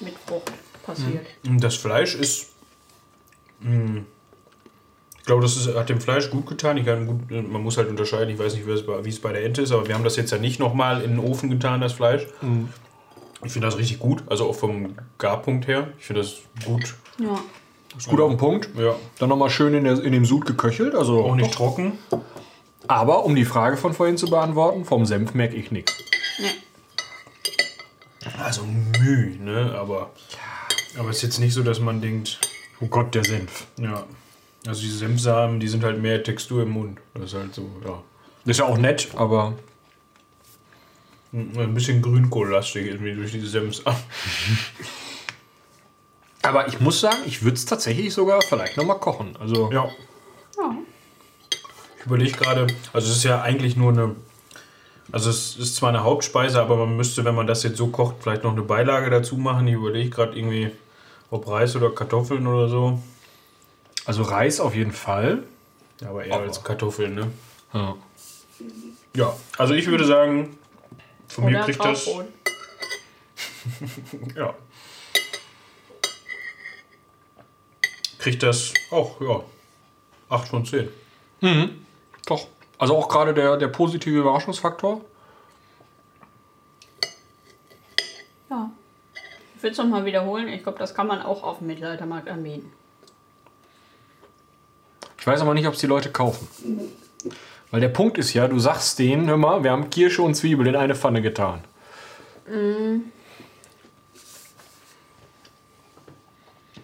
mit 0.00 0.14
Frucht 0.26 0.52
passiert. 0.84 1.26
Und 1.46 1.62
Das 1.62 1.76
Fleisch 1.76 2.14
ist. 2.14 2.50
mh, 3.60 4.02
Ich 5.22 5.26
glaube, 5.26 5.42
das 5.42 5.56
ist, 5.56 5.72
hat 5.76 5.88
dem 5.88 6.00
Fleisch 6.00 6.30
gut 6.30 6.46
getan. 6.48 6.76
Ich 6.78 6.84
kann 6.84 7.06
gut, 7.06 7.30
man 7.30 7.62
muss 7.62 7.76
halt 7.76 7.88
unterscheiden. 7.88 8.28
Ich 8.30 8.40
weiß 8.40 8.54
nicht, 8.56 8.66
wie 8.66 8.72
es, 8.72 8.84
bei, 8.84 9.04
wie 9.04 9.08
es 9.08 9.20
bei 9.20 9.32
der 9.32 9.44
Ente 9.44 9.62
ist, 9.62 9.70
aber 9.70 9.86
wir 9.86 9.94
haben 9.94 10.02
das 10.02 10.16
jetzt 10.16 10.32
ja 10.32 10.38
nicht 10.38 10.58
nochmal 10.58 11.00
in 11.00 11.12
den 11.12 11.18
Ofen 11.20 11.48
getan, 11.48 11.80
das 11.80 11.92
Fleisch. 11.92 12.26
Ich 13.44 13.52
finde 13.52 13.68
das 13.68 13.78
richtig 13.78 14.00
gut. 14.00 14.24
Also 14.26 14.48
auch 14.50 14.54
vom 14.56 14.96
Garpunkt 15.18 15.68
her. 15.68 15.92
Ich 16.00 16.06
finde 16.06 16.22
das 16.22 16.38
gut. 16.64 16.96
Ja. 17.20 17.38
Ist 17.96 18.08
gut 18.08 18.20
auf 18.20 18.30
den 18.30 18.36
Punkt. 18.36 18.70
Ja. 18.76 18.96
Dann 19.20 19.28
nochmal 19.28 19.48
schön 19.48 19.74
in, 19.74 19.84
der, 19.84 20.02
in 20.02 20.10
dem 20.10 20.24
Sud 20.24 20.44
geköchelt. 20.44 20.96
Also 20.96 21.22
Auch 21.24 21.36
nicht 21.36 21.54
trocken. 21.54 21.98
Aber 22.88 23.24
um 23.24 23.36
die 23.36 23.44
Frage 23.44 23.76
von 23.76 23.94
vorhin 23.94 24.16
zu 24.16 24.26
beantworten, 24.28 24.84
vom 24.84 25.06
Senf 25.06 25.34
merke 25.34 25.54
ich 25.54 25.70
nichts. 25.70 25.94
Nee. 26.40 26.46
Also 28.42 28.62
Mühe, 28.64 29.36
ne? 29.40 29.72
Aber. 29.78 30.10
Aber 30.98 31.10
es 31.10 31.18
ist 31.18 31.22
jetzt 31.22 31.38
nicht 31.38 31.54
so, 31.54 31.62
dass 31.62 31.78
man 31.78 32.00
denkt, 32.00 32.40
Oh 32.80 32.86
Gott, 32.86 33.14
der 33.14 33.22
Senf. 33.22 33.66
ja. 33.78 34.04
Also 34.66 34.80
diese 34.82 34.98
Senfsamen, 34.98 35.58
die 35.58 35.68
sind 35.68 35.82
halt 35.82 36.00
mehr 36.00 36.22
Textur 36.22 36.62
im 36.62 36.70
Mund. 36.70 36.98
Das 37.14 37.24
ist 37.24 37.34
halt 37.34 37.54
so, 37.54 37.68
ja. 37.84 38.02
Das 38.44 38.52
ist 38.52 38.58
ja 38.58 38.66
auch 38.66 38.78
nett, 38.78 39.08
aber 39.16 39.54
Ein 41.32 41.74
bisschen 41.74 42.02
grünkohllastig 42.02 42.86
irgendwie 42.86 43.14
durch 43.14 43.32
diese 43.32 43.46
Senfsamen. 43.46 43.98
Aber 46.42 46.66
ich 46.66 46.80
muss 46.80 47.00
sagen, 47.00 47.18
ich 47.24 47.42
würde 47.44 47.54
es 47.54 47.64
tatsächlich 47.66 48.12
sogar 48.12 48.42
vielleicht 48.42 48.76
nochmal 48.76 48.98
kochen. 48.98 49.36
Also 49.38 49.70
Ja. 49.72 49.88
Ja. 50.58 50.76
Ich 51.98 52.06
überlege 52.06 52.32
gerade, 52.32 52.66
also 52.92 53.08
es 53.08 53.18
ist 53.18 53.22
ja 53.22 53.40
eigentlich 53.42 53.76
nur 53.76 53.92
eine, 53.92 54.16
also 55.12 55.30
es 55.30 55.56
ist 55.56 55.76
zwar 55.76 55.90
eine 55.90 56.02
Hauptspeise, 56.02 56.60
aber 56.60 56.76
man 56.76 56.96
müsste, 56.96 57.24
wenn 57.24 57.36
man 57.36 57.46
das 57.46 57.62
jetzt 57.62 57.76
so 57.76 57.86
kocht, 57.86 58.16
vielleicht 58.20 58.42
noch 58.42 58.52
eine 58.52 58.62
Beilage 58.62 59.08
dazu 59.08 59.36
machen. 59.36 59.68
Ich 59.68 59.74
überlege 59.74 60.10
gerade 60.10 60.36
irgendwie, 60.36 60.72
ob 61.30 61.46
Reis 61.48 61.76
oder 61.76 61.90
Kartoffeln 61.90 62.44
oder 62.46 62.68
so. 62.68 63.00
Also 64.04 64.22
Reis 64.22 64.60
auf 64.60 64.74
jeden 64.74 64.92
Fall. 64.92 65.44
Ja, 66.00 66.10
aber 66.10 66.24
eher 66.24 66.34
Aber- 66.34 66.44
als 66.44 66.62
Kartoffeln, 66.64 67.14
ne? 67.14 67.30
Ja. 67.72 67.96
Ja, 69.14 69.36
also 69.58 69.74
ich 69.74 69.86
würde 69.86 70.04
sagen, 70.06 70.58
von 71.28 71.44
mir 71.44 71.56
Oder 71.58 71.64
kriegt 71.64 71.84
das. 71.84 72.06
Ja. 74.36 74.54
Kriegt 78.18 78.42
das 78.42 78.72
auch, 78.90 79.20
ja. 79.20 79.42
8 80.28 80.48
von 80.48 80.64
10. 80.64 80.88
Doch. 82.26 82.46
Also 82.78 82.96
auch 82.96 83.08
gerade 83.08 83.34
der, 83.34 83.56
der 83.56 83.68
positive 83.68 84.18
Überraschungsfaktor. 84.20 85.00
Ja. 88.50 88.70
Ich 89.56 89.62
würde 89.62 89.72
es 89.72 89.78
nochmal 89.78 90.04
wiederholen. 90.04 90.48
Ich 90.48 90.62
glaube, 90.62 90.78
das 90.78 90.94
kann 90.94 91.06
man 91.06 91.20
auch 91.22 91.42
auf 91.42 91.58
dem 91.58 91.66
Mittelaltermarkt 91.68 92.28
anbieten. 92.28 92.72
Ich 95.22 95.26
weiß 95.28 95.40
aber 95.42 95.54
nicht, 95.54 95.68
ob 95.68 95.74
es 95.74 95.78
die 95.78 95.86
Leute 95.86 96.10
kaufen. 96.10 96.48
Weil 97.70 97.80
der 97.80 97.90
Punkt 97.90 98.18
ist 98.18 98.34
ja, 98.34 98.48
du 98.48 98.58
sagst 98.58 98.98
denen, 98.98 99.28
hör 99.28 99.36
mal, 99.36 99.62
wir 99.62 99.70
haben 99.70 99.88
Kirsche 99.88 100.20
und 100.20 100.34
Zwiebel 100.34 100.66
in 100.66 100.74
eine 100.74 100.96
Pfanne 100.96 101.22
getan. 101.22 101.60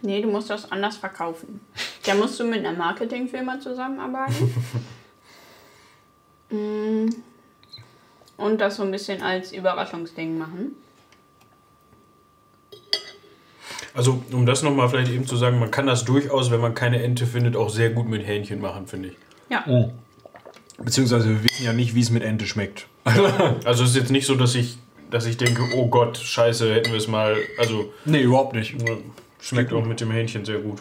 Nee, 0.03 0.23
du 0.23 0.29
musst 0.29 0.51
das 0.51 0.71
anders 0.71 0.99
verkaufen. 0.99 1.59
Da 2.07 2.15
musst 2.15 2.39
du 2.39 2.45
mit 2.45 2.65
einer 2.65 2.79
Marketingfirma 2.79 3.59
zusammenarbeiten. 3.59 4.55
Mm. 6.51 7.11
Und 8.39 8.59
das 8.59 8.77
so 8.77 8.83
ein 8.83 8.91
bisschen 8.91 9.21
als 9.21 9.53
Überraschungsding 9.53 10.39
machen. 10.39 10.77
Also, 13.99 14.23
um 14.31 14.47
das 14.47 14.63
nochmal 14.63 14.89
vielleicht 14.89 15.11
eben 15.11 15.27
zu 15.27 15.37
sagen, 15.37 15.59
man 15.59 15.73
kann 15.73 15.89
das 15.89 16.05
durchaus, 16.05 16.53
wenn 16.53 16.61
man 16.61 16.73
keine 16.73 17.03
Ente 17.03 17.27
findet, 17.27 17.57
auch 17.57 17.69
sehr 17.69 17.91
gut 17.91 18.09
mit 18.09 18.25
Hähnchen 18.25 18.61
machen, 18.61 18.87
finde 18.87 19.09
ich. 19.09 19.17
Ja. 19.51 19.65
Beziehungsweise 20.79 21.29
wir 21.31 21.43
wissen 21.43 21.65
ja 21.65 21.73
nicht, 21.73 21.97
wie 21.97 22.01
es 22.01 22.11
mit 22.11 22.23
Ente 22.23 22.47
schmeckt. 22.47 22.87
Also 23.65 23.83
es 23.83 23.91
ist 23.91 23.97
jetzt 23.97 24.13
nicht 24.13 24.25
so, 24.25 24.37
dass 24.37 24.55
ich, 24.55 24.79
dass 25.11 25.27
ich 25.27 25.37
denke, 25.37 25.63
oh 25.75 25.89
Gott, 25.89 26.17
scheiße, 26.17 26.73
hätten 26.73 26.93
wir 26.93 26.99
es 26.99 27.09
mal. 27.09 27.39
Also 27.59 27.93
Nee, 28.05 28.21
überhaupt 28.21 28.55
nicht. 28.55 28.81
äh, 28.89 28.99
schmeckt 29.41 29.73
auch 29.73 29.85
mit 29.85 30.01
dem 30.01 30.13
Hähnchen 30.13 30.45
sehr 30.45 30.59
gut. 30.61 30.81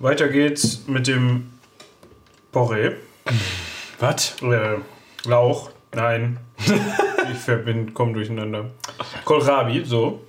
Weiter 0.00 0.28
geht's 0.28 0.80
mit 0.88 1.06
dem 1.06 1.52
Porree. 2.50 2.90
Was? 4.00 4.40
Äh, 4.42 4.78
Lauch. 5.24 5.70
Nein. 5.94 6.38
ich 7.32 7.38
verbinde, 7.38 7.92
komm 7.92 8.14
durcheinander. 8.14 8.70
Kohlrabi, 9.24 9.84
so. 9.84 10.20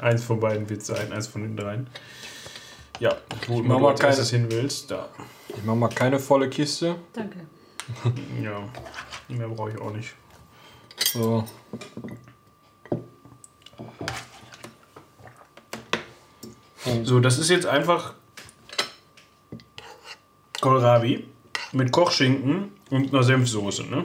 eins 0.00 0.24
von 0.24 0.40
beiden 0.40 0.68
wird 0.68 0.82
sein, 0.82 1.12
eins 1.12 1.26
von 1.26 1.42
den 1.42 1.56
dreien. 1.56 1.88
Ja, 3.00 3.16
wo 3.46 3.62
mach 3.62 3.76
du 3.76 3.82
mal 3.82 3.90
als 3.92 4.00
keine- 4.00 4.22
hin 4.22 4.46
willst, 4.50 4.90
da. 4.90 5.08
Ich 5.48 5.64
mach 5.64 5.74
mal 5.74 5.88
keine 5.88 6.18
volle 6.18 6.48
Kiste. 6.48 6.96
Danke. 7.12 7.46
Ja, 8.42 8.66
mehr 9.28 9.48
brauche 9.48 9.70
ich 9.72 9.78
auch 9.78 9.92
nicht. 9.92 10.14
So. 11.12 11.44
So, 17.02 17.20
das 17.20 17.38
ist 17.38 17.50
jetzt 17.50 17.66
einfach 17.66 18.14
Kohlrabi 20.60 21.26
mit 21.74 21.92
Kochschinken 21.92 22.72
und 22.90 23.12
einer 23.12 23.22
Senfsoße, 23.22 23.84
ne? 23.84 24.04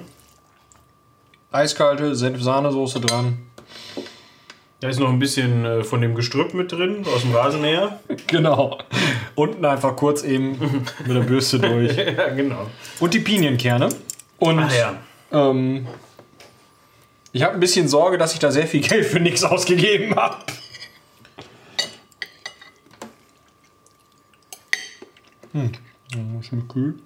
Eiskalte 1.52 2.16
Senf-Sahnesoße 2.16 3.00
dran. 3.00 3.40
Da 4.82 4.88
ist 4.88 5.00
noch 5.00 5.10
ein 5.10 5.20
bisschen 5.20 5.66
äh, 5.66 5.84
von 5.84 6.00
dem 6.00 6.16
Gestrüpp 6.16 6.54
mit 6.54 6.72
drin, 6.72 7.06
aus 7.14 7.22
dem 7.22 7.34
Rasenmäher. 7.36 8.00
Genau. 8.28 8.78
Unten 9.36 9.66
einfach 9.66 9.96
kurz 9.96 10.24
eben 10.24 10.52
mit 11.06 11.16
der 11.16 11.22
Bürste 11.22 11.60
durch. 11.60 11.96
ja, 12.18 12.30
genau. 12.30 12.68
Und 13.00 13.14
die 13.14 13.20
Pinienkerne. 13.20 13.90
Und 14.38 14.60
Ach 14.60 14.74
ja. 14.74 14.96
ähm, 15.32 15.88
ich 17.32 17.44
habe 17.44 17.56
ein 17.56 17.60
bisschen 17.60 17.88
Sorge, 17.88 18.18
dass 18.18 18.34
ich 18.34 18.40
da 18.40 18.52
sehr 18.52 18.68
viel 18.68 18.82
Geld 18.82 19.06
für 19.06 19.20
nichts 19.20 19.44
ausgegeben 19.44 20.16
habe. 20.16 20.38
Hm, 25.54 25.72
ja, 26.14 26.44
schmeckt 26.44 26.70
kühl. 26.70 27.00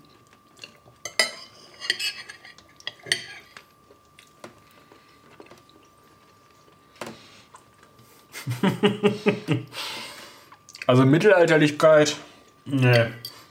Also 10.85 11.05
Mittelalterlichkeit. 11.05 12.17
Nee. 12.65 13.05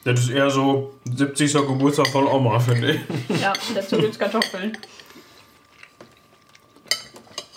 Das 0.04 0.20
ist 0.20 0.30
eher 0.30 0.50
so 0.50 0.94
70. 1.04 1.52
Geburtstag 1.52 2.08
von 2.08 2.26
Oma, 2.26 2.58
finde 2.58 2.92
ich. 2.92 3.40
Ja, 3.40 3.52
dazu 3.74 3.96
gibt's 3.98 4.18
Kartoffeln. 4.18 4.76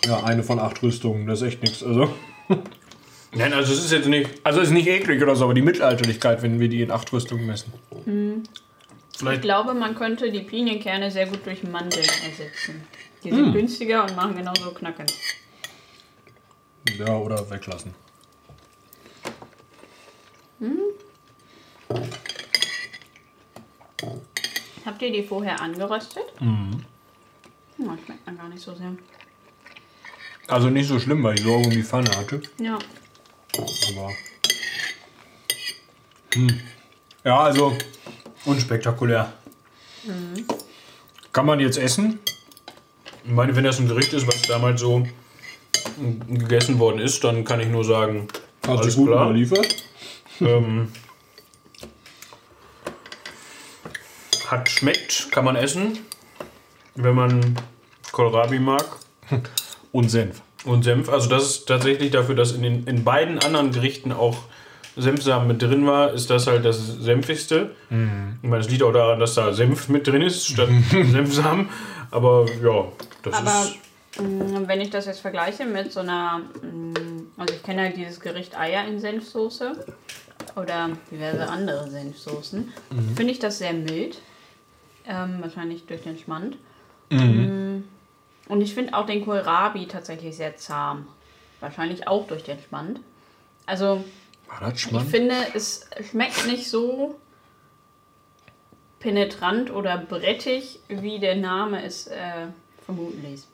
Ja, 0.05 0.23
eine 0.23 0.43
von 0.43 0.59
acht 0.59 0.81
Rüstungen, 0.83 1.25
das 1.25 1.41
ist 1.41 1.47
echt 1.47 1.63
nichts. 1.63 1.83
Also. 1.83 2.13
Nein, 3.33 3.51
also 3.51 3.73
es 3.73 3.79
ist 3.83 3.91
jetzt 3.91 4.07
nicht. 4.07 4.29
Also 4.43 4.61
ist 4.61 4.69
nicht 4.71 4.87
eklig 4.87 5.21
oder 5.21 5.35
so, 5.35 5.45
aber 5.45 5.53
die 5.55 5.61
Mittelalterlichkeit, 5.63 6.41
wenn 6.43 6.59
wir 6.59 6.69
die 6.69 6.83
in 6.83 6.91
acht 6.91 7.11
Rüstungen 7.11 7.45
messen. 7.45 7.73
Ich 7.91 9.19
Vielleicht. 9.19 9.41
glaube, 9.41 9.73
man 9.73 9.95
könnte 9.95 10.31
die 10.31 10.41
Pinienkerne 10.41 11.09
sehr 11.09 11.25
gut 11.25 11.45
durch 11.45 11.63
Mandeln 11.63 12.05
ersetzen. 12.05 12.83
Die 13.23 13.31
sind 13.31 13.53
günstiger 13.53 14.03
und 14.03 14.15
machen 14.15 14.35
genauso 14.37 14.71
knacken. 14.71 15.05
Ja, 16.97 17.17
oder 17.17 17.49
weglassen. 17.49 17.93
Habt 24.85 25.01
ihr 25.01 25.11
die 25.11 25.23
vorher 25.23 25.59
angeröstet? 25.61 26.23
Mhm. 26.39 26.85
Ja, 27.77 27.97
schmeckt 28.05 28.27
dann 28.27 28.37
gar 28.37 28.47
nicht 28.47 28.61
so 28.61 28.73
sehr. 28.75 28.95
Also 30.47 30.69
nicht 30.69 30.87
so 30.87 30.99
schlimm, 30.99 31.23
weil 31.23 31.35
ich 31.35 31.43
Sorge 31.43 31.65
um 31.65 31.71
die 31.71 31.83
Pfanne 31.83 32.15
hatte. 32.15 32.41
Ja. 32.59 32.77
Aber. 33.57 34.11
Hm. 36.33 36.59
Ja, 37.23 37.39
also 37.39 37.75
Unspektakulär. 38.45 39.33
kann 41.33 41.45
man 41.45 41.59
jetzt 41.59 41.77
essen. 41.77 42.19
Ich 43.23 43.31
meine, 43.31 43.55
wenn 43.55 43.63
das 43.63 43.79
ein 43.79 43.87
Gericht 43.87 44.13
ist, 44.13 44.27
was 44.27 44.43
damals 44.43 44.81
so 44.81 45.07
gegessen 46.27 46.79
worden 46.79 46.99
ist, 46.99 47.23
dann 47.23 47.43
kann 47.45 47.59
ich 47.59 47.67
nur 47.67 47.83
sagen, 47.83 48.27
Hast 48.67 48.79
alles 48.79 48.95
gut 48.95 49.07
klar. 49.09 49.25
überliefert? 49.25 49.75
Ähm, 50.41 50.89
hat 54.47 54.69
schmeckt, 54.69 55.31
kann 55.31 55.45
man 55.45 55.55
essen, 55.55 55.99
wenn 56.95 57.15
man 57.15 57.55
Kohlrabi 58.11 58.59
mag 58.59 58.85
Und 59.91 60.09
Senf. 60.09 60.41
und 60.65 60.83
Senf. 60.83 61.09
Also 61.09 61.29
das 61.29 61.43
ist 61.43 61.65
tatsächlich 61.67 62.11
dafür, 62.11 62.35
dass 62.35 62.51
in, 62.51 62.63
den, 62.63 62.83
in 62.85 63.03
beiden 63.03 63.39
anderen 63.39 63.71
Gerichten 63.71 64.11
auch 64.11 64.37
Senfsamen 64.97 65.47
mit 65.47 65.61
drin 65.61 65.85
war, 65.85 66.13
ist 66.13 66.29
das 66.29 66.47
halt 66.47 66.63
das 66.63 66.77
Senfigste. 66.85 67.71
Ich 67.89 68.49
meine, 68.49 68.61
es 68.63 68.69
liegt 68.69 68.81
auch 68.83 68.93
daran, 68.93 69.19
dass 69.19 69.33
da 69.35 69.51
Senf 69.51 69.89
mit 69.89 70.07
drin 70.07 70.21
ist, 70.21 70.47
statt 70.47 70.69
Senfsamen. 70.89 71.69
Aber 72.11 72.45
ja, 72.63 72.85
das 73.23 73.33
Aber 73.33 73.49
ist... 73.65 73.75
mh, 74.19 74.67
wenn 74.67 74.81
ich 74.81 74.89
das 74.89 75.05
jetzt 75.05 75.19
vergleiche 75.21 75.65
mit 75.65 75.91
so 75.91 76.01
einer, 76.01 76.41
mh, 76.61 76.99
also 77.37 77.53
ich 77.53 77.63
kenne 77.63 77.83
halt 77.83 77.97
dieses 77.97 78.19
Gericht 78.19 78.57
Eier 78.57 78.87
in 78.87 78.99
Senfsoße 78.99 79.85
oder 80.55 80.89
diverse 81.11 81.47
andere 81.47 81.89
Senfsoßen, 81.89 82.71
finde 83.15 83.31
ich 83.31 83.39
das 83.39 83.57
sehr 83.57 83.73
mild. 83.73 84.21
Ähm, 85.07 85.37
wahrscheinlich 85.41 85.85
durch 85.85 86.01
den 86.01 86.17
Schmand. 86.17 86.57
Mm, 87.11 87.83
Und 88.47 88.61
ich 88.61 88.73
finde 88.73 88.95
auch 88.95 89.05
den 89.05 89.23
Kohlrabi 89.23 89.85
tatsächlich 89.87 90.35
sehr 90.35 90.57
zahm. 90.57 91.07
Wahrscheinlich 91.59 92.07
auch 92.07 92.25
durch 92.25 92.43
den 92.43 92.57
Schmand. 92.59 93.01
Also 93.67 94.03
ich 94.73 94.87
finde, 95.11 95.35
es 95.53 95.87
schmeckt 96.09 96.47
nicht 96.47 96.69
so 96.69 97.19
penetrant 98.99 99.71
oder 99.71 99.97
brettig, 99.97 100.79
wie 100.87 101.19
der 101.19 101.35
Name 101.35 101.83
es 101.83 102.07
äh, 102.07 102.47
vermuten 102.83 103.21
ließ. 103.29 103.47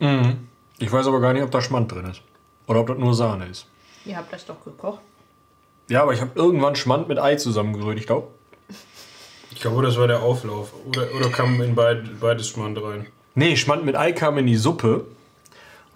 Mhm. 0.00 0.48
Ich 0.78 0.90
weiß 0.90 1.06
aber 1.06 1.20
gar 1.20 1.32
nicht, 1.32 1.42
ob 1.42 1.50
da 1.50 1.60
Schmand 1.60 1.92
drin 1.92 2.06
ist. 2.06 2.22
Oder 2.66 2.80
ob 2.80 2.88
das 2.88 2.98
nur 2.98 3.14
Sahne 3.14 3.46
ist. 3.46 3.66
Ihr 4.04 4.16
habt 4.16 4.32
das 4.32 4.44
doch 4.46 4.62
gekocht. 4.64 5.00
Ja, 5.88 6.02
aber 6.02 6.14
ich 6.14 6.20
habe 6.20 6.30
irgendwann 6.34 6.76
Schmand 6.76 7.08
mit 7.08 7.18
Ei 7.18 7.36
zusammengerührt, 7.36 7.98
ich 7.98 8.06
glaube. 8.06 8.28
Ich 9.50 9.60
glaube, 9.60 9.82
das 9.82 9.98
war 9.98 10.06
der 10.06 10.22
Auflauf. 10.22 10.72
Oder, 10.88 11.06
oder 11.14 11.28
kam 11.30 11.60
in 11.60 11.74
beid, 11.74 12.20
beides 12.20 12.48
Schmand 12.48 12.80
rein. 12.82 13.06
Nee, 13.34 13.56
Schmand 13.56 13.84
mit 13.84 13.96
Ei 13.96 14.12
kam 14.12 14.38
in 14.38 14.46
die 14.46 14.56
Suppe. 14.56 15.04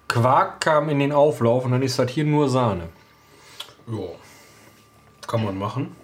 Quark 0.08 0.60
kam 0.60 0.88
in 0.88 0.98
den 0.98 1.12
Auflauf 1.12 1.64
und 1.64 1.72
dann 1.72 1.82
ist 1.82 1.98
das 1.98 2.10
hier 2.10 2.24
nur 2.24 2.48
Sahne. 2.48 2.88
Ja. 3.86 4.08
Kann 5.26 5.44
man 5.44 5.56
machen. 5.58 5.96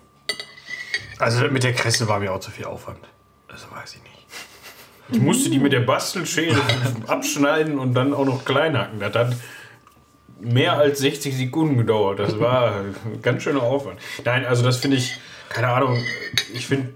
Also 1.18 1.42
das 1.42 1.52
mit 1.52 1.62
der 1.64 1.74
Kresse 1.74 2.08
war 2.08 2.18
mir 2.18 2.32
auch 2.32 2.40
zu 2.40 2.50
viel 2.50 2.64
Aufwand. 2.64 2.98
Das 3.48 3.70
weiß 3.70 3.96
ich 3.96 4.02
nicht. 4.02 4.09
Ich 5.12 5.20
musste 5.20 5.50
die 5.50 5.58
mit 5.58 5.72
der 5.72 5.80
Bastelschere 5.80 6.60
abschneiden 7.06 7.78
und 7.78 7.94
dann 7.94 8.14
auch 8.14 8.24
noch 8.24 8.44
klein 8.44 8.78
hacken. 8.78 9.00
Das 9.00 9.14
hat 9.14 9.36
mehr 10.40 10.78
als 10.78 11.00
60 11.00 11.36
Sekunden 11.36 11.76
gedauert. 11.76 12.18
Das 12.18 12.38
war 12.38 12.76
ein 12.76 13.22
ganz 13.22 13.42
schöner 13.42 13.62
Aufwand. 13.62 13.98
Nein, 14.24 14.44
also 14.46 14.62
das 14.62 14.78
finde 14.78 14.96
ich, 14.96 15.16
keine 15.48 15.68
Ahnung, 15.68 16.02
ich 16.54 16.66
finde 16.66 16.90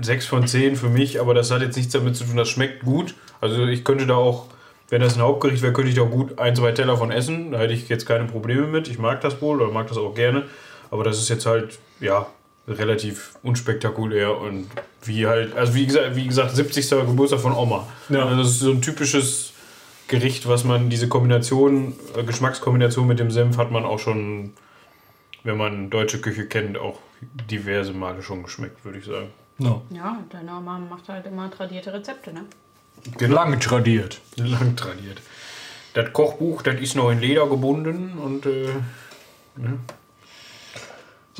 6 0.00 0.26
von 0.26 0.46
10 0.46 0.76
für 0.76 0.88
mich, 0.88 1.20
aber 1.20 1.34
das 1.34 1.50
hat 1.50 1.62
jetzt 1.62 1.76
nichts 1.76 1.92
damit 1.92 2.16
zu 2.16 2.24
tun, 2.24 2.36
das 2.36 2.48
schmeckt 2.48 2.84
gut. 2.84 3.14
Also 3.40 3.66
ich 3.66 3.84
könnte 3.84 4.06
da 4.06 4.14
auch, 4.14 4.46
wenn 4.88 5.00
das 5.00 5.16
ein 5.16 5.22
Hauptgericht 5.22 5.62
wäre, 5.62 5.72
könnte 5.72 5.90
ich 5.90 5.96
da 5.96 6.02
auch 6.02 6.10
gut 6.10 6.38
ein, 6.38 6.54
zwei 6.56 6.72
Teller 6.72 6.96
von 6.96 7.10
essen. 7.10 7.52
Da 7.52 7.58
hätte 7.58 7.72
ich 7.72 7.88
jetzt 7.88 8.06
keine 8.06 8.24
Probleme 8.24 8.66
mit. 8.66 8.88
Ich 8.88 8.98
mag 8.98 9.20
das 9.20 9.40
wohl 9.40 9.60
oder 9.62 9.72
mag 9.72 9.86
das 9.88 9.96
auch 9.96 10.14
gerne. 10.14 10.44
Aber 10.90 11.04
das 11.04 11.18
ist 11.18 11.28
jetzt 11.28 11.46
halt, 11.46 11.78
ja, 12.00 12.26
relativ 12.68 13.36
unspektakulär 13.42 14.36
und 14.38 14.68
wie 15.02 15.26
halt, 15.26 15.56
also 15.56 15.74
wie 15.74 15.86
gesagt, 15.86 16.14
wie 16.14 16.26
gesagt 16.26 16.54
70. 16.54 16.88
Geburtstag 16.90 17.40
von 17.40 17.52
Oma. 17.52 17.86
Ja. 18.08 18.24
Also 18.24 18.36
das 18.36 18.48
ist 18.48 18.60
so 18.60 18.70
ein 18.70 18.82
typisches 18.82 19.52
Gericht, 20.08 20.48
was 20.48 20.64
man, 20.64 20.90
diese 20.90 21.08
Kombination, 21.08 21.94
äh, 22.16 22.24
Geschmackskombination 22.24 23.06
mit 23.06 23.18
dem 23.18 23.30
Senf 23.30 23.58
hat 23.58 23.70
man 23.70 23.84
auch 23.84 23.98
schon, 23.98 24.52
wenn 25.44 25.56
man 25.56 25.90
deutsche 25.90 26.20
Küche 26.20 26.46
kennt, 26.46 26.78
auch 26.78 26.98
diverse 27.50 27.92
Male 27.92 28.22
schon 28.22 28.42
geschmeckt, 28.42 28.84
würde 28.84 28.98
ich 28.98 29.04
sagen. 29.04 29.28
No. 29.58 29.82
Ja, 29.90 30.18
deine 30.30 30.52
Mama 30.52 30.78
macht 30.78 31.08
halt 31.08 31.26
immer 31.26 31.50
tradierte 31.50 31.92
Rezepte, 31.92 32.32
ne? 32.32 32.44
Lang 33.20 33.60
tradiert. 33.60 34.20
Lang 34.36 34.74
tradiert. 34.74 35.20
Das 35.94 36.12
Kochbuch, 36.12 36.62
das 36.62 36.80
ist 36.80 36.96
noch 36.96 37.10
in 37.10 37.20
Leder 37.20 37.46
gebunden 37.46 38.18
und 38.18 38.46
äh, 38.46 38.68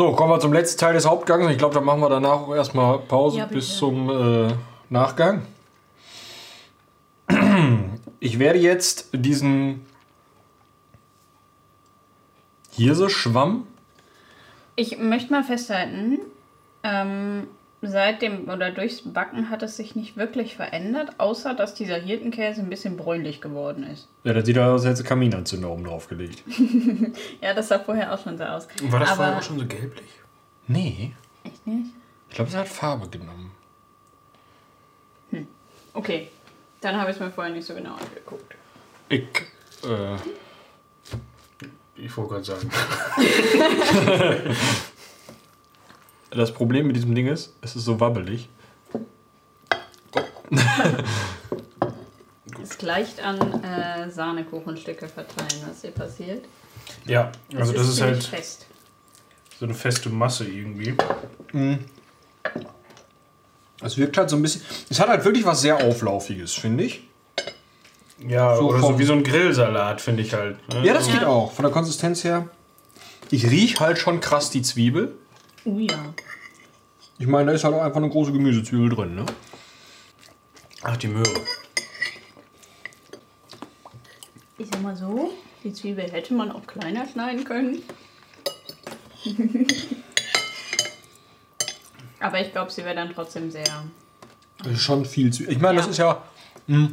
So, 0.00 0.12
kommen 0.12 0.32
wir 0.32 0.40
zum 0.40 0.54
letzten 0.54 0.80
Teil 0.80 0.94
des 0.94 1.04
Hauptgangs. 1.04 1.46
Ich 1.50 1.58
glaube, 1.58 1.74
da 1.74 1.82
machen 1.82 2.00
wir 2.00 2.08
danach 2.08 2.40
auch 2.40 2.54
erstmal 2.54 3.00
Pause 3.00 3.36
Ja, 3.40 3.44
bis 3.44 3.76
zum 3.76 4.08
äh, 4.08 4.54
Nachgang. 4.88 5.42
Ich 8.18 8.38
werde 8.38 8.58
jetzt 8.58 9.10
diesen 9.12 9.84
Hirse-Schwamm. 12.70 13.66
Ich 14.74 14.96
möchte 14.96 15.32
mal 15.32 15.44
festhalten, 15.44 16.20
ähm, 16.82 17.46
seit 17.82 18.20
dem 18.22 18.48
oder 18.50 18.70
durchs 18.70 19.02
Backen 19.02 19.48
hat 19.50 19.62
es 19.62 19.76
sich 19.76 19.96
nicht 19.96 20.16
wirklich 20.16 20.54
verändert, 20.56 21.14
außer 21.18 21.54
dass 21.54 21.74
dieser 21.74 21.96
Hirtenkäse 21.96 22.60
ein 22.60 22.68
bisschen 22.68 22.96
bräunlich 22.96 23.40
geworden 23.40 23.84
ist. 23.84 24.08
Ja, 24.24 24.32
das 24.34 24.44
sieht 24.44 24.58
aus, 24.58 24.84
als 24.84 24.98
hätte 24.98 25.08
Kaminanzünder 25.08 25.70
oben 25.70 25.84
drauf 25.84 26.08
gelegt. 26.08 26.42
Ja, 27.40 27.54
das 27.54 27.68
sah 27.68 27.78
vorher 27.78 28.12
auch 28.14 28.22
schon 28.22 28.36
so 28.36 28.44
aus. 28.44 28.68
war 28.82 29.00
das 29.00 29.08
Aber 29.10 29.16
vorher 29.16 29.38
auch 29.38 29.42
schon 29.42 29.58
so 29.58 29.66
gelblich? 29.66 30.10
Nee, 30.66 31.14
Echt 31.42 31.66
nicht? 31.66 31.90
ich 32.28 32.34
glaube, 32.34 32.50
es 32.50 32.56
hat 32.56 32.68
Farbe 32.68 33.08
genommen. 33.08 33.50
Okay, 35.92 36.28
dann 36.80 36.96
habe 37.00 37.10
ich 37.10 37.16
es 37.16 37.20
mir 37.20 37.30
vorher 37.32 37.52
nicht 37.52 37.66
so 37.66 37.74
genau 37.74 37.94
angeguckt. 37.94 38.54
Ich, 39.08 39.22
äh, 39.84 40.16
Ich 41.96 42.16
wollte 42.16 42.34
gerade 42.34 42.44
sagen. 42.44 42.70
das 46.30 46.52
Problem 46.52 46.86
mit 46.86 46.96
diesem 46.96 47.14
Ding 47.14 47.26
ist, 47.26 47.54
es 47.62 47.76
ist 47.76 47.84
so 47.84 48.00
wabbelig. 48.00 48.48
Es 52.62 52.76
gleicht 52.78 53.20
an 53.24 53.38
äh, 53.64 54.10
Sahnekuchenstücke 54.10 55.08
verteilen, 55.08 55.62
was 55.68 55.80
hier 55.80 55.90
passiert. 55.92 56.44
Ja, 57.06 57.32
also 57.56 57.72
Es 57.72 57.78
das 57.78 57.88
ist 57.88 58.00
halt 58.00 58.22
fest. 58.22 58.66
so 59.58 59.64
eine 59.64 59.74
feste 59.74 60.08
Masse 60.10 60.44
irgendwie. 60.46 60.94
Es 63.82 63.96
wirkt 63.96 64.18
halt 64.18 64.28
so 64.30 64.36
ein 64.36 64.42
bisschen. 64.42 64.62
Es 64.90 65.00
hat 65.00 65.08
halt 65.08 65.24
wirklich 65.24 65.44
was 65.44 65.62
sehr 65.62 65.82
Auflaufiges, 65.82 66.52
finde 66.54 66.84
ich. 66.84 67.02
Ja, 68.28 68.56
So 68.56 68.68
oder 68.68 68.80
so 68.80 68.98
wie 68.98 69.04
so 69.04 69.14
ein 69.14 69.24
Grillsalat, 69.24 70.00
finde 70.00 70.22
ich 70.22 70.34
halt. 70.34 70.56
ne? 70.68 70.84
Ja, 70.86 70.92
das 70.94 71.06
Ja. 71.08 71.14
geht 71.14 71.24
auch. 71.24 71.52
Von 71.52 71.62
der 71.64 71.72
Konsistenz 71.72 72.24
her. 72.24 72.48
Ich 73.30 73.46
rieche 73.50 73.80
halt 73.80 73.98
schon 73.98 74.20
krass 74.20 74.50
die 74.50 74.62
Zwiebel. 74.62 75.16
Oh 75.64 75.78
ja. 75.78 76.14
Ich 77.18 77.26
meine, 77.26 77.46
da 77.50 77.52
ist 77.52 77.64
halt 77.64 77.74
auch 77.74 77.82
einfach 77.82 77.98
eine 77.98 78.08
große 78.08 78.32
Gemüsezwiebel 78.32 78.88
drin, 78.88 79.14
ne? 79.14 79.26
Ach, 80.82 80.96
die 80.96 81.08
Möhre. 81.08 81.28
Ich 84.56 84.68
sag 84.70 84.80
mal 84.82 84.96
so, 84.96 85.32
die 85.62 85.72
Zwiebel 85.72 86.10
hätte 86.10 86.32
man 86.34 86.50
auch 86.50 86.66
kleiner 86.66 87.06
schneiden 87.06 87.44
können. 87.44 87.82
Aber 92.20 92.40
ich 92.40 92.52
glaube, 92.52 92.70
sie 92.70 92.84
wäre 92.84 92.94
dann 92.94 93.12
trotzdem 93.12 93.50
sehr. 93.50 93.64
Das 94.58 94.72
ist 94.72 94.82
schon 94.82 95.04
viel 95.04 95.32
Zwiebel. 95.32 95.52
Ich 95.54 95.60
meine, 95.60 95.76
das 95.78 95.86
Ja. 95.86 95.90
ist 95.90 95.98
ja. 95.98 96.22
Mh, 96.66 96.88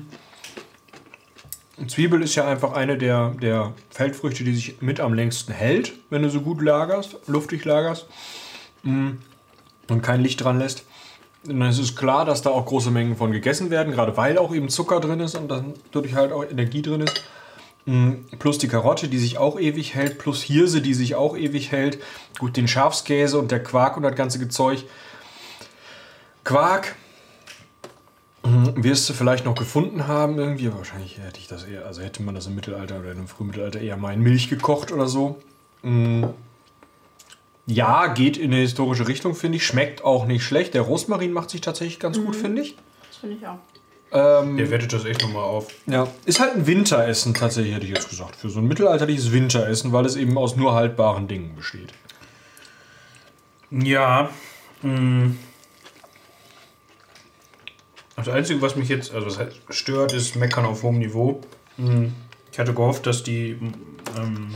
Zwiebel 1.87 2.21
ist 2.23 2.35
ja 2.35 2.47
einfach 2.47 2.73
eine 2.73 2.97
der, 2.97 3.31
der 3.41 3.73
Feldfrüchte, 3.91 4.43
die 4.43 4.55
sich 4.55 4.81
mit 4.81 4.99
am 4.99 5.13
längsten 5.13 5.51
hält, 5.53 5.93
wenn 6.09 6.23
du 6.23 6.29
so 6.29 6.41
gut 6.41 6.61
lagerst, 6.61 7.17
luftig 7.27 7.63
lagerst 7.65 8.07
und 8.83 10.01
kein 10.01 10.21
Licht 10.21 10.43
dran 10.43 10.59
lässt. 10.59 10.83
Dann 11.43 11.61
ist 11.61 11.79
es 11.79 11.95
klar, 11.95 12.25
dass 12.25 12.41
da 12.41 12.49
auch 12.49 12.65
große 12.65 12.91
Mengen 12.91 13.15
von 13.15 13.31
gegessen 13.31 13.69
werden, 13.69 13.93
gerade 13.93 14.17
weil 14.17 14.37
auch 14.37 14.53
eben 14.53 14.69
Zucker 14.69 14.99
drin 14.99 15.19
ist 15.19 15.35
und 15.35 15.47
dann 15.49 15.73
dadurch 15.91 16.15
halt 16.15 16.31
auch 16.31 16.43
Energie 16.43 16.81
drin 16.81 17.01
ist. 17.01 17.23
Mm, 17.85 18.15
Plus 18.37 18.57
die 18.57 18.67
Karotte, 18.67 19.07
die 19.07 19.17
sich 19.17 19.37
auch 19.37 19.57
ewig 19.57 19.95
hält, 19.95 20.17
plus 20.19 20.41
Hirse, 20.43 20.81
die 20.81 20.93
sich 20.93 21.15
auch 21.15 21.37
ewig 21.37 21.71
hält. 21.71 21.99
Gut, 22.37 22.57
den 22.57 22.67
Schafskäse 22.67 23.39
und 23.39 23.49
der 23.49 23.63
Quark 23.63 23.95
und 23.95 24.03
das 24.03 24.15
ganze 24.15 24.39
Gezeug. 24.39 24.83
Quark 26.43 26.95
mm, 28.43 28.83
wirst 28.83 29.07
du 29.09 29.13
vielleicht 29.13 29.45
noch 29.45 29.55
gefunden 29.55 30.07
haben 30.07 30.37
irgendwie. 30.37 30.73
Wahrscheinlich 30.73 31.17
hätte 31.17 31.39
ich 31.39 31.47
das 31.47 31.63
eher, 31.63 31.85
also 31.85 32.01
hätte 32.01 32.23
man 32.23 32.35
das 32.35 32.47
im 32.47 32.55
Mittelalter 32.55 32.99
oder 32.99 33.13
im 33.13 33.27
Frühmittelalter 33.27 33.79
eher 33.79 33.95
mal 33.95 34.13
in 34.13 34.21
Milch 34.21 34.49
gekocht 34.49 34.91
oder 34.91 35.07
so. 35.07 35.41
Mm, 37.67 37.71
Ja, 37.71 38.07
geht 38.07 38.37
in 38.37 38.51
eine 38.51 38.61
historische 38.61 39.07
Richtung, 39.07 39.35
finde 39.35 39.57
ich. 39.57 39.65
Schmeckt 39.67 40.03
auch 40.03 40.25
nicht 40.25 40.43
schlecht. 40.43 40.73
Der 40.73 40.81
Rosmarin 40.81 41.31
macht 41.33 41.49
sich 41.49 41.61
tatsächlich 41.61 41.99
ganz 41.99 42.17
gut, 42.17 42.35
finde 42.35 42.61
ich. 42.63 42.75
Das 43.09 43.17
finde 43.17 43.35
ich 43.35 43.47
auch. 43.47 43.59
Ähm, 44.09 44.55
Der 44.57 44.71
wettet 44.71 44.93
das 44.93 45.03
echt 45.03 45.21
nochmal 45.21 45.43
auf. 45.43 45.67
ja, 45.85 46.07
ist 46.25 46.39
halt 46.39 46.55
ein 46.55 46.65
Winteressen 46.65 47.33
tatsächlich, 47.33 47.75
hätte 47.75 47.85
ich 47.85 47.91
jetzt 47.93 48.09
gesagt. 48.09 48.37
Für 48.37 48.49
so 48.49 48.59
ein 48.59 48.67
mittelalterliches 48.67 49.33
Winteressen, 49.33 49.91
weil 49.91 50.05
es 50.05 50.15
eben 50.15 50.37
aus 50.37 50.55
nur 50.55 50.73
haltbaren 50.73 51.27
Dingen 51.27 51.55
besteht. 51.55 51.93
Ja. 53.69 54.29
mh. 54.81 55.31
Das 58.15 58.29
Einzige, 58.29 58.61
was 58.61 58.75
mich 58.75 58.89
jetzt, 58.89 59.13
also 59.13 59.27
was 59.27 59.37
heißt, 59.37 59.57
stört, 59.69 60.13
ist 60.13 60.35
Meckern 60.35 60.65
auf 60.65 60.83
hohem 60.83 60.97
Niveau. 60.99 61.41
Mh. 61.77 62.09
Ich 62.51 62.57
hatte 62.59 62.73
gehofft, 62.73 63.05
dass 63.05 63.23
die, 63.23 63.57
ähm, 64.17 64.53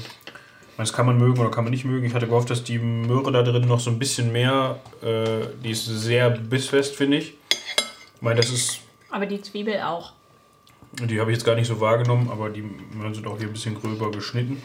das 0.82 0.94
kann 0.94 1.06
man 1.06 1.18
mögen 1.18 1.40
oder 1.40 1.52
kann 1.52 1.64
man 1.64 1.72
nicht 1.72 1.86
mögen. 1.86 2.06
Ich 2.06 2.14
hatte 2.14 2.28
gehofft, 2.28 2.50
dass 2.50 2.64
die 2.64 2.80
Möhre 2.80 3.32
da 3.32 3.44
drin 3.44 3.68
noch 3.68 3.80
so 3.80 3.90
ein 3.90 4.00
bisschen 4.00 4.32
mehr, 4.32 4.80
äh, 5.02 5.48
die 5.64 5.72
ist 5.72 5.86
sehr 5.86 6.30
bissfest, 6.30 6.96
finde 6.96 7.18
ich. 7.18 7.36
Ich 8.16 8.22
meine, 8.22 8.42
das 8.42 8.50
ist 8.52 8.80
Aber 9.10 9.26
die 9.26 9.42
Zwiebel 9.42 9.82
auch. 9.82 10.14
Die 10.94 11.20
habe 11.20 11.32
ich 11.32 11.38
jetzt 11.38 11.46
gar 11.46 11.56
nicht 11.56 11.68
so 11.68 11.80
wahrgenommen, 11.80 12.30
aber 12.30 12.50
die 12.50 12.64
sind 13.14 13.26
auch 13.26 13.38
hier 13.38 13.48
ein 13.48 13.54
bisschen 13.54 13.76
gröber 13.76 14.12
geschnitten. 14.12 14.62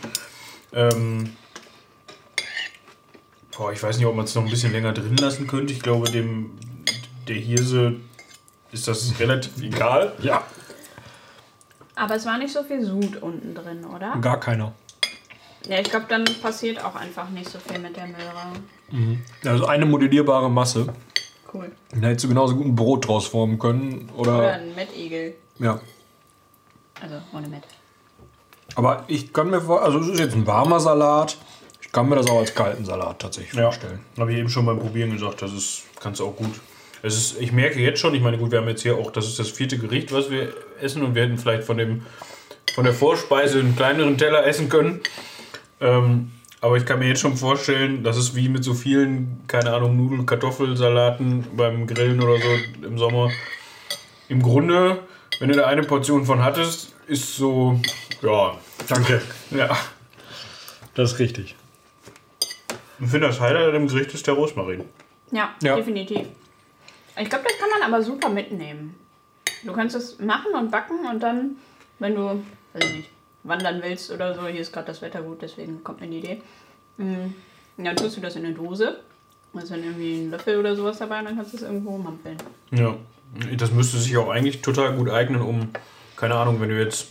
Ähm, 0.72 1.36
boah, 3.56 3.72
ich 3.72 3.82
weiß 3.82 3.96
nicht, 3.96 4.06
ob 4.06 4.16
man 4.16 4.24
es 4.24 4.34
noch 4.34 4.42
ein 4.42 4.50
bisschen 4.50 4.72
länger 4.72 4.92
drin 4.92 5.16
lassen 5.16 5.46
könnte. 5.46 5.72
Ich 5.72 5.80
glaube, 5.80 6.10
dem 6.10 6.50
der 7.28 7.36
Hirse 7.36 7.96
ist 8.72 8.88
das 8.88 9.18
relativ 9.18 9.62
egal. 9.62 10.12
Ja. 10.20 10.44
Aber 11.94 12.14
es 12.14 12.26
war 12.26 12.38
nicht 12.38 12.52
so 12.52 12.62
viel 12.62 12.84
Sud 12.84 13.22
unten 13.22 13.54
drin, 13.54 13.84
oder? 13.84 14.16
Gar 14.20 14.40
keiner. 14.40 14.74
Ja, 15.68 15.80
ich 15.80 15.90
glaube, 15.90 16.06
dann 16.08 16.24
passiert 16.42 16.82
auch 16.84 16.94
einfach 16.94 17.28
nicht 17.30 17.48
so 17.48 17.58
viel 17.58 17.78
mit 17.78 17.96
der 17.96 18.06
Möhre. 18.06 19.12
Also 19.44 19.66
eine 19.66 19.86
modellierbare 19.86 20.50
Masse. 20.50 20.92
Cool. 21.52 21.70
Da 21.92 22.08
hättest 22.08 22.24
du 22.24 22.28
genauso 22.28 22.54
gut 22.56 22.66
ein 22.66 22.74
Brot 22.74 23.06
draus 23.08 23.26
formen 23.26 23.58
können. 23.58 24.08
Oder 24.16 24.38
Oder. 24.38 24.52
ein 24.54 24.74
Mettigel. 24.74 25.34
Ja. 25.58 25.80
Also 27.00 27.16
ohne 27.32 27.48
Met. 27.48 27.62
Aber 28.74 29.04
ich 29.08 29.32
kann 29.32 29.50
mir 29.50 29.60
vor, 29.60 29.82
also 29.82 29.98
es 30.00 30.08
ist 30.08 30.18
jetzt 30.20 30.34
ein 30.34 30.46
warmer 30.46 30.80
Salat. 30.80 31.36
Ich 31.80 31.90
kann 31.92 32.08
mir 32.08 32.16
das 32.16 32.26
auch 32.28 32.38
als 32.38 32.54
kalten 32.54 32.84
Salat 32.84 33.18
tatsächlich 33.20 33.54
Ja, 33.54 33.64
vorstellen. 33.64 34.00
habe 34.18 34.32
ich 34.32 34.38
eben 34.38 34.48
schon 34.48 34.66
beim 34.66 34.78
Probieren 34.78 35.12
gesagt, 35.12 35.40
das 35.42 35.52
ist, 35.52 35.84
kannst 36.00 36.20
du 36.20 36.26
auch 36.26 36.36
gut. 36.36 36.60
Es 37.02 37.16
ist, 37.16 37.40
ich 37.40 37.52
merke 37.52 37.78
jetzt 37.80 38.00
schon, 38.00 38.14
ich 38.14 38.22
meine, 38.22 38.38
gut, 38.38 38.50
wir 38.50 38.58
haben 38.58 38.68
jetzt 38.68 38.82
hier 38.82 38.96
auch, 38.96 39.10
das 39.10 39.26
ist 39.26 39.38
das 39.38 39.48
vierte 39.50 39.78
Gericht, 39.78 40.12
was 40.12 40.30
wir 40.30 40.52
essen 40.80 41.02
und 41.02 41.14
wir 41.14 41.22
hätten 41.22 41.38
vielleicht 41.38 41.64
von, 41.64 41.78
dem, 41.78 42.04
von 42.74 42.84
der 42.84 42.92
Vorspeise 42.92 43.60
einen 43.60 43.76
kleineren 43.76 44.18
Teller 44.18 44.46
essen 44.46 44.68
können. 44.68 45.00
Ähm, 45.80 46.32
aber 46.60 46.76
ich 46.76 46.86
kann 46.86 46.98
mir 46.98 47.08
jetzt 47.08 47.20
schon 47.20 47.36
vorstellen, 47.36 48.02
das 48.02 48.16
ist 48.16 48.34
wie 48.34 48.48
mit 48.48 48.64
so 48.64 48.74
vielen, 48.74 49.42
keine 49.46 49.72
Ahnung, 49.72 49.96
Nudel-, 49.96 50.24
Kartoffelsalaten 50.24 51.44
beim 51.56 51.86
Grillen 51.86 52.20
oder 52.22 52.38
so 52.38 52.86
im 52.86 52.98
Sommer. 52.98 53.30
Im 54.28 54.42
Grunde, 54.42 55.00
wenn 55.38 55.48
du 55.50 55.54
da 55.56 55.66
eine 55.66 55.82
Portion 55.82 56.24
von 56.24 56.42
hattest, 56.42 56.94
ist 57.06 57.36
so, 57.36 57.80
ja, 58.22 58.56
Danke. 58.88 59.22
ja. 59.50 59.76
Das 60.94 61.12
ist 61.12 61.18
richtig. 61.18 61.54
Ich 62.98 63.10
finde, 63.10 63.26
das 63.26 63.38
Highlight 63.40 63.66
an 63.66 63.72
dem 63.74 63.88
Gericht 63.88 64.14
ist 64.14 64.26
der 64.26 64.34
Rosmarin. 64.34 64.84
Ja, 65.30 65.54
Ja. 65.62 65.76
definitiv. 65.76 66.26
Ich 67.18 67.28
glaube, 67.28 67.44
das 67.44 67.58
kann 67.58 67.68
man 67.78 67.82
aber 67.82 68.02
super 68.02 68.28
mitnehmen. 68.30 68.94
Du 69.62 69.72
kannst 69.72 69.94
es 69.94 70.18
machen 70.18 70.52
und 70.54 70.70
backen 70.70 71.06
und 71.10 71.22
dann, 71.22 71.56
wenn 71.98 72.14
du, 72.14 72.42
weiß 72.72 72.84
ich 72.84 72.96
nicht, 72.96 73.10
wandern 73.46 73.80
willst 73.82 74.10
oder 74.10 74.34
so, 74.34 74.46
hier 74.46 74.60
ist 74.60 74.72
gerade 74.72 74.86
das 74.88 75.02
Wetter 75.02 75.22
gut, 75.22 75.42
deswegen 75.42 75.82
kommt 75.84 76.00
mir 76.00 76.08
die 76.08 76.18
Idee. 76.18 76.42
Mm, 76.98 77.34
Dann 77.78 77.96
tust 77.96 78.16
du 78.16 78.20
das 78.20 78.36
in 78.36 78.44
eine 78.44 78.54
Dose. 78.54 79.00
Da 79.52 79.60
ist 79.60 79.70
dann 79.70 79.82
irgendwie 79.82 80.20
ein 80.20 80.30
Löffel 80.30 80.58
oder 80.58 80.76
sowas 80.76 80.98
dabei 80.98 81.20
und 81.20 81.26
dann 81.26 81.36
kannst 81.36 81.52
du 81.52 81.56
es 81.56 81.62
irgendwo 81.62 81.96
mampeln. 81.96 82.36
Ja, 82.72 82.94
das 83.56 83.70
müsste 83.72 83.98
sich 83.98 84.16
auch 84.16 84.28
eigentlich 84.28 84.60
total 84.60 84.94
gut 84.94 85.08
eignen, 85.10 85.40
um, 85.40 85.70
keine 86.16 86.34
Ahnung, 86.34 86.60
wenn 86.60 86.68
du 86.68 86.78
jetzt 86.78 87.08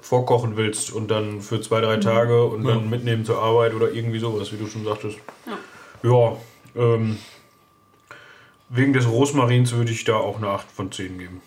vorkochen 0.00 0.56
willst 0.56 0.92
und 0.92 1.10
dann 1.10 1.40
für 1.40 1.60
zwei, 1.60 1.80
drei 1.80 1.96
Tage 1.96 2.44
und 2.44 2.64
dann 2.64 2.88
mitnehmen 2.88 3.24
zur 3.24 3.42
Arbeit 3.42 3.74
oder 3.74 3.90
irgendwie 3.90 4.18
sowas, 4.18 4.52
wie 4.52 4.56
du 4.56 4.66
schon 4.66 4.84
sagtest. 4.84 5.18
Ja. 5.46 5.58
Ja, 6.10 6.36
ähm, 6.76 7.18
wegen 8.68 8.92
des 8.92 9.08
Rosmarins 9.08 9.72
würde 9.72 9.92
ich 9.92 10.04
da 10.04 10.16
auch 10.16 10.36
eine 10.36 10.48
8 10.48 10.70
von 10.70 10.92
10 10.92 11.18
geben. 11.18 11.40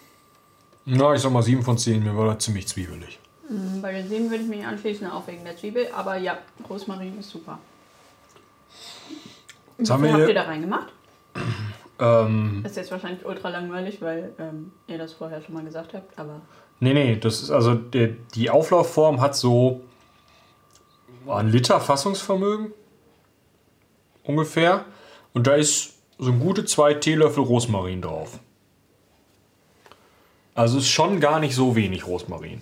Na, 0.85 1.13
ich 1.13 1.21
sag 1.21 1.31
mal 1.31 1.43
7 1.43 1.63
von 1.63 1.77
10, 1.77 2.03
mir 2.03 2.15
war 2.17 2.33
das 2.33 2.43
ziemlich 2.43 2.67
zwiebelig. 2.67 3.19
Bei 3.81 3.93
den 3.93 4.07
sieben 4.09 4.29
würde 4.29 4.43
ich 4.43 4.49
mich 4.49 4.65
anschließen, 4.65 5.09
auch 5.09 5.25
wegen 5.27 5.43
der 5.45 5.55
Zwiebel. 5.55 5.87
Aber 5.95 6.17
ja, 6.17 6.37
Rosmarin 6.69 7.17
ist 7.19 7.29
super. 7.29 7.59
Wie 9.77 9.87
haben 9.87 10.03
wir 10.03 10.13
habt 10.13 10.27
ihr 10.27 10.33
da 10.33 10.43
reingemacht? 10.43 10.87
Ähm, 11.99 12.59
Das 12.61 12.73
ist 12.73 12.77
jetzt 12.77 12.91
wahrscheinlich 12.91 13.25
ultra 13.25 13.49
langweilig, 13.49 14.03
weil 14.03 14.31
ähm, 14.37 14.71
ihr 14.85 14.99
das 14.99 15.13
vorher 15.13 15.41
schon 15.41 15.55
mal 15.55 15.63
gesagt 15.63 15.95
habt, 15.95 16.19
aber 16.19 16.41
nee, 16.79 16.93
nee, 16.93 17.15
das 17.15 17.41
ist 17.41 17.49
also 17.49 17.73
der, 17.73 18.09
die 18.35 18.51
Auflaufform 18.51 19.19
hat 19.19 19.35
so 19.35 19.81
ein 21.27 21.49
Liter 21.49 21.79
Fassungsvermögen 21.79 22.71
ungefähr. 24.23 24.85
Und 25.33 25.47
da 25.47 25.55
ist 25.55 25.95
so 26.19 26.31
ein 26.31 26.39
gute 26.39 26.65
zwei 26.65 26.93
Teelöffel 26.93 27.43
Rosmarin 27.43 28.01
drauf. 28.03 28.39
Also 30.53 30.77
ist 30.77 30.89
schon 30.89 31.19
gar 31.19 31.39
nicht 31.39 31.55
so 31.55 31.75
wenig 31.75 32.05
Rosmarin. 32.05 32.61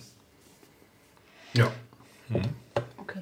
Ja. 1.57 1.67
okay. 2.97 3.19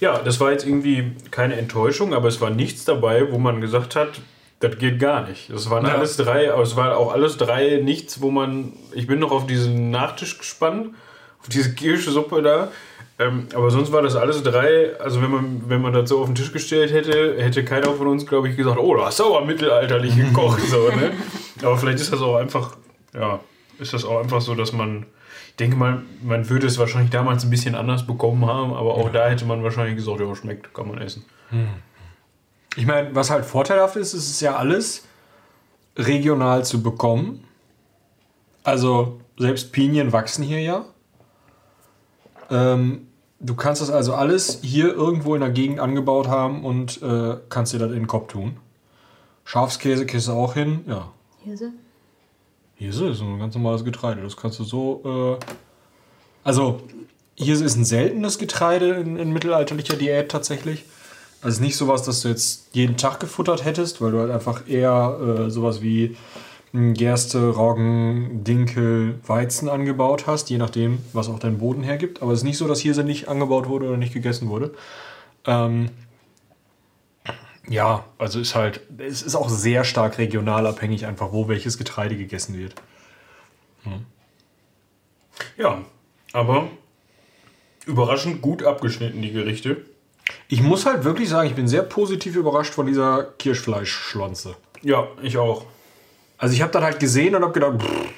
Ja, 0.00 0.18
das 0.18 0.40
war 0.40 0.52
jetzt 0.52 0.66
irgendwie 0.66 1.12
keine 1.30 1.56
Enttäuschung, 1.56 2.14
aber 2.14 2.28
es 2.28 2.40
war 2.40 2.50
nichts 2.50 2.84
dabei, 2.84 3.30
wo 3.32 3.38
man 3.38 3.60
gesagt 3.60 3.96
hat, 3.96 4.20
das 4.60 4.78
geht 4.78 4.98
gar 4.98 5.28
nicht. 5.28 5.50
Das 5.50 5.68
waren 5.70 5.84
Ja. 5.86 5.94
alles 5.94 6.16
drei, 6.16 6.52
aber 6.52 6.62
es 6.62 6.76
war 6.76 6.96
auch 6.96 7.12
alles 7.12 7.36
drei 7.36 7.80
nichts, 7.82 8.20
wo 8.22 8.30
man. 8.30 8.72
Ich 8.94 9.06
bin 9.06 9.18
noch 9.18 9.30
auf 9.30 9.46
diesen 9.46 9.90
Nachtisch 9.90 10.38
gespannt, 10.38 10.94
auf 11.40 11.48
diese 11.48 11.74
Kirschsuppe 11.74 12.40
da. 12.42 12.70
Ähm, 13.18 13.48
aber 13.54 13.70
sonst 13.70 13.92
war 13.92 14.02
das 14.02 14.14
alles 14.14 14.42
drei. 14.42 14.98
Also 15.00 15.22
wenn 15.22 15.30
man, 15.30 15.62
wenn 15.68 15.80
man 15.80 15.92
das 15.94 16.08
so 16.10 16.20
auf 16.20 16.26
den 16.26 16.34
Tisch 16.34 16.52
gestellt 16.52 16.92
hätte, 16.92 17.36
hätte 17.38 17.64
keiner 17.64 17.92
von 17.94 18.06
uns, 18.08 18.26
glaube 18.26 18.48
ich, 18.48 18.56
gesagt, 18.56 18.78
oh, 18.78 18.94
du 18.94 19.02
hast 19.04 19.20
aber 19.22 19.42
mittelalterlich 19.44 20.16
gekocht. 20.16 20.60
so, 20.62 20.88
ne? 20.90 21.12
Aber 21.62 21.76
vielleicht 21.78 22.00
ist 22.00 22.12
das 22.12 22.20
auch 22.20 22.36
einfach, 22.36 22.76
ja, 23.14 23.40
ist 23.78 23.92
das 23.94 24.04
auch 24.04 24.20
einfach 24.20 24.40
so, 24.42 24.54
dass 24.54 24.72
man. 24.72 25.06
Ich 25.56 25.64
denke 25.64 25.76
mal, 25.78 26.02
man 26.22 26.50
würde 26.50 26.66
es 26.66 26.78
wahrscheinlich 26.78 27.10
damals 27.10 27.42
ein 27.42 27.48
bisschen 27.48 27.74
anders 27.74 28.06
bekommen 28.06 28.44
haben, 28.44 28.74
aber 28.74 28.92
auch 28.92 29.10
da 29.10 29.26
hätte 29.26 29.46
man 29.46 29.62
wahrscheinlich 29.62 29.96
gesagt, 29.96 30.20
ja, 30.20 30.34
schmeckt, 30.34 30.74
kann 30.74 30.86
man 30.86 30.98
essen. 30.98 31.24
Ich 32.76 32.84
meine, 32.84 33.14
was 33.14 33.30
halt 33.30 33.46
vorteilhaft 33.46 33.96
ist, 33.96 34.12
ist 34.12 34.28
es 34.28 34.40
ja 34.42 34.56
alles 34.56 35.06
regional 35.96 36.62
zu 36.66 36.82
bekommen. 36.82 37.42
Also 38.64 39.18
selbst 39.38 39.72
Pinien 39.72 40.12
wachsen 40.12 40.44
hier 40.44 40.60
ja. 40.60 40.84
Ähm, 42.50 43.06
du 43.40 43.54
kannst 43.54 43.80
das 43.80 43.88
also 43.88 44.12
alles 44.14 44.60
hier 44.60 44.92
irgendwo 44.92 45.34
in 45.34 45.40
der 45.40 45.48
Gegend 45.48 45.80
angebaut 45.80 46.28
haben 46.28 46.66
und 46.66 47.00
äh, 47.00 47.38
kannst 47.48 47.72
dir 47.72 47.78
das 47.78 47.92
in 47.92 48.00
den 48.00 48.06
Kopf 48.06 48.30
tun. 48.30 48.58
Schafskäse 49.46 50.04
kriegst 50.04 50.28
du 50.28 50.32
auch 50.32 50.52
hin. 50.52 50.84
Ja, 50.86 51.12
Hirse? 52.76 53.04
hier 53.04 53.12
ist 53.12 53.20
ein 53.20 53.38
ganz 53.38 53.54
normales 53.54 53.84
Getreide. 53.84 54.22
Das 54.22 54.36
kannst 54.36 54.58
du 54.58 54.64
so. 54.64 55.38
Äh, 55.40 55.44
also, 56.44 56.80
hier 57.34 57.54
ist 57.54 57.76
ein 57.76 57.84
seltenes 57.84 58.38
Getreide 58.38 58.94
in, 58.94 59.16
in 59.16 59.32
mittelalterlicher 59.32 59.96
Diät 59.96 60.30
tatsächlich. 60.30 60.84
Also 61.42 61.62
nicht 61.62 61.76
sowas, 61.76 62.02
dass 62.02 62.22
du 62.22 62.28
jetzt 62.28 62.68
jeden 62.72 62.96
Tag 62.96 63.20
gefuttert 63.20 63.64
hättest, 63.64 64.00
weil 64.00 64.12
du 64.12 64.20
halt 64.20 64.30
einfach 64.30 64.68
eher 64.68 65.18
äh, 65.46 65.50
sowas 65.50 65.82
wie 65.82 66.16
mh, 66.72 66.94
Gerste, 66.94 67.50
Roggen, 67.50 68.42
Dinkel, 68.42 69.20
Weizen 69.26 69.68
angebaut 69.68 70.26
hast, 70.26 70.50
je 70.50 70.58
nachdem, 70.58 70.98
was 71.12 71.28
auch 71.28 71.38
dein 71.38 71.58
Boden 71.58 71.82
hergibt. 71.82 72.22
Aber 72.22 72.32
es 72.32 72.40
ist 72.40 72.44
nicht 72.44 72.58
so, 72.58 72.66
dass 72.66 72.80
Hirse 72.80 73.04
nicht 73.04 73.28
angebaut 73.28 73.68
wurde 73.68 73.86
oder 73.86 73.96
nicht 73.96 74.14
gegessen 74.14 74.48
wurde. 74.48 74.72
Ähm, 75.46 75.90
ja, 77.68 78.04
also 78.18 78.40
ist 78.40 78.54
halt, 78.54 78.80
es 78.98 79.22
ist 79.22 79.34
auch 79.34 79.48
sehr 79.48 79.84
stark 79.84 80.18
regional 80.18 80.66
abhängig, 80.66 81.06
einfach 81.06 81.32
wo 81.32 81.48
welches 81.48 81.78
Getreide 81.78 82.16
gegessen 82.16 82.56
wird. 82.56 82.74
Ja, 85.56 85.82
aber 86.32 86.68
überraschend 87.86 88.42
gut 88.42 88.64
abgeschnitten, 88.64 89.22
die 89.22 89.32
Gerichte. 89.32 89.84
Ich 90.48 90.60
muss 90.62 90.86
halt 90.86 91.04
wirklich 91.04 91.28
sagen, 91.28 91.48
ich 91.48 91.54
bin 91.54 91.68
sehr 91.68 91.82
positiv 91.82 92.36
überrascht 92.36 92.74
von 92.74 92.86
dieser 92.86 93.24
Kirschfleischschlonze. 93.38 94.56
Ja, 94.82 95.06
ich 95.22 95.38
auch. 95.38 95.64
Also 96.38 96.54
ich 96.54 96.62
habe 96.62 96.72
dann 96.72 96.82
halt 96.82 96.98
gesehen 96.98 97.34
und 97.34 97.42
habe 97.42 97.52
gedacht, 97.52 97.80
pff, 97.80 98.10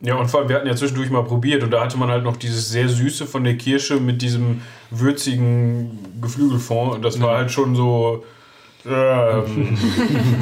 Ja, 0.00 0.14
und 0.14 0.28
vor 0.28 0.40
allem, 0.40 0.48
wir 0.48 0.56
hatten 0.56 0.66
ja 0.66 0.74
zwischendurch 0.74 1.10
mal 1.10 1.24
probiert 1.24 1.62
und 1.62 1.70
da 1.70 1.82
hatte 1.84 1.98
man 1.98 2.10
halt 2.10 2.24
noch 2.24 2.36
dieses 2.36 2.70
sehr 2.70 2.88
süße 2.88 3.26
von 3.26 3.44
der 3.44 3.58
Kirsche 3.58 4.00
mit 4.00 4.22
diesem 4.22 4.62
würzigen 4.90 6.20
Geflügelfond 6.22 6.94
und 6.94 7.02
das 7.02 7.20
war 7.20 7.36
halt 7.36 7.50
schon 7.50 7.76
so, 7.76 8.24
ähm, 8.86 9.76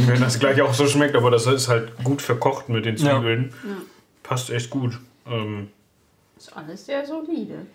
wenn 0.06 0.20
das 0.20 0.38
gleich 0.38 0.60
auch 0.62 0.74
so 0.74 0.86
schmeckt, 0.86 1.16
aber 1.16 1.30
das 1.30 1.46
ist 1.46 1.68
halt 1.68 1.92
gut 2.04 2.22
verkocht 2.22 2.68
mit 2.68 2.84
den 2.84 2.96
Zwiebeln. 2.96 3.52
Passt 4.22 4.50
echt 4.50 4.70
gut. 4.70 4.98
Ähm, 5.26 5.68
Ist 6.36 6.56
alles 6.56 6.86
sehr 6.86 7.04
solide. 7.06 7.66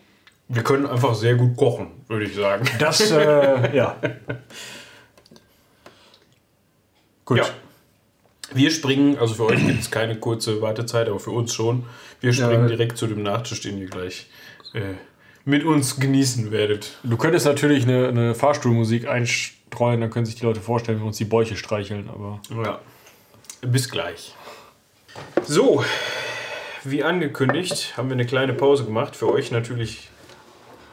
wir 0.47 0.63
können 0.63 0.85
einfach 0.85 1.15
sehr 1.15 1.35
gut 1.35 1.55
kochen, 1.57 1.87
würde 2.07 2.25
ich 2.25 2.35
sagen. 2.35 2.65
das, 2.79 3.11
äh, 3.11 3.75
ja. 3.75 3.97
Gut. 7.25 7.37
Ja. 7.39 7.45
Wir 8.53 8.69
springen, 8.69 9.17
also 9.17 9.33
für 9.33 9.45
euch 9.45 9.65
gibt 9.65 9.79
es 9.81 9.89
keine 9.89 10.15
kurze 10.17 10.61
Wartezeit, 10.61 11.07
aber 11.07 11.19
für 11.19 11.31
uns 11.31 11.53
schon. 11.53 11.85
Wir 12.19 12.33
springen 12.33 12.63
Ja. 12.63 12.67
direkt 12.67 12.97
zu 12.97 13.07
dem 13.07 13.23
Nachtisch, 13.23 13.61
den 13.61 13.77
ihr 13.79 13.87
gleich 13.87 14.29
äh, 14.73 14.93
mit 15.45 15.63
uns 15.63 15.99
genießen 15.99 16.51
werdet. 16.51 16.97
Du 17.03 17.17
könntest 17.17 17.45
natürlich 17.45 17.83
eine, 17.83 18.07
eine 18.09 18.35
Fahrstuhlmusik 18.35 19.07
einstreuen, 19.73 20.01
dann 20.01 20.09
können 20.09 20.25
sich 20.25 20.35
die 20.35 20.45
Leute 20.45 20.61
vorstellen, 20.61 20.99
wie 20.99 21.03
wir 21.03 21.07
uns 21.07 21.17
die 21.17 21.25
Bäuche 21.25 21.55
streicheln, 21.55 22.09
aber. 22.09 22.39
Ja. 22.63 22.79
Bis 23.61 23.89
gleich. 23.89 24.35
So, 25.45 25.83
wie 26.83 27.03
angekündigt, 27.03 27.95
haben 27.97 28.09
wir 28.09 28.13
eine 28.13 28.25
kleine 28.25 28.53
Pause 28.53 28.85
gemacht. 28.85 29.15
Für 29.15 29.31
euch 29.31 29.51
natürlich 29.51 30.09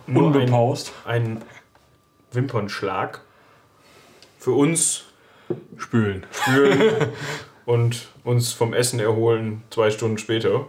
nur 0.06 0.22
ein, 0.22 0.26
Unbepaust. 0.26 0.92
ein 1.04 1.42
Wimpernschlag. 2.32 3.22
Für 4.38 4.52
uns 4.52 5.04
Spülen. 5.76 6.26
spüren 6.30 7.08
und 7.66 8.08
uns 8.24 8.52
vom 8.52 8.72
Essen 8.72 9.00
erholen 9.00 9.62
zwei 9.70 9.90
Stunden 9.90 10.18
später. 10.18 10.66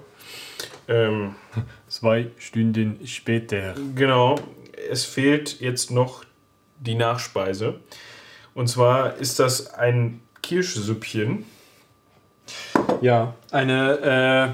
Ähm, 0.88 1.36
Zwei 1.88 2.32
Stunden 2.38 3.06
später. 3.06 3.76
Genau, 3.96 4.36
es 4.90 5.06
fehlt 5.06 5.60
jetzt 5.62 5.92
noch 5.92 6.24
die 6.82 6.96
Nachspeise. 6.96 7.80
Und 8.54 8.68
zwar 8.68 9.16
ist 9.16 9.40
das 9.40 9.74
ein 9.74 10.20
Kirschsüppchen. 10.42 11.46
Ja, 13.02 13.36
eine 13.52 14.02
äh, 14.02 14.50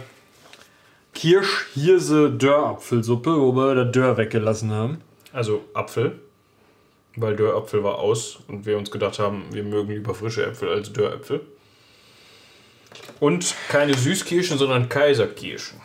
Kirsch-Hirse-Dörrapfelsuppe, 1.17 3.41
wo 3.41 3.53
wir 3.53 3.73
der 3.73 3.85
Dörr 3.85 4.17
weggelassen 4.17 4.71
haben. 4.71 5.01
Also 5.33 5.65
Apfel, 5.73 6.19
weil 7.15 7.35
Dörrapfel 7.35 7.83
war 7.83 7.97
aus 7.99 8.37
und 8.47 8.67
wir 8.67 8.77
uns 8.77 8.91
gedacht 8.91 9.19
haben, 9.19 9.45
wir 9.51 9.63
mögen 9.63 9.91
lieber 9.91 10.13
frische 10.13 10.45
Äpfel 10.45 10.69
als 10.69 10.93
Dörräpfel. 10.93 11.41
Und 13.19 13.55
keine 13.69 13.95
Süßkirschen, 13.95 14.59
sondern 14.59 14.89
Kaiserkirschen. 14.89 15.79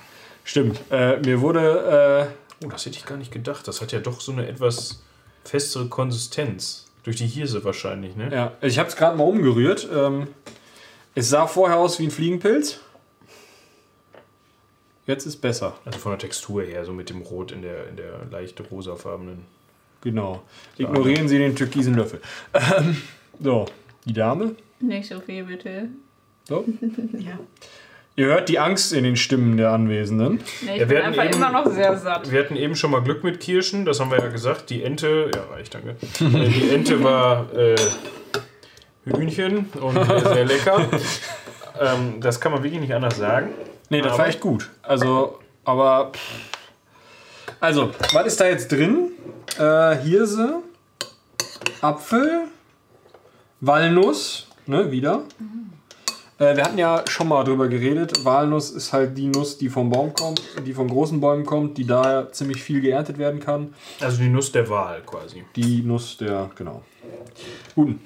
Stimmt. 0.44 0.80
Äh, 0.90 1.18
mir 1.20 1.40
wurde. 1.40 2.28
Oh, 2.64 2.68
das 2.68 2.86
hätte 2.86 2.98
ich 2.98 3.06
gar 3.06 3.16
nicht 3.16 3.32
gedacht. 3.32 3.66
Das 3.66 3.80
hat 3.80 3.90
ja 3.92 4.00
doch 4.00 4.20
so 4.20 4.32
eine 4.32 4.46
etwas 4.46 5.02
festere 5.44 5.86
Konsistenz. 5.88 6.86
Durch 7.04 7.16
die 7.16 7.26
Hirse 7.26 7.64
wahrscheinlich, 7.64 8.14
ne? 8.14 8.30
Ja, 8.32 8.52
ich 8.60 8.78
habe 8.78 8.88
es 8.88 8.94
gerade 8.96 9.16
mal 9.16 9.24
umgerührt. 9.24 9.88
Ähm, 9.92 10.28
es 11.14 11.28
sah 11.30 11.46
vorher 11.46 11.78
aus 11.78 11.98
wie 11.98 12.04
ein 12.04 12.10
Fliegenpilz. 12.12 12.78
Jetzt 15.06 15.26
ist 15.26 15.38
besser. 15.38 15.76
Also 15.84 15.98
von 15.98 16.12
der 16.12 16.20
Textur 16.20 16.62
her, 16.62 16.84
so 16.84 16.92
mit 16.92 17.10
dem 17.10 17.22
Rot 17.22 17.50
in 17.50 17.62
der, 17.62 17.88
in 17.88 17.96
der 17.96 18.24
leicht 18.30 18.62
rosafarbenen. 18.70 19.44
Genau. 20.00 20.42
Ignorieren 20.78 21.28
Sie 21.28 21.38
den 21.38 21.56
türkisen 21.56 21.94
Löffel. 21.94 22.20
Ähm, 22.54 22.96
so, 23.40 23.66
die 24.04 24.12
Dame. 24.12 24.54
Nicht 24.80 25.08
so 25.08 25.20
viel, 25.20 25.44
bitte. 25.44 25.88
So. 26.48 26.64
Ja. 27.18 27.38
Ihr 28.14 28.26
hört 28.26 28.48
die 28.50 28.58
Angst 28.58 28.92
in 28.92 29.04
den 29.04 29.16
Stimmen 29.16 29.56
der 29.56 29.70
Anwesenden. 29.70 30.34
Nee, 30.34 30.40
ich 30.60 30.66
Ja, 30.66 30.76
wir 30.80 30.86
bin 30.86 30.96
hatten 30.98 31.06
einfach 31.18 31.24
eben- 31.24 31.34
immer 31.34 31.50
noch 31.50 31.66
sehr 31.72 31.96
satt. 31.96 32.30
Wir 32.30 32.40
hatten 32.40 32.56
eben 32.56 32.76
schon 32.76 32.90
mal 32.90 33.00
Glück 33.02 33.24
mit 33.24 33.40
Kirschen, 33.40 33.84
das 33.86 34.00
haben 34.00 34.10
wir 34.10 34.18
ja 34.18 34.28
gesagt. 34.28 34.68
Die 34.70 34.82
Ente, 34.82 35.30
ja, 35.34 35.42
reicht, 35.54 35.74
danke. 35.74 35.90
Äh, 36.20 36.48
Die 36.48 36.70
Ente 36.70 37.02
war 37.02 37.46
äh, 37.54 37.74
Hühnchen 39.04 39.66
und 39.80 39.96
äh, 39.96 40.20
sehr 40.20 40.44
lecker. 40.44 40.86
Ähm, 41.80 42.20
das 42.20 42.38
kann 42.40 42.52
man 42.52 42.62
wirklich 42.62 42.80
nicht 42.82 42.94
anders 42.94 43.16
sagen. 43.16 43.48
Nee, 43.88 44.02
das 44.02 44.12
Aber- 44.12 44.18
war 44.20 44.28
echt 44.28 44.40
gut. 44.40 44.68
Also, 44.82 45.38
aber. 45.64 46.12
Also, 47.60 47.92
was 48.12 48.26
ist 48.26 48.40
da 48.40 48.46
jetzt 48.46 48.70
drin? 48.72 49.12
Äh, 49.58 49.96
Hirse, 49.96 50.56
Apfel, 51.80 52.42
Walnuss, 53.60 54.48
ne, 54.66 54.90
wieder. 54.90 55.22
Äh, 56.42 56.56
wir 56.56 56.64
hatten 56.64 56.78
ja 56.78 57.04
schon 57.06 57.28
mal 57.28 57.44
drüber 57.44 57.68
geredet. 57.68 58.24
Walnuss 58.24 58.70
ist 58.72 58.92
halt 58.92 59.16
die 59.16 59.28
Nuss, 59.28 59.58
die 59.58 59.68
vom 59.68 59.90
Baum 59.90 60.12
kommt, 60.12 60.42
die 60.66 60.72
von 60.72 60.88
großen 60.88 61.20
Bäumen 61.20 61.46
kommt, 61.46 61.78
die 61.78 61.86
da 61.86 62.32
ziemlich 62.32 62.60
viel 62.60 62.80
geerntet 62.80 63.16
werden 63.18 63.38
kann. 63.38 63.74
Also 64.00 64.20
die 64.20 64.28
Nuss 64.28 64.50
der 64.50 64.68
Wahl 64.68 65.02
quasi. 65.02 65.44
Die 65.54 65.82
Nuss 65.82 66.16
der, 66.16 66.50
genau. 66.56 66.82
Guten. 67.76 68.00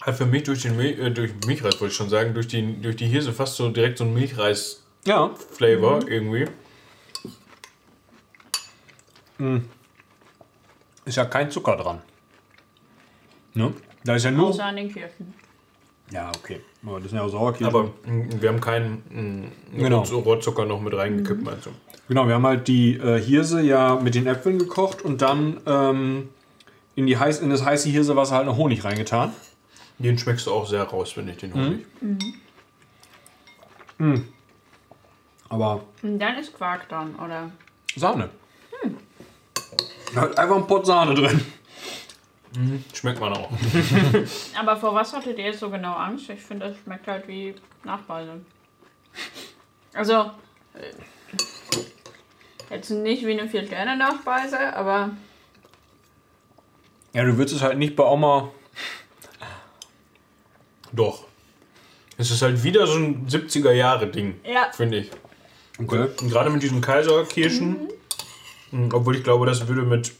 Hat 0.00 0.16
für 0.16 0.24
mich 0.24 0.44
durch 0.44 0.62
den 0.62 0.78
Mil 0.78 0.98
äh, 0.98 1.10
durch 1.10 1.32
Milchreis, 1.46 1.78
wollte 1.78 1.92
ich 1.92 1.96
schon 1.96 2.08
sagen, 2.08 2.32
durch 2.32 2.48
die, 2.48 2.80
durch 2.80 2.96
die 2.96 3.06
Hirse 3.06 3.34
fast 3.34 3.56
so 3.56 3.68
direkt 3.68 3.98
so 3.98 4.04
ein 4.04 4.14
Milchreis-Flavor 4.14 6.00
Ja, 6.00 6.08
irgendwie. 6.08 6.46
Ist 11.04 11.16
ja 11.16 11.24
kein 11.24 11.50
Zucker 11.50 11.76
dran. 11.76 12.00
Ne? 13.54 13.72
Da 14.04 14.14
ist 14.14 14.24
ja 14.24 14.30
nur. 14.30 14.48
Außer 14.48 14.64
an 14.64 14.76
den 14.76 14.92
Kirschen. 14.92 15.34
Ja, 16.12 16.30
okay. 16.36 16.60
Aber 16.84 16.98
das 17.00 17.10
sind 17.10 17.18
ja 17.18 17.24
auch 17.24 17.28
Sauerkirschen. 17.28 17.66
Aber 17.66 17.84
mh, 18.04 18.40
wir 18.40 18.48
haben 18.48 18.60
keinen 18.60 19.50
mh, 19.72 19.78
Genau. 19.78 20.02
Rohr- 20.02 20.22
Rohrzucker 20.22 20.64
noch 20.66 20.80
mit 20.80 20.94
reingekippt, 20.94 21.42
meinst 21.42 21.66
du? 21.66 21.70
Genau, 22.08 22.26
wir 22.26 22.34
haben 22.34 22.46
halt 22.46 22.66
die 22.68 22.96
äh, 22.96 23.20
Hirse 23.20 23.60
ja 23.62 23.94
mit 23.96 24.14
den 24.16 24.26
Äpfeln 24.26 24.58
gekocht 24.58 25.02
und 25.02 25.22
dann 25.22 25.60
ähm, 25.66 26.28
in, 26.96 27.06
die 27.06 27.16
heiß, 27.16 27.38
in 27.40 27.50
das 27.50 27.64
heiße 27.64 27.88
Hirsewasser 27.88 28.34
halt 28.36 28.46
noch 28.46 28.56
Honig 28.56 28.84
reingetan. 28.84 29.32
Den 29.98 30.18
schmeckst 30.18 30.46
du 30.46 30.52
auch 30.52 30.66
sehr 30.66 30.82
raus, 30.84 31.12
finde 31.12 31.32
ich, 31.32 31.38
den 31.38 31.54
Honig. 31.54 31.86
Aber 35.48 35.82
Und 36.02 36.18
dann 36.18 36.36
ist 36.38 36.54
Quark 36.56 36.88
dran, 36.88 37.14
oder? 37.16 37.50
Sahne. 37.96 38.30
Hat 40.14 40.38
einfach 40.38 40.56
ein 40.56 40.66
Pott 40.66 40.86
Sahne 40.86 41.14
drin. 41.14 41.44
Schmeckt 42.92 43.20
man 43.20 43.32
auch. 43.32 43.50
Aber 44.58 44.76
vor 44.76 44.94
was 44.94 45.12
hattet 45.12 45.38
ihr 45.38 45.46
jetzt 45.46 45.60
so 45.60 45.70
genau 45.70 45.92
Angst? 45.94 46.28
Ich 46.30 46.40
finde, 46.40 46.68
das 46.68 46.76
schmeckt 46.78 47.06
halt 47.06 47.28
wie 47.28 47.54
Nachspeise. 47.84 48.40
Also, 49.94 50.32
äh, 50.74 50.92
jetzt 52.70 52.90
nicht 52.90 53.24
wie 53.24 53.38
eine 53.38 53.48
Vier-Sterne-Nachspeise, 53.48 54.74
aber 54.74 55.10
Ja, 57.12 57.24
du 57.24 57.36
würdest 57.36 57.56
es 57.56 57.62
halt 57.62 57.78
nicht 57.78 57.94
bei 57.96 58.04
Oma. 58.04 58.50
Doch. 60.92 61.24
Es 62.16 62.30
ist 62.30 62.42
halt 62.42 62.62
wieder 62.62 62.86
so 62.86 62.98
ein 62.98 63.26
70er-Jahre-Ding, 63.28 64.40
ja, 64.44 64.70
finde 64.72 64.98
ich. 64.98 65.10
Okay. 65.78 66.08
Und 66.20 66.30
gerade 66.30 66.50
mit 66.50 66.62
diesen 66.62 66.80
Kaiserkirschen, 66.80 67.84
mh, 67.84 67.88
obwohl 68.72 69.16
ich 69.16 69.24
glaube, 69.24 69.46
das 69.46 69.66
würde 69.66 69.82
mit 69.82 70.12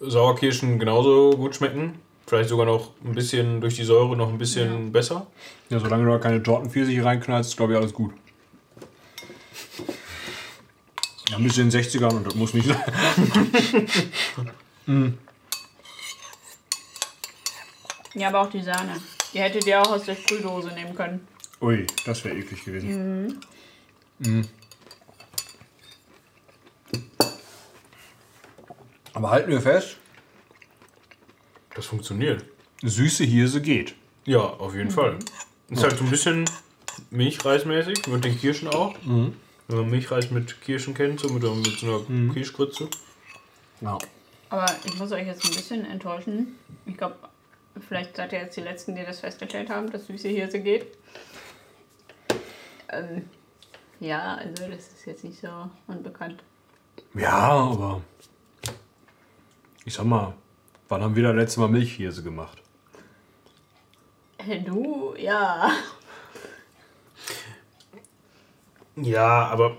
Sauerkirschen 0.00 0.78
genauso 0.78 1.30
gut 1.36 1.56
schmecken. 1.56 1.94
Vielleicht 2.26 2.50
sogar 2.50 2.66
noch 2.66 2.92
ein 3.04 3.14
bisschen 3.14 3.60
durch 3.60 3.76
die 3.76 3.84
Säure 3.84 4.16
noch 4.16 4.28
ein 4.28 4.38
bisschen 4.38 4.92
besser. 4.92 5.26
Ja, 5.70 5.80
solange 5.80 6.04
du 6.04 6.10
da 6.10 6.18
keine 6.18 6.42
Tortenpfirsiche 6.42 7.04
reinknallst, 7.04 7.50
ist 7.50 7.56
glaube 7.56 7.72
ich 7.72 7.78
alles 7.78 7.94
gut. 7.94 8.12
Ja, 11.30 11.36
ein 11.36 11.42
bisschen 11.42 11.64
in 11.64 11.70
den 11.70 11.82
60ern 11.82 12.16
und 12.16 12.26
das 12.26 12.34
muss 12.34 12.54
nicht 12.54 12.68
sein. 12.68 12.80
ja, 18.14 18.28
aber 18.28 18.42
auch 18.42 18.50
die 18.50 18.62
Sahne. 18.62 18.96
Die 19.32 19.40
hättet 19.40 19.66
ihr 19.66 19.80
auch 19.80 19.92
aus 19.92 20.04
der 20.04 20.14
Sprühdose 20.14 20.68
nehmen 20.68 20.94
können. 20.94 21.26
Ui, 21.60 21.86
das 22.04 22.24
wäre 22.24 22.36
eklig 22.36 22.64
gewesen. 22.64 23.40
Mhm. 24.18 24.48
Aber 29.18 29.30
halten 29.30 29.50
wir 29.50 29.60
fest, 29.60 29.96
Das 31.74 31.86
funktioniert. 31.86 32.44
süße 32.84 33.24
Hirse 33.24 33.60
geht. 33.60 33.96
Ja, 34.26 34.38
auf 34.38 34.76
jeden 34.76 34.92
Fall. 34.92 35.18
Ist 35.70 35.82
halt 35.82 35.98
so 35.98 36.04
ein 36.04 36.10
bisschen 36.10 36.44
Milchreismäßig, 37.10 38.06
mit 38.06 38.24
den 38.24 38.38
Kirschen 38.38 38.68
auch. 38.68 38.94
Wenn 39.04 39.34
man 39.66 39.90
Milchreis 39.90 40.30
mit 40.30 40.60
Kirschen 40.60 40.94
kennt, 40.94 41.18
so 41.18 41.30
mit, 41.30 41.42
mit 41.42 41.78
so 41.80 42.04
einer 42.08 42.32
Kirschgrütze. 42.32 42.88
Ja. 43.80 43.98
Aber 44.50 44.66
ich 44.84 44.96
muss 44.96 45.10
euch 45.10 45.26
jetzt 45.26 45.44
ein 45.44 45.50
bisschen 45.50 45.84
enttäuschen. 45.84 46.56
Ich 46.86 46.96
glaube, 46.96 47.16
vielleicht 47.88 48.14
seid 48.14 48.32
ihr 48.32 48.42
jetzt 48.42 48.56
die 48.56 48.60
Letzten, 48.60 48.94
die 48.94 49.04
das 49.04 49.18
festgestellt 49.18 49.68
haben, 49.68 49.90
dass 49.90 50.06
süße 50.06 50.28
Hirse 50.28 50.60
geht. 50.60 50.86
Ähm, 52.88 53.28
ja, 53.98 54.36
also 54.36 54.68
das 54.68 54.92
ist 54.92 55.06
jetzt 55.06 55.24
nicht 55.24 55.40
so 55.40 55.48
unbekannt. 55.88 56.40
Ja, 57.14 57.32
aber. 57.32 58.00
Ich 59.88 59.94
sag 59.94 60.04
mal, 60.04 60.34
wann 60.90 61.00
haben 61.02 61.16
wir 61.16 61.22
das 61.22 61.34
letzte 61.34 61.60
Mal 61.60 61.68
Milchhirse 61.68 62.22
gemacht? 62.22 62.58
Äh, 64.36 64.60
Du, 64.60 65.14
ja. 65.16 65.70
Ja, 68.96 69.46
aber 69.46 69.78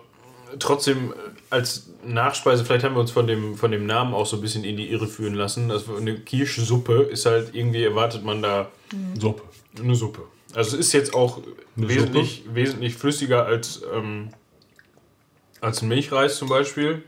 trotzdem 0.58 1.12
äh, 1.12 1.16
als 1.52 1.92
Nachspeise, 2.04 2.66
vielleicht 2.66 2.86
haben 2.86 2.96
wir 2.96 3.02
uns 3.02 3.12
von 3.12 3.28
dem, 3.28 3.56
von 3.56 3.70
dem 3.70 3.86
Namen 3.86 4.16
auch 4.16 4.26
so 4.26 4.38
ein 4.38 4.42
bisschen 4.42 4.64
in 4.64 4.78
die 4.78 4.90
Irre 4.90 5.06
führen 5.06 5.36
lassen. 5.36 5.70
Also 5.70 5.96
eine 5.96 6.20
Kirschsuppe 6.20 7.04
ist 7.04 7.28
halt 7.28 7.54
irgendwie, 7.54 7.84
erwartet 7.84 8.24
man 8.24 8.42
da 8.42 8.72
Suppe. 9.14 9.44
eine 9.78 9.94
Suppe. 9.94 10.24
Also 10.56 10.76
es 10.76 10.88
ist 10.88 10.94
jetzt 10.94 11.14
auch 11.14 11.40
wesentlich, 11.76 12.46
wesentlich 12.52 12.96
flüssiger 12.96 13.46
als, 13.46 13.84
ähm, 13.94 14.30
als 15.62 15.84
ein 15.84 15.88
Milchreis 15.88 16.36
zum 16.38 16.50
Beispiel. 16.50 17.04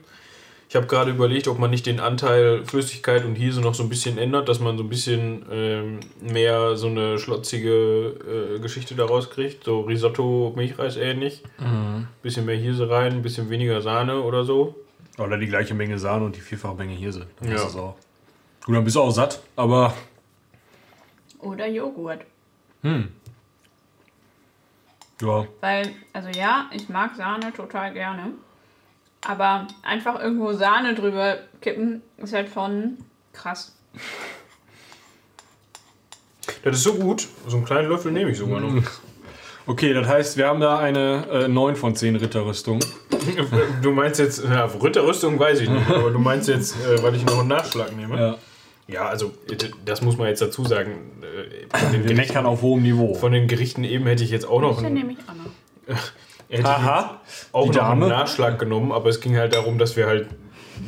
Ich 0.72 0.75
habe 0.77 0.88
gerade 0.88 1.11
überlegt, 1.11 1.50
ob 1.50 1.59
man 1.59 1.69
nicht 1.69 1.85
den 1.85 2.00
Anteil 2.00 2.64
Flüssigkeit 2.66 3.25
und 3.25 3.35
Hirse 3.35 3.59
noch 3.59 3.74
so 3.74 3.83
ein 3.83 3.90
bisschen 3.90 4.17
ändert, 4.17 4.48
dass 4.48 4.61
man 4.61 4.77
so 4.77 4.85
ein 4.85 4.88
bisschen 4.90 5.45
ähm, 5.51 6.00
mehr 6.22 6.77
so 6.77 6.88
eine 6.88 7.19
schlotzige 7.19 8.56
äh, 8.56 8.59
Geschichte 8.61 8.95
daraus 8.95 9.30
kriegt. 9.30 9.66
So 9.66 9.82
Risotto, 9.82 10.53
Milchreis 10.56 10.95
ähnlich. 10.95 11.43
Bisschen 12.22 12.45
mehr 12.45 12.56
Hirse 12.56 12.90
rein, 12.90 13.11
ein 13.16 13.22
bisschen 13.22 13.50
weniger 13.50 13.82
Sahne 13.82 14.22
oder 14.22 14.45
so. 14.45 14.77
Oder 15.17 15.38
die 15.38 15.48
gleiche 15.48 15.74
Menge 15.74 16.00
Sahne 16.00 16.24
und 16.24 16.38
die 16.38 16.40
vierfache 16.40 16.75
Menge 16.75 16.93
Hirse. 16.93 17.27
Dann 17.41 17.50
Ja. 17.50 17.56
ist 17.56 17.66
es 17.66 17.75
auch. 17.75 17.98
Gut, 18.64 18.74
dann 18.74 18.85
bist 18.85 18.95
du 18.95 19.01
auch 19.01 19.11
satt, 19.11 19.41
aber 19.58 19.93
Oder 21.40 21.67
Joghurt. 21.67 22.22
ja. 22.82 23.03
Weil, 25.59 25.91
also 26.14 26.30
ja, 26.30 26.69
ich 26.74 26.88
mag 26.88 27.14
Sahne 27.17 27.51
total 27.51 27.91
gerne. 27.91 28.32
Aber 29.27 29.67
einfach 29.83 30.19
irgendwo 30.19 30.53
Sahne 30.53 30.95
drüber 30.95 31.38
kippen 31.61 32.01
ist 32.17 32.33
halt 32.33 32.50
schon 32.51 32.98
krass. 33.33 33.75
Das 36.64 36.75
ist 36.77 36.83
so 36.83 36.95
gut. 36.95 37.27
So 37.48 37.58
einen 37.58 37.66
kleinen 37.66 37.90
Löffel 37.90 38.11
nehme 38.11 38.32
ich 38.32 38.38
sogar 38.38 38.59
noch. 38.59 38.83
Okay, 39.67 39.93
das 39.93 40.08
heißt, 40.08 40.38
wir 40.38 40.48
haben 40.48 40.59
da 40.59 40.80
eine 40.80 41.27
äh, 41.32 41.48
9 41.48 41.75
von 41.75 41.95
10 41.95 42.16
Ritterrüstung. 42.16 42.80
Du 43.83 43.91
meinst 43.91 44.19
jetzt, 44.19 44.43
ja, 44.43 44.66
Ritterrüstung 44.66 45.38
weiß 45.40 45.59
ich 45.59 45.69
nicht, 45.69 45.88
aber 45.88 46.09
du 46.09 46.17
meinst 46.17 46.48
jetzt, 46.50 46.75
äh, 46.83 47.01
weil 47.03 47.16
ich 47.16 47.24
noch 47.25 47.40
einen 47.40 47.48
Nachschlag 47.50 47.95
nehme? 47.95 48.17
Ja. 48.19 48.38
Ja, 48.88 49.06
also 49.08 49.32
das 49.85 50.01
muss 50.01 50.17
man 50.17 50.27
jetzt 50.27 50.41
dazu 50.41 50.66
sagen. 50.66 51.11
Äh, 51.22 51.77
Von 51.77 51.91
den, 51.91 52.01
Gerichten, 52.01 52.17
meckern 52.17 52.45
auf 52.45 52.61
hohem 52.61 52.82
Niveau. 52.82 53.14
von 53.14 53.32
den 53.32 53.48
Gerichten 53.48 53.83
eben 53.83 54.06
hätte 54.08 54.24
ich 54.24 54.32
jetzt 54.32 54.45
auch 54.45 54.59
noch 54.59 54.75
Das 54.75 54.83
einen, 54.83 54.95
nehme 54.95 55.11
ich 55.14 55.19
auch 55.19 55.35
noch. 55.95 55.98
hätte 56.51 56.61
ich 56.61 56.67
Aha. 56.67 57.19
jetzt 57.25 57.49
auch 57.53 57.63
Die 57.63 57.77
noch 57.77 57.89
einen 57.89 58.01
Dame. 58.01 58.13
Nachschlag 58.13 58.59
genommen, 58.59 58.91
aber 58.91 59.09
es 59.09 59.19
ging 59.21 59.35
halt 59.38 59.53
darum, 59.55 59.77
dass 59.77 59.95
wir 59.95 60.05
halt 60.05 60.27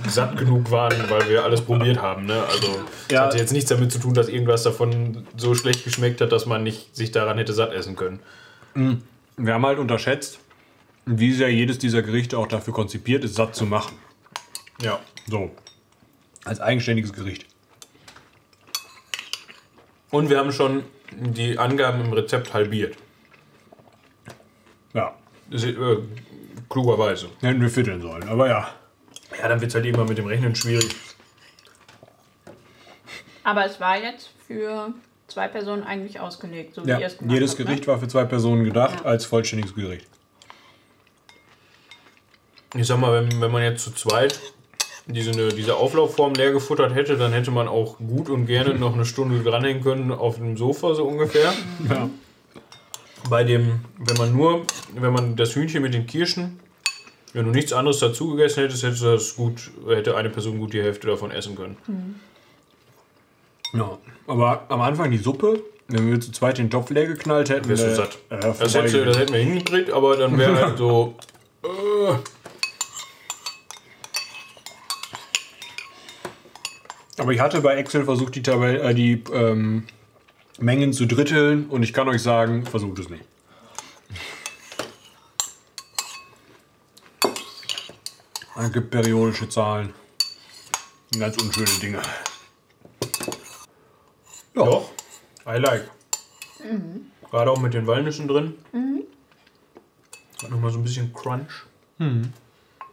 satt 0.08 0.38
genug 0.38 0.72
waren, 0.72 1.10
weil 1.10 1.30
wir 1.30 1.44
alles 1.44 1.62
probiert 1.62 2.02
haben. 2.02 2.26
Ne? 2.26 2.44
Also 2.50 2.68
Ja. 3.12 3.24
hatte 3.26 3.38
jetzt 3.38 3.52
nichts 3.54 3.70
damit 3.70 3.92
zu 3.92 4.00
tun, 4.00 4.14
dass 4.14 4.28
irgendwas 4.28 4.64
davon 4.64 5.28
so 5.38 5.54
schlecht 5.56 5.84
geschmeckt 5.84 6.20
hat, 6.22 6.32
dass 6.32 6.46
man 6.46 6.64
nicht 6.64 6.96
sich 6.96 7.12
daran 7.12 7.38
hätte 7.38 7.54
satt 7.54 7.74
essen 7.74 7.96
können. 7.96 8.20
Wir 9.38 9.54
haben 9.54 9.66
halt 9.66 9.80
unterschätzt, 9.80 10.40
wie 11.06 11.32
sehr 11.34 11.52
jedes 11.54 11.78
dieser 11.80 12.02
Gerichte 12.02 12.38
auch 12.38 12.48
dafür 12.48 12.74
konzipiert 12.74 13.24
ist, 13.24 13.36
satt 13.36 13.56
zu 13.56 13.66
machen. 13.66 13.98
Ja. 14.82 15.00
So. 15.28 15.52
Als 16.46 16.60
eigenständiges 16.60 17.14
Gericht. 17.14 17.46
Und 20.10 20.30
wir 20.30 20.38
haben 20.38 20.52
schon 20.52 20.84
die 21.12 21.58
Angaben 21.58 22.02
im 22.02 22.14
Rezept 22.14 22.54
halbiert. 22.54 22.96
Ja. 24.94 25.14
Äh, 25.54 25.98
klugerweise. 26.70 27.28
Hätten 27.42 27.62
wir 27.62 27.70
vierteln 27.70 28.02
sollen, 28.02 28.28
aber 28.28 28.48
ja. 28.48 28.68
Ja, 29.40 29.48
dann 29.48 29.62
wird 29.62 29.70
es 29.70 29.76
halt 29.76 29.86
irgendwann 29.86 30.08
mit 30.08 30.18
dem 30.18 30.26
Rechnen 30.26 30.56
schwierig. 30.56 30.96
Aber 33.44 33.66
es 33.66 33.80
war 33.80 34.00
jetzt 34.00 34.30
für 34.48 34.94
zwei 35.28 35.48
Personen 35.48 35.84
eigentlich 35.84 36.20
ausgelegt, 36.20 36.76
so 36.76 36.86
wie 36.86 36.90
ja. 36.90 37.00
ihr 37.00 37.08
es 37.08 37.18
gemacht 37.18 37.34
Jedes 37.34 37.52
habt, 37.52 37.60
ne? 37.60 37.66
Gericht 37.66 37.88
war 37.88 38.00
für 38.00 38.08
zwei 38.08 38.26
Personen 38.26 38.64
gedacht 38.64 39.00
Ja. 39.04 39.06
als 39.06 39.26
vollständiges 39.26 39.76
Gericht. 39.76 40.08
Ich 42.76 42.88
sag 42.88 43.00
mal, 43.00 43.14
wenn, 43.14 43.42
wenn 43.42 43.52
man 43.52 43.62
jetzt 43.62 43.84
zu 43.84 43.92
zweit 43.92 44.40
diese, 45.06 45.32
ne, 45.32 45.50
diese 45.50 45.76
Auflaufform 45.76 46.34
leer 46.34 46.52
gefuttert 46.52 46.96
hätte, 46.96 47.18
dann 47.18 47.34
hätte 47.34 47.52
man 47.52 47.68
auch 47.68 47.98
gut 47.98 48.30
und 48.30 48.46
gerne 48.46 48.74
noch 48.76 48.94
eine 48.94 49.06
Stunde 49.06 49.44
dranhängen 49.44 49.84
können 49.84 50.12
auf 50.12 50.38
dem 50.38 50.58
Sofa 50.58 50.96
so 50.96 51.06
ungefähr. 51.06 51.54
Ja. 51.90 52.10
Bei 53.30 53.44
dem, 53.44 53.80
wenn 53.98 54.18
man 54.18 54.34
nur, 54.34 54.66
wenn 54.96 55.14
man 55.14 55.36
das 55.36 55.56
Hühnchen 55.56 55.82
mit 55.82 55.94
den 55.94 56.06
Kirschen, 56.06 56.60
wenn 57.34 57.46
du 57.46 57.52
nichts 57.52 57.74
anderes 57.74 58.00
dazu 58.00 58.32
gegessen 58.32 58.62
hättest, 58.64 58.84
hätte 58.84 59.12
das 59.14 59.36
gut, 59.36 59.72
hätte 59.88 60.16
eine 60.18 60.30
Person 60.30 60.60
gut 60.60 60.74
die 60.74 60.82
Hälfte 60.82 61.08
davon 61.08 61.32
essen 61.32 61.56
können. 61.56 61.78
ja. 63.74 63.98
Aber 64.28 64.66
am 64.70 64.82
Anfang 64.82 65.10
die 65.12 65.18
Suppe, 65.18 65.62
wenn 65.88 66.10
wir 66.10 66.20
zu 66.22 66.32
zweit 66.32 66.58
den 66.58 66.70
Topf 66.70 66.90
leer 66.92 67.08
geknallt 67.08 67.50
hätten, 67.50 67.68
Wärst 67.70 67.84
du 67.84 67.88
wär- 67.88 67.96
satt. 67.96 68.18
Äh, 68.30 68.40
Das, 68.40 68.58
vorbei 68.74 68.88
hätte, 68.88 69.06
das 69.06 69.18
hätten 69.18 69.34
wir 69.34 69.40
hingekriegt, 69.42 69.92
aber 69.92 70.16
dann 70.18 70.38
wäre 70.38 70.56
halt 70.66 70.78
so. 70.78 71.16
Äh, 71.64 72.16
Aber 77.18 77.32
ich 77.32 77.40
hatte 77.40 77.62
bei 77.62 77.76
Excel 77.76 78.06
versucht, 78.06 78.34
die, 78.36 78.42
Tabelle, 78.42 78.80
äh, 78.80 78.94
die 78.96 79.24
ähm, 79.34 79.84
Mengen 80.60 80.94
zu 80.94 81.06
dritteln 81.06 81.68
und 81.68 81.84
ich 81.84 81.94
kann 81.94 82.08
euch 82.08 82.22
sagen, 82.22 82.66
versucht 82.66 83.00
es 83.00 83.10
nicht. 83.10 83.24
Es 88.56 88.72
gibt 88.72 88.92
periodische 88.92 89.50
Zahlen. 89.50 89.94
Ganz 91.18 91.36
unschöne 91.42 91.80
Dinge. 91.82 92.02
Ja. 94.56 94.64
Doch, 94.66 94.92
I 95.48 95.58
like. 95.58 95.90
Gerade 97.30 97.52
auch 97.52 97.60
mit 97.60 97.74
den 97.74 97.88
Walnüssen 97.88 98.28
drin. 98.28 98.56
Hat 100.42 100.52
nochmal 100.52 100.72
so 100.72 100.78
ein 100.78 100.84
bisschen 100.84 101.12
Crunch. 101.12 101.66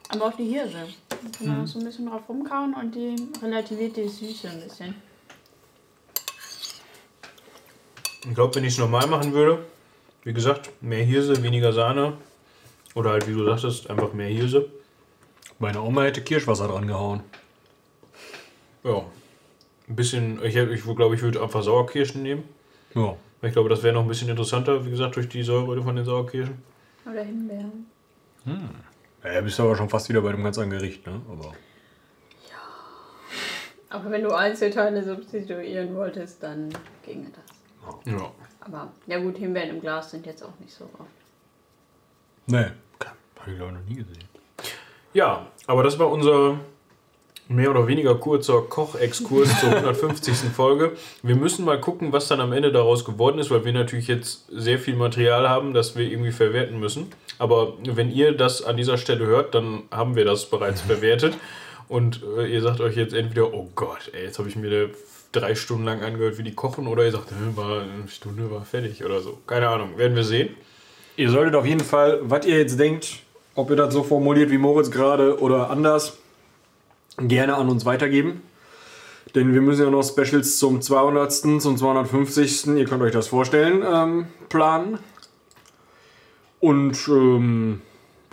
Aber 0.08 0.24
auch 0.26 0.36
die 0.36 0.46
Hirse. 0.46 0.88
Da 1.08 1.16
kann 1.36 1.46
man 1.46 1.62
auch 1.62 1.66
so 1.66 1.78
ein 1.78 1.84
bisschen 1.84 2.06
drauf 2.06 2.22
rumkauen 2.28 2.74
und 2.74 2.94
die 2.94 3.16
relativiert 3.42 3.96
die 3.96 4.08
Süße 4.08 4.48
ein 4.48 4.60
bisschen. 4.62 4.94
Ich 8.24 8.34
glaube, 8.34 8.54
wenn 8.54 8.64
ich 8.64 8.74
es 8.74 8.78
normal 8.78 9.06
machen 9.06 9.32
würde, 9.32 9.64
wie 10.24 10.32
gesagt, 10.32 10.70
mehr 10.82 11.04
Hirse, 11.04 11.42
weniger 11.42 11.72
Sahne. 11.72 12.14
Oder 12.94 13.10
halt, 13.10 13.28
wie 13.28 13.32
du 13.32 13.44
sagtest, 13.44 13.88
einfach 13.88 14.12
mehr 14.12 14.28
Hirse. 14.28 14.70
Meine 15.58 15.80
Oma 15.80 16.02
hätte 16.02 16.22
Kirschwasser 16.22 16.68
dran 16.68 16.86
gehauen. 16.86 17.22
Ja. 18.82 19.04
Ein 19.88 19.96
bisschen, 19.96 20.42
ich, 20.44 20.56
ich 20.56 20.84
glaube, 20.84 21.14
ich 21.14 21.22
würde 21.22 21.42
einfach 21.42 21.62
Sauerkirschen 21.62 22.22
nehmen. 22.22 22.44
Ja. 22.94 23.16
Ich 23.42 23.52
glaube, 23.52 23.68
das 23.68 23.82
wäre 23.82 23.94
noch 23.94 24.02
ein 24.02 24.08
bisschen 24.08 24.28
interessanter, 24.28 24.84
wie 24.84 24.90
gesagt, 24.90 25.16
durch 25.16 25.28
die 25.28 25.42
Säure 25.42 25.82
von 25.82 25.96
den 25.96 26.04
Sauerkirschen. 26.04 26.62
Oder 27.10 27.22
Himbeeren. 27.22 27.86
Ja, 29.24 29.40
bist 29.40 29.58
du 29.58 29.62
aber 29.62 29.76
schon 29.76 29.88
fast 29.88 30.08
wieder 30.08 30.20
bei 30.20 30.30
einem 30.30 30.44
ganz 30.44 30.58
anderen 30.58 30.78
Gericht, 30.78 31.06
ne? 31.06 31.20
Aber 31.30 31.54
Aber 33.90 34.10
wenn 34.10 34.22
du 34.22 34.30
Einzelteile 34.30 35.02
substituieren 35.02 35.94
wolltest, 35.96 36.42
dann 36.42 36.68
ginge 37.04 37.26
das. 37.30 37.49
Ja. 38.04 38.30
Aber 38.60 38.92
ja 39.06 39.18
gut, 39.18 39.38
Himbeeren 39.38 39.70
im 39.70 39.80
Glas 39.80 40.10
sind 40.10 40.26
jetzt 40.26 40.42
auch 40.42 40.58
nicht 40.60 40.72
so 40.72 40.84
oft. 40.84 41.10
nee. 42.46 42.66
Habe 43.40 43.52
ich 43.52 43.56
glaube 43.56 43.72
noch 43.72 43.84
nie 43.88 43.94
gesehen. 43.94 44.18
Ja, 45.14 45.46
aber 45.66 45.82
das 45.82 45.98
war 45.98 46.10
unser 46.10 46.58
mehr 47.48 47.70
oder 47.70 47.86
weniger 47.86 48.14
kurzer 48.14 48.62
Kochexkurs 48.62 49.60
zur 49.60 49.70
150. 49.70 50.34
Folge. 50.54 50.92
Wir 51.22 51.34
müssen 51.34 51.64
mal 51.64 51.80
gucken, 51.80 52.12
was 52.12 52.28
dann 52.28 52.40
am 52.40 52.52
Ende 52.52 52.70
daraus 52.70 53.04
geworden 53.04 53.38
ist, 53.38 53.50
weil 53.50 53.64
wir 53.64 53.72
natürlich 53.72 54.06
jetzt 54.08 54.46
sehr 54.48 54.78
viel 54.78 54.94
Material 54.94 55.48
haben, 55.48 55.74
das 55.74 55.96
wir 55.96 56.04
irgendwie 56.04 56.30
verwerten 56.32 56.78
müssen. 56.78 57.10
Aber 57.38 57.72
wenn 57.82 58.12
ihr 58.12 58.36
das 58.36 58.62
an 58.62 58.76
dieser 58.76 58.98
Stelle 58.98 59.26
hört, 59.26 59.54
dann 59.54 59.84
haben 59.90 60.14
wir 60.14 60.24
das 60.24 60.48
bereits 60.48 60.80
verwertet. 60.82 61.36
Und 61.88 62.22
äh, 62.36 62.46
ihr 62.46 62.62
sagt 62.62 62.80
euch 62.80 62.94
jetzt 62.94 63.14
entweder, 63.14 63.52
oh 63.52 63.68
Gott, 63.74 64.10
ey, 64.12 64.24
jetzt 64.24 64.38
habe 64.38 64.48
ich 64.48 64.54
mir 64.54 64.70
da 64.70 64.94
drei 65.32 65.54
Stunden 65.54 65.84
lang 65.84 66.02
angehört, 66.02 66.38
wie 66.38 66.42
die 66.42 66.54
kochen, 66.54 66.86
oder 66.86 67.04
ihr 67.04 67.12
sagt, 67.12 67.30
"Hä, 67.30 67.56
war 67.56 67.82
eine 67.82 68.08
Stunde, 68.08 68.50
war 68.50 68.64
fertig 68.64 69.04
oder 69.04 69.20
so. 69.20 69.38
Keine 69.46 69.68
Ahnung, 69.68 69.96
werden 69.96 70.16
wir 70.16 70.24
sehen. 70.24 70.50
Ihr 71.16 71.30
solltet 71.30 71.54
auf 71.54 71.66
jeden 71.66 71.80
Fall, 71.80 72.20
was 72.22 72.46
ihr 72.46 72.58
jetzt 72.58 72.78
denkt, 72.78 73.20
ob 73.54 73.70
ihr 73.70 73.76
das 73.76 73.92
so 73.92 74.02
formuliert 74.02 74.50
wie 74.50 74.58
Moritz 74.58 74.90
gerade 74.90 75.40
oder 75.40 75.70
anders, 75.70 76.18
gerne 77.18 77.54
an 77.56 77.68
uns 77.68 77.84
weitergeben. 77.84 78.42
Denn 79.34 79.52
wir 79.54 79.60
müssen 79.60 79.84
ja 79.84 79.90
noch 79.90 80.02
Specials 80.02 80.58
zum 80.58 80.80
200., 80.80 81.32
zum 81.60 81.76
250., 81.76 82.66
ihr 82.68 82.84
könnt 82.84 83.02
euch 83.02 83.12
das 83.12 83.28
vorstellen, 83.28 83.84
ähm, 83.86 84.26
planen. 84.48 84.98
Und 86.58 86.96
ähm, 87.08 87.80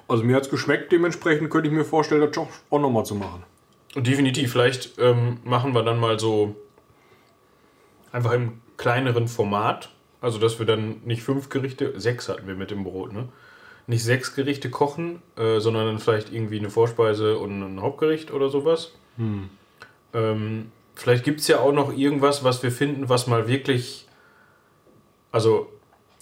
also 0.08 0.24
mir 0.24 0.36
hat 0.36 0.44
es 0.44 0.50
geschmeckt, 0.50 0.92
dementsprechend 0.92 1.50
könnte 1.50 1.70
ich 1.70 1.76
mir 1.76 1.86
vorstellen, 1.86 2.22
das 2.22 2.38
auch, 2.38 2.50
auch 2.70 2.80
nochmal 2.80 3.06
zu 3.06 3.16
machen. 3.16 3.44
Und 3.96 4.08
definitiv, 4.08 4.52
vielleicht 4.52 4.98
ähm, 5.00 5.38
machen 5.44 5.74
wir 5.74 5.84
dann 5.84 6.00
mal 6.00 6.20
so 6.20 6.56
einfach 8.12 8.34
im 8.34 8.62
kleineren 8.78 9.28
Format. 9.28 9.90
Also, 10.22 10.40
dass 10.40 10.60
wir 10.60 10.66
dann 10.66 11.02
nicht 11.06 11.22
fünf 11.22 11.50
Gerichte, 11.50 12.00
sechs 12.00 12.28
hatten 12.28 12.48
wir 12.48 12.56
mit 12.56 12.72
dem 12.72 12.84
Brot, 12.84 13.14
ne? 13.14 13.30
Nicht 13.86 14.04
sechs 14.04 14.36
Gerichte 14.36 14.70
kochen, 14.70 15.22
äh, 15.38 15.60
sondern 15.60 15.86
dann 15.86 16.00
vielleicht 16.00 16.34
irgendwie 16.34 16.60
eine 16.60 16.70
Vorspeise 16.70 17.38
und 17.38 17.62
ein 17.62 17.82
Hauptgericht 17.82 18.32
oder 18.32 18.50
sowas. 18.50 18.92
Ähm, 20.14 20.72
vielleicht 20.96 21.24
gibt 21.24 21.40
es 21.40 21.48
ja 21.48 21.60
auch 21.60 21.72
noch 21.72 21.96
irgendwas, 21.96 22.44
was 22.44 22.64
wir 22.64 22.72
finden, 22.72 23.08
was 23.08 23.28
mal 23.28 23.48
wirklich, 23.48 24.08
also 25.32 25.70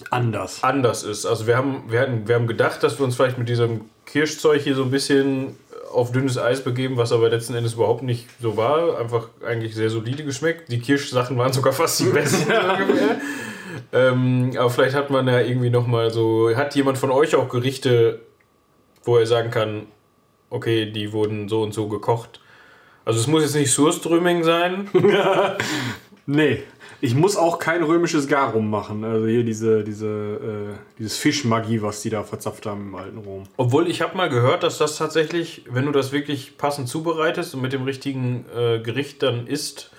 Anders. 0.09 0.63
anders 0.63 1.03
ist. 1.03 1.25
Also 1.25 1.47
wir 1.47 1.55
haben, 1.57 1.83
wir, 1.87 2.01
hatten, 2.01 2.27
wir 2.27 2.35
haben 2.35 2.47
gedacht, 2.47 2.83
dass 2.83 2.99
wir 2.99 3.05
uns 3.05 3.15
vielleicht 3.15 3.37
mit 3.37 3.47
diesem 3.47 3.85
Kirschzeug 4.05 4.61
hier 4.61 4.75
so 4.75 4.83
ein 4.83 4.91
bisschen 4.91 5.55
auf 5.95 6.11
dünnes 6.11 6.37
Eis 6.37 6.63
begeben, 6.63 6.97
was 6.97 7.11
aber 7.11 7.29
letzten 7.29 7.55
Endes 7.55 7.73
überhaupt 7.73 8.03
nicht 8.03 8.27
so 8.41 8.57
war. 8.57 8.99
Einfach 8.99 9.29
eigentlich 9.45 9.75
sehr 9.75 9.89
solide 9.89 10.23
geschmeckt. 10.23 10.71
Die 10.71 10.79
Kirschsachen 10.79 11.37
waren 11.37 11.53
sogar 11.53 11.73
fast 11.73 11.99
die 11.99 12.05
besten. 12.05 12.51
ähm, 13.93 14.51
aber 14.57 14.69
vielleicht 14.69 14.95
hat 14.95 15.09
man 15.09 15.27
ja 15.27 15.39
irgendwie 15.39 15.69
noch 15.69 15.87
mal 15.87 16.11
so, 16.11 16.55
hat 16.55 16.75
jemand 16.75 16.97
von 16.97 17.11
euch 17.11 17.35
auch 17.35 17.49
Gerichte, 17.49 18.21
wo 19.03 19.17
er 19.17 19.25
sagen 19.25 19.51
kann, 19.51 19.87
okay, 20.49 20.91
die 20.91 21.13
wurden 21.13 21.49
so 21.49 21.63
und 21.63 21.73
so 21.73 21.87
gekocht. 21.87 22.41
Also 23.05 23.19
es 23.19 23.27
muss 23.27 23.43
jetzt 23.43 23.55
nicht 23.55 23.71
Surströmming 23.71 24.43
sein. 24.43 24.89
Nee, 26.27 26.63
ich 27.01 27.15
muss 27.15 27.35
auch 27.35 27.59
kein 27.59 27.83
römisches 27.83 28.27
Garum 28.27 28.69
machen. 28.69 29.03
Also 29.03 29.27
hier 29.27 29.43
diese, 29.43 29.83
diese, 29.83 30.07
äh, 30.07 30.75
dieses 30.97 31.17
Fischmagie, 31.17 31.81
was 31.81 32.01
die 32.01 32.09
da 32.09 32.23
verzapft 32.23 32.65
haben 32.65 32.81
im 32.89 32.95
alten 32.95 33.17
Rom. 33.17 33.43
Obwohl 33.57 33.87
ich 33.87 34.01
habe 34.01 34.15
mal 34.17 34.29
gehört, 34.29 34.63
dass 34.63 34.77
das 34.77 34.97
tatsächlich, 34.97 35.65
wenn 35.69 35.85
du 35.85 35.91
das 35.91 36.11
wirklich 36.11 36.57
passend 36.57 36.87
zubereitest 36.87 37.55
und 37.55 37.61
mit 37.61 37.73
dem 37.73 37.83
richtigen 37.83 38.45
äh, 38.55 38.79
Gericht 38.79 39.21
dann 39.23 39.47
isst, 39.47 39.91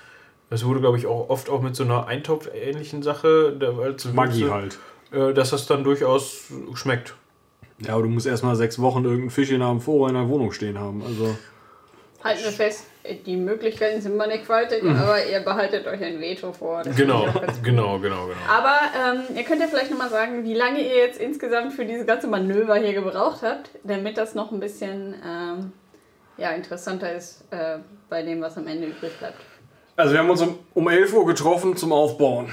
das 0.51 0.65
wurde 0.65 0.81
glaube 0.81 0.99
ich 0.99 1.07
auch 1.07 1.29
oft 1.29 1.51
auch 1.51 1.61
mit 1.61 1.75
so 1.77 1.85
einer 1.85 2.07
Eintopf-ähnlichen 2.07 3.03
Sache, 3.03 3.57
da, 3.59 3.77
als 3.79 4.05
Magie 4.13 4.43
Würze, 4.43 4.55
halt. 4.55 4.79
äh, 5.11 5.35
dass 5.35 5.51
das 5.51 5.67
dann 5.67 5.85
durchaus 5.85 6.45
schmeckt. 6.75 7.15
Ja, 7.79 7.95
aber 7.95 8.05
du 8.05 8.09
musst 8.09 8.27
erstmal 8.27 8.57
sechs 8.57 8.81
Wochen 8.81 9.05
irgendeinen 9.05 9.31
Fisch 9.31 9.51
in 9.51 9.61
einem 9.61 9.81
Vorraum 9.81 10.09
in 10.09 10.15
der 10.15 10.29
Wohnung 10.29 10.53
stehen 10.53 10.79
haben. 10.79 11.03
Also. 11.03 11.37
Halten 12.25 12.45
wir 12.45 12.53
fest, 12.53 12.85
die 13.27 13.37
Möglichkeiten 13.37 14.01
sind 14.01 14.17
mannigfaltig, 14.17 14.83
aber 14.83 15.25
ihr 15.27 15.41
behaltet 15.41 15.87
euch 15.87 16.03
ein 16.03 16.21
Veto 16.21 16.53
vor. 16.53 16.83
Das 16.83 16.97
Genau, 16.97 17.27
genau, 17.63 17.99
genau, 17.99 18.27
genau. 18.27 18.39
Aber 18.49 18.79
ähm, 18.97 19.37
ihr 19.37 19.45
könnt 19.45 19.61
ja 19.61 19.67
vielleicht 19.67 19.91
nochmal 19.91 20.11
sagen, 20.11 20.45
wie 20.45 20.55
lange 20.55 20.81
ihr 20.81 20.97
jetzt 20.97 21.21
insgesamt 21.21 21.73
für 21.73 21.85
diese 21.85 22.05
ganze 22.05 22.27
Manöver 22.27 22.77
hier 22.77 22.93
gebraucht 22.93 23.43
habt, 23.43 23.71
damit 23.85 24.19
das 24.19 24.35
noch 24.35 24.53
ein 24.53 24.61
bisschen 24.61 25.15
ähm, 25.27 25.73
ja, 26.37 26.51
interessanter 26.51 27.13
ist 27.13 27.45
äh, 27.51 27.79
bei 28.09 28.23
dem, 28.23 28.41
was 28.41 28.57
am 28.57 28.67
Ende 28.67 28.89
übrig 28.89 29.13
bleibt. 29.19 29.41
Also 29.97 30.13
wir 30.13 30.19
haben 30.19 30.31
uns 30.31 30.43
um, 30.43 30.59
um 30.75 30.89
11 30.89 31.13
Uhr 31.15 31.27
getroffen 31.27 31.77
zum 31.77 31.93
Aufbauen. 31.93 32.53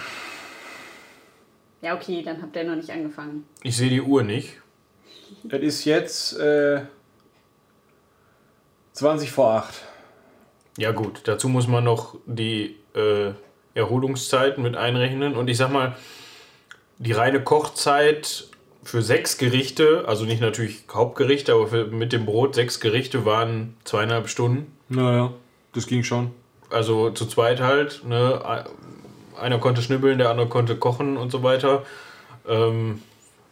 Ja, 1.82 1.96
okay, 1.96 2.22
dann 2.24 2.42
habt 2.42 2.56
ihr 2.56 2.64
noch 2.64 2.76
nicht 2.76 2.90
angefangen. 2.90 3.46
Ich 3.62 3.76
sehe 3.76 3.90
die 3.90 4.02
Uhr 4.02 4.24
nicht. 4.24 4.62
Es 5.50 5.62
ist 5.62 5.86
jetzt 5.86 6.40
äh, 6.40 6.82
20 8.94 9.32
vor 9.32 9.52
8. 9.52 9.74
Ja 10.78 10.92
gut, 10.92 11.22
dazu 11.26 11.50
muss 11.50 11.68
man 11.68 11.84
noch 11.84 12.16
die 12.26 12.78
äh, 12.96 13.32
Erholungszeiten 13.76 14.64
mit 14.64 14.76
einrechnen. 14.76 15.36
Und 15.36 15.50
ich 15.50 15.58
sag 15.58 15.72
mal, 15.72 15.96
die 16.98 17.12
reine 17.12 17.44
Kochzeit 17.44 18.48
für 18.84 19.02
sechs 19.02 19.38
Gerichte, 19.38 20.06
also 20.08 20.26
nicht 20.26 20.42
natürlich 20.42 20.84
Hauptgerichte, 20.92 21.54
aber 21.54 21.68
für, 21.68 21.86
mit 21.86 22.12
dem 22.12 22.26
Brot 22.26 22.56
sechs 22.56 22.80
Gerichte 22.80 23.26
waren 23.26 23.78
zweieinhalb 23.84 24.28
Stunden. 24.30 24.76
Naja, 24.90 25.32
das 25.74 25.88
ging 25.88 26.04
schon. 26.04 26.32
Also 26.70 27.12
zu 27.12 27.26
zweit 27.26 27.62
halt. 27.62 28.04
Ne? 28.06 28.66
Einer 29.40 29.60
konnte 29.60 29.82
schnibbeln, 29.82 30.18
der 30.18 30.30
andere 30.30 30.48
konnte 30.48 30.76
kochen 30.76 31.18
und 31.18 31.32
so 31.32 31.44
weiter. 31.44 31.84
Ähm, 32.48 33.02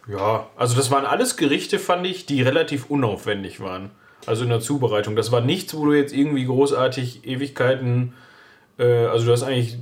ja, 0.07 0.47
also 0.55 0.75
das 0.75 0.91
waren 0.91 1.05
alles 1.05 1.37
Gerichte, 1.37 1.79
fand 1.79 2.05
ich, 2.05 2.25
die 2.25 2.41
relativ 2.41 2.89
unaufwendig 2.89 3.59
waren. 3.59 3.91
Also 4.25 4.43
in 4.43 4.49
der 4.49 4.59
Zubereitung. 4.59 5.15
Das 5.15 5.31
war 5.31 5.41
nichts, 5.41 5.75
wo 5.75 5.85
du 5.85 5.93
jetzt 5.93 6.13
irgendwie 6.13 6.45
großartig 6.45 7.25
Ewigkeiten. 7.25 8.13
Äh, 8.77 9.05
also 9.05 9.25
du 9.25 9.31
hast 9.31 9.43
eigentlich 9.43 9.77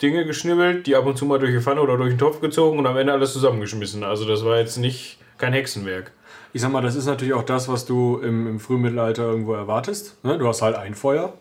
Dinge 0.00 0.24
geschnibbelt, 0.26 0.86
die 0.86 0.96
ab 0.96 1.06
und 1.06 1.16
zu 1.16 1.24
mal 1.24 1.38
durch 1.38 1.52
die 1.52 1.60
Pfanne 1.60 1.80
oder 1.80 1.96
durch 1.96 2.10
den 2.10 2.18
Topf 2.18 2.40
gezogen 2.40 2.78
und 2.78 2.86
am 2.86 2.96
Ende 2.96 3.12
alles 3.12 3.32
zusammengeschmissen. 3.32 4.04
Also 4.04 4.26
das 4.26 4.44
war 4.44 4.58
jetzt 4.58 4.76
nicht 4.76 5.18
kein 5.38 5.52
Hexenwerk. 5.52 6.12
Ich 6.52 6.60
sag 6.60 6.70
mal, 6.70 6.82
das 6.82 6.94
ist 6.94 7.06
natürlich 7.06 7.34
auch 7.34 7.42
das, 7.42 7.68
was 7.68 7.84
du 7.84 8.18
im, 8.18 8.46
im 8.46 8.60
Frühmittelalter 8.60 9.24
irgendwo 9.24 9.54
erwartest. 9.54 10.22
Ne? 10.24 10.38
Du 10.38 10.46
hast 10.46 10.62
halt 10.62 10.76
ein 10.76 10.94
Feuer. 10.94 11.32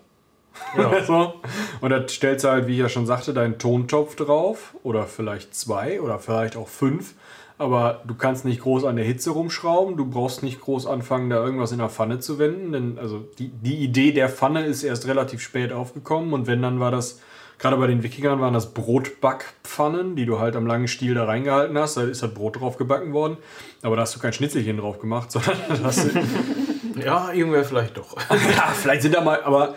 Ja. 0.77 1.03
so. 1.05 1.33
Und 1.81 1.89
da 1.89 2.07
stellst 2.07 2.45
du 2.45 2.49
halt, 2.49 2.67
wie 2.67 2.73
ich 2.73 2.79
ja 2.79 2.89
schon 2.89 3.05
sagte, 3.05 3.33
deinen 3.33 3.59
Tontopf 3.59 4.15
drauf. 4.15 4.75
Oder 4.81 5.05
vielleicht 5.05 5.55
zwei 5.55 6.01
oder 6.01 6.19
vielleicht 6.19 6.55
auch 6.55 6.67
fünf. 6.67 7.13
Aber 7.57 8.01
du 8.05 8.15
kannst 8.15 8.45
nicht 8.45 8.61
groß 8.61 8.83
an 8.83 8.95
der 8.95 9.05
Hitze 9.05 9.31
rumschrauben. 9.31 9.95
Du 9.95 10.05
brauchst 10.05 10.43
nicht 10.43 10.59
groß 10.61 10.87
anfangen, 10.87 11.29
da 11.29 11.43
irgendwas 11.43 11.71
in 11.71 11.77
der 11.77 11.89
Pfanne 11.89 12.19
zu 12.19 12.39
wenden. 12.39 12.71
Denn 12.71 12.97
also 12.99 13.25
die, 13.37 13.49
die 13.49 13.77
Idee 13.77 14.11
der 14.11 14.29
Pfanne 14.29 14.65
ist 14.65 14.83
erst 14.83 15.07
relativ 15.07 15.41
spät 15.41 15.71
aufgekommen. 15.71 16.33
Und 16.33 16.47
wenn, 16.47 16.61
dann 16.61 16.79
war 16.79 16.91
das, 16.91 17.21
gerade 17.59 17.77
bei 17.77 17.87
den 17.87 18.03
Wikingern 18.03 18.41
waren 18.41 18.53
das 18.53 18.73
Brotbackpfannen, 18.73 20.15
die 20.15 20.25
du 20.25 20.39
halt 20.39 20.55
am 20.55 20.65
langen 20.65 20.87
Stiel 20.87 21.13
da 21.13 21.25
reingehalten 21.25 21.77
hast. 21.77 21.95
Da 21.95 22.03
ist 22.03 22.23
halt 22.23 22.33
Brot 22.33 22.59
drauf 22.59 22.77
gebacken 22.77 23.13
worden. 23.13 23.37
Aber 23.81 23.95
da 23.95 24.01
hast 24.01 24.15
du 24.15 24.19
kein 24.19 24.33
Schnitzelchen 24.33 24.77
drauf 24.77 24.99
gemacht, 24.99 25.31
sondern 25.33 25.57
da 25.69 25.83
hast 25.83 26.05
du 26.05 26.09
Ja, 27.03 27.31
irgendwer 27.31 27.63
vielleicht 27.63 27.97
doch. 27.97 28.15
ja, 28.29 28.73
vielleicht 28.73 29.01
sind 29.01 29.15
da 29.15 29.21
mal, 29.21 29.41
aber 29.43 29.75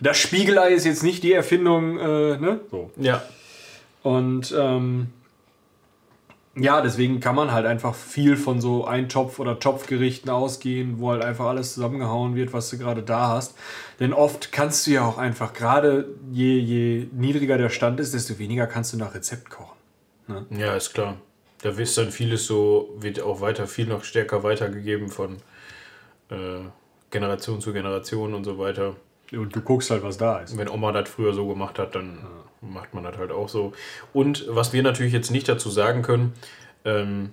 das 0.00 0.18
Spiegelei 0.18 0.70
ist 0.70 0.84
jetzt 0.84 1.02
nicht 1.02 1.22
die 1.22 1.32
Erfindung, 1.32 1.98
äh, 1.98 2.38
ne? 2.38 2.60
So. 2.70 2.90
ja. 2.96 3.22
Und 4.02 4.54
ähm, 4.56 5.08
ja, 6.58 6.80
deswegen 6.80 7.20
kann 7.20 7.34
man 7.34 7.52
halt 7.52 7.66
einfach 7.66 7.94
viel 7.94 8.36
von 8.36 8.62
so 8.62 8.86
Eintopf- 8.86 9.38
oder 9.38 9.58
Topfgerichten 9.58 10.30
ausgehen, 10.30 10.98
wo 10.98 11.10
halt 11.10 11.22
einfach 11.22 11.44
alles 11.44 11.74
zusammengehauen 11.74 12.34
wird, 12.34 12.54
was 12.54 12.70
du 12.70 12.78
gerade 12.78 13.02
da 13.02 13.28
hast. 13.28 13.56
Denn 14.00 14.14
oft 14.14 14.52
kannst 14.52 14.86
du 14.86 14.92
ja 14.92 15.06
auch 15.06 15.18
einfach, 15.18 15.52
gerade 15.52 16.14
je, 16.32 16.58
je 16.58 17.08
niedriger 17.12 17.58
der 17.58 17.68
Stand 17.68 18.00
ist, 18.00 18.14
desto 18.14 18.38
weniger 18.38 18.66
kannst 18.66 18.94
du 18.94 18.96
nach 18.96 19.14
Rezept 19.14 19.50
kochen. 19.50 19.76
Ja, 20.50 20.74
ist 20.74 20.94
klar. 20.94 21.18
Da 21.62 21.70
ist 21.70 21.98
dann 21.98 22.10
vieles 22.10 22.46
so, 22.46 22.94
wird 22.98 23.20
auch 23.20 23.42
weiter, 23.42 23.66
viel 23.66 23.86
noch 23.86 24.02
stärker 24.02 24.42
weitergegeben 24.42 25.08
von 25.08 25.36
äh, 26.30 26.60
Generation 27.10 27.60
zu 27.60 27.74
Generation 27.74 28.32
und 28.32 28.44
so 28.44 28.58
weiter. 28.58 28.96
Und 29.32 29.54
du 29.54 29.60
guckst 29.60 29.90
halt, 29.90 30.02
was 30.02 30.16
da 30.16 30.38
ist. 30.38 30.56
Wenn 30.56 30.68
Oma 30.68 30.92
das 30.92 31.08
früher 31.08 31.34
so 31.34 31.46
gemacht 31.46 31.78
hat, 31.78 31.94
dann 31.94 32.18
macht 32.72 32.94
man 32.94 33.04
das 33.04 33.16
halt 33.16 33.30
auch 33.30 33.48
so. 33.48 33.72
Und 34.12 34.46
was 34.48 34.72
wir 34.72 34.82
natürlich 34.82 35.12
jetzt 35.12 35.30
nicht 35.30 35.48
dazu 35.48 35.70
sagen 35.70 36.02
können, 36.02 36.34
ähm, 36.84 37.32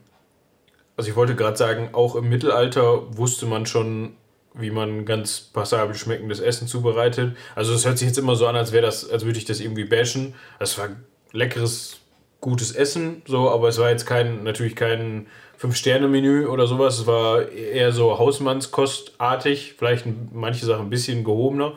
also 0.96 1.10
ich 1.10 1.16
wollte 1.16 1.36
gerade 1.36 1.58
sagen, 1.58 1.90
auch 1.94 2.16
im 2.16 2.30
Mittelalter 2.30 3.18
wusste 3.18 3.46
man 3.46 3.66
schon, 3.66 4.16
wie 4.54 4.70
man 4.70 5.06
ganz 5.06 5.40
passabel 5.40 5.96
schmeckendes 5.96 6.40
Essen 6.40 6.68
zubereitet. 6.68 7.36
Also 7.56 7.74
es 7.74 7.86
hört 7.86 7.98
sich 7.98 8.08
jetzt 8.08 8.20
immer 8.20 8.36
so 8.36 8.46
an, 8.48 8.56
als 8.56 8.72
wäre 8.72 8.86
das, 8.86 9.10
als 9.10 9.26
würde 9.26 9.40
ich 9.40 9.46
das 9.46 9.60
irgendwie 9.60 9.86
bashen. 9.86 10.36
Es 10.60 10.78
war 10.78 10.90
leckeres, 11.32 12.00
gutes 12.42 12.72
Essen, 12.74 13.24
so, 13.26 13.50
aber 13.50 13.70
es 13.70 13.80
war 13.80 13.90
jetzt 13.90 14.06
kein, 14.06 14.44
natürlich 14.44 14.76
kein 14.76 15.28
Fünf-Sterne-Menü 15.58 16.46
oder 16.48 16.68
sowas. 16.68 17.00
Es 17.00 17.08
war 17.08 17.50
eher 17.50 17.92
so 17.92 18.20
Hausmannskostartig, 18.20 19.76
vielleicht 19.78 20.06
manche 20.34 20.66
Sachen 20.66 20.88
ein 20.88 20.90
bisschen 20.90 21.24
gehobener. 21.24 21.74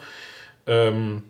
Ähm, 0.67 1.23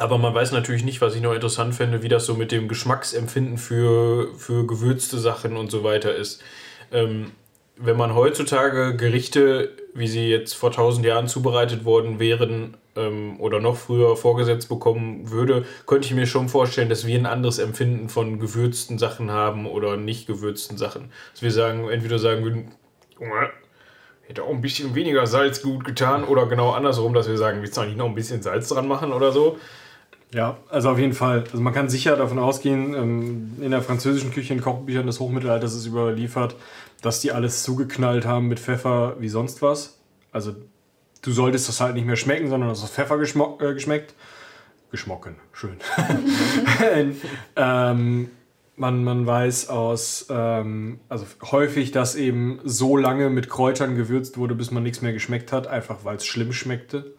aber 0.00 0.16
man 0.16 0.34
weiß 0.34 0.52
natürlich 0.52 0.82
nicht, 0.82 1.02
was 1.02 1.14
ich 1.14 1.20
noch 1.20 1.34
interessant 1.34 1.74
finde, 1.74 2.02
wie 2.02 2.08
das 2.08 2.24
so 2.24 2.34
mit 2.34 2.52
dem 2.52 2.68
Geschmacksempfinden 2.68 3.58
für, 3.58 4.34
für 4.34 4.66
gewürzte 4.66 5.18
Sachen 5.18 5.58
und 5.58 5.70
so 5.70 5.84
weiter 5.84 6.14
ist. 6.14 6.42
Ähm, 6.90 7.32
wenn 7.76 7.98
man 7.98 8.14
heutzutage 8.14 8.96
Gerichte, 8.96 9.76
wie 9.92 10.08
sie 10.08 10.28
jetzt 10.28 10.54
vor 10.54 10.72
tausend 10.72 11.04
Jahren 11.04 11.28
zubereitet 11.28 11.84
worden 11.84 12.18
wären 12.18 12.78
ähm, 12.96 13.38
oder 13.40 13.60
noch 13.60 13.76
früher 13.76 14.16
vorgesetzt 14.16 14.70
bekommen 14.70 15.30
würde, 15.30 15.66
könnte 15.86 16.06
ich 16.06 16.14
mir 16.14 16.26
schon 16.26 16.48
vorstellen, 16.48 16.88
dass 16.88 17.06
wir 17.06 17.18
ein 17.18 17.26
anderes 17.26 17.58
Empfinden 17.58 18.08
von 18.08 18.40
gewürzten 18.40 18.98
Sachen 18.98 19.30
haben 19.30 19.66
oder 19.66 19.98
nicht 19.98 20.26
gewürzten 20.26 20.78
Sachen. 20.78 21.10
Dass 21.32 21.42
wir 21.42 21.50
sagen, 21.50 21.88
entweder 21.90 22.18
sagen 22.18 22.42
würden, 22.42 22.72
hätte 24.26 24.44
auch 24.44 24.50
ein 24.50 24.62
bisschen 24.62 24.94
weniger 24.94 25.26
Salz 25.26 25.60
gut 25.60 25.84
getan 25.84 26.24
oder 26.24 26.46
genau 26.46 26.70
andersrum, 26.70 27.12
dass 27.12 27.28
wir 27.28 27.36
sagen, 27.36 27.60
willst 27.60 27.76
du 27.76 27.82
nicht 27.82 27.98
noch 27.98 28.06
ein 28.06 28.14
bisschen 28.14 28.40
Salz 28.40 28.68
dran 28.68 28.88
machen 28.88 29.12
oder 29.12 29.30
so. 29.32 29.58
Ja, 30.32 30.58
also 30.68 30.90
auf 30.90 30.98
jeden 30.98 31.12
Fall. 31.12 31.44
Also 31.50 31.60
man 31.60 31.74
kann 31.74 31.88
sicher 31.88 32.16
davon 32.16 32.38
ausgehen, 32.38 32.94
ähm, 32.94 33.56
in 33.60 33.70
der 33.72 33.82
französischen 33.82 34.32
Küche, 34.32 34.54
in 34.54 34.60
Kochbüchern 34.60 35.06
des 35.06 35.18
Hochmittelalters 35.18 35.74
ist 35.74 35.86
überliefert, 35.86 36.54
dass 37.02 37.20
die 37.20 37.32
alles 37.32 37.62
zugeknallt 37.62 38.26
haben 38.26 38.46
mit 38.46 38.60
Pfeffer 38.60 39.16
wie 39.18 39.28
sonst 39.28 39.60
was. 39.60 39.98
Also 40.30 40.54
du 41.22 41.32
solltest 41.32 41.68
das 41.68 41.80
halt 41.80 41.94
nicht 41.94 42.06
mehr 42.06 42.16
schmecken, 42.16 42.48
sondern 42.48 42.70
es 42.70 42.82
ist 42.82 42.92
Pfeffer 42.92 43.16
äh, 43.16 43.74
geschmeckt. 43.74 44.14
Geschmocken, 44.92 45.36
schön. 45.52 45.76
ähm, 47.56 48.30
man, 48.80 49.04
man 49.04 49.26
weiß 49.26 49.68
aus, 49.68 50.26
ähm, 50.30 51.00
also 51.08 51.26
häufig, 51.50 51.90
dass 51.90 52.14
eben 52.14 52.60
so 52.64 52.96
lange 52.96 53.28
mit 53.28 53.50
Kräutern 53.50 53.94
gewürzt 53.94 54.38
wurde, 54.38 54.54
bis 54.54 54.70
man 54.70 54.82
nichts 54.82 55.02
mehr 55.02 55.12
geschmeckt 55.12 55.52
hat, 55.52 55.66
einfach 55.66 56.04
weil 56.04 56.16
es 56.16 56.26
schlimm 56.26 56.52
schmeckte. 56.52 57.14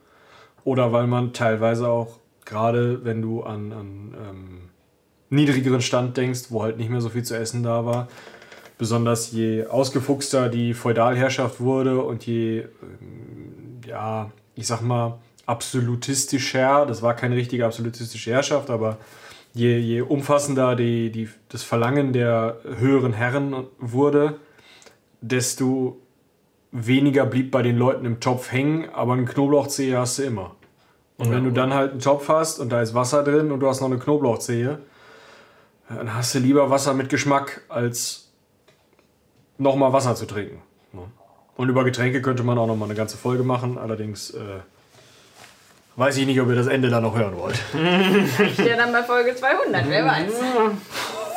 Oder 0.63 0.91
weil 0.91 1.07
man 1.07 1.33
teilweise 1.33 1.87
auch, 1.87 2.20
gerade 2.45 3.03
wenn 3.05 3.21
du 3.21 3.43
an, 3.43 3.71
an 3.71 4.15
ähm, 4.19 4.61
niedrigeren 5.29 5.81
Stand 5.81 6.17
denkst, 6.17 6.45
wo 6.49 6.63
halt 6.63 6.77
nicht 6.77 6.89
mehr 6.89 7.01
so 7.01 7.09
viel 7.09 7.23
zu 7.23 7.35
essen 7.37 7.63
da 7.63 7.85
war, 7.85 8.07
besonders 8.77 9.31
je 9.31 9.65
ausgefuchster 9.65 10.49
die 10.49 10.73
Feudalherrschaft 10.73 11.59
wurde 11.59 12.01
und 12.01 12.25
je, 12.25 12.59
ähm, 12.59 13.79
ja, 13.85 14.31
ich 14.55 14.67
sag 14.67 14.81
mal, 14.81 15.19
absolutistischer, 15.45 16.85
das 16.85 17.01
war 17.01 17.15
keine 17.15 17.35
richtige 17.35 17.65
absolutistische 17.65 18.31
Herrschaft, 18.31 18.69
aber 18.69 18.97
je, 19.53 19.77
je 19.77 20.01
umfassender 20.01 20.75
die, 20.75 21.11
die, 21.11 21.29
das 21.49 21.63
Verlangen 21.63 22.13
der 22.13 22.57
höheren 22.77 23.13
Herren 23.13 23.67
wurde, 23.79 24.39
desto 25.21 25.99
weniger 26.71 27.25
blieb 27.25 27.51
bei 27.51 27.61
den 27.61 27.77
Leuten 27.77 28.05
im 28.05 28.19
Topf 28.19 28.51
hängen, 28.51 28.89
aber 28.89 29.13
einen 29.13 29.25
Knoblauchzehe 29.25 29.97
hast 29.97 30.19
du 30.19 30.23
immer. 30.23 30.55
Und 31.21 31.31
wenn 31.31 31.43
du 31.43 31.51
dann 31.51 31.71
halt 31.71 31.91
einen 31.91 31.99
Topf 31.99 32.27
hast 32.29 32.59
und 32.59 32.69
da 32.69 32.81
ist 32.81 32.95
Wasser 32.95 33.23
drin 33.23 33.51
und 33.51 33.59
du 33.59 33.67
hast 33.67 33.79
noch 33.79 33.87
eine 33.87 33.99
Knoblauchzehe, 33.99 34.79
dann 35.87 36.15
hast 36.15 36.33
du 36.33 36.39
lieber 36.39 36.71
Wasser 36.71 36.95
mit 36.95 37.09
Geschmack, 37.09 37.61
als 37.69 38.31
nochmal 39.59 39.93
Wasser 39.93 40.15
zu 40.15 40.25
trinken. 40.25 40.63
Ne? 40.93 41.03
Und 41.57 41.69
über 41.69 41.83
Getränke 41.83 42.23
könnte 42.23 42.41
man 42.41 42.57
auch 42.57 42.65
nochmal 42.65 42.87
eine 42.87 42.97
ganze 42.97 43.17
Folge 43.17 43.43
machen, 43.43 43.77
allerdings 43.77 44.31
äh, 44.31 44.61
weiß 45.95 46.17
ich 46.17 46.25
nicht, 46.25 46.41
ob 46.41 46.49
ihr 46.49 46.55
das 46.55 46.65
Ende 46.65 46.89
da 46.89 47.01
noch 47.01 47.15
hören 47.15 47.37
wollt. 47.37 47.59
Ja, 48.57 48.75
dann 48.77 48.91
bei 48.91 49.03
Folge 49.03 49.35
200, 49.35 49.87
wer 49.89 50.05
weiß. 50.05 50.33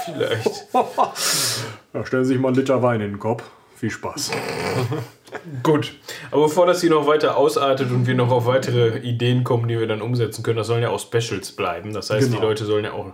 Vielleicht. 0.06 0.66
Da 1.92 2.04
stellen 2.04 2.24
Sie 2.24 2.32
sich 2.32 2.40
mal 2.40 2.48
einen 2.48 2.56
Liter 2.56 2.82
Wein 2.82 3.00
in 3.00 3.12
den 3.12 3.18
Kopf. 3.20 3.44
Viel 3.76 3.90
Spaß. 3.90 4.32
Gut. 5.62 5.94
Aber 6.30 6.44
bevor 6.44 6.66
das 6.66 6.80
hier 6.80 6.90
noch 6.90 7.06
weiter 7.06 7.36
ausartet 7.36 7.90
und 7.90 8.06
wir 8.06 8.14
noch 8.14 8.30
auf 8.30 8.46
weitere 8.46 8.98
Ideen 8.98 9.44
kommen, 9.44 9.68
die 9.68 9.78
wir 9.78 9.86
dann 9.86 10.02
umsetzen 10.02 10.42
können, 10.42 10.56
das 10.58 10.66
sollen 10.66 10.82
ja 10.82 10.90
auch 10.90 11.00
Specials 11.00 11.52
bleiben. 11.52 11.92
Das 11.92 12.10
heißt, 12.10 12.28
Genau. 12.28 12.40
die 12.40 12.46
Leute 12.46 12.64
sollen 12.64 12.84
ja 12.84 12.92
auch 12.92 13.12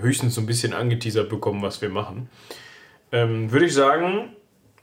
höchstens 0.00 0.34
so 0.34 0.40
ein 0.40 0.46
bisschen 0.46 0.72
angeteasert 0.72 1.28
bekommen, 1.28 1.62
was 1.62 1.80
wir 1.82 1.88
machen. 1.88 2.28
Ähm, 3.10 3.50
Würde 3.52 3.66
ich 3.66 3.74
sagen, 3.74 4.30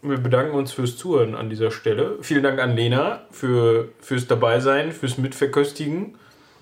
wir 0.01 0.17
bedanken 0.17 0.55
uns 0.55 0.71
fürs 0.71 0.97
Zuhören 0.97 1.35
an 1.35 1.49
dieser 1.49 1.71
Stelle. 1.71 2.17
Vielen 2.21 2.43
Dank 2.43 2.59
an 2.59 2.75
Lena 2.75 3.23
für, 3.31 3.89
fürs 3.99 4.27
Dabeisein, 4.27 4.91
fürs 4.91 5.17
Mitverköstigen. 5.17 6.15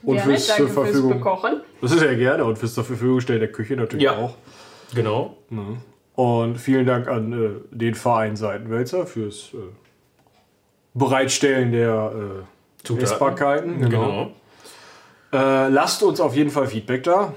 Und 0.04 0.16
Gerne, 0.18 0.32
fürs 0.32 0.46
zur 0.48 0.56
danke 0.58 0.74
fürs 0.74 0.86
Verfügung. 0.88 1.14
Bekochen. 1.18 1.62
Das 1.82 1.92
ist 1.92 2.02
ja 2.04 2.14
gerne 2.14 2.46
und 2.46 2.58
fürs 2.58 2.74
zur 2.76 2.84
Verfügung 2.84 3.20
stellen 3.20 3.40
der 3.40 3.52
Küche 3.52 3.76
natürlich 3.76 4.04
Ja. 4.06 4.16
auch. 4.16 4.36
Genau. 4.96 5.38
Und 6.16 6.58
vielen 6.58 6.86
Dank 6.86 7.08
an 7.08 7.34
äh, 7.34 7.50
den 7.76 7.94
Verein 7.96 8.36
Seitenwälzer 8.36 9.06
fürs 9.06 9.52
äh, 9.54 9.58
Bereitstellen 10.98 11.72
der 11.72 12.12
äh, 12.14 12.84
Zutaten. 12.84 13.04
Essbarkeiten. 13.04 13.82
Genau. 13.82 14.32
Äh, 15.34 15.70
lasst 15.70 16.04
uns 16.04 16.20
auf 16.20 16.36
jeden 16.36 16.50
Fall 16.50 16.68
Feedback 16.68 17.04
da. 17.04 17.34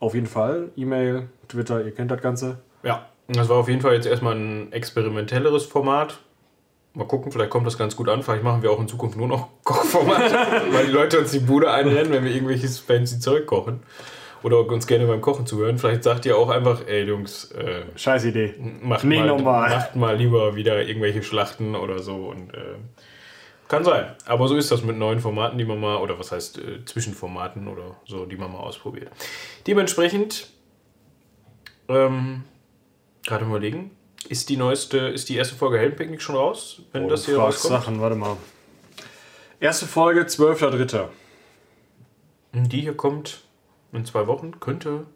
Auf 0.00 0.14
jeden 0.14 0.26
Fall. 0.26 0.70
E-Mail, 0.76 1.28
Twitter, 1.48 1.84
ihr 1.84 1.94
kennt 1.94 2.10
das 2.10 2.20
Ganze. 2.20 2.58
Ja, 2.82 3.06
das 3.28 3.48
war 3.48 3.56
auf 3.56 3.68
jeden 3.68 3.80
Fall 3.80 3.94
jetzt 3.94 4.06
erstmal 4.06 4.34
ein 4.34 4.72
experimentelleres 4.72 5.64
Format. 5.64 6.18
Mal 6.94 7.06
gucken, 7.06 7.30
vielleicht 7.30 7.50
kommt 7.50 7.66
das 7.66 7.78
ganz 7.78 7.94
gut 7.96 8.08
an. 8.08 8.22
Vielleicht 8.22 8.42
machen 8.42 8.62
wir 8.62 8.70
auch 8.70 8.80
in 8.80 8.88
Zukunft 8.88 9.16
nur 9.16 9.28
noch 9.28 9.48
Kochformat, 9.64 10.32
weil 10.72 10.86
die 10.86 10.92
Leute 10.92 11.18
uns 11.18 11.30
die 11.30 11.40
Bude 11.40 11.70
einrennen, 11.70 12.12
wenn 12.12 12.24
wir 12.24 12.32
irgendwelches 12.32 12.78
fancy 12.78 13.20
Zeug 13.20 13.46
kochen. 13.46 13.82
Oder 14.42 14.60
uns 14.68 14.86
gerne 14.86 15.06
beim 15.06 15.20
Kochen 15.20 15.46
zuhören. 15.46 15.78
Vielleicht 15.78 16.04
sagt 16.04 16.24
ihr 16.26 16.36
auch 16.36 16.48
einfach, 16.48 16.86
ey 16.86 17.02
Jungs, 17.04 17.50
äh, 17.52 17.82
Scheiß 17.96 18.24
Idee. 18.24 18.54
macht, 18.82 19.02
Nee, 19.04 19.18
mal, 19.18 19.26
normal. 19.26 19.70
macht 19.70 19.96
mal 19.96 20.16
lieber 20.16 20.54
wieder 20.54 20.82
irgendwelche 20.86 21.22
Schlachten 21.22 21.74
oder 21.74 21.98
so. 21.98 22.14
Und 22.28 22.54
äh, 22.54 22.76
kann 23.66 23.84
sein. 23.84 24.14
Aber 24.26 24.46
so 24.48 24.56
ist 24.56 24.70
das 24.70 24.82
mit 24.82 24.96
neuen 24.96 25.18
Formaten, 25.18 25.58
die 25.58 25.64
man 25.64 25.80
mal, 25.80 25.96
oder 25.96 26.18
was 26.18 26.30
heißt 26.32 26.58
äh, 26.58 26.84
Zwischenformaten 26.84 27.66
oder 27.68 27.96
so, 28.06 28.26
die 28.26 28.36
man 28.36 28.52
mal 28.52 28.60
ausprobiert. 28.60 29.10
Dementsprechend, 29.66 30.48
ähm, 31.88 32.44
gerade 33.26 33.44
überlegen, 33.44 33.90
ist 34.28 34.48
die 34.50 34.56
neueste, 34.56 34.98
ist 34.98 35.28
die 35.28 35.36
erste 35.36 35.54
Folge 35.56 35.78
Heldenpicknick 35.78 36.22
schon 36.22 36.36
raus, 36.36 36.82
wenn 36.92 37.04
Oh, 37.06 37.08
das 37.08 37.26
hier 37.26 37.38
rauskommt? 37.38 37.74
Sachen, 37.74 38.00
warte 38.00 38.16
mal. 38.16 38.36
Erste 39.60 39.86
Folge, 39.86 40.22
12.3. 40.22 41.08
Die 42.52 42.80
hier 42.82 42.96
kommt 42.96 43.42
in 43.92 44.04
zwei 44.04 44.26
Wochen, 44.26 44.60
könnte 44.60 45.06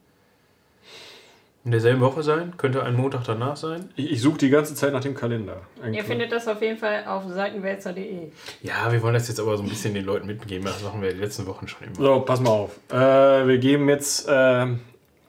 in 1.65 1.71
derselben 1.71 2.01
Woche 2.01 2.25
sein, 2.25 2.57
könnte 2.57 2.83
ein 2.83 2.97
Montag 2.97 3.23
danach 3.25 3.57
sein. 3.57 3.91
Ich, 3.95 4.11
ich 4.11 4.21
suche 4.21 4.39
die 4.39 4.51
ganze 4.51 4.75
Zeit 4.75 4.93
nach 4.93 5.01
dem 5.01 5.15
Kalender. 5.15 5.61
Ein 5.81 5.95
Ihr 5.95 6.03
findet 6.03 6.33
das 6.33 6.49
auf 6.49 6.61
jeden 6.61 6.77
Fall 6.77 7.05
auf 7.07 7.23
seitenwälzer.de. 7.29 8.33
Ja, 8.63 8.91
wir 8.91 9.01
wollen 9.03 9.15
das 9.15 9.29
jetzt 9.29 9.39
aber 9.39 9.57
so 9.57 9.63
ein 9.63 9.69
bisschen 9.69 9.95
den 9.95 10.05
Leuten 10.05 10.27
mitgeben. 10.27 10.65
Das 10.65 10.83
machen 10.83 11.01
wir 11.03 11.13
die 11.13 11.21
letzten 11.21 11.47
Wochen 11.47 11.69
schon 11.69 11.87
immer. 11.87 11.97
So, 11.97 12.21
pass 12.21 12.41
mal 12.41 12.51
auf. 12.51 12.73
Äh, 12.91 13.47
wir 13.47 13.59
geben 13.59 13.89
jetzt 13.89 14.27
ähm, 14.29 14.81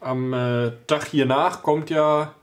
am 0.01 0.33
äh, 0.33 0.71
Tag 0.87 1.05
hier 1.07 1.27
nach 1.27 1.61
kommt 1.61 1.91
ja 1.91 2.33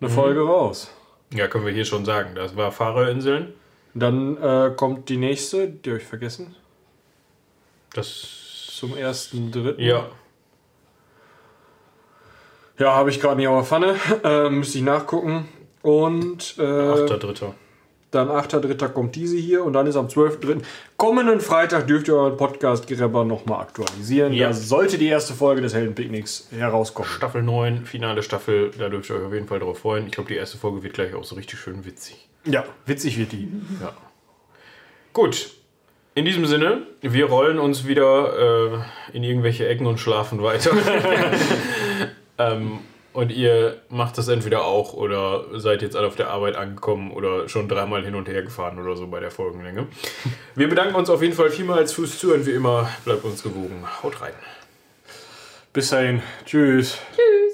eine 0.00 0.08
Folge 0.08 0.40
raus. 0.40 0.90
Ja, 1.34 1.46
können 1.46 1.66
wir 1.66 1.72
hier 1.74 1.84
schon 1.84 2.06
sagen. 2.06 2.30
Das 2.34 2.56
war 2.56 2.72
Fahrerinseln. 2.72 3.52
Dann 3.92 4.36
äh, 4.38 4.72
kommt 4.74 5.08
die 5.10 5.18
nächste, 5.18 5.68
die 5.68 5.90
habe 5.90 6.00
ich 6.00 6.06
vergessen, 6.06 6.54
Das. 7.92 8.70
zum 8.70 8.96
ersten 8.96 9.50
dritten. 9.52 9.82
Ja. 9.82 10.06
Ja, 12.80 12.94
habe 12.94 13.10
ich 13.10 13.20
gerade 13.20 13.36
nicht 13.36 13.46
auf 13.46 13.56
der 13.56 13.64
Pfanne. 13.64 13.96
Äh, 14.24 14.50
müsste 14.50 14.78
ich 14.78 14.84
nachgucken. 14.84 15.46
Und 15.82 16.56
äh, 16.58 16.62
Achter, 16.62 17.18
dritter. 17.18 17.54
dann 18.10 18.28
8.3. 18.28 18.88
kommt 18.88 19.14
diese 19.16 19.36
hier 19.36 19.64
und 19.64 19.74
dann 19.74 19.86
ist 19.86 19.96
am 19.96 20.08
12.3. 20.08 20.62
kommenden 20.96 21.40
Freitag 21.40 21.86
dürft 21.86 22.08
ihr 22.08 22.14
euren 22.16 22.36
Podcast 22.36 22.86
Gerebber 22.86 23.24
nochmal 23.24 23.60
aktualisieren. 23.60 24.32
Ja. 24.32 24.48
Da 24.48 24.54
sollte 24.54 24.96
die 24.98 25.08
erste 25.08 25.34
Folge 25.34 25.60
des 25.60 25.74
Heldenpicknicks 25.74 26.48
herauskommen. 26.56 27.10
Staffel 27.10 27.42
9, 27.42 27.84
finale 27.84 28.22
Staffel. 28.22 28.70
Da 28.78 28.88
dürft 28.88 29.10
ihr 29.10 29.16
euch 29.16 29.26
auf 29.26 29.32
jeden 29.34 29.46
Fall 29.46 29.58
drauf 29.58 29.78
freuen. 29.78 30.06
Ich 30.06 30.12
glaube, 30.12 30.28
die 30.28 30.36
erste 30.36 30.56
Folge 30.58 30.82
wird 30.82 30.94
gleich 30.94 31.14
auch 31.14 31.24
so 31.24 31.34
richtig 31.34 31.58
schön 31.60 31.84
witzig. 31.84 32.28
Ja, 32.46 32.64
witzig 32.86 33.18
wird 33.18 33.32
die. 33.32 33.48
Ja. 33.80 33.92
Gut. 35.12 35.50
In 36.14 36.24
diesem 36.24 36.44
Sinne, 36.46 36.82
wir 37.02 37.26
rollen 37.26 37.58
uns 37.58 37.86
wieder 37.86 38.72
äh, 39.12 39.16
in 39.16 39.22
irgendwelche 39.22 39.68
Ecken 39.68 39.86
und 39.86 40.00
schlafen 40.00 40.42
weiter. 40.42 40.70
ähm, 42.40 42.80
und 43.12 43.32
ihr 43.32 43.80
macht 43.88 44.18
das 44.18 44.28
entweder 44.28 44.64
auch 44.64 44.92
oder 44.92 45.44
seid 45.58 45.82
jetzt 45.82 45.96
alle 45.96 46.06
auf 46.06 46.14
der 46.14 46.30
Arbeit 46.30 46.56
angekommen 46.56 47.10
oder 47.10 47.48
schon 47.48 47.68
dreimal 47.68 48.04
hin 48.04 48.14
und 48.14 48.28
her 48.28 48.42
gefahren 48.42 48.78
oder 48.78 48.96
so 48.96 49.08
bei 49.08 49.18
der 49.18 49.32
Folgenlänge. 49.32 49.88
Wir 50.54 50.68
bedanken 50.68 50.94
uns 50.94 51.10
auf 51.10 51.20
jeden 51.20 51.34
Fall 51.34 51.50
vielmals 51.50 51.92
fürs 51.92 52.18
Zuhören. 52.18 52.46
Wie 52.46 52.52
immer, 52.52 52.88
bleibt 53.04 53.24
uns 53.24 53.42
gewogen. 53.42 53.84
Haut 54.02 54.20
rein. 54.20 54.32
Bis 55.72 55.90
dahin. 55.90 56.22
Tschüss. 56.44 56.98
Tschüss. 57.14 57.49